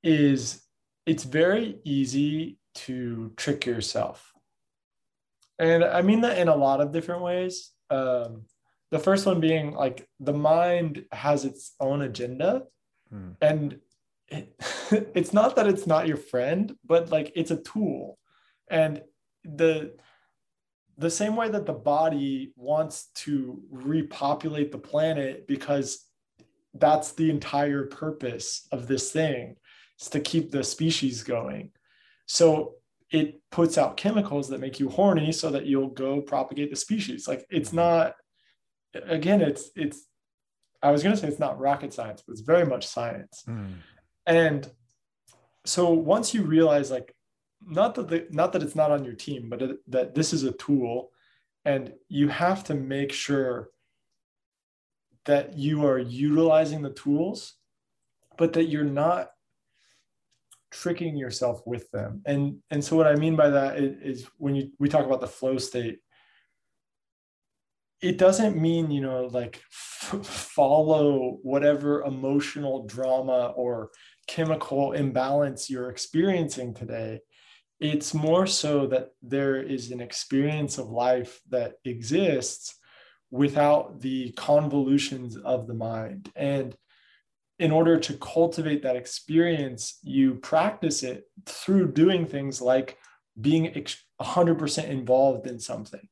is 0.03 0.63
it's 1.07 1.25
very 1.25 1.79
easy 1.85 2.59
to 2.75 3.33
trick 3.37 3.67
yourself. 3.67 4.30
And 5.61 5.85
I 5.85 6.03
mean 6.03 6.23
that 6.23 6.39
in 6.39 6.49
a 6.49 6.57
lot 6.57 6.81
of 6.81 6.91
different 6.91 7.23
ways. 7.23 7.71
Um, 7.91 8.47
the 8.91 8.99
first 8.99 9.27
one 9.27 9.41
being 9.41 9.75
like 9.75 10.09
the 10.19 10.33
mind 10.33 11.05
has 11.13 11.45
its 11.45 11.75
own 11.79 12.03
agenda. 12.03 12.65
Hmm. 13.11 13.33
And 13.41 13.79
it, 14.29 14.55
it's 15.15 15.33
not 15.33 15.57
that 15.57 15.69
it's 15.69 15.87
not 15.87 16.09
your 16.09 16.17
friend, 16.17 16.75
but 16.85 17.11
like 17.11 17.31
it's 17.37 17.53
a 17.53 17.63
tool 17.63 18.19
and 18.71 19.03
the 19.45 19.95
the 20.97 21.11
same 21.11 21.35
way 21.35 21.49
that 21.49 21.67
the 21.67 21.73
body 21.73 22.53
wants 22.57 23.09
to 23.15 23.63
repopulate 23.71 24.71
the 24.71 24.79
planet 24.79 25.47
because 25.47 26.07
that's 26.75 27.13
the 27.13 27.31
entire 27.31 27.87
purpose 27.87 28.69
of 28.71 28.87
this 28.87 29.11
thing 29.11 29.57
is 30.01 30.09
to 30.09 30.21
keep 30.21 30.51
the 30.51 30.63
species 30.63 31.23
going 31.23 31.71
so 32.27 32.75
it 33.11 33.41
puts 33.51 33.77
out 33.77 33.97
chemicals 33.97 34.49
that 34.49 34.61
make 34.61 34.79
you 34.79 34.89
horny 34.89 35.33
so 35.33 35.51
that 35.51 35.67
you'll 35.67 35.89
go 35.89 36.21
propagate 36.21 36.71
the 36.71 36.77
species. 36.77 37.27
Like 37.27 37.45
it's 37.51 37.73
not 37.73 38.15
again 39.07 39.41
it's 39.41 39.71
it's 39.77 40.07
i 40.83 40.91
was 40.91 41.01
going 41.01 41.15
to 41.15 41.21
say 41.21 41.29
it's 41.29 41.39
not 41.39 41.61
rocket 41.61 41.95
science 41.95 42.25
but 42.27 42.33
it's 42.33 42.41
very 42.41 42.67
much 42.67 42.87
science. 42.87 43.45
Mm. 43.47 43.75
and 44.27 44.71
so 45.65 45.91
once 45.91 46.35
you 46.35 46.43
realize 46.43 46.91
like 46.91 47.15
not 47.67 47.95
that 47.95 48.09
the, 48.09 48.27
not 48.31 48.53
that 48.53 48.63
it's 48.63 48.77
not 48.77 48.91
on 48.91 49.05
your 49.05 49.15
team, 49.15 49.49
but 49.49 49.63
it, 49.63 49.79
that 49.89 50.15
this 50.15 50.33
is 50.33 50.45
a 50.45 50.53
tool, 50.53 51.11
and 51.65 51.93
you 52.09 52.29
have 52.29 52.65
to 52.65 52.75
make 52.75 53.13
sure 53.13 53.69
that 55.27 55.59
you 55.59 55.85
are 55.87 55.99
utilizing 55.99 56.83
the 56.83 56.91
tools, 56.91 57.55
but 58.39 58.55
that 58.55 58.67
you're 58.67 58.85
not 58.85 59.31
tricking 60.71 61.17
yourself 61.17 61.63
with 61.67 61.91
them. 61.91 62.23
And 62.27 62.59
and 62.71 62.85
so 62.85 62.97
what 62.97 63.07
I 63.07 63.15
mean 63.15 63.37
by 63.37 63.51
that 63.51 63.79
is, 63.79 64.27
when 64.39 64.55
you 64.55 64.71
we 64.79 64.89
talk 64.89 65.05
about 65.05 65.21
the 65.21 65.27
flow 65.27 65.59
state, 65.59 65.99
it 68.01 68.19
doesn't 68.19 68.61
mean 68.61 68.91
you 68.91 69.01
know 69.01 69.27
like 69.27 69.63
f- 69.71 70.25
follow 70.25 71.39
whatever 71.43 72.03
emotional 72.03 72.87
drama 72.87 73.53
or 73.57 73.91
chemical 74.27 74.93
imbalance 74.93 75.69
you're 75.69 75.91
experiencing 75.91 76.73
today 76.73 77.21
it's 77.81 78.13
more 78.13 78.47
so 78.47 78.87
that 78.87 79.09
there 79.23 79.57
is 79.57 79.91
an 79.91 80.01
experience 80.01 80.77
of 80.77 80.91
life 80.91 81.41
that 81.49 81.75
exists 81.85 82.77
without 83.31 84.01
the 84.01 84.33
convolutions 84.33 85.37
of 85.37 85.67
the 85.67 85.75
mind. 85.75 86.31
And 86.37 86.77
in 87.61 87.71
order 87.71 87.99
to 88.01 88.15
cultivate 88.15 88.83
that 88.83 88.97
experience, 88.97 89.99
you 90.03 90.35
practice 90.37 91.03
it 91.03 91.25
through 91.45 91.93
doing 91.93 92.27
things 92.27 92.63
like 92.63 92.97
being 93.39 93.71
100% 94.21 94.89
involved 94.89 95.47
in 95.47 95.61
something, 95.61 96.09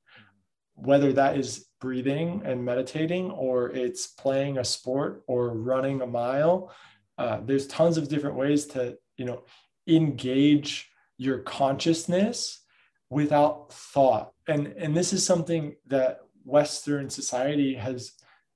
whether 0.74 1.10
that 1.14 1.38
is 1.38 1.66
breathing 1.80 2.42
and 2.44 2.62
meditating, 2.62 3.30
or 3.30 3.70
it's 3.70 4.08
playing 4.08 4.58
a 4.58 4.64
sport 4.64 5.22
or 5.26 5.54
running 5.54 6.02
a 6.02 6.06
mile. 6.06 6.70
Uh, 7.16 7.40
there's 7.42 7.66
tons 7.66 7.96
of 7.96 8.08
different 8.08 8.36
ways 8.36 8.66
to, 8.66 8.98
you 9.16 9.24
know, 9.24 9.42
engage 9.86 10.90
your 11.16 11.38
consciousness 11.38 12.62
without 13.08 13.72
thought. 13.72 14.32
And, 14.46 14.66
and 14.76 14.94
this 14.94 15.14
is 15.14 15.24
something 15.24 15.76
that 15.86 16.20
Western 16.44 17.08
society 17.08 17.74
has 17.74 18.12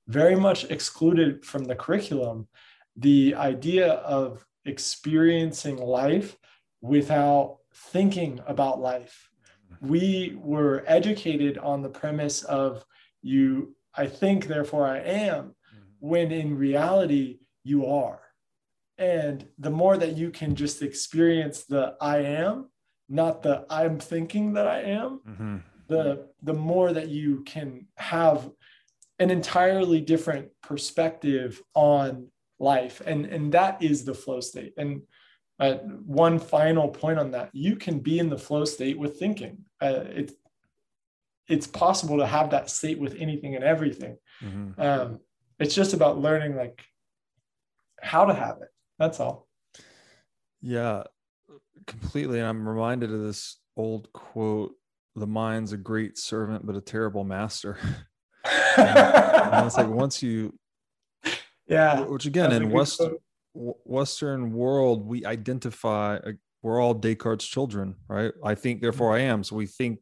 very 0.07 0.35
much 0.35 0.65
excluded 0.65 1.43
from 1.43 1.63
the 1.63 1.75
curriculum 1.75 2.47
the 2.95 3.35
idea 3.35 3.93
of 3.93 4.45
experiencing 4.65 5.77
life 5.77 6.37
without 6.81 7.57
thinking 7.73 8.39
about 8.45 8.79
life. 8.79 9.29
We 9.81 10.37
were 10.37 10.83
educated 10.87 11.57
on 11.57 11.81
the 11.81 11.89
premise 11.89 12.43
of 12.43 12.85
you, 13.21 13.75
I 13.95 14.07
think, 14.07 14.47
therefore 14.47 14.87
I 14.87 14.99
am, 14.99 15.55
when 15.99 16.31
in 16.31 16.57
reality, 16.57 17.39
you 17.63 17.87
are. 17.87 18.19
And 18.97 19.47
the 19.57 19.71
more 19.71 19.97
that 19.97 20.15
you 20.15 20.29
can 20.29 20.55
just 20.55 20.81
experience 20.81 21.63
the 21.63 21.95
I 21.99 22.17
am, 22.17 22.69
not 23.09 23.41
the 23.41 23.65
I'm 23.69 23.99
thinking 23.99 24.53
that 24.53 24.67
I 24.67 24.81
am, 24.81 25.21
mm-hmm. 25.27 25.57
the 25.87 26.29
the 26.41 26.53
more 26.53 26.93
that 26.93 27.09
you 27.09 27.41
can 27.43 27.87
have 27.97 28.49
an 29.19 29.29
entirely 29.29 30.01
different 30.01 30.49
perspective 30.61 31.61
on 31.73 32.27
life. 32.63 33.01
And, 33.05 33.25
and 33.25 33.51
that 33.53 33.83
is 33.83 34.05
the 34.05 34.13
flow 34.13 34.39
state. 34.39 34.73
And 34.77 35.01
uh, 35.59 35.75
one 36.05 36.39
final 36.39 36.89
point 36.89 37.19
on 37.19 37.31
that 37.31 37.49
you 37.53 37.75
can 37.75 37.99
be 37.99 38.19
in 38.19 38.29
the 38.29 38.37
flow 38.37 38.65
state 38.65 38.97
with 38.97 39.19
thinking 39.19 39.57
uh, 39.81 40.03
it's 40.07 40.33
it's 41.47 41.67
possible 41.67 42.17
to 42.17 42.25
have 42.25 42.49
that 42.49 42.69
state 42.69 42.99
with 42.99 43.15
anything 43.19 43.55
and 43.55 43.63
everything 43.63 44.17
mm-hmm. 44.43 44.79
um, 44.81 45.19
it's 45.59 45.75
just 45.75 45.93
about 45.93 46.17
learning 46.17 46.55
like 46.55 46.83
how 48.01 48.25
to 48.25 48.33
have 48.33 48.57
it 48.61 48.69
that's 48.97 49.19
all 49.19 49.47
yeah 50.61 51.03
completely 51.85 52.39
and 52.39 52.47
i'm 52.47 52.67
reminded 52.67 53.13
of 53.13 53.21
this 53.21 53.59
old 53.77 54.11
quote 54.11 54.73
the 55.15 55.27
mind's 55.27 55.71
a 55.71 55.77
great 55.77 56.17
servant 56.17 56.65
but 56.65 56.75
a 56.75 56.81
terrible 56.81 57.23
master 57.23 57.77
and 58.77 59.65
it's 59.67 59.77
like 59.77 59.87
once 59.87 60.23
you 60.23 60.51
yeah. 61.67 62.01
Which 62.01 62.25
again 62.25 62.51
in 62.51 62.69
west 62.69 63.01
western 63.53 64.51
world 64.51 65.05
we 65.05 65.25
identify 65.25 66.17
we're 66.63 66.81
all 66.81 66.95
descartes 66.95 67.45
children 67.45 67.95
right? 68.07 68.31
I 68.43 68.55
think 68.55 68.81
therefore 68.81 69.15
i 69.15 69.19
am. 69.19 69.43
So 69.43 69.55
we 69.55 69.67
think 69.67 69.99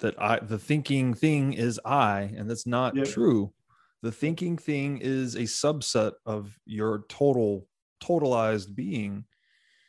that 0.00 0.20
i 0.20 0.38
the 0.40 0.58
thinking 0.58 1.14
thing 1.14 1.52
is 1.52 1.80
i 1.84 2.32
and 2.36 2.48
that's 2.48 2.66
not 2.66 2.96
yep. 2.96 3.06
true. 3.06 3.52
The 4.02 4.12
thinking 4.12 4.56
thing 4.56 4.98
is 4.98 5.36
a 5.36 5.42
subset 5.42 6.12
of 6.26 6.58
your 6.66 7.04
total 7.08 7.68
totalized 8.02 8.74
being. 8.74 9.24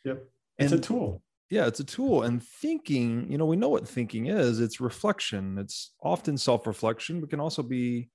Yep. 0.05 0.23
It's 0.59 0.71
and, 0.71 0.79
a 0.79 0.83
tool. 0.83 1.23
Yeah 1.49 1.67
it's 1.67 1.79
a 1.79 1.83
tool. 1.83 2.23
And 2.23 2.41
thinking 2.41 3.29
you 3.29 3.37
know 3.37 3.45
we 3.45 3.55
know 3.55 3.69
what 3.69 3.87
thinking 3.87 4.27
is. 4.27 4.59
It's 4.59 4.79
reflection. 4.79 5.57
It's 5.57 5.93
often 6.01 6.37
self-reflection. 6.37 7.19
But 7.19 7.29
can 7.29 7.39
also 7.39 7.63
be 7.63 8.09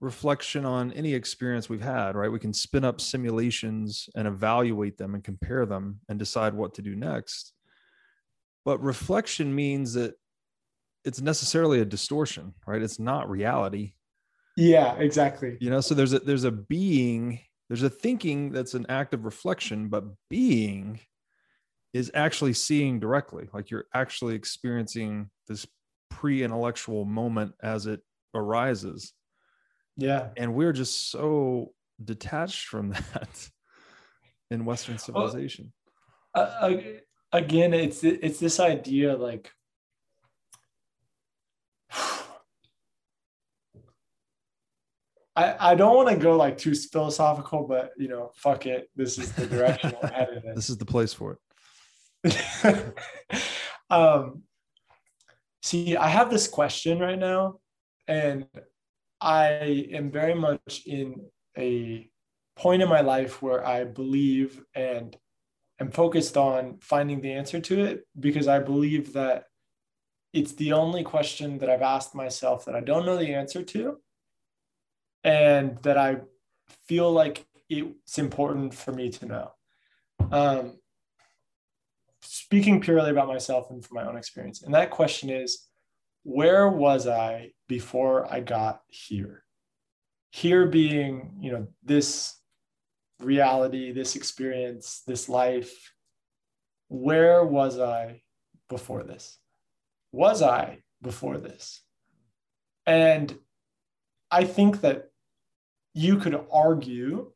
reflection 0.00 0.66
on 0.66 0.92
any 0.92 1.14
experience 1.14 1.68
we've 1.68 1.80
had 1.80 2.16
right? 2.16 2.30
We 2.30 2.38
can 2.38 2.52
spin 2.52 2.84
up 2.84 3.00
simulations 3.00 4.08
and 4.14 4.28
evaluate 4.28 4.98
them 4.98 5.14
and 5.14 5.24
compare 5.24 5.64
them 5.66 6.00
and 6.08 6.18
decide 6.18 6.54
what 6.54 6.74
to 6.74 6.82
do 6.82 6.94
next. 6.94 7.52
But 8.64 8.82
reflection 8.82 9.54
means 9.54 9.94
that 9.94 10.14
it's 11.04 11.20
necessarily 11.20 11.80
a 11.80 11.84
distortion 11.84 12.54
right? 12.66 12.82
It's 12.82 12.98
not 12.98 13.30
reality. 13.30 13.94
Yeah 14.56 14.96
exactly. 14.96 15.56
You 15.60 15.70
know 15.70 15.80
so 15.80 15.94
there's 15.94 16.12
a 16.12 16.18
there's 16.18 16.44
a 16.44 16.52
being 16.52 17.40
there's 17.68 17.82
a 17.82 17.90
thinking 17.90 18.52
that's 18.52 18.74
an 18.74 18.86
act 18.88 19.14
of 19.14 19.24
reflection 19.24 19.88
but 19.88 20.04
being 20.28 21.00
is 21.94 22.10
actually 22.12 22.52
seeing 22.52 23.00
directly 23.00 23.48
like 23.54 23.70
you're 23.70 23.86
actually 23.94 24.34
experiencing 24.34 25.30
this 25.48 25.66
pre-intellectual 26.10 27.04
moment 27.04 27.52
as 27.62 27.86
it 27.86 28.00
arises 28.34 29.14
yeah 29.96 30.28
and 30.36 30.54
we're 30.54 30.72
just 30.72 31.10
so 31.10 31.72
detached 32.04 32.66
from 32.66 32.90
that 33.12 33.48
in 34.50 34.64
western 34.64 34.98
civilization 34.98 35.72
well, 36.34 36.48
uh, 36.60 36.76
again 37.32 37.72
it's 37.74 38.04
it's 38.04 38.38
this 38.38 38.60
idea 38.60 39.16
like 39.16 39.50
I, 45.36 45.72
I 45.72 45.74
don't 45.74 45.94
want 45.94 46.08
to 46.08 46.16
go 46.16 46.34
like 46.34 46.56
too 46.56 46.74
philosophical, 46.74 47.66
but 47.66 47.90
you 47.98 48.08
know, 48.08 48.32
fuck 48.36 48.64
it. 48.64 48.88
This 48.96 49.18
is 49.18 49.32
the 49.32 49.46
direction 49.46 49.92
we're 50.02 50.08
headed 50.14 50.44
in. 50.44 50.54
This 50.54 50.70
is 50.70 50.78
the 50.78 50.86
place 50.86 51.12
for 51.12 51.32
it. 51.32 51.38
um, 53.90 54.42
see, 55.62 55.94
I 55.96 56.08
have 56.08 56.30
this 56.30 56.48
question 56.48 56.98
right 56.98 57.18
now, 57.18 57.58
and 58.08 58.46
I 59.20 59.88
am 59.92 60.10
very 60.10 60.34
much 60.34 60.82
in 60.86 61.26
a 61.56 62.08
point 62.56 62.82
in 62.82 62.88
my 62.88 63.00
life 63.00 63.42
where 63.42 63.66
I 63.66 63.84
believe 63.84 64.62
and 64.74 65.16
am 65.80 65.90
focused 65.90 66.36
on 66.36 66.78
finding 66.80 67.20
the 67.20 67.32
answer 67.32 67.60
to 67.60 67.84
it 67.84 68.06
because 68.18 68.48
I 68.48 68.58
believe 68.58 69.12
that 69.14 69.44
it's 70.32 70.52
the 70.52 70.72
only 70.72 71.02
question 71.02 71.58
that 71.58 71.70
I've 71.70 71.82
asked 71.82 72.14
myself 72.14 72.64
that 72.66 72.76
I 72.76 72.80
don't 72.80 73.06
know 73.06 73.16
the 73.16 73.34
answer 73.34 73.62
to, 73.62 73.98
and 75.24 75.78
that 75.78 75.96
I 75.96 76.18
feel 76.86 77.10
like 77.10 77.46
it's 77.68 78.18
important 78.18 78.74
for 78.74 78.92
me 78.92 79.10
to 79.10 79.26
know. 79.26 79.52
Um, 80.30 80.78
speaking 82.20 82.80
purely 82.80 83.10
about 83.10 83.28
myself 83.28 83.70
and 83.70 83.84
from 83.84 83.96
my 83.96 84.06
own 84.06 84.16
experience. 84.16 84.62
And 84.62 84.74
that 84.74 84.90
question 84.90 85.30
is 85.30 85.66
where 86.26 86.68
was 86.68 87.06
I 87.06 87.52
before 87.68 88.26
I 88.28 88.40
got 88.40 88.80
here? 88.88 89.44
Here 90.32 90.66
being, 90.66 91.36
you 91.38 91.52
know, 91.52 91.68
this 91.84 92.40
reality, 93.20 93.92
this 93.92 94.16
experience, 94.16 95.02
this 95.06 95.28
life. 95.28 95.92
Where 96.88 97.44
was 97.44 97.78
I 97.78 98.22
before 98.68 99.04
this? 99.04 99.38
Was 100.10 100.42
I 100.42 100.80
before 101.00 101.38
this? 101.38 101.82
And 102.86 103.32
I 104.28 104.44
think 104.44 104.80
that 104.80 105.10
you 105.94 106.16
could 106.16 106.44
argue 106.50 107.30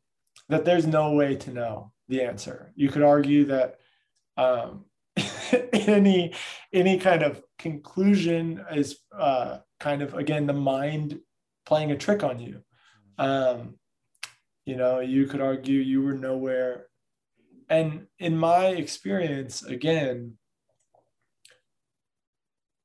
that 0.49 0.65
there's 0.65 0.85
no 0.85 1.13
way 1.13 1.37
to 1.37 1.51
know 1.53 1.93
the 2.09 2.23
answer. 2.23 2.73
You 2.75 2.89
could 2.89 3.03
argue 3.03 3.45
that 3.45 3.79
um, 4.35 4.83
any 5.71 6.33
any 6.73 6.97
kind 6.97 7.23
of 7.23 7.41
conclusion 7.61 8.65
is 8.73 8.99
uh, 9.17 9.59
kind 9.79 10.01
of 10.01 10.15
again 10.15 10.47
the 10.47 10.53
mind 10.53 11.19
playing 11.65 11.91
a 11.91 11.97
trick 11.97 12.23
on 12.23 12.39
you. 12.39 12.61
Um, 13.17 13.75
you 14.65 14.75
know, 14.75 14.99
you 14.99 15.27
could 15.27 15.41
argue 15.41 15.79
you 15.79 16.01
were 16.01 16.13
nowhere. 16.13 16.87
And 17.69 18.07
in 18.19 18.37
my 18.37 18.67
experience, 18.67 19.63
again, 19.63 20.37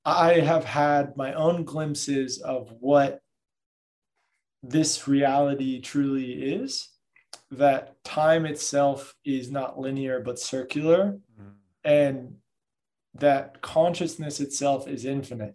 I 0.05 0.35
have 0.35 0.65
had 0.65 1.17
my 1.17 1.33
own 1.33 1.65
glimpses 1.65 2.39
of 2.39 2.71
what 2.79 3.21
this 4.63 5.09
reality 5.09 5.81
truly 5.81 6.33
is 6.33 6.89
that 7.51 8.03
time 8.05 8.47
itself 8.47 9.15
is 9.25 9.51
not 9.51 9.79
linear 9.79 10.21
but 10.21 10.39
circular 10.39 11.19
mm. 11.41 11.53
and 11.85 12.37
that 13.19 13.61
consciousness 13.63 14.41
itself 14.41 14.89
is 14.89 15.05
infinite. 15.05 15.55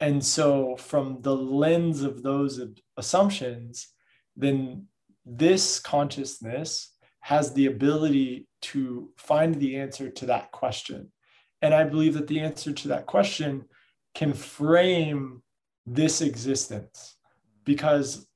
And 0.00 0.24
so 0.24 0.76
from 0.76 1.20
the 1.22 1.34
lens 1.34 2.02
of 2.02 2.22
those 2.22 2.60
assumptions 2.96 3.88
then 4.36 4.86
this 5.26 5.78
consciousness 5.78 6.94
has 7.20 7.52
the 7.52 7.66
ability 7.66 8.48
to 8.62 9.10
find 9.16 9.54
the 9.56 9.76
answer 9.76 10.10
to 10.10 10.26
that 10.26 10.50
question. 10.52 11.12
And 11.60 11.74
i 11.74 11.84
believe 11.84 12.14
that 12.14 12.26
the 12.26 12.40
answer 12.40 12.72
to 12.72 12.88
that 12.88 13.06
question 13.06 13.64
can 14.14 14.32
frame 14.32 15.42
this 15.86 16.20
existence 16.20 17.16
because 17.64 18.26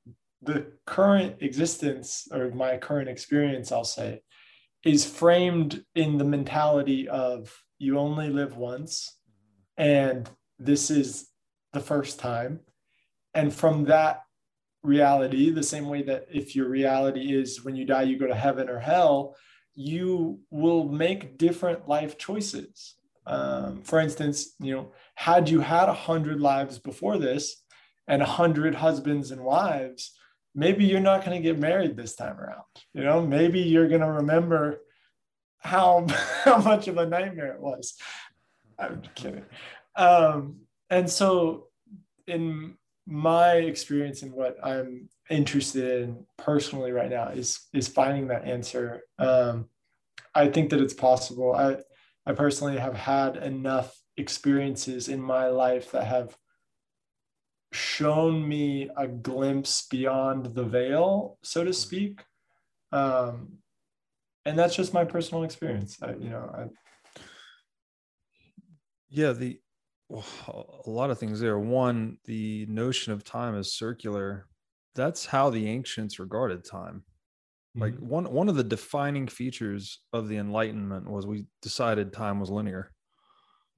the 0.43 0.73
current 0.87 1.37
existence 1.41 2.29
or 2.33 2.51
my 2.51 2.77
current 2.77 3.09
experience, 3.09 3.73
I'll 3.73 3.85
say, 3.85 4.21
is 4.85 5.05
framed 5.05 5.85
in 5.95 6.19
the 6.19 6.25
mentality 6.25 7.09
of 7.09 7.53
you 7.79 7.99
only 7.99 8.31
live 8.31 8.57
once 8.57 9.17
and 9.77 10.29
this 10.59 10.91
is 10.91 11.29
the 11.73 11.81
first 11.81 12.19
time. 12.19 12.61
And 13.35 13.53
from 13.53 13.85
that 13.85 14.23
reality, 14.83 15.51
the 15.51 15.63
same 15.63 15.89
way 15.89 16.03
that 16.03 16.27
if 16.33 16.57
your 16.57 16.69
reality 16.69 17.35
is 17.35 17.65
when 17.65 17.77
you 17.77 17.85
die, 17.85 18.03
you 18.03 18.19
go 18.19 18.27
to 18.27 18.35
heaven 18.35 18.69
or 18.69 18.79
hell, 18.79 19.37
you 19.75 20.41
will 20.51 20.89
make 20.89 21.37
different 21.37 21.87
life 21.87 22.17
choices. 22.17 22.95
Um, 23.27 23.83
for 23.83 24.01
instance, 24.01 24.55
you 24.61 24.75
know, 24.75 24.93
had 25.17 25.49
you 25.49 25.61
had 25.61 25.89
a 25.89 25.95
hundred 25.95 26.41
lives 26.41 26.79
before 26.79 27.19
this 27.19 27.63
and 28.09 28.23
a 28.23 28.27
hundred 28.27 28.77
husbands 28.77 29.33
and 29.33 29.43
wives, 29.43 30.17
maybe 30.55 30.87
you're 30.87 31.01
not 31.01 31.25
going 31.25 31.37
to 31.37 31.47
get 31.47 31.59
married 31.59 31.97
this 31.97 32.15
time 32.15 32.39
around. 32.39 32.63
You 32.95 33.03
know, 33.03 33.21
maybe 33.27 33.61
you're 33.61 33.89
going 33.89 34.01
to 34.01 34.11
remember 34.11 34.79
how 35.59 36.07
how 36.45 36.59
much 36.59 36.89
of 36.89 36.99
a 36.99 37.07
nightmare 37.07 37.53
it 37.55 37.61
was. 37.61 37.97
I'm 38.79 39.03
kidding. 39.15 39.45
Um, 39.97 40.61
and 40.91 41.09
so, 41.09 41.69
in 42.27 42.77
my 43.07 43.53
experience 43.55 44.23
and 44.23 44.33
what 44.33 44.57
I'm 44.63 45.09
interested 45.31 46.03
in 46.03 46.25
personally 46.37 46.93
right 46.93 47.11
now 47.11 47.29
is 47.29 47.67
is 47.73 47.89
finding 47.89 48.29
that 48.29 48.45
answer. 48.45 49.03
Um, 49.19 49.69
I 50.35 50.49
think 50.49 50.71
that 50.71 50.81
it's 50.81 50.95
possible. 50.95 51.55
I 51.55 51.79
I 52.27 52.33
personally 52.33 52.79
have 52.79 52.95
had 52.95 53.37
enough 53.37 53.97
experiences 54.17 55.09
in 55.09 55.21
my 55.21 55.49
life 55.49 55.93
that 55.93 56.07
have 56.07 56.37
shown 57.73 58.47
me 58.47 58.91
a 58.97 59.07
glimpse 59.07 59.87
beyond 59.89 60.55
the 60.55 60.65
veil, 60.65 61.39
so 61.43 61.65
to 61.65 61.73
speak. 61.73 62.23
Um, 62.93 63.59
and 64.47 64.59
that's 64.59 64.77
just 64.77 64.95
my 64.95 65.05
personal 65.05 65.45
experience. 65.45 66.03
I, 66.03 66.15
you 66.15 66.31
know, 66.31 66.51
I, 66.55 66.67
yeah, 69.09 69.33
the 69.33 69.61
a 70.11 70.89
lot 70.91 71.11
of 71.11 71.19
things 71.19 71.41
there. 71.41 71.59
One, 71.59 72.19
the 72.27 72.65
notion 72.67 73.13
of 73.13 73.25
time 73.25 73.57
as 73.57 73.73
circular. 73.73 74.47
That's 74.95 75.27
how 75.27 75.51
the 75.51 75.69
ancients 75.69 76.19
regarded 76.19 76.65
time. 76.65 77.05
Like 77.81 77.95
Mm-hmm. 77.95 78.07
one 78.09 78.33
one 78.33 78.49
of 78.49 78.57
the 78.57 78.65
defining 78.65 79.29
features 79.29 80.03
of 80.13 80.29
the 80.29 80.39
Enlightenment 80.39 81.09
was 81.11 81.27
we 81.27 81.47
decided 81.63 82.13
time 82.13 82.41
was 82.41 82.51
linear. 82.51 82.93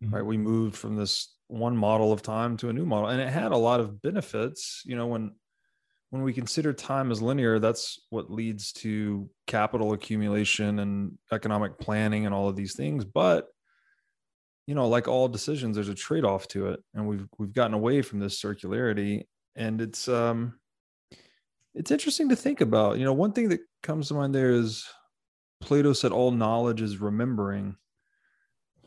Mhm. 0.00 0.12
Right. 0.12 0.24
We 0.24 0.38
moved 0.38 0.76
from 0.76 0.97
this 0.97 1.36
one 1.48 1.76
model 1.76 2.12
of 2.12 2.22
time 2.22 2.56
to 2.58 2.68
a 2.68 2.72
new 2.72 2.86
model. 2.86 3.10
And 3.10 3.20
it 3.20 3.28
had 3.30 3.52
a 3.52 3.56
lot 3.56 3.80
of 3.80 4.02
benefits. 4.02 4.82
You 4.86 4.97
know, 4.97 5.06
when 5.06 5.36
when 6.10 6.22
we 6.22 6.32
consider 6.32 6.72
time 6.72 7.10
as 7.10 7.20
linear, 7.20 7.58
that's 7.58 8.00
what 8.10 8.30
leads 8.30 8.72
to 8.72 9.28
capital 9.46 9.92
accumulation 9.92 10.78
and 10.78 11.18
economic 11.32 11.78
planning 11.78 12.24
and 12.24 12.34
all 12.34 12.48
of 12.48 12.56
these 12.56 12.74
things. 12.74 13.04
But 13.04 13.48
you 14.66 14.74
know, 14.74 14.86
like 14.88 15.08
all 15.08 15.28
decisions, 15.28 15.74
there's 15.74 15.88
a 15.88 15.94
trade-off 15.94 16.46
to 16.48 16.68
it. 16.68 16.80
And 16.94 17.06
we've 17.06 17.26
we've 17.38 17.54
gotten 17.54 17.74
away 17.74 18.02
from 18.02 18.18
this 18.18 18.40
circularity. 18.40 19.24
And 19.56 19.80
it's 19.80 20.08
um 20.08 20.58
it's 21.74 21.90
interesting 21.90 22.28
to 22.30 22.36
think 22.36 22.60
about. 22.60 22.98
You 22.98 23.04
know, 23.04 23.12
one 23.12 23.32
thing 23.32 23.48
that 23.50 23.60
comes 23.82 24.08
to 24.08 24.14
mind 24.14 24.34
there 24.34 24.50
is 24.50 24.84
Plato 25.60 25.92
said 25.92 26.12
all 26.12 26.30
knowledge 26.30 26.82
is 26.82 26.98
remembering. 26.98 27.76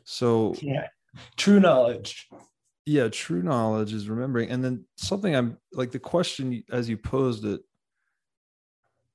So 0.04 0.56
Yeah. 0.62 0.88
True 1.36 1.60
knowledge. 1.60 2.30
Yeah, 2.92 3.08
true 3.08 3.42
knowledge 3.42 3.94
is 3.94 4.10
remembering. 4.10 4.50
And 4.50 4.62
then 4.62 4.84
something 4.98 5.34
I'm 5.34 5.58
like 5.72 5.92
the 5.92 6.00
question 6.00 6.62
as 6.70 6.90
you 6.90 6.98
posed 6.98 7.46
it, 7.46 7.62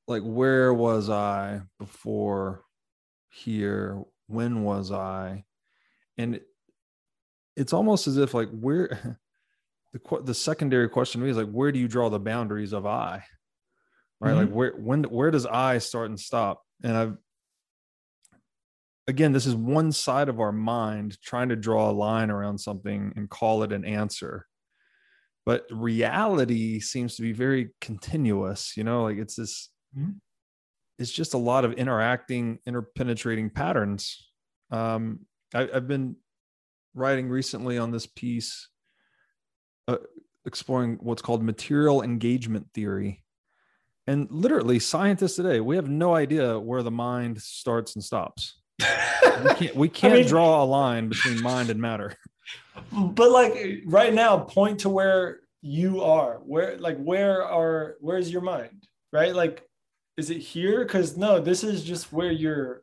like 0.08 0.22
where 0.22 0.72
was 0.72 1.10
I 1.10 1.60
before 1.78 2.62
here? 3.28 4.02
When 4.28 4.64
was 4.64 4.90
I? 4.90 5.44
And 6.16 6.36
it, 6.36 6.46
it's 7.54 7.74
almost 7.74 8.06
as 8.06 8.16
if 8.16 8.32
like 8.32 8.48
where 8.48 9.18
the 9.92 10.20
the 10.22 10.34
secondary 10.34 10.88
question 10.88 11.20
to 11.20 11.26
me 11.26 11.30
is 11.30 11.36
like 11.36 11.50
where 11.50 11.70
do 11.70 11.78
you 11.78 11.86
draw 11.86 12.08
the 12.08 12.18
boundaries 12.18 12.72
of 12.72 12.86
I? 12.86 13.24
Right? 14.20 14.30
Mm-hmm. 14.30 14.38
Like 14.38 14.48
where 14.48 14.72
when 14.78 15.04
where 15.04 15.30
does 15.30 15.44
I 15.44 15.78
start 15.78 16.08
and 16.08 16.18
stop? 16.18 16.62
And 16.82 16.96
I've 16.96 17.16
again, 19.08 19.32
this 19.32 19.46
is 19.46 19.54
one 19.54 19.92
side 19.92 20.28
of 20.28 20.40
our 20.40 20.52
mind 20.52 21.20
trying 21.22 21.48
to 21.50 21.56
draw 21.56 21.90
a 21.90 21.92
line 21.92 22.30
around 22.30 22.58
something 22.58 23.12
and 23.16 23.30
call 23.30 23.62
it 23.62 23.72
an 23.72 23.84
answer. 23.84 24.46
But 25.44 25.66
reality 25.70 26.80
seems 26.80 27.14
to 27.16 27.22
be 27.22 27.32
very 27.32 27.70
continuous, 27.80 28.76
you 28.76 28.82
know, 28.82 29.04
like 29.04 29.18
it's 29.18 29.36
this, 29.36 29.70
Mhm. 29.96 30.20
it's 30.98 31.12
just 31.12 31.34
a 31.34 31.38
lot 31.38 31.64
of 31.64 31.74
interacting, 31.74 32.58
interpenetrating 32.66 33.54
patterns. 33.54 34.28
Um, 34.70 35.26
I, 35.54 35.68
I've 35.72 35.86
been 35.86 36.16
writing 36.94 37.28
recently 37.28 37.78
on 37.78 37.92
this 37.92 38.06
piece, 38.06 38.68
uh, 39.86 39.98
exploring 40.44 40.96
what's 41.00 41.22
called 41.22 41.44
material 41.44 42.02
engagement 42.02 42.72
theory. 42.74 43.24
And 44.08 44.28
literally, 44.30 44.78
scientists 44.80 45.36
today, 45.36 45.60
we 45.60 45.76
have 45.76 45.88
no 45.88 46.14
idea 46.14 46.58
where 46.58 46.82
the 46.82 46.90
mind 46.90 47.40
starts 47.40 47.94
and 47.94 48.02
stops 48.02 48.60
we 49.44 49.54
can't 49.54 49.76
we 49.76 49.88
can't 49.88 50.14
mean- 50.14 50.26
draw 50.26 50.62
a 50.62 50.66
line 50.66 51.08
between 51.08 51.42
mind 51.42 51.70
and 51.70 51.80
matter 51.80 52.16
but 52.92 53.30
like 53.30 53.82
right 53.86 54.12
now, 54.12 54.38
point 54.38 54.80
to 54.80 54.88
where 54.88 55.40
you 55.62 56.02
are. 56.02 56.40
Where 56.44 56.78
like 56.78 56.98
where 56.98 57.44
are 57.44 57.96
where's 58.00 58.30
your 58.30 58.42
mind? 58.42 58.86
Right? 59.12 59.34
Like, 59.34 59.66
is 60.16 60.30
it 60.30 60.38
here? 60.38 60.84
Because 60.84 61.16
no, 61.16 61.40
this 61.40 61.64
is 61.64 61.82
just 61.82 62.12
where 62.12 62.30
you're 62.30 62.82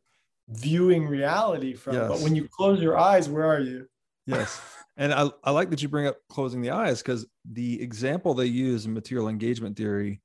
viewing 0.50 1.08
reality 1.08 1.74
from. 1.74 1.96
But 1.96 2.20
when 2.20 2.36
you 2.36 2.48
close 2.52 2.82
your 2.82 2.98
eyes, 2.98 3.30
where 3.30 3.46
are 3.46 3.60
you? 3.60 3.88
yes 4.26 4.62
and 4.96 5.14
I, 5.14 5.30
I 5.44 5.52
like 5.52 5.70
that 5.72 5.82
you 5.82 5.90
bring 5.90 6.08
up 6.08 6.16
closing 6.30 6.62
the 6.62 6.72
eyes 6.72 7.02
because 7.02 7.26
the 7.44 7.82
example 7.82 8.34
they 8.34 8.46
use 8.46 8.86
in 8.86 8.94
material 8.94 9.28
engagement 9.28 9.76
theory 9.76 10.22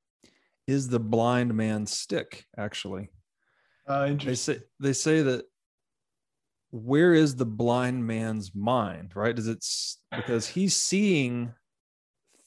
is 0.69 0.89
the 0.89 1.01
blind 1.01 1.53
man's 1.53 1.91
stick 1.91 2.47
actually 2.57 3.09
Uh, 3.89 4.15
they 4.25 4.37
say 4.37 4.61
they 4.79 4.93
say 4.93 5.23
that 5.23 5.47
where 6.71 7.15
is 7.15 7.37
the 7.37 7.47
blind 7.47 8.07
man's 8.07 8.55
mind 8.55 9.15
right? 9.17 9.35
Does 9.35 9.49
it 9.49 9.59
s- 9.59 9.99
because 10.15 10.49
he's 10.49 10.77
seeing 10.77 11.55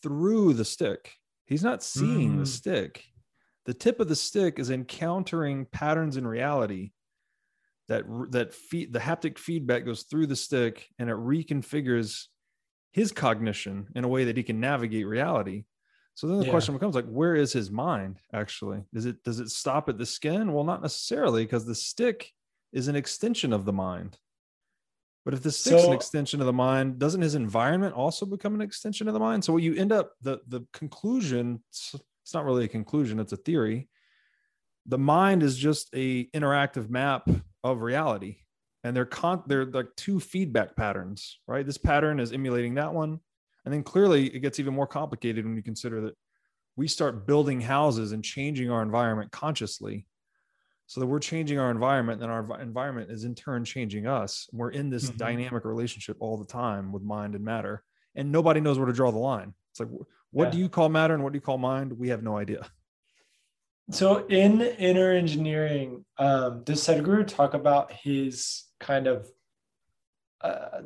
through 0.04 0.54
the 0.54 0.66
stick. 0.66 1.14
He's 1.46 1.64
not 1.64 1.84
seeing 1.84 2.38
the 2.38 2.44
Mm. 2.44 2.48
stick. 2.48 3.06
The 3.66 3.74
tip 3.74 4.00
of 4.00 4.08
the 4.08 4.16
stick 4.16 4.58
is 4.58 4.70
encountering 4.72 5.66
patterns 5.66 6.18
in 6.18 6.26
reality 6.26 6.92
that 7.88 8.06
that 8.32 8.54
feed 8.54 8.94
the 8.94 9.00
haptic 9.00 9.38
feedback 9.38 9.86
goes 9.86 10.04
through 10.04 10.28
the 10.28 10.36
stick 10.36 10.88
and 10.98 11.10
it 11.10 11.16
reconfigures 11.16 12.28
his 12.92 13.12
cognition 13.12 13.88
in 13.96 14.04
a 14.04 14.08
way 14.08 14.26
that 14.26 14.38
he 14.38 14.44
can 14.44 14.60
navigate 14.60 15.06
reality. 15.08 15.66
So 16.16 16.28
then 16.28 16.40
the 16.40 16.46
Yeah. 16.46 16.52
question 16.52 16.74
becomes 16.74 16.96
like 16.96 17.06
where 17.08 17.36
is 17.36 17.54
his 17.54 17.70
mind 17.72 18.20
actually? 18.34 18.84
Does 18.94 19.06
it 19.06 19.24
does 19.24 19.40
it 19.40 19.50
stop 19.50 19.88
at 19.90 19.98
the 19.98 20.06
skin? 20.06 20.54
Well 20.54 20.64
not 20.64 20.82
necessarily 20.82 21.44
because 21.44 21.66
the 21.66 21.76
stick 21.76 22.34
is 22.72 22.88
an 22.88 22.96
extension 22.96 23.54
of 23.54 23.66
the 23.66 23.74
mind. 23.74 24.18
But 25.24 25.36
if 25.36 25.44
the 25.44 25.52
stick's 25.52 25.84
an 25.84 25.94
extension 25.94 26.40
of 26.40 26.48
the 26.48 26.54
mind 26.54 26.98
doesn't 26.98 27.22
his 27.22 27.36
environment 27.36 27.94
also 27.94 28.26
become 28.26 28.56
an 28.56 28.62
extension 28.62 29.08
of 29.08 29.14
the 29.14 29.20
mind? 29.20 29.44
So 29.44 29.54
what 29.54 29.64
you 29.64 29.76
end 29.76 29.92
up 29.92 30.14
the 30.22 30.40
the 30.48 30.66
conclusion 30.74 31.62
it's, 31.70 31.96
it's 32.24 32.34
not 32.34 32.46
really 32.46 32.66
a 32.66 32.70
conclusion 32.70 33.20
it's 33.20 33.34
a 33.34 33.38
theory. 33.38 33.88
The 34.88 34.98
mind 34.98 35.44
is 35.44 35.58
just 35.58 35.90
a 35.94 36.26
interactive 36.32 36.90
map 36.90 37.30
of 37.64 37.82
reality 37.82 38.38
and 38.84 38.96
they're 38.96 39.06
con 39.06 39.44
they're 39.46 39.66
like 39.66 39.96
two 39.96 40.20
feedback 40.20 40.76
patterns 40.76 41.40
right? 41.48 41.66
This 41.66 41.78
pattern 41.78 42.20
is 42.20 42.32
emulating 42.32 42.76
that 42.76 42.94
one. 42.94 43.20
And 43.64 43.72
then 43.72 43.84
clearly 43.84 44.26
it 44.26 44.40
gets 44.40 44.60
even 44.60 44.74
more 44.74 44.88
complicated 44.88 45.46
when 45.46 45.56
you 45.56 45.62
consider 45.62 46.02
that 46.02 46.16
we 46.76 46.88
start 46.88 47.28
building 47.28 47.62
houses 47.62 48.12
and 48.12 48.24
changing 48.24 48.72
our 48.72 48.82
environment 48.82 49.32
consciously 49.32 50.08
so 50.92 51.00
that 51.00 51.08
we're 51.08 51.20
changing 51.20 51.58
our 51.58 51.72
environment 51.72 52.22
and 52.22 52.30
our 52.30 52.60
environment 52.60 53.10
is 53.10 53.24
in 53.24 53.34
turn 53.34 53.64
changing 53.64 54.08
us 54.08 54.50
we're 54.52 54.72
in 54.72 54.90
this 54.90 55.10
Mhm. 55.10 55.18
dynamic 55.18 55.64
relationship 55.64 56.18
all 56.20 56.36
the 56.36 56.44
time 56.46 56.92
with 56.92 57.02
mind 57.02 57.34
and 57.34 57.46
matter 57.46 57.82
and 58.16 58.30
nobody 58.30 58.60
knows 58.60 58.78
where 58.78 58.88
to 58.88 58.92
draw 58.94 59.10
the 59.10 59.18
line 59.18 59.54
it's 59.72 59.80
like 59.80 59.88
wh- 59.90 60.04
what 60.36 60.52
do 60.52 60.58
you 60.58 60.68
call 60.68 60.90
matter 60.90 61.14
and 61.14 61.24
what 61.24 61.32
do 61.32 61.38
you 61.38 61.42
call 61.42 61.58
mind 61.58 61.98
we 61.98 62.10
have 62.10 62.24
no 62.24 62.36
idea 62.38 62.70
So 63.90 64.26
in 64.28 64.62
inner 64.62 65.12
engineering, 65.12 66.06
um, 66.18 66.64
does 66.64 66.82
Sadhguru 66.82 67.28
talk 67.28 67.54
about 67.56 67.92
his 67.92 68.64
kind 68.80 69.06
of 69.06 69.30
uh, 70.40 70.84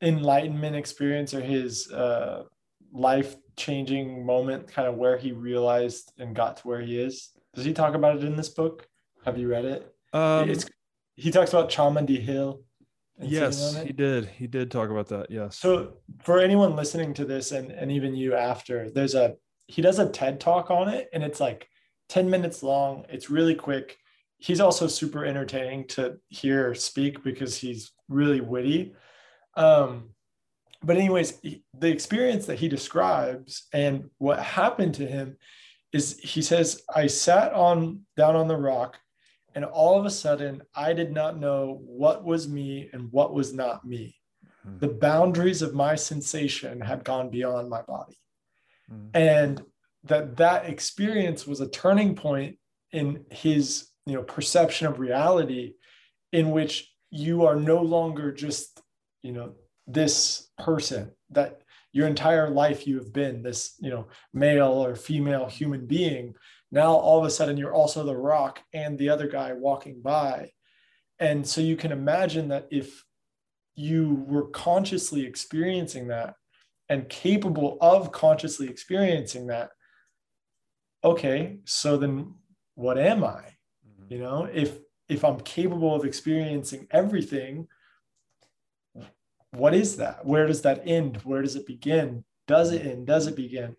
enlightenment 0.00 0.76
experience 0.76 1.34
or 1.34 1.42
his 1.42 1.92
uh, 1.92 2.44
life 2.90 3.36
changing 3.58 4.24
moment, 4.24 4.66
kind 4.66 4.88
of 4.88 4.94
where 4.94 5.18
he 5.18 5.32
realized 5.32 6.10
and 6.18 6.34
got 6.34 6.56
to 6.58 6.68
where 6.68 6.80
he 6.80 6.98
is? 6.98 7.32
Does 7.54 7.66
he 7.66 7.74
talk 7.74 7.94
about 7.94 8.16
it 8.16 8.24
in 8.24 8.34
this 8.34 8.48
book? 8.48 8.88
Have 9.26 9.36
you 9.38 9.48
read 9.48 9.64
it? 9.64 9.92
um, 10.12 10.48
it's 10.48 10.64
he 11.16 11.30
talks 11.30 11.50
about 11.52 11.68
Chamundi 11.68 12.20
Hill. 12.20 12.62
yes 13.20 13.76
he 13.82 13.92
did 13.92 14.26
he 14.26 14.46
did 14.46 14.70
talk 14.70 14.88
about 14.90 15.08
that 15.08 15.30
yes 15.30 15.56
So 15.58 15.94
for 16.22 16.38
anyone 16.38 16.76
listening 16.76 17.12
to 17.14 17.24
this 17.24 17.50
and, 17.52 17.70
and 17.72 17.90
even 17.90 18.14
you 18.14 18.34
after, 18.34 18.88
there's 18.90 19.14
a 19.14 19.34
he 19.66 19.82
does 19.82 19.98
a 19.98 20.08
TED 20.08 20.38
talk 20.38 20.70
on 20.70 20.88
it 20.88 21.08
and 21.12 21.22
it's 21.24 21.40
like 21.40 21.68
10 22.08 22.30
minutes 22.30 22.62
long. 22.62 23.04
It's 23.08 23.28
really 23.30 23.56
quick. 23.56 23.96
He's 24.38 24.60
also 24.60 24.86
super 24.86 25.24
entertaining 25.24 25.88
to 25.88 26.18
hear 26.28 26.72
speak 26.74 27.24
because 27.24 27.56
he's 27.56 27.90
really 28.08 28.40
witty. 28.40 28.94
Um, 29.56 30.10
but 30.84 30.96
anyways, 30.98 31.40
he- 31.42 31.64
the 31.76 31.88
experience 31.88 32.46
that 32.46 32.60
he 32.60 32.68
describes 32.68 33.66
and 33.72 34.08
what 34.18 34.38
happened 34.38 34.94
to 34.96 35.06
him 35.06 35.36
is 35.92 36.16
he 36.22 36.42
says, 36.42 36.82
I 36.94 37.08
sat 37.08 37.52
on 37.54 38.02
down 38.16 38.36
on 38.36 38.46
the 38.46 38.56
rock 38.56 38.98
and 39.56 39.64
all 39.64 39.98
of 39.98 40.06
a 40.06 40.10
sudden 40.10 40.62
I 40.74 40.92
did 40.92 41.12
not 41.12 41.40
know 41.40 41.80
what 41.84 42.24
was 42.24 42.46
me 42.46 42.90
and 42.92 43.10
what 43.10 43.34
was 43.34 43.52
not 43.52 43.84
me. 43.84 44.14
The 44.80 44.88
boundaries 44.88 45.62
of 45.62 45.74
my 45.74 45.94
sensation 45.94 46.80
had 46.80 47.04
gone 47.04 47.30
beyond 47.30 47.70
my 47.70 47.82
body. 47.82 48.18
Mm. 48.92 49.10
and 49.14 49.62
that 50.04 50.36
that 50.36 50.66
experience 50.66 51.44
was 51.44 51.60
a 51.60 51.68
turning 51.68 52.14
point 52.14 52.56
in 52.92 53.24
his 53.30 53.88
you 54.04 54.14
know 54.14 54.22
perception 54.22 54.86
of 54.86 55.00
reality 55.00 55.74
in 56.32 56.52
which 56.52 56.92
you 57.10 57.44
are 57.44 57.56
no 57.56 57.82
longer 57.82 58.30
just 58.32 58.80
you 59.22 59.32
know 59.32 59.54
this 59.88 60.48
person 60.58 61.10
that 61.30 61.62
your 61.92 62.06
entire 62.06 62.48
life 62.50 62.86
you 62.86 62.96
have 62.96 63.12
been 63.12 63.42
this 63.42 63.74
you 63.80 63.90
know 63.90 64.06
male 64.32 64.84
or 64.84 64.94
female 64.94 65.46
human 65.46 65.86
being 65.86 66.34
now 66.76 66.92
all 66.92 67.18
of 67.18 67.24
a 67.24 67.30
sudden 67.30 67.56
you're 67.56 67.74
also 67.74 68.04
the 68.04 68.16
rock 68.16 68.60
and 68.72 68.98
the 68.98 69.08
other 69.08 69.26
guy 69.26 69.52
walking 69.52 70.00
by. 70.00 70.50
And 71.18 71.46
so 71.46 71.60
you 71.60 71.76
can 71.76 71.90
imagine 71.90 72.48
that 72.48 72.68
if 72.70 73.04
you 73.74 74.24
were 74.28 74.48
consciously 74.48 75.24
experiencing 75.24 76.08
that 76.08 76.34
and 76.88 77.08
capable 77.08 77.78
of 77.80 78.12
consciously 78.12 78.68
experiencing 78.68 79.48
that 79.48 79.70
okay 81.04 81.58
so 81.64 81.96
then 81.96 82.34
what 82.74 82.96
am 82.96 83.22
i? 83.22 83.44
Mhm. 83.86 84.10
you 84.10 84.18
know 84.18 84.44
if 84.44 84.78
if 85.08 85.24
i'm 85.24 85.40
capable 85.40 85.94
of 85.94 86.04
experiencing 86.04 86.86
everything 86.90 87.68
what 89.52 89.74
is 89.74 89.96
that? 89.96 90.24
Where 90.24 90.46
does 90.46 90.62
that 90.62 90.82
end? 90.86 91.18
Where 91.18 91.42
does 91.42 91.56
it 91.56 91.66
begin? 91.66 92.24
Does 92.46 92.72
it 92.72 92.84
end? 92.84 93.06
Does 93.06 93.26
it 93.26 93.36
begin 93.36 93.76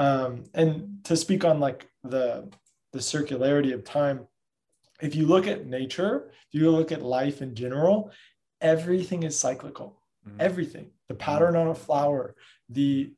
um 0.00 0.44
and 0.54 0.98
to 1.04 1.14
speak 1.16 1.44
on 1.44 1.60
like 1.60 1.86
the 2.04 2.48
the 2.92 2.98
circularity 2.98 3.72
of 3.74 3.84
time 3.84 4.26
if 5.02 5.14
you 5.14 5.26
look 5.26 5.46
at 5.46 5.66
nature 5.66 6.30
if 6.48 6.54
you 6.60 6.70
look 6.70 6.90
at 6.90 7.02
life 7.02 7.42
in 7.42 7.54
general 7.54 8.10
everything 8.60 9.22
is 9.22 9.38
cyclical 9.38 9.90
Mhm. 10.26 10.36
everything 10.48 10.86
the 11.08 11.14
pattern 11.14 11.54
on 11.56 11.68
a 11.68 11.74
flower 11.74 12.34
the 12.68 13.12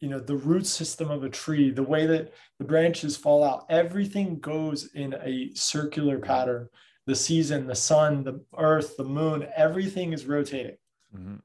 you 0.00 0.08
know 0.08 0.20
the 0.20 0.36
root 0.36 0.66
system 0.66 1.10
of 1.10 1.24
a 1.24 1.28
tree 1.42 1.70
the 1.70 1.82
way 1.94 2.06
that 2.06 2.32
the 2.58 2.64
branches 2.72 3.16
fall 3.16 3.42
out 3.42 3.64
everything 3.68 4.38
goes 4.38 4.92
in 5.02 5.14
a 5.32 5.34
circular 5.54 6.18
pattern 6.18 6.68
the 7.06 7.14
season 7.16 7.66
the 7.66 7.74
sun 7.90 8.22
the 8.28 8.36
earth 8.58 8.96
the 8.96 9.04
moon 9.18 9.38
everything 9.56 10.12
is 10.12 10.26
rotating 10.26 10.76
Mhm. 11.16 11.40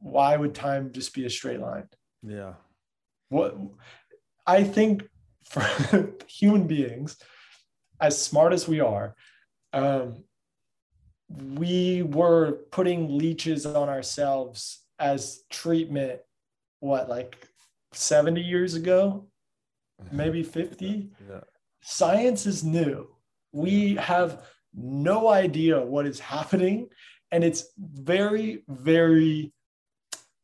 why 0.00 0.36
would 0.36 0.54
time 0.54 0.92
just 0.92 1.14
be 1.14 1.24
a 1.26 1.30
straight 1.30 1.60
line 1.60 1.88
Yeah. 2.22 2.54
What 3.28 3.56
i 4.46 4.62
think 4.62 5.02
for 5.44 5.62
human 6.28 6.66
beings 6.66 7.16
as 8.00 8.20
smart 8.20 8.52
as 8.52 8.68
we 8.68 8.80
are 8.80 9.14
um, 9.72 10.24
we 11.28 12.02
were 12.02 12.60
putting 12.70 13.18
leeches 13.18 13.66
on 13.66 13.88
ourselves 13.88 14.84
as 14.98 15.42
treatment 15.50 16.20
what 16.80 17.08
like 17.08 17.48
70 17.92 18.40
years 18.40 18.74
ago? 18.74 19.26
Maybe 20.12 20.42
50 20.42 21.10
Yeah. 21.28 21.40
science 21.82 22.46
is 22.46 22.62
new. 22.62 23.08
We 23.52 23.94
have 23.96 24.44
no 24.74 25.28
idea 25.28 25.80
what 25.80 26.06
is 26.06 26.20
happening 26.20 26.88
and 27.32 27.42
it's 27.42 27.72
very 27.78 28.62
very 28.68 29.52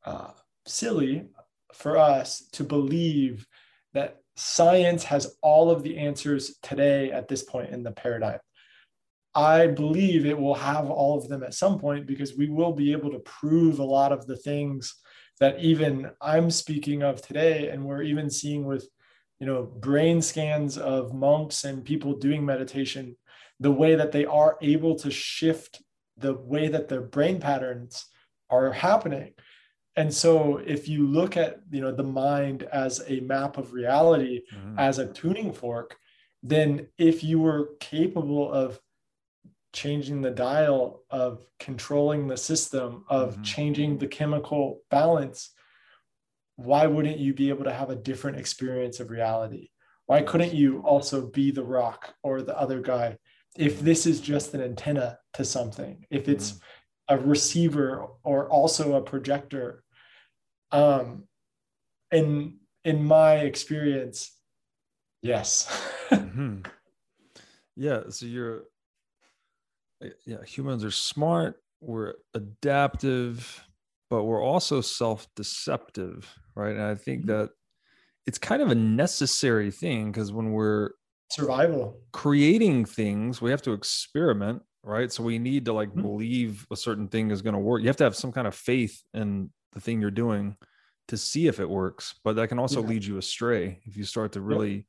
uh, 0.04 0.32
silly 0.66 1.28
for 1.74 1.96
us 1.96 2.48
to 2.52 2.64
believe 2.64 3.46
that 3.94 4.18
science 4.36 5.04
has 5.04 5.36
all 5.42 5.70
of 5.70 5.82
the 5.82 5.98
answers 5.98 6.56
today 6.62 7.10
at 7.10 7.28
this 7.28 7.42
point 7.42 7.70
in 7.70 7.82
the 7.82 7.92
paradigm. 7.92 8.38
I 9.34 9.66
believe 9.66 10.26
it 10.26 10.38
will 10.38 10.54
have 10.54 10.90
all 10.90 11.18
of 11.18 11.28
them 11.28 11.42
at 11.42 11.54
some 11.54 11.78
point 11.78 12.06
because 12.06 12.36
we 12.36 12.48
will 12.48 12.72
be 12.72 12.92
able 12.92 13.10
to 13.10 13.18
prove 13.20 13.78
a 13.78 13.84
lot 13.84 14.12
of 14.12 14.26
the 14.26 14.36
things 14.36 14.94
that 15.42 15.58
even 15.58 16.08
i'm 16.20 16.50
speaking 16.50 17.02
of 17.02 17.20
today 17.20 17.68
and 17.68 17.84
we're 17.84 18.02
even 18.02 18.30
seeing 18.30 18.64
with 18.64 18.86
you 19.40 19.46
know 19.46 19.64
brain 19.64 20.22
scans 20.22 20.78
of 20.78 21.12
monks 21.12 21.64
and 21.64 21.84
people 21.84 22.14
doing 22.14 22.44
meditation 22.44 23.16
the 23.58 23.72
way 23.72 23.96
that 23.96 24.12
they 24.12 24.24
are 24.24 24.56
able 24.62 24.94
to 24.94 25.10
shift 25.10 25.82
the 26.16 26.34
way 26.34 26.68
that 26.68 26.88
their 26.88 27.00
brain 27.00 27.40
patterns 27.40 28.06
are 28.50 28.72
happening 28.72 29.32
and 29.96 30.12
so 30.12 30.58
if 30.58 30.88
you 30.88 31.06
look 31.06 31.36
at 31.36 31.60
you 31.70 31.80
know 31.80 31.92
the 31.92 32.02
mind 32.02 32.62
as 32.64 33.02
a 33.08 33.20
map 33.20 33.58
of 33.58 33.72
reality 33.72 34.42
Mhm. 34.52 34.78
as 34.78 34.98
a 34.98 35.12
tuning 35.12 35.52
fork 35.52 35.96
then 36.42 36.88
if 36.98 37.22
you 37.22 37.38
were 37.38 37.70
capable 37.78 38.52
of 38.52 38.80
changing 39.72 40.20
the 40.22 40.30
dial 40.30 41.04
of 41.10 41.46
controlling 41.60 42.26
the 42.26 42.36
system 42.36 43.04
of 43.08 43.36
Mhm. 43.36 43.44
changing 43.44 43.98
the 43.98 44.08
chemical 44.08 44.82
balance 44.90 45.54
why 46.56 46.86
wouldn't 46.86 47.18
you 47.18 47.32
be 47.34 47.48
able 47.48 47.64
to 47.64 47.72
have 47.72 47.90
a 47.90 47.96
different 47.96 48.36
experience 48.38 49.00
of 49.00 49.10
reality? 49.10 49.70
Why 50.06 50.22
couldn't 50.22 50.52
you 50.52 50.80
also 50.80 51.26
be 51.26 51.50
the 51.50 51.64
rock 51.64 52.14
or 52.22 52.42
the 52.42 52.56
other 52.58 52.80
guy 52.80 53.18
if 53.56 53.80
this 53.80 54.06
is 54.06 54.20
just 54.20 54.52
an 54.54 54.60
antenna 54.60 55.18
to 55.32 55.44
something? 55.46 56.06
If 56.10 56.28
it's 56.28 56.60
a 57.08 57.18
receiver 57.18 58.06
or 58.22 58.48
also 58.50 58.94
a 58.94 59.02
projector 59.02 59.81
um 60.72 61.24
in 62.12 62.58
in 62.84 63.04
my 63.04 63.36
experience 63.36 64.38
yes 65.22 65.68
Mhm. 66.12 66.66
Yeah. 67.76 68.02
So 68.10 68.26
you're, 68.26 68.64
uh, 70.04 70.08
yeah, 70.26 70.42
humans 70.44 70.84
are 70.84 70.90
smart, 70.90 71.62
we're 71.80 72.14
adaptive, 72.34 73.64
but 74.10 74.24
we're 74.24 74.42
also 74.42 74.80
self 74.80 75.26
deceptive, 75.34 76.32
right? 76.54 76.72
And 76.76 76.82
I 76.82 76.94
think 76.94 77.24
Mhm. 77.24 77.26
that 77.26 77.50
it's 78.26 78.38
kind 78.38 78.62
of 78.62 78.70
a 78.70 78.74
necessary 78.74 79.70
thing 79.70 80.12
because 80.12 80.32
when 80.32 80.52
we're 80.52 80.92
survival 81.30 82.00
creating 82.12 82.84
things, 82.84 83.40
we 83.40 83.50
have 83.50 83.62
to 83.62 83.72
experiment, 83.72 84.62
right? 84.82 85.10
So 85.10 85.22
we 85.22 85.38
need 85.38 85.64
to 85.66 85.72
like 85.72 85.94
Mhm. 85.94 86.02
believe 86.02 86.66
a 86.70 86.76
certain 86.76 87.08
thing 87.08 87.30
is 87.30 87.42
going 87.42 87.54
to 87.54 87.60
work. 87.60 87.80
You 87.82 87.88
have 87.88 87.96
to 87.98 88.04
have 88.04 88.16
some 88.16 88.32
kind 88.32 88.46
of 88.46 88.54
faith 88.54 89.02
in 89.14 89.50
the 89.72 89.80
thing 89.80 90.00
you're 90.00 90.10
doing 90.10 90.56
to 91.08 91.16
see 91.16 91.46
if 91.46 91.60
it 91.60 91.68
works, 91.68 92.14
but 92.24 92.36
that 92.36 92.48
can 92.48 92.58
also 92.58 92.80
Yeah. 92.82 92.88
lead 92.88 93.04
you 93.04 93.18
astray 93.18 93.80
if 93.84 93.96
you 93.96 94.04
start 94.04 94.32
to 94.32 94.40
really, 94.40 94.86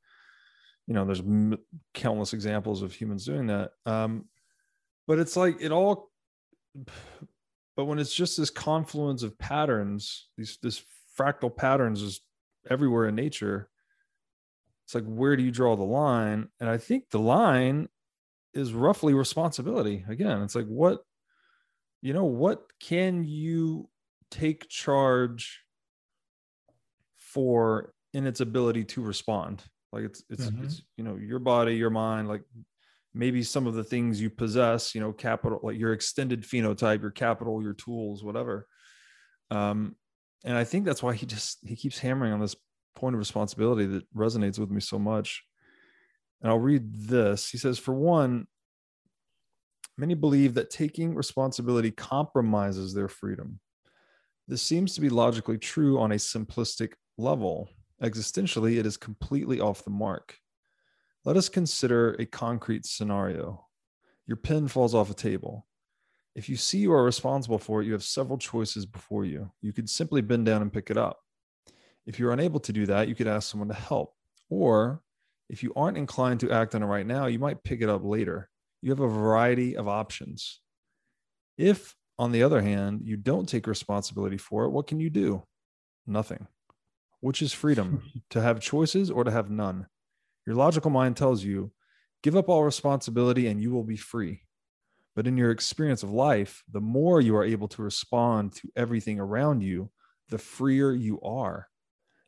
you 0.87 0.93
know, 0.93 1.05
there's 1.05 1.21
m- 1.21 1.57
countless 1.93 2.33
examples 2.33 2.81
of 2.81 2.93
humans 2.93 3.25
doing 3.25 3.47
that. 3.47 3.71
Um, 3.85 4.29
but 5.07 5.19
it's 5.19 5.35
like 5.35 5.61
it 5.61 5.71
all, 5.71 6.11
but 7.75 7.85
when 7.85 7.99
it's 7.99 8.13
just 8.13 8.37
this 8.37 8.49
confluence 8.49 9.23
of 9.23 9.37
patterns, 9.37 10.29
these 10.37 10.57
this 10.61 10.83
fractal 11.17 11.55
patterns 11.55 12.01
is 12.01 12.21
everywhere 12.69 13.07
in 13.07 13.15
nature. 13.15 13.69
It's 14.85 14.95
like 14.95 15.05
where 15.05 15.35
do 15.35 15.43
you 15.43 15.51
draw 15.51 15.75
the 15.75 15.83
line? 15.83 16.49
And 16.59 16.69
I 16.69 16.77
think 16.77 17.09
the 17.09 17.19
line 17.19 17.89
is 18.53 18.73
roughly 18.73 19.13
responsibility. 19.13 20.05
Again, 20.07 20.41
it's 20.43 20.55
like 20.55 20.67
what, 20.67 21.03
you 22.01 22.13
know, 22.13 22.25
what 22.25 22.71
can 22.79 23.23
you 23.23 23.89
take 24.33 24.67
charge 24.69 25.61
for 27.17 27.93
in 28.13 28.27
its 28.27 28.41
ability 28.41 28.83
to 28.85 29.01
respond? 29.01 29.63
Like 29.91 30.05
it's 30.05 30.23
it's 30.29 30.49
Mhm. 30.49 30.63
it's 30.63 30.81
you 30.97 31.03
know 31.03 31.15
your 31.15 31.39
body, 31.39 31.75
your 31.75 31.91
mind, 31.91 32.27
like 32.27 32.43
maybe 33.13 33.43
some 33.43 33.67
of 33.67 33.75
the 33.75 33.83
things 33.83 34.19
you 34.19 34.29
possess, 34.29 34.95
you 34.95 35.01
know, 35.01 35.13
capital 35.13 35.59
like 35.63 35.77
your 35.77 35.93
extended 35.93 36.41
phenotype, 36.43 37.01
your 37.01 37.11
capital, 37.11 37.61
your 37.61 37.73
tools, 37.73 38.23
whatever. 38.23 38.67
Um, 39.51 39.95
and 40.43 40.57
I 40.57 40.63
think 40.63 40.85
that's 40.85 41.03
why 41.03 41.13
he 41.13 41.25
just 41.25 41.59
he 41.67 41.75
keeps 41.75 41.99
hammering 41.99 42.33
on 42.33 42.39
this 42.39 42.55
point 42.95 43.15
of 43.15 43.19
responsibility 43.19 43.85
that 43.85 44.11
resonates 44.13 44.57
with 44.59 44.71
me 44.71 44.81
so 44.81 44.97
much. 44.99 45.43
And 46.41 46.49
I'll 46.51 46.59
read 46.59 46.93
this. 46.95 47.49
He 47.49 47.57
says, 47.57 47.79
for 47.79 47.93
one, 47.93 48.47
many 49.97 50.15
believe 50.15 50.55
that 50.55 50.69
taking 50.69 51.15
responsibility 51.15 51.91
compromises 51.91 52.93
their 52.93 53.07
freedom. 53.07 53.59
This 54.47 54.61
seems 54.61 54.93
to 54.95 55.01
be 55.01 55.09
logically 55.09 55.57
true 55.57 55.99
on 55.99 56.11
a 56.11 56.15
simplistic 56.15 56.93
level. 57.17 57.69
Existentially, 58.01 58.77
it 58.77 58.85
is 58.85 58.97
completely 58.97 59.59
off 59.59 59.83
the 59.85 59.89
mark. 59.89 60.38
Let 61.25 61.38
us 61.38 61.47
consider 61.47 62.15
a 62.19 62.25
concrete 62.25 62.85
scenario. 62.85 63.65
Your 64.27 64.38
pen 64.38 64.67
falls 64.67 64.93
off 64.93 65.09
a 65.09 65.13
table. 65.13 65.65
If 66.35 66.49
you 66.49 66.57
see 66.57 66.80
you 66.80 66.91
are 66.93 67.03
responsible 67.03 67.59
for 67.59 67.81
it, 67.81 67.85
you 67.85 67.93
have 67.93 68.03
several 68.03 68.38
choices 68.38 68.85
before 68.85 69.23
you. 69.23 69.51
You 69.61 69.72
could 69.72 69.89
simply 69.89 70.22
bend 70.22 70.45
down 70.45 70.61
and 70.61 70.73
pick 70.73 70.89
it 70.89 70.97
up. 70.97 71.19
If 72.05 72.19
you're 72.19 72.33
unable 72.33 72.59
to 72.61 72.73
do 72.73 72.85
that, 72.88 73.07
you 73.07 73.15
could 73.15 73.27
ask 73.27 73.49
someone 73.49 73.69
to 73.69 73.73
help. 73.73 74.15
Or 74.49 75.01
if 75.49 75.63
you 75.63 75.72
aren't 75.75 75.97
inclined 75.97 76.39
to 76.41 76.51
act 76.51 76.75
on 76.75 76.83
it 76.83 76.88
right 76.88 77.05
now, 77.05 77.27
you 77.27 77.39
might 77.39 77.63
pick 77.63 77.81
it 77.81 77.89
up 77.89 78.03
later. 78.03 78.49
You 78.81 78.89
have 78.89 78.99
a 78.99 79.07
variety 79.07 79.77
of 79.77 79.88
options. 79.88 80.59
If, 81.57 81.95
on 82.19 82.32
the 82.32 82.43
other 82.43 82.61
hand, 82.61 83.01
you 83.03 83.17
don't 83.17 83.48
take 83.50 83.67
responsibility 83.67 84.38
for 84.38 84.66
it, 84.66 84.69
what 84.69 84.88
can 84.88 85.00
you 85.00 85.09
do? 85.09 85.43
Nothing. 86.06 86.48
Which 87.22 87.42
is 87.42 87.53
freedom 87.53 88.03
to 88.30 88.42
have 88.42 88.59
choices 88.59 89.09
or 89.09 89.24
to 89.24 89.32
have 89.32 89.50
none. 89.50 89.88
Your 90.45 90.56
logical 90.56 90.92
mind 90.92 91.17
tells 91.17 91.43
you, 91.43 91.72
give 92.22 92.35
up 92.35 92.50
all 92.50 92.64
responsibility 92.64 93.48
and 93.48 93.61
you 93.61 93.72
will 93.72 93.83
be 93.83 93.98
free. 93.98 94.42
But 95.16 95.27
in 95.27 95.38
your 95.38 95.51
experience 95.51 96.03
of 96.03 96.11
life, 96.11 96.64
the 96.72 96.82
more 96.82 97.22
you 97.22 97.35
are 97.35 97.43
able 97.43 97.67
to 97.69 97.83
respond 97.83 98.53
to 98.56 98.69
everything 98.75 99.19
around 99.19 99.61
you, 99.61 99.92
the 100.30 100.38
freer 100.38 100.92
you 100.92 101.22
are. 101.22 101.67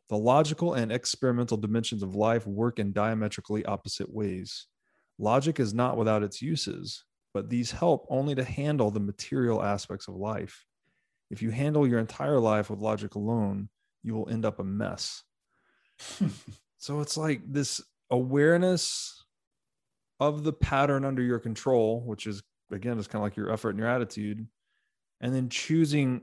The 0.09 0.17
logical 0.17 0.75
and 0.75 0.91
experimental 0.91 1.57
dimensions 1.57 2.03
of 2.03 2.15
life 2.15 2.45
work 2.45 2.77
in 2.77 2.93
diametrically 2.93 3.65
opposite 3.65 4.13
ways. 4.13 4.67
Logic 5.17 5.59
is 5.59 5.73
not 5.73 5.97
without 5.97 6.21
its 6.21 6.43
uses, 6.43 7.03
but 7.35 7.49
these 7.49 7.69
help 7.69 8.07
only 8.09 8.33
to 8.33 8.45
handle 8.45 8.89
the 8.89 8.99
material 9.01 9.61
aspects 9.61 10.07
of 10.07 10.15
life. 10.15 10.63
If 11.29 11.41
you 11.41 11.49
handle 11.49 11.85
your 11.85 11.99
entire 11.99 12.39
life 12.39 12.69
with 12.69 12.79
logic 12.79 13.15
alone, 13.15 13.67
you 14.03 14.13
will 14.15 14.29
end 14.29 14.45
up 14.45 14.57
a 14.57 14.63
mess. 14.63 15.21
so 16.77 17.01
it's 17.01 17.17
like 17.17 17.41
this 17.45 17.81
awareness 18.09 19.21
of 20.21 20.45
the 20.45 20.53
pattern 20.53 21.03
under 21.03 21.21
your 21.21 21.39
control, 21.39 22.05
which 22.05 22.25
is 22.25 22.41
again, 22.71 22.97
it's 22.97 23.07
kind 23.07 23.19
of 23.19 23.23
like 23.23 23.35
your 23.35 23.51
effort 23.51 23.71
and 23.71 23.79
your 23.79 23.89
attitude, 23.89 24.47
and 25.19 25.35
then 25.35 25.49
choosing 25.49 26.21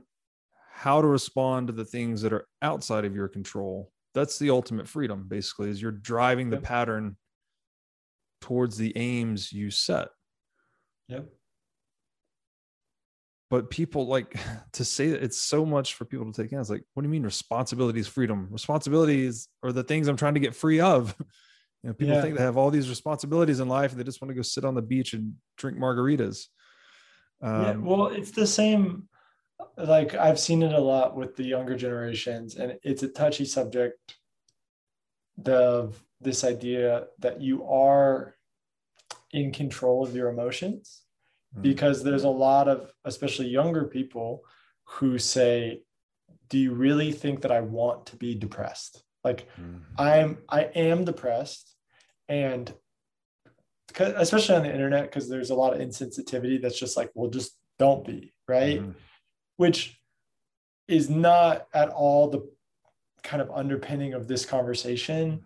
how 0.71 0.99
to 0.99 1.07
respond 1.07 1.67
to 1.67 1.73
the 1.73 1.85
things 1.85 2.23
that 2.23 2.33
are 2.33 2.47
outside 2.63 3.05
of 3.05 3.15
your 3.15 3.27
control. 3.27 3.91
That's 4.15 4.39
the 4.39 4.49
ultimate 4.49 4.87
freedom, 4.87 5.25
basically, 5.27 5.69
is 5.69 5.79
you're 5.79 5.91
driving 5.91 6.49
the 6.49 6.57
pattern 6.57 7.17
towards 8.41 8.77
the 8.77 8.97
aims 8.97 9.53
you 9.53 9.69
set. 9.69 10.07
Yep. 11.07 11.27
But 13.49 13.69
people 13.69 14.07
like 14.07 14.35
to 14.73 14.85
say 14.85 15.09
that 15.09 15.23
it's 15.23 15.37
so 15.37 15.65
much 15.65 15.93
for 15.93 16.05
people 16.05 16.31
to 16.31 16.41
take 16.41 16.51
in. 16.51 16.59
It's 16.59 16.69
like, 16.69 16.83
what 16.93 17.03
do 17.03 17.07
you 17.07 17.11
mean 17.11 17.23
responsibility 17.23 17.99
is 17.99 18.07
freedom? 18.07 18.47
Responsibilities 18.51 19.47
are 19.61 19.71
the 19.71 19.83
things 19.83 20.07
I'm 20.07 20.17
trying 20.17 20.33
to 20.33 20.39
get 20.39 20.55
free 20.55 20.79
of. 20.79 21.15
You 21.83 21.89
know, 21.89 21.95
people 21.95 22.15
Yeah. 22.15 22.21
think 22.21 22.37
they 22.37 22.41
have 22.43 22.55
all 22.55 22.71
these 22.71 22.87
responsibilities 22.87 23.59
in 23.59 23.67
life 23.67 23.91
and 23.91 23.99
they 23.99 24.05
just 24.05 24.21
want 24.21 24.29
to 24.29 24.35
go 24.35 24.41
sit 24.41 24.63
on 24.63 24.73
the 24.73 24.81
beach 24.81 25.11
and 25.11 25.33
drink 25.57 25.77
margaritas. 25.77 26.45
yeah, 27.41 27.71
Um, 27.71 27.85
well, 27.85 28.07
it's 28.07 28.31
the 28.31 28.47
same. 28.47 29.09
Like 29.77 30.15
I've 30.15 30.39
seen 30.39 30.63
it 30.63 30.71
a 30.71 30.79
lot 30.79 31.17
with 31.17 31.35
the 31.35 31.43
younger 31.43 31.75
generations, 31.75 32.55
and 32.55 32.77
it's 32.83 33.03
a 33.03 33.09
touchy 33.09 33.43
subject. 33.43 34.15
The 35.37 35.91
this 36.21 36.45
idea 36.45 37.07
that 37.19 37.41
you 37.41 37.65
are 37.65 38.35
in 39.33 39.51
control 39.51 40.03
of 40.03 40.15
your 40.15 40.29
emotions, 40.29 41.01
Mm. 41.55 41.61
because 41.61 42.03
there's 42.03 42.23
a 42.23 42.29
lot 42.29 42.67
of, 42.67 42.91
especially 43.05 43.47
younger 43.47 43.85
people, 43.85 44.43
who 44.85 45.19
say, 45.19 45.83
"Do 46.49 46.57
you 46.57 46.73
really 46.73 47.11
think 47.11 47.41
that 47.41 47.51
I 47.51 47.61
want 47.61 48.07
to 48.07 48.15
be 48.15 48.33
depressed?" 48.35 49.03
Like 49.23 49.47
mm, 49.57 49.81
I'm 49.97 50.39
I 50.49 50.63
am 50.75 51.05
depressed 51.05 51.75
and 52.27 52.73
especially 53.99 54.55
on 54.55 54.63
the 54.63 54.71
internet 54.73 55.03
because 55.03 55.29
there's 55.29 55.51
a 55.51 55.55
lot 55.55 55.73
of 55.73 55.79
insensitivity 55.79 56.59
that's 56.61 56.79
just 56.79 56.97
like 56.97 57.11
well 57.13 57.29
just 57.29 57.51
don't 57.77 58.03
be 58.05 58.33
right 58.47 58.81
mhm, 58.81 58.95
which 59.57 59.99
is 60.87 61.09
not 61.09 61.67
at 61.73 61.89
all 61.89 62.29
the 62.29 62.41
kind 63.23 63.41
of 63.41 63.51
underpinning 63.51 64.13
of 64.13 64.27
this 64.27 64.45
conversation 64.45 65.45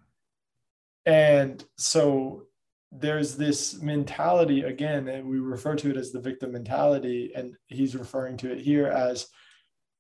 and 1.06 1.64
so 1.78 2.47
there's 2.92 3.36
this 3.36 3.82
mentality 3.82 4.62
again 4.62 5.08
and 5.08 5.28
we 5.28 5.40
refer 5.40 5.76
to 5.76 5.90
it 5.90 5.98
as 5.98 6.12
the 6.12 6.20
victim 6.22 6.54
mentality 6.54 7.32
and 7.36 7.56
he's 7.68 7.96
referring 7.96 8.38
to 8.38 8.52
it 8.52 8.60
here 8.60 8.88
as 8.88 9.28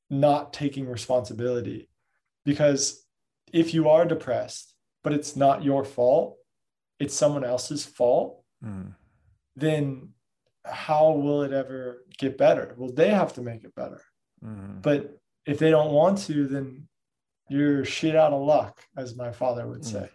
not 0.09 0.53
taking 0.53 0.87
responsibility. 0.87 1.89
Because 2.45 3.05
if 3.51 3.73
you 3.73 3.89
are 3.89 4.05
depressed 4.05 4.73
but 5.03 5.13
it's 5.13 5.35
not 5.35 5.63
your 5.63 5.83
fault 5.85 6.37
it's 6.99 7.13
someone 7.13 7.43
else's 7.43 7.85
fault 7.85 8.43
mm, 8.63 8.93
then 9.55 10.09
how 10.65 11.11
will 11.11 11.43
it 11.43 11.53
ever 11.53 12.03
get 12.17 12.37
better? 12.37 12.73
Well 12.77 12.91
they 12.91 13.09
have 13.09 13.33
to 13.33 13.41
make 13.41 13.63
it 13.63 13.75
better. 13.75 14.01
Mhm. 14.43 14.81
but 14.81 15.17
if 15.45 15.59
they 15.59 15.71
don't 15.71 15.93
want 15.93 16.17
to 16.19 16.47
then 16.47 16.87
you're 17.49 17.85
shit 17.85 18.15
out 18.15 18.33
of 18.33 18.41
luck 18.41 18.81
as 18.97 19.15
my 19.15 19.31
father 19.31 19.65
would 19.67 19.85
say 19.85 20.09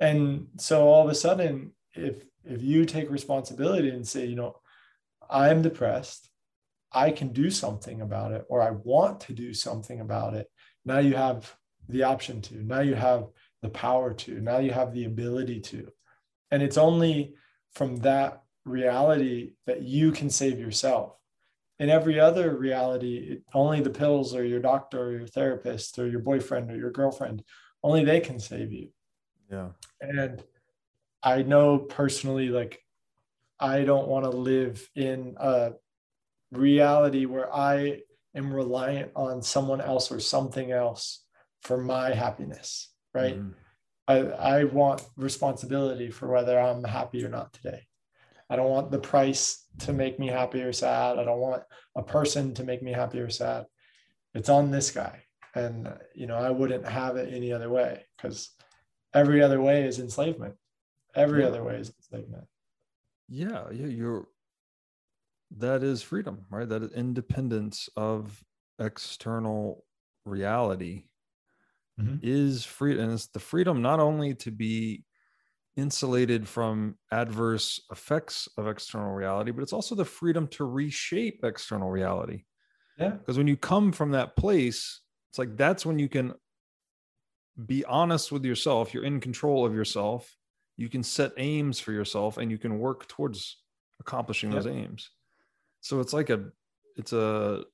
and 0.00 0.46
so 0.58 0.88
all 0.88 1.04
of 1.04 1.10
a 1.10 1.14
sudden 1.14 1.72
if 1.94 2.24
if 2.44 2.62
you 2.62 2.84
take 2.84 3.10
responsibility 3.10 3.90
and 3.90 4.06
say 4.06 4.26
you 4.26 4.36
know 4.36 4.56
i'm 5.30 5.62
depressed 5.62 6.28
i 6.92 7.10
can 7.10 7.32
do 7.32 7.50
something 7.50 8.00
about 8.00 8.32
it 8.32 8.44
or 8.48 8.62
i 8.62 8.70
want 8.70 9.20
to 9.20 9.32
do 9.32 9.52
something 9.54 10.00
about 10.00 10.34
it 10.34 10.48
now 10.84 10.98
you 10.98 11.14
have 11.14 11.52
the 11.88 12.02
option 12.02 12.40
to 12.40 12.54
now 12.62 12.80
you 12.80 12.94
have 12.94 13.26
the 13.62 13.68
power 13.70 14.12
to 14.12 14.40
now 14.40 14.58
you 14.58 14.70
have 14.70 14.92
the 14.92 15.04
ability 15.04 15.60
to. 15.60 15.88
And 16.50 16.62
it's 16.62 16.78
only 16.78 17.34
from 17.72 17.96
that 17.98 18.42
reality 18.64 19.52
that 19.66 19.82
you 19.82 20.12
can 20.12 20.30
save 20.30 20.58
yourself. 20.58 21.16
In 21.78 21.90
every 21.90 22.18
other 22.18 22.56
reality 22.56 23.16
it, 23.16 23.42
only 23.52 23.80
the 23.80 23.90
pills 23.90 24.34
or 24.34 24.44
your 24.44 24.60
doctor 24.60 25.02
or 25.02 25.12
your 25.12 25.26
therapist 25.26 25.98
or 25.98 26.06
your 26.06 26.20
boyfriend 26.20 26.70
or 26.70 26.76
your 26.76 26.92
girlfriend 26.92 27.42
only 27.82 28.04
they 28.04 28.20
can 28.20 28.38
save 28.40 28.72
you 28.72 28.88
Yeah. 29.50 29.68
and 30.00 30.42
i 31.22 31.42
know 31.42 31.78
personally 31.78 32.48
like 32.48 32.80
i 33.60 33.82
don't 33.84 34.08
want 34.08 34.24
to 34.24 34.30
live 34.30 34.88
in 34.94 35.34
a 35.38 35.72
reality 36.52 37.26
where 37.26 37.54
i 37.54 38.00
am 38.34 38.52
reliant 38.52 39.12
on 39.14 39.42
someone 39.42 39.80
else 39.80 40.10
or 40.12 40.20
something 40.20 40.72
else 40.72 41.24
for 41.62 41.78
my 41.78 42.12
happiness 42.12 42.92
right? 43.14 43.38
Mhm. 43.38 43.54
I, 44.08 44.18
I 44.18 44.64
want 44.64 45.02
responsibility 45.16 46.10
for 46.10 46.28
whether 46.28 46.58
i'm 46.60 46.84
happy 46.84 47.24
or 47.24 47.28
not 47.28 47.52
today. 47.52 47.86
I 48.48 48.54
don't 48.54 48.70
want 48.70 48.90
the 48.92 49.00
price 49.00 49.64
to 49.80 49.92
make 49.92 50.20
me 50.20 50.28
happy 50.28 50.60
or 50.62 50.72
sad. 50.72 51.18
I 51.18 51.24
don't 51.24 51.40
want 51.40 51.64
a 51.96 52.02
person 52.02 52.54
to 52.54 52.62
make 52.64 52.82
me 52.82 52.92
happy 52.92 53.18
or 53.18 53.30
sad. 53.30 53.66
It's 54.34 54.48
on 54.48 54.70
this 54.70 54.92
guy. 54.92 55.24
And 55.54 55.92
you 56.14 56.26
know 56.26 56.36
i 56.36 56.50
wouldn't 56.50 56.86
have 56.86 57.16
it 57.16 57.32
any 57.32 57.52
other 57.52 57.70
way 57.70 58.04
because 58.16 58.50
every 59.16 59.42
other 59.42 59.60
way 59.60 59.84
is 59.86 59.98
enslavement 59.98 60.54
every 61.14 61.42
Yeah. 61.42 61.48
other 61.48 61.62
way 61.64 61.76
is 61.76 61.88
enslavement 61.98 62.46
Yeah. 63.28 63.70
Yeah. 63.70 63.86
You're, 63.86 64.28
that 65.58 65.82
is 65.82 66.02
freedom, 66.02 66.46
right? 66.50 66.68
That 66.68 66.82
is 66.82 66.92
independence 66.92 67.88
of 67.96 68.44
external 68.78 69.84
reality 70.24 71.04
Mhm. 71.98 72.18
is 72.22 72.64
freedom 72.64 73.04
And 73.04 73.12
it's 73.12 73.28
the 73.28 73.38
freedom 73.38 73.80
not 73.80 74.00
only 74.00 74.34
to 74.34 74.50
be 74.50 75.04
insulated 75.76 76.48
from 76.48 76.98
adverse 77.12 77.80
effects 77.90 78.48
of 78.58 78.66
external 78.66 79.12
reality, 79.12 79.50
but 79.50 79.62
it's 79.62 79.72
also 79.72 79.94
the 79.94 80.04
freedom 80.04 80.48
to 80.48 80.64
reshape 80.64 81.40
external 81.44 81.90
reality. 81.90 82.44
yeah 82.98 83.10
because 83.12 83.38
when 83.38 83.46
you 83.48 83.56
come 83.56 83.92
from 83.92 84.10
that 84.12 84.36
place 84.36 85.00
it's 85.30 85.38
like 85.38 85.56
that's 85.56 85.84
when 85.86 85.98
you 85.98 86.08
can 86.08 86.34
be 87.64 87.84
honest 87.84 88.30
with 88.32 88.44
yourself. 88.44 88.92
You're 88.92 89.04
in 89.04 89.20
control 89.20 89.64
of 89.64 89.74
yourself. 89.74 90.36
You 90.76 90.88
can 90.88 91.02
set 91.02 91.32
aims 91.38 91.80
for 91.80 91.92
yourself 91.92 92.36
and 92.36 92.50
you 92.50 92.58
can 92.58 92.78
work 92.78 93.08
towards 93.08 93.58
accomplishing 94.00 94.50
those 94.50 94.66
aims. 94.66 95.10
So 95.80 96.00
it's 96.00 96.12
like 96.12 96.30
a 96.30 96.50
it's 96.96 97.12
a 97.12 97.64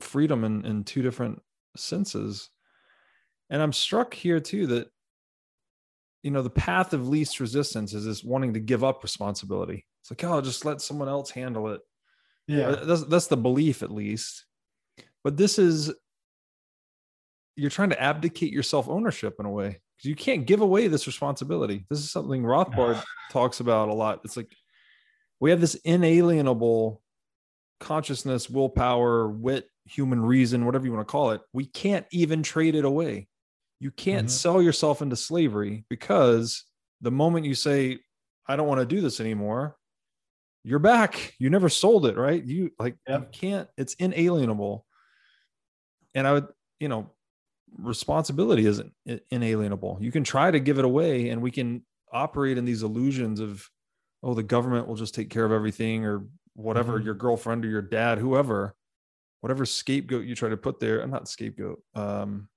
freedom 0.00 0.44
in 0.44 0.64
in 0.66 0.84
two 0.84 1.02
different 1.02 1.40
senses. 1.76 2.50
And 3.50 3.62
i'm 3.62 3.72
struck 3.72 4.12
here 4.12 4.40
too 4.40 4.66
that 4.68 4.88
you 6.22 6.30
know 6.30 6.42
the 6.42 6.50
path 6.50 6.92
of 6.92 7.08
least 7.08 7.40
resistance 7.40 7.92
is 7.94 8.04
this 8.04 8.24
wanting 8.24 8.54
to 8.54 8.60
give 8.60 8.84
up 8.84 9.02
responsibility. 9.02 9.86
It's 10.02 10.10
like 10.10 10.24
oh 10.24 10.40
just 10.42 10.64
let 10.64 10.82
someone 10.82 11.08
else 11.08 11.30
handle 11.30 11.68
it. 11.68 11.80
Yeah. 12.46 12.76
That's 12.82 13.04
that's 13.04 13.28
the 13.28 13.36
belief 13.36 13.82
at 13.82 13.90
least. 13.90 14.44
But 15.22 15.38
this 15.38 15.58
is 15.58 15.92
you're 17.56 17.70
trying 17.70 17.90
to 17.90 18.00
abdicate 18.02 18.52
your 18.52 18.62
self 18.62 18.88
ownership 18.88 19.36
in 19.38 19.46
a 19.46 19.50
way 19.50 19.80
because 19.96 20.08
you 20.08 20.16
can't 20.16 20.46
give 20.46 20.60
away 20.60 20.88
this 20.88 21.06
responsibility. 21.06 21.86
This 21.90 22.00
is 22.00 22.10
something 22.10 22.42
Rothbard 22.42 23.02
talks 23.30 23.60
about 23.60 23.88
a 23.88 23.94
lot. 23.94 24.20
It's 24.24 24.36
like 24.36 24.52
we 25.40 25.50
have 25.50 25.60
this 25.60 25.74
inalienable 25.76 27.00
consciousness, 27.80 28.48
willpower, 28.48 29.28
wit, 29.28 29.68
human 29.84 30.20
reason, 30.24 30.64
whatever 30.64 30.86
you 30.86 30.92
want 30.92 31.06
to 31.06 31.10
call 31.12 31.30
it. 31.32 31.42
We 31.52 31.66
can't 31.66 32.06
even 32.10 32.42
trade 32.42 32.74
it 32.74 32.84
away. 32.84 33.28
You 33.80 33.90
can't 33.90 34.28
Mhm. 34.28 34.30
sell 34.30 34.62
yourself 34.62 35.02
into 35.02 35.16
slavery 35.16 35.84
because 35.90 36.64
the 37.00 37.10
moment 37.10 37.44
you 37.46 37.54
say, 37.54 37.98
I 38.46 38.56
don't 38.56 38.68
want 38.68 38.80
to 38.80 38.86
do 38.86 39.00
this 39.02 39.20
anymore, 39.20 39.76
you're 40.62 40.78
back. 40.78 41.34
You 41.38 41.50
never 41.50 41.68
sold 41.68 42.06
it, 42.06 42.16
right? 42.16 42.42
You 42.42 42.70
like 42.78 42.96
you 43.06 43.26
can't, 43.32 43.68
it's 43.76 43.94
inalienable. 43.94 44.86
And 46.14 46.26
I 46.26 46.32
would, 46.32 46.46
you 46.80 46.88
know, 46.88 47.10
responsibility 47.78 48.66
isn't 48.66 48.92
inalienable. 49.30 49.98
You 50.00 50.12
can 50.12 50.24
try 50.24 50.50
to 50.50 50.60
give 50.60 50.78
it 50.78 50.84
away 50.84 51.30
and 51.30 51.42
we 51.42 51.50
can 51.50 51.84
operate 52.12 52.58
in 52.58 52.64
these 52.64 52.82
illusions 52.82 53.40
of, 53.40 53.68
oh, 54.22 54.34
the 54.34 54.42
government 54.42 54.86
will 54.86 54.94
just 54.96 55.14
take 55.14 55.30
care 55.30 55.44
of 55.44 55.52
everything 55.52 56.04
or 56.04 56.26
whatever, 56.54 57.00
Mhm. 57.00 57.04
your 57.04 57.14
girlfriend 57.14 57.64
or 57.64 57.68
your 57.68 57.82
dad, 57.82 58.18
whoever, 58.18 58.74
whatever 59.40 59.66
scapegoat 59.66 60.24
you 60.24 60.34
try 60.34 60.48
to 60.48 60.56
put 60.56 60.78
there. 60.80 61.00
I'm 61.00 61.10
not 61.10 61.28
scapegoat. 61.28 61.82
Um, 61.94 62.48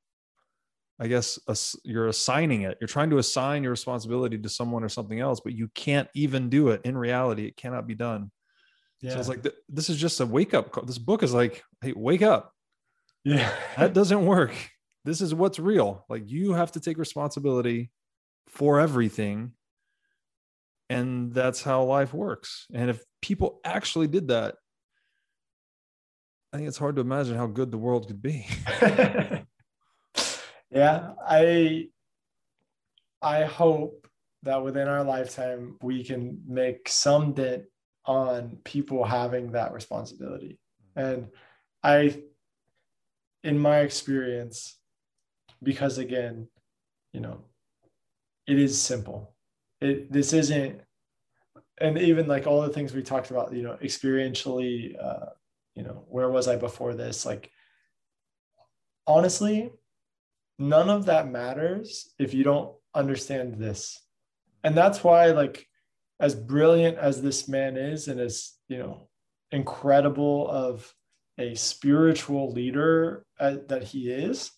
I 1.00 1.08
guess 1.08 1.38
ass- 1.48 1.76
you're 1.84 2.08
assigning 2.08 2.62
it. 2.64 2.78
You're 2.82 2.88
trying 2.88 3.10
to 3.12 3.18
assign 3.18 3.62
your 3.64 3.72
responsibility 3.72 4.38
to 4.38 4.50
someone 4.50 4.84
or 4.84 4.90
something 4.90 5.20
else, 5.20 5.40
but 5.40 5.54
you 5.54 5.68
can't 5.76 6.10
even 6.16 6.50
do 6.50 6.70
it 6.70 6.82
in 6.86 6.98
reality. 6.98 7.46
It 7.46 7.56
cannot 7.58 7.86
be 7.88 7.96
done. 7.96 8.32
yeah 9.02 9.12
So 9.14 9.20
it's 9.20 9.30
like 9.30 9.44
th- 9.44 9.56
this 9.70 9.90
is 9.90 9.98
just 9.98 10.20
a 10.22 10.26
wake 10.26 10.54
up 10.56 10.72
call. 10.72 10.86
This 10.86 10.98
book 10.98 11.22
is 11.24 11.34
like, 11.34 11.64
hey, 11.82 11.94
wake 11.96 12.22
up. 12.24 12.54
yeah 13.24 13.54
That 13.78 13.94
doesn't 13.94 14.26
work. 14.26 14.54
This 15.08 15.22
is 15.22 15.34
what's 15.34 15.58
real. 15.58 16.04
Like 16.10 16.30
you 16.30 16.52
have 16.52 16.74
to 16.74 16.82
take 16.82 16.98
responsibility 16.98 17.92
for 18.48 18.82
everything. 18.82 19.54
And 20.90 21.34
that's 21.34 21.64
how 21.64 21.84
life 21.84 22.14
works. 22.14 22.68
And 22.74 22.90
if 22.90 23.02
people 23.22 23.62
actually 23.64 24.08
did 24.08 24.28
that, 24.28 24.56
I 26.52 26.58
think 26.58 26.68
it's 26.68 26.78
hard 26.78 26.98
to 26.98 27.02
imagine 27.02 27.38
how 27.38 27.48
good 27.48 27.72
the 27.72 27.78
world 27.78 28.08
could 28.08 28.22
be. 28.22 28.48
yeah 30.72 31.14
i 31.26 31.88
i 33.22 33.44
hope 33.44 34.08
that 34.44 34.64
within 34.64 34.88
our 34.88 35.04
lifetime 35.04 35.78
we 35.82 36.04
can 36.04 36.42
make 36.46 36.90
some 36.90 37.34
dent 37.34 37.64
on 38.06 38.58
people 38.64 39.04
having 39.04 39.52
that 39.52 39.74
responsibility 39.74 40.60
mm. 40.98 41.04
and 41.04 41.28
i 41.84 42.22
in 43.44 43.58
my 43.58 43.80
experience 43.80 44.77
because 45.64 45.98
again 45.98 46.48
you 47.14 47.20
know 47.20 47.42
it 48.48 48.60
is 48.60 48.82
simple 48.82 49.36
it 49.82 50.12
this 50.12 50.34
isn't 50.34 50.82
and 51.80 51.98
even 51.98 52.28
like 52.28 52.48
all 52.48 52.62
the 52.62 52.70
things 52.70 52.94
we 52.94 53.04
talked 53.04 53.32
about 53.32 53.54
you 53.54 53.64
know 53.64 53.78
experientially 53.82 54.96
uh 55.02 55.28
you 55.76 55.84
know 55.84 56.06
where 56.10 56.30
was 56.30 56.48
i 56.48 56.56
before 56.56 56.94
this 56.94 57.26
like 57.26 57.52
honestly 59.06 59.72
none 60.60 60.90
of 60.90 61.06
that 61.06 61.30
matters 61.30 62.14
if 62.20 62.34
you 62.34 62.44
don't 62.44 62.74
understand 62.94 63.56
this. 63.56 64.02
And 64.64 64.76
that's 64.76 65.04
why, 65.04 65.28
like, 65.28 65.68
as 66.20 66.36
brilliant 66.36 66.98
as 66.98 67.22
this 67.22 67.48
man 67.48 67.78
is, 67.78 68.08
and 68.08 68.20
as 68.20 68.54
you 68.68 68.80
know, 68.80 69.08
incredible 69.52 70.50
of 70.50 70.94
a 71.38 71.54
spiritual 71.56 72.52
leader 72.52 73.26
uh, 73.40 73.58
that 73.68 73.84
he 73.84 74.10
is, 74.10 74.52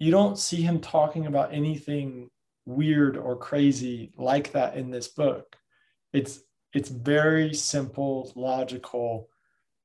you 0.00 0.10
don't 0.10 0.38
see 0.38 0.62
him 0.62 0.80
talking 0.80 1.26
about 1.26 1.52
anything 1.52 2.30
weird 2.66 3.16
or 3.16 3.36
crazy 3.36 4.12
like 4.16 4.52
that 4.52 4.74
in 4.74 4.90
this 4.90 5.06
book. 5.08 5.56
It's 6.12 6.40
it's 6.72 6.88
very 6.88 7.54
simple, 7.54 8.32
logical. 8.34 9.28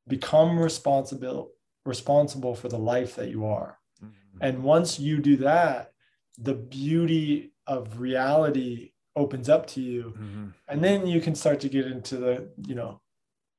Become 0.07 0.57
responsible 0.57 1.51
responsible 1.85 2.55
for 2.55 2.69
the 2.69 2.79
life 2.79 3.15
that 3.15 3.29
you 3.29 3.45
are. 3.45 3.77
Mm-hmm. 4.03 4.37
And 4.41 4.63
once 4.63 4.99
you 4.99 5.19
do 5.19 5.37
that, 5.37 5.91
the 6.39 6.55
beauty 6.55 7.53
of 7.67 7.99
reality 7.99 8.93
opens 9.15 9.49
up 9.49 9.67
to 9.67 9.81
you. 9.81 10.13
Mm-hmm. 10.17 10.45
And 10.67 10.83
then 10.83 11.05
you 11.05 11.21
can 11.21 11.35
start 11.35 11.59
to 11.59 11.69
get 11.69 11.85
into 11.85 12.17
the, 12.17 12.49
you 12.65 12.73
know, 12.73 13.01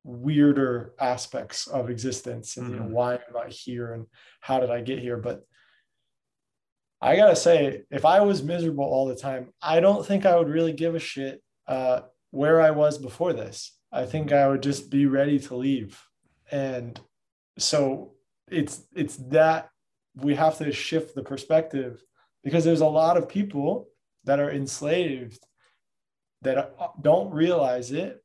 weirder 0.02 0.92
aspects 1.00 1.66
of 1.66 1.90
existence 1.90 2.56
and 2.56 2.66
mm-hmm. 2.66 2.74
you 2.74 2.80
know 2.80 2.86
mm-hmm. 2.86 2.94
why 2.94 3.14
am 3.14 3.36
i 3.36 3.48
here 3.48 3.92
and 3.92 4.06
how 4.40 4.60
did 4.60 4.70
i 4.70 4.80
get 4.80 5.00
here 5.00 5.16
but 5.16 5.44
i 7.00 7.16
gotta 7.16 7.36
say 7.36 7.82
if 7.90 8.04
i 8.04 8.20
was 8.20 8.42
miserable 8.42 8.84
all 8.84 9.06
the 9.06 9.16
time 9.16 9.48
i 9.62 9.80
don't 9.80 10.06
think 10.06 10.24
i 10.24 10.36
would 10.36 10.48
really 10.48 10.72
give 10.72 10.94
a 10.94 10.98
shit 10.98 11.42
uh, 11.68 12.00
where 12.30 12.60
i 12.60 12.70
was 12.70 12.98
before 12.98 13.32
this. 13.32 13.72
I 13.92 14.04
think 14.04 14.32
i 14.32 14.46
would 14.46 14.62
just 14.62 14.90
be 14.90 15.06
ready 15.06 15.38
to 15.40 15.56
leave. 15.56 16.00
And 16.50 17.00
so 17.58 18.12
it's 18.48 18.82
it's 18.94 19.16
that 19.16 19.70
we 20.14 20.34
have 20.34 20.58
to 20.58 20.72
shift 20.72 21.14
the 21.14 21.22
perspective 21.22 22.02
because 22.44 22.64
there's 22.64 22.80
a 22.80 22.86
lot 22.86 23.16
of 23.16 23.28
people 23.28 23.88
that 24.24 24.40
are 24.40 24.50
enslaved 24.50 25.40
that 26.42 26.74
don't 27.00 27.32
realize 27.32 27.92
it 27.92 28.22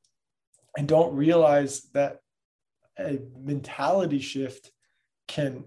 and 0.77 0.87
don't 0.87 1.15
realize 1.15 1.81
that 1.93 2.19
a 2.99 3.19
mentality 3.39 4.19
shift 4.19 4.71
can 5.27 5.63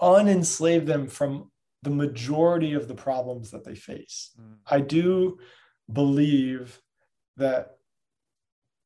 unenslave 0.00 0.86
them 0.86 1.06
from 1.06 1.50
the 1.82 1.90
majority 1.90 2.74
of 2.74 2.88
the 2.88 2.94
problems 2.94 3.50
that 3.50 3.64
they 3.64 3.74
face. 3.74 4.30
Mm. 4.40 4.56
I 4.66 4.80
do 4.80 5.38
believe 5.92 6.80
that 7.36 7.76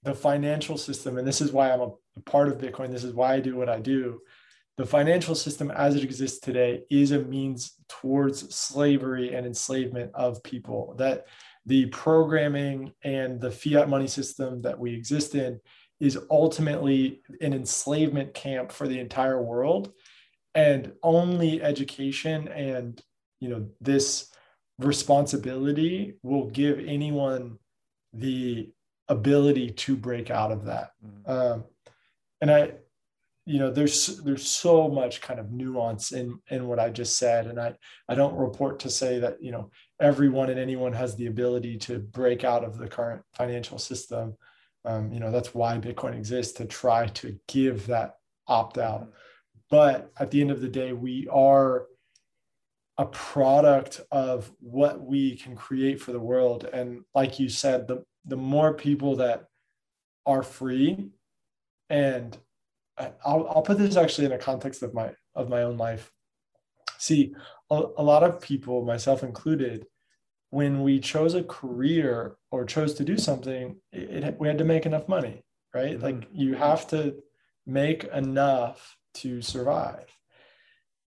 the 0.02 0.14
financial 0.14 0.78
system, 0.78 1.18
and 1.18 1.26
this 1.26 1.40
is 1.40 1.52
why 1.52 1.70
I'm 1.70 1.80
a, 1.80 1.90
a 2.16 2.20
part 2.24 2.48
of 2.48 2.58
Bitcoin, 2.58 2.90
this 2.90 3.04
is 3.04 3.12
why 3.12 3.34
I 3.34 3.40
do 3.40 3.56
what 3.56 3.68
I 3.68 3.80
do. 3.80 4.20
The 4.76 4.86
financial 4.86 5.34
system 5.34 5.70
as 5.70 5.94
it 5.94 6.04
exists 6.04 6.38
today 6.38 6.84
is 6.90 7.10
a 7.10 7.20
means 7.20 7.72
towards 7.88 8.54
slavery 8.54 9.34
and 9.34 9.46
enslavement 9.46 10.10
of 10.14 10.42
people. 10.42 10.94
That 10.98 11.26
the 11.64 11.86
programming 11.86 12.92
and 13.02 13.40
the 13.40 13.50
fiat 13.50 13.88
money 13.88 14.06
system 14.06 14.62
that 14.62 14.78
we 14.78 14.94
exist 14.94 15.34
in 15.34 15.60
is 15.98 16.18
ultimately 16.30 17.22
an 17.40 17.54
enslavement 17.54 18.34
camp 18.34 18.70
for 18.70 18.86
the 18.86 19.00
entire 19.00 19.42
world 19.42 19.92
and 20.56 20.92
only 21.02 21.62
education 21.62 22.48
and 22.48 23.00
you 23.40 23.48
know 23.48 23.68
this 23.80 24.30
responsibility 24.78 26.14
will 26.22 26.46
give 26.46 26.80
anyone 26.80 27.58
the 28.12 28.70
ability 29.08 29.70
to 29.70 29.94
break 29.94 30.30
out 30.30 30.50
of 30.50 30.64
that. 30.64 30.90
Mm-hmm. 31.04 31.30
um, 31.30 31.64
and 32.40 32.50
i 32.50 32.72
you 33.46 33.58
know 33.60 33.70
there's 33.70 34.18
there's 34.24 34.46
so 34.46 34.88
much 34.88 35.20
kind 35.20 35.38
of 35.38 35.52
nuance 35.52 36.12
in 36.12 36.38
in 36.50 36.66
what 36.66 36.80
i 36.80 36.88
just 36.90 37.16
said. 37.16 37.46
And 37.46 37.60
i 37.60 37.74
i 38.08 38.14
don't 38.14 38.36
report 38.36 38.80
to 38.80 38.90
say 38.90 39.20
that 39.20 39.40
you 39.40 39.52
know 39.52 39.70
everyone 40.00 40.50
and 40.50 40.58
anyone 40.58 40.92
has 40.94 41.14
the 41.14 41.26
ability 41.26 41.78
to 41.78 41.98
break 41.98 42.42
out 42.44 42.64
of 42.64 42.78
the 42.78 42.88
current 42.88 43.22
financial 43.34 43.78
system. 43.78 44.34
Um, 44.84 45.12
you 45.12 45.20
know 45.20 45.30
that's 45.30 45.54
why 45.54 45.78
bitcoin 45.78 46.16
exists 46.16 46.54
to 46.54 46.64
try 46.64 47.06
to 47.20 47.38
give 47.46 47.86
that 47.86 48.14
opt 48.48 48.78
out 48.78 49.08
but 49.70 50.12
at 50.18 50.30
the 50.30 50.40
end 50.40 50.50
of 50.50 50.60
the 50.60 50.68
day 50.68 50.92
we 50.92 51.28
are 51.30 51.86
a 52.98 53.06
product 53.06 54.00
of 54.10 54.50
what 54.60 55.00
we 55.00 55.36
can 55.36 55.54
create 55.54 56.00
for 56.00 56.12
the 56.12 56.20
world. 56.20 56.64
And 56.72 57.02
like 57.14 57.38
you 57.38 57.48
said 57.48 57.86
the 57.86 58.04
the 58.24 58.36
more 58.36 58.74
people 58.74 59.16
that 59.16 59.44
are 60.24 60.42
free 60.42 61.10
and 61.88 62.36
I'll, 62.98 63.46
I'll 63.48 63.62
put 63.62 63.78
this 63.78 63.96
actually 63.96 64.26
in 64.26 64.32
a 64.32 64.38
context 64.38 64.82
of 64.82 64.94
my 64.94 65.12
of 65.34 65.48
my 65.48 65.62
own 65.62 65.76
life. 65.76 66.10
See 66.98 67.34
a, 67.70 67.84
a 67.98 68.02
lot 68.02 68.22
of 68.22 68.40
people 68.40 68.84
myself 68.84 69.22
included 69.22 69.86
when 70.50 70.82
we 70.82 71.00
chose 71.00 71.34
a 71.34 71.44
career 71.44 72.36
or 72.50 72.64
chose 72.64 72.94
to 72.94 73.04
do 73.04 73.18
something 73.18 73.76
it, 73.92 74.24
it 74.24 74.40
we 74.40 74.48
had 74.48 74.58
to 74.58 74.64
make 74.64 74.86
enough 74.86 75.08
money 75.08 75.42
right? 75.76 75.94
Mm-hmm. 75.96 76.02
like 76.02 76.28
you 76.32 76.54
have 76.54 76.88
to 76.88 77.16
make 77.66 78.04
enough 78.04 78.96
to 79.16 79.42
survive 79.42 80.06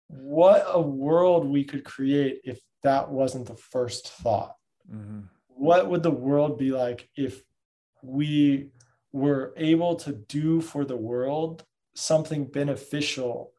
what 0.08 0.66
a 0.68 0.82
world 0.82 1.46
we 1.46 1.64
could 1.64 1.84
create 1.84 2.40
if 2.44 2.60
that 2.84 3.10
wasn't 3.10 3.46
the 3.46 3.58
first 3.58 4.10
thought 4.10 4.56
mm-hmm. 4.90 5.22
what 5.48 5.90
would 5.90 6.04
the 6.04 6.12
world 6.12 6.58
be 6.58 6.72
like 6.72 7.10
if 7.16 7.42
we 8.02 8.70
were 9.12 9.54
able 9.58 9.96
to 9.96 10.14
do 10.14 10.62
for 10.62 10.86
the 10.86 10.96
world 10.96 11.64
something 11.96 12.46
beneficial 12.46 13.52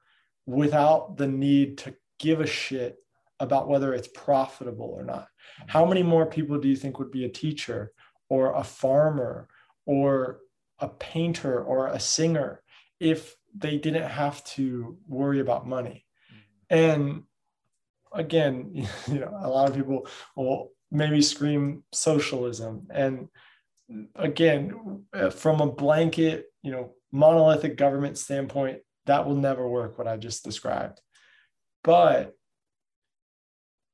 without 0.46 1.16
the 1.16 1.26
need 1.26 1.76
to 1.76 1.94
give 2.18 2.40
a 2.40 2.46
shit 2.46 2.96
about 3.40 3.68
whether 3.68 3.94
it's 3.94 4.08
profitable 4.08 4.86
or 4.86 5.04
not. 5.04 5.28
How 5.66 5.84
many 5.84 6.02
more 6.02 6.26
people 6.26 6.58
do 6.58 6.68
you 6.68 6.76
think 6.76 6.98
would 6.98 7.10
be 7.10 7.24
a 7.24 7.30
teacher 7.30 7.92
or 8.28 8.54
a 8.54 8.64
farmer 8.64 9.48
or 9.86 10.40
a 10.78 10.88
painter 10.88 11.62
or 11.62 11.88
a 11.88 12.00
singer 12.00 12.62
if 13.00 13.36
they 13.58 13.78
didn't 13.78 14.08
have 14.08 14.42
to 14.44 14.96
worry 15.06 15.40
about 15.40 15.66
money? 15.66 16.04
And 16.70 17.24
again, 18.12 18.70
you 19.08 19.18
know, 19.20 19.36
a 19.40 19.48
lot 19.48 19.68
of 19.68 19.76
people 19.76 20.06
will 20.36 20.70
maybe 20.90 21.20
scream 21.20 21.84
socialism. 21.92 22.86
And 22.90 23.28
again, 24.14 25.04
from 25.30 25.60
a 25.60 25.70
blanket, 25.70 26.46
you 26.62 26.72
know, 26.72 26.92
monolithic 27.12 27.76
government 27.76 28.18
standpoint, 28.18 28.80
that 29.06 29.26
will 29.26 29.36
never 29.36 29.66
work, 29.66 29.98
what 29.98 30.06
I 30.06 30.16
just 30.16 30.44
described. 30.44 31.00
But 31.82 32.34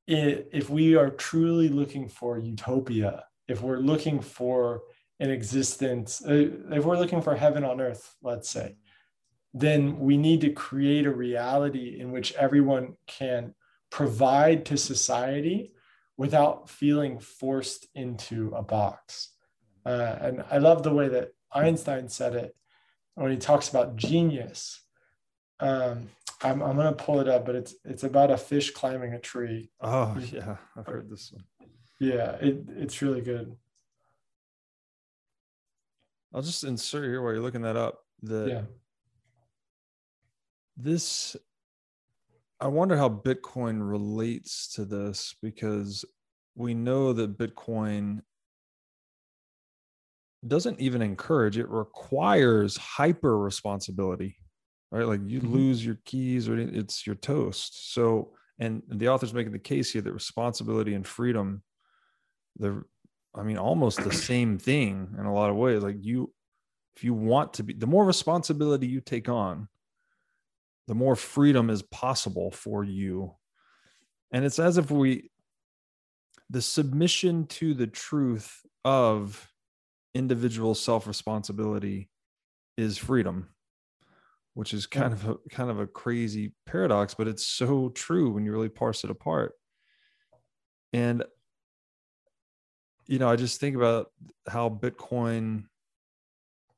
it, 0.06 0.50
if 0.52 0.68
we 0.68 0.96
are 0.96 1.10
truly 1.10 1.68
looking 1.68 2.08
for 2.08 2.38
utopia, 2.38 3.24
if 3.48 3.62
we're 3.62 3.78
looking 3.78 4.20
for 4.20 4.82
an 5.20 5.30
existence, 5.30 6.22
uh, 6.26 6.50
if 6.72 6.84
we're 6.84 6.98
looking 6.98 7.22
for 7.22 7.36
heaven 7.36 7.64
on 7.64 7.80
earth, 7.80 8.14
let's 8.22 8.50
say, 8.50 8.76
then 9.54 10.00
we 10.00 10.16
need 10.16 10.40
to 10.40 10.50
create 10.50 11.06
a 11.06 11.14
reality 11.14 12.00
in 12.00 12.10
which 12.10 12.32
everyone 12.34 12.96
can 13.06 13.54
provide 13.90 14.66
to 14.66 14.76
society 14.76 15.72
without 16.16 16.68
feeling 16.68 17.20
forced 17.20 17.86
into 17.94 18.52
a 18.54 18.62
box. 18.62 19.30
Uh, 19.86 20.16
and 20.20 20.44
I 20.50 20.58
love 20.58 20.82
the 20.82 20.92
way 20.92 21.08
that 21.08 21.30
Einstein 21.52 22.08
said 22.08 22.34
it 22.34 22.56
when 23.14 23.30
he 23.30 23.36
talks 23.36 23.68
about 23.68 23.94
genius. 23.94 24.80
Um, 25.60 26.08
I'm, 26.42 26.60
I'm 26.60 26.74
going 26.76 26.92
to 26.92 27.04
pull 27.04 27.20
it 27.20 27.28
up, 27.28 27.46
but 27.46 27.54
it's 27.54 27.74
it's 27.84 28.02
about 28.02 28.32
a 28.32 28.36
fish 28.36 28.72
climbing 28.72 29.14
a 29.14 29.20
tree. 29.20 29.70
Oh 29.80 30.16
yeah, 30.32 30.56
I've 30.76 30.86
heard 30.86 31.08
this 31.08 31.32
one. 31.32 31.44
Yeah, 32.00 32.32
it, 32.32 32.66
it's 32.76 33.00
really 33.00 33.20
good. 33.20 33.56
I'll 36.34 36.42
just 36.42 36.64
insert 36.64 37.04
here 37.04 37.22
while 37.22 37.32
you're 37.32 37.42
looking 37.42 37.62
that 37.62 37.76
up. 37.76 38.00
The 38.22 38.46
yeah. 38.46 38.62
This 40.76 41.36
I 42.60 42.68
wonder 42.68 42.96
how 42.96 43.08
Bitcoin 43.08 43.78
relates 43.86 44.72
to 44.74 44.84
this 44.84 45.34
because 45.42 46.04
we 46.54 46.72
know 46.72 47.12
that 47.12 47.36
Bitcoin 47.36 48.20
doesn't 50.46 50.80
even 50.80 51.02
encourage, 51.02 51.58
it 51.58 51.68
requires 51.68 52.76
hyper 52.76 53.38
responsibility, 53.38 54.36
right? 54.90 55.06
Like 55.06 55.20
you 55.26 55.40
mm-hmm. 55.40 55.52
lose 55.52 55.84
your 55.84 55.98
keys 56.04 56.48
or 56.48 56.56
it's 56.58 57.06
your 57.06 57.16
toast. 57.16 57.92
So, 57.92 58.32
and 58.58 58.82
the 58.88 59.08
author's 59.08 59.34
making 59.34 59.52
the 59.52 59.58
case 59.58 59.92
here 59.92 60.02
that 60.02 60.12
responsibility 60.12 60.94
and 60.94 61.06
freedom, 61.06 61.62
they're, 62.56 62.84
I 63.34 63.42
mean, 63.42 63.58
almost 63.58 64.04
the 64.04 64.12
same 64.12 64.58
thing 64.58 65.16
in 65.18 65.26
a 65.26 65.34
lot 65.34 65.50
of 65.50 65.56
ways. 65.56 65.82
Like 65.82 65.96
you, 66.00 66.32
if 66.96 67.02
you 67.02 67.14
want 67.14 67.54
to 67.54 67.64
be, 67.64 67.72
the 67.72 67.86
more 67.86 68.04
responsibility 68.04 68.86
you 68.86 69.00
take 69.00 69.28
on, 69.28 69.68
the 70.86 70.94
more 70.94 71.16
freedom 71.16 71.70
is 71.70 71.82
possible 71.82 72.50
for 72.50 72.84
you. 72.84 73.34
And 74.32 74.44
it's 74.44 74.58
as 74.58 74.78
if 74.78 74.90
we, 74.90 75.30
the 76.50 76.62
submission 76.62 77.46
to 77.46 77.74
the 77.74 77.86
truth 77.86 78.60
of 78.84 79.50
individual 80.14 80.74
self 80.74 81.06
responsibility 81.06 82.08
is 82.76 82.98
freedom 82.98 83.48
which 84.54 84.72
is 84.72 84.86
kind 84.86 85.12
of 85.12 85.28
a 85.28 85.36
kind 85.50 85.70
of 85.70 85.80
a 85.80 85.86
crazy 85.86 86.54
paradox 86.66 87.14
but 87.14 87.26
it's 87.26 87.44
so 87.44 87.88
true 87.88 88.30
when 88.30 88.44
you 88.44 88.52
really 88.52 88.68
parse 88.68 89.02
it 89.02 89.10
apart 89.10 89.54
and 90.92 91.24
you 93.06 93.18
know, 93.18 93.28
I 93.28 93.36
just 93.36 93.60
think 93.60 93.76
about 93.76 94.06
how 94.48 94.68
Bitcoin 94.68 95.64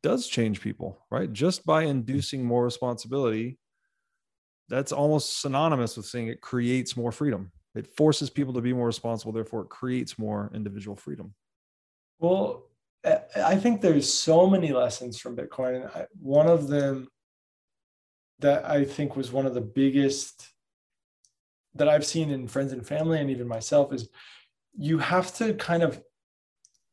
does 0.03 0.27
change 0.27 0.61
people, 0.61 0.99
right? 1.11 1.33
Just 1.33 1.65
by 1.65 1.85
mm. 1.85 1.91
inducing 1.91 2.45
more 2.45 2.65
responsibility, 2.65 3.59
that's 4.69 4.93
almost 4.93 5.41
synonymous 5.41 5.97
with 5.97 6.07
saying 6.07 6.29
it 6.29 6.41
creates 6.41 6.97
more 6.97 7.13
freedom. 7.13 7.53
It 7.75 7.87
forces 7.87 8.31
people 8.31 8.55
to 8.55 8.61
be 8.61 8.73
more 8.73 8.87
responsible, 8.87 9.33
therefore, 9.33 9.63
it 9.63 9.69
creates 9.69 10.19
more 10.19 10.51
individual 10.55 10.97
freedom. 10.97 11.35
Well, 12.19 12.65
I 13.05 13.57
think 13.57 13.81
there's 13.81 14.13
so 14.13 14.47
many 14.47 14.73
lessons 14.73 15.19
from 15.21 15.37
Bitcoin. 15.37 16.07
One 16.21 16.49
of 16.49 16.69
them 16.69 17.09
that 18.41 18.69
I 18.69 18.85
think 18.85 19.15
was 19.17 19.31
one 19.31 19.47
of 19.47 19.55
the 19.55 19.61
biggest 19.61 20.49
that 21.75 21.89
I've 21.89 22.07
seen 22.07 22.31
in 22.31 22.49
friends 22.49 22.73
and 22.73 22.87
family 22.87 23.21
and 23.21 23.31
even 23.31 23.47
myself 23.47 23.93
is 23.93 24.09
you 24.77 24.99
have 24.99 25.35
to 25.37 25.55
kind 25.55 25.83
of 25.83 26.03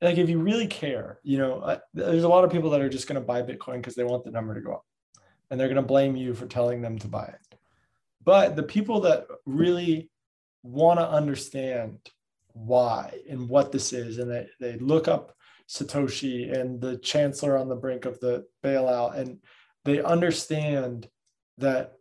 like 0.02 0.18
if 0.18 0.30
you 0.30 0.40
really 0.40 0.68
care, 0.68 1.20
you 1.24 1.38
know, 1.38 1.80
there's 1.94 2.24
a 2.24 2.30
lot 2.30 2.44
of 2.44 2.52
people 2.52 2.70
that 2.72 2.82
are 2.82 2.90
just 2.90 3.08
going 3.08 3.20
to 3.20 3.26
buy 3.26 3.42
Bitcoin 3.42 3.78
because 3.78 3.96
they 3.96 4.04
want 4.04 4.26
the 4.26 4.32
number 4.32 4.54
to 4.54 4.62
go 4.62 4.74
up 4.74 4.86
and 5.50 5.60
they're 5.60 5.70
going 5.70 5.78
to 5.78 5.82
blame 5.82 6.16
you 6.16 6.34
for 6.34 6.46
telling 6.46 6.82
them 6.82 7.00
to 7.00 7.08
buy 7.08 7.24
it. 7.26 7.53
But 8.24 8.56
the 8.56 8.64
people 8.64 9.02
that 9.02 9.28
really 9.46 10.10
want 10.64 11.00
to 11.00 11.08
understand 11.08 12.00
why 12.54 13.20
and 13.30 13.50
what 13.50 13.72
this 13.72 13.94
is, 13.94 14.18
and 14.18 14.30
they, 14.30 14.48
they 14.60 14.78
look 14.78 15.08
up 15.08 15.36
Satoshi 15.70 16.54
and 16.58 16.80
the 16.80 16.98
chancellor 16.98 17.58
on 17.58 17.68
the 17.68 17.76
brink 17.76 18.06
of 18.06 18.20
the 18.20 18.46
bailout, 18.64 19.18
and 19.18 19.40
they 19.86 20.02
understand 20.02 21.08
that 21.58 21.94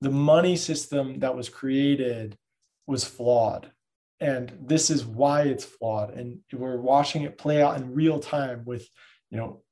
the 0.00 0.10
money 0.10 0.56
system 0.56 1.18
that 1.20 1.36
was 1.36 1.48
created 1.48 2.36
was 2.86 3.04
flawed. 3.04 3.70
And 4.20 4.52
this 4.60 4.90
is 4.90 5.04
why 5.04 5.42
it's 5.42 5.64
flawed. 5.64 6.10
And 6.14 6.40
we're 6.52 6.80
watching 6.80 7.22
it 7.22 7.38
play 7.38 7.62
out 7.62 7.78
in 7.78 7.94
real 7.94 8.18
time 8.18 8.64
with 8.64 8.86
you 9.30 9.38
know 9.38 9.62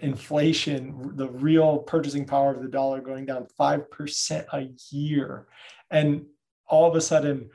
inflation 0.00 1.16
the 1.16 1.28
real 1.28 1.78
purchasing 1.78 2.24
power 2.24 2.54
of 2.54 2.62
the 2.62 2.68
dollar 2.68 3.00
going 3.00 3.26
down 3.26 3.46
5% 3.58 4.46
a 4.52 4.68
year. 4.90 5.46
And 5.90 6.26
all 6.66 6.88
of 6.88 6.94
a 6.94 7.00
sudden 7.00 7.50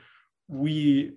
we 0.48 1.12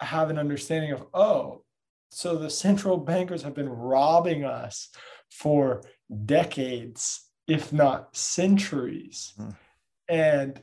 have 0.00 0.30
an 0.30 0.38
understanding 0.38 0.92
of 0.92 1.06
oh 1.12 1.62
so 2.10 2.36
the 2.36 2.48
central 2.48 2.96
bankers 2.96 3.42
have 3.42 3.54
been 3.54 3.68
robbing 3.68 4.44
us 4.44 4.88
for 5.30 5.82
decades 6.24 7.28
if 7.46 7.72
not 7.72 8.14
centuries. 8.16 9.34
Mm. 9.38 9.56
and 10.08 10.60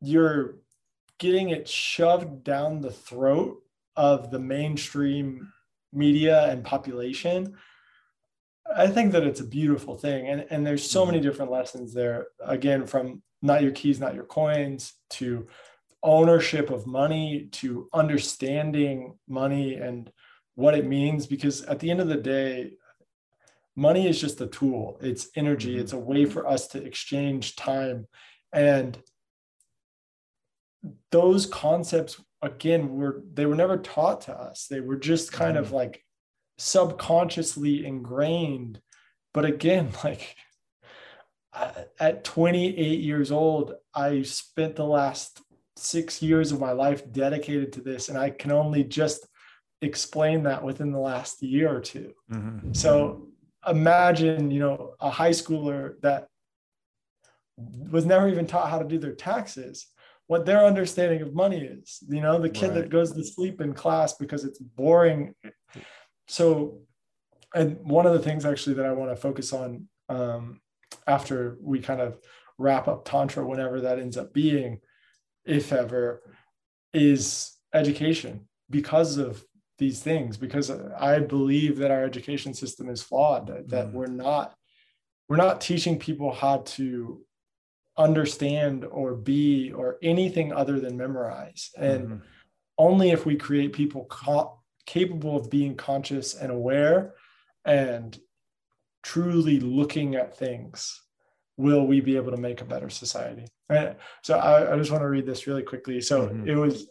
you're 0.00 0.56
getting 1.18 1.50
it 1.50 1.66
shoved 1.66 2.44
down 2.44 2.80
the 2.80 2.92
throat 2.92 3.60
of 3.96 4.30
the 4.30 4.38
mainstream 4.38 5.52
media 5.92 6.48
and 6.50 6.64
population 6.64 7.56
i 8.76 8.86
think 8.86 9.12
that 9.12 9.24
it's 9.24 9.40
a 9.40 9.46
beautiful 9.46 9.96
thing 9.96 10.28
and, 10.28 10.46
and 10.50 10.66
there's 10.66 10.88
so 10.88 11.04
many 11.04 11.18
mm-hmm. 11.18 11.28
different 11.28 11.50
lessons 11.50 11.92
there 11.94 12.26
again 12.44 12.86
from 12.86 13.22
not 13.42 13.62
your 13.62 13.72
keys 13.72 14.00
not 14.00 14.14
your 14.14 14.24
coins 14.24 14.94
to 15.10 15.46
ownership 16.02 16.70
of 16.70 16.86
money 16.86 17.48
to 17.50 17.88
understanding 17.92 19.16
money 19.28 19.74
and 19.74 20.12
what 20.54 20.74
it 20.74 20.86
means 20.86 21.26
because 21.26 21.62
at 21.62 21.78
the 21.80 21.90
end 21.90 22.00
of 22.00 22.08
the 22.08 22.16
day 22.16 22.72
money 23.76 24.08
is 24.08 24.20
just 24.20 24.40
a 24.40 24.46
tool 24.46 24.98
it's 25.00 25.28
energy 25.36 25.72
mm-hmm. 25.72 25.80
it's 25.80 25.92
a 25.92 25.98
way 25.98 26.24
for 26.24 26.46
us 26.46 26.68
to 26.68 26.82
exchange 26.82 27.56
time 27.56 28.06
and 28.52 28.98
those 31.10 31.46
concepts 31.46 32.20
again 32.42 32.96
were 32.96 33.22
they 33.34 33.46
were 33.46 33.54
never 33.54 33.76
taught 33.78 34.20
to 34.20 34.32
us 34.32 34.66
they 34.68 34.80
were 34.80 34.96
just 34.96 35.32
kind 35.32 35.56
mm. 35.56 35.60
of 35.60 35.72
like 35.72 36.02
subconsciously 36.58 37.86
ingrained 37.86 38.80
but 39.32 39.44
again 39.44 39.90
like 40.04 40.36
at 41.98 42.24
28 42.24 43.00
years 43.00 43.30
old 43.32 43.74
i 43.94 44.22
spent 44.22 44.76
the 44.76 44.84
last 44.84 45.40
six 45.76 46.20
years 46.20 46.50
of 46.52 46.60
my 46.60 46.72
life 46.72 47.10
dedicated 47.12 47.72
to 47.72 47.80
this 47.80 48.08
and 48.08 48.18
i 48.18 48.28
can 48.28 48.50
only 48.50 48.84
just 48.84 49.26
explain 49.80 50.42
that 50.42 50.62
within 50.62 50.90
the 50.90 50.98
last 50.98 51.40
year 51.42 51.74
or 51.74 51.80
2 51.80 52.12
mm-hmm. 52.32 52.72
so 52.72 53.28
imagine 53.66 54.50
you 54.50 54.58
know 54.58 54.94
a 55.00 55.10
high 55.10 55.30
schooler 55.30 56.00
that 56.00 56.26
was 57.90 58.04
never 58.04 58.28
even 58.28 58.46
taught 58.46 58.70
how 58.70 58.78
to 58.78 58.84
do 58.84 58.98
their 58.98 59.14
taxes 59.14 59.86
what 60.28 60.44
their 60.44 60.64
understanding 60.64 61.22
of 61.22 61.34
money 61.34 61.58
is. 61.58 61.98
You 62.06 62.20
know, 62.20 62.38
the 62.38 62.50
kid 62.50 62.68
right. 62.68 62.74
that 62.74 62.90
goes 62.90 63.12
to 63.12 63.24
sleep 63.24 63.60
in 63.60 63.72
class 63.72 64.12
because 64.12 64.44
it's 64.44 64.58
boring. 64.58 65.34
So, 66.28 66.80
and 67.54 67.78
one 67.82 68.06
of 68.06 68.12
the 68.12 68.18
things 68.20 68.44
actually 68.44 68.74
that 68.74 68.86
I 68.86 68.92
want 68.92 69.10
to 69.10 69.16
focus 69.16 69.52
on 69.52 69.88
um, 70.08 70.60
after 71.06 71.56
we 71.60 71.80
kind 71.80 72.00
of 72.00 72.18
wrap 72.58 72.88
up 72.88 73.04
Tantra, 73.04 73.46
whenever 73.46 73.80
that 73.80 73.98
ends 73.98 74.16
up 74.16 74.32
being, 74.32 74.80
if 75.44 75.72
ever, 75.72 76.22
is 76.92 77.56
education 77.72 78.48
because 78.68 79.16
of 79.16 79.44
these 79.78 80.00
things. 80.00 80.36
Because 80.36 80.70
I 80.70 81.20
believe 81.20 81.78
that 81.78 81.90
our 81.90 82.04
education 82.04 82.52
system 82.52 82.88
is 82.88 83.02
flawed, 83.02 83.46
that, 83.46 83.68
that 83.68 83.86
mm. 83.88 83.92
we're 83.92 84.06
not 84.06 84.54
we're 85.28 85.36
not 85.36 85.60
teaching 85.60 85.98
people 85.98 86.32
how 86.32 86.58
to 86.58 87.20
understand 87.98 88.84
or 88.84 89.14
be 89.14 89.72
or 89.72 89.98
anything 90.02 90.52
other 90.52 90.80
than 90.80 90.96
memorize. 90.96 91.70
And 91.76 92.04
mm-hmm. 92.04 92.16
only 92.78 93.10
if 93.10 93.26
we 93.26 93.36
create 93.36 93.72
people 93.72 94.06
ca- 94.06 94.54
capable 94.88 95.36
of 95.36 95.50
being 95.50 95.76
conscious 95.76 96.34
and 96.34 96.50
aware 96.50 97.12
and 97.66 98.18
truly 99.02 99.60
looking 99.60 100.14
at 100.14 100.36
things 100.36 101.02
will 101.58 101.86
we 101.86 102.00
be 102.00 102.16
able 102.16 102.30
to 102.30 102.38
make 102.38 102.62
a 102.62 102.64
better 102.64 102.88
society. 102.88 103.46
Right? 103.68 103.98
So 104.22 104.38
I, 104.38 104.72
I 104.72 104.78
just 104.78 104.90
want 104.90 105.02
to 105.02 105.08
read 105.08 105.26
this 105.26 105.46
really 105.46 105.62
quickly. 105.62 106.00
So 106.00 106.28
mm-hmm. 106.28 106.48
it 106.48 106.54
was 106.54 106.88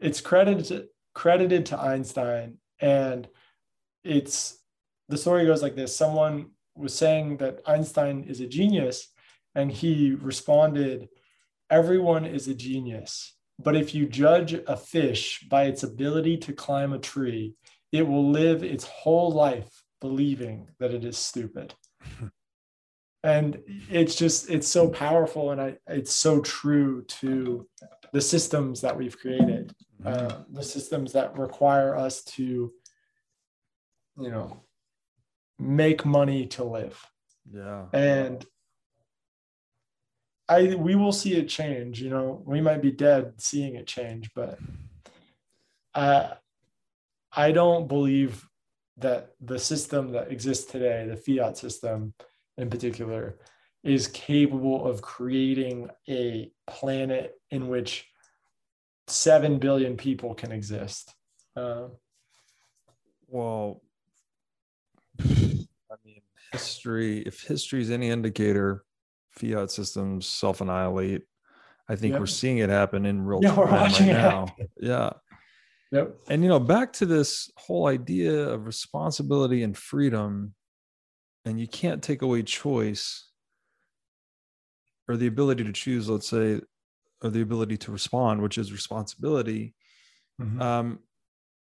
it's 0.00 0.22
credited 0.22 0.86
credited 1.12 1.66
to 1.66 1.78
Einstein 1.78 2.56
and 2.80 3.28
it's 4.04 4.58
the 5.10 5.18
story 5.18 5.44
goes 5.44 5.62
like 5.62 5.76
this 5.76 5.94
someone 5.94 6.50
was 6.74 6.94
saying 6.94 7.36
that 7.36 7.60
Einstein 7.66 8.24
is 8.24 8.40
a 8.40 8.46
genius 8.46 9.08
and 9.54 9.70
he 9.70 10.14
responded, 10.14 11.08
Everyone 11.70 12.24
is 12.24 12.48
a 12.48 12.54
genius, 12.54 13.33
but 13.58 13.76
if 13.76 13.94
you 13.94 14.06
judge 14.06 14.52
a 14.54 14.76
fish 14.76 15.46
by 15.48 15.64
its 15.64 15.82
ability 15.82 16.36
to 16.38 16.52
climb 16.52 16.92
a 16.92 16.98
tree, 16.98 17.54
it 17.92 18.06
will 18.06 18.30
live 18.30 18.64
its 18.64 18.84
whole 18.84 19.30
life 19.30 19.82
believing 20.00 20.68
that 20.80 20.92
it 20.92 21.04
is 21.04 21.16
stupid. 21.16 21.74
and 23.22 23.58
it's 23.90 24.16
just, 24.16 24.50
it's 24.50 24.68
so 24.68 24.88
powerful 24.88 25.52
and 25.52 25.60
I, 25.60 25.76
it's 25.86 26.14
so 26.14 26.40
true 26.40 27.04
to 27.04 27.68
the 28.12 28.20
systems 28.20 28.80
that 28.80 28.96
we've 28.96 29.18
created, 29.18 29.74
mm-hmm. 30.02 30.08
uh, 30.08 30.42
the 30.50 30.62
systems 30.62 31.12
that 31.12 31.38
require 31.38 31.96
us 31.96 32.22
to, 32.24 32.72
you 34.18 34.30
know, 34.30 34.60
make 35.58 36.04
money 36.04 36.46
to 36.46 36.64
live. 36.64 37.00
Yeah. 37.52 37.86
And 37.92 38.44
I 40.48 40.74
we 40.74 40.94
will 40.94 41.12
see 41.12 41.34
it 41.34 41.48
change. 41.48 42.00
You 42.00 42.10
know, 42.10 42.42
we 42.44 42.60
might 42.60 42.82
be 42.82 42.90
dead 42.90 43.34
seeing 43.38 43.76
it 43.76 43.86
change, 43.86 44.30
but 44.34 44.58
I 45.94 46.34
I 47.32 47.52
don't 47.52 47.88
believe 47.88 48.46
that 48.98 49.32
the 49.40 49.58
system 49.58 50.12
that 50.12 50.30
exists 50.30 50.70
today, 50.70 51.06
the 51.08 51.16
fiat 51.16 51.56
system 51.56 52.14
in 52.56 52.70
particular, 52.70 53.38
is 53.82 54.06
capable 54.08 54.86
of 54.86 55.02
creating 55.02 55.90
a 56.08 56.52
planet 56.66 57.34
in 57.50 57.68
which 57.68 58.06
seven 59.08 59.58
billion 59.58 59.96
people 59.96 60.34
can 60.34 60.52
exist. 60.52 61.12
Uh, 61.56 61.88
well, 63.28 63.82
I 65.20 65.96
mean, 66.04 66.20
history. 66.52 67.20
If 67.20 67.42
history 67.42 67.80
is 67.80 67.90
any 67.90 68.10
indicator, 68.10 68.84
fiat 69.36 69.70
systems 69.70 70.26
self 70.26 70.60
annihilate. 70.60 71.22
I 71.88 71.96
think 71.96 72.12
yep. 72.12 72.20
we're 72.20 72.26
seeing 72.26 72.58
it 72.58 72.70
happen 72.70 73.04
in 73.04 73.22
real 73.24 73.40
yeah, 73.42 73.54
time 73.54 73.66
right 73.68 74.00
now. 74.00 74.46
Happen. 74.46 74.68
Yeah. 74.80 75.10
Yep. 75.92 76.16
And 76.28 76.42
you 76.42 76.48
know, 76.48 76.60
back 76.60 76.92
to 76.94 77.06
this 77.06 77.50
whole 77.56 77.86
idea 77.86 78.48
of 78.48 78.66
responsibility 78.66 79.62
and 79.62 79.76
freedom, 79.76 80.54
and 81.44 81.60
you 81.60 81.68
can't 81.68 82.02
take 82.02 82.22
away 82.22 82.42
choice 82.42 83.28
or 85.08 85.16
the 85.16 85.26
ability 85.26 85.64
to 85.64 85.72
choose, 85.72 86.08
let's 86.08 86.28
say, 86.28 86.60
or 87.22 87.30
the 87.30 87.42
ability 87.42 87.76
to 87.76 87.92
respond, 87.92 88.42
which 88.42 88.58
is 88.58 88.72
responsibility. 88.72 89.74
Mm-hmm. 90.40 90.60
Um, 90.60 90.98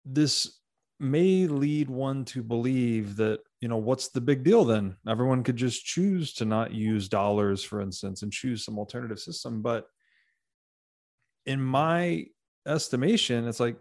this 0.04 0.57
may 1.00 1.46
lead 1.46 1.88
one 1.88 2.24
to 2.24 2.42
believe 2.42 3.16
that 3.16 3.40
you 3.60 3.68
know 3.68 3.76
what's 3.76 4.08
the 4.08 4.20
big 4.20 4.42
deal 4.42 4.64
then 4.64 4.96
everyone 5.08 5.44
could 5.44 5.56
just 5.56 5.84
choose 5.84 6.32
to 6.32 6.44
not 6.44 6.72
use 6.72 7.08
dollars 7.08 7.62
for 7.62 7.80
instance 7.80 8.22
and 8.22 8.32
choose 8.32 8.64
some 8.64 8.78
alternative 8.78 9.18
system 9.18 9.62
but 9.62 9.86
in 11.46 11.60
my 11.60 12.24
estimation 12.66 13.46
it's 13.46 13.60
like 13.60 13.76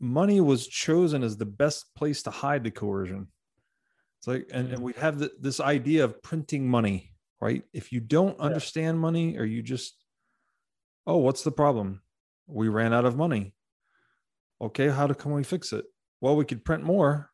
money 0.00 0.40
was 0.40 0.66
chosen 0.66 1.22
as 1.22 1.36
the 1.36 1.46
best 1.46 1.94
place 1.94 2.22
to 2.24 2.30
hide 2.30 2.64
the 2.64 2.70
coercion. 2.70 3.28
It's 4.18 4.26
like, 4.26 4.48
and, 4.52 4.70
and 4.70 4.78
mm. 4.78 4.82
we 4.82 4.92
have 4.94 5.18
the, 5.18 5.30
this 5.40 5.60
idea 5.60 6.04
of 6.04 6.22
printing 6.22 6.68
money, 6.68 7.12
right? 7.40 7.62
If 7.72 7.92
you 7.92 8.00
don't 8.00 8.38
understand 8.40 8.98
money 8.98 9.38
or 9.38 9.44
you 9.44 9.62
just, 9.62 9.94
oh, 11.06 11.18
what's 11.18 11.42
the 11.42 11.52
problem? 11.52 12.02
We 12.46 12.68
ran 12.68 12.92
out 12.92 13.04
of 13.04 13.16
money. 13.16 13.54
Okay, 14.60 14.88
how 14.88 15.06
do, 15.06 15.14
can 15.14 15.32
we 15.32 15.42
fix 15.42 15.72
it? 15.72 15.84
Well, 16.26 16.34
we 16.34 16.44
could 16.44 16.64
print 16.64 16.82
more. 16.82 17.30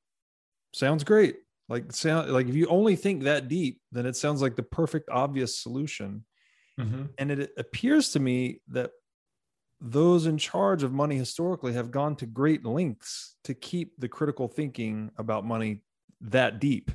Sounds 0.75 1.03
great. 1.03 1.37
Like 1.71 1.95
sound 1.95 2.31
like 2.31 2.47
if 2.47 2.55
you 2.55 2.67
only 2.67 2.95
think 2.95 3.23
that 3.23 3.49
deep, 3.49 3.81
then 3.91 4.05
it 4.05 4.17
sounds 4.17 4.43
like 4.43 4.55
the 4.55 4.63
perfect 4.63 5.09
obvious 5.09 5.59
solution. 5.59 6.27
Mm-hmm. 6.79 7.05
And 7.17 7.31
it 7.31 7.53
appears 7.57 8.11
to 8.11 8.21
me 8.21 8.61
that 8.69 8.91
those 9.81 10.27
in 10.27 10.37
charge 10.37 10.83
of 10.83 10.93
money 10.93 11.17
historically 11.17 11.73
have 11.73 11.91
gone 11.91 12.17
to 12.17 12.27
great 12.27 12.67
lengths 12.67 13.37
to 13.45 13.55
keep 13.55 13.99
the 13.99 14.09
critical 14.09 14.47
thinking 14.47 15.11
about 15.17 15.47
money 15.47 15.81
that 16.21 16.61
deep. 16.61 16.91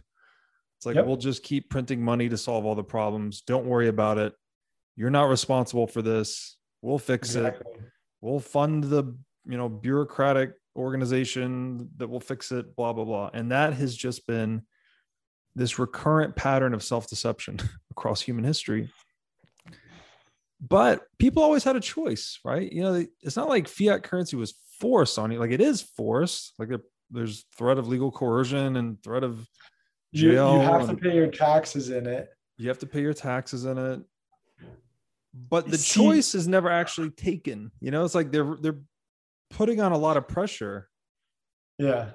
It's 0.77 0.85
like, 0.85 0.97
Yep. 0.97 1.05
we'll 1.07 1.17
just 1.17 1.41
keep 1.41 1.71
printing 1.71 2.03
money 2.03 2.29
to 2.29 2.37
solve 2.37 2.63
all 2.63 2.75
the 2.75 2.83
problems. 2.83 3.41
Don't 3.41 3.65
worry 3.65 3.87
about 3.87 4.19
it. 4.19 4.35
You're 4.95 5.09
not 5.09 5.29
responsible 5.29 5.87
for 5.87 6.03
this. 6.03 6.57
We'll 6.83 6.99
fix 6.99 7.33
it. 7.33 7.59
We'll 8.21 8.39
fund 8.39 8.83
the, 8.83 9.15
you 9.47 9.57
know, 9.57 9.67
bureaucratic 9.67 10.53
organization 10.77 11.89
that 11.97 12.07
will 12.07 12.19
fix 12.19 12.51
it, 12.51 12.75
blah, 12.75 12.93
blah, 12.93 13.03
blah. 13.05 13.29
And 13.33 13.51
that 13.51 13.73
has 13.73 13.95
just 13.95 14.27
been 14.27 14.61
this 15.55 15.79
recurrent 15.79 16.35
pattern 16.35 16.73
of 16.73 16.83
self 16.83 17.09
deception 17.09 17.59
across 17.91 18.21
human 18.21 18.43
history. 18.43 18.89
But 20.59 21.01
people 21.19 21.43
always 21.43 21.63
had 21.63 21.75
a 21.75 21.79
choice, 21.79 22.39
right? 22.43 22.71
You 22.71 22.81
know, 22.81 23.05
it's 23.21 23.35
not 23.35 23.49
like 23.49 23.67
fiat 23.67 24.03
currency 24.03 24.35
was 24.35 24.55
forced 24.79 25.19
on 25.19 25.31
you. 25.31 25.39
Like 25.39 25.51
it 25.51 25.61
is 25.61 25.81
forced. 25.81 26.53
Like 26.57 26.69
there's 27.11 27.45
threat 27.55 27.77
of 27.77 27.87
legal 27.87 28.11
coercion 28.11 28.75
and 28.75 29.01
threat 29.03 29.23
of 29.23 29.47
You, 30.11 30.31
you 30.31 30.37
have 30.37 30.87
to 30.87 30.95
pay 30.95 31.13
your 31.15 31.27
taxes 31.27 31.89
in 31.89 32.07
it. 32.07 32.29
you 32.57 32.67
have 32.69 32.79
to 32.79 32.87
pay 32.87 33.01
your 33.01 33.13
taxes 33.13 33.65
in 33.65 33.77
it. 33.77 34.01
But 35.33 35.69
the 35.69 35.77
See- 35.77 35.99
choice 36.01 36.33
is 36.33 36.47
never 36.47 36.69
actually 36.71 37.11
taken. 37.11 37.71
You 37.79 37.91
know, 37.91 38.03
it's 38.03 38.15
like 38.15 38.31
they're 38.31 38.55
they're 38.59 38.79
putting 39.49 39.81
on 39.81 39.91
a 39.91 39.97
lot 39.97 40.17
of 40.17 40.27
pressure. 40.27 40.89
Yeah. 41.77 42.11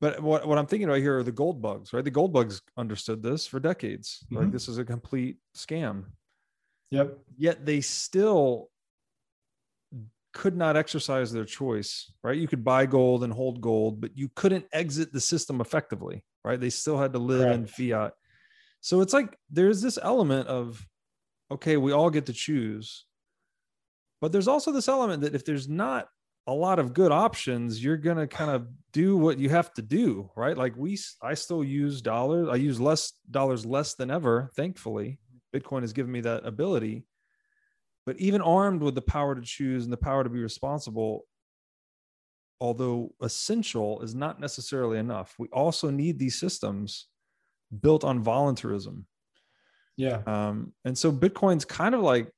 But 0.00 0.22
what, 0.22 0.46
what 0.46 0.58
I'm 0.58 0.66
thinking 0.66 0.88
about 0.88 1.00
here 1.00 1.18
are 1.18 1.22
the 1.22 1.32
gold 1.32 1.62
bugs, 1.62 1.92
right? 1.92 2.04
The 2.04 2.10
gold 2.10 2.32
bugs 2.32 2.60
understood 2.76 3.22
this 3.22 3.46
for 3.46 3.58
decades. 3.58 4.24
Like 4.30 4.48
Mhm. 4.48 4.52
this 4.52 4.68
is 4.68 4.78
a 4.78 4.84
complete 4.84 5.38
scam. 5.56 6.04
Yep. 6.90 7.18
Yet 7.36 7.64
they 7.66 7.80
still 7.80 8.70
could 10.34 10.56
not 10.56 10.76
exercise 10.76 11.32
their 11.32 11.46
choice, 11.46 12.12
right? 12.22 12.36
You 12.36 12.46
could 12.46 12.62
buy 12.62 12.84
gold 12.84 13.24
and 13.24 13.32
hold 13.32 13.62
gold, 13.62 14.02
but 14.02 14.16
you 14.16 14.28
couldn't 14.36 14.66
exit 14.70 15.10
the 15.12 15.20
system 15.20 15.62
effectively, 15.62 16.24
right? 16.44 16.60
They 16.60 16.68
still 16.68 16.98
had 16.98 17.14
to 17.14 17.18
live 17.18 17.50
in 17.50 17.66
fiat. 17.66 18.12
So 18.82 19.00
it's 19.00 19.14
like 19.14 19.38
there's 19.48 19.80
this 19.80 19.98
element 20.00 20.46
of, 20.48 20.86
okay, 21.50 21.78
we 21.78 21.92
all 21.92 22.10
get 22.10 22.26
to 22.26 22.34
choose. 22.34 23.06
But 24.20 24.30
there's 24.30 24.46
also 24.48 24.72
this 24.72 24.88
element 24.88 25.22
that 25.22 25.34
if 25.34 25.44
there's 25.46 25.68
not 25.68 26.08
a 26.46 26.52
lot 26.52 26.78
of 26.78 26.94
good 26.94 27.10
options, 27.10 27.82
you're 27.82 27.96
going 27.96 28.16
to 28.16 28.26
kind 28.26 28.50
of 28.50 28.68
do 28.92 29.16
what 29.16 29.38
you 29.38 29.48
have 29.48 29.72
to 29.74 29.82
do, 29.82 30.30
right? 30.36 30.56
Like 30.56 30.76
we, 30.76 30.98
I 31.20 31.34
still 31.34 31.64
use 31.64 32.00
dollars. 32.00 32.48
I 32.50 32.54
use 32.56 32.80
less 32.80 33.12
dollars 33.30 33.66
less 33.66 33.94
than 33.94 34.10
ever, 34.10 34.50
thankfully. 34.54 35.18
Bitcoin 35.54 35.80
has 35.80 35.92
given 35.92 36.12
me 36.12 36.20
that 36.20 36.46
ability. 36.46 37.04
But 38.04 38.18
even 38.18 38.40
armed 38.40 38.82
with 38.82 38.94
the 38.94 39.02
power 39.02 39.34
to 39.34 39.42
choose 39.42 39.84
and 39.84 39.92
the 39.92 39.96
power 39.96 40.22
to 40.22 40.30
be 40.30 40.40
responsible, 40.40 41.26
although 42.60 43.12
essential, 43.20 44.00
is 44.02 44.14
not 44.14 44.38
necessarily 44.38 44.98
enough. 44.98 45.34
We 45.38 45.48
also 45.48 45.90
need 45.90 46.18
these 46.18 46.38
systems 46.38 47.08
built 47.80 48.04
on 48.04 48.20
voluntarism. 48.20 49.06
Yeah. 49.96 50.22
Um, 50.26 50.72
and 50.84 50.96
so 50.96 51.10
Bitcoin's 51.10 51.64
kind 51.64 51.94
of 51.94 52.02
like 52.02 52.30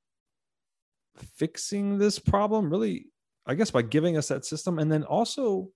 fixing 1.36 1.98
this 1.98 2.18
problem, 2.18 2.70
really, 2.70 3.06
I 3.48 3.54
guess, 3.54 3.70
by 3.70 3.82
giving 3.82 4.16
us 4.16 4.28
that 4.28 4.44
system. 4.44 4.78
And 4.78 4.92
then 4.92 5.02
also, 5.04 5.70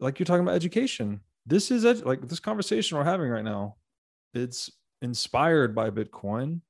like 0.00 0.18
you're 0.18 0.24
talking 0.26 0.42
about 0.42 0.54
education, 0.56 1.20
this 1.46 1.70
is 1.70 1.84
ed- 1.84 2.04
like 2.06 2.26
this 2.26 2.40
conversation 2.40 2.96
we're 2.98 3.04
having 3.04 3.28
right 3.28 3.44
now. 3.44 3.76
It's 4.34 4.70
inspired 5.02 5.74
by 5.74 5.90
Bitcoin. 5.90 6.62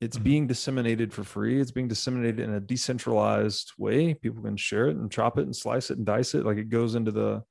It's 0.00 0.18
Mhm. 0.18 0.22
being 0.24 0.46
disseminated 0.46 1.12
for 1.12 1.22
free. 1.24 1.60
It's 1.60 1.70
being 1.70 1.88
disseminated 1.88 2.40
in 2.40 2.54
a 2.54 2.60
decentralized 2.60 3.72
way. 3.78 4.14
People 4.14 4.42
can 4.42 4.56
share 4.56 4.88
it 4.88 4.96
and 4.96 5.12
chop 5.12 5.38
it 5.38 5.42
and 5.42 5.54
slice 5.54 5.90
it 5.90 5.98
and 5.98 6.06
dice 6.06 6.34
it. 6.34 6.44
Like 6.44 6.56
it 6.58 6.70
goes 6.70 6.94
into 6.94 7.12
the 7.12 7.44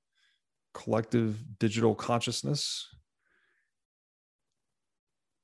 collective 0.74 1.60
digital 1.60 1.94
consciousness 1.94 2.88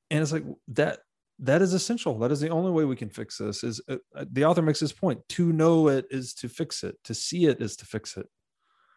and 0.10 0.22
it's 0.22 0.32
like 0.32 0.46
that 0.70 1.02
that 1.40 1.62
is 1.62 1.74
essential 1.74 2.18
that 2.20 2.32
is 2.32 2.40
the 2.40 2.50
only 2.50 2.72
way 2.72 2.84
we 2.86 2.96
can 2.96 3.10
fix 3.10 3.38
this 3.38 3.64
is 3.64 3.80
uh, 3.90 3.98
uh, 4.16 4.26
the 4.32 4.44
author 4.46 4.62
makes 4.62 4.80
this 4.80 4.92
point 4.92 5.20
to 5.30 5.52
know 5.54 5.88
it 5.88 6.06
is 6.10 6.34
to 6.34 6.50
fix 6.50 6.84
it 6.84 6.96
to 7.04 7.14
see 7.14 7.46
it 7.46 7.62
is 7.62 7.76
to 7.76 7.86
fix 7.86 8.18
it 8.18 8.26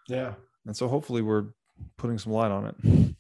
Yeah. 0.09 0.35
and 0.67 0.77
so 0.77 0.89
hopefully 0.89 1.23
we're 1.23 1.49
putting 1.99 2.19
some 2.19 2.33
light 2.33 2.51
on 2.51 2.67
it 2.67 3.15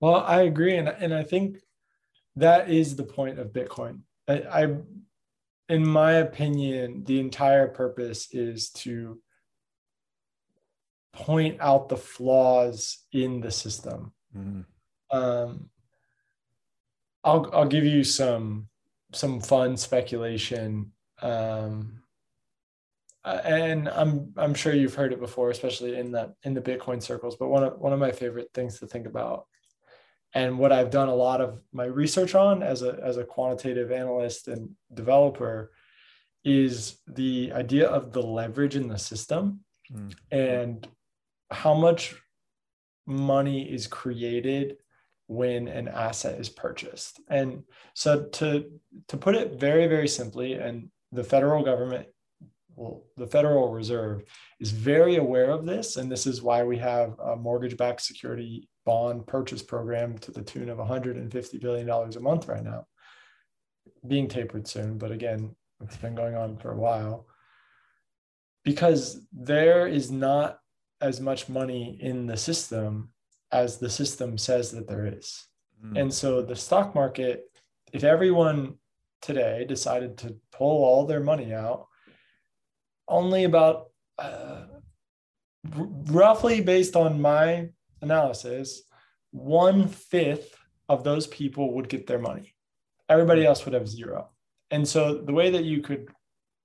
Well, 0.00 0.16
I 0.22 0.42
agree, 0.42 0.76
and 0.76 0.88
and 0.88 1.12
I 1.12 1.24
think 1.24 1.58
that 2.36 2.70
is 2.70 2.94
the 2.94 3.02
point 3.04 3.40
of 3.40 3.52
Bitcoin. 3.52 4.02
I, 4.28 4.34
I 4.62 4.76
in 5.68 5.84
my 5.86 6.12
opinion, 6.12 7.02
the 7.04 7.18
entire 7.18 7.66
purpose 7.66 8.28
is 8.32 8.70
to 8.84 9.20
point 11.12 11.56
out 11.60 11.88
the 11.88 11.96
flaws 11.96 13.04
in 13.12 13.40
the 13.40 13.50
system. 13.50 14.12
Mhm. 14.36 14.64
Um, 15.10 15.70
I'll 17.24 17.50
I'll 17.52 17.66
give 17.66 17.84
you 17.84 18.04
some 18.04 18.68
some 19.12 19.40
fun 19.40 19.76
speculation. 19.76 20.92
Um, 21.22 22.02
uh, 23.24 23.40
and 23.44 23.88
I'm 23.88 24.32
I'm 24.36 24.54
sure 24.54 24.72
you've 24.74 24.94
heard 24.94 25.12
it 25.12 25.20
before, 25.20 25.50
especially 25.50 25.96
in 25.96 26.12
that 26.12 26.34
in 26.44 26.54
the 26.54 26.60
Bitcoin 26.60 27.02
circles. 27.02 27.36
But 27.36 27.48
one 27.48 27.64
of 27.64 27.78
one 27.78 27.92
of 27.92 27.98
my 27.98 28.12
favorite 28.12 28.50
things 28.54 28.78
to 28.78 28.86
think 28.86 29.06
about, 29.06 29.46
and 30.34 30.58
what 30.58 30.72
I've 30.72 30.90
done 30.90 31.08
a 31.08 31.14
lot 31.14 31.40
of 31.40 31.60
my 31.72 31.84
research 31.84 32.34
on 32.34 32.62
as 32.62 32.82
a 32.82 32.98
as 33.02 33.16
a 33.16 33.24
quantitative 33.24 33.90
analyst 33.90 34.48
and 34.48 34.70
developer, 34.94 35.72
is 36.44 36.98
the 37.08 37.52
idea 37.52 37.88
of 37.88 38.12
the 38.12 38.22
leverage 38.22 38.76
in 38.76 38.88
the 38.88 38.98
system, 38.98 39.64
Mm. 39.90 40.14
and 40.30 40.88
how 41.50 41.72
much 41.72 42.14
money 43.06 43.62
is 43.62 43.86
created 43.86 44.76
when 45.28 45.68
an 45.68 45.88
asset 45.88 46.40
is 46.40 46.48
purchased. 46.48 47.20
And 47.28 47.62
so 47.94 48.24
to 48.24 48.70
to 49.08 49.16
put 49.16 49.36
it 49.36 49.60
very 49.60 49.86
very 49.86 50.08
simply, 50.08 50.54
and 50.54 50.90
the 51.12 51.22
federal 51.22 51.62
government, 51.62 52.08
well, 52.74 53.04
the 53.16 53.26
Federal 53.26 53.72
Reserve 53.72 54.24
is 54.60 54.72
very 54.72 55.16
aware 55.16 55.50
of 55.50 55.64
this, 55.64 55.96
and 55.96 56.10
this 56.10 56.26
is 56.26 56.42
why 56.42 56.64
we 56.64 56.78
have 56.78 57.18
a 57.18 57.36
mortgage-backed 57.36 58.00
security 58.00 58.68
bond 58.84 59.26
purchase 59.26 59.62
program 59.62 60.18
to 60.18 60.30
the 60.30 60.42
tune 60.42 60.68
of 60.68 60.78
150 60.78 61.58
billion 61.58 61.86
dollars 61.86 62.16
a 62.16 62.20
month 62.20 62.48
right 62.48 62.64
now, 62.64 62.86
being 64.06 64.28
tapered 64.28 64.66
soon. 64.66 64.96
But 64.96 65.12
again, 65.12 65.54
it's 65.82 65.96
been 65.96 66.14
going 66.14 66.34
on 66.34 66.56
for 66.56 66.72
a 66.72 66.78
while 66.78 67.26
because 68.64 69.20
there 69.32 69.86
is 69.86 70.10
not 70.10 70.58
as 71.00 71.20
much 71.20 71.48
money 71.48 71.98
in 72.00 72.26
the 72.26 72.36
system 72.36 73.10
as 73.52 73.78
the 73.78 73.90
system 73.90 74.38
says 74.38 74.70
that 74.72 74.88
there 74.88 75.06
is. 75.06 75.46
Mm. 75.84 76.00
And 76.00 76.14
so 76.14 76.42
the 76.42 76.56
stock 76.56 76.94
market, 76.94 77.44
if 77.92 78.04
everyone 78.04 78.74
today 79.22 79.64
decided 79.66 80.18
to 80.18 80.36
pull 80.52 80.84
all 80.84 81.06
their 81.06 81.20
money 81.20 81.54
out, 81.54 81.86
only 83.08 83.44
about 83.44 83.90
uh, 84.18 84.64
r- 85.76 85.88
roughly 86.06 86.60
based 86.60 86.96
on 86.96 87.20
my 87.20 87.68
analysis, 88.02 88.82
one 89.30 89.88
fifth 89.88 90.56
of 90.88 91.04
those 91.04 91.26
people 91.26 91.74
would 91.74 91.88
get 91.88 92.06
their 92.06 92.18
money. 92.18 92.54
Everybody 93.08 93.44
else 93.44 93.64
would 93.64 93.74
have 93.74 93.88
zero. 93.88 94.30
And 94.70 94.86
so 94.86 95.18
the 95.18 95.32
way 95.32 95.50
that 95.50 95.64
you 95.64 95.80
could 95.80 96.08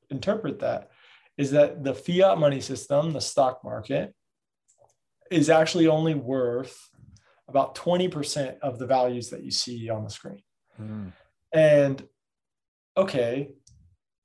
interpret 0.09 0.59
that 0.59 0.89
is 1.37 1.51
that 1.51 1.83
the 1.83 1.93
fiat 1.93 2.37
money 2.37 2.61
system, 2.61 3.11
the 3.11 3.21
stock 3.21 3.63
market, 3.63 4.13
is 5.33 5.49
actually 5.49 5.87
only 5.87 6.13
worth 6.13 6.89
about 7.47 7.75
20% 7.75 8.59
of 8.59 8.79
the 8.79 8.85
values 8.85 9.29
that 9.29 9.43
you 9.43 9.51
see 9.51 9.89
on 9.89 10.03
the 10.03 10.09
screen. 10.09 10.43
Mm. 10.79 11.11
And 11.51 12.07
okay, 12.95 13.53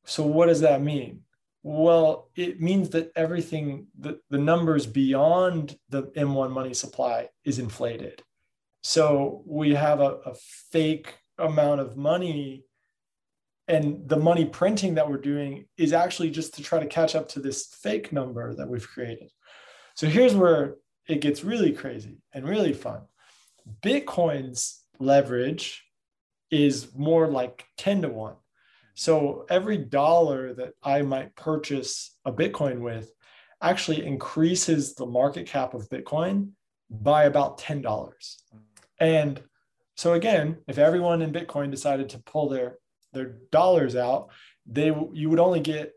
so 0.04 0.24
what 0.24 0.46
does 0.46 0.60
that 0.60 0.82
mean? 0.82 1.22
Well, 1.62 2.30
it 2.36 2.60
means 2.60 2.90
that 2.90 3.10
everything, 3.16 3.88
the, 3.98 4.20
the 4.30 4.38
numbers 4.38 4.86
beyond 4.86 5.76
the 5.88 6.04
M1 6.16 6.50
money 6.50 6.74
supply 6.74 7.28
is 7.44 7.58
inflated. 7.58 8.22
So 8.82 9.42
we 9.44 9.74
have 9.74 10.00
a, 10.00 10.18
a 10.24 10.34
fake 10.70 11.16
amount 11.38 11.80
of 11.80 11.96
money 11.96 12.64
and 13.66 14.08
the 14.08 14.16
money 14.16 14.46
printing 14.46 14.94
that 14.94 15.08
we're 15.08 15.18
doing 15.18 15.66
is 15.76 15.92
actually 15.92 16.30
just 16.30 16.54
to 16.54 16.62
try 16.62 16.78
to 16.78 16.86
catch 16.86 17.14
up 17.14 17.28
to 17.28 17.40
this 17.40 17.66
fake 17.82 18.12
number 18.12 18.54
that 18.54 18.68
we've 18.68 18.88
created. 18.88 19.30
So 19.94 20.06
here's 20.06 20.34
where 20.34 20.76
it 21.08 21.20
gets 21.20 21.42
really 21.42 21.72
crazy 21.72 22.18
and 22.32 22.46
really 22.46 22.72
fun. 22.72 23.02
Bitcoin's 23.82 24.84
leverage 24.98 25.84
is 26.50 26.94
more 26.94 27.26
like 27.26 27.64
10 27.78 28.02
to 28.02 28.08
1. 28.08 28.34
So 28.94 29.46
every 29.48 29.78
dollar 29.78 30.54
that 30.54 30.74
I 30.82 31.02
might 31.02 31.34
purchase 31.36 32.16
a 32.24 32.32
Bitcoin 32.32 32.80
with 32.80 33.12
actually 33.62 34.04
increases 34.04 34.94
the 34.94 35.06
market 35.06 35.46
cap 35.46 35.74
of 35.74 35.88
Bitcoin 35.88 36.50
by 36.90 37.24
about 37.24 37.58
$10. 37.58 38.36
And 38.98 39.42
so 39.96 40.14
again, 40.14 40.58
if 40.66 40.78
everyone 40.78 41.22
in 41.22 41.32
Bitcoin 41.32 41.70
decided 41.70 42.08
to 42.10 42.18
pull 42.18 42.48
their 42.48 42.78
their 43.12 43.36
dollars 43.50 43.96
out, 43.96 44.28
they 44.66 44.92
you 45.12 45.30
would 45.30 45.38
only 45.38 45.60
get 45.60 45.92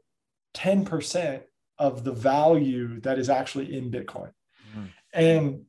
10% 0.56 1.42
of 1.78 2.04
the 2.04 2.12
value 2.12 3.00
that 3.02 3.20
is 3.20 3.30
actually 3.30 3.76
in 3.76 3.92
Bitcoin. 3.92 4.32
And 5.14 5.64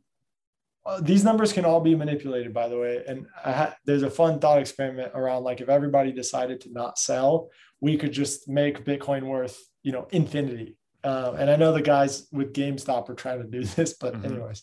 uh, 0.84 1.00
these 1.00 1.24
numbers 1.24 1.52
can 1.52 1.64
all 1.64 1.80
be 1.80 1.94
manipulated, 1.94 2.52
by 2.52 2.68
the 2.68 2.78
way. 2.78 3.02
And 3.06 3.26
ha- 3.34 3.76
there's 3.84 4.02
a 4.02 4.10
fun 4.10 4.38
thought 4.38 4.58
experiment 4.58 5.12
around 5.14 5.44
like 5.44 5.60
if 5.60 5.68
everybody 5.68 6.12
decided 6.12 6.60
to 6.62 6.72
not 6.72 6.98
sell, 6.98 7.50
we 7.80 7.96
could 7.96 8.12
just 8.12 8.48
make 8.48 8.84
Bitcoin 8.84 9.22
worth, 9.24 9.58
you 9.82 9.92
know, 9.92 10.08
infinity. 10.10 10.76
Uh, 11.04 11.34
and 11.38 11.50
I 11.50 11.56
know 11.56 11.72
the 11.72 11.82
guys 11.82 12.28
with 12.32 12.52
GameStop 12.52 13.08
are 13.08 13.14
trying 13.14 13.42
to 13.42 13.48
do 13.48 13.64
this, 13.76 13.94
but 13.94 14.14
mm-hmm. 14.14 14.26
anyways, 14.26 14.62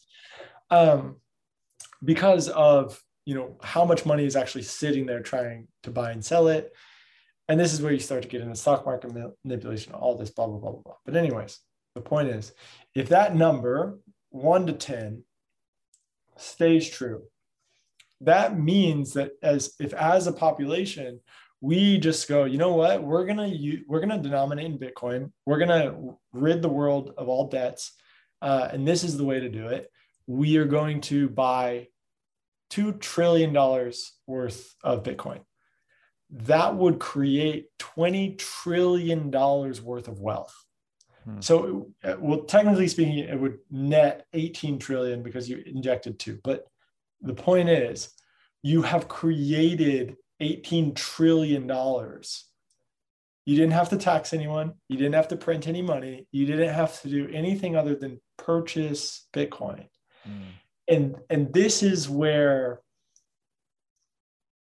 um, 0.70 1.18
because 2.04 2.50
of 2.50 3.02
you 3.26 3.36
know 3.36 3.58
how 3.62 3.86
much 3.86 4.06
money 4.06 4.26
is 4.26 4.36
actually 4.36 4.64
sitting 4.64 5.06
there 5.06 5.22
trying 5.22 5.68
to 5.84 5.92
buy 5.92 6.12
and 6.12 6.24
sell 6.24 6.48
it 6.48 6.74
and 7.48 7.60
this 7.60 7.74
is 7.74 7.82
where 7.82 7.92
you 7.92 8.00
start 8.00 8.22
to 8.24 8.28
get 8.28 8.42
into 8.42 8.56
stock 8.56 8.86
market 8.86 9.14
manipulation 9.44 9.94
all 9.94 10.18
this 10.18 10.30
blah 10.30 10.48
blah 10.48 10.58
blah 10.58 10.72
blah 10.72 10.82
blah 10.82 10.96
but 11.06 11.16
anyways 11.16 11.60
the 11.96 12.02
point 12.02 12.30
is 12.30 12.54
if 12.96 13.10
that 13.10 13.36
number 13.36 14.00
1 14.30 14.68
to 14.68 14.74
10 14.74 15.24
stays 16.38 16.90
true 16.90 17.24
that 18.22 18.58
means 18.58 19.14
that 19.14 19.32
as 19.42 19.74
if 19.80 19.94
as 19.94 20.28
a 20.28 20.34
population 20.34 21.20
we 21.62 21.98
just 21.98 22.28
go 22.30 22.46
you 22.46 22.58
know 22.58 22.74
what 22.74 23.04
we're 23.04 23.26
going 23.26 23.38
to 23.38 23.82
we're 23.88 24.00
to 24.10 24.18
denominate 24.18 24.66
in 24.66 24.80
bitcoin 24.80 25.32
we're 25.46 25.58
to 25.68 26.18
rid 26.34 26.62
the 26.62 26.70
world 26.70 27.14
of 27.18 27.28
all 27.28 27.48
debts 27.48 27.94
uh, 28.42 28.70
and 28.72 28.88
this 28.88 29.04
is 29.04 29.18
the 29.18 29.26
way 29.26 29.40
to 29.40 29.50
do 29.50 29.68
it 29.68 29.92
we 30.28 30.58
are 30.58 30.66
going 30.66 31.02
to 31.02 31.28
buy 31.28 31.88
$2 32.70 33.00
trillion 33.00 33.54
worth 34.28 34.76
of 34.84 35.04
Bitcoin. 35.04 35.42
That 36.32 36.76
would 36.76 37.00
create 37.00 37.68
$20 37.80 38.38
trillion 38.38 39.32
worth 39.32 40.08
of 40.08 40.20
wealth. 40.20 40.54
Hmm. 41.34 41.42
So, 41.42 41.92
uh, 42.04 42.16
well, 42.20 42.42
technically 42.42 42.88
speaking, 42.88 43.20
it 43.20 43.40
would 43.40 43.60
net 43.70 44.26
18 44.34 44.80
trillion 44.80 45.24
because 45.24 45.50
you 45.50 45.64
injected 45.66 46.20
two. 46.20 46.40
But 46.44 46.66
the 47.22 47.34
point 47.34 47.70
is, 47.70 48.10
you 48.64 48.82
have 48.82 49.08
created 49.08 50.16
18 50.40 50.94
trillion 50.94 51.68
dollars. 51.68 52.46
You 53.46 53.56
didn't 53.56 53.74
have 53.74 53.90
to 53.90 53.98
tax 53.98 54.34
anyone. 54.34 54.74
You 54.90 54.98
didn't 54.98 55.16
have 55.16 55.30
to 55.30 55.38
print 55.38 55.68
any 55.68 55.82
money. 55.82 56.28
You 56.32 56.46
didn't 56.46 56.74
have 56.74 57.02
to 57.02 57.10
do 57.10 57.30
anything 57.34 57.76
other 57.76 57.96
than 57.96 58.22
purchase 58.38 59.28
Bitcoin. 59.34 59.88
Hmm 60.24 60.50
and 60.90 61.16
and 61.30 61.54
this 61.54 61.84
is 61.84 62.10
where 62.10 62.82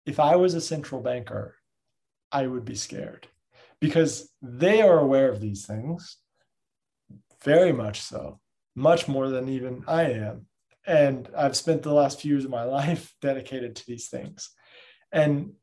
if 0.05 0.19
i 0.19 0.35
was 0.35 0.53
a 0.53 0.61
central 0.61 1.01
banker 1.01 1.55
i 2.31 2.45
would 2.45 2.65
be 2.65 2.75
scared 2.75 3.27
because 3.79 4.29
they 4.41 4.81
are 4.81 4.99
aware 4.99 5.31
of 5.31 5.39
these 5.39 5.65
things 5.65 6.17
very 7.43 7.72
much 7.72 8.01
so. 8.01 8.40
Much 8.75 9.07
more 9.07 9.30
than 9.30 9.49
even 9.49 9.83
i 9.88 10.03
am. 10.03 10.45
And 10.85 11.30
i've 11.35 11.56
spent 11.56 11.83
the 11.83 11.93
last 11.93 12.22
few 12.22 12.32
years 12.33 12.45
of 12.45 12.51
my 12.51 12.64
life 12.80 13.14
dedicated 13.22 13.75
to 13.75 13.85
these 13.88 14.07
things. 14.07 14.49
And 15.11 15.53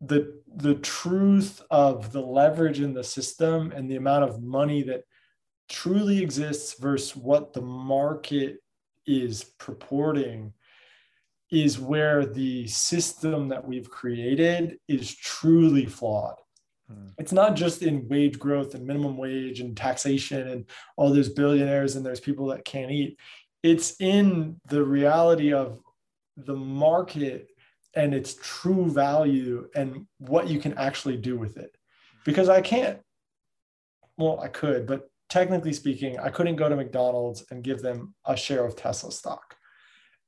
the 0.00 0.40
the 0.54 0.76
truth 0.76 1.60
of 1.70 2.12
the 2.12 2.20
leverage 2.20 2.80
in 2.80 2.94
the 2.94 3.02
system 3.02 3.72
and 3.72 3.90
the 3.90 3.96
amount 3.96 4.24
of 4.24 4.42
money 4.42 4.82
that 4.82 5.02
truly 5.68 6.22
exists 6.22 6.78
versus 6.78 7.16
what 7.16 7.52
the 7.52 7.60
market 7.60 8.58
is 9.06 9.44
purporting 9.58 10.52
is 11.50 11.78
where 11.78 12.26
the 12.26 12.66
system 12.66 13.48
that 13.48 13.66
we've 13.66 13.90
created 13.90 14.78
is 14.86 15.14
truly 15.14 15.86
flawed. 15.86 16.36
Hmm. 16.90 17.08
It's 17.18 17.32
not 17.32 17.56
just 17.56 17.82
in 17.82 18.08
wage 18.08 18.38
growth 18.38 18.74
and 18.74 18.86
minimum 18.86 19.16
wage 19.16 19.60
and 19.60 19.76
taxation 19.76 20.48
and 20.48 20.64
all 20.96 21.12
those 21.12 21.28
billionaires 21.28 21.96
and 21.96 22.04
there's 22.04 22.20
people 22.20 22.46
that 22.46 22.64
can't 22.64 22.90
eat. 22.90 23.18
It's 23.62 24.00
in 24.00 24.60
the 24.68 24.82
reality 24.82 25.52
of 25.52 25.80
the 26.36 26.56
market 26.56 27.48
and 27.94 28.14
its 28.14 28.36
true 28.40 28.90
value 28.90 29.68
and 29.74 30.06
what 30.18 30.48
you 30.48 30.60
can 30.60 30.74
actually 30.74 31.16
do 31.16 31.36
with 31.36 31.56
it. 31.56 31.76
Because 32.24 32.48
I 32.48 32.60
can't, 32.60 33.00
well, 34.16 34.40
I 34.40 34.48
could, 34.48 34.86
but 34.86 35.10
technically 35.28 35.72
speaking, 35.72 36.18
I 36.18 36.30
couldn't 36.30 36.56
go 36.56 36.68
to 36.68 36.76
McDonald's 36.76 37.44
and 37.50 37.64
give 37.64 37.82
them 37.82 38.14
a 38.24 38.36
share 38.36 38.64
of 38.64 38.76
Tesla 38.76 39.12
stock. 39.12 39.56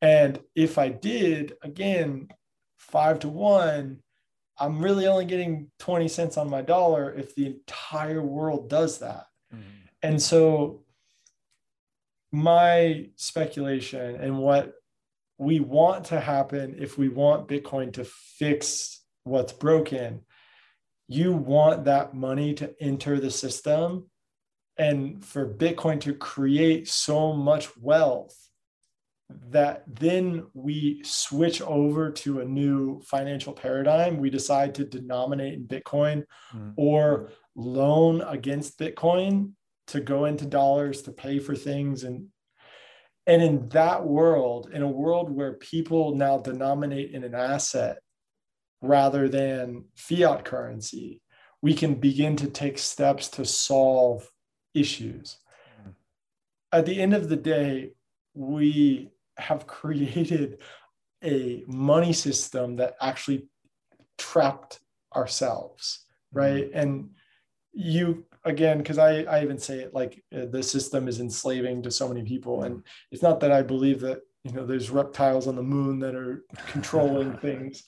And 0.03 0.41
if 0.55 0.79
I 0.79 0.89
did, 0.89 1.55
again, 1.63 2.29
five 2.79 3.19
to 3.21 3.29
one, 3.29 4.03
I'm 4.61 4.81
really 4.81 5.07
only 5.07 5.25
getting 5.25 5.71
20 5.79 6.07
cents 6.09 6.37
on 6.37 6.51
my 6.51 6.61
dollar 6.61 7.13
if 7.13 7.35
the 7.35 7.47
entire 7.47 8.23
world 8.23 8.69
does 8.69 8.99
that. 8.99 9.27
Mm-hmm. 9.53 9.63
And 10.03 10.23
so, 10.23 10.85
my 12.33 13.09
speculation 13.17 14.17
and 14.17 14.39
what 14.39 14.75
we 15.39 15.59
want 15.59 16.05
to 16.05 16.21
happen 16.21 16.77
if 16.79 16.97
we 16.97 17.09
want 17.09 17.49
Bitcoin 17.49 17.93
to 17.95 18.05
fix 18.05 19.01
what's 19.25 19.53
broken, 19.53 20.21
you 21.09 21.33
want 21.33 21.87
that 21.87 22.15
money 22.15 22.55
to 22.55 22.73
enter 22.81 23.19
the 23.19 23.31
system 23.31 24.09
and 24.77 25.25
for 25.25 25.53
Bitcoin 25.53 26.01
to 26.03 26.15
create 26.15 26.87
so 26.89 27.33
much 27.33 27.77
wealth 27.77 28.50
that 29.51 29.85
then 29.87 30.47
we 30.55 31.03
switch 31.05 31.61
over 31.63 32.11
to 32.11 32.41
a 32.41 32.45
new 32.45 33.01
financial 33.03 33.53
paradigm. 33.53 34.19
We 34.19 34.31
decide 34.31 34.75
to 34.77 34.85
denominate 34.85 35.55
in 35.55 35.67
Bitcoin 35.67 36.25
mm. 36.55 36.73
or 36.77 37.31
loan 37.55 38.23
against 38.23 38.79
Bitcoin 38.79 39.53
to 39.89 40.01
go 40.01 40.25
into 40.25 40.47
dollars 40.47 41.03
to 41.03 41.13
pay 41.13 41.39
for 41.39 41.55
things 41.55 42.05
and 42.05 42.29
and 43.27 43.43
in 43.43 43.69
that 43.69 44.05
world, 44.05 44.71
in 44.73 44.83
a 44.83 44.89
world 44.89 45.31
where 45.31 45.53
people 45.53 46.17
now 46.17 46.39
denominate 46.39 47.13
in 47.13 47.23
an 47.23 47.35
asset 47.35 47.99
rather 48.83 49.29
than 49.29 49.85
fiat 49.95 50.45
currency, 50.45 51.21
we 51.63 51.75
can 51.75 51.95
begin 51.95 52.35
to 52.37 52.49
take 52.49 52.79
steps 52.79 53.29
to 53.29 53.45
solve 53.45 54.29
issues. 54.75 55.37
Mm. 55.87 55.95
At 56.73 56.87
the 56.87 57.01
end 57.01 57.15
of 57.15 57.29
the 57.29 57.37
day, 57.37 57.93
we 58.35 59.11
have 59.41 59.67
created 59.67 60.59
a 61.25 61.65
money 61.67 62.13
system 62.13 62.77
that 62.77 62.95
actually 63.01 63.47
trapped 64.19 64.81
ourselves, 65.15 66.07
right? 66.33 66.67
Mm-hmm. 66.67 66.79
And 66.79 67.11
you 67.73 68.25
again 68.45 68.79
because 68.79 68.99
I, 68.99 69.23
I 69.23 69.43
even 69.43 69.59
say 69.59 69.81
it 69.81 69.95
like 69.95 70.25
uh, 70.35 70.47
the 70.47 70.63
system 70.63 71.07
is 71.07 71.21
enslaving 71.21 71.83
to 71.83 71.91
so 71.91 72.09
many 72.09 72.25
people 72.25 72.65
and 72.65 72.83
it's 73.13 73.23
not 73.23 73.39
that 73.41 73.53
i 73.53 73.63
believe 73.63 74.01
that 74.01 74.23
you 74.43 74.51
know 74.51 74.67
there's 74.67 74.91
reptiles 74.91 75.47
on 75.47 75.55
the 75.55 75.63
moon 75.63 76.01
that 76.01 76.17
are 76.17 76.43
controlling 76.67 77.37
things 77.37 77.85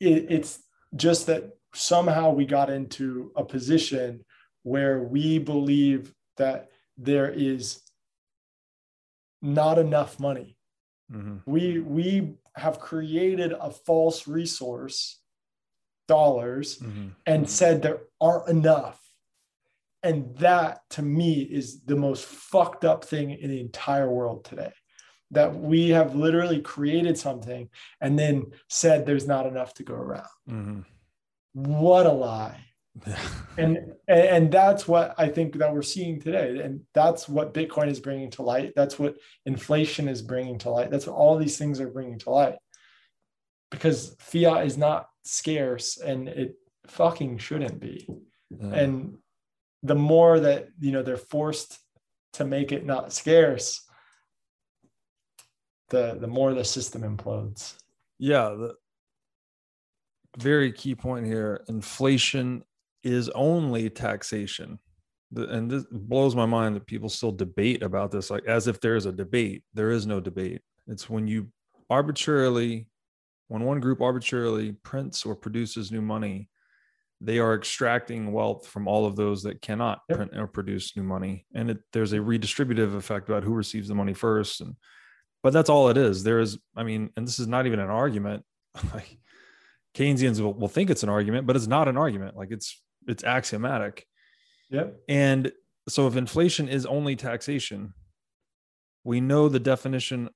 it, 0.00 0.26
it's 0.30 0.62
just 0.94 1.26
that 1.26 1.50
somehow 1.74 2.30
we 2.30 2.46
got 2.46 2.70
into 2.70 3.32
a 3.36 3.44
position 3.44 4.24
where 4.62 5.02
we 5.02 5.38
believe 5.38 6.14
that 6.36 6.70
there 6.96 7.30
is 7.30 7.82
not 9.42 9.78
enough 9.78 10.18
money. 10.18 10.55
Mm-hmm. 11.12 11.50
We 11.50 11.78
we 11.78 12.34
have 12.54 12.80
created 12.80 13.52
a 13.52 13.70
false 13.70 14.26
resource, 14.26 15.20
dollars, 16.08 16.78
mm-hmm. 16.78 17.08
and 17.26 17.42
mm-hmm. 17.44 17.50
said 17.50 17.82
there 17.82 18.00
aren't 18.20 18.48
enough. 18.48 19.00
And 20.02 20.36
that 20.36 20.80
to 20.90 21.02
me 21.02 21.40
is 21.40 21.82
the 21.82 21.96
most 21.96 22.24
fucked 22.24 22.84
up 22.84 23.04
thing 23.04 23.30
in 23.30 23.50
the 23.50 23.60
entire 23.60 24.10
world 24.10 24.44
today. 24.44 24.72
That 25.32 25.56
we 25.56 25.88
have 25.90 26.14
literally 26.14 26.60
created 26.60 27.18
something 27.18 27.68
and 28.00 28.16
then 28.16 28.52
said 28.68 29.04
there's 29.04 29.26
not 29.26 29.46
enough 29.46 29.74
to 29.74 29.82
go 29.82 29.94
around. 29.94 30.28
Mm-hmm. 30.48 30.80
What 31.54 32.06
a 32.06 32.12
lie 32.12 32.66
and 33.58 33.78
and 34.08 34.50
that's 34.50 34.88
what 34.88 35.14
i 35.18 35.28
think 35.28 35.58
that 35.58 35.72
we're 35.72 35.82
seeing 35.82 36.20
today 36.20 36.60
and 36.62 36.80
that's 36.94 37.28
what 37.28 37.52
bitcoin 37.52 37.88
is 37.88 38.00
bringing 38.00 38.30
to 38.30 38.42
light 38.42 38.72
that's 38.74 38.98
what 38.98 39.16
inflation 39.44 40.08
is 40.08 40.22
bringing 40.22 40.58
to 40.58 40.70
light 40.70 40.90
that's 40.90 41.06
what 41.06 41.14
all 41.16 41.36
these 41.36 41.58
things 41.58 41.80
are 41.80 41.88
bringing 41.88 42.18
to 42.18 42.30
light 42.30 42.56
because 43.70 44.14
fiat 44.18 44.66
is 44.66 44.78
not 44.78 45.08
scarce 45.24 45.98
and 45.98 46.28
it 46.28 46.56
fucking 46.86 47.38
shouldn't 47.38 47.80
be. 47.80 48.08
Yeah. 48.50 48.74
And 48.74 49.18
the 49.82 49.94
more 49.94 50.40
that 50.40 50.68
you 50.80 50.92
know 50.92 51.02
they're 51.02 51.16
forced 51.16 51.78
to 52.34 52.44
make 52.44 52.72
it 52.72 52.84
not 52.84 53.12
scarce, 53.12 53.84
the 55.88 56.16
the 56.20 56.26
more 56.26 56.54
the 56.54 56.64
system 56.64 57.02
implodes. 57.02 57.74
yeah 58.18 58.48
the 58.50 58.74
very 60.38 60.70
key 60.72 60.94
point 60.94 61.26
here 61.26 61.64
inflation 61.68 62.62
is 63.06 63.28
only 63.30 63.88
taxation. 63.88 64.78
And 65.34 65.70
this 65.70 65.84
blows 65.90 66.34
my 66.36 66.46
mind 66.46 66.76
that 66.76 66.86
people 66.86 67.08
still 67.08 67.32
debate 67.32 67.82
about 67.82 68.10
this 68.10 68.30
like 68.30 68.44
as 68.46 68.66
if 68.66 68.80
there 68.80 68.96
is 68.96 69.06
a 69.06 69.12
debate. 69.12 69.62
There 69.74 69.90
is 69.90 70.06
no 70.06 70.20
debate. 70.20 70.60
It's 70.86 71.08
when 71.08 71.26
you 71.26 71.48
arbitrarily 71.90 72.88
when 73.48 73.62
one 73.62 73.78
group 73.80 74.00
arbitrarily 74.00 74.72
prints 74.72 75.24
or 75.24 75.36
produces 75.36 75.92
new 75.92 76.02
money 76.02 76.48
they 77.20 77.38
are 77.38 77.54
extracting 77.54 78.32
wealth 78.32 78.66
from 78.66 78.86
all 78.86 79.06
of 79.06 79.16
those 79.16 79.42
that 79.44 79.62
cannot 79.62 80.02
Yep. 80.08 80.18
print 80.18 80.36
or 80.36 80.46
produce 80.46 80.96
new 80.96 81.02
money. 81.02 81.46
And 81.54 81.70
it, 81.70 81.78
there's 81.92 82.12
a 82.12 82.18
redistributive 82.18 82.94
effect 82.94 83.28
about 83.28 83.42
who 83.42 83.54
receives 83.54 83.88
the 83.88 83.94
money 83.94 84.12
first. 84.12 84.60
And 84.60 84.76
but 85.42 85.52
that's 85.52 85.70
all 85.70 85.88
it 85.88 85.96
is. 85.96 86.24
There 86.24 86.40
is 86.40 86.58
i 86.76 86.82
mean 86.82 87.10
and 87.16 87.26
this 87.26 87.38
is 87.38 87.46
not 87.48 87.66
even 87.66 87.80
an 87.80 87.90
argument. 87.90 88.44
Like 88.92 89.18
keynesians 89.94 90.40
will, 90.40 90.52
will 90.52 90.68
think 90.68 90.90
it's 90.90 91.02
an 91.02 91.08
argument 91.08 91.46
but 91.46 91.56
it's 91.56 91.66
not 91.66 91.88
an 91.88 91.96
argument. 91.96 92.36
Like 92.36 92.50
it's 92.50 92.82
it's 93.06 93.24
axiomatic 93.24 94.06
Yep. 94.70 94.96
and 95.08 95.52
so 95.88 96.06
if 96.08 96.16
inflation 96.16 96.68
is 96.68 96.86
only 96.86 97.14
taxation 97.16 97.94
we 99.04 99.20
know 99.20 99.48
the 99.48 99.60
definition 99.60 100.28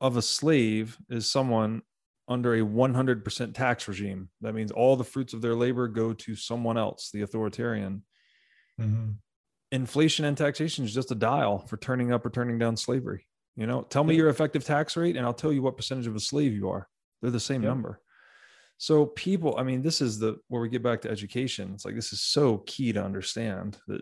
of 0.00 0.16
a 0.16 0.22
slave 0.22 0.96
is 1.10 1.28
someone 1.30 1.82
under 2.28 2.54
a 2.54 2.60
100% 2.60 3.54
tax 3.54 3.88
regime 3.88 4.28
that 4.40 4.54
means 4.54 4.70
all 4.70 4.96
the 4.96 5.04
fruits 5.04 5.34
of 5.34 5.42
their 5.42 5.54
labor 5.56 5.88
go 5.88 6.12
to 6.12 6.36
someone 6.36 6.78
else 6.78 7.10
the 7.12 7.22
authoritarian 7.22 8.04
mm-hmm. 8.80 9.10
inflation 9.72 10.24
and 10.24 10.36
taxation 10.36 10.84
is 10.84 10.94
just 10.94 11.10
a 11.10 11.16
dial 11.16 11.58
for 11.66 11.76
turning 11.76 12.12
up 12.12 12.24
or 12.24 12.30
turning 12.30 12.58
down 12.58 12.76
slavery. 12.76 13.26
You 13.56 13.66
know, 13.66 13.82
tell 13.82 14.04
me 14.04 14.14
Yep. 14.14 14.18
your 14.18 14.28
effective 14.30 14.64
tax 14.64 14.96
rate 14.96 15.16
and 15.16 15.26
I'll 15.26 15.34
tell 15.34 15.52
you 15.52 15.60
what 15.62 15.76
percentage 15.76 16.06
of 16.06 16.16
a 16.16 16.20
slave 16.20 16.52
you 16.54 16.70
are. 16.70 16.88
They're 17.20 17.30
the 17.30 17.40
same 17.40 17.62
Yep. 17.62 17.68
number. 17.68 18.00
So 18.82 19.06
people, 19.06 19.54
I 19.56 19.62
mean, 19.62 19.80
this 19.80 20.00
is 20.00 20.18
the 20.18 20.38
where 20.48 20.60
we 20.60 20.68
get 20.68 20.82
back 20.82 21.02
to 21.02 21.08
education. 21.08 21.70
It's 21.72 21.84
like 21.84 21.94
this 21.94 22.12
is 22.12 22.20
so 22.20 22.64
key 22.66 22.92
to 22.92 23.00
understand 23.00 23.78
that 23.86 24.00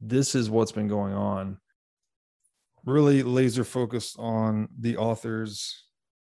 this 0.00 0.34
is 0.34 0.50
what's 0.50 0.72
been 0.72 0.88
going 0.88 1.14
on. 1.14 1.58
Really 2.84 3.22
laser 3.22 3.62
focused 3.62 4.16
on 4.18 4.66
the 4.80 4.96
author's 4.96 5.84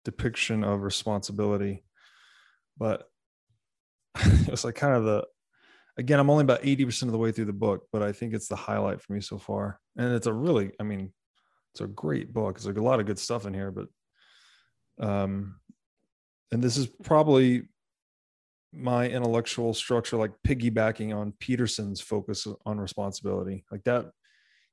depiction 0.06 0.64
of 0.64 0.80
responsibility. 0.80 1.84
But 2.78 3.10
it's 4.20 4.64
like 4.64 4.76
kind 4.76 4.94
of 4.94 5.04
the 5.04 5.26
again, 5.98 6.18
I'm 6.18 6.30
only 6.30 6.44
about 6.44 6.62
80% 6.62 7.02
of 7.02 7.12
the 7.12 7.18
way 7.18 7.30
through 7.30 7.44
the 7.44 7.52
book, 7.52 7.88
but 7.92 8.02
I 8.02 8.12
think 8.12 8.32
it's 8.32 8.48
the 8.48 8.56
highlight 8.56 9.02
for 9.02 9.12
me 9.12 9.20
so 9.20 9.36
far. 9.36 9.78
And 9.98 10.14
it's 10.14 10.26
a 10.26 10.32
really, 10.32 10.72
I 10.80 10.84
mean, 10.84 11.12
it's 11.74 11.82
a 11.82 11.88
great 11.88 12.32
book. 12.32 12.58
There's 12.58 12.74
a 12.74 12.80
lot 12.80 13.00
of 13.00 13.06
good 13.06 13.18
stuff 13.18 13.44
in 13.44 13.52
here, 13.52 13.70
but 13.70 13.88
um 15.06 15.56
and 16.52 16.62
this 16.62 16.78
is 16.78 16.86
probably 16.86 17.64
my 18.72 19.08
intellectual 19.08 19.74
structure 19.74 20.16
like 20.16 20.32
piggybacking 20.46 21.14
on 21.14 21.32
Peterson's 21.38 22.00
focus 22.00 22.46
on 22.64 22.78
responsibility. 22.80 23.64
Like 23.70 23.84
that 23.84 24.10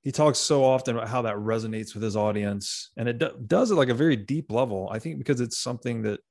he 0.02 0.12
talks 0.12 0.38
so 0.40 0.64
often 0.64 0.96
about 0.96 1.10
how 1.10 1.22
that 1.24 1.36
resonates 1.36 1.94
with 1.94 2.04
his 2.04 2.16
audience 2.16 2.92
and 2.96 3.10
it 3.10 3.18
do- 3.18 3.38
does 3.46 3.72
it 3.72 3.76
like 3.76 3.90
a 3.90 3.94
very 3.94 4.16
deep 4.16 4.52
level. 4.52 4.88
I 4.92 5.00
think 5.00 5.18
because 5.18 5.42
it's 5.42 5.58
something 5.58 6.04
that 6.04 6.22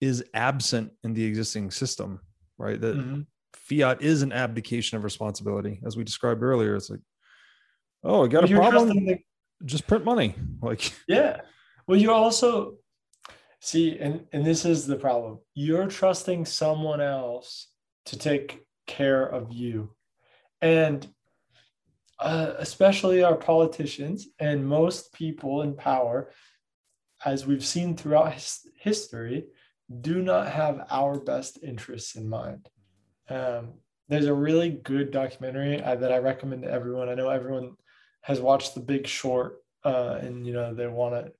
is 0.00 0.24
absent 0.34 0.92
in 1.04 1.14
the 1.14 1.24
existing 1.24 1.70
system, 1.70 2.20
right? 2.58 2.80
That 2.80 2.96
Mhm. 2.96 3.26
fiat 3.54 4.02
is 4.02 4.22
an 4.22 4.32
abdication 4.32 4.98
of 4.98 5.04
responsibility 5.04 5.80
as 5.86 5.96
we 5.96 6.02
described 6.04 6.42
earlier 6.42 6.74
it's 6.74 6.90
like 6.90 7.00
oh 8.02 8.24
i 8.24 8.28
got 8.28 8.42
But 8.42 8.50
a 8.50 8.54
problem 8.56 8.88
the- 9.06 9.18
just 9.64 9.86
print 9.86 10.04
money 10.04 10.34
like 10.60 10.92
Yeah. 11.06 11.40
Well, 11.86 11.98
you're 11.98 12.12
also 12.12 12.78
see, 13.64 13.98
and 13.98 14.26
and 14.32 14.44
this 14.44 14.64
is 14.64 14.86
the 14.86 14.96
problem. 14.96 15.38
You're 15.54 15.88
trusting 15.88 16.44
someone 16.44 17.00
else 17.00 17.68
to 18.06 18.18
take 18.18 18.64
care 18.86 19.24
of 19.24 19.52
you, 19.52 19.90
and 20.60 21.06
uh, 22.18 22.54
especially 22.58 23.22
our 23.22 23.36
politicians 23.36 24.28
and 24.38 24.66
most 24.66 25.12
people 25.12 25.62
in 25.62 25.74
power, 25.74 26.30
as 27.24 27.46
we've 27.46 27.64
seen 27.64 27.96
throughout 27.96 28.34
his, 28.34 28.60
history, 28.78 29.46
do 30.00 30.22
not 30.22 30.50
have 30.50 30.86
our 30.90 31.18
best 31.18 31.58
interests 31.62 32.16
in 32.16 32.28
mind. 32.28 32.68
Um, 33.28 33.74
there's 34.08 34.26
a 34.26 34.34
really 34.34 34.70
good 34.70 35.10
documentary 35.10 35.82
uh, 35.82 35.96
that 35.96 36.12
I 36.12 36.18
recommend 36.18 36.62
to 36.62 36.70
everyone. 36.70 37.08
I 37.08 37.14
know 37.14 37.30
everyone 37.30 37.76
has 38.20 38.40
watched 38.40 38.74
The 38.74 38.80
Big 38.80 39.06
Short, 39.06 39.56
uh, 39.84 40.18
and 40.20 40.46
you 40.46 40.52
know 40.52 40.74
they 40.74 40.86
want 40.86 41.14
to. 41.14 41.32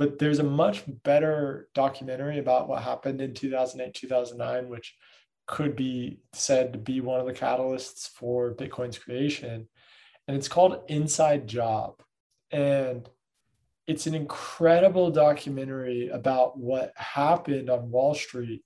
But 0.00 0.18
there's 0.18 0.38
a 0.38 0.44
much 0.44 0.84
better 1.04 1.68
documentary 1.74 2.38
about 2.38 2.68
what 2.68 2.82
happened 2.82 3.20
in 3.20 3.34
2008, 3.34 3.92
2009, 3.92 4.70
which 4.70 4.96
could 5.46 5.76
be 5.76 6.20
said 6.32 6.72
to 6.72 6.78
be 6.78 7.02
one 7.02 7.20
of 7.20 7.26
the 7.26 7.34
catalysts 7.34 8.08
for 8.08 8.54
Bitcoin's 8.54 8.98
creation. 8.98 9.68
And 10.26 10.34
it's 10.34 10.48
called 10.48 10.84
Inside 10.88 11.46
Job. 11.46 12.02
And 12.50 13.06
it's 13.86 14.06
an 14.06 14.14
incredible 14.14 15.10
documentary 15.10 16.08
about 16.08 16.56
what 16.56 16.94
happened 16.96 17.68
on 17.68 17.90
Wall 17.90 18.14
Street 18.14 18.64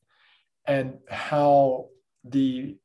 and 0.67 0.99
how 1.11 1.89
the 2.23 2.77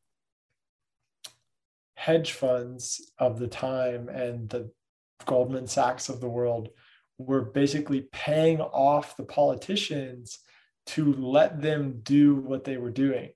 hedge 1.93 2.31
funds 2.31 3.11
of 3.19 3.37
the 3.37 3.47
time 3.47 4.09
and 4.09 4.49
the 4.49 4.71
Goldman 5.27 5.67
Sachs 5.67 6.09
of 6.09 6.19
the 6.19 6.27
world 6.27 6.69
were 7.19 7.41
basically 7.41 8.07
paying 8.11 8.61
off 8.61 9.17
the 9.17 9.25
politicians 9.25 10.39
to 10.87 11.13
let 11.13 11.61
them 11.61 11.99
do 12.01 12.35
what 12.35 12.63
they 12.63 12.77
were 12.77 12.89
doing. 12.89 13.29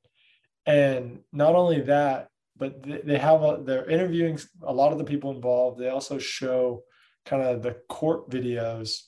And 0.65 1.19
not 1.31 1.53
only 1.53 1.81
that, 1.81 2.29
but 2.57 2.81
they 2.81 3.17
have 3.17 3.43
a, 3.43 3.59
they're 3.63 3.89
interviewing 3.89 4.39
a 4.63 4.73
lot 4.73 4.93
of 4.93 4.97
the 4.97 5.03
people 5.03 5.31
involved. 5.31 5.79
They 5.79 5.89
also 5.89 6.17
show 6.17 6.83
kind 7.25 7.43
of 7.43 7.61
the 7.61 7.75
court 7.89 8.29
videos. 8.29 9.01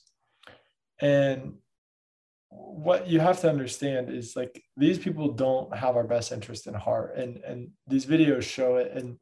And 1.00 1.54
what 2.50 3.08
you 3.08 3.20
have 3.20 3.40
to 3.40 3.48
understand 3.48 4.10
is 4.10 4.36
like 4.36 4.62
these 4.76 4.98
people 4.98 5.32
don't 5.32 5.74
have 5.74 5.96
our 5.96 6.06
best 6.06 6.32
interest 6.32 6.66
in 6.66 6.74
heart 6.74 7.16
and 7.16 7.36
and 7.38 7.70
these 7.86 8.06
videos 8.06 8.42
show 8.42 8.76
it 8.76 8.92
and 8.94 9.18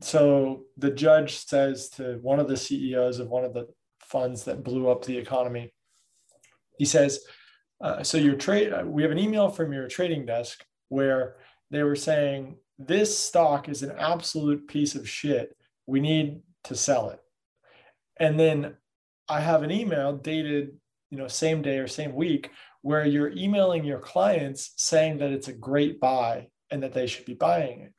so 0.00 0.62
the 0.76 0.90
judge 0.90 1.38
says 1.38 1.88
to 1.88 2.18
one 2.22 2.38
of 2.38 2.46
the 2.46 2.56
CEOs 2.56 3.18
of 3.18 3.28
one 3.28 3.44
of 3.44 3.54
the 3.54 3.66
funds 4.10 4.44
that 4.44 4.64
blew 4.64 4.88
up 4.88 5.04
the 5.04 5.16
economy. 5.16 5.72
He 6.78 6.84
says 6.84 7.20
uh, 7.80 8.02
so 8.02 8.18
your 8.18 8.34
trade 8.34 8.72
uh, 8.72 8.84
we 8.84 9.02
have 9.02 9.10
an 9.10 9.18
email 9.18 9.48
from 9.48 9.72
your 9.72 9.88
trading 9.88 10.26
desk 10.26 10.64
where 10.88 11.36
they 11.70 11.82
were 11.82 11.96
saying 11.96 12.56
this 12.78 13.16
stock 13.16 13.68
is 13.68 13.82
an 13.82 13.92
absolute 13.98 14.66
piece 14.66 14.94
of 14.94 15.08
shit. 15.08 15.56
We 15.86 16.00
need 16.00 16.40
to 16.64 16.74
sell 16.74 17.10
it. 17.10 17.20
And 18.18 18.38
then 18.38 18.76
i 19.28 19.40
have 19.40 19.62
an 19.62 19.70
email 19.70 20.16
dated 20.16 20.70
you 21.10 21.16
know 21.16 21.28
same 21.28 21.62
day 21.62 21.78
or 21.78 21.86
same 21.86 22.14
week 22.14 22.50
where 22.82 23.06
you're 23.06 23.32
emailing 23.32 23.84
your 23.84 24.00
clients 24.00 24.72
saying 24.76 25.18
that 25.18 25.30
it's 25.30 25.48
a 25.48 25.52
great 25.52 26.00
buy 26.00 26.48
and 26.70 26.82
that 26.82 26.92
they 26.92 27.06
should 27.06 27.26
be 27.26 27.34
buying 27.34 27.80
it. 27.82 27.92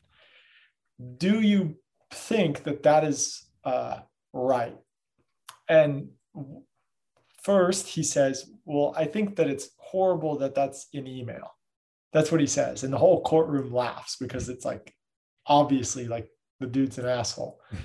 Do 1.17 1.41
you 1.41 1.77
think 2.11 2.63
that 2.63 2.83
that 2.83 3.03
is 3.03 3.43
uh, 3.63 3.99
right 4.33 4.77
and 5.71 6.07
first 7.43 7.87
he 7.87 8.03
says 8.03 8.51
well 8.65 8.93
i 8.95 9.05
think 9.05 9.35
that 9.35 9.47
it's 9.47 9.69
horrible 9.91 10.37
that 10.37 10.55
that's 10.55 10.87
in 10.93 11.05
email. 11.05 11.53
That's 12.13 12.31
what 12.31 12.41
he 12.41 12.47
says. 12.47 12.83
And 12.83 12.93
the 12.93 12.97
whole 12.97 13.21
courtroom 13.21 13.73
laughs 13.73 14.15
because 14.15 14.49
it's 14.49 14.65
like 14.65 14.93
obviously 15.45 16.07
like 16.07 16.29
the 16.59 16.67
dude's 16.67 16.97
an 16.97 17.05
asshole. 17.05 17.59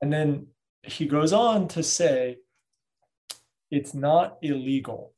And 0.00 0.12
then 0.12 0.46
he 0.84 1.06
goes 1.06 1.32
on 1.32 1.66
to 1.70 1.82
say 1.82 2.36
it's 3.68 3.94
not 3.94 4.38
illegal. 4.42 5.12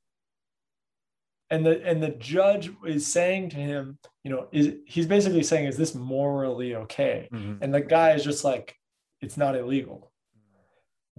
And 1.51 1.67
the 1.67 1.87
and 1.87 2.03
the 2.03 2.09
judge 2.09 2.71
is 2.87 3.07
saying 3.07 3.51
to 3.51 3.57
him 3.57 3.99
you 4.25 4.31
know 4.31 4.49
is 4.53 4.77
he's 4.87 5.05
basically 5.05 5.43
saying 5.43 5.67
is 5.67 5.77
this 5.77 5.95
morally 5.95 6.77
okay? 6.77 7.29
Mm-hmm. 7.31 7.63
And 7.63 7.75
the 7.75 7.83
guy 7.83 8.13
is 8.13 8.25
just 8.25 8.43
like 8.43 8.75
it's 9.21 9.37
not 9.37 9.55
illegal 9.55 10.10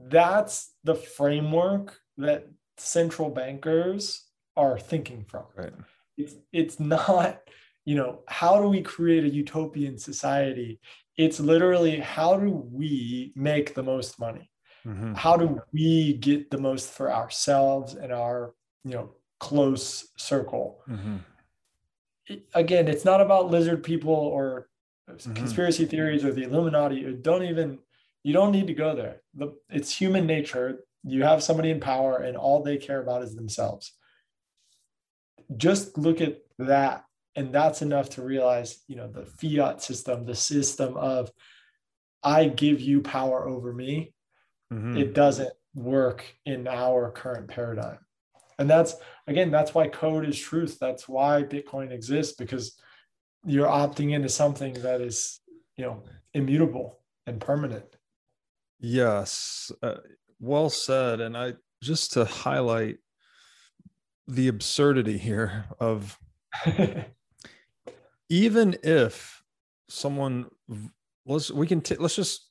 that's 0.09 0.73
the 0.83 0.95
framework 0.95 1.99
that 2.17 2.47
central 2.77 3.29
bankers 3.29 4.25
are 4.57 4.77
thinking 4.79 5.23
from 5.23 5.45
right 5.55 5.73
it's 6.17 6.35
it's 6.51 6.79
not 6.79 7.41
you 7.85 7.95
know 7.95 8.21
how 8.27 8.61
do 8.61 8.67
we 8.67 8.81
create 8.81 9.23
a 9.23 9.29
utopian 9.29 9.97
society 9.97 10.79
it's 11.17 11.39
literally 11.39 11.99
how 11.99 12.35
do 12.37 12.49
we 12.49 13.31
make 13.35 13.73
the 13.73 13.83
most 13.83 14.19
money 14.19 14.49
Mhm. 14.85 15.15
how 15.15 15.37
do 15.37 15.61
we 15.71 16.13
get 16.13 16.49
the 16.49 16.57
most 16.57 16.89
for 16.91 17.11
ourselves 17.13 17.93
and 17.95 18.11
our 18.11 18.53
you 18.83 18.91
know 18.91 19.15
close 19.39 20.07
circle 20.17 20.83
Mhm. 20.87 21.19
again, 22.53 22.87
it's 22.87 23.05
not 23.05 23.21
about 23.21 23.49
lizard 23.49 23.83
people 23.83 24.13
or 24.13 24.69
Mhm. 25.09 25.35
conspiracy 25.35 25.85
theories 25.85 26.23
or 26.23 26.31
the 26.31 26.43
Illuminati. 26.43 27.13
Don't 27.13 27.43
even 27.43 27.79
you 28.23 28.33
don't 28.33 28.51
need 28.51 28.67
to 28.67 28.73
go 28.73 28.95
there. 28.95 29.21
The, 29.33 29.53
it's 29.69 29.95
human 29.95 30.25
nature. 30.25 30.83
You 31.03 31.23
have 31.23 31.43
somebody 31.43 31.71
in 31.71 31.79
power, 31.79 32.17
and 32.17 32.37
all 32.37 32.61
they 32.61 32.77
care 32.77 33.01
about 33.01 33.23
is 33.23 33.35
themselves. 33.35 33.93
Just 35.57 35.97
look 35.97 36.21
at 36.21 36.37
that, 36.59 37.03
and 37.35 37.53
that's 37.53 37.81
enough 37.81 38.11
to 38.11 38.21
realize, 38.21 38.83
you 38.87 38.95
know, 38.95 39.07
the 39.07 39.25
fiat 39.25 39.81
system, 39.81 40.25
the 40.25 40.35
system 40.35 40.95
of 40.97 41.31
I 42.23 42.47
give 42.47 42.79
you 42.79 43.01
power 43.01 43.47
over 43.47 43.73
me. 43.73 44.13
Mhm. 44.71 44.99
It 44.99 45.13
doesn't 45.13 45.51
work 45.73 46.23
in 46.45 46.67
our 46.67 47.11
current 47.11 47.47
paradigm. 47.47 47.99
And 48.59 48.69
that's 48.69 48.95
again, 49.25 49.49
that's 49.49 49.73
why 49.73 49.87
code 49.87 50.27
is 50.27 50.37
truth. 50.37 50.77
That's 50.79 51.09
why 51.09 51.43
Bitcoin 51.43 51.91
exists 51.91 52.35
because 52.35 52.79
you're 53.43 53.67
opting 53.67 54.13
into 54.13 54.29
something 54.29 54.73
that 54.73 55.01
is, 55.01 55.39
you 55.77 55.85
know, 55.85 56.03
immutable 56.33 56.99
and 57.25 57.41
permanent. 57.41 57.95
Yes, 58.81 59.71
uh, 59.83 59.97
well 60.39 60.69
said. 60.69 61.21
And 61.21 61.37
I 61.37 61.53
just 61.81 62.13
to 62.13 62.25
highlight 62.25 62.97
the 64.27 64.47
absurdity 64.47 65.17
here 65.17 65.65
of 65.79 66.17
even 68.29 68.77
if 68.83 69.41
someone 69.89 70.45
let's 71.25 71.51
we 71.51 71.67
can 71.67 71.81
t- 71.81 71.95
let's 71.97 72.15
just 72.15 72.49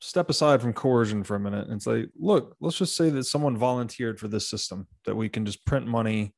step 0.00 0.28
aside 0.30 0.60
from 0.60 0.72
coercion 0.72 1.22
for 1.22 1.36
a 1.36 1.40
minute 1.40 1.68
and 1.68 1.80
say 1.80 2.06
look 2.18 2.56
let's 2.60 2.76
just 2.76 2.96
say 2.96 3.08
that 3.08 3.24
someone 3.24 3.56
volunteered 3.56 4.18
for 4.18 4.26
this 4.26 4.48
system 4.50 4.86
that 5.04 5.14
we 5.14 5.28
can 5.28 5.46
just 5.46 5.64
print 5.64 5.86
money 5.86 6.34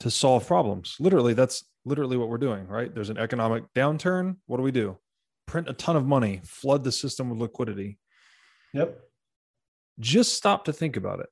to 0.00 0.10
solve 0.10 0.46
problems. 0.46 0.96
Literally 0.98 1.34
that's 1.34 1.64
literally 1.84 2.16
what 2.16 2.28
we're 2.28 2.38
doing 2.38 2.66
right? 2.66 2.92
There's 2.92 3.10
an 3.10 3.18
economic 3.18 3.64
downturn. 3.74 4.36
What 4.46 4.56
do 4.56 4.62
we 4.62 4.72
do 4.72 4.98
print 5.48 5.68
a 5.68 5.72
ton 5.72 5.96
of 5.96 6.06
money 6.06 6.40
flood 6.44 6.84
the 6.84 6.92
system 6.92 7.30
with 7.30 7.40
liquidity. 7.40 7.98
Yep. 8.74 9.00
just 9.98 10.34
stop 10.34 10.66
to 10.66 10.74
think 10.74 10.98
about 10.98 11.20
it 11.20 11.30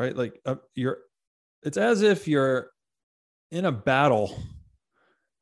right? 0.00 0.16
Like 0.16 0.40
uh, 0.46 0.56
you're 0.74 0.98
it's 1.62 1.76
as 1.76 2.02
if 2.02 2.26
you're 2.26 2.70
in 3.50 3.66
a 3.66 3.72
battle 3.72 4.42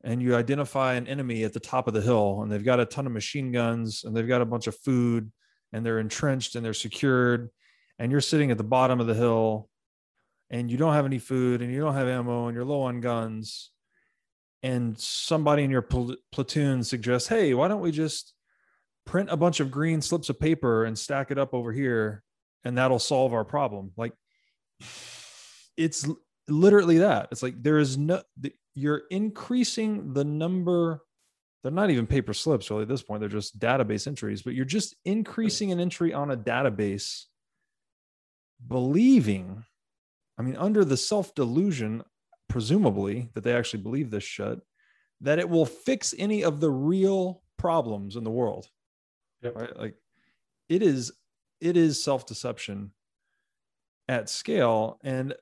and 0.03 0.21
you 0.21 0.35
identify 0.35 0.95
an 0.95 1.07
enemy 1.07 1.43
at 1.43 1.53
the 1.53 1.59
top 1.59 1.87
of 1.87 1.93
the 1.93 2.01
hill 2.01 2.41
and 2.41 2.51
they've 2.51 2.63
got 2.63 2.79
a 2.79 2.85
ton 2.85 3.05
of 3.05 3.13
machine 3.13 3.51
guns 3.51 4.03
and 4.03 4.15
they've 4.15 4.27
got 4.27 4.41
a 4.41 4.45
bunch 4.45 4.67
of 4.67 4.75
food 4.75 5.31
and 5.71 5.85
they're 5.85 5.99
entrenched 5.99 6.55
and 6.55 6.65
they're 6.65 6.73
secured 6.73 7.49
and 7.99 8.11
you're 8.11 8.21
sitting 8.21 8.51
at 8.51 8.57
the 8.57 8.63
bottom 8.63 8.99
of 8.99 9.07
the 9.07 9.13
hill 9.13 9.69
and 10.49 10.69
you 10.69 10.77
don't 10.77 10.93
have 10.93 11.05
any 11.05 11.19
food 11.19 11.61
and 11.61 11.71
you 11.71 11.79
don't 11.79 11.93
have 11.93 12.07
ammo 12.07 12.47
and 12.47 12.55
you're 12.55 12.65
low 12.65 12.81
on 12.81 12.99
guns 12.99 13.71
and 14.61 14.99
somebody 14.99 15.63
in 15.63 15.71
your 15.71 15.81
pl- 15.81 16.17
platoon 16.31 16.83
suggests 16.83 17.27
hey 17.27 17.53
why 17.53 17.67
don't 17.67 17.81
we 17.81 17.91
just 17.91 18.33
print 19.09 19.29
a 19.31 19.37
bunch 19.37 19.59
of 19.59 19.71
green 19.71 20.01
slips 20.01 20.29
of 20.29 20.39
paper 20.39 20.85
and 20.85 20.97
stack 20.97 21.31
it 21.31 21.39
up 21.39 21.53
over 21.55 21.71
here 21.71 22.23
and 22.63 22.77
that'll 22.77 22.99
solve 22.99 23.33
our 23.33 23.43
problem. 23.43 23.91
Like 23.97 24.13
it's 25.75 26.07
literally 26.47 26.99
that. 26.99 27.29
It's 27.31 27.41
like 27.41 27.61
there 27.61 27.79
is 27.79 27.97
no 27.97 28.21
you're 28.75 29.01
increasing 29.09 30.13
the 30.13 30.23
number 30.23 31.01
they're 31.63 31.71
not 31.71 31.89
even 31.89 32.07
paper 32.07 32.33
slips 32.33 32.69
really 32.69 32.83
at 32.83 32.87
this 32.87 33.01
point. 33.01 33.19
They're 33.19 33.29
just 33.29 33.57
database 33.57 34.05
entries 34.05 34.43
but 34.43 34.53
you're 34.53 34.65
just 34.65 34.95
increasing 35.05 35.71
an 35.71 35.79
entry 35.79 36.13
on 36.13 36.29
a 36.29 36.37
database 36.37 37.23
believing 38.67 39.63
i 40.37 40.41
mean 40.41 40.57
under 40.57 40.83
the 40.83 40.97
self 40.97 41.33
delusion 41.33 42.03
presumably 42.49 43.29
that 43.33 43.43
they 43.43 43.53
actually 43.53 43.81
believe 43.81 44.11
this 44.11 44.23
shit 44.23 44.59
that 45.21 45.39
it 45.39 45.49
will 45.49 45.65
fix 45.65 46.13
any 46.17 46.43
of 46.43 46.59
the 46.59 46.69
real 46.69 47.41
problems 47.57 48.15
in 48.15 48.23
the 48.23 48.31
world 48.31 48.67
Yep. 49.41 49.55
right? 49.55 49.77
Like 49.77 49.95
it 50.67 50.83
is 50.83 51.11
it 51.61 51.77
is 51.77 52.03
self 52.03 52.25
deception 52.25 52.91
at 54.07 54.29
scale. 54.29 54.99
And 55.03 55.33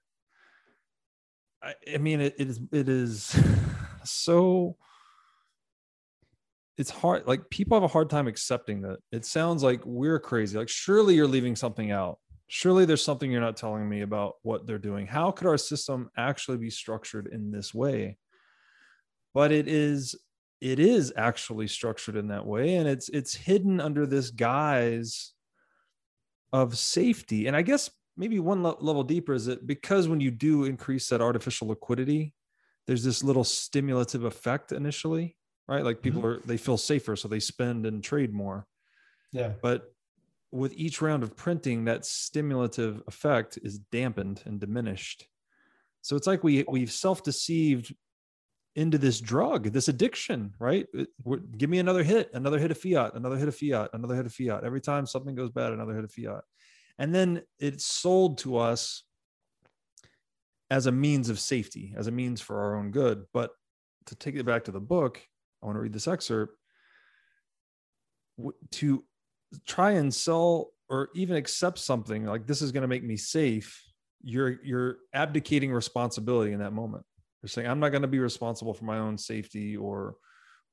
I, 1.64 1.74
I 1.94 1.98
mean 1.98 2.22
it, 2.22 2.36
it 2.38 2.48
is 2.50 2.60
it 2.72 2.90
is 2.90 3.40
so 4.03 4.77
it's 6.77 6.92
hard 6.92 7.26
like 7.26 7.50
people 7.50 7.76
have 7.76 7.84
a 7.84 7.88
hard 7.88 8.10
time 8.10 8.27
accepting 8.27 8.82
that. 8.82 8.98
It 9.11 9.26
sounds 9.26 9.64
like 9.64 9.82
we're 9.86 10.19
crazy. 10.19 10.58
Like 10.58 10.69
surely 10.69 11.16
you're 11.16 11.27
leaving 11.27 11.56
something 11.56 11.92
out 11.92 12.19
surely 12.48 12.85
there's 12.85 13.03
something 13.03 13.32
you're 13.32 13.42
not 13.42 13.58
telling 13.58 13.88
me 13.88 14.01
about 14.01 14.35
what 14.42 14.66
they're 14.66 14.77
doing. 14.77 15.08
How 15.08 15.32
could 15.32 15.48
our 15.48 15.58
system 15.58 16.09
actually 16.17 16.58
be 16.58 16.69
structured 16.69 17.27
in 17.27 17.51
this 17.51 17.74
way? 17.74 18.17
But 19.34 19.51
it 19.51 19.67
is 19.67 20.16
it 20.59 20.80
is 20.80 21.14
actually 21.16 21.67
structured 21.67 22.16
in 22.16 22.30
that 22.30 22.45
way 22.45 22.76
and 22.76 22.88
it's 22.88 23.09
it's 23.09 23.35
hidden 23.35 23.80
under 23.80 24.08
this 24.08 24.32
guise 24.32 25.34
of 26.51 26.77
safety. 26.77 27.48
And 27.48 27.56
i 27.56 27.61
guess 27.61 27.90
maybe 28.16 28.40
one 28.40 28.64
le- 28.64 28.77
level 28.80 29.03
deeper 29.03 29.34
is 29.34 29.45
that 29.45 29.67
because 29.67 30.08
when 30.08 30.19
you 30.19 30.32
do 30.32 30.64
increase 30.64 31.09
that 31.09 31.22
artificial 31.22 31.67
liquidity 31.67 32.34
there's 32.88 33.03
this 33.03 33.24
little 33.24 33.43
stimulative 33.43 34.24
effect 34.24 34.72
initially 34.72 35.38
right? 35.67 35.84
Like 35.84 35.98
mm-hmm. 35.98 36.03
people 36.03 36.26
are 36.26 36.40
they 36.45 36.58
feel 36.58 36.77
safer 36.77 37.16
so 37.16 37.27
they 37.27 37.40
spend 37.40 37.85
and 37.85 38.03
trade 38.03 38.34
more. 38.34 38.66
Yeah. 39.34 39.51
but 39.61 39.93
with 40.51 40.74
each 40.74 41.01
round 41.01 41.24
of 41.24 41.35
printing 41.35 41.85
that 41.85 42.06
stimulative 42.06 43.01
effect 43.08 43.59
is 43.61 43.80
dampened 43.80 44.42
and 44.45 44.59
diminished. 44.59 45.27
So 46.01 46.16
it's 46.16 46.27
like 46.27 46.43
we 46.43 46.64
we've 46.67 46.92
self-deceived 46.92 47.93
into 48.76 48.98
this 48.98 49.19
drug 49.19 49.64
this 49.74 49.88
addiction 49.88 50.53
right? 50.59 50.85
It- 50.93 51.09
give 51.58 51.69
me 51.69 51.80
another 51.80 52.03
hit 52.03 52.30
another 52.34 52.59
hit 52.59 52.72
of 52.72 52.77
fiat 52.77 53.16
another 53.16 53.35
hit 53.38 53.48
of 53.48 53.56
fiat 53.56 53.90
another 53.93 54.16
hit 54.16 54.26
of 54.26 54.34
fiat. 54.34 54.64
Every 54.64 54.82
time 54.82 55.06
something 55.06 55.35
goes 55.35 55.50
bad 55.50 55.74
another 55.74 55.95
hit 55.95 56.03
of 56.03 56.11
fiat. 56.11 56.43
And 57.00 57.14
then 57.14 57.42
it's 57.59 57.85
sold 57.85 58.40
to 58.40 58.58
us 58.58 59.03
as 60.69 60.85
a 60.85 60.92
means 60.92 61.30
of 61.30 61.40
safety 61.40 61.93
as 61.98 62.08
a 62.08 62.11
means 62.11 62.42
for 62.42 62.59
our 62.61 62.76
own 62.76 62.92
good. 62.92 63.26
But 63.34 63.51
to 64.08 64.16
take 64.16 64.35
it 64.35 64.45
back 64.45 64.66
to 64.66 64.72
the 64.72 64.80
book 64.80 65.22
i 65.61 65.66
want 65.66 65.76
to 65.76 65.82
read 65.82 65.93
this 65.93 66.08
excerpt. 66.08 66.56
To 68.72 69.03
try 69.66 69.92
and 69.92 70.14
sell 70.14 70.72
or 70.90 71.09
even 71.16 71.35
accept 71.35 71.80
something 71.80 72.26
like 72.26 72.48
this 72.48 72.61
is 72.61 72.72
going 72.72 72.82
to 72.82 72.88
make 72.88 73.03
me 73.03 73.17
safe 73.17 73.84
you're 74.24 74.61
you're 74.64 74.98
abdicating 75.14 75.72
responsibility 75.72 76.51
in 76.51 76.59
that 76.59 76.74
moment. 76.74 77.06
You're 77.42 77.50
saying 77.50 77.67
i'm 77.67 77.80
not 77.80 77.90
going 77.90 78.01
to 78.01 78.08
be 78.08 78.19
responsible 78.19 78.74
for 78.74 78.85
my 78.85 78.98
own 78.98 79.17
safety 79.17 79.77
or 79.77 80.16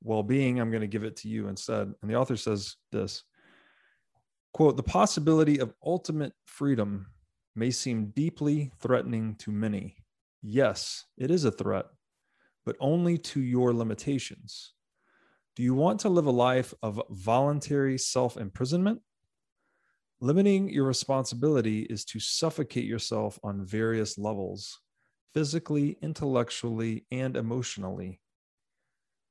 well-being 0.03 0.61
i'm 0.61 0.71
going 0.71 0.81
to 0.81 0.87
give 0.87 1.05
it 1.05 1.17
to 1.19 1.29
you 1.29 1.49
instead. 1.49 1.93
And 2.03 2.11
the 2.11 2.17
author 2.17 2.37
says 2.37 2.77
this 2.93 3.23
quote 4.53 4.77
the 4.77 4.83
possibility 4.83 5.59
of 5.61 5.75
ultimate 5.85 6.33
freedom 6.47 7.07
may 7.57 7.71
seem 7.71 8.07
deeply 8.17 8.73
threatening 8.81 9.37
to 9.37 9.51
many. 9.51 9.97
Yes 10.43 11.05
it 11.17 11.31
is 11.31 11.45
a 11.45 11.51
threat 11.51 11.87
but 12.67 12.77
only 12.81 13.19
to 13.19 13.41
your 13.41 13.73
limitations 13.75 14.74
do 15.57 15.63
you 15.63 15.75
want 15.75 16.01
to 16.01 16.09
live 16.09 16.27
a 16.27 16.33
life 16.33 16.75
of 16.83 17.01
voluntary 17.11 17.99
self 17.99 18.37
imprisonment? 18.37 19.01
Limiting 20.21 20.69
your 20.69 20.85
responsibility 20.85 21.83
is 21.83 22.05
to 22.07 22.21
suffocate 22.21 22.85
yourself 22.85 23.39
on 23.43 23.65
various 23.65 24.19
levels 24.19 24.81
physically, 25.35 25.99
intellectually, 26.01 27.07
and 27.11 27.37
emotionally. 27.37 28.21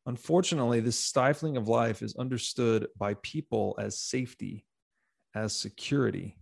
Unfortunately, 0.05 0.81
this 0.81 0.99
stifling 0.99 1.55
of 1.55 1.69
life 1.69 2.01
is 2.01 2.15
understood 2.15 2.87
by 2.97 3.15
people 3.15 3.75
as 3.79 3.99
safety, 3.99 4.65
as 5.33 5.55
security. 5.55 6.37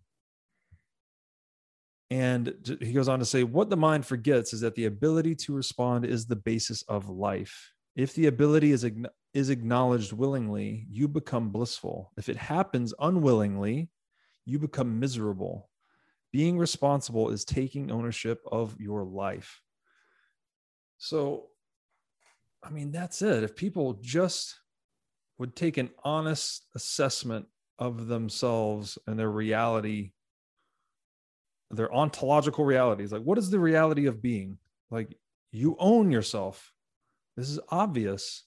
And 2.09 2.77
he 2.81 2.91
goes 2.91 3.07
on 3.07 3.19
to 3.19 3.25
say, 3.25 3.43
what 3.43 3.69
the 3.69 3.77
mind 3.77 4.05
forgets 4.05 4.51
is 4.51 4.61
that 4.61 4.75
the 4.75 4.85
ability 4.85 5.35
to 5.35 5.53
respond 5.53 6.05
is 6.05 6.25
the 6.25 6.35
basis 6.35 6.81
of 6.83 7.07
life. 7.07 7.71
If 7.95 8.15
the 8.15 8.27
ability 8.27 8.71
is, 8.71 8.83
is 9.33 9.49
acknowledged 9.49 10.11
willingly, 10.11 10.85
you 10.89 11.07
become 11.07 11.49
blissful. 11.49 12.11
If 12.17 12.27
it 12.29 12.37
happens 12.37 12.93
unwillingly, 12.99 13.89
you 14.45 14.59
become 14.59 14.99
miserable. 14.99 15.69
Being 16.31 16.57
responsible 16.57 17.29
is 17.29 17.45
taking 17.45 17.91
ownership 17.91 18.41
of 18.51 18.75
your 18.79 19.03
life. 19.03 19.61
So, 20.97 21.47
I 22.63 22.69
mean, 22.69 22.91
that's 22.91 23.21
it. 23.21 23.43
If 23.43 23.55
people 23.55 23.99
just 24.01 24.59
would 25.37 25.55
take 25.55 25.77
an 25.77 25.89
honest 26.03 26.67
assessment 26.75 27.47
of 27.79 28.07
themselves 28.07 28.97
and 29.07 29.17
their 29.17 29.31
reality, 29.31 30.11
their 31.71 31.93
ontological 31.93 32.65
realities, 32.65 33.11
like 33.11 33.23
what 33.23 33.37
is 33.37 33.49
the 33.49 33.59
reality 33.59 34.05
of 34.05 34.21
being? 34.21 34.57
Like 34.89 35.17
you 35.51 35.75
own 35.79 36.11
yourself. 36.11 36.71
This 37.35 37.49
is 37.49 37.59
obvious 37.69 38.43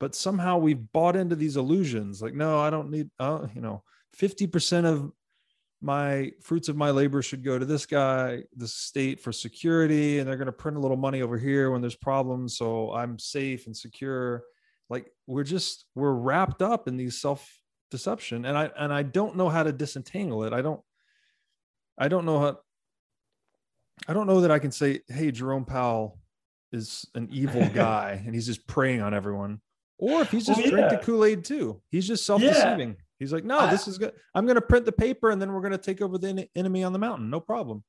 but 0.00 0.14
somehow 0.14 0.58
we've 0.58 0.90
bought 0.92 1.14
into 1.14 1.36
these 1.36 1.56
illusions 1.56 2.20
like 2.20 2.34
no 2.34 2.58
i 2.58 2.70
don't 2.70 2.90
need 2.90 3.08
uh, 3.20 3.46
you 3.54 3.60
know 3.60 3.82
50% 4.18 4.84
of 4.84 5.12
my 5.80 6.32
fruits 6.42 6.68
of 6.68 6.76
my 6.76 6.90
labor 6.90 7.22
should 7.22 7.42
go 7.42 7.58
to 7.58 7.64
this 7.64 7.86
guy, 7.86 8.42
the 8.56 8.68
state 8.68 9.20
for 9.20 9.32
security, 9.32 10.18
and 10.18 10.28
they're 10.28 10.36
going 10.36 10.46
to 10.46 10.52
print 10.52 10.76
a 10.76 10.80
little 10.80 10.96
money 10.96 11.22
over 11.22 11.38
here 11.38 11.70
when 11.70 11.80
there's 11.80 11.96
problems. 11.96 12.56
So 12.56 12.92
I'm 12.92 13.18
safe 13.18 13.66
and 13.66 13.76
secure. 13.76 14.42
Like 14.90 15.10
we're 15.26 15.44
just, 15.44 15.86
we're 15.94 16.12
wrapped 16.12 16.60
up 16.60 16.86
in 16.86 16.96
these 16.96 17.20
self 17.20 17.48
deception. 17.90 18.44
And 18.44 18.58
I, 18.58 18.70
and 18.78 18.92
I 18.92 19.02
don't 19.02 19.36
know 19.36 19.48
how 19.48 19.62
to 19.62 19.72
disentangle 19.72 20.44
it. 20.44 20.52
I 20.52 20.60
don't, 20.60 20.80
I 21.96 22.08
don't 22.08 22.26
know 22.26 22.40
how, 22.40 22.58
I 24.06 24.12
don't 24.12 24.26
know 24.26 24.42
that 24.42 24.50
I 24.50 24.58
can 24.58 24.72
say, 24.72 25.00
Hey, 25.08 25.30
Jerome 25.30 25.64
Powell 25.64 26.18
is 26.72 27.06
an 27.14 27.28
evil 27.30 27.66
guy 27.74 28.22
and 28.24 28.34
he's 28.34 28.46
just 28.46 28.66
preying 28.66 29.00
on 29.00 29.14
everyone. 29.14 29.60
Or 30.02 30.22
if 30.22 30.30
he's 30.30 30.46
just 30.46 30.58
Well, 30.58 30.66
yeah. 30.70 30.88
drinking 30.88 30.98
Kool-Aid 31.00 31.44
too, 31.44 31.80
he's 31.90 32.06
just 32.06 32.24
self-deceiving. 32.24 32.96
He's 33.18 33.32
like, 33.34 33.44
no, 33.44 33.58
I- 33.60 33.70
this 33.70 33.86
is 33.86 33.98
good. 33.98 34.12
I'm 34.34 34.46
going 34.46 34.54
to 34.56 34.62
print 34.62 34.86
the 34.86 34.92
paper 34.92 35.30
and 35.30 35.40
then 35.40 35.52
we're 35.52 35.60
going 35.60 35.72
to 35.72 35.78
take 35.78 36.00
over 36.00 36.16
the 36.16 36.28
en- 36.28 36.46
enemy 36.56 36.82
on 36.84 36.92
the 36.94 36.98
mountain. 36.98 37.28
No 37.28 37.38
problem. 37.40 37.84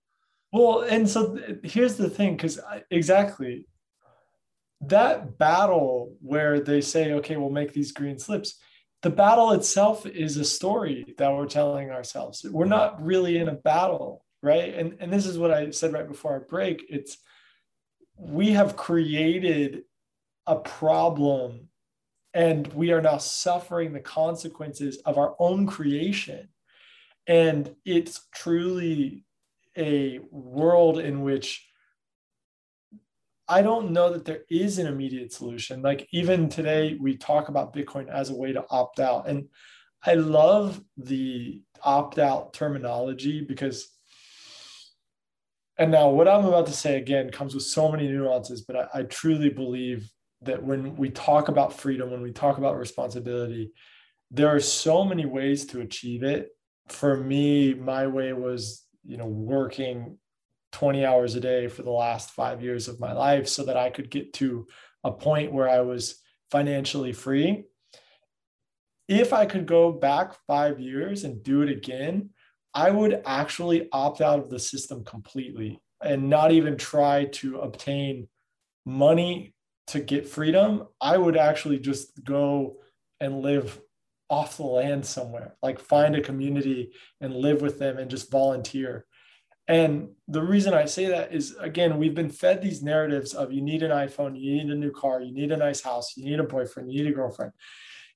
Well, 0.52 0.82
and 0.82 1.10
so 1.10 1.38
th- 1.38 1.60
here's 1.64 1.96
the 1.96 2.10
thing, 2.10 2.36
because 2.36 2.60
exactly 2.90 3.68
that 4.82 5.38
battle 5.38 6.16
where 6.22 6.60
they 6.60 6.82
say, 6.82 7.14
okay, 7.14 7.38
we'll 7.38 7.50
make 7.50 7.72
these 7.72 7.94
green 7.94 8.20
slips, 8.20 8.60
the 9.04 9.10
battle 9.10 9.52
itself 9.54 10.06
is 10.06 10.36
a 10.38 10.44
story 10.44 11.16
that 11.18 11.32
we're 11.34 11.46
telling 11.48 11.92
ourselves. 11.92 12.44
We're 12.44 12.66
not 12.66 13.02
really 13.02 13.38
in 13.38 13.48
a 13.48 13.54
battle, 13.54 14.26
right? 14.44 14.74
And, 14.76 14.98
and 15.00 15.14
this 15.14 15.26
is 15.26 15.38
what 15.38 15.52
I 15.52 15.70
said 15.72 15.94
right 15.94 16.08
before 16.08 16.34
our 16.34 16.40
break. 16.42 16.84
It's 16.90 17.18
we 18.18 18.52
have 18.52 18.76
created 18.76 19.84
a 20.46 20.58
problem 20.58 21.70
and 22.34 22.68
we 22.74 22.92
are 22.92 23.02
now 23.02 23.18
suffering 23.18 23.94
the 23.94 24.00
consequences 24.00 24.98
of 25.06 25.18
our 25.18 25.36
own 25.40 25.68
creation. 25.68 26.48
And 27.28 27.76
it's 27.86 28.28
truly 28.34 29.26
a 29.78 30.20
world 30.32 31.00
in 31.00 31.22
which 31.22 31.68
I 33.48 33.62
don't 33.62 33.92
know 33.92 34.14
that 34.14 34.24
there 34.24 34.44
is 34.50 34.78
an 34.78 34.88
immediate 34.88 35.34
solution. 35.34 35.82
Like 35.82 36.08
even 36.12 36.48
today, 36.48 36.98
we 37.00 37.18
talk 37.18 37.50
about 37.50 37.74
Bitcoin 37.74 38.10
as 38.10 38.30
a 38.30 38.36
way 38.36 38.54
to 38.54 38.64
opt 38.70 39.00
out. 39.02 39.28
And 39.28 39.50
I 40.06 40.14
love 40.14 40.82
the 40.98 41.62
opt 41.84 42.18
out 42.18 42.54
terminology 42.54 43.42
because, 43.42 43.90
and 45.78 45.92
now 45.92 46.10
what 46.10 46.30
I'm 46.30 46.46
about 46.46 46.68
to 46.68 46.74
say 46.74 46.98
again 46.98 47.30
comes 47.30 47.54
with 47.54 47.64
so 47.64 47.92
many 47.92 48.08
nuances, 48.08 48.62
but 48.62 48.76
I, 48.76 49.00
I 49.00 49.04
truly 49.04 49.50
believe 49.50 50.10
that 50.42 50.64
when 50.64 50.96
we 50.96 51.10
talk 51.10 51.48
about 51.48 51.74
freedom, 51.80 52.12
when 52.12 52.22
we 52.22 52.32
talk 52.32 52.58
about 52.58 52.78
responsibility, 52.78 53.72
there 54.32 54.48
are 54.48 54.60
so 54.60 55.04
many 55.04 55.26
ways 55.26 55.66
to 55.68 55.82
achieve 55.82 56.24
it. 56.24 56.50
For 56.88 57.18
me, 57.18 57.74
my 57.74 58.08
way 58.08 58.34
was, 58.34 58.84
you 59.06 59.18
know, 59.18 59.28
working 59.28 60.18
20 60.72 61.06
hours 61.06 61.36
a 61.36 61.40
day 61.40 61.68
for 61.68 61.84
the 61.84 61.92
last 61.92 62.32
five 62.32 62.62
years 62.62 62.88
of 62.88 63.00
my 63.00 63.14
life 63.14 63.48
so 63.48 63.66
that 63.66 63.78
I 63.78 63.90
could 63.90 64.10
get 64.10 64.34
to 64.34 64.68
a 65.04 65.12
point 65.12 65.52
where 65.52 65.70
I 65.70 65.82
was 65.82 66.20
financially 66.50 67.14
free. 67.14 67.66
If 69.08 69.34
I 69.34 69.46
could 69.46 69.66
go 69.66 69.92
back 69.92 70.36
five 70.48 70.80
years 70.80 71.24
and 71.24 71.44
do 71.44 71.62
it 71.62 71.70
again, 71.70 72.30
I 72.74 72.90
would 72.90 73.22
actually 73.26 73.90
opt 73.92 74.22
out 74.22 74.40
of 74.40 74.50
the 74.50 74.60
system 74.60 75.04
completely 75.04 75.82
and 76.02 76.30
not 76.30 76.52
even 76.52 76.78
try 76.78 77.26
to 77.26 77.60
obtain 77.60 78.30
money 78.86 79.54
to 79.88 80.00
get 80.00 80.28
freedom. 80.28 80.88
I 81.00 81.18
would 81.18 81.38
actually 81.38 81.80
just 81.80 82.24
go 82.24 82.78
and 83.20 83.42
live 83.42 83.80
off 84.30 84.58
the 84.58 84.64
land 84.64 85.06
somewhere, 85.06 85.56
like 85.62 85.80
find 85.80 86.16
a 86.16 86.22
community 86.22 86.94
and 87.20 87.36
live 87.36 87.62
with 87.62 87.80
them 87.80 87.98
and 87.98 88.10
just 88.10 88.32
volunteer. 88.32 89.06
And 89.68 90.10
the 90.28 90.42
reason 90.42 90.74
I 90.74 90.86
say 90.86 91.06
that 91.08 91.34
is 91.34 91.56
again, 91.60 91.98
we've 91.98 92.16
been 92.16 92.30
fed 92.30 92.62
these 92.62 92.82
narratives 92.82 93.34
of 93.34 93.52
you 93.52 93.62
need 93.62 93.84
an 93.84 93.92
iPhone, 93.92 94.40
you 94.40 94.54
need 94.54 94.72
a 94.72 94.76
new 94.76 94.92
car, 94.92 95.22
you 95.22 95.34
need 95.34 95.52
a 95.52 95.58
nice 95.58 95.82
house, 95.82 96.16
you 96.18 96.26
need 96.26 96.40
a 96.40 96.44
boyfriend, 96.44 96.92
you 96.92 97.04
need 97.04 97.12
a 97.12 97.16
girlfriend. 97.16 97.52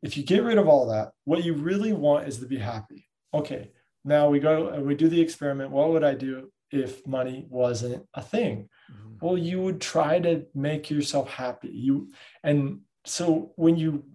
If 0.02 0.18
you 0.18 0.24
get 0.24 0.44
rid 0.44 0.58
of 0.58 0.68
all 0.68 0.88
that, 0.88 1.12
what 1.26 1.44
you 1.44 1.54
really 1.54 1.94
want 1.94 2.28
is 2.28 2.40
to 2.40 2.46
be 2.46 2.58
happy. 2.58 3.08
Okay, 3.34 3.72
now 4.04 4.30
we 4.30 4.40
go 4.40 4.70
and 4.70 4.86
we 4.86 4.96
do 4.96 5.08
the 5.08 5.22
experiment. 5.22 5.72
What 5.72 5.90
would 5.90 6.04
I 6.04 6.14
do 6.14 6.52
if 6.72 7.06
money 7.06 7.46
wasn't 7.50 8.06
a 8.14 8.22
thing? 8.22 8.70
Mm-hmm. 8.92 9.26
Well, 9.26 9.38
you 9.38 9.62
would 9.62 9.82
try 9.82 10.20
to 10.20 10.46
make 10.54 10.90
yourself 10.90 11.30
happy. 11.30 11.70
You 11.70 12.12
and 12.44 12.82
so 13.06 13.52
when 13.56 13.78
you 13.78 14.06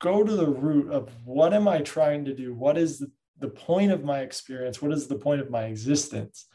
go 0.00 0.22
to 0.22 0.32
the 0.32 0.48
root 0.48 0.92
of 0.92 1.10
what 1.24 1.54
am 1.54 1.68
I 1.68 1.78
trying 1.78 2.24
to 2.26 2.34
do? 2.34 2.54
What 2.54 2.76
is 2.76 2.98
the, 2.98 3.10
the 3.38 3.48
point 3.48 3.92
of 3.92 4.04
my 4.04 4.20
experience? 4.20 4.82
What 4.82 4.92
is 4.92 5.06
the 5.06 5.18
point 5.18 5.40
of 5.40 5.50
my 5.50 5.64
existence? 5.64 6.46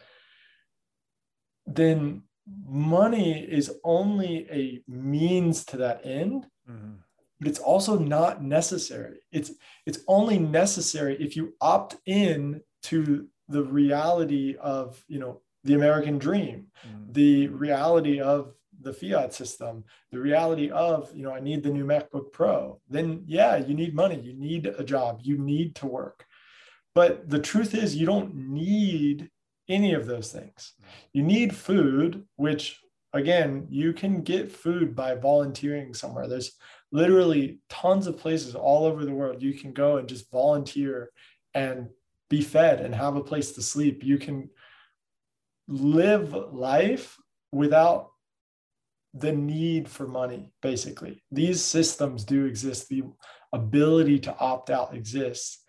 Then 1.66 2.24
money 2.66 3.40
is 3.40 3.72
only 3.84 4.48
a 4.52 4.84
means 4.88 5.64
to 5.66 5.78
that 5.78 6.02
end 6.06 6.46
mm-hmm. 6.70 6.94
but 7.40 7.48
it's 7.48 7.60
also 7.60 7.98
not 7.98 8.44
necessary 8.44 9.20
it's 9.32 9.52
it's 9.86 10.00
only 10.08 10.40
necessary 10.40 11.16
if 11.20 11.36
you 11.36 11.54
opt 11.62 11.96
in 12.06 12.62
to 12.84 13.28
the 13.52 13.64
reality 13.64 14.56
of 14.60 15.04
you 15.08 15.20
know 15.20 15.42
the 15.64 15.74
american 15.74 16.18
dream 16.18 16.68
mm-hmm. 16.88 17.12
the 17.12 17.48
reality 17.48 18.20
of 18.20 18.54
the 18.82 18.94
fiat 18.94 19.32
system 19.34 19.84
the 20.12 20.20
reality 20.20 20.72
of 20.72 21.16
you 21.16 21.24
know 21.24 21.32
i 21.32 21.40
need 21.40 21.62
the 21.62 21.70
new 21.70 21.86
macbook 21.86 22.32
pro 22.32 22.80
then 22.90 23.24
yeah 23.28 23.56
you 23.58 23.76
need 23.76 23.94
money 23.94 24.20
you 24.20 24.34
need 24.34 24.66
a 24.66 24.84
job 24.84 25.20
you 25.24 25.38
need 25.38 25.76
to 25.76 25.88
work. 25.88 26.26
But 26.94 27.30
the 27.30 27.40
truth 27.40 27.74
is 27.74 27.96
you 27.96 28.06
don't 28.06 28.36
need 28.36 29.30
any 29.70 29.94
of 29.94 30.06
those 30.06 30.32
things. 30.32 30.74
Mm-hmm. 30.74 30.90
You 31.14 31.24
need 31.24 31.56
food 31.56 32.26
which 32.36 32.80
again 33.14 33.68
you 33.70 33.94
can 33.94 34.22
get 34.22 34.52
food 34.52 34.96
by 34.96 35.16
volunteering 35.16 35.94
somewhere. 35.94 36.28
There's 36.28 36.52
literally 36.92 37.60
tons 37.70 38.08
of 38.08 38.18
places 38.18 38.56
all 38.56 38.86
over 38.86 39.06
the 39.06 39.14
world 39.14 39.42
you 39.42 39.54
can 39.54 39.72
go 39.72 39.98
and 39.98 40.08
just 40.08 40.30
volunteer 40.32 41.12
and 41.54 41.88
be 42.32 42.42
fed 42.42 42.80
and 42.80 42.96
have 42.96 43.18
a 43.18 43.24
place 43.24 43.52
to 43.52 43.62
sleep. 43.62 44.04
You 44.04 44.18
can 44.18 44.50
live 45.68 46.34
life 46.34 47.18
without 47.52 48.10
the 49.14 49.34
need 49.34 49.90
for 49.90 50.08
money 50.08 50.54
basically. 50.62 51.22
These 51.30 51.62
systems 51.62 52.24
do 52.24 52.46
exist. 52.46 52.88
The 52.88 53.04
ability 53.52 54.20
to 54.20 54.38
opt 54.40 54.70
out 54.70 54.96
exists. 54.96 55.60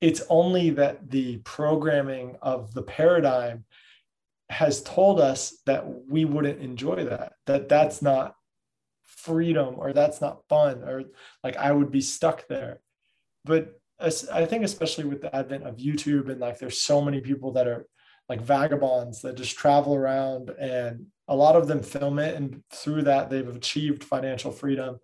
It's 0.00 0.22
only 0.30 0.70
that 0.70 1.10
the 1.10 1.38
programming 1.38 2.36
of 2.40 2.72
the 2.72 2.82
paradigm 2.82 3.64
has 4.50 4.82
told 4.82 5.20
us 5.20 5.56
that 5.66 5.84
we 6.08 6.24
wouldn't 6.24 6.60
enjoy 6.60 7.06
that 7.06 7.32
that 7.46 7.68
that's 7.68 8.02
not 8.02 8.36
freedom 9.02 9.74
or 9.78 9.92
that's 9.92 10.20
not 10.20 10.46
fun 10.48 10.84
or 10.84 11.02
like 11.42 11.56
I 11.56 11.72
would 11.72 11.90
be 11.90 12.02
stuck 12.02 12.46
there. 12.46 12.80
But 13.44 13.72
I 14.00 14.44
think 14.44 14.64
especially 14.64 15.04
with 15.04 15.20
the 15.20 15.34
advent 15.34 15.64
of 15.64 15.76
YouTube 15.76 16.28
and 16.30 16.40
like 16.40 16.58
there's 16.58 16.80
so 16.80 17.00
many 17.00 17.20
people 17.20 17.52
that 17.52 17.68
are 17.68 17.86
like 18.28 18.40
vagabonds 18.40 19.22
that 19.22 19.36
just 19.36 19.56
travel 19.56 19.94
around 19.94 20.50
and 20.50 21.06
a 21.28 21.36
lot 21.36 21.56
of 21.56 21.68
them 21.68 21.82
film 21.82 22.18
it 22.18 22.34
and 22.34 22.62
through 22.70 23.02
that 23.02 23.30
they've 23.30 23.54
achieved 23.54 24.02
financial 24.02 24.50
freedom. 24.50 24.98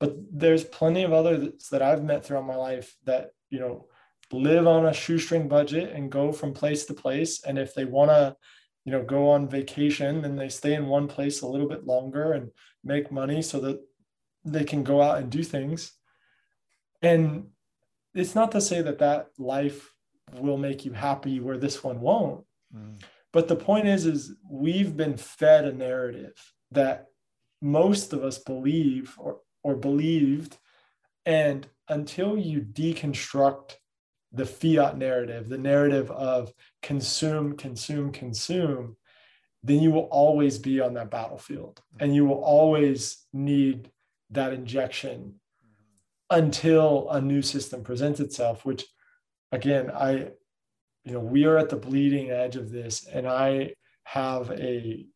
But 0.00 0.16
there's 0.32 0.64
plenty 0.64 1.04
of 1.04 1.12
others 1.12 1.68
that 1.70 1.82
I've 1.82 2.02
met 2.02 2.24
throughout 2.24 2.46
my 2.46 2.56
life 2.56 2.94
that, 3.04 3.30
you 3.50 3.60
know, 3.60 3.86
live 4.32 4.66
on 4.66 4.86
a 4.86 4.92
shoestring 4.92 5.48
budget 5.48 5.92
and 5.92 6.10
go 6.10 6.32
from 6.32 6.52
place 6.52 6.84
to 6.86 6.94
place 6.94 7.44
and 7.44 7.58
if 7.58 7.74
they 7.74 7.84
want 7.84 8.10
to 8.10 8.36
you 8.84 8.92
know 8.92 9.02
go 9.02 9.30
on 9.30 9.48
vacation 9.48 10.22
then 10.22 10.36
they 10.36 10.48
stay 10.48 10.74
in 10.74 10.86
one 10.86 11.08
place 11.08 11.40
a 11.40 11.46
little 11.46 11.68
bit 11.68 11.86
longer 11.86 12.32
and 12.32 12.50
make 12.82 13.12
money 13.12 13.40
so 13.40 13.60
that 13.60 13.80
they 14.44 14.64
can 14.64 14.82
go 14.82 15.00
out 15.00 15.18
and 15.18 15.30
do 15.30 15.42
things 15.42 15.92
and 17.02 17.46
it's 18.14 18.34
not 18.34 18.52
to 18.52 18.60
say 18.60 18.82
that 18.82 18.98
that 18.98 19.28
life 19.38 19.92
will 20.38 20.56
make 20.56 20.84
you 20.84 20.92
happy 20.92 21.40
where 21.40 21.58
this 21.58 21.82
one 21.82 22.00
won't. 22.00 22.44
Mm. 22.74 23.02
But 23.32 23.48
the 23.48 23.56
point 23.56 23.88
is 23.88 24.06
is 24.06 24.34
we've 24.48 24.96
been 24.96 25.16
fed 25.16 25.64
a 25.64 25.72
narrative 25.72 26.34
that 26.70 27.06
most 27.60 28.12
of 28.12 28.22
us 28.22 28.38
believe 28.38 29.14
or 29.18 29.40
or 29.62 29.74
believed. 29.74 30.56
And 31.26 31.66
until 31.88 32.38
you 32.38 32.60
deconstruct 32.60 33.76
the 34.32 34.44
fiat 34.44 34.98
narrative 34.98 35.48
the 35.48 35.58
narrative 35.58 36.10
of 36.10 36.52
consume 36.82 37.56
consume 37.56 38.10
consume 38.10 38.96
then 39.62 39.80
you 39.80 39.90
will 39.90 40.08
always 40.10 40.58
be 40.58 40.78
on 40.80 40.92
that 40.92 41.10
battlefield. 41.10 41.80
Mm. 41.94 42.04
And 42.04 42.14
you 42.14 42.24
will 42.26 42.42
always 42.42 43.26
need 43.32 43.90
that 44.30 44.52
injection 44.52 45.40
until 46.34 47.08
a 47.10 47.20
new 47.20 47.42
system 47.42 47.82
presents 47.82 48.20
itself 48.20 48.64
which 48.64 48.84
again 49.52 49.90
i 49.90 50.28
you 51.04 51.12
know 51.12 51.20
we 51.20 51.44
are 51.44 51.58
at 51.58 51.68
the 51.68 51.76
bleeding 51.76 52.30
edge 52.30 52.56
of 52.56 52.70
this 52.70 53.06
and 53.06 53.26
i 53.26 53.70
have 54.04 54.50
a 54.50 55.06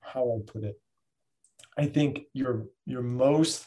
how 0.00 0.36
i 0.36 0.50
put 0.50 0.64
it 0.64 0.80
i 1.78 1.86
think 1.86 2.22
your 2.32 2.66
your 2.86 3.02
most 3.02 3.66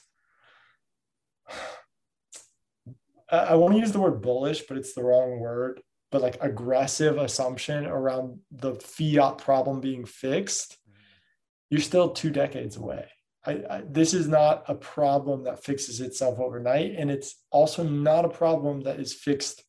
I, 3.29 3.37
I 3.37 3.55
want 3.55 3.73
to 3.73 3.79
use 3.79 3.91
the 3.91 3.99
word 3.99 4.21
bullish, 4.21 4.63
but 4.67 4.77
it's 4.77 4.93
the 4.93 5.03
wrong 5.03 5.39
word. 5.39 5.81
But 6.11 6.21
like 6.21 6.37
aggressive 6.41 7.17
assumption 7.17 7.85
around 7.85 8.39
the 8.51 8.75
fiat 8.75 9.39
problem 9.39 9.81
being 9.81 10.05
fixed, 10.05 10.77
mm-hmm. 10.87 11.01
you're 11.69 11.81
still 11.81 12.09
two 12.09 12.29
decades 12.29 12.77
away. 12.77 13.07
I, 13.45 13.51
I, 13.69 13.83
this 13.87 14.13
is 14.13 14.27
not 14.27 14.63
a 14.67 14.75
problem 14.75 15.43
that 15.43 15.63
fixes 15.63 16.01
itself 16.01 16.39
overnight, 16.39 16.95
and 16.97 17.11
it's 17.11 17.35
also 17.51 17.83
not 17.83 18.25
a 18.25 18.29
problem 18.29 18.81
that 18.81 18.99
is 18.99 19.13
fixed 19.13 19.63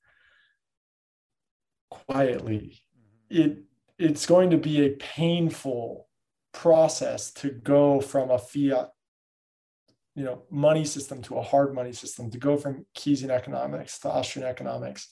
quietly. 1.91 2.83
Mm-hmm. 3.31 3.43
It 3.43 3.63
it's 3.99 4.27
going 4.27 4.51
to 4.51 4.59
be 4.59 4.85
a 4.85 4.91
painful 4.97 6.09
process 6.53 7.33
to 7.33 7.51
go 7.51 8.01
from 8.01 8.31
a 8.31 8.39
fiat 8.39 8.91
you 10.15 10.25
know 10.25 10.43
money 10.51 10.85
system 10.85 11.23
to 11.23 11.37
a 11.37 11.43
hard 11.43 11.75
money 11.75 11.93
system 11.93 12.31
to 12.31 12.39
go 12.39 12.57
from 12.57 12.87
keynesian 12.97 13.29
economics 13.29 13.99
to 13.99 14.09
austrian 14.09 14.49
economics 14.49 15.09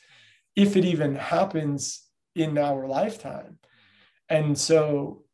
if 0.57 0.77
it 0.77 0.85
even 0.85 1.15
happens 1.15 2.09
in 2.35 2.59
our 2.59 2.87
lifetime. 2.87 3.59
Mm-hmm. 4.31 4.37
And 4.37 4.59
so 4.59 5.25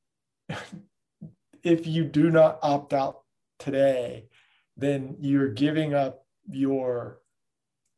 if 1.63 1.87
you 1.87 2.05
do 2.05 2.31
not 2.31 2.59
opt 2.63 2.93
out 2.93 3.21
today 3.59 4.27
then 4.77 5.17
you're 5.21 5.49
giving 5.49 5.95
up 5.95 6.25
your 6.49 7.21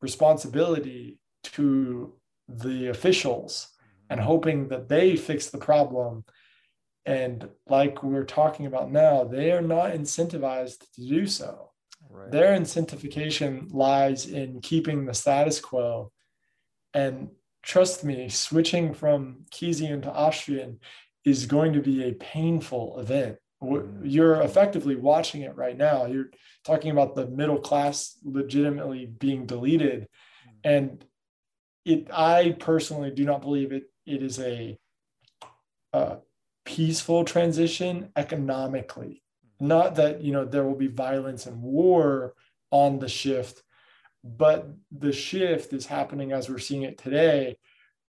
responsibility 0.00 1.18
to 1.44 2.12
the 2.49 2.89
officials 2.89 3.68
and 4.10 4.18
mm-hmm. 4.18 4.26
hoping 4.26 4.68
that 4.68 4.89
they 4.89 5.16
fix 5.16 5.49
the 5.49 5.58
problem 5.58 6.24
and 7.05 7.49
like 7.66 8.02
we're 8.02 8.24
talking 8.24 8.66
about 8.66 8.92
now, 8.92 9.24
they 9.24 9.50
are 9.50 9.62
not 9.62 9.92
incentivized 9.92 10.78
to 10.94 11.00
do 11.00 11.26
so. 11.26 11.70
Right. 12.08 12.31
Their 12.31 12.58
incentivization 12.58 13.73
lies 13.73 14.26
in 14.26 14.60
keeping 14.60 15.05
the 15.05 15.15
status 15.15 15.60
quo. 15.60 16.12
And 16.94 17.31
trust 17.62 18.05
me, 18.05 18.28
switching 18.28 18.94
from 18.94 19.47
Keynesian 19.50 20.02
to 20.02 20.12
Austrian 20.12 20.78
is 21.24 21.47
going 21.47 21.73
to 21.73 21.81
be 21.81 22.05
a 22.05 22.15
painful 22.15 23.00
event. 23.00 23.36
You're 24.02 24.41
effectively 24.42 24.97
watching 24.97 25.42
it 25.42 25.57
right 25.57 25.76
now. 25.76 26.07
You're 26.07 26.31
talking 26.65 26.91
about 26.91 27.15
the 27.15 27.28
middle 27.28 27.60
class 27.60 28.18
legitimately 28.24 29.07
being 29.07 29.47
deleted. 29.47 30.08
Mm-hmm. 30.47 30.57
And 30.65 31.05
it, 31.84 32.08
I 32.12 32.57
personally 32.58 33.10
do 33.10 33.24
not 33.24 33.42
believe 33.42 33.73
it. 33.73 33.84
It 34.05 34.23
is 34.23 34.41
a, 34.41 34.78
a 35.92 36.18
peaceful 36.65 37.24
transition 37.24 38.10
economically. 38.16 39.23
Not 39.60 39.94
that, 39.94 40.23
you 40.23 40.32
know, 40.32 40.44
there 40.44 40.65
will 40.65 40.74
be 40.74 40.89
violence 40.89 41.47
and 41.47 41.62
war 41.62 42.34
on 42.70 42.99
the 42.99 43.08
shift, 43.08 43.62
but 44.24 44.68
the 44.91 45.12
shift 45.12 45.73
is 45.73 45.86
happening 45.86 46.32
as 46.32 46.49
we're 46.49 46.58
seeing 46.58 46.82
it 46.82 46.99
today, 46.99 47.57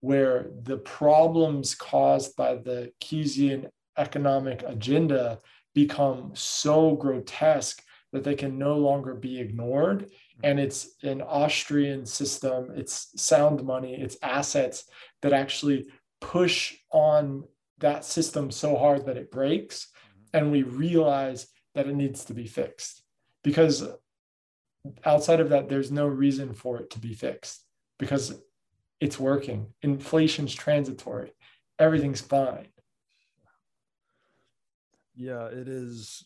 where 0.02 0.52
the 0.61 0.78
problems 0.78 1.76
caused 1.76 2.36
by 2.36 2.56
the 2.56 2.92
Keynesian 3.02 3.69
economic 4.00 4.64
agenda 4.66 5.40
become 5.76 6.32
so 6.34 6.95
grotesque 6.95 7.84
that 8.11 8.24
they 8.24 8.36
can 8.36 8.58
no 8.58 8.76
longer 8.78 9.14
be 9.14 9.40
ignored. 9.40 10.10
Hmm. 10.38 10.45
And 10.45 10.60
it's 10.60 10.95
an 11.03 11.22
Austrian 11.22 12.06
system, 12.06 12.72
it's 12.76 13.11
sound 13.22 13.64
money, 13.64 13.94
it's 14.02 14.18
assets 14.24 14.86
that 15.22 15.34
actually 15.34 15.88
push 16.22 16.76
on 16.92 17.44
that 17.78 18.03
system 18.03 18.52
so 18.52 18.76
hard 18.76 19.06
that 19.06 19.18
it 19.18 19.32
breaks. 19.32 19.88
Hmm. 20.32 20.38
And 20.38 20.52
we 20.52 20.64
realize 20.64 21.48
that 21.76 21.88
it 21.88 21.95
needs 21.95 22.26
to 22.26 22.34
be 22.34 22.48
fixed 22.48 23.03
because 23.44 23.88
outside 25.06 25.40
of 25.40 25.50
that 25.50 25.69
there's 25.69 25.92
no 25.92 26.08
reason 26.08 26.53
for 26.53 26.80
it 26.80 26.90
to 26.92 27.00
be 27.00 27.14
fixed 27.14 27.64
because 28.00 28.34
it's 29.00 29.19
working. 29.19 29.68
Inflation's 29.82 30.53
transitory. 30.53 31.32
Everything's 31.78 32.22
fine 32.22 32.68
yeah 35.20 35.46
it 35.46 35.68
is 35.68 36.26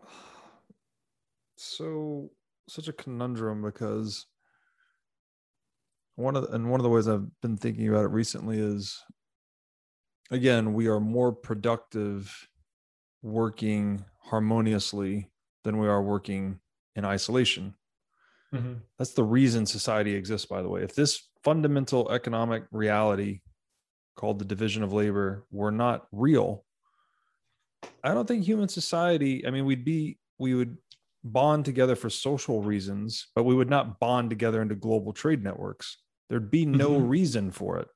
so 1.56 2.30
such 2.68 2.86
a 2.86 2.92
conundrum 2.92 3.62
because 3.62 4.26
one 6.16 6.36
of 6.36 6.44
the, 6.44 6.50
and 6.50 6.70
one 6.70 6.78
of 6.78 6.84
the 6.84 6.90
ways 6.90 7.08
I've 7.08 7.26
been 7.40 7.56
thinking 7.56 7.88
about 7.88 8.04
it 8.04 8.10
recently 8.10 8.58
is 8.58 9.02
again, 10.30 10.74
we 10.74 10.86
are 10.86 11.00
more 11.00 11.32
productive 11.32 12.48
working 13.22 14.04
harmoniously 14.18 15.30
than 15.64 15.78
we 15.78 15.88
are 15.88 16.02
working 16.02 16.60
in 16.96 17.04
isolation. 17.04 17.74
Mm-hmm. 18.54 18.74
That's 18.98 19.14
the 19.14 19.24
reason 19.24 19.66
society 19.66 20.14
exists, 20.14 20.46
by 20.46 20.62
the 20.62 20.68
way. 20.68 20.82
If 20.82 20.94
this 20.94 21.28
fundamental 21.42 22.10
economic 22.10 22.64
reality 22.70 23.40
called 24.16 24.38
the 24.38 24.44
division 24.44 24.82
of 24.82 24.92
labor 24.92 25.44
were 25.50 25.72
not 25.72 26.06
real, 26.12 26.63
I 28.02 28.14
don't 28.14 28.26
think 28.26 28.44
human 28.44 28.68
society, 28.68 29.46
I 29.46 29.50
mean, 29.50 29.64
we'd 29.64 29.84
be, 29.84 30.18
we 30.38 30.54
would 30.54 30.76
bond 31.22 31.64
together 31.64 31.96
for 31.96 32.10
social 32.10 32.62
reasons, 32.62 33.28
but 33.34 33.44
we 33.44 33.54
would 33.54 33.70
not 33.70 33.98
bond 33.98 34.30
together 34.30 34.60
into 34.60 34.74
global 34.74 35.12
trade 35.12 35.42
networks. 35.42 35.98
There'd 36.28 36.50
be 36.50 36.66
no 36.66 36.90
mm-hmm. 36.90 37.08
reason 37.08 37.50
for 37.50 37.78
it. 37.78 37.88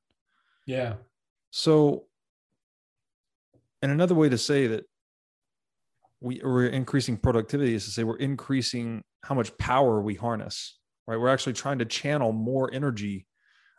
Yeah. 0.67 0.95
So 1.51 2.09
and 3.83 3.93
another 3.93 4.15
way 4.15 4.29
to 4.29 4.39
say 4.39 4.67
that 4.69 4.85
we, 6.21 6.41
we're 6.43 6.67
increasing 6.67 7.17
productivity 7.17 7.75
is 7.75 7.85
to 7.85 7.91
say 7.91 8.05
we're 8.05 8.17
increasing 8.17 9.03
how 9.23 9.35
much 9.35 9.57
power 9.59 10.01
we 10.01 10.15
harness, 10.15 10.79
right? 11.07 11.17
We're 11.19 11.29
actually 11.29 11.53
trying 11.53 11.79
to 11.79 11.85
channel 11.85 12.33
more 12.33 12.73
energy 12.73 13.27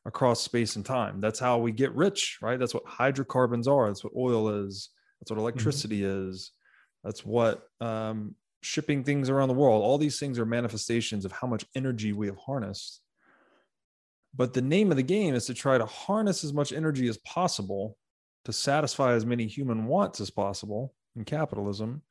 across 0.05 0.41
space 0.41 0.77
and 0.77 0.85
time. 0.85 1.19
That's 1.19 1.39
how 1.39 1.57
we 1.57 1.71
get 1.71 1.93
rich, 1.93 2.37
right? 2.41 2.57
That's 2.57 2.73
what 2.73 2.83
hydrocarbons 2.85 3.67
are. 3.67 3.87
That's 3.87 4.03
what 4.03 4.13
oil 4.15 4.65
is. 4.65 4.89
That's 5.19 5.31
what 5.31 5.35
mm-hmm. 5.35 5.41
electricity 5.41 6.01
mm-hmm. 6.01 6.29
is. 6.29 6.51
That's 7.03 7.25
what 7.25 7.63
um, 7.79 8.35
shipping 8.61 9.03
things 9.03 9.29
around 9.29 9.47
the 9.47 9.53
world. 9.53 9.83
All 9.83 9.97
these 9.97 10.19
things 10.19 10.37
are 10.39 10.45
manifestations 10.45 11.25
of 11.25 11.31
how 11.31 11.47
much 11.47 11.65
energy 11.75 12.13
we 12.13 12.27
have 12.27 12.37
harnessed. 12.37 13.01
But 14.35 14.53
the 14.53 14.61
name 14.61 14.91
of 14.91 14.97
the 14.97 15.03
game 15.03 15.33
is 15.33 15.45
to 15.47 15.53
try 15.53 15.77
to 15.77 15.85
harness 15.85 16.43
as 16.43 16.53
much 16.53 16.71
energy 16.71 17.07
as 17.07 17.17
possible 17.19 17.97
to 18.45 18.53
satisfy 18.53 19.13
as 19.13 19.25
many 19.25 19.47
human 19.47 19.85
wants 19.85 20.19
as 20.21 20.29
possible 20.29 20.93
in 21.15 21.25
capitalism, 21.25 22.01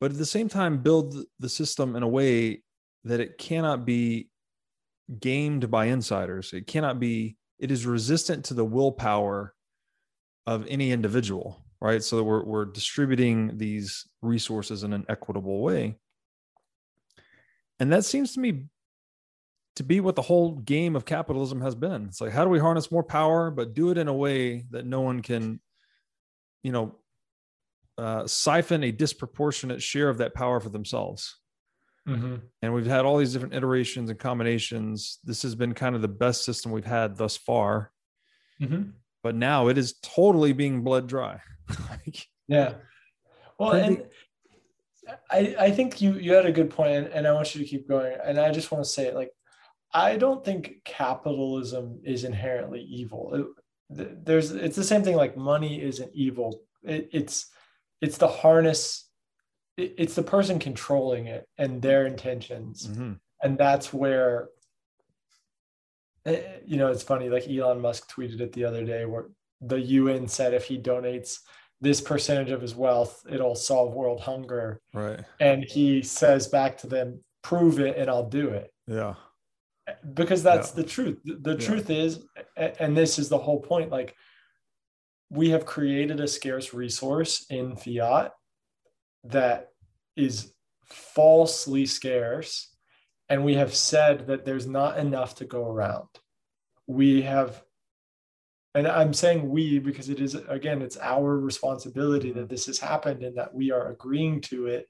but 0.00 0.10
at 0.10 0.18
the 0.18 0.26
same 0.26 0.48
time, 0.48 0.82
build 0.82 1.14
the 1.38 1.48
system 1.48 1.94
in 1.94 2.02
a 2.02 2.08
way 2.08 2.62
that 3.04 3.20
it 3.20 3.38
cannot 3.38 3.84
be 3.84 4.30
gamed 5.20 5.70
by 5.70 5.86
insiders. 5.86 6.52
It 6.52 6.66
cannot 6.66 6.98
be, 6.98 7.36
it 7.58 7.70
is 7.70 7.86
resistant 7.86 8.46
to 8.46 8.54
the 8.54 8.64
willpower 8.64 9.54
of 10.46 10.66
any 10.66 10.90
individual, 10.90 11.61
right? 11.82 12.02
So 12.02 12.22
we're, 12.22 12.44
we're 12.44 12.64
distributing 12.64 13.58
these 13.58 14.06
resources 14.22 14.84
in 14.84 14.92
an 14.92 15.04
equitable 15.08 15.60
way. 15.60 15.96
And 17.80 17.92
that 17.92 18.04
seems 18.04 18.34
to 18.34 18.40
me 18.40 18.66
to 19.74 19.82
be 19.82 19.98
what 19.98 20.14
the 20.14 20.22
whole 20.22 20.52
game 20.52 20.94
of 20.94 21.04
capitalism 21.04 21.60
has 21.60 21.74
been. 21.74 22.04
It's 22.04 22.20
like, 22.20 22.30
how 22.30 22.44
do 22.44 22.50
we 22.50 22.60
harness 22.60 22.92
more 22.92 23.02
power, 23.02 23.50
but 23.50 23.74
do 23.74 23.90
it 23.90 23.98
in 23.98 24.06
a 24.06 24.12
way 24.12 24.64
that 24.70 24.86
no 24.86 25.00
one 25.00 25.22
can, 25.22 25.60
you 26.62 26.70
know, 26.70 26.94
uh, 27.98 28.28
siphon 28.28 28.84
a 28.84 28.92
disproportionate 28.92 29.82
share 29.82 30.08
of 30.08 30.18
that 30.18 30.34
power 30.34 30.60
for 30.60 30.68
themselves. 30.68 31.36
Mm-hmm. 32.08 32.36
And 32.62 32.74
we've 32.74 32.86
had 32.86 33.04
all 33.04 33.18
these 33.18 33.32
different 33.32 33.54
iterations 33.54 34.08
and 34.08 34.18
combinations. 34.18 35.18
This 35.24 35.42
has 35.42 35.56
been 35.56 35.74
kind 35.74 35.96
of 35.96 36.02
the 36.02 36.08
best 36.08 36.44
system 36.44 36.70
we've 36.70 36.84
had 36.84 37.16
thus 37.16 37.36
far. 37.36 37.90
Mm-hmm. 38.60 38.90
But 39.22 39.34
now 39.34 39.68
it 39.68 39.78
is 39.78 39.94
totally 40.02 40.52
being 40.52 40.82
bled 40.82 41.06
dry. 41.06 41.40
like, 41.90 42.26
yeah. 42.48 42.74
Well, 43.58 43.72
and 43.72 44.04
I, 45.30 45.54
I 45.58 45.70
think 45.70 46.00
you 46.00 46.14
you 46.14 46.32
had 46.32 46.46
a 46.46 46.52
good 46.52 46.70
point, 46.70 47.10
and 47.12 47.26
I 47.26 47.32
want 47.32 47.54
you 47.54 47.60
to 47.62 47.68
keep 47.68 47.88
going. 47.88 48.16
And 48.24 48.38
I 48.38 48.50
just 48.50 48.70
want 48.70 48.84
to 48.84 48.90
say, 48.90 49.12
like, 49.12 49.30
I 49.92 50.16
don't 50.16 50.44
think 50.44 50.76
capitalism 50.84 52.00
is 52.04 52.24
inherently 52.24 52.80
evil. 52.80 53.52
It, 53.90 54.24
there's 54.24 54.50
it's 54.52 54.76
the 54.76 54.84
same 54.84 55.02
thing 55.02 55.16
like 55.16 55.36
money 55.36 55.82
isn't 55.82 56.10
evil. 56.14 56.60
It, 56.82 57.10
it's 57.12 57.46
it's 58.00 58.18
the 58.18 58.28
harness. 58.28 59.08
It, 59.76 59.94
it's 59.98 60.14
the 60.14 60.22
person 60.22 60.58
controlling 60.58 61.26
it 61.26 61.46
and 61.58 61.82
their 61.82 62.06
intentions, 62.06 62.86
mm-hmm. 62.86 63.12
and 63.42 63.58
that's 63.58 63.92
where. 63.92 64.48
Eh, 66.26 66.40
you 66.66 66.76
know, 66.76 66.88
it's 66.88 67.02
funny. 67.02 67.28
Like 67.28 67.48
Elon 67.48 67.80
Musk 67.80 68.10
tweeted 68.10 68.40
it 68.40 68.52
the 68.52 68.64
other 68.64 68.84
day, 68.84 69.04
where 69.04 69.26
the 69.60 69.80
UN 69.80 70.28
said 70.28 70.54
if 70.54 70.64
he 70.66 70.78
donates 70.78 71.38
this 71.80 72.00
percentage 72.00 72.50
of 72.50 72.60
his 72.60 72.74
wealth, 72.74 73.22
it'll 73.30 73.56
solve 73.56 73.94
world 73.94 74.20
hunger. 74.20 74.80
Right. 74.94 75.20
And 75.40 75.64
he 75.64 76.02
says 76.02 76.48
back 76.48 76.78
to 76.78 76.86
them, 76.86 77.20
"Prove 77.42 77.80
it, 77.80 77.96
and 77.96 78.08
I'll 78.08 78.28
do 78.28 78.50
it." 78.50 78.72
Yeah 78.86 79.14
because 80.14 80.42
that's 80.42 80.70
yeah. 80.70 80.76
the 80.76 80.84
truth 80.84 81.18
the, 81.24 81.52
yeah. 81.52 81.66
truth 81.66 81.90
is 81.90 82.24
and 82.56 82.96
this 82.96 83.18
is 83.18 83.28
the 83.28 83.38
whole 83.38 83.60
point 83.60 83.90
like 83.90 84.14
we 85.30 85.50
have 85.50 85.66
created 85.66 86.20
a 86.20 86.28
scarce 86.28 86.72
resource 86.74 87.46
in 87.50 87.74
fiat 87.74 88.32
that 89.24 89.68
is 90.16 90.52
falsely 90.84 91.86
scarce 91.86 92.71
and 93.28 93.44
we 93.44 93.54
have 93.54 93.74
said 93.74 94.26
that 94.26 94.44
there's 94.44 94.66
not 94.66 94.98
enough 94.98 95.36
to 95.36 95.44
go 95.44 95.70
around. 95.70 96.08
We 96.86 97.22
have, 97.22 97.62
and 98.74 98.86
I'm 98.86 99.14
saying 99.14 99.48
we 99.48 99.78
because 99.78 100.08
it 100.08 100.20
is, 100.20 100.34
again, 100.34 100.82
it's 100.82 100.98
our 100.98 101.38
responsibility 101.38 102.32
that 102.32 102.48
this 102.48 102.66
has 102.66 102.78
happened 102.78 103.22
and 103.22 103.36
that 103.38 103.54
we 103.54 103.70
are 103.70 103.90
agreeing 103.90 104.40
to 104.42 104.66
it 104.66 104.88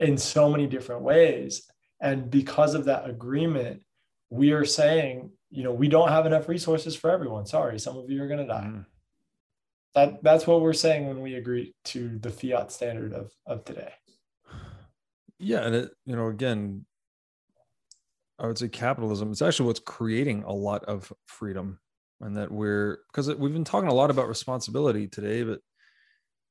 in 0.00 0.16
so 0.16 0.48
many 0.48 0.66
different 0.66 1.02
ways. 1.02 1.62
And 2.00 2.30
because 2.30 2.74
of 2.74 2.84
that 2.84 3.08
agreement, 3.08 3.82
we 4.30 4.52
are 4.52 4.64
saying, 4.64 5.30
you 5.50 5.64
know, 5.64 5.72
we 5.72 5.88
don't 5.88 6.10
have 6.10 6.26
enough 6.26 6.48
resources 6.48 6.94
for 6.94 7.10
everyone. 7.10 7.46
Sorry, 7.46 7.78
some 7.78 7.96
of 7.96 8.10
you 8.10 8.22
are 8.22 8.28
going 8.28 8.40
to 8.40 8.46
die. 8.46 8.68
Mm. 8.70 8.86
That 9.94 10.22
that's 10.22 10.46
what 10.46 10.60
we're 10.60 10.74
saying 10.74 11.08
when 11.08 11.22
we 11.22 11.34
agree 11.34 11.74
to 11.86 12.18
the 12.18 12.30
fiat 12.30 12.70
standard 12.70 13.14
of 13.14 13.32
of 13.46 13.64
today. 13.64 13.92
Yeah, 15.38 15.60
and 15.60 15.74
it, 15.74 15.90
you 16.04 16.14
know, 16.14 16.26
again, 16.28 16.84
I 18.38 18.46
would 18.46 18.58
say 18.58 18.68
capitalism. 18.68 19.30
It's 19.30 19.42
actually 19.42 19.66
what's 19.66 19.80
creating 19.80 20.44
a 20.44 20.52
lot 20.52 20.84
of 20.84 21.12
freedom, 21.26 21.78
and 22.20 22.36
that 22.36 22.50
we're 22.50 22.98
because 23.10 23.34
we've 23.34 23.52
been 23.52 23.64
talking 23.64 23.88
a 23.88 23.94
lot 23.94 24.10
about 24.10 24.28
responsibility 24.28 25.08
today, 25.08 25.42
but 25.42 25.60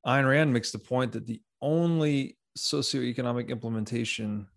Ayn 0.06 0.28
Rand 0.28 0.54
makes 0.54 0.72
the 0.72 0.80
point 0.80 1.14
that 1.14 1.28
the 1.28 1.42
only 1.62 2.38
socioeconomic 2.58 3.50
implementation 3.50 4.48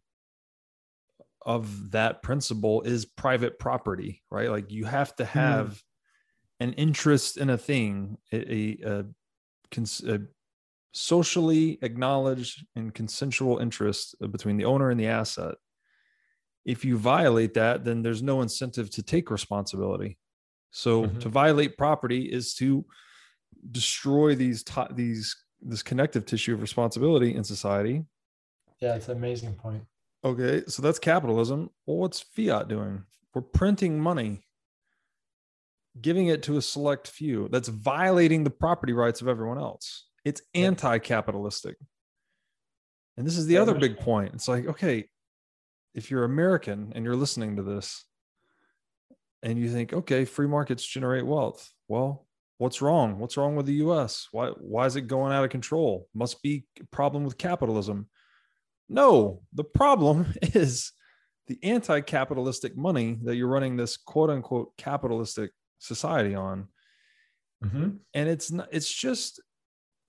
of 1.44 1.90
that 1.92 2.22
principle 2.22 2.82
is 2.82 3.04
private 3.04 3.58
property, 3.58 4.22
right? 4.30 4.50
Like 4.50 4.70
you 4.70 4.84
have 4.84 5.14
to 5.16 5.24
hmm. 5.24 5.38
have 5.38 5.68
mm. 5.68 5.82
an 6.60 6.72
interest 6.74 7.36
in 7.36 7.50
a 7.50 7.58
thing, 7.58 8.18
a, 8.32 8.36
a, 8.36 8.78
a, 8.84 9.04
a, 10.06 10.18
socially 10.92 11.78
acknowledged 11.82 12.66
and 12.74 12.92
consensual 12.92 13.58
interest 13.58 14.16
between 14.32 14.56
the 14.56 14.64
owner 14.64 14.90
and 14.90 14.98
the 14.98 15.06
asset. 15.06 15.54
If 16.64 16.84
you 16.84 16.96
violate 16.96 17.54
that, 17.54 17.84
then 17.84 18.02
there's 18.02 18.22
no 18.22 18.42
incentive 18.42 18.90
to 18.90 19.02
take 19.02 19.30
responsibility. 19.30 20.18
So 20.70 21.04
mm-hmm. 21.04 21.18
to 21.18 21.28
violate 21.28 21.78
property 21.78 22.24
is 22.24 22.54
to 22.54 22.84
destroy 23.70 24.34
these 24.34 24.64
these 24.92 25.36
this 25.60 25.82
connective 25.82 26.24
tissue 26.26 26.54
of 26.54 26.62
responsibility 26.62 27.34
in 27.34 27.44
society. 27.44 28.04
Yeah, 28.80 28.94
it's 28.94 29.08
an 29.08 29.16
amazing 29.16 29.54
point. 29.54 29.84
Okay, 30.24 30.62
so 30.66 30.82
that's 30.82 30.98
capitalism. 30.98 31.70
Well, 31.86 31.98
what's 31.98 32.20
fiat 32.20 32.68
doing? 32.68 33.04
We're 33.34 33.42
printing 33.42 34.00
money, 34.00 34.46
giving 36.00 36.28
it 36.28 36.42
to 36.44 36.56
a 36.56 36.62
select 36.62 37.08
few. 37.08 37.48
That's 37.50 37.68
violating 37.68 38.44
the 38.44 38.50
property 38.50 38.92
rights 38.92 39.20
of 39.20 39.28
everyone 39.28 39.58
else. 39.58 40.06
It's 40.24 40.42
anti 40.54 40.98
capitalistic. 40.98 41.76
And 43.16 43.26
this 43.26 43.36
is 43.36 43.46
the 43.46 43.58
other 43.58 43.74
big 43.74 43.98
point. 43.98 44.34
It's 44.34 44.48
like, 44.48 44.66
okay, 44.66 45.08
if 45.94 46.10
you're 46.10 46.24
American 46.24 46.92
and 46.94 47.04
you're 47.04 47.16
listening 47.16 47.56
to 47.56 47.62
this 47.62 48.04
and 49.42 49.58
you 49.58 49.70
think, 49.70 49.92
okay, 49.92 50.24
free 50.24 50.46
markets 50.46 50.86
generate 50.86 51.26
wealth. 51.26 51.72
Well, 51.88 52.26
what's 52.58 52.82
wrong? 52.82 53.18
What's 53.18 53.36
wrong 53.36 53.56
with 53.56 53.66
the 53.66 53.74
US? 53.86 54.28
Why, 54.32 54.48
why 54.58 54.86
is 54.86 54.96
it 54.96 55.02
going 55.02 55.32
out 55.32 55.44
of 55.44 55.50
control? 55.50 56.06
Must 56.14 56.42
be 56.42 56.64
a 56.78 56.84
problem 56.86 57.24
with 57.24 57.38
capitalism. 57.38 58.08
No, 58.88 59.42
the 59.54 59.64
problem 59.64 60.34
is 60.42 60.92
the 61.46 61.58
anti 61.62 62.00
capitalistic 62.00 62.76
money 62.76 63.18
that 63.24 63.36
you're 63.36 63.48
running 63.48 63.76
this 63.76 63.96
quote 63.96 64.30
unquote 64.30 64.76
capitalistic 64.76 65.52
society 65.78 66.34
on. 66.34 66.68
Mm-hmm. 67.64 67.88
And 68.14 68.28
it's 68.28 68.52
not, 68.52 68.68
it's 68.70 68.92
just, 68.92 69.40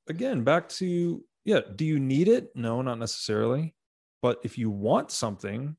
again, 0.07 0.43
back 0.43 0.69
to, 0.69 1.23
yeah, 1.43 1.61
do 1.75 1.85
you 1.85 1.99
need 1.99 2.27
it? 2.27 2.49
No, 2.55 2.81
not 2.81 2.99
necessarily. 2.99 3.75
But 4.21 4.39
if 4.43 4.57
you 4.57 4.69
want 4.69 5.11
something, 5.11 5.75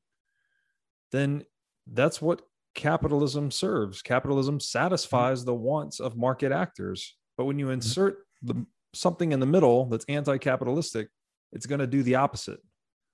then 1.11 1.45
that's 1.87 2.21
what 2.21 2.41
capitalism 2.75 3.51
serves. 3.51 4.01
Capitalism 4.01 4.59
satisfies 4.59 5.45
the 5.45 5.53
wants 5.53 5.99
of 5.99 6.17
market 6.17 6.51
actors. 6.51 7.15
But 7.37 7.45
when 7.45 7.59
you 7.59 7.65
mm-hmm. 7.65 7.73
insert 7.73 8.25
the, 8.41 8.65
something 8.93 9.31
in 9.31 9.39
the 9.39 9.45
middle 9.45 9.85
that's 9.85 10.05
anti 10.09 10.37
capitalistic, 10.37 11.09
it's 11.51 11.65
going 11.65 11.79
to 11.79 11.87
do 11.87 12.03
the 12.03 12.15
opposite 12.15 12.59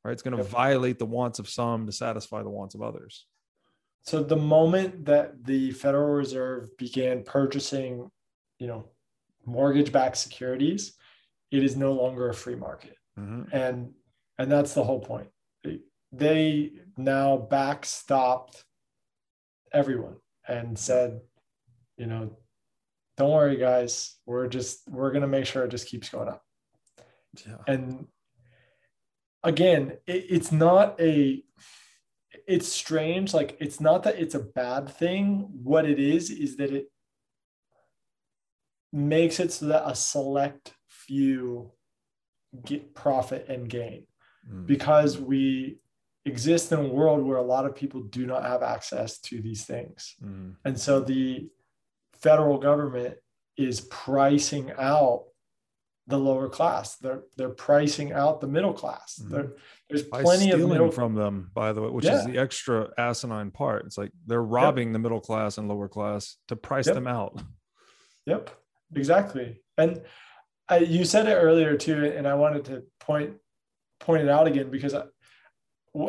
right? 0.04 0.12
It's 0.12 0.22
going 0.22 0.38
to 0.38 0.44
yep. 0.44 0.52
violate 0.52 1.00
the 1.00 1.06
wants 1.06 1.40
of 1.40 1.50
some 1.50 1.86
to 1.86 1.92
satisfy 1.92 2.44
the 2.44 2.50
wants 2.50 2.76
of 2.76 2.82
others. 2.82 3.26
So 4.04 4.24
the 4.24 4.36
moment 4.36 5.06
that 5.06 5.44
the 5.46 5.72
Federal 5.72 6.14
Reserve 6.14 6.76
began 6.78 7.24
purchasing, 7.24 8.10
you 8.58 8.68
know, 8.68 8.86
mortgage-backed 9.46 10.18
securities, 10.18 10.94
it 11.52 11.64
is 11.64 11.76
no 11.76 11.94
longer 11.94 12.30
a 12.30 12.34
free 12.34 12.56
market, 12.56 12.96
mm-hmm. 13.20 13.54
and 13.56 13.92
and 14.40 14.50
that's 14.50 14.74
the 14.74 14.84
whole 14.84 15.02
point. 15.02 15.28
They 16.12 16.72
now 16.98 17.48
backstopped 17.52 18.64
everyone 19.72 20.16
and 20.48 20.80
said, 20.80 21.20
you 21.98 22.08
know, 22.08 22.38
don't 23.18 23.32
worry, 23.32 23.58
guys, 23.58 24.16
we're 24.26 24.48
just 24.48 24.90
we're 24.90 25.12
gonna 25.12 25.28
make 25.28 25.46
sure 25.46 25.66
it 25.66 25.72
just 25.72 25.88
keeps 25.88 26.10
going 26.10 26.30
up. 26.30 26.42
Yeah. 27.46 27.58
And 27.68 28.08
again, 29.44 29.98
it, 30.08 30.26
it's 30.30 30.52
not 30.52 31.00
a 31.00 31.44
it's 32.48 32.70
strange. 32.70 33.34
Like 33.34 33.58
it's 33.60 33.82
not 33.82 34.04
that 34.04 34.20
it's 34.20 34.36
a 34.36 34.40
bad 34.40 34.90
thing. 34.90 35.50
What 35.52 35.86
it 35.86 36.00
is 36.00 36.32
is 36.32 36.56
that 36.58 36.72
it 36.72 36.88
makes 38.94 39.40
it 39.40 39.52
so 39.52 39.66
that 39.68 39.88
a 39.88 39.94
select 39.94 40.74
few 40.88 41.74
get 42.66 42.96
profit 42.96 43.46
and 43.48 43.70
gain 43.70 44.06
mm. 44.48 44.66
because 44.66 45.20
we 45.20 45.80
exist 46.26 46.72
in 46.72 46.80
a 46.80 46.88
world 46.88 47.24
where 47.24 47.38
a 47.38 47.44
lot 47.44 47.66
of 47.66 47.76
people 47.76 48.02
do 48.02 48.26
not 48.26 48.44
have 48.44 48.62
access 48.62 49.20
to 49.20 49.42
these 49.42 49.66
things. 49.66 50.16
Mm. 50.24 50.56
And 50.66 50.80
so 50.80 51.00
the 51.00 51.50
federal 52.14 52.58
government 52.58 53.16
is 53.58 53.82
pricing 53.82 54.72
out 54.78 55.26
the 56.08 56.18
lower 56.18 56.50
class. 56.50 56.96
They're 56.96 57.24
they're 57.38 57.50
pricing 57.50 58.14
out 58.14 58.42
the 58.42 58.48
middle 58.48 58.74
class. 58.74 59.22
Mm-hmm. 59.22 59.52
There's 59.90 60.04
plenty 60.04 60.52
of 60.52 60.60
middle 60.68 60.92
from 60.92 61.14
them, 61.14 61.52
by 61.54 61.72
the 61.72 61.82
way, 61.82 61.90
which 61.90 62.06
yeah. 62.06 62.20
is 62.20 62.26
the 62.26 62.38
extra 62.38 62.90
asinine 62.98 63.52
part. 63.52 63.86
It's 63.86 63.98
like 63.98 64.12
they're 64.26 64.42
robbing 64.42 64.90
yep. 64.90 64.94
the 64.94 65.00
middle 65.00 65.22
class 65.22 65.58
and 65.58 65.68
lower 65.68 65.88
class 65.88 66.38
to 66.48 66.56
price 66.56 66.88
yep. 66.88 66.96
them 66.96 67.08
out. 67.08 67.42
Yep, 68.26 68.50
exactly. 68.96 69.62
And 69.78 70.02
I, 70.68 70.80
you 70.80 71.06
said 71.06 71.28
it 71.28 71.36
earlier 71.36 71.78
too, 71.78 72.14
and 72.16 72.28
I 72.28 72.34
wanted 72.34 72.66
to 72.66 72.84
point 73.00 73.34
point 74.00 74.24
it 74.24 74.30
out 74.30 74.48
again 74.48 74.70
because 74.70 74.96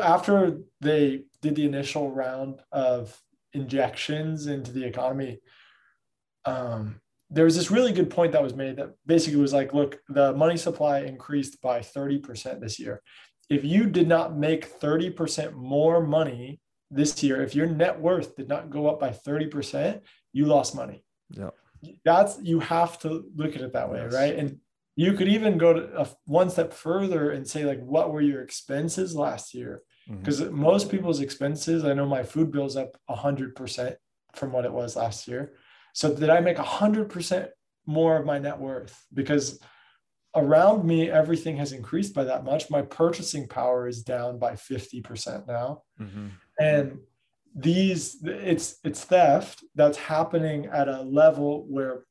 after 0.03 0.59
they 0.81 1.25
did 1.43 1.57
the 1.57 1.65
initial 1.65 2.11
round 2.11 2.61
of 2.73 3.19
injections 3.53 4.47
into 4.47 4.73
the 4.73 4.85
economy, 4.85 5.41
um, 6.45 7.01
there 7.31 7.45
was 7.45 7.57
this 7.57 7.71
really 7.71 7.93
good 7.93 8.11
point 8.11 8.33
that 8.33 8.43
was 8.43 8.55
made 8.55 8.77
that 8.77 8.95
basically 9.07 9.41
was 9.41 9.53
like, 9.53 9.73
look, 9.73 10.01
the 10.09 10.33
money 10.35 10.57
supply 10.57 11.01
increased 11.01 11.61
by 11.63 11.81
30% 11.81 12.61
this 12.61 12.79
year. 12.79 13.03
If 13.49 13.65
you 13.65 13.87
did 13.87 14.09
not 14.09 14.37
make 14.37 14.81
30% 14.81 15.55
more 15.55 16.05
money 16.05 16.61
this 16.91 17.23
year, 17.23 17.43
if 17.43 17.55
your 17.55 17.67
net 17.67 18.01
worth 18.01 18.37
did 18.37 18.49
not 18.49 18.71
go 18.71 18.89
up 18.89 18.99
by 18.99 19.11
30%, 19.11 20.01
you 20.33 20.47
lost 20.47 20.75
money. 20.75 21.05
Yeah. 21.31 21.51
That's 22.05 22.39
you 22.43 22.61
have 22.61 22.99
to 23.01 23.25
look 23.35 23.55
at 23.55 23.63
it 23.63 23.73
that 23.73 23.91
way, 23.91 24.03
yes. 24.03 24.13
right? 24.13 24.35
And 24.35 24.59
you 25.01 25.13
could 25.15 25.29
even 25.29 25.59
go 25.59 25.73
to 25.73 26.01
a, 26.01 26.07
one 26.25 26.51
step 26.51 26.73
further 26.73 27.31
and 27.31 27.47
say, 27.47 27.65
like, 27.65 27.81
what 27.81 28.13
were 28.13 28.21
your 28.21 28.43
expenses 28.43 29.15
last 29.15 29.55
year? 29.55 29.83
Because 30.09 30.41
mm-hmm. 30.41 30.61
most 30.61 30.91
people's 30.91 31.21
expenses, 31.21 31.85
I 31.85 31.95
know 31.95 32.07
my 32.07 32.23
food 32.23 32.51
bill's 32.51 32.77
up 32.77 32.97
100% 33.09 33.95
from 34.35 34.53
what 34.53 34.65
it 34.65 34.73
was 34.73 34.97
last 34.97 35.29
year 35.29 35.53
so 35.93 36.15
did 36.15 36.31
I 36.31 36.41
make 36.41 36.57
100% 36.57 37.49
more 37.87 38.17
of 38.17 38.27
my 38.27 38.39
net 38.39 38.59
worth? 38.59 39.07
Because 39.13 39.61
around 40.35 40.85
me, 40.85 41.11
everything 41.11 41.57
has 41.57 41.73
increased 41.73 42.15
by 42.15 42.25
that 42.25 42.45
much. 42.45 42.71
My 42.71 42.83
purchasing 42.83 43.49
power 43.49 43.89
is 43.89 44.03
down 44.03 44.39
by 44.39 44.53
50% 44.53 45.47
now. 45.47 45.83
Mm-hmm. 46.01 46.29
And 46.61 46.99
these 47.53 48.19
it's 48.23 48.79
it's 48.85 49.03
theft 49.03 49.65
that's 49.75 49.99
happening 49.99 50.67
at 50.67 50.87
a 50.87 51.03
level 51.03 51.67
where 51.69 52.05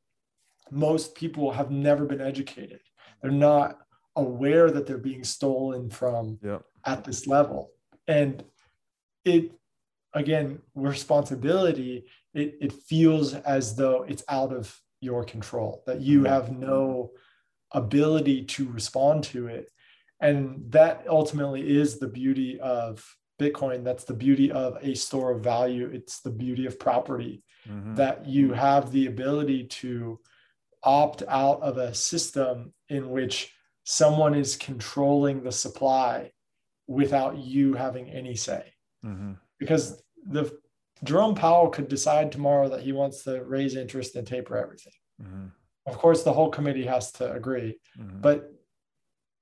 most 0.71 1.15
people 1.15 1.51
have 1.51 1.71
never 1.71 2.05
been 2.05 2.21
educated. 2.21 2.79
They're 3.21 3.31
not 3.31 3.77
aware 4.15 4.71
that 4.71 4.85
they're 4.85 4.97
being 4.97 5.23
stolen 5.23 5.89
from 5.89 6.39
at 6.85 7.03
this 7.03 7.27
level. 7.27 7.71
And 8.07 8.43
it 9.25 9.51
again, 10.13 10.59
responsibility 10.75 12.05
it, 12.33 12.57
it 12.61 12.73
feels 12.73 13.33
as 13.33 13.75
though 13.75 14.03
it's 14.03 14.23
out 14.29 14.53
of 14.53 14.75
your 15.01 15.23
control, 15.23 15.83
that 15.87 16.01
you 16.01 16.19
mm-hmm. 16.19 16.27
have 16.27 16.51
no 16.51 17.11
ability 17.71 18.43
to 18.43 18.67
respond 18.69 19.23
to 19.23 19.47
it. 19.47 19.69
And 20.19 20.65
that 20.71 21.05
ultimately 21.07 21.77
is 21.77 21.97
the 21.97 22.07
beauty 22.07 22.59
of 22.59 23.05
Bitcoin. 23.39 23.83
That's 23.83 24.03
the 24.03 24.13
beauty 24.13 24.51
of 24.51 24.77
a 24.81 24.93
store 24.95 25.31
of 25.31 25.43
value. 25.43 25.89
It's 25.93 26.19
the 26.19 26.31
beauty 26.31 26.65
of 26.65 26.77
property 26.77 27.43
mm-hmm. 27.67 27.95
that 27.95 28.27
you 28.27 28.53
have 28.53 28.91
the 28.91 29.07
ability 29.07 29.65
to 29.65 30.19
opt 30.83 31.23
out 31.27 31.61
of 31.61 31.77
a 31.77 31.93
system 31.93 32.73
in 32.89 33.09
which 33.09 33.53
someone 33.83 34.33
is 34.35 34.55
controlling 34.55 35.43
the 35.43 35.51
supply 35.51 36.31
without 36.87 37.37
you 37.37 37.73
having 37.73 38.09
any 38.09 38.35
say. 38.35 38.73
Mhm. 39.05 39.37
because 39.59 40.01
the 40.25 40.57
Jerome 41.03 41.33
Powell 41.35 41.69
could 41.69 41.87
decide 41.87 42.31
tomorrow 42.31 42.67
that 42.69 42.81
he 42.81 42.91
wants 42.91 43.23
to 43.23 43.41
raise 43.43 43.75
interest 43.75 44.15
and 44.17 44.27
taper 44.27 44.57
everything. 44.57 44.93
Mhm. 45.21 45.51
Of 45.85 45.97
course, 45.97 46.23
the 46.23 46.33
whole 46.33 46.49
committee 46.49 46.85
has 46.85 47.11
to 47.13 47.31
agree, 47.31 47.79
Mhm. 47.97 48.21
but 48.21 48.51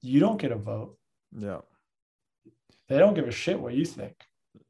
you 0.01 0.19
don't 0.19 0.37
get 0.41 0.51
a 0.51 0.55
vote. 0.55 0.97
yeah. 1.31 1.61
They 2.87 2.97
don't 2.99 3.15
give 3.15 3.27
a 3.27 3.31
shit 3.31 3.59
what 3.59 3.73
you 3.73 3.83
think. 3.85 4.15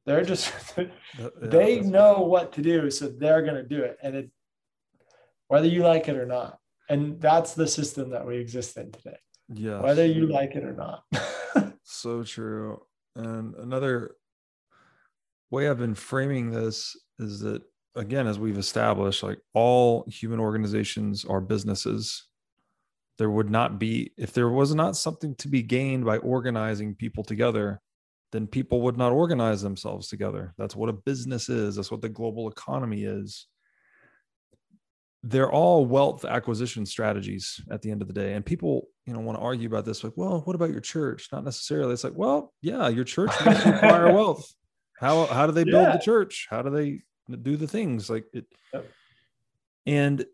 They're 0.06 0.24
just 0.24 0.52
yeah, 1.20 1.30
they 1.42 1.82
know 1.82 2.22
what 2.22 2.52
to 2.54 2.62
do, 2.62 2.90
so 2.90 3.08
they're 3.10 3.42
gonna 3.44 3.64
do 3.64 3.84
it, 3.84 3.98
and 4.02 4.16
it 4.16 4.32
whether 5.48 5.68
you 5.68 5.84
like 5.84 6.08
it 6.08 6.16
or 6.18 6.26
not. 6.26 6.60
And 6.90 7.20
that's 7.20 7.54
the 7.54 7.68
system 7.68 8.10
that 8.12 8.26
we 8.26 8.38
exist 8.38 8.78
in 8.78 8.92
today, 8.92 9.18
Yeah. 9.50 9.82
whether 9.82 10.06
you 10.06 10.28
like 10.28 10.56
it 10.56 10.64
or 10.64 10.74
not. 10.74 11.04
So 11.90 12.22
true. 12.22 12.82
And 13.16 13.56
another 13.56 14.18
way 15.50 15.70
I've 15.70 15.80
been 15.80 15.96
framing 15.96 16.52
this 16.52 16.96
is 17.18 17.40
that, 17.40 17.62
again, 17.96 18.28
as 18.28 18.38
we've 18.38 18.58
established, 18.58 19.24
like 19.24 19.40
all 19.54 20.04
human 20.08 20.40
organizations 20.42 21.24
are 21.24 21.40
businesses. 21.40 22.28
There 23.18 23.30
would 23.32 23.50
not 23.50 23.80
be, 23.80 24.12
if 24.18 24.34
there 24.34 24.50
was 24.50 24.76
not 24.76 24.98
something 24.98 25.34
to 25.36 25.48
be 25.48 25.64
gained 25.64 26.04
by 26.06 26.18
organizing 26.18 26.94
people 26.94 27.24
together, 27.24 27.82
then 28.34 28.48
people 28.48 28.82
would 28.82 28.98
not 28.98 29.14
organize 29.14 29.62
themselves 29.62 30.10
together. 30.10 30.54
That's 30.58 30.76
what 30.76 30.90
a 30.90 30.94
business 30.94 31.48
is. 31.48 31.78
That's 31.78 31.90
what 31.90 32.02
the 32.02 32.10
global 32.10 32.50
economy 32.50 33.06
is. 33.06 33.48
They're 35.24 35.52
all 35.52 35.86
wealth 35.86 36.24
acquisition 36.26 36.86
strategies 36.86 37.60
at 37.72 37.82
the 37.82 37.92
end 37.92 38.02
of 38.02 38.08
the 38.08 38.14
day. 38.14 38.34
And 38.34 38.46
people, 38.46 38.88
you 39.06 39.14
know, 39.14 39.20
want 39.20 39.38
to 39.38 39.42
argue 39.44 39.68
about 39.68 39.84
this, 39.84 40.04
like, 40.04 40.14
well, 40.16 40.42
what 40.46 40.56
about 40.56 40.70
your 40.70 40.80
church? 40.80 41.28
Not 41.32 41.44
necessarily. 41.44 41.94
It's 41.94 42.04
like, 42.04 42.16
well, 42.16 42.54
yeah, 42.62 42.88
your 42.88 43.04
church 43.04 43.32
must 43.46 43.66
acquire 43.66 44.14
wealth. 44.14 44.54
How 45.00 45.26
how 45.26 45.46
do 45.48 45.52
they 45.54 45.64
build 45.64 45.88
Yeah. 45.88 45.94
the 45.94 46.04
church? 46.04 46.48
How 46.50 46.62
do 46.62 46.70
they 46.70 47.02
do 47.42 47.58
the 47.58 47.68
things 47.68 48.10
like 48.10 48.26
it? 48.34 48.46
Yep. 48.74 48.86
And 49.86 50.26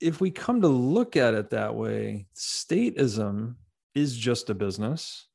if 0.00 0.20
we 0.20 0.30
come 0.30 0.60
to 0.60 0.68
look 0.68 1.16
at 1.16 1.34
it 1.34 1.50
that 1.50 1.74
way, 1.74 2.26
statism 2.34 3.56
is 3.94 4.16
just 4.16 4.50
a 4.50 4.54
business. 4.54 5.26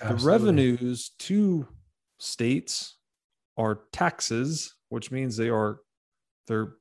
The 0.00 0.14
revenues 0.14 1.10
to 1.20 1.66
states 2.18 2.96
are 3.56 3.80
taxes, 3.92 4.74
which 4.88 5.10
means 5.10 5.36
they 5.36 5.48
are 5.48 5.80
they're 6.48 6.72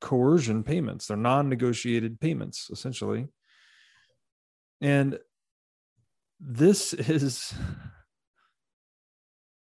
coercion 0.00 0.62
payments. 0.62 1.06
They're 1.06 1.16
non-negotiated 1.16 2.20
payments, 2.20 2.70
essentially. 2.70 3.26
And 4.80 5.18
this 6.40 6.92
is 6.94 7.52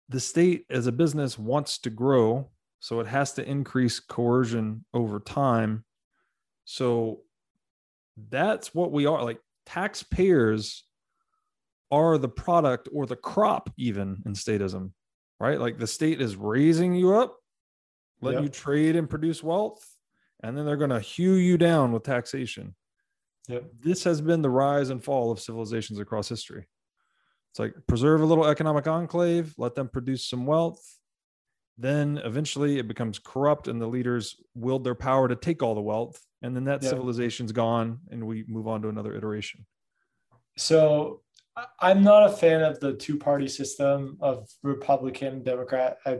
the 0.09 0.19
state 0.19 0.65
as 0.69 0.87
a 0.87 0.91
business 0.91 1.39
wants 1.39 1.79
to 1.79 1.89
grow, 1.89 2.49
so 2.79 2.99
it 2.99 3.07
has 3.07 3.33
to 3.33 3.49
increase 3.49 3.99
coercion 3.99 4.85
over 4.93 5.19
time. 5.19 5.85
So 6.65 7.21
that's 8.29 8.73
what 8.73 8.91
we 8.91 9.05
are 9.05 9.23
like 9.23 9.39
taxpayers 9.65 10.83
are 11.91 12.17
the 12.17 12.29
product 12.29 12.87
or 12.93 13.05
the 13.05 13.15
crop 13.15 13.69
even 13.77 14.21
in 14.25 14.33
statism 14.33 14.91
right 15.39 15.59
like 15.59 15.77
the 15.77 15.87
state 15.87 16.21
is 16.21 16.35
raising 16.35 16.95
you 16.95 17.15
up 17.15 17.37
letting 18.25 18.43
Yep. 18.43 18.43
you 18.43 18.49
trade 18.49 18.95
and 18.95 19.09
produce 19.09 19.41
wealth 19.43 19.85
and 20.43 20.57
then 20.57 20.65
they're 20.65 20.75
going 20.77 20.89
to 20.89 20.99
hew 20.99 21.33
you 21.33 21.57
down 21.57 21.91
with 21.91 22.03
taxation 22.03 22.75
Yep. 23.47 23.63
this 23.79 24.03
has 24.03 24.21
been 24.21 24.41
the 24.41 24.49
rise 24.49 24.89
and 24.89 25.03
fall 25.03 25.31
of 25.31 25.39
civilizations 25.39 25.99
across 25.99 26.27
history 26.27 26.67
it's 27.51 27.59
like 27.59 27.73
preserve 27.87 28.21
a 28.21 28.25
little 28.25 28.45
economic 28.47 28.87
enclave 28.87 29.53
let 29.57 29.75
them 29.75 29.87
produce 29.87 30.27
some 30.27 30.45
wealth 30.45 30.83
then 31.77 32.17
eventually 32.23 32.79
it 32.79 32.87
becomes 32.87 33.19
corrupt 33.19 33.67
and 33.67 33.81
the 33.81 33.87
leaders 33.87 34.37
wield 34.55 34.83
their 34.83 34.95
power 34.95 35.27
to 35.27 35.35
take 35.35 35.61
all 35.61 35.75
the 35.75 35.81
wealth 35.81 36.19
and 36.41 36.55
then 36.55 36.63
that 36.65 36.81
Yeah. 36.81 36.89
civilization's 36.89 37.51
gone 37.51 37.99
and 38.09 38.25
we 38.25 38.43
move 38.47 38.67
on 38.67 38.81
to 38.81 38.89
another 38.89 39.15
iteration 39.15 39.65
So 40.57 41.21
I'm 41.79 42.03
not 42.03 42.29
a 42.29 42.33
fan 42.35 42.61
of 42.63 42.79
the 42.79 42.93
two 42.93 43.17
party 43.17 43.47
system 43.47 44.17
of 44.19 44.49
Republican 44.63 45.41
Democrat. 45.43 45.97
I, 46.05 46.19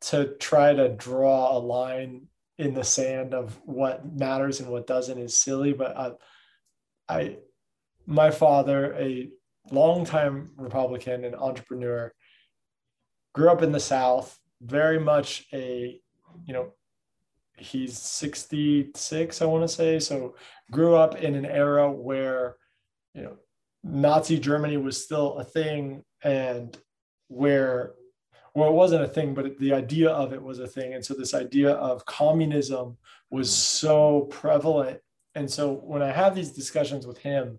to 0.00 0.34
try 0.38 0.72
to 0.74 0.88
draw 0.90 1.56
a 1.56 1.58
line 1.58 2.28
in 2.58 2.74
the 2.74 2.84
sand 2.84 3.34
of 3.34 3.58
what 3.64 4.12
matters 4.14 4.60
and 4.60 4.68
what 4.68 4.86
doesn't 4.86 5.18
is 5.18 5.34
silly. 5.34 5.72
But 5.72 5.96
I, 5.96 6.12
I 7.08 7.36
my 8.06 8.30
father, 8.30 8.94
a 8.94 9.28
longtime 9.70 10.50
Republican 10.56 11.24
and 11.24 11.34
entrepreneur, 11.34 12.12
grew 13.34 13.50
up 13.50 13.62
in 13.62 13.72
the 13.72 13.80
South, 13.80 14.38
very 14.62 14.98
much 14.98 15.46
a, 15.52 16.00
you 16.46 16.54
know, 16.54 16.72
he's 17.58 17.98
66, 17.98 19.42
I 19.42 19.44
want 19.44 19.62
to 19.62 19.68
say. 19.68 19.98
So 19.98 20.36
grew 20.70 20.96
up 20.96 21.16
in 21.16 21.34
an 21.34 21.46
era 21.46 21.90
where, 21.90 22.56
you 23.14 23.22
know, 23.22 23.36
Nazi 23.84 24.38
Germany 24.38 24.76
was 24.76 25.02
still 25.02 25.38
a 25.38 25.44
thing 25.44 26.02
and 26.22 26.76
where 27.28 27.92
well 28.58 28.70
it 28.70 28.74
wasn't 28.74 29.02
a 29.02 29.08
thing 29.08 29.34
but 29.34 29.58
the 29.58 29.72
idea 29.72 30.10
of 30.10 30.32
it 30.32 30.42
was 30.42 30.58
a 30.58 30.66
thing. 30.66 30.94
And 30.94 31.04
so 31.04 31.14
this 31.14 31.34
idea 31.34 31.72
of 31.72 32.04
communism 32.04 32.96
was 33.30 33.50
so 33.50 34.22
prevalent. 34.30 35.00
And 35.34 35.50
so 35.50 35.72
when 35.72 36.02
I 36.02 36.10
have 36.10 36.34
these 36.34 36.52
discussions 36.52 37.06
with 37.06 37.18
him 37.18 37.58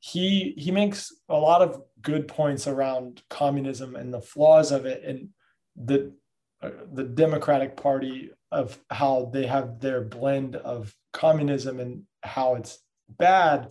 he 0.00 0.54
he 0.56 0.70
makes 0.70 1.12
a 1.28 1.36
lot 1.36 1.60
of 1.62 1.82
good 2.00 2.26
points 2.26 2.66
around 2.66 3.22
communism 3.28 3.96
and 3.96 4.12
the 4.12 4.20
flaws 4.20 4.72
of 4.72 4.86
it 4.86 5.04
and 5.04 5.28
the 5.76 6.12
uh, 6.62 6.70
the 6.92 7.04
Democratic 7.04 7.76
Party 7.76 8.30
of 8.50 8.78
how 8.90 9.30
they 9.32 9.46
have 9.46 9.78
their 9.78 10.00
blend 10.00 10.56
of 10.56 10.94
communism 11.12 11.80
and 11.80 12.02
how 12.22 12.54
it's 12.54 12.80
bad. 13.08 13.70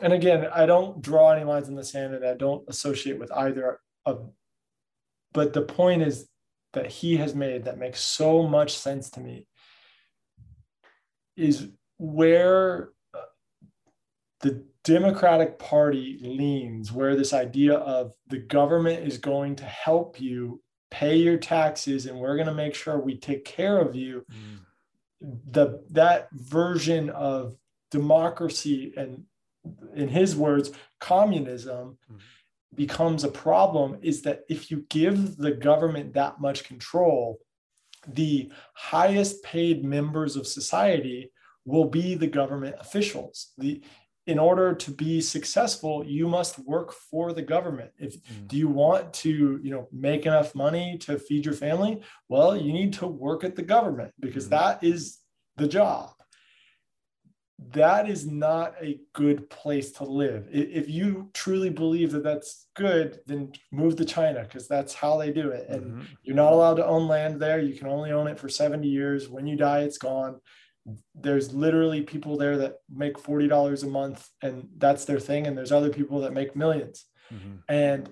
And 0.00 0.12
again, 0.12 0.48
I 0.52 0.66
don't 0.66 1.00
draw 1.00 1.30
any 1.30 1.44
lines 1.44 1.68
in 1.68 1.76
the 1.76 1.84
sand 1.84 2.14
and 2.14 2.26
I 2.26 2.34
don't 2.34 2.68
associate 2.68 3.18
with 3.18 3.30
either 3.32 3.80
of 4.04 4.30
but 5.34 5.52
the 5.52 5.62
point 5.62 6.02
is 6.02 6.28
that 6.72 6.86
he 6.90 7.16
has 7.18 7.34
made 7.34 7.64
that 7.64 7.78
makes 7.78 8.00
so 8.00 8.42
much 8.44 8.76
sense 8.76 9.10
to 9.10 9.20
me 9.20 9.46
is 11.36 11.68
where 11.98 12.90
uh, 13.12 13.20
the 14.40 14.64
Democratic 14.84 15.58
Party 15.58 16.18
leans, 16.20 16.92
where 16.92 17.16
this 17.16 17.32
idea 17.32 17.74
of 17.74 18.12
the 18.28 18.38
government 18.38 19.06
is 19.06 19.18
going 19.18 19.56
to 19.56 19.64
help 19.64 20.20
you 20.20 20.62
pay 20.90 21.16
your 21.16 21.36
taxes 21.38 22.06
and 22.06 22.18
we're 22.18 22.36
going 22.36 22.46
to 22.46 22.54
make 22.54 22.74
sure 22.74 22.98
we 22.98 23.16
take 23.16 23.44
care 23.44 23.78
of 23.80 23.96
you 23.96 24.24
the 25.50 25.82
that 25.90 26.28
version 26.32 27.10
of 27.10 27.56
democracy 27.90 28.92
and 28.96 29.24
in 29.94 30.06
his 30.08 30.36
words 30.36 30.70
communism 31.00 31.98
Mhm. 32.12 32.18
Becomes 32.76 33.24
a 33.24 33.28
problem 33.28 33.98
is 34.02 34.22
that 34.22 34.40
if 34.48 34.70
you 34.70 34.84
give 34.88 35.36
the 35.36 35.52
government 35.52 36.14
that 36.14 36.40
much 36.40 36.64
control 36.64 37.38
the 38.06 38.50
highest 38.74 39.42
paid 39.42 39.82
members 39.84 40.36
of 40.36 40.46
society 40.46 41.30
will 41.64 41.86
be 41.86 42.14
the 42.14 42.26
government 42.26 42.76
officials 42.78 43.52
the 43.58 43.80
in 44.26 44.38
order 44.38 44.74
to 44.74 44.90
be 44.90 45.20
successful 45.20 46.04
you 46.04 46.26
must 46.28 46.58
work 46.60 46.92
for 46.92 47.32
the 47.32 47.42
government 47.42 47.90
if 47.98 48.14
Mm. 48.22 48.48
do 48.48 48.56
you 48.56 48.68
want 48.68 49.12
to 49.24 49.60
you 49.62 49.70
know 49.70 49.88
make 49.92 50.24
enough 50.26 50.54
money 50.54 50.98
to 50.98 51.18
feed 51.18 51.44
your 51.46 51.54
family 51.54 52.00
well 52.28 52.56
you 52.56 52.72
need 52.72 52.92
to 52.94 53.06
work 53.06 53.44
at 53.44 53.54
the 53.56 53.62
government 53.62 54.12
because 54.20 54.46
Mhm. 54.46 54.50
that 54.50 54.82
is 54.84 55.18
the 55.56 55.68
job 55.68 56.10
that 57.70 58.08
is 58.08 58.26
not 58.26 58.74
a 58.82 58.98
good 59.12 59.48
place 59.48 59.92
to 59.92 60.04
live 60.04 60.48
if 60.50 60.88
you 60.88 61.30
truly 61.34 61.70
believe 61.70 62.10
that 62.10 62.24
that's 62.24 62.66
good 62.74 63.20
then 63.26 63.52
move 63.70 63.94
to 63.94 64.04
china 64.04 64.42
because 64.42 64.66
that's 64.66 64.92
how 64.92 65.16
they 65.16 65.30
do 65.32 65.50
it 65.50 65.68
and 65.68 65.92
Mhm. 65.94 66.06
you're 66.24 66.34
not 66.34 66.52
allowed 66.52 66.74
to 66.74 66.86
own 66.86 67.06
land 67.06 67.40
there. 67.40 67.60
You 67.60 67.74
can 67.78 67.86
only 67.86 68.10
own 68.10 68.26
it 68.26 68.38
for 68.40 68.48
70 68.48 68.88
years. 68.88 69.28
When 69.28 69.46
you 69.46 69.56
die, 69.56 69.82
it's 69.82 69.98
gone. 69.98 70.40
There's 71.14 71.54
literally 71.54 72.02
people 72.02 72.36
there 72.36 72.58
that 72.58 72.78
make 72.90 73.16
$40 73.18 73.84
a 73.84 73.86
month 73.86 74.28
and 74.42 74.68
that's 74.78 75.04
their 75.04 75.20
thing. 75.20 75.46
And 75.46 75.56
there's 75.56 75.72
other 75.72 75.90
people 75.90 76.20
that 76.20 76.32
make 76.32 76.56
millions. 76.56 77.06
Mhm. 77.32 77.62
And 77.68 78.10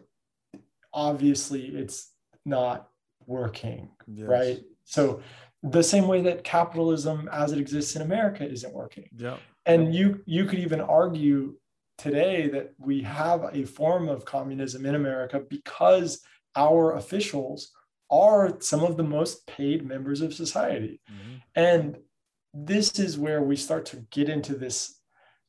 obviously, 0.93 1.67
it's 1.67 2.13
not 2.45 2.89
working, 3.27 3.91
Yes. 4.07 4.29
right? 4.29 4.61
So, 4.85 5.23
the 5.63 5.83
same 5.83 6.09
way 6.09 6.21
that 6.23 6.45
capitalism 6.45 7.29
as 7.33 7.53
it 7.53 7.59
exists 7.59 7.95
in 7.97 8.03
America 8.03 8.45
isn't 8.49 8.75
working. 8.75 9.09
Yeah. 9.17 9.37
and 9.65 9.95
you 9.95 10.21
you 10.27 10.45
could 10.47 10.59
even 10.59 10.81
argue 10.81 11.55
today 11.99 12.49
that 12.49 12.73
we 12.79 13.03
have 13.03 13.41
a 13.53 13.65
form 13.65 14.09
of 14.09 14.25
communism 14.25 14.85
in 14.87 14.95
America 14.97 15.41
because 15.49 16.21
our 16.57 16.97
officials 16.97 17.71
are 18.11 18.61
some 18.61 18.83
of 18.83 18.97
the 18.97 19.05
most 19.05 19.47
paid 19.47 19.87
members 19.87 20.21
of 20.21 20.35
society. 20.35 21.01
Mhm. 21.11 21.43
and 21.55 21.99
this 22.55 22.99
is 22.99 23.17
where 23.19 23.43
we 23.43 23.57
start 23.57 23.87
to 23.87 23.97
get 24.11 24.29
into 24.29 24.55
this 24.55 24.99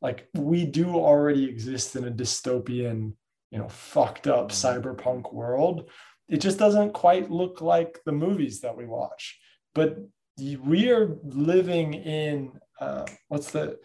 like 0.02 0.28
we 0.36 0.66
do 0.66 0.88
already 0.96 1.44
exist 1.50 1.96
in 1.96 2.06
a 2.08 2.12
dystopian 2.12 3.14
you 3.52 3.58
know 3.60 3.68
fucked 3.70 4.28
up 4.28 4.50
cyberpunk 4.52 5.34
world. 5.34 5.90
It 6.30 6.38
just 6.40 6.60
doesn't 6.60 6.94
quite 6.94 7.30
look 7.32 7.62
like 7.62 8.00
the 8.06 8.12
movies 8.26 8.62
that 8.62 8.78
we 8.78 8.86
watch 8.86 9.40
but 9.74 9.98
we 10.38 10.90
are 10.92 11.18
living 11.24 11.94
in 11.94 12.52
uh, 12.80 13.06
what's 13.28 13.52
the 13.52 13.80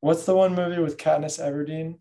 what's 0.00 0.24
the 0.24 0.34
one 0.34 0.54
movie 0.54 0.80
with 0.80 0.96
Katniss 0.96 1.40
Everdeen? 1.40 1.98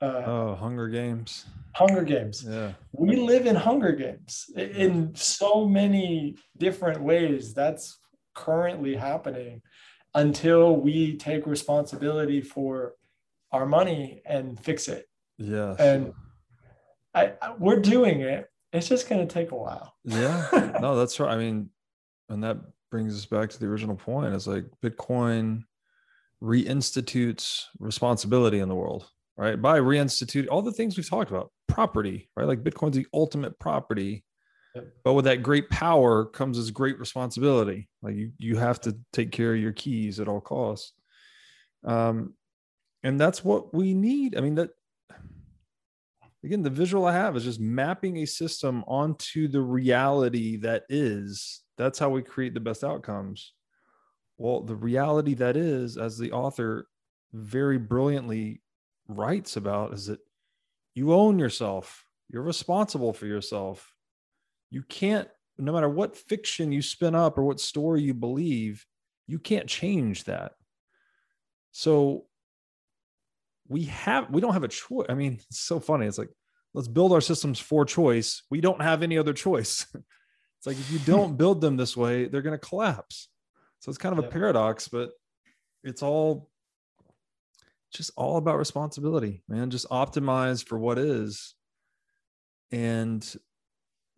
Uh, 0.00 0.22
oh, 0.26 0.54
Hunger 0.54 0.88
Games. 0.88 1.44
Hunger 1.74 2.02
Games. 2.02 2.44
Yeah. 2.46 2.72
We 2.92 3.16
live 3.16 3.46
in 3.46 3.54
Hunger 3.54 3.92
Games 3.92 4.46
in 4.56 5.14
so 5.14 5.66
many 5.66 6.36
different 6.56 7.02
ways. 7.02 7.54
That's 7.54 7.98
currently 8.34 8.96
happening 8.96 9.62
until 10.14 10.76
we 10.76 11.16
take 11.16 11.46
responsibility 11.46 12.40
for 12.40 12.94
our 13.52 13.66
money 13.66 14.22
and 14.24 14.58
fix 14.58 14.88
it. 14.88 15.06
Yeah. 15.38 15.76
And 15.78 16.12
I, 17.14 17.32
I 17.40 17.54
we're 17.58 17.80
doing 17.80 18.20
it. 18.20 18.46
It's 18.72 18.88
just 18.88 19.08
going 19.08 19.26
to 19.26 19.32
take 19.32 19.50
a 19.50 19.56
while. 19.56 19.94
Yeah. 20.04 20.76
no, 20.80 20.96
that's 20.96 21.18
right. 21.20 21.30
I 21.30 21.36
mean, 21.36 21.70
and 22.30 22.42
that 22.42 22.56
brings 22.90 23.16
us 23.16 23.26
back 23.26 23.50
to 23.50 23.60
the 23.60 23.66
original 23.66 23.96
point. 23.96 24.34
It's 24.34 24.46
like 24.46 24.64
Bitcoin 24.82 25.64
reinstitutes 26.42 27.64
responsibility 27.78 28.60
in 28.60 28.68
the 28.68 28.74
world, 28.74 29.08
right? 29.36 29.60
By 29.60 29.80
reinstitute 29.80 30.46
all 30.50 30.62
the 30.62 30.72
things 30.72 30.96
we've 30.96 31.08
talked 31.08 31.30
about, 31.30 31.52
property, 31.68 32.30
right? 32.36 32.48
Like 32.48 32.64
Bitcoin's 32.64 32.96
the 32.96 33.06
ultimate 33.12 33.58
property. 33.58 34.24
Yep. 34.74 34.86
But 35.04 35.14
with 35.14 35.24
that 35.24 35.42
great 35.42 35.68
power 35.68 36.24
comes 36.24 36.56
this 36.56 36.70
great 36.70 36.98
responsibility. 36.98 37.88
Like 38.02 38.14
you, 38.14 38.32
you 38.38 38.56
have 38.56 38.80
to 38.82 38.96
take 39.12 39.32
care 39.32 39.52
of 39.52 39.60
your 39.60 39.72
keys 39.72 40.20
at 40.20 40.28
all 40.28 40.40
costs. 40.40 40.92
Um, 41.84 42.34
and 43.02 43.20
that's 43.20 43.44
what 43.44 43.74
we 43.74 43.94
need. 43.94 44.36
I 44.36 44.40
mean, 44.40 44.54
that 44.56 44.70
again, 46.44 46.62
the 46.62 46.70
visual 46.70 47.06
I 47.06 47.12
have 47.12 47.36
is 47.36 47.44
just 47.44 47.60
mapping 47.60 48.18
a 48.18 48.26
system 48.26 48.84
onto 48.86 49.48
the 49.48 49.60
reality 49.60 50.56
that 50.58 50.84
is. 50.88 51.62
That's 51.80 51.98
how 51.98 52.10
we 52.10 52.20
create 52.20 52.52
the 52.52 52.60
best 52.60 52.84
outcomes. 52.84 53.54
Well, 54.36 54.60
the 54.60 54.74
reality 54.74 55.32
that 55.34 55.56
is, 55.56 55.96
as 55.96 56.18
the 56.18 56.32
author 56.32 56.86
very 57.32 57.78
brilliantly 57.78 58.60
writes 59.08 59.56
about, 59.56 59.94
is 59.94 60.04
that 60.06 60.20
you 60.94 61.14
own 61.14 61.38
yourself. 61.38 62.04
You're 62.28 62.42
responsible 62.42 63.14
for 63.14 63.24
yourself. 63.24 63.94
You 64.68 64.82
can't, 64.82 65.26
no 65.56 65.72
matter 65.72 65.88
what 65.88 66.18
fiction 66.18 66.70
you 66.70 66.82
spin 66.82 67.14
up 67.14 67.38
or 67.38 67.44
what 67.44 67.60
story 67.60 68.02
you 68.02 68.12
believe, 68.12 68.84
you 69.26 69.38
can't 69.38 69.66
change 69.66 70.24
that. 70.24 70.52
So 71.72 72.26
we 73.68 73.84
have, 73.84 74.28
we 74.28 74.42
don't 74.42 74.52
have 74.52 74.64
a 74.64 74.68
choice. 74.68 75.06
I 75.08 75.14
mean, 75.14 75.32
it's 75.48 75.60
so 75.60 75.80
funny. 75.80 76.04
It's 76.04 76.18
like, 76.18 76.28
let's 76.74 76.88
build 76.88 77.14
our 77.14 77.22
systems 77.22 77.58
for 77.58 77.86
choice. 77.86 78.42
We 78.50 78.60
don't 78.60 78.82
have 78.82 79.02
any 79.02 79.16
other 79.16 79.32
choice. 79.32 79.86
it's 80.60 80.66
like, 80.66 80.78
if 80.78 80.92
you 80.92 80.98
don't 81.06 81.38
build 81.38 81.62
them 81.62 81.78
this 81.78 81.96
way, 81.96 82.26
they're 82.26 82.42
going 82.42 82.58
to 82.58 82.66
collapse. 82.66 83.28
So 83.78 83.88
it's 83.88 83.96
kind 83.96 84.18
of 84.18 84.22
a 84.22 84.28
paradox, 84.28 84.88
but 84.88 85.08
it's 85.82 86.02
all 86.02 86.50
just 87.94 88.10
all 88.14 88.36
about 88.36 88.58
responsibility, 88.58 89.42
man. 89.48 89.70
Just 89.70 89.88
optimize 89.88 90.62
for 90.62 90.78
what 90.78 90.98
is, 90.98 91.54
and 92.70 93.26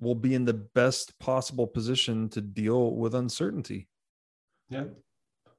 we'll 0.01 0.17
be 0.17 0.35
in 0.35 0.45
the 0.45 0.53
best 0.53 1.17
possible 1.21 1.69
position 1.69 2.29
to 2.31 2.41
deal 2.41 2.97
with 2.97 3.15
uncertainty. 3.15 3.89
Yeah. 4.69 4.87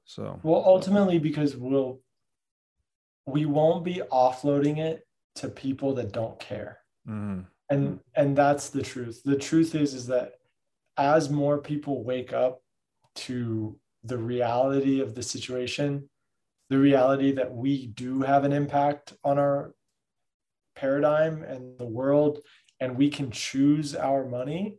So, 0.04 0.38
well, 0.42 0.62
ultimately, 0.66 1.18
because 1.18 1.56
we'll, 1.56 2.00
we 3.24 3.46
won't 3.46 3.84
be 3.84 4.02
offloading 4.12 4.76
it 4.76 5.06
to 5.36 5.48
people 5.48 5.94
that 5.94 6.12
don't 6.12 6.38
care. 6.38 6.80
Mm-hmm. 7.08 7.40
And, 7.70 8.00
and 8.14 8.36
that's 8.36 8.68
the 8.68 8.82
truth. 8.82 9.22
The 9.24 9.38
truth 9.38 9.74
is, 9.74 9.94
is 9.94 10.06
that 10.08 10.34
as 10.96 11.30
more 11.30 11.58
people 11.58 12.04
wake 12.04 12.32
up 12.32 12.60
to 13.14 13.78
the 14.02 14.18
reality 14.18 15.00
of 15.00 15.14
the 15.14 15.22
situation, 15.22 16.08
the 16.70 16.78
reality 16.78 17.32
that 17.32 17.52
we 17.52 17.86
do 17.88 18.22
have 18.22 18.44
an 18.44 18.52
impact 18.52 19.14
on 19.24 19.38
our 19.38 19.74
paradigm 20.76 21.42
and 21.42 21.78
the 21.78 21.86
world, 21.86 22.40
and 22.80 22.96
we 22.96 23.08
can 23.08 23.30
choose 23.30 23.94
our 23.94 24.26
money, 24.26 24.76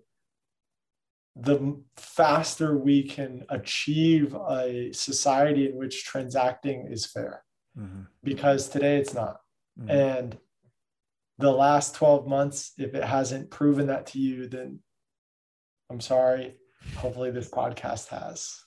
the 1.35 1.81
faster 1.97 2.77
we 2.77 3.03
can 3.03 3.45
achieve 3.49 4.35
a 4.49 4.91
society 4.93 5.69
in 5.69 5.75
which 5.75 6.05
transacting 6.05 6.87
is 6.89 7.05
fair. 7.05 7.43
Mm-hmm. 7.77 8.03
Because 8.23 8.69
today 8.69 8.97
it's 8.97 9.13
not. 9.13 9.41
Mm-hmm. 9.79 9.89
And 9.91 10.37
the 11.37 11.51
last 11.51 11.95
12 11.95 12.27
months, 12.27 12.71
if 12.77 12.93
it 12.93 13.03
hasn't 13.03 13.51
proven 13.51 13.87
that 13.87 14.05
to 14.07 14.19
you, 14.19 14.47
then 14.47 14.79
I'm 15.89 16.01
sorry. 16.01 16.55
Hopefully, 16.97 17.31
this 17.31 17.49
podcast 17.49 18.07
has. 18.09 18.59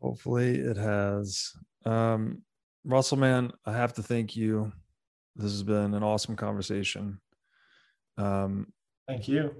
Hopefully 0.00 0.58
it 0.58 0.76
has. 0.76 1.52
Um, 1.84 2.42
Russell, 2.84 3.18
man, 3.18 3.52
I 3.64 3.72
have 3.72 3.94
to 3.94 4.02
thank 4.02 4.36
you. 4.36 4.72
This 5.36 5.50
has 5.50 5.62
been 5.62 5.94
an 5.94 6.02
awesome 6.02 6.36
conversation. 6.36 7.20
Um, 8.18 8.72
thank 9.08 9.28
you. 9.28 9.54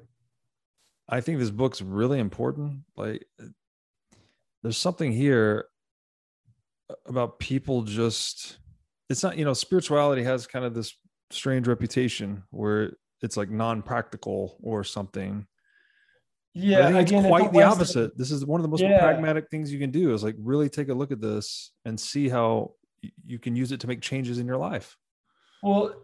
I 1.08 1.20
think 1.20 1.38
this 1.38 1.50
book's 1.50 1.82
really 1.82 2.18
important. 2.18 2.80
Like, 2.96 3.24
there's 4.62 4.76
something 4.78 5.12
here 5.12 5.66
about 7.06 7.38
people 7.38 7.82
just, 7.82 8.58
it's 9.10 9.22
not, 9.22 9.36
you 9.36 9.44
know, 9.44 9.52
spirituality 9.52 10.22
has 10.22 10.46
kind 10.46 10.64
of 10.64 10.74
this 10.74 10.94
strange 11.30 11.66
reputation 11.66 12.42
where 12.50 12.92
it's 13.22 13.36
like 13.36 13.50
non 13.50 13.82
practical 13.82 14.58
or 14.62 14.84
something. 14.84 15.46
Yeah, 16.54 16.86
I 16.86 16.92
think 16.92 17.08
again, 17.08 17.24
it's 17.24 17.28
quite 17.28 17.52
the 17.52 17.62
opposite. 17.62 18.16
This 18.16 18.30
is 18.30 18.46
one 18.46 18.60
of 18.60 18.62
the 18.62 18.68
most 18.68 18.82
yeah. 18.82 19.00
pragmatic 19.00 19.50
things 19.50 19.72
you 19.72 19.78
can 19.80 19.90
do 19.90 20.14
is 20.14 20.22
like 20.22 20.36
really 20.38 20.68
take 20.68 20.88
a 20.88 20.94
look 20.94 21.10
at 21.10 21.20
this 21.20 21.72
and 21.84 21.98
see 21.98 22.28
how 22.28 22.74
you 23.26 23.40
can 23.40 23.56
use 23.56 23.72
it 23.72 23.80
to 23.80 23.88
make 23.88 24.00
changes 24.00 24.38
in 24.38 24.46
your 24.46 24.56
life. 24.56 24.96
Well, 25.62 25.94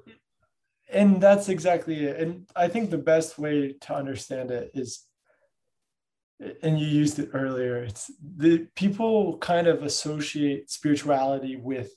and 0.93 1.20
that's 1.20 1.49
exactly 1.49 2.05
it. 2.05 2.19
And 2.19 2.49
I 2.57 2.67
think 2.67 2.91
the 2.91 2.99
best 2.99 3.39
way 3.39 3.77
to 3.81 3.95
understand 3.95 4.51
it 4.51 4.73
is 4.75 5.07
and 6.62 6.79
you 6.79 6.87
used 6.87 7.19
it 7.19 7.31
earlier 7.35 7.83
it's 7.83 8.11
the 8.37 8.67
people 8.75 9.37
kind 9.39 9.67
of 9.67 9.83
associate 9.83 10.70
spirituality 10.70 11.57
with 11.57 11.93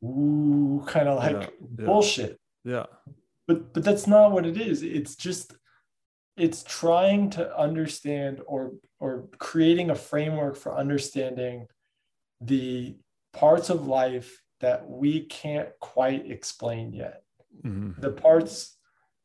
woo 0.00 0.82
kind 0.86 1.08
of 1.08 1.18
like 1.18 1.52
yeah, 1.78 1.84
bullshit 1.84 2.40
yeah 2.64 2.86
but 3.46 3.72
but 3.72 3.84
that's 3.84 4.06
not 4.06 4.32
what 4.32 4.46
it 4.46 4.58
is 4.58 4.82
it's 4.82 5.14
just 5.14 5.54
it's 6.42 6.64
trying 6.64 7.30
to 7.30 7.56
understand 7.56 8.40
or 8.48 8.72
or 8.98 9.28
creating 9.38 9.90
a 9.90 9.94
framework 9.94 10.56
for 10.56 10.76
understanding 10.76 11.68
the 12.40 12.96
parts 13.32 13.70
of 13.70 13.86
life 13.86 14.42
that 14.58 14.88
we 14.88 15.20
can't 15.26 15.68
quite 15.78 16.28
explain 16.28 16.92
yet 16.92 17.22
mm-hmm. 17.64 17.92
the 18.00 18.10
parts 18.10 18.76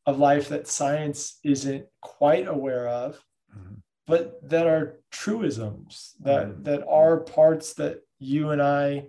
of 0.05 0.19
life 0.19 0.49
that 0.49 0.67
science 0.67 1.39
isn't 1.43 1.87
quite 2.01 2.47
aware 2.47 2.87
of 2.87 3.19
mm-hmm. 3.51 3.75
but 4.05 4.39
that 4.47 4.67
are 4.67 4.99
truisms 5.09 6.13
that 6.19 6.47
mm-hmm. 6.47 6.63
that 6.63 6.85
are 6.87 7.21
parts 7.21 7.73
that 7.73 8.01
you 8.19 8.51
and 8.51 8.61
i 8.61 9.03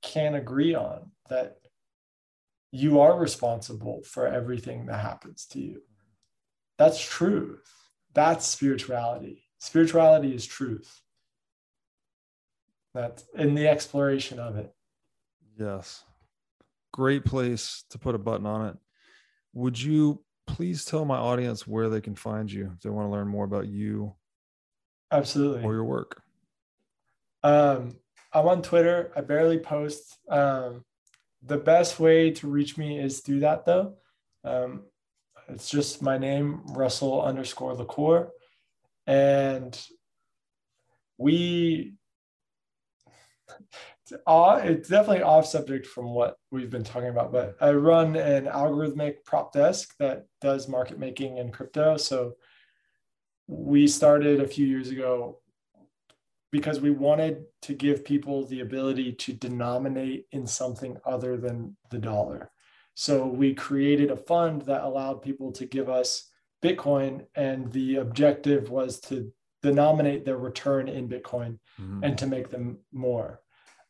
can't 0.00 0.34
agree 0.34 0.74
on 0.74 1.10
that 1.28 1.58
you 2.72 3.00
are 3.00 3.18
responsible 3.18 4.00
for 4.02 4.26
everything 4.26 4.86
that 4.86 5.00
happens 5.00 5.44
to 5.44 5.60
you 5.60 5.82
that's 6.80 6.98
truth. 6.98 7.60
That's 8.14 8.46
spirituality. 8.46 9.42
Spirituality 9.58 10.34
is 10.34 10.46
truth. 10.46 11.02
That's 12.94 13.22
in 13.34 13.54
the 13.54 13.68
exploration 13.68 14.38
of 14.38 14.56
it. 14.56 14.72
Yes. 15.58 16.04
Great 16.90 17.26
place 17.26 17.84
to 17.90 17.98
put 17.98 18.14
a 18.14 18.18
button 18.18 18.46
on 18.46 18.68
it. 18.68 18.76
Would 19.52 19.78
you 19.78 20.24
please 20.46 20.86
tell 20.86 21.04
my 21.04 21.18
audience 21.18 21.66
where 21.66 21.90
they 21.90 22.00
can 22.00 22.14
find 22.14 22.50
you 22.50 22.72
if 22.74 22.80
they 22.80 22.88
want 22.88 23.08
to 23.08 23.12
learn 23.12 23.28
more 23.28 23.44
about 23.44 23.68
you? 23.68 24.14
Absolutely. 25.12 25.62
Or 25.62 25.74
your 25.74 25.84
work. 25.84 26.22
Um, 27.42 27.94
I'm 28.32 28.48
on 28.48 28.62
Twitter. 28.62 29.12
I 29.14 29.20
barely 29.20 29.58
post. 29.58 30.16
Um, 30.30 30.86
the 31.42 31.58
best 31.58 32.00
way 32.00 32.30
to 32.30 32.48
reach 32.48 32.78
me 32.78 32.98
is 32.98 33.20
through 33.20 33.40
that 33.40 33.66
though. 33.66 33.96
Um, 34.44 34.84
it's 35.52 35.68
just 35.68 36.02
my 36.02 36.18
name, 36.18 36.62
Russell 36.68 37.22
underscore 37.22 37.74
LaCour. 37.74 38.30
And 39.06 39.78
we, 41.18 41.94
it's 44.10 44.88
definitely 44.88 45.22
off 45.22 45.46
subject 45.46 45.86
from 45.86 46.14
what 46.14 46.36
we've 46.50 46.70
been 46.70 46.84
talking 46.84 47.08
about, 47.08 47.32
but 47.32 47.56
I 47.60 47.72
run 47.72 48.16
an 48.16 48.46
algorithmic 48.46 49.24
prop 49.24 49.52
desk 49.52 49.94
that 49.98 50.26
does 50.40 50.68
market 50.68 50.98
making 50.98 51.38
in 51.38 51.52
crypto. 51.52 51.96
So 51.96 52.34
we 53.46 53.86
started 53.86 54.40
a 54.40 54.48
few 54.48 54.66
years 54.66 54.90
ago 54.90 55.40
because 56.52 56.80
we 56.80 56.90
wanted 56.90 57.44
to 57.62 57.74
give 57.74 58.04
people 58.04 58.46
the 58.46 58.60
ability 58.60 59.12
to 59.12 59.32
denominate 59.32 60.26
in 60.32 60.46
something 60.46 60.96
other 61.04 61.36
than 61.36 61.76
the 61.90 61.98
dollar. 61.98 62.50
So 63.00 63.26
we 63.26 63.54
created 63.54 64.10
a 64.10 64.16
fund 64.16 64.60
that 64.66 64.84
allowed 64.84 65.22
people 65.22 65.52
to 65.52 65.64
give 65.64 65.88
us 65.88 66.28
Bitcoin, 66.62 67.24
and 67.34 67.72
the 67.72 67.96
objective 67.96 68.68
was 68.68 69.00
to 69.08 69.32
denominate 69.62 70.26
their 70.26 70.36
return 70.36 70.86
in 70.86 71.08
Bitcoin 71.08 71.58
mm-hmm. 71.80 72.04
and 72.04 72.18
to 72.18 72.26
make 72.26 72.50
them 72.50 72.80
more. 72.92 73.40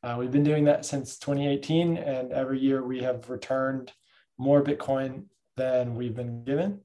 Uh, 0.04 0.14
we've 0.16 0.30
been 0.30 0.44
doing 0.44 0.62
that 0.66 0.84
since 0.84 1.18
2018, 1.18 1.96
and 1.96 2.30
every 2.30 2.60
year 2.60 2.84
we 2.84 3.00
have 3.00 3.28
returned 3.28 3.92
more 4.38 4.62
Bitcoin 4.62 5.24
than 5.56 5.96
we've 5.96 6.14
been 6.14 6.44
given. 6.44 6.78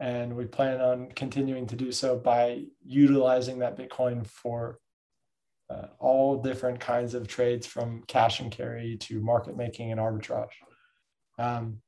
And 0.00 0.34
we 0.34 0.46
plan 0.46 0.80
on 0.80 1.10
continuing 1.14 1.66
to 1.66 1.76
do 1.76 1.92
so 1.92 2.16
by 2.16 2.64
utilizing 2.86 3.58
that 3.58 3.76
Bitcoin 3.76 4.26
for 4.26 4.78
uh, 5.68 5.88
all 5.98 6.40
different 6.40 6.80
kinds 6.80 7.12
of 7.12 7.28
trades 7.28 7.66
from 7.66 8.02
cash 8.06 8.40
and 8.40 8.50
carry 8.50 8.96
to 9.00 9.20
market 9.20 9.58
making 9.58 9.92
and 9.92 10.00
arbitrage. 10.00 10.48
Um, 11.38 11.78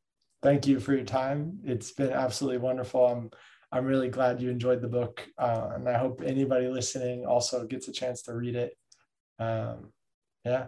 thank 0.43 0.67
you 0.67 0.81
for 0.81 0.95
your 0.95 1.05
time. 1.05 1.61
It's 1.65 1.93
been 1.93 2.13
absolutely 2.13 2.59
wonderful. 2.59 3.07
I'm 3.07 3.31
I'm 3.71 3.85
really 3.85 4.09
glad 4.09 4.41
you 4.41 4.49
enjoyed 4.49 4.81
the 4.81 4.89
book, 4.89 5.27
uh, 5.37 5.71
and 5.75 5.89
I 5.89 5.99
hope 5.99 6.23
anybody 6.25 6.69
listening 6.69 7.27
also 7.27 7.67
gets 7.67 7.87
a 7.89 7.93
chance 7.93 8.23
to 8.23 8.35
read 8.35 8.57
it. 8.57 8.73
Um, 9.39 9.93
yeah, 10.45 10.67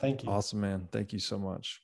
thank 0.00 0.22
you. 0.22 0.30
Awesome, 0.30 0.60
man. 0.60 0.88
Thank 0.92 1.12
you 1.12 1.18
so 1.18 1.38
much. 1.38 1.83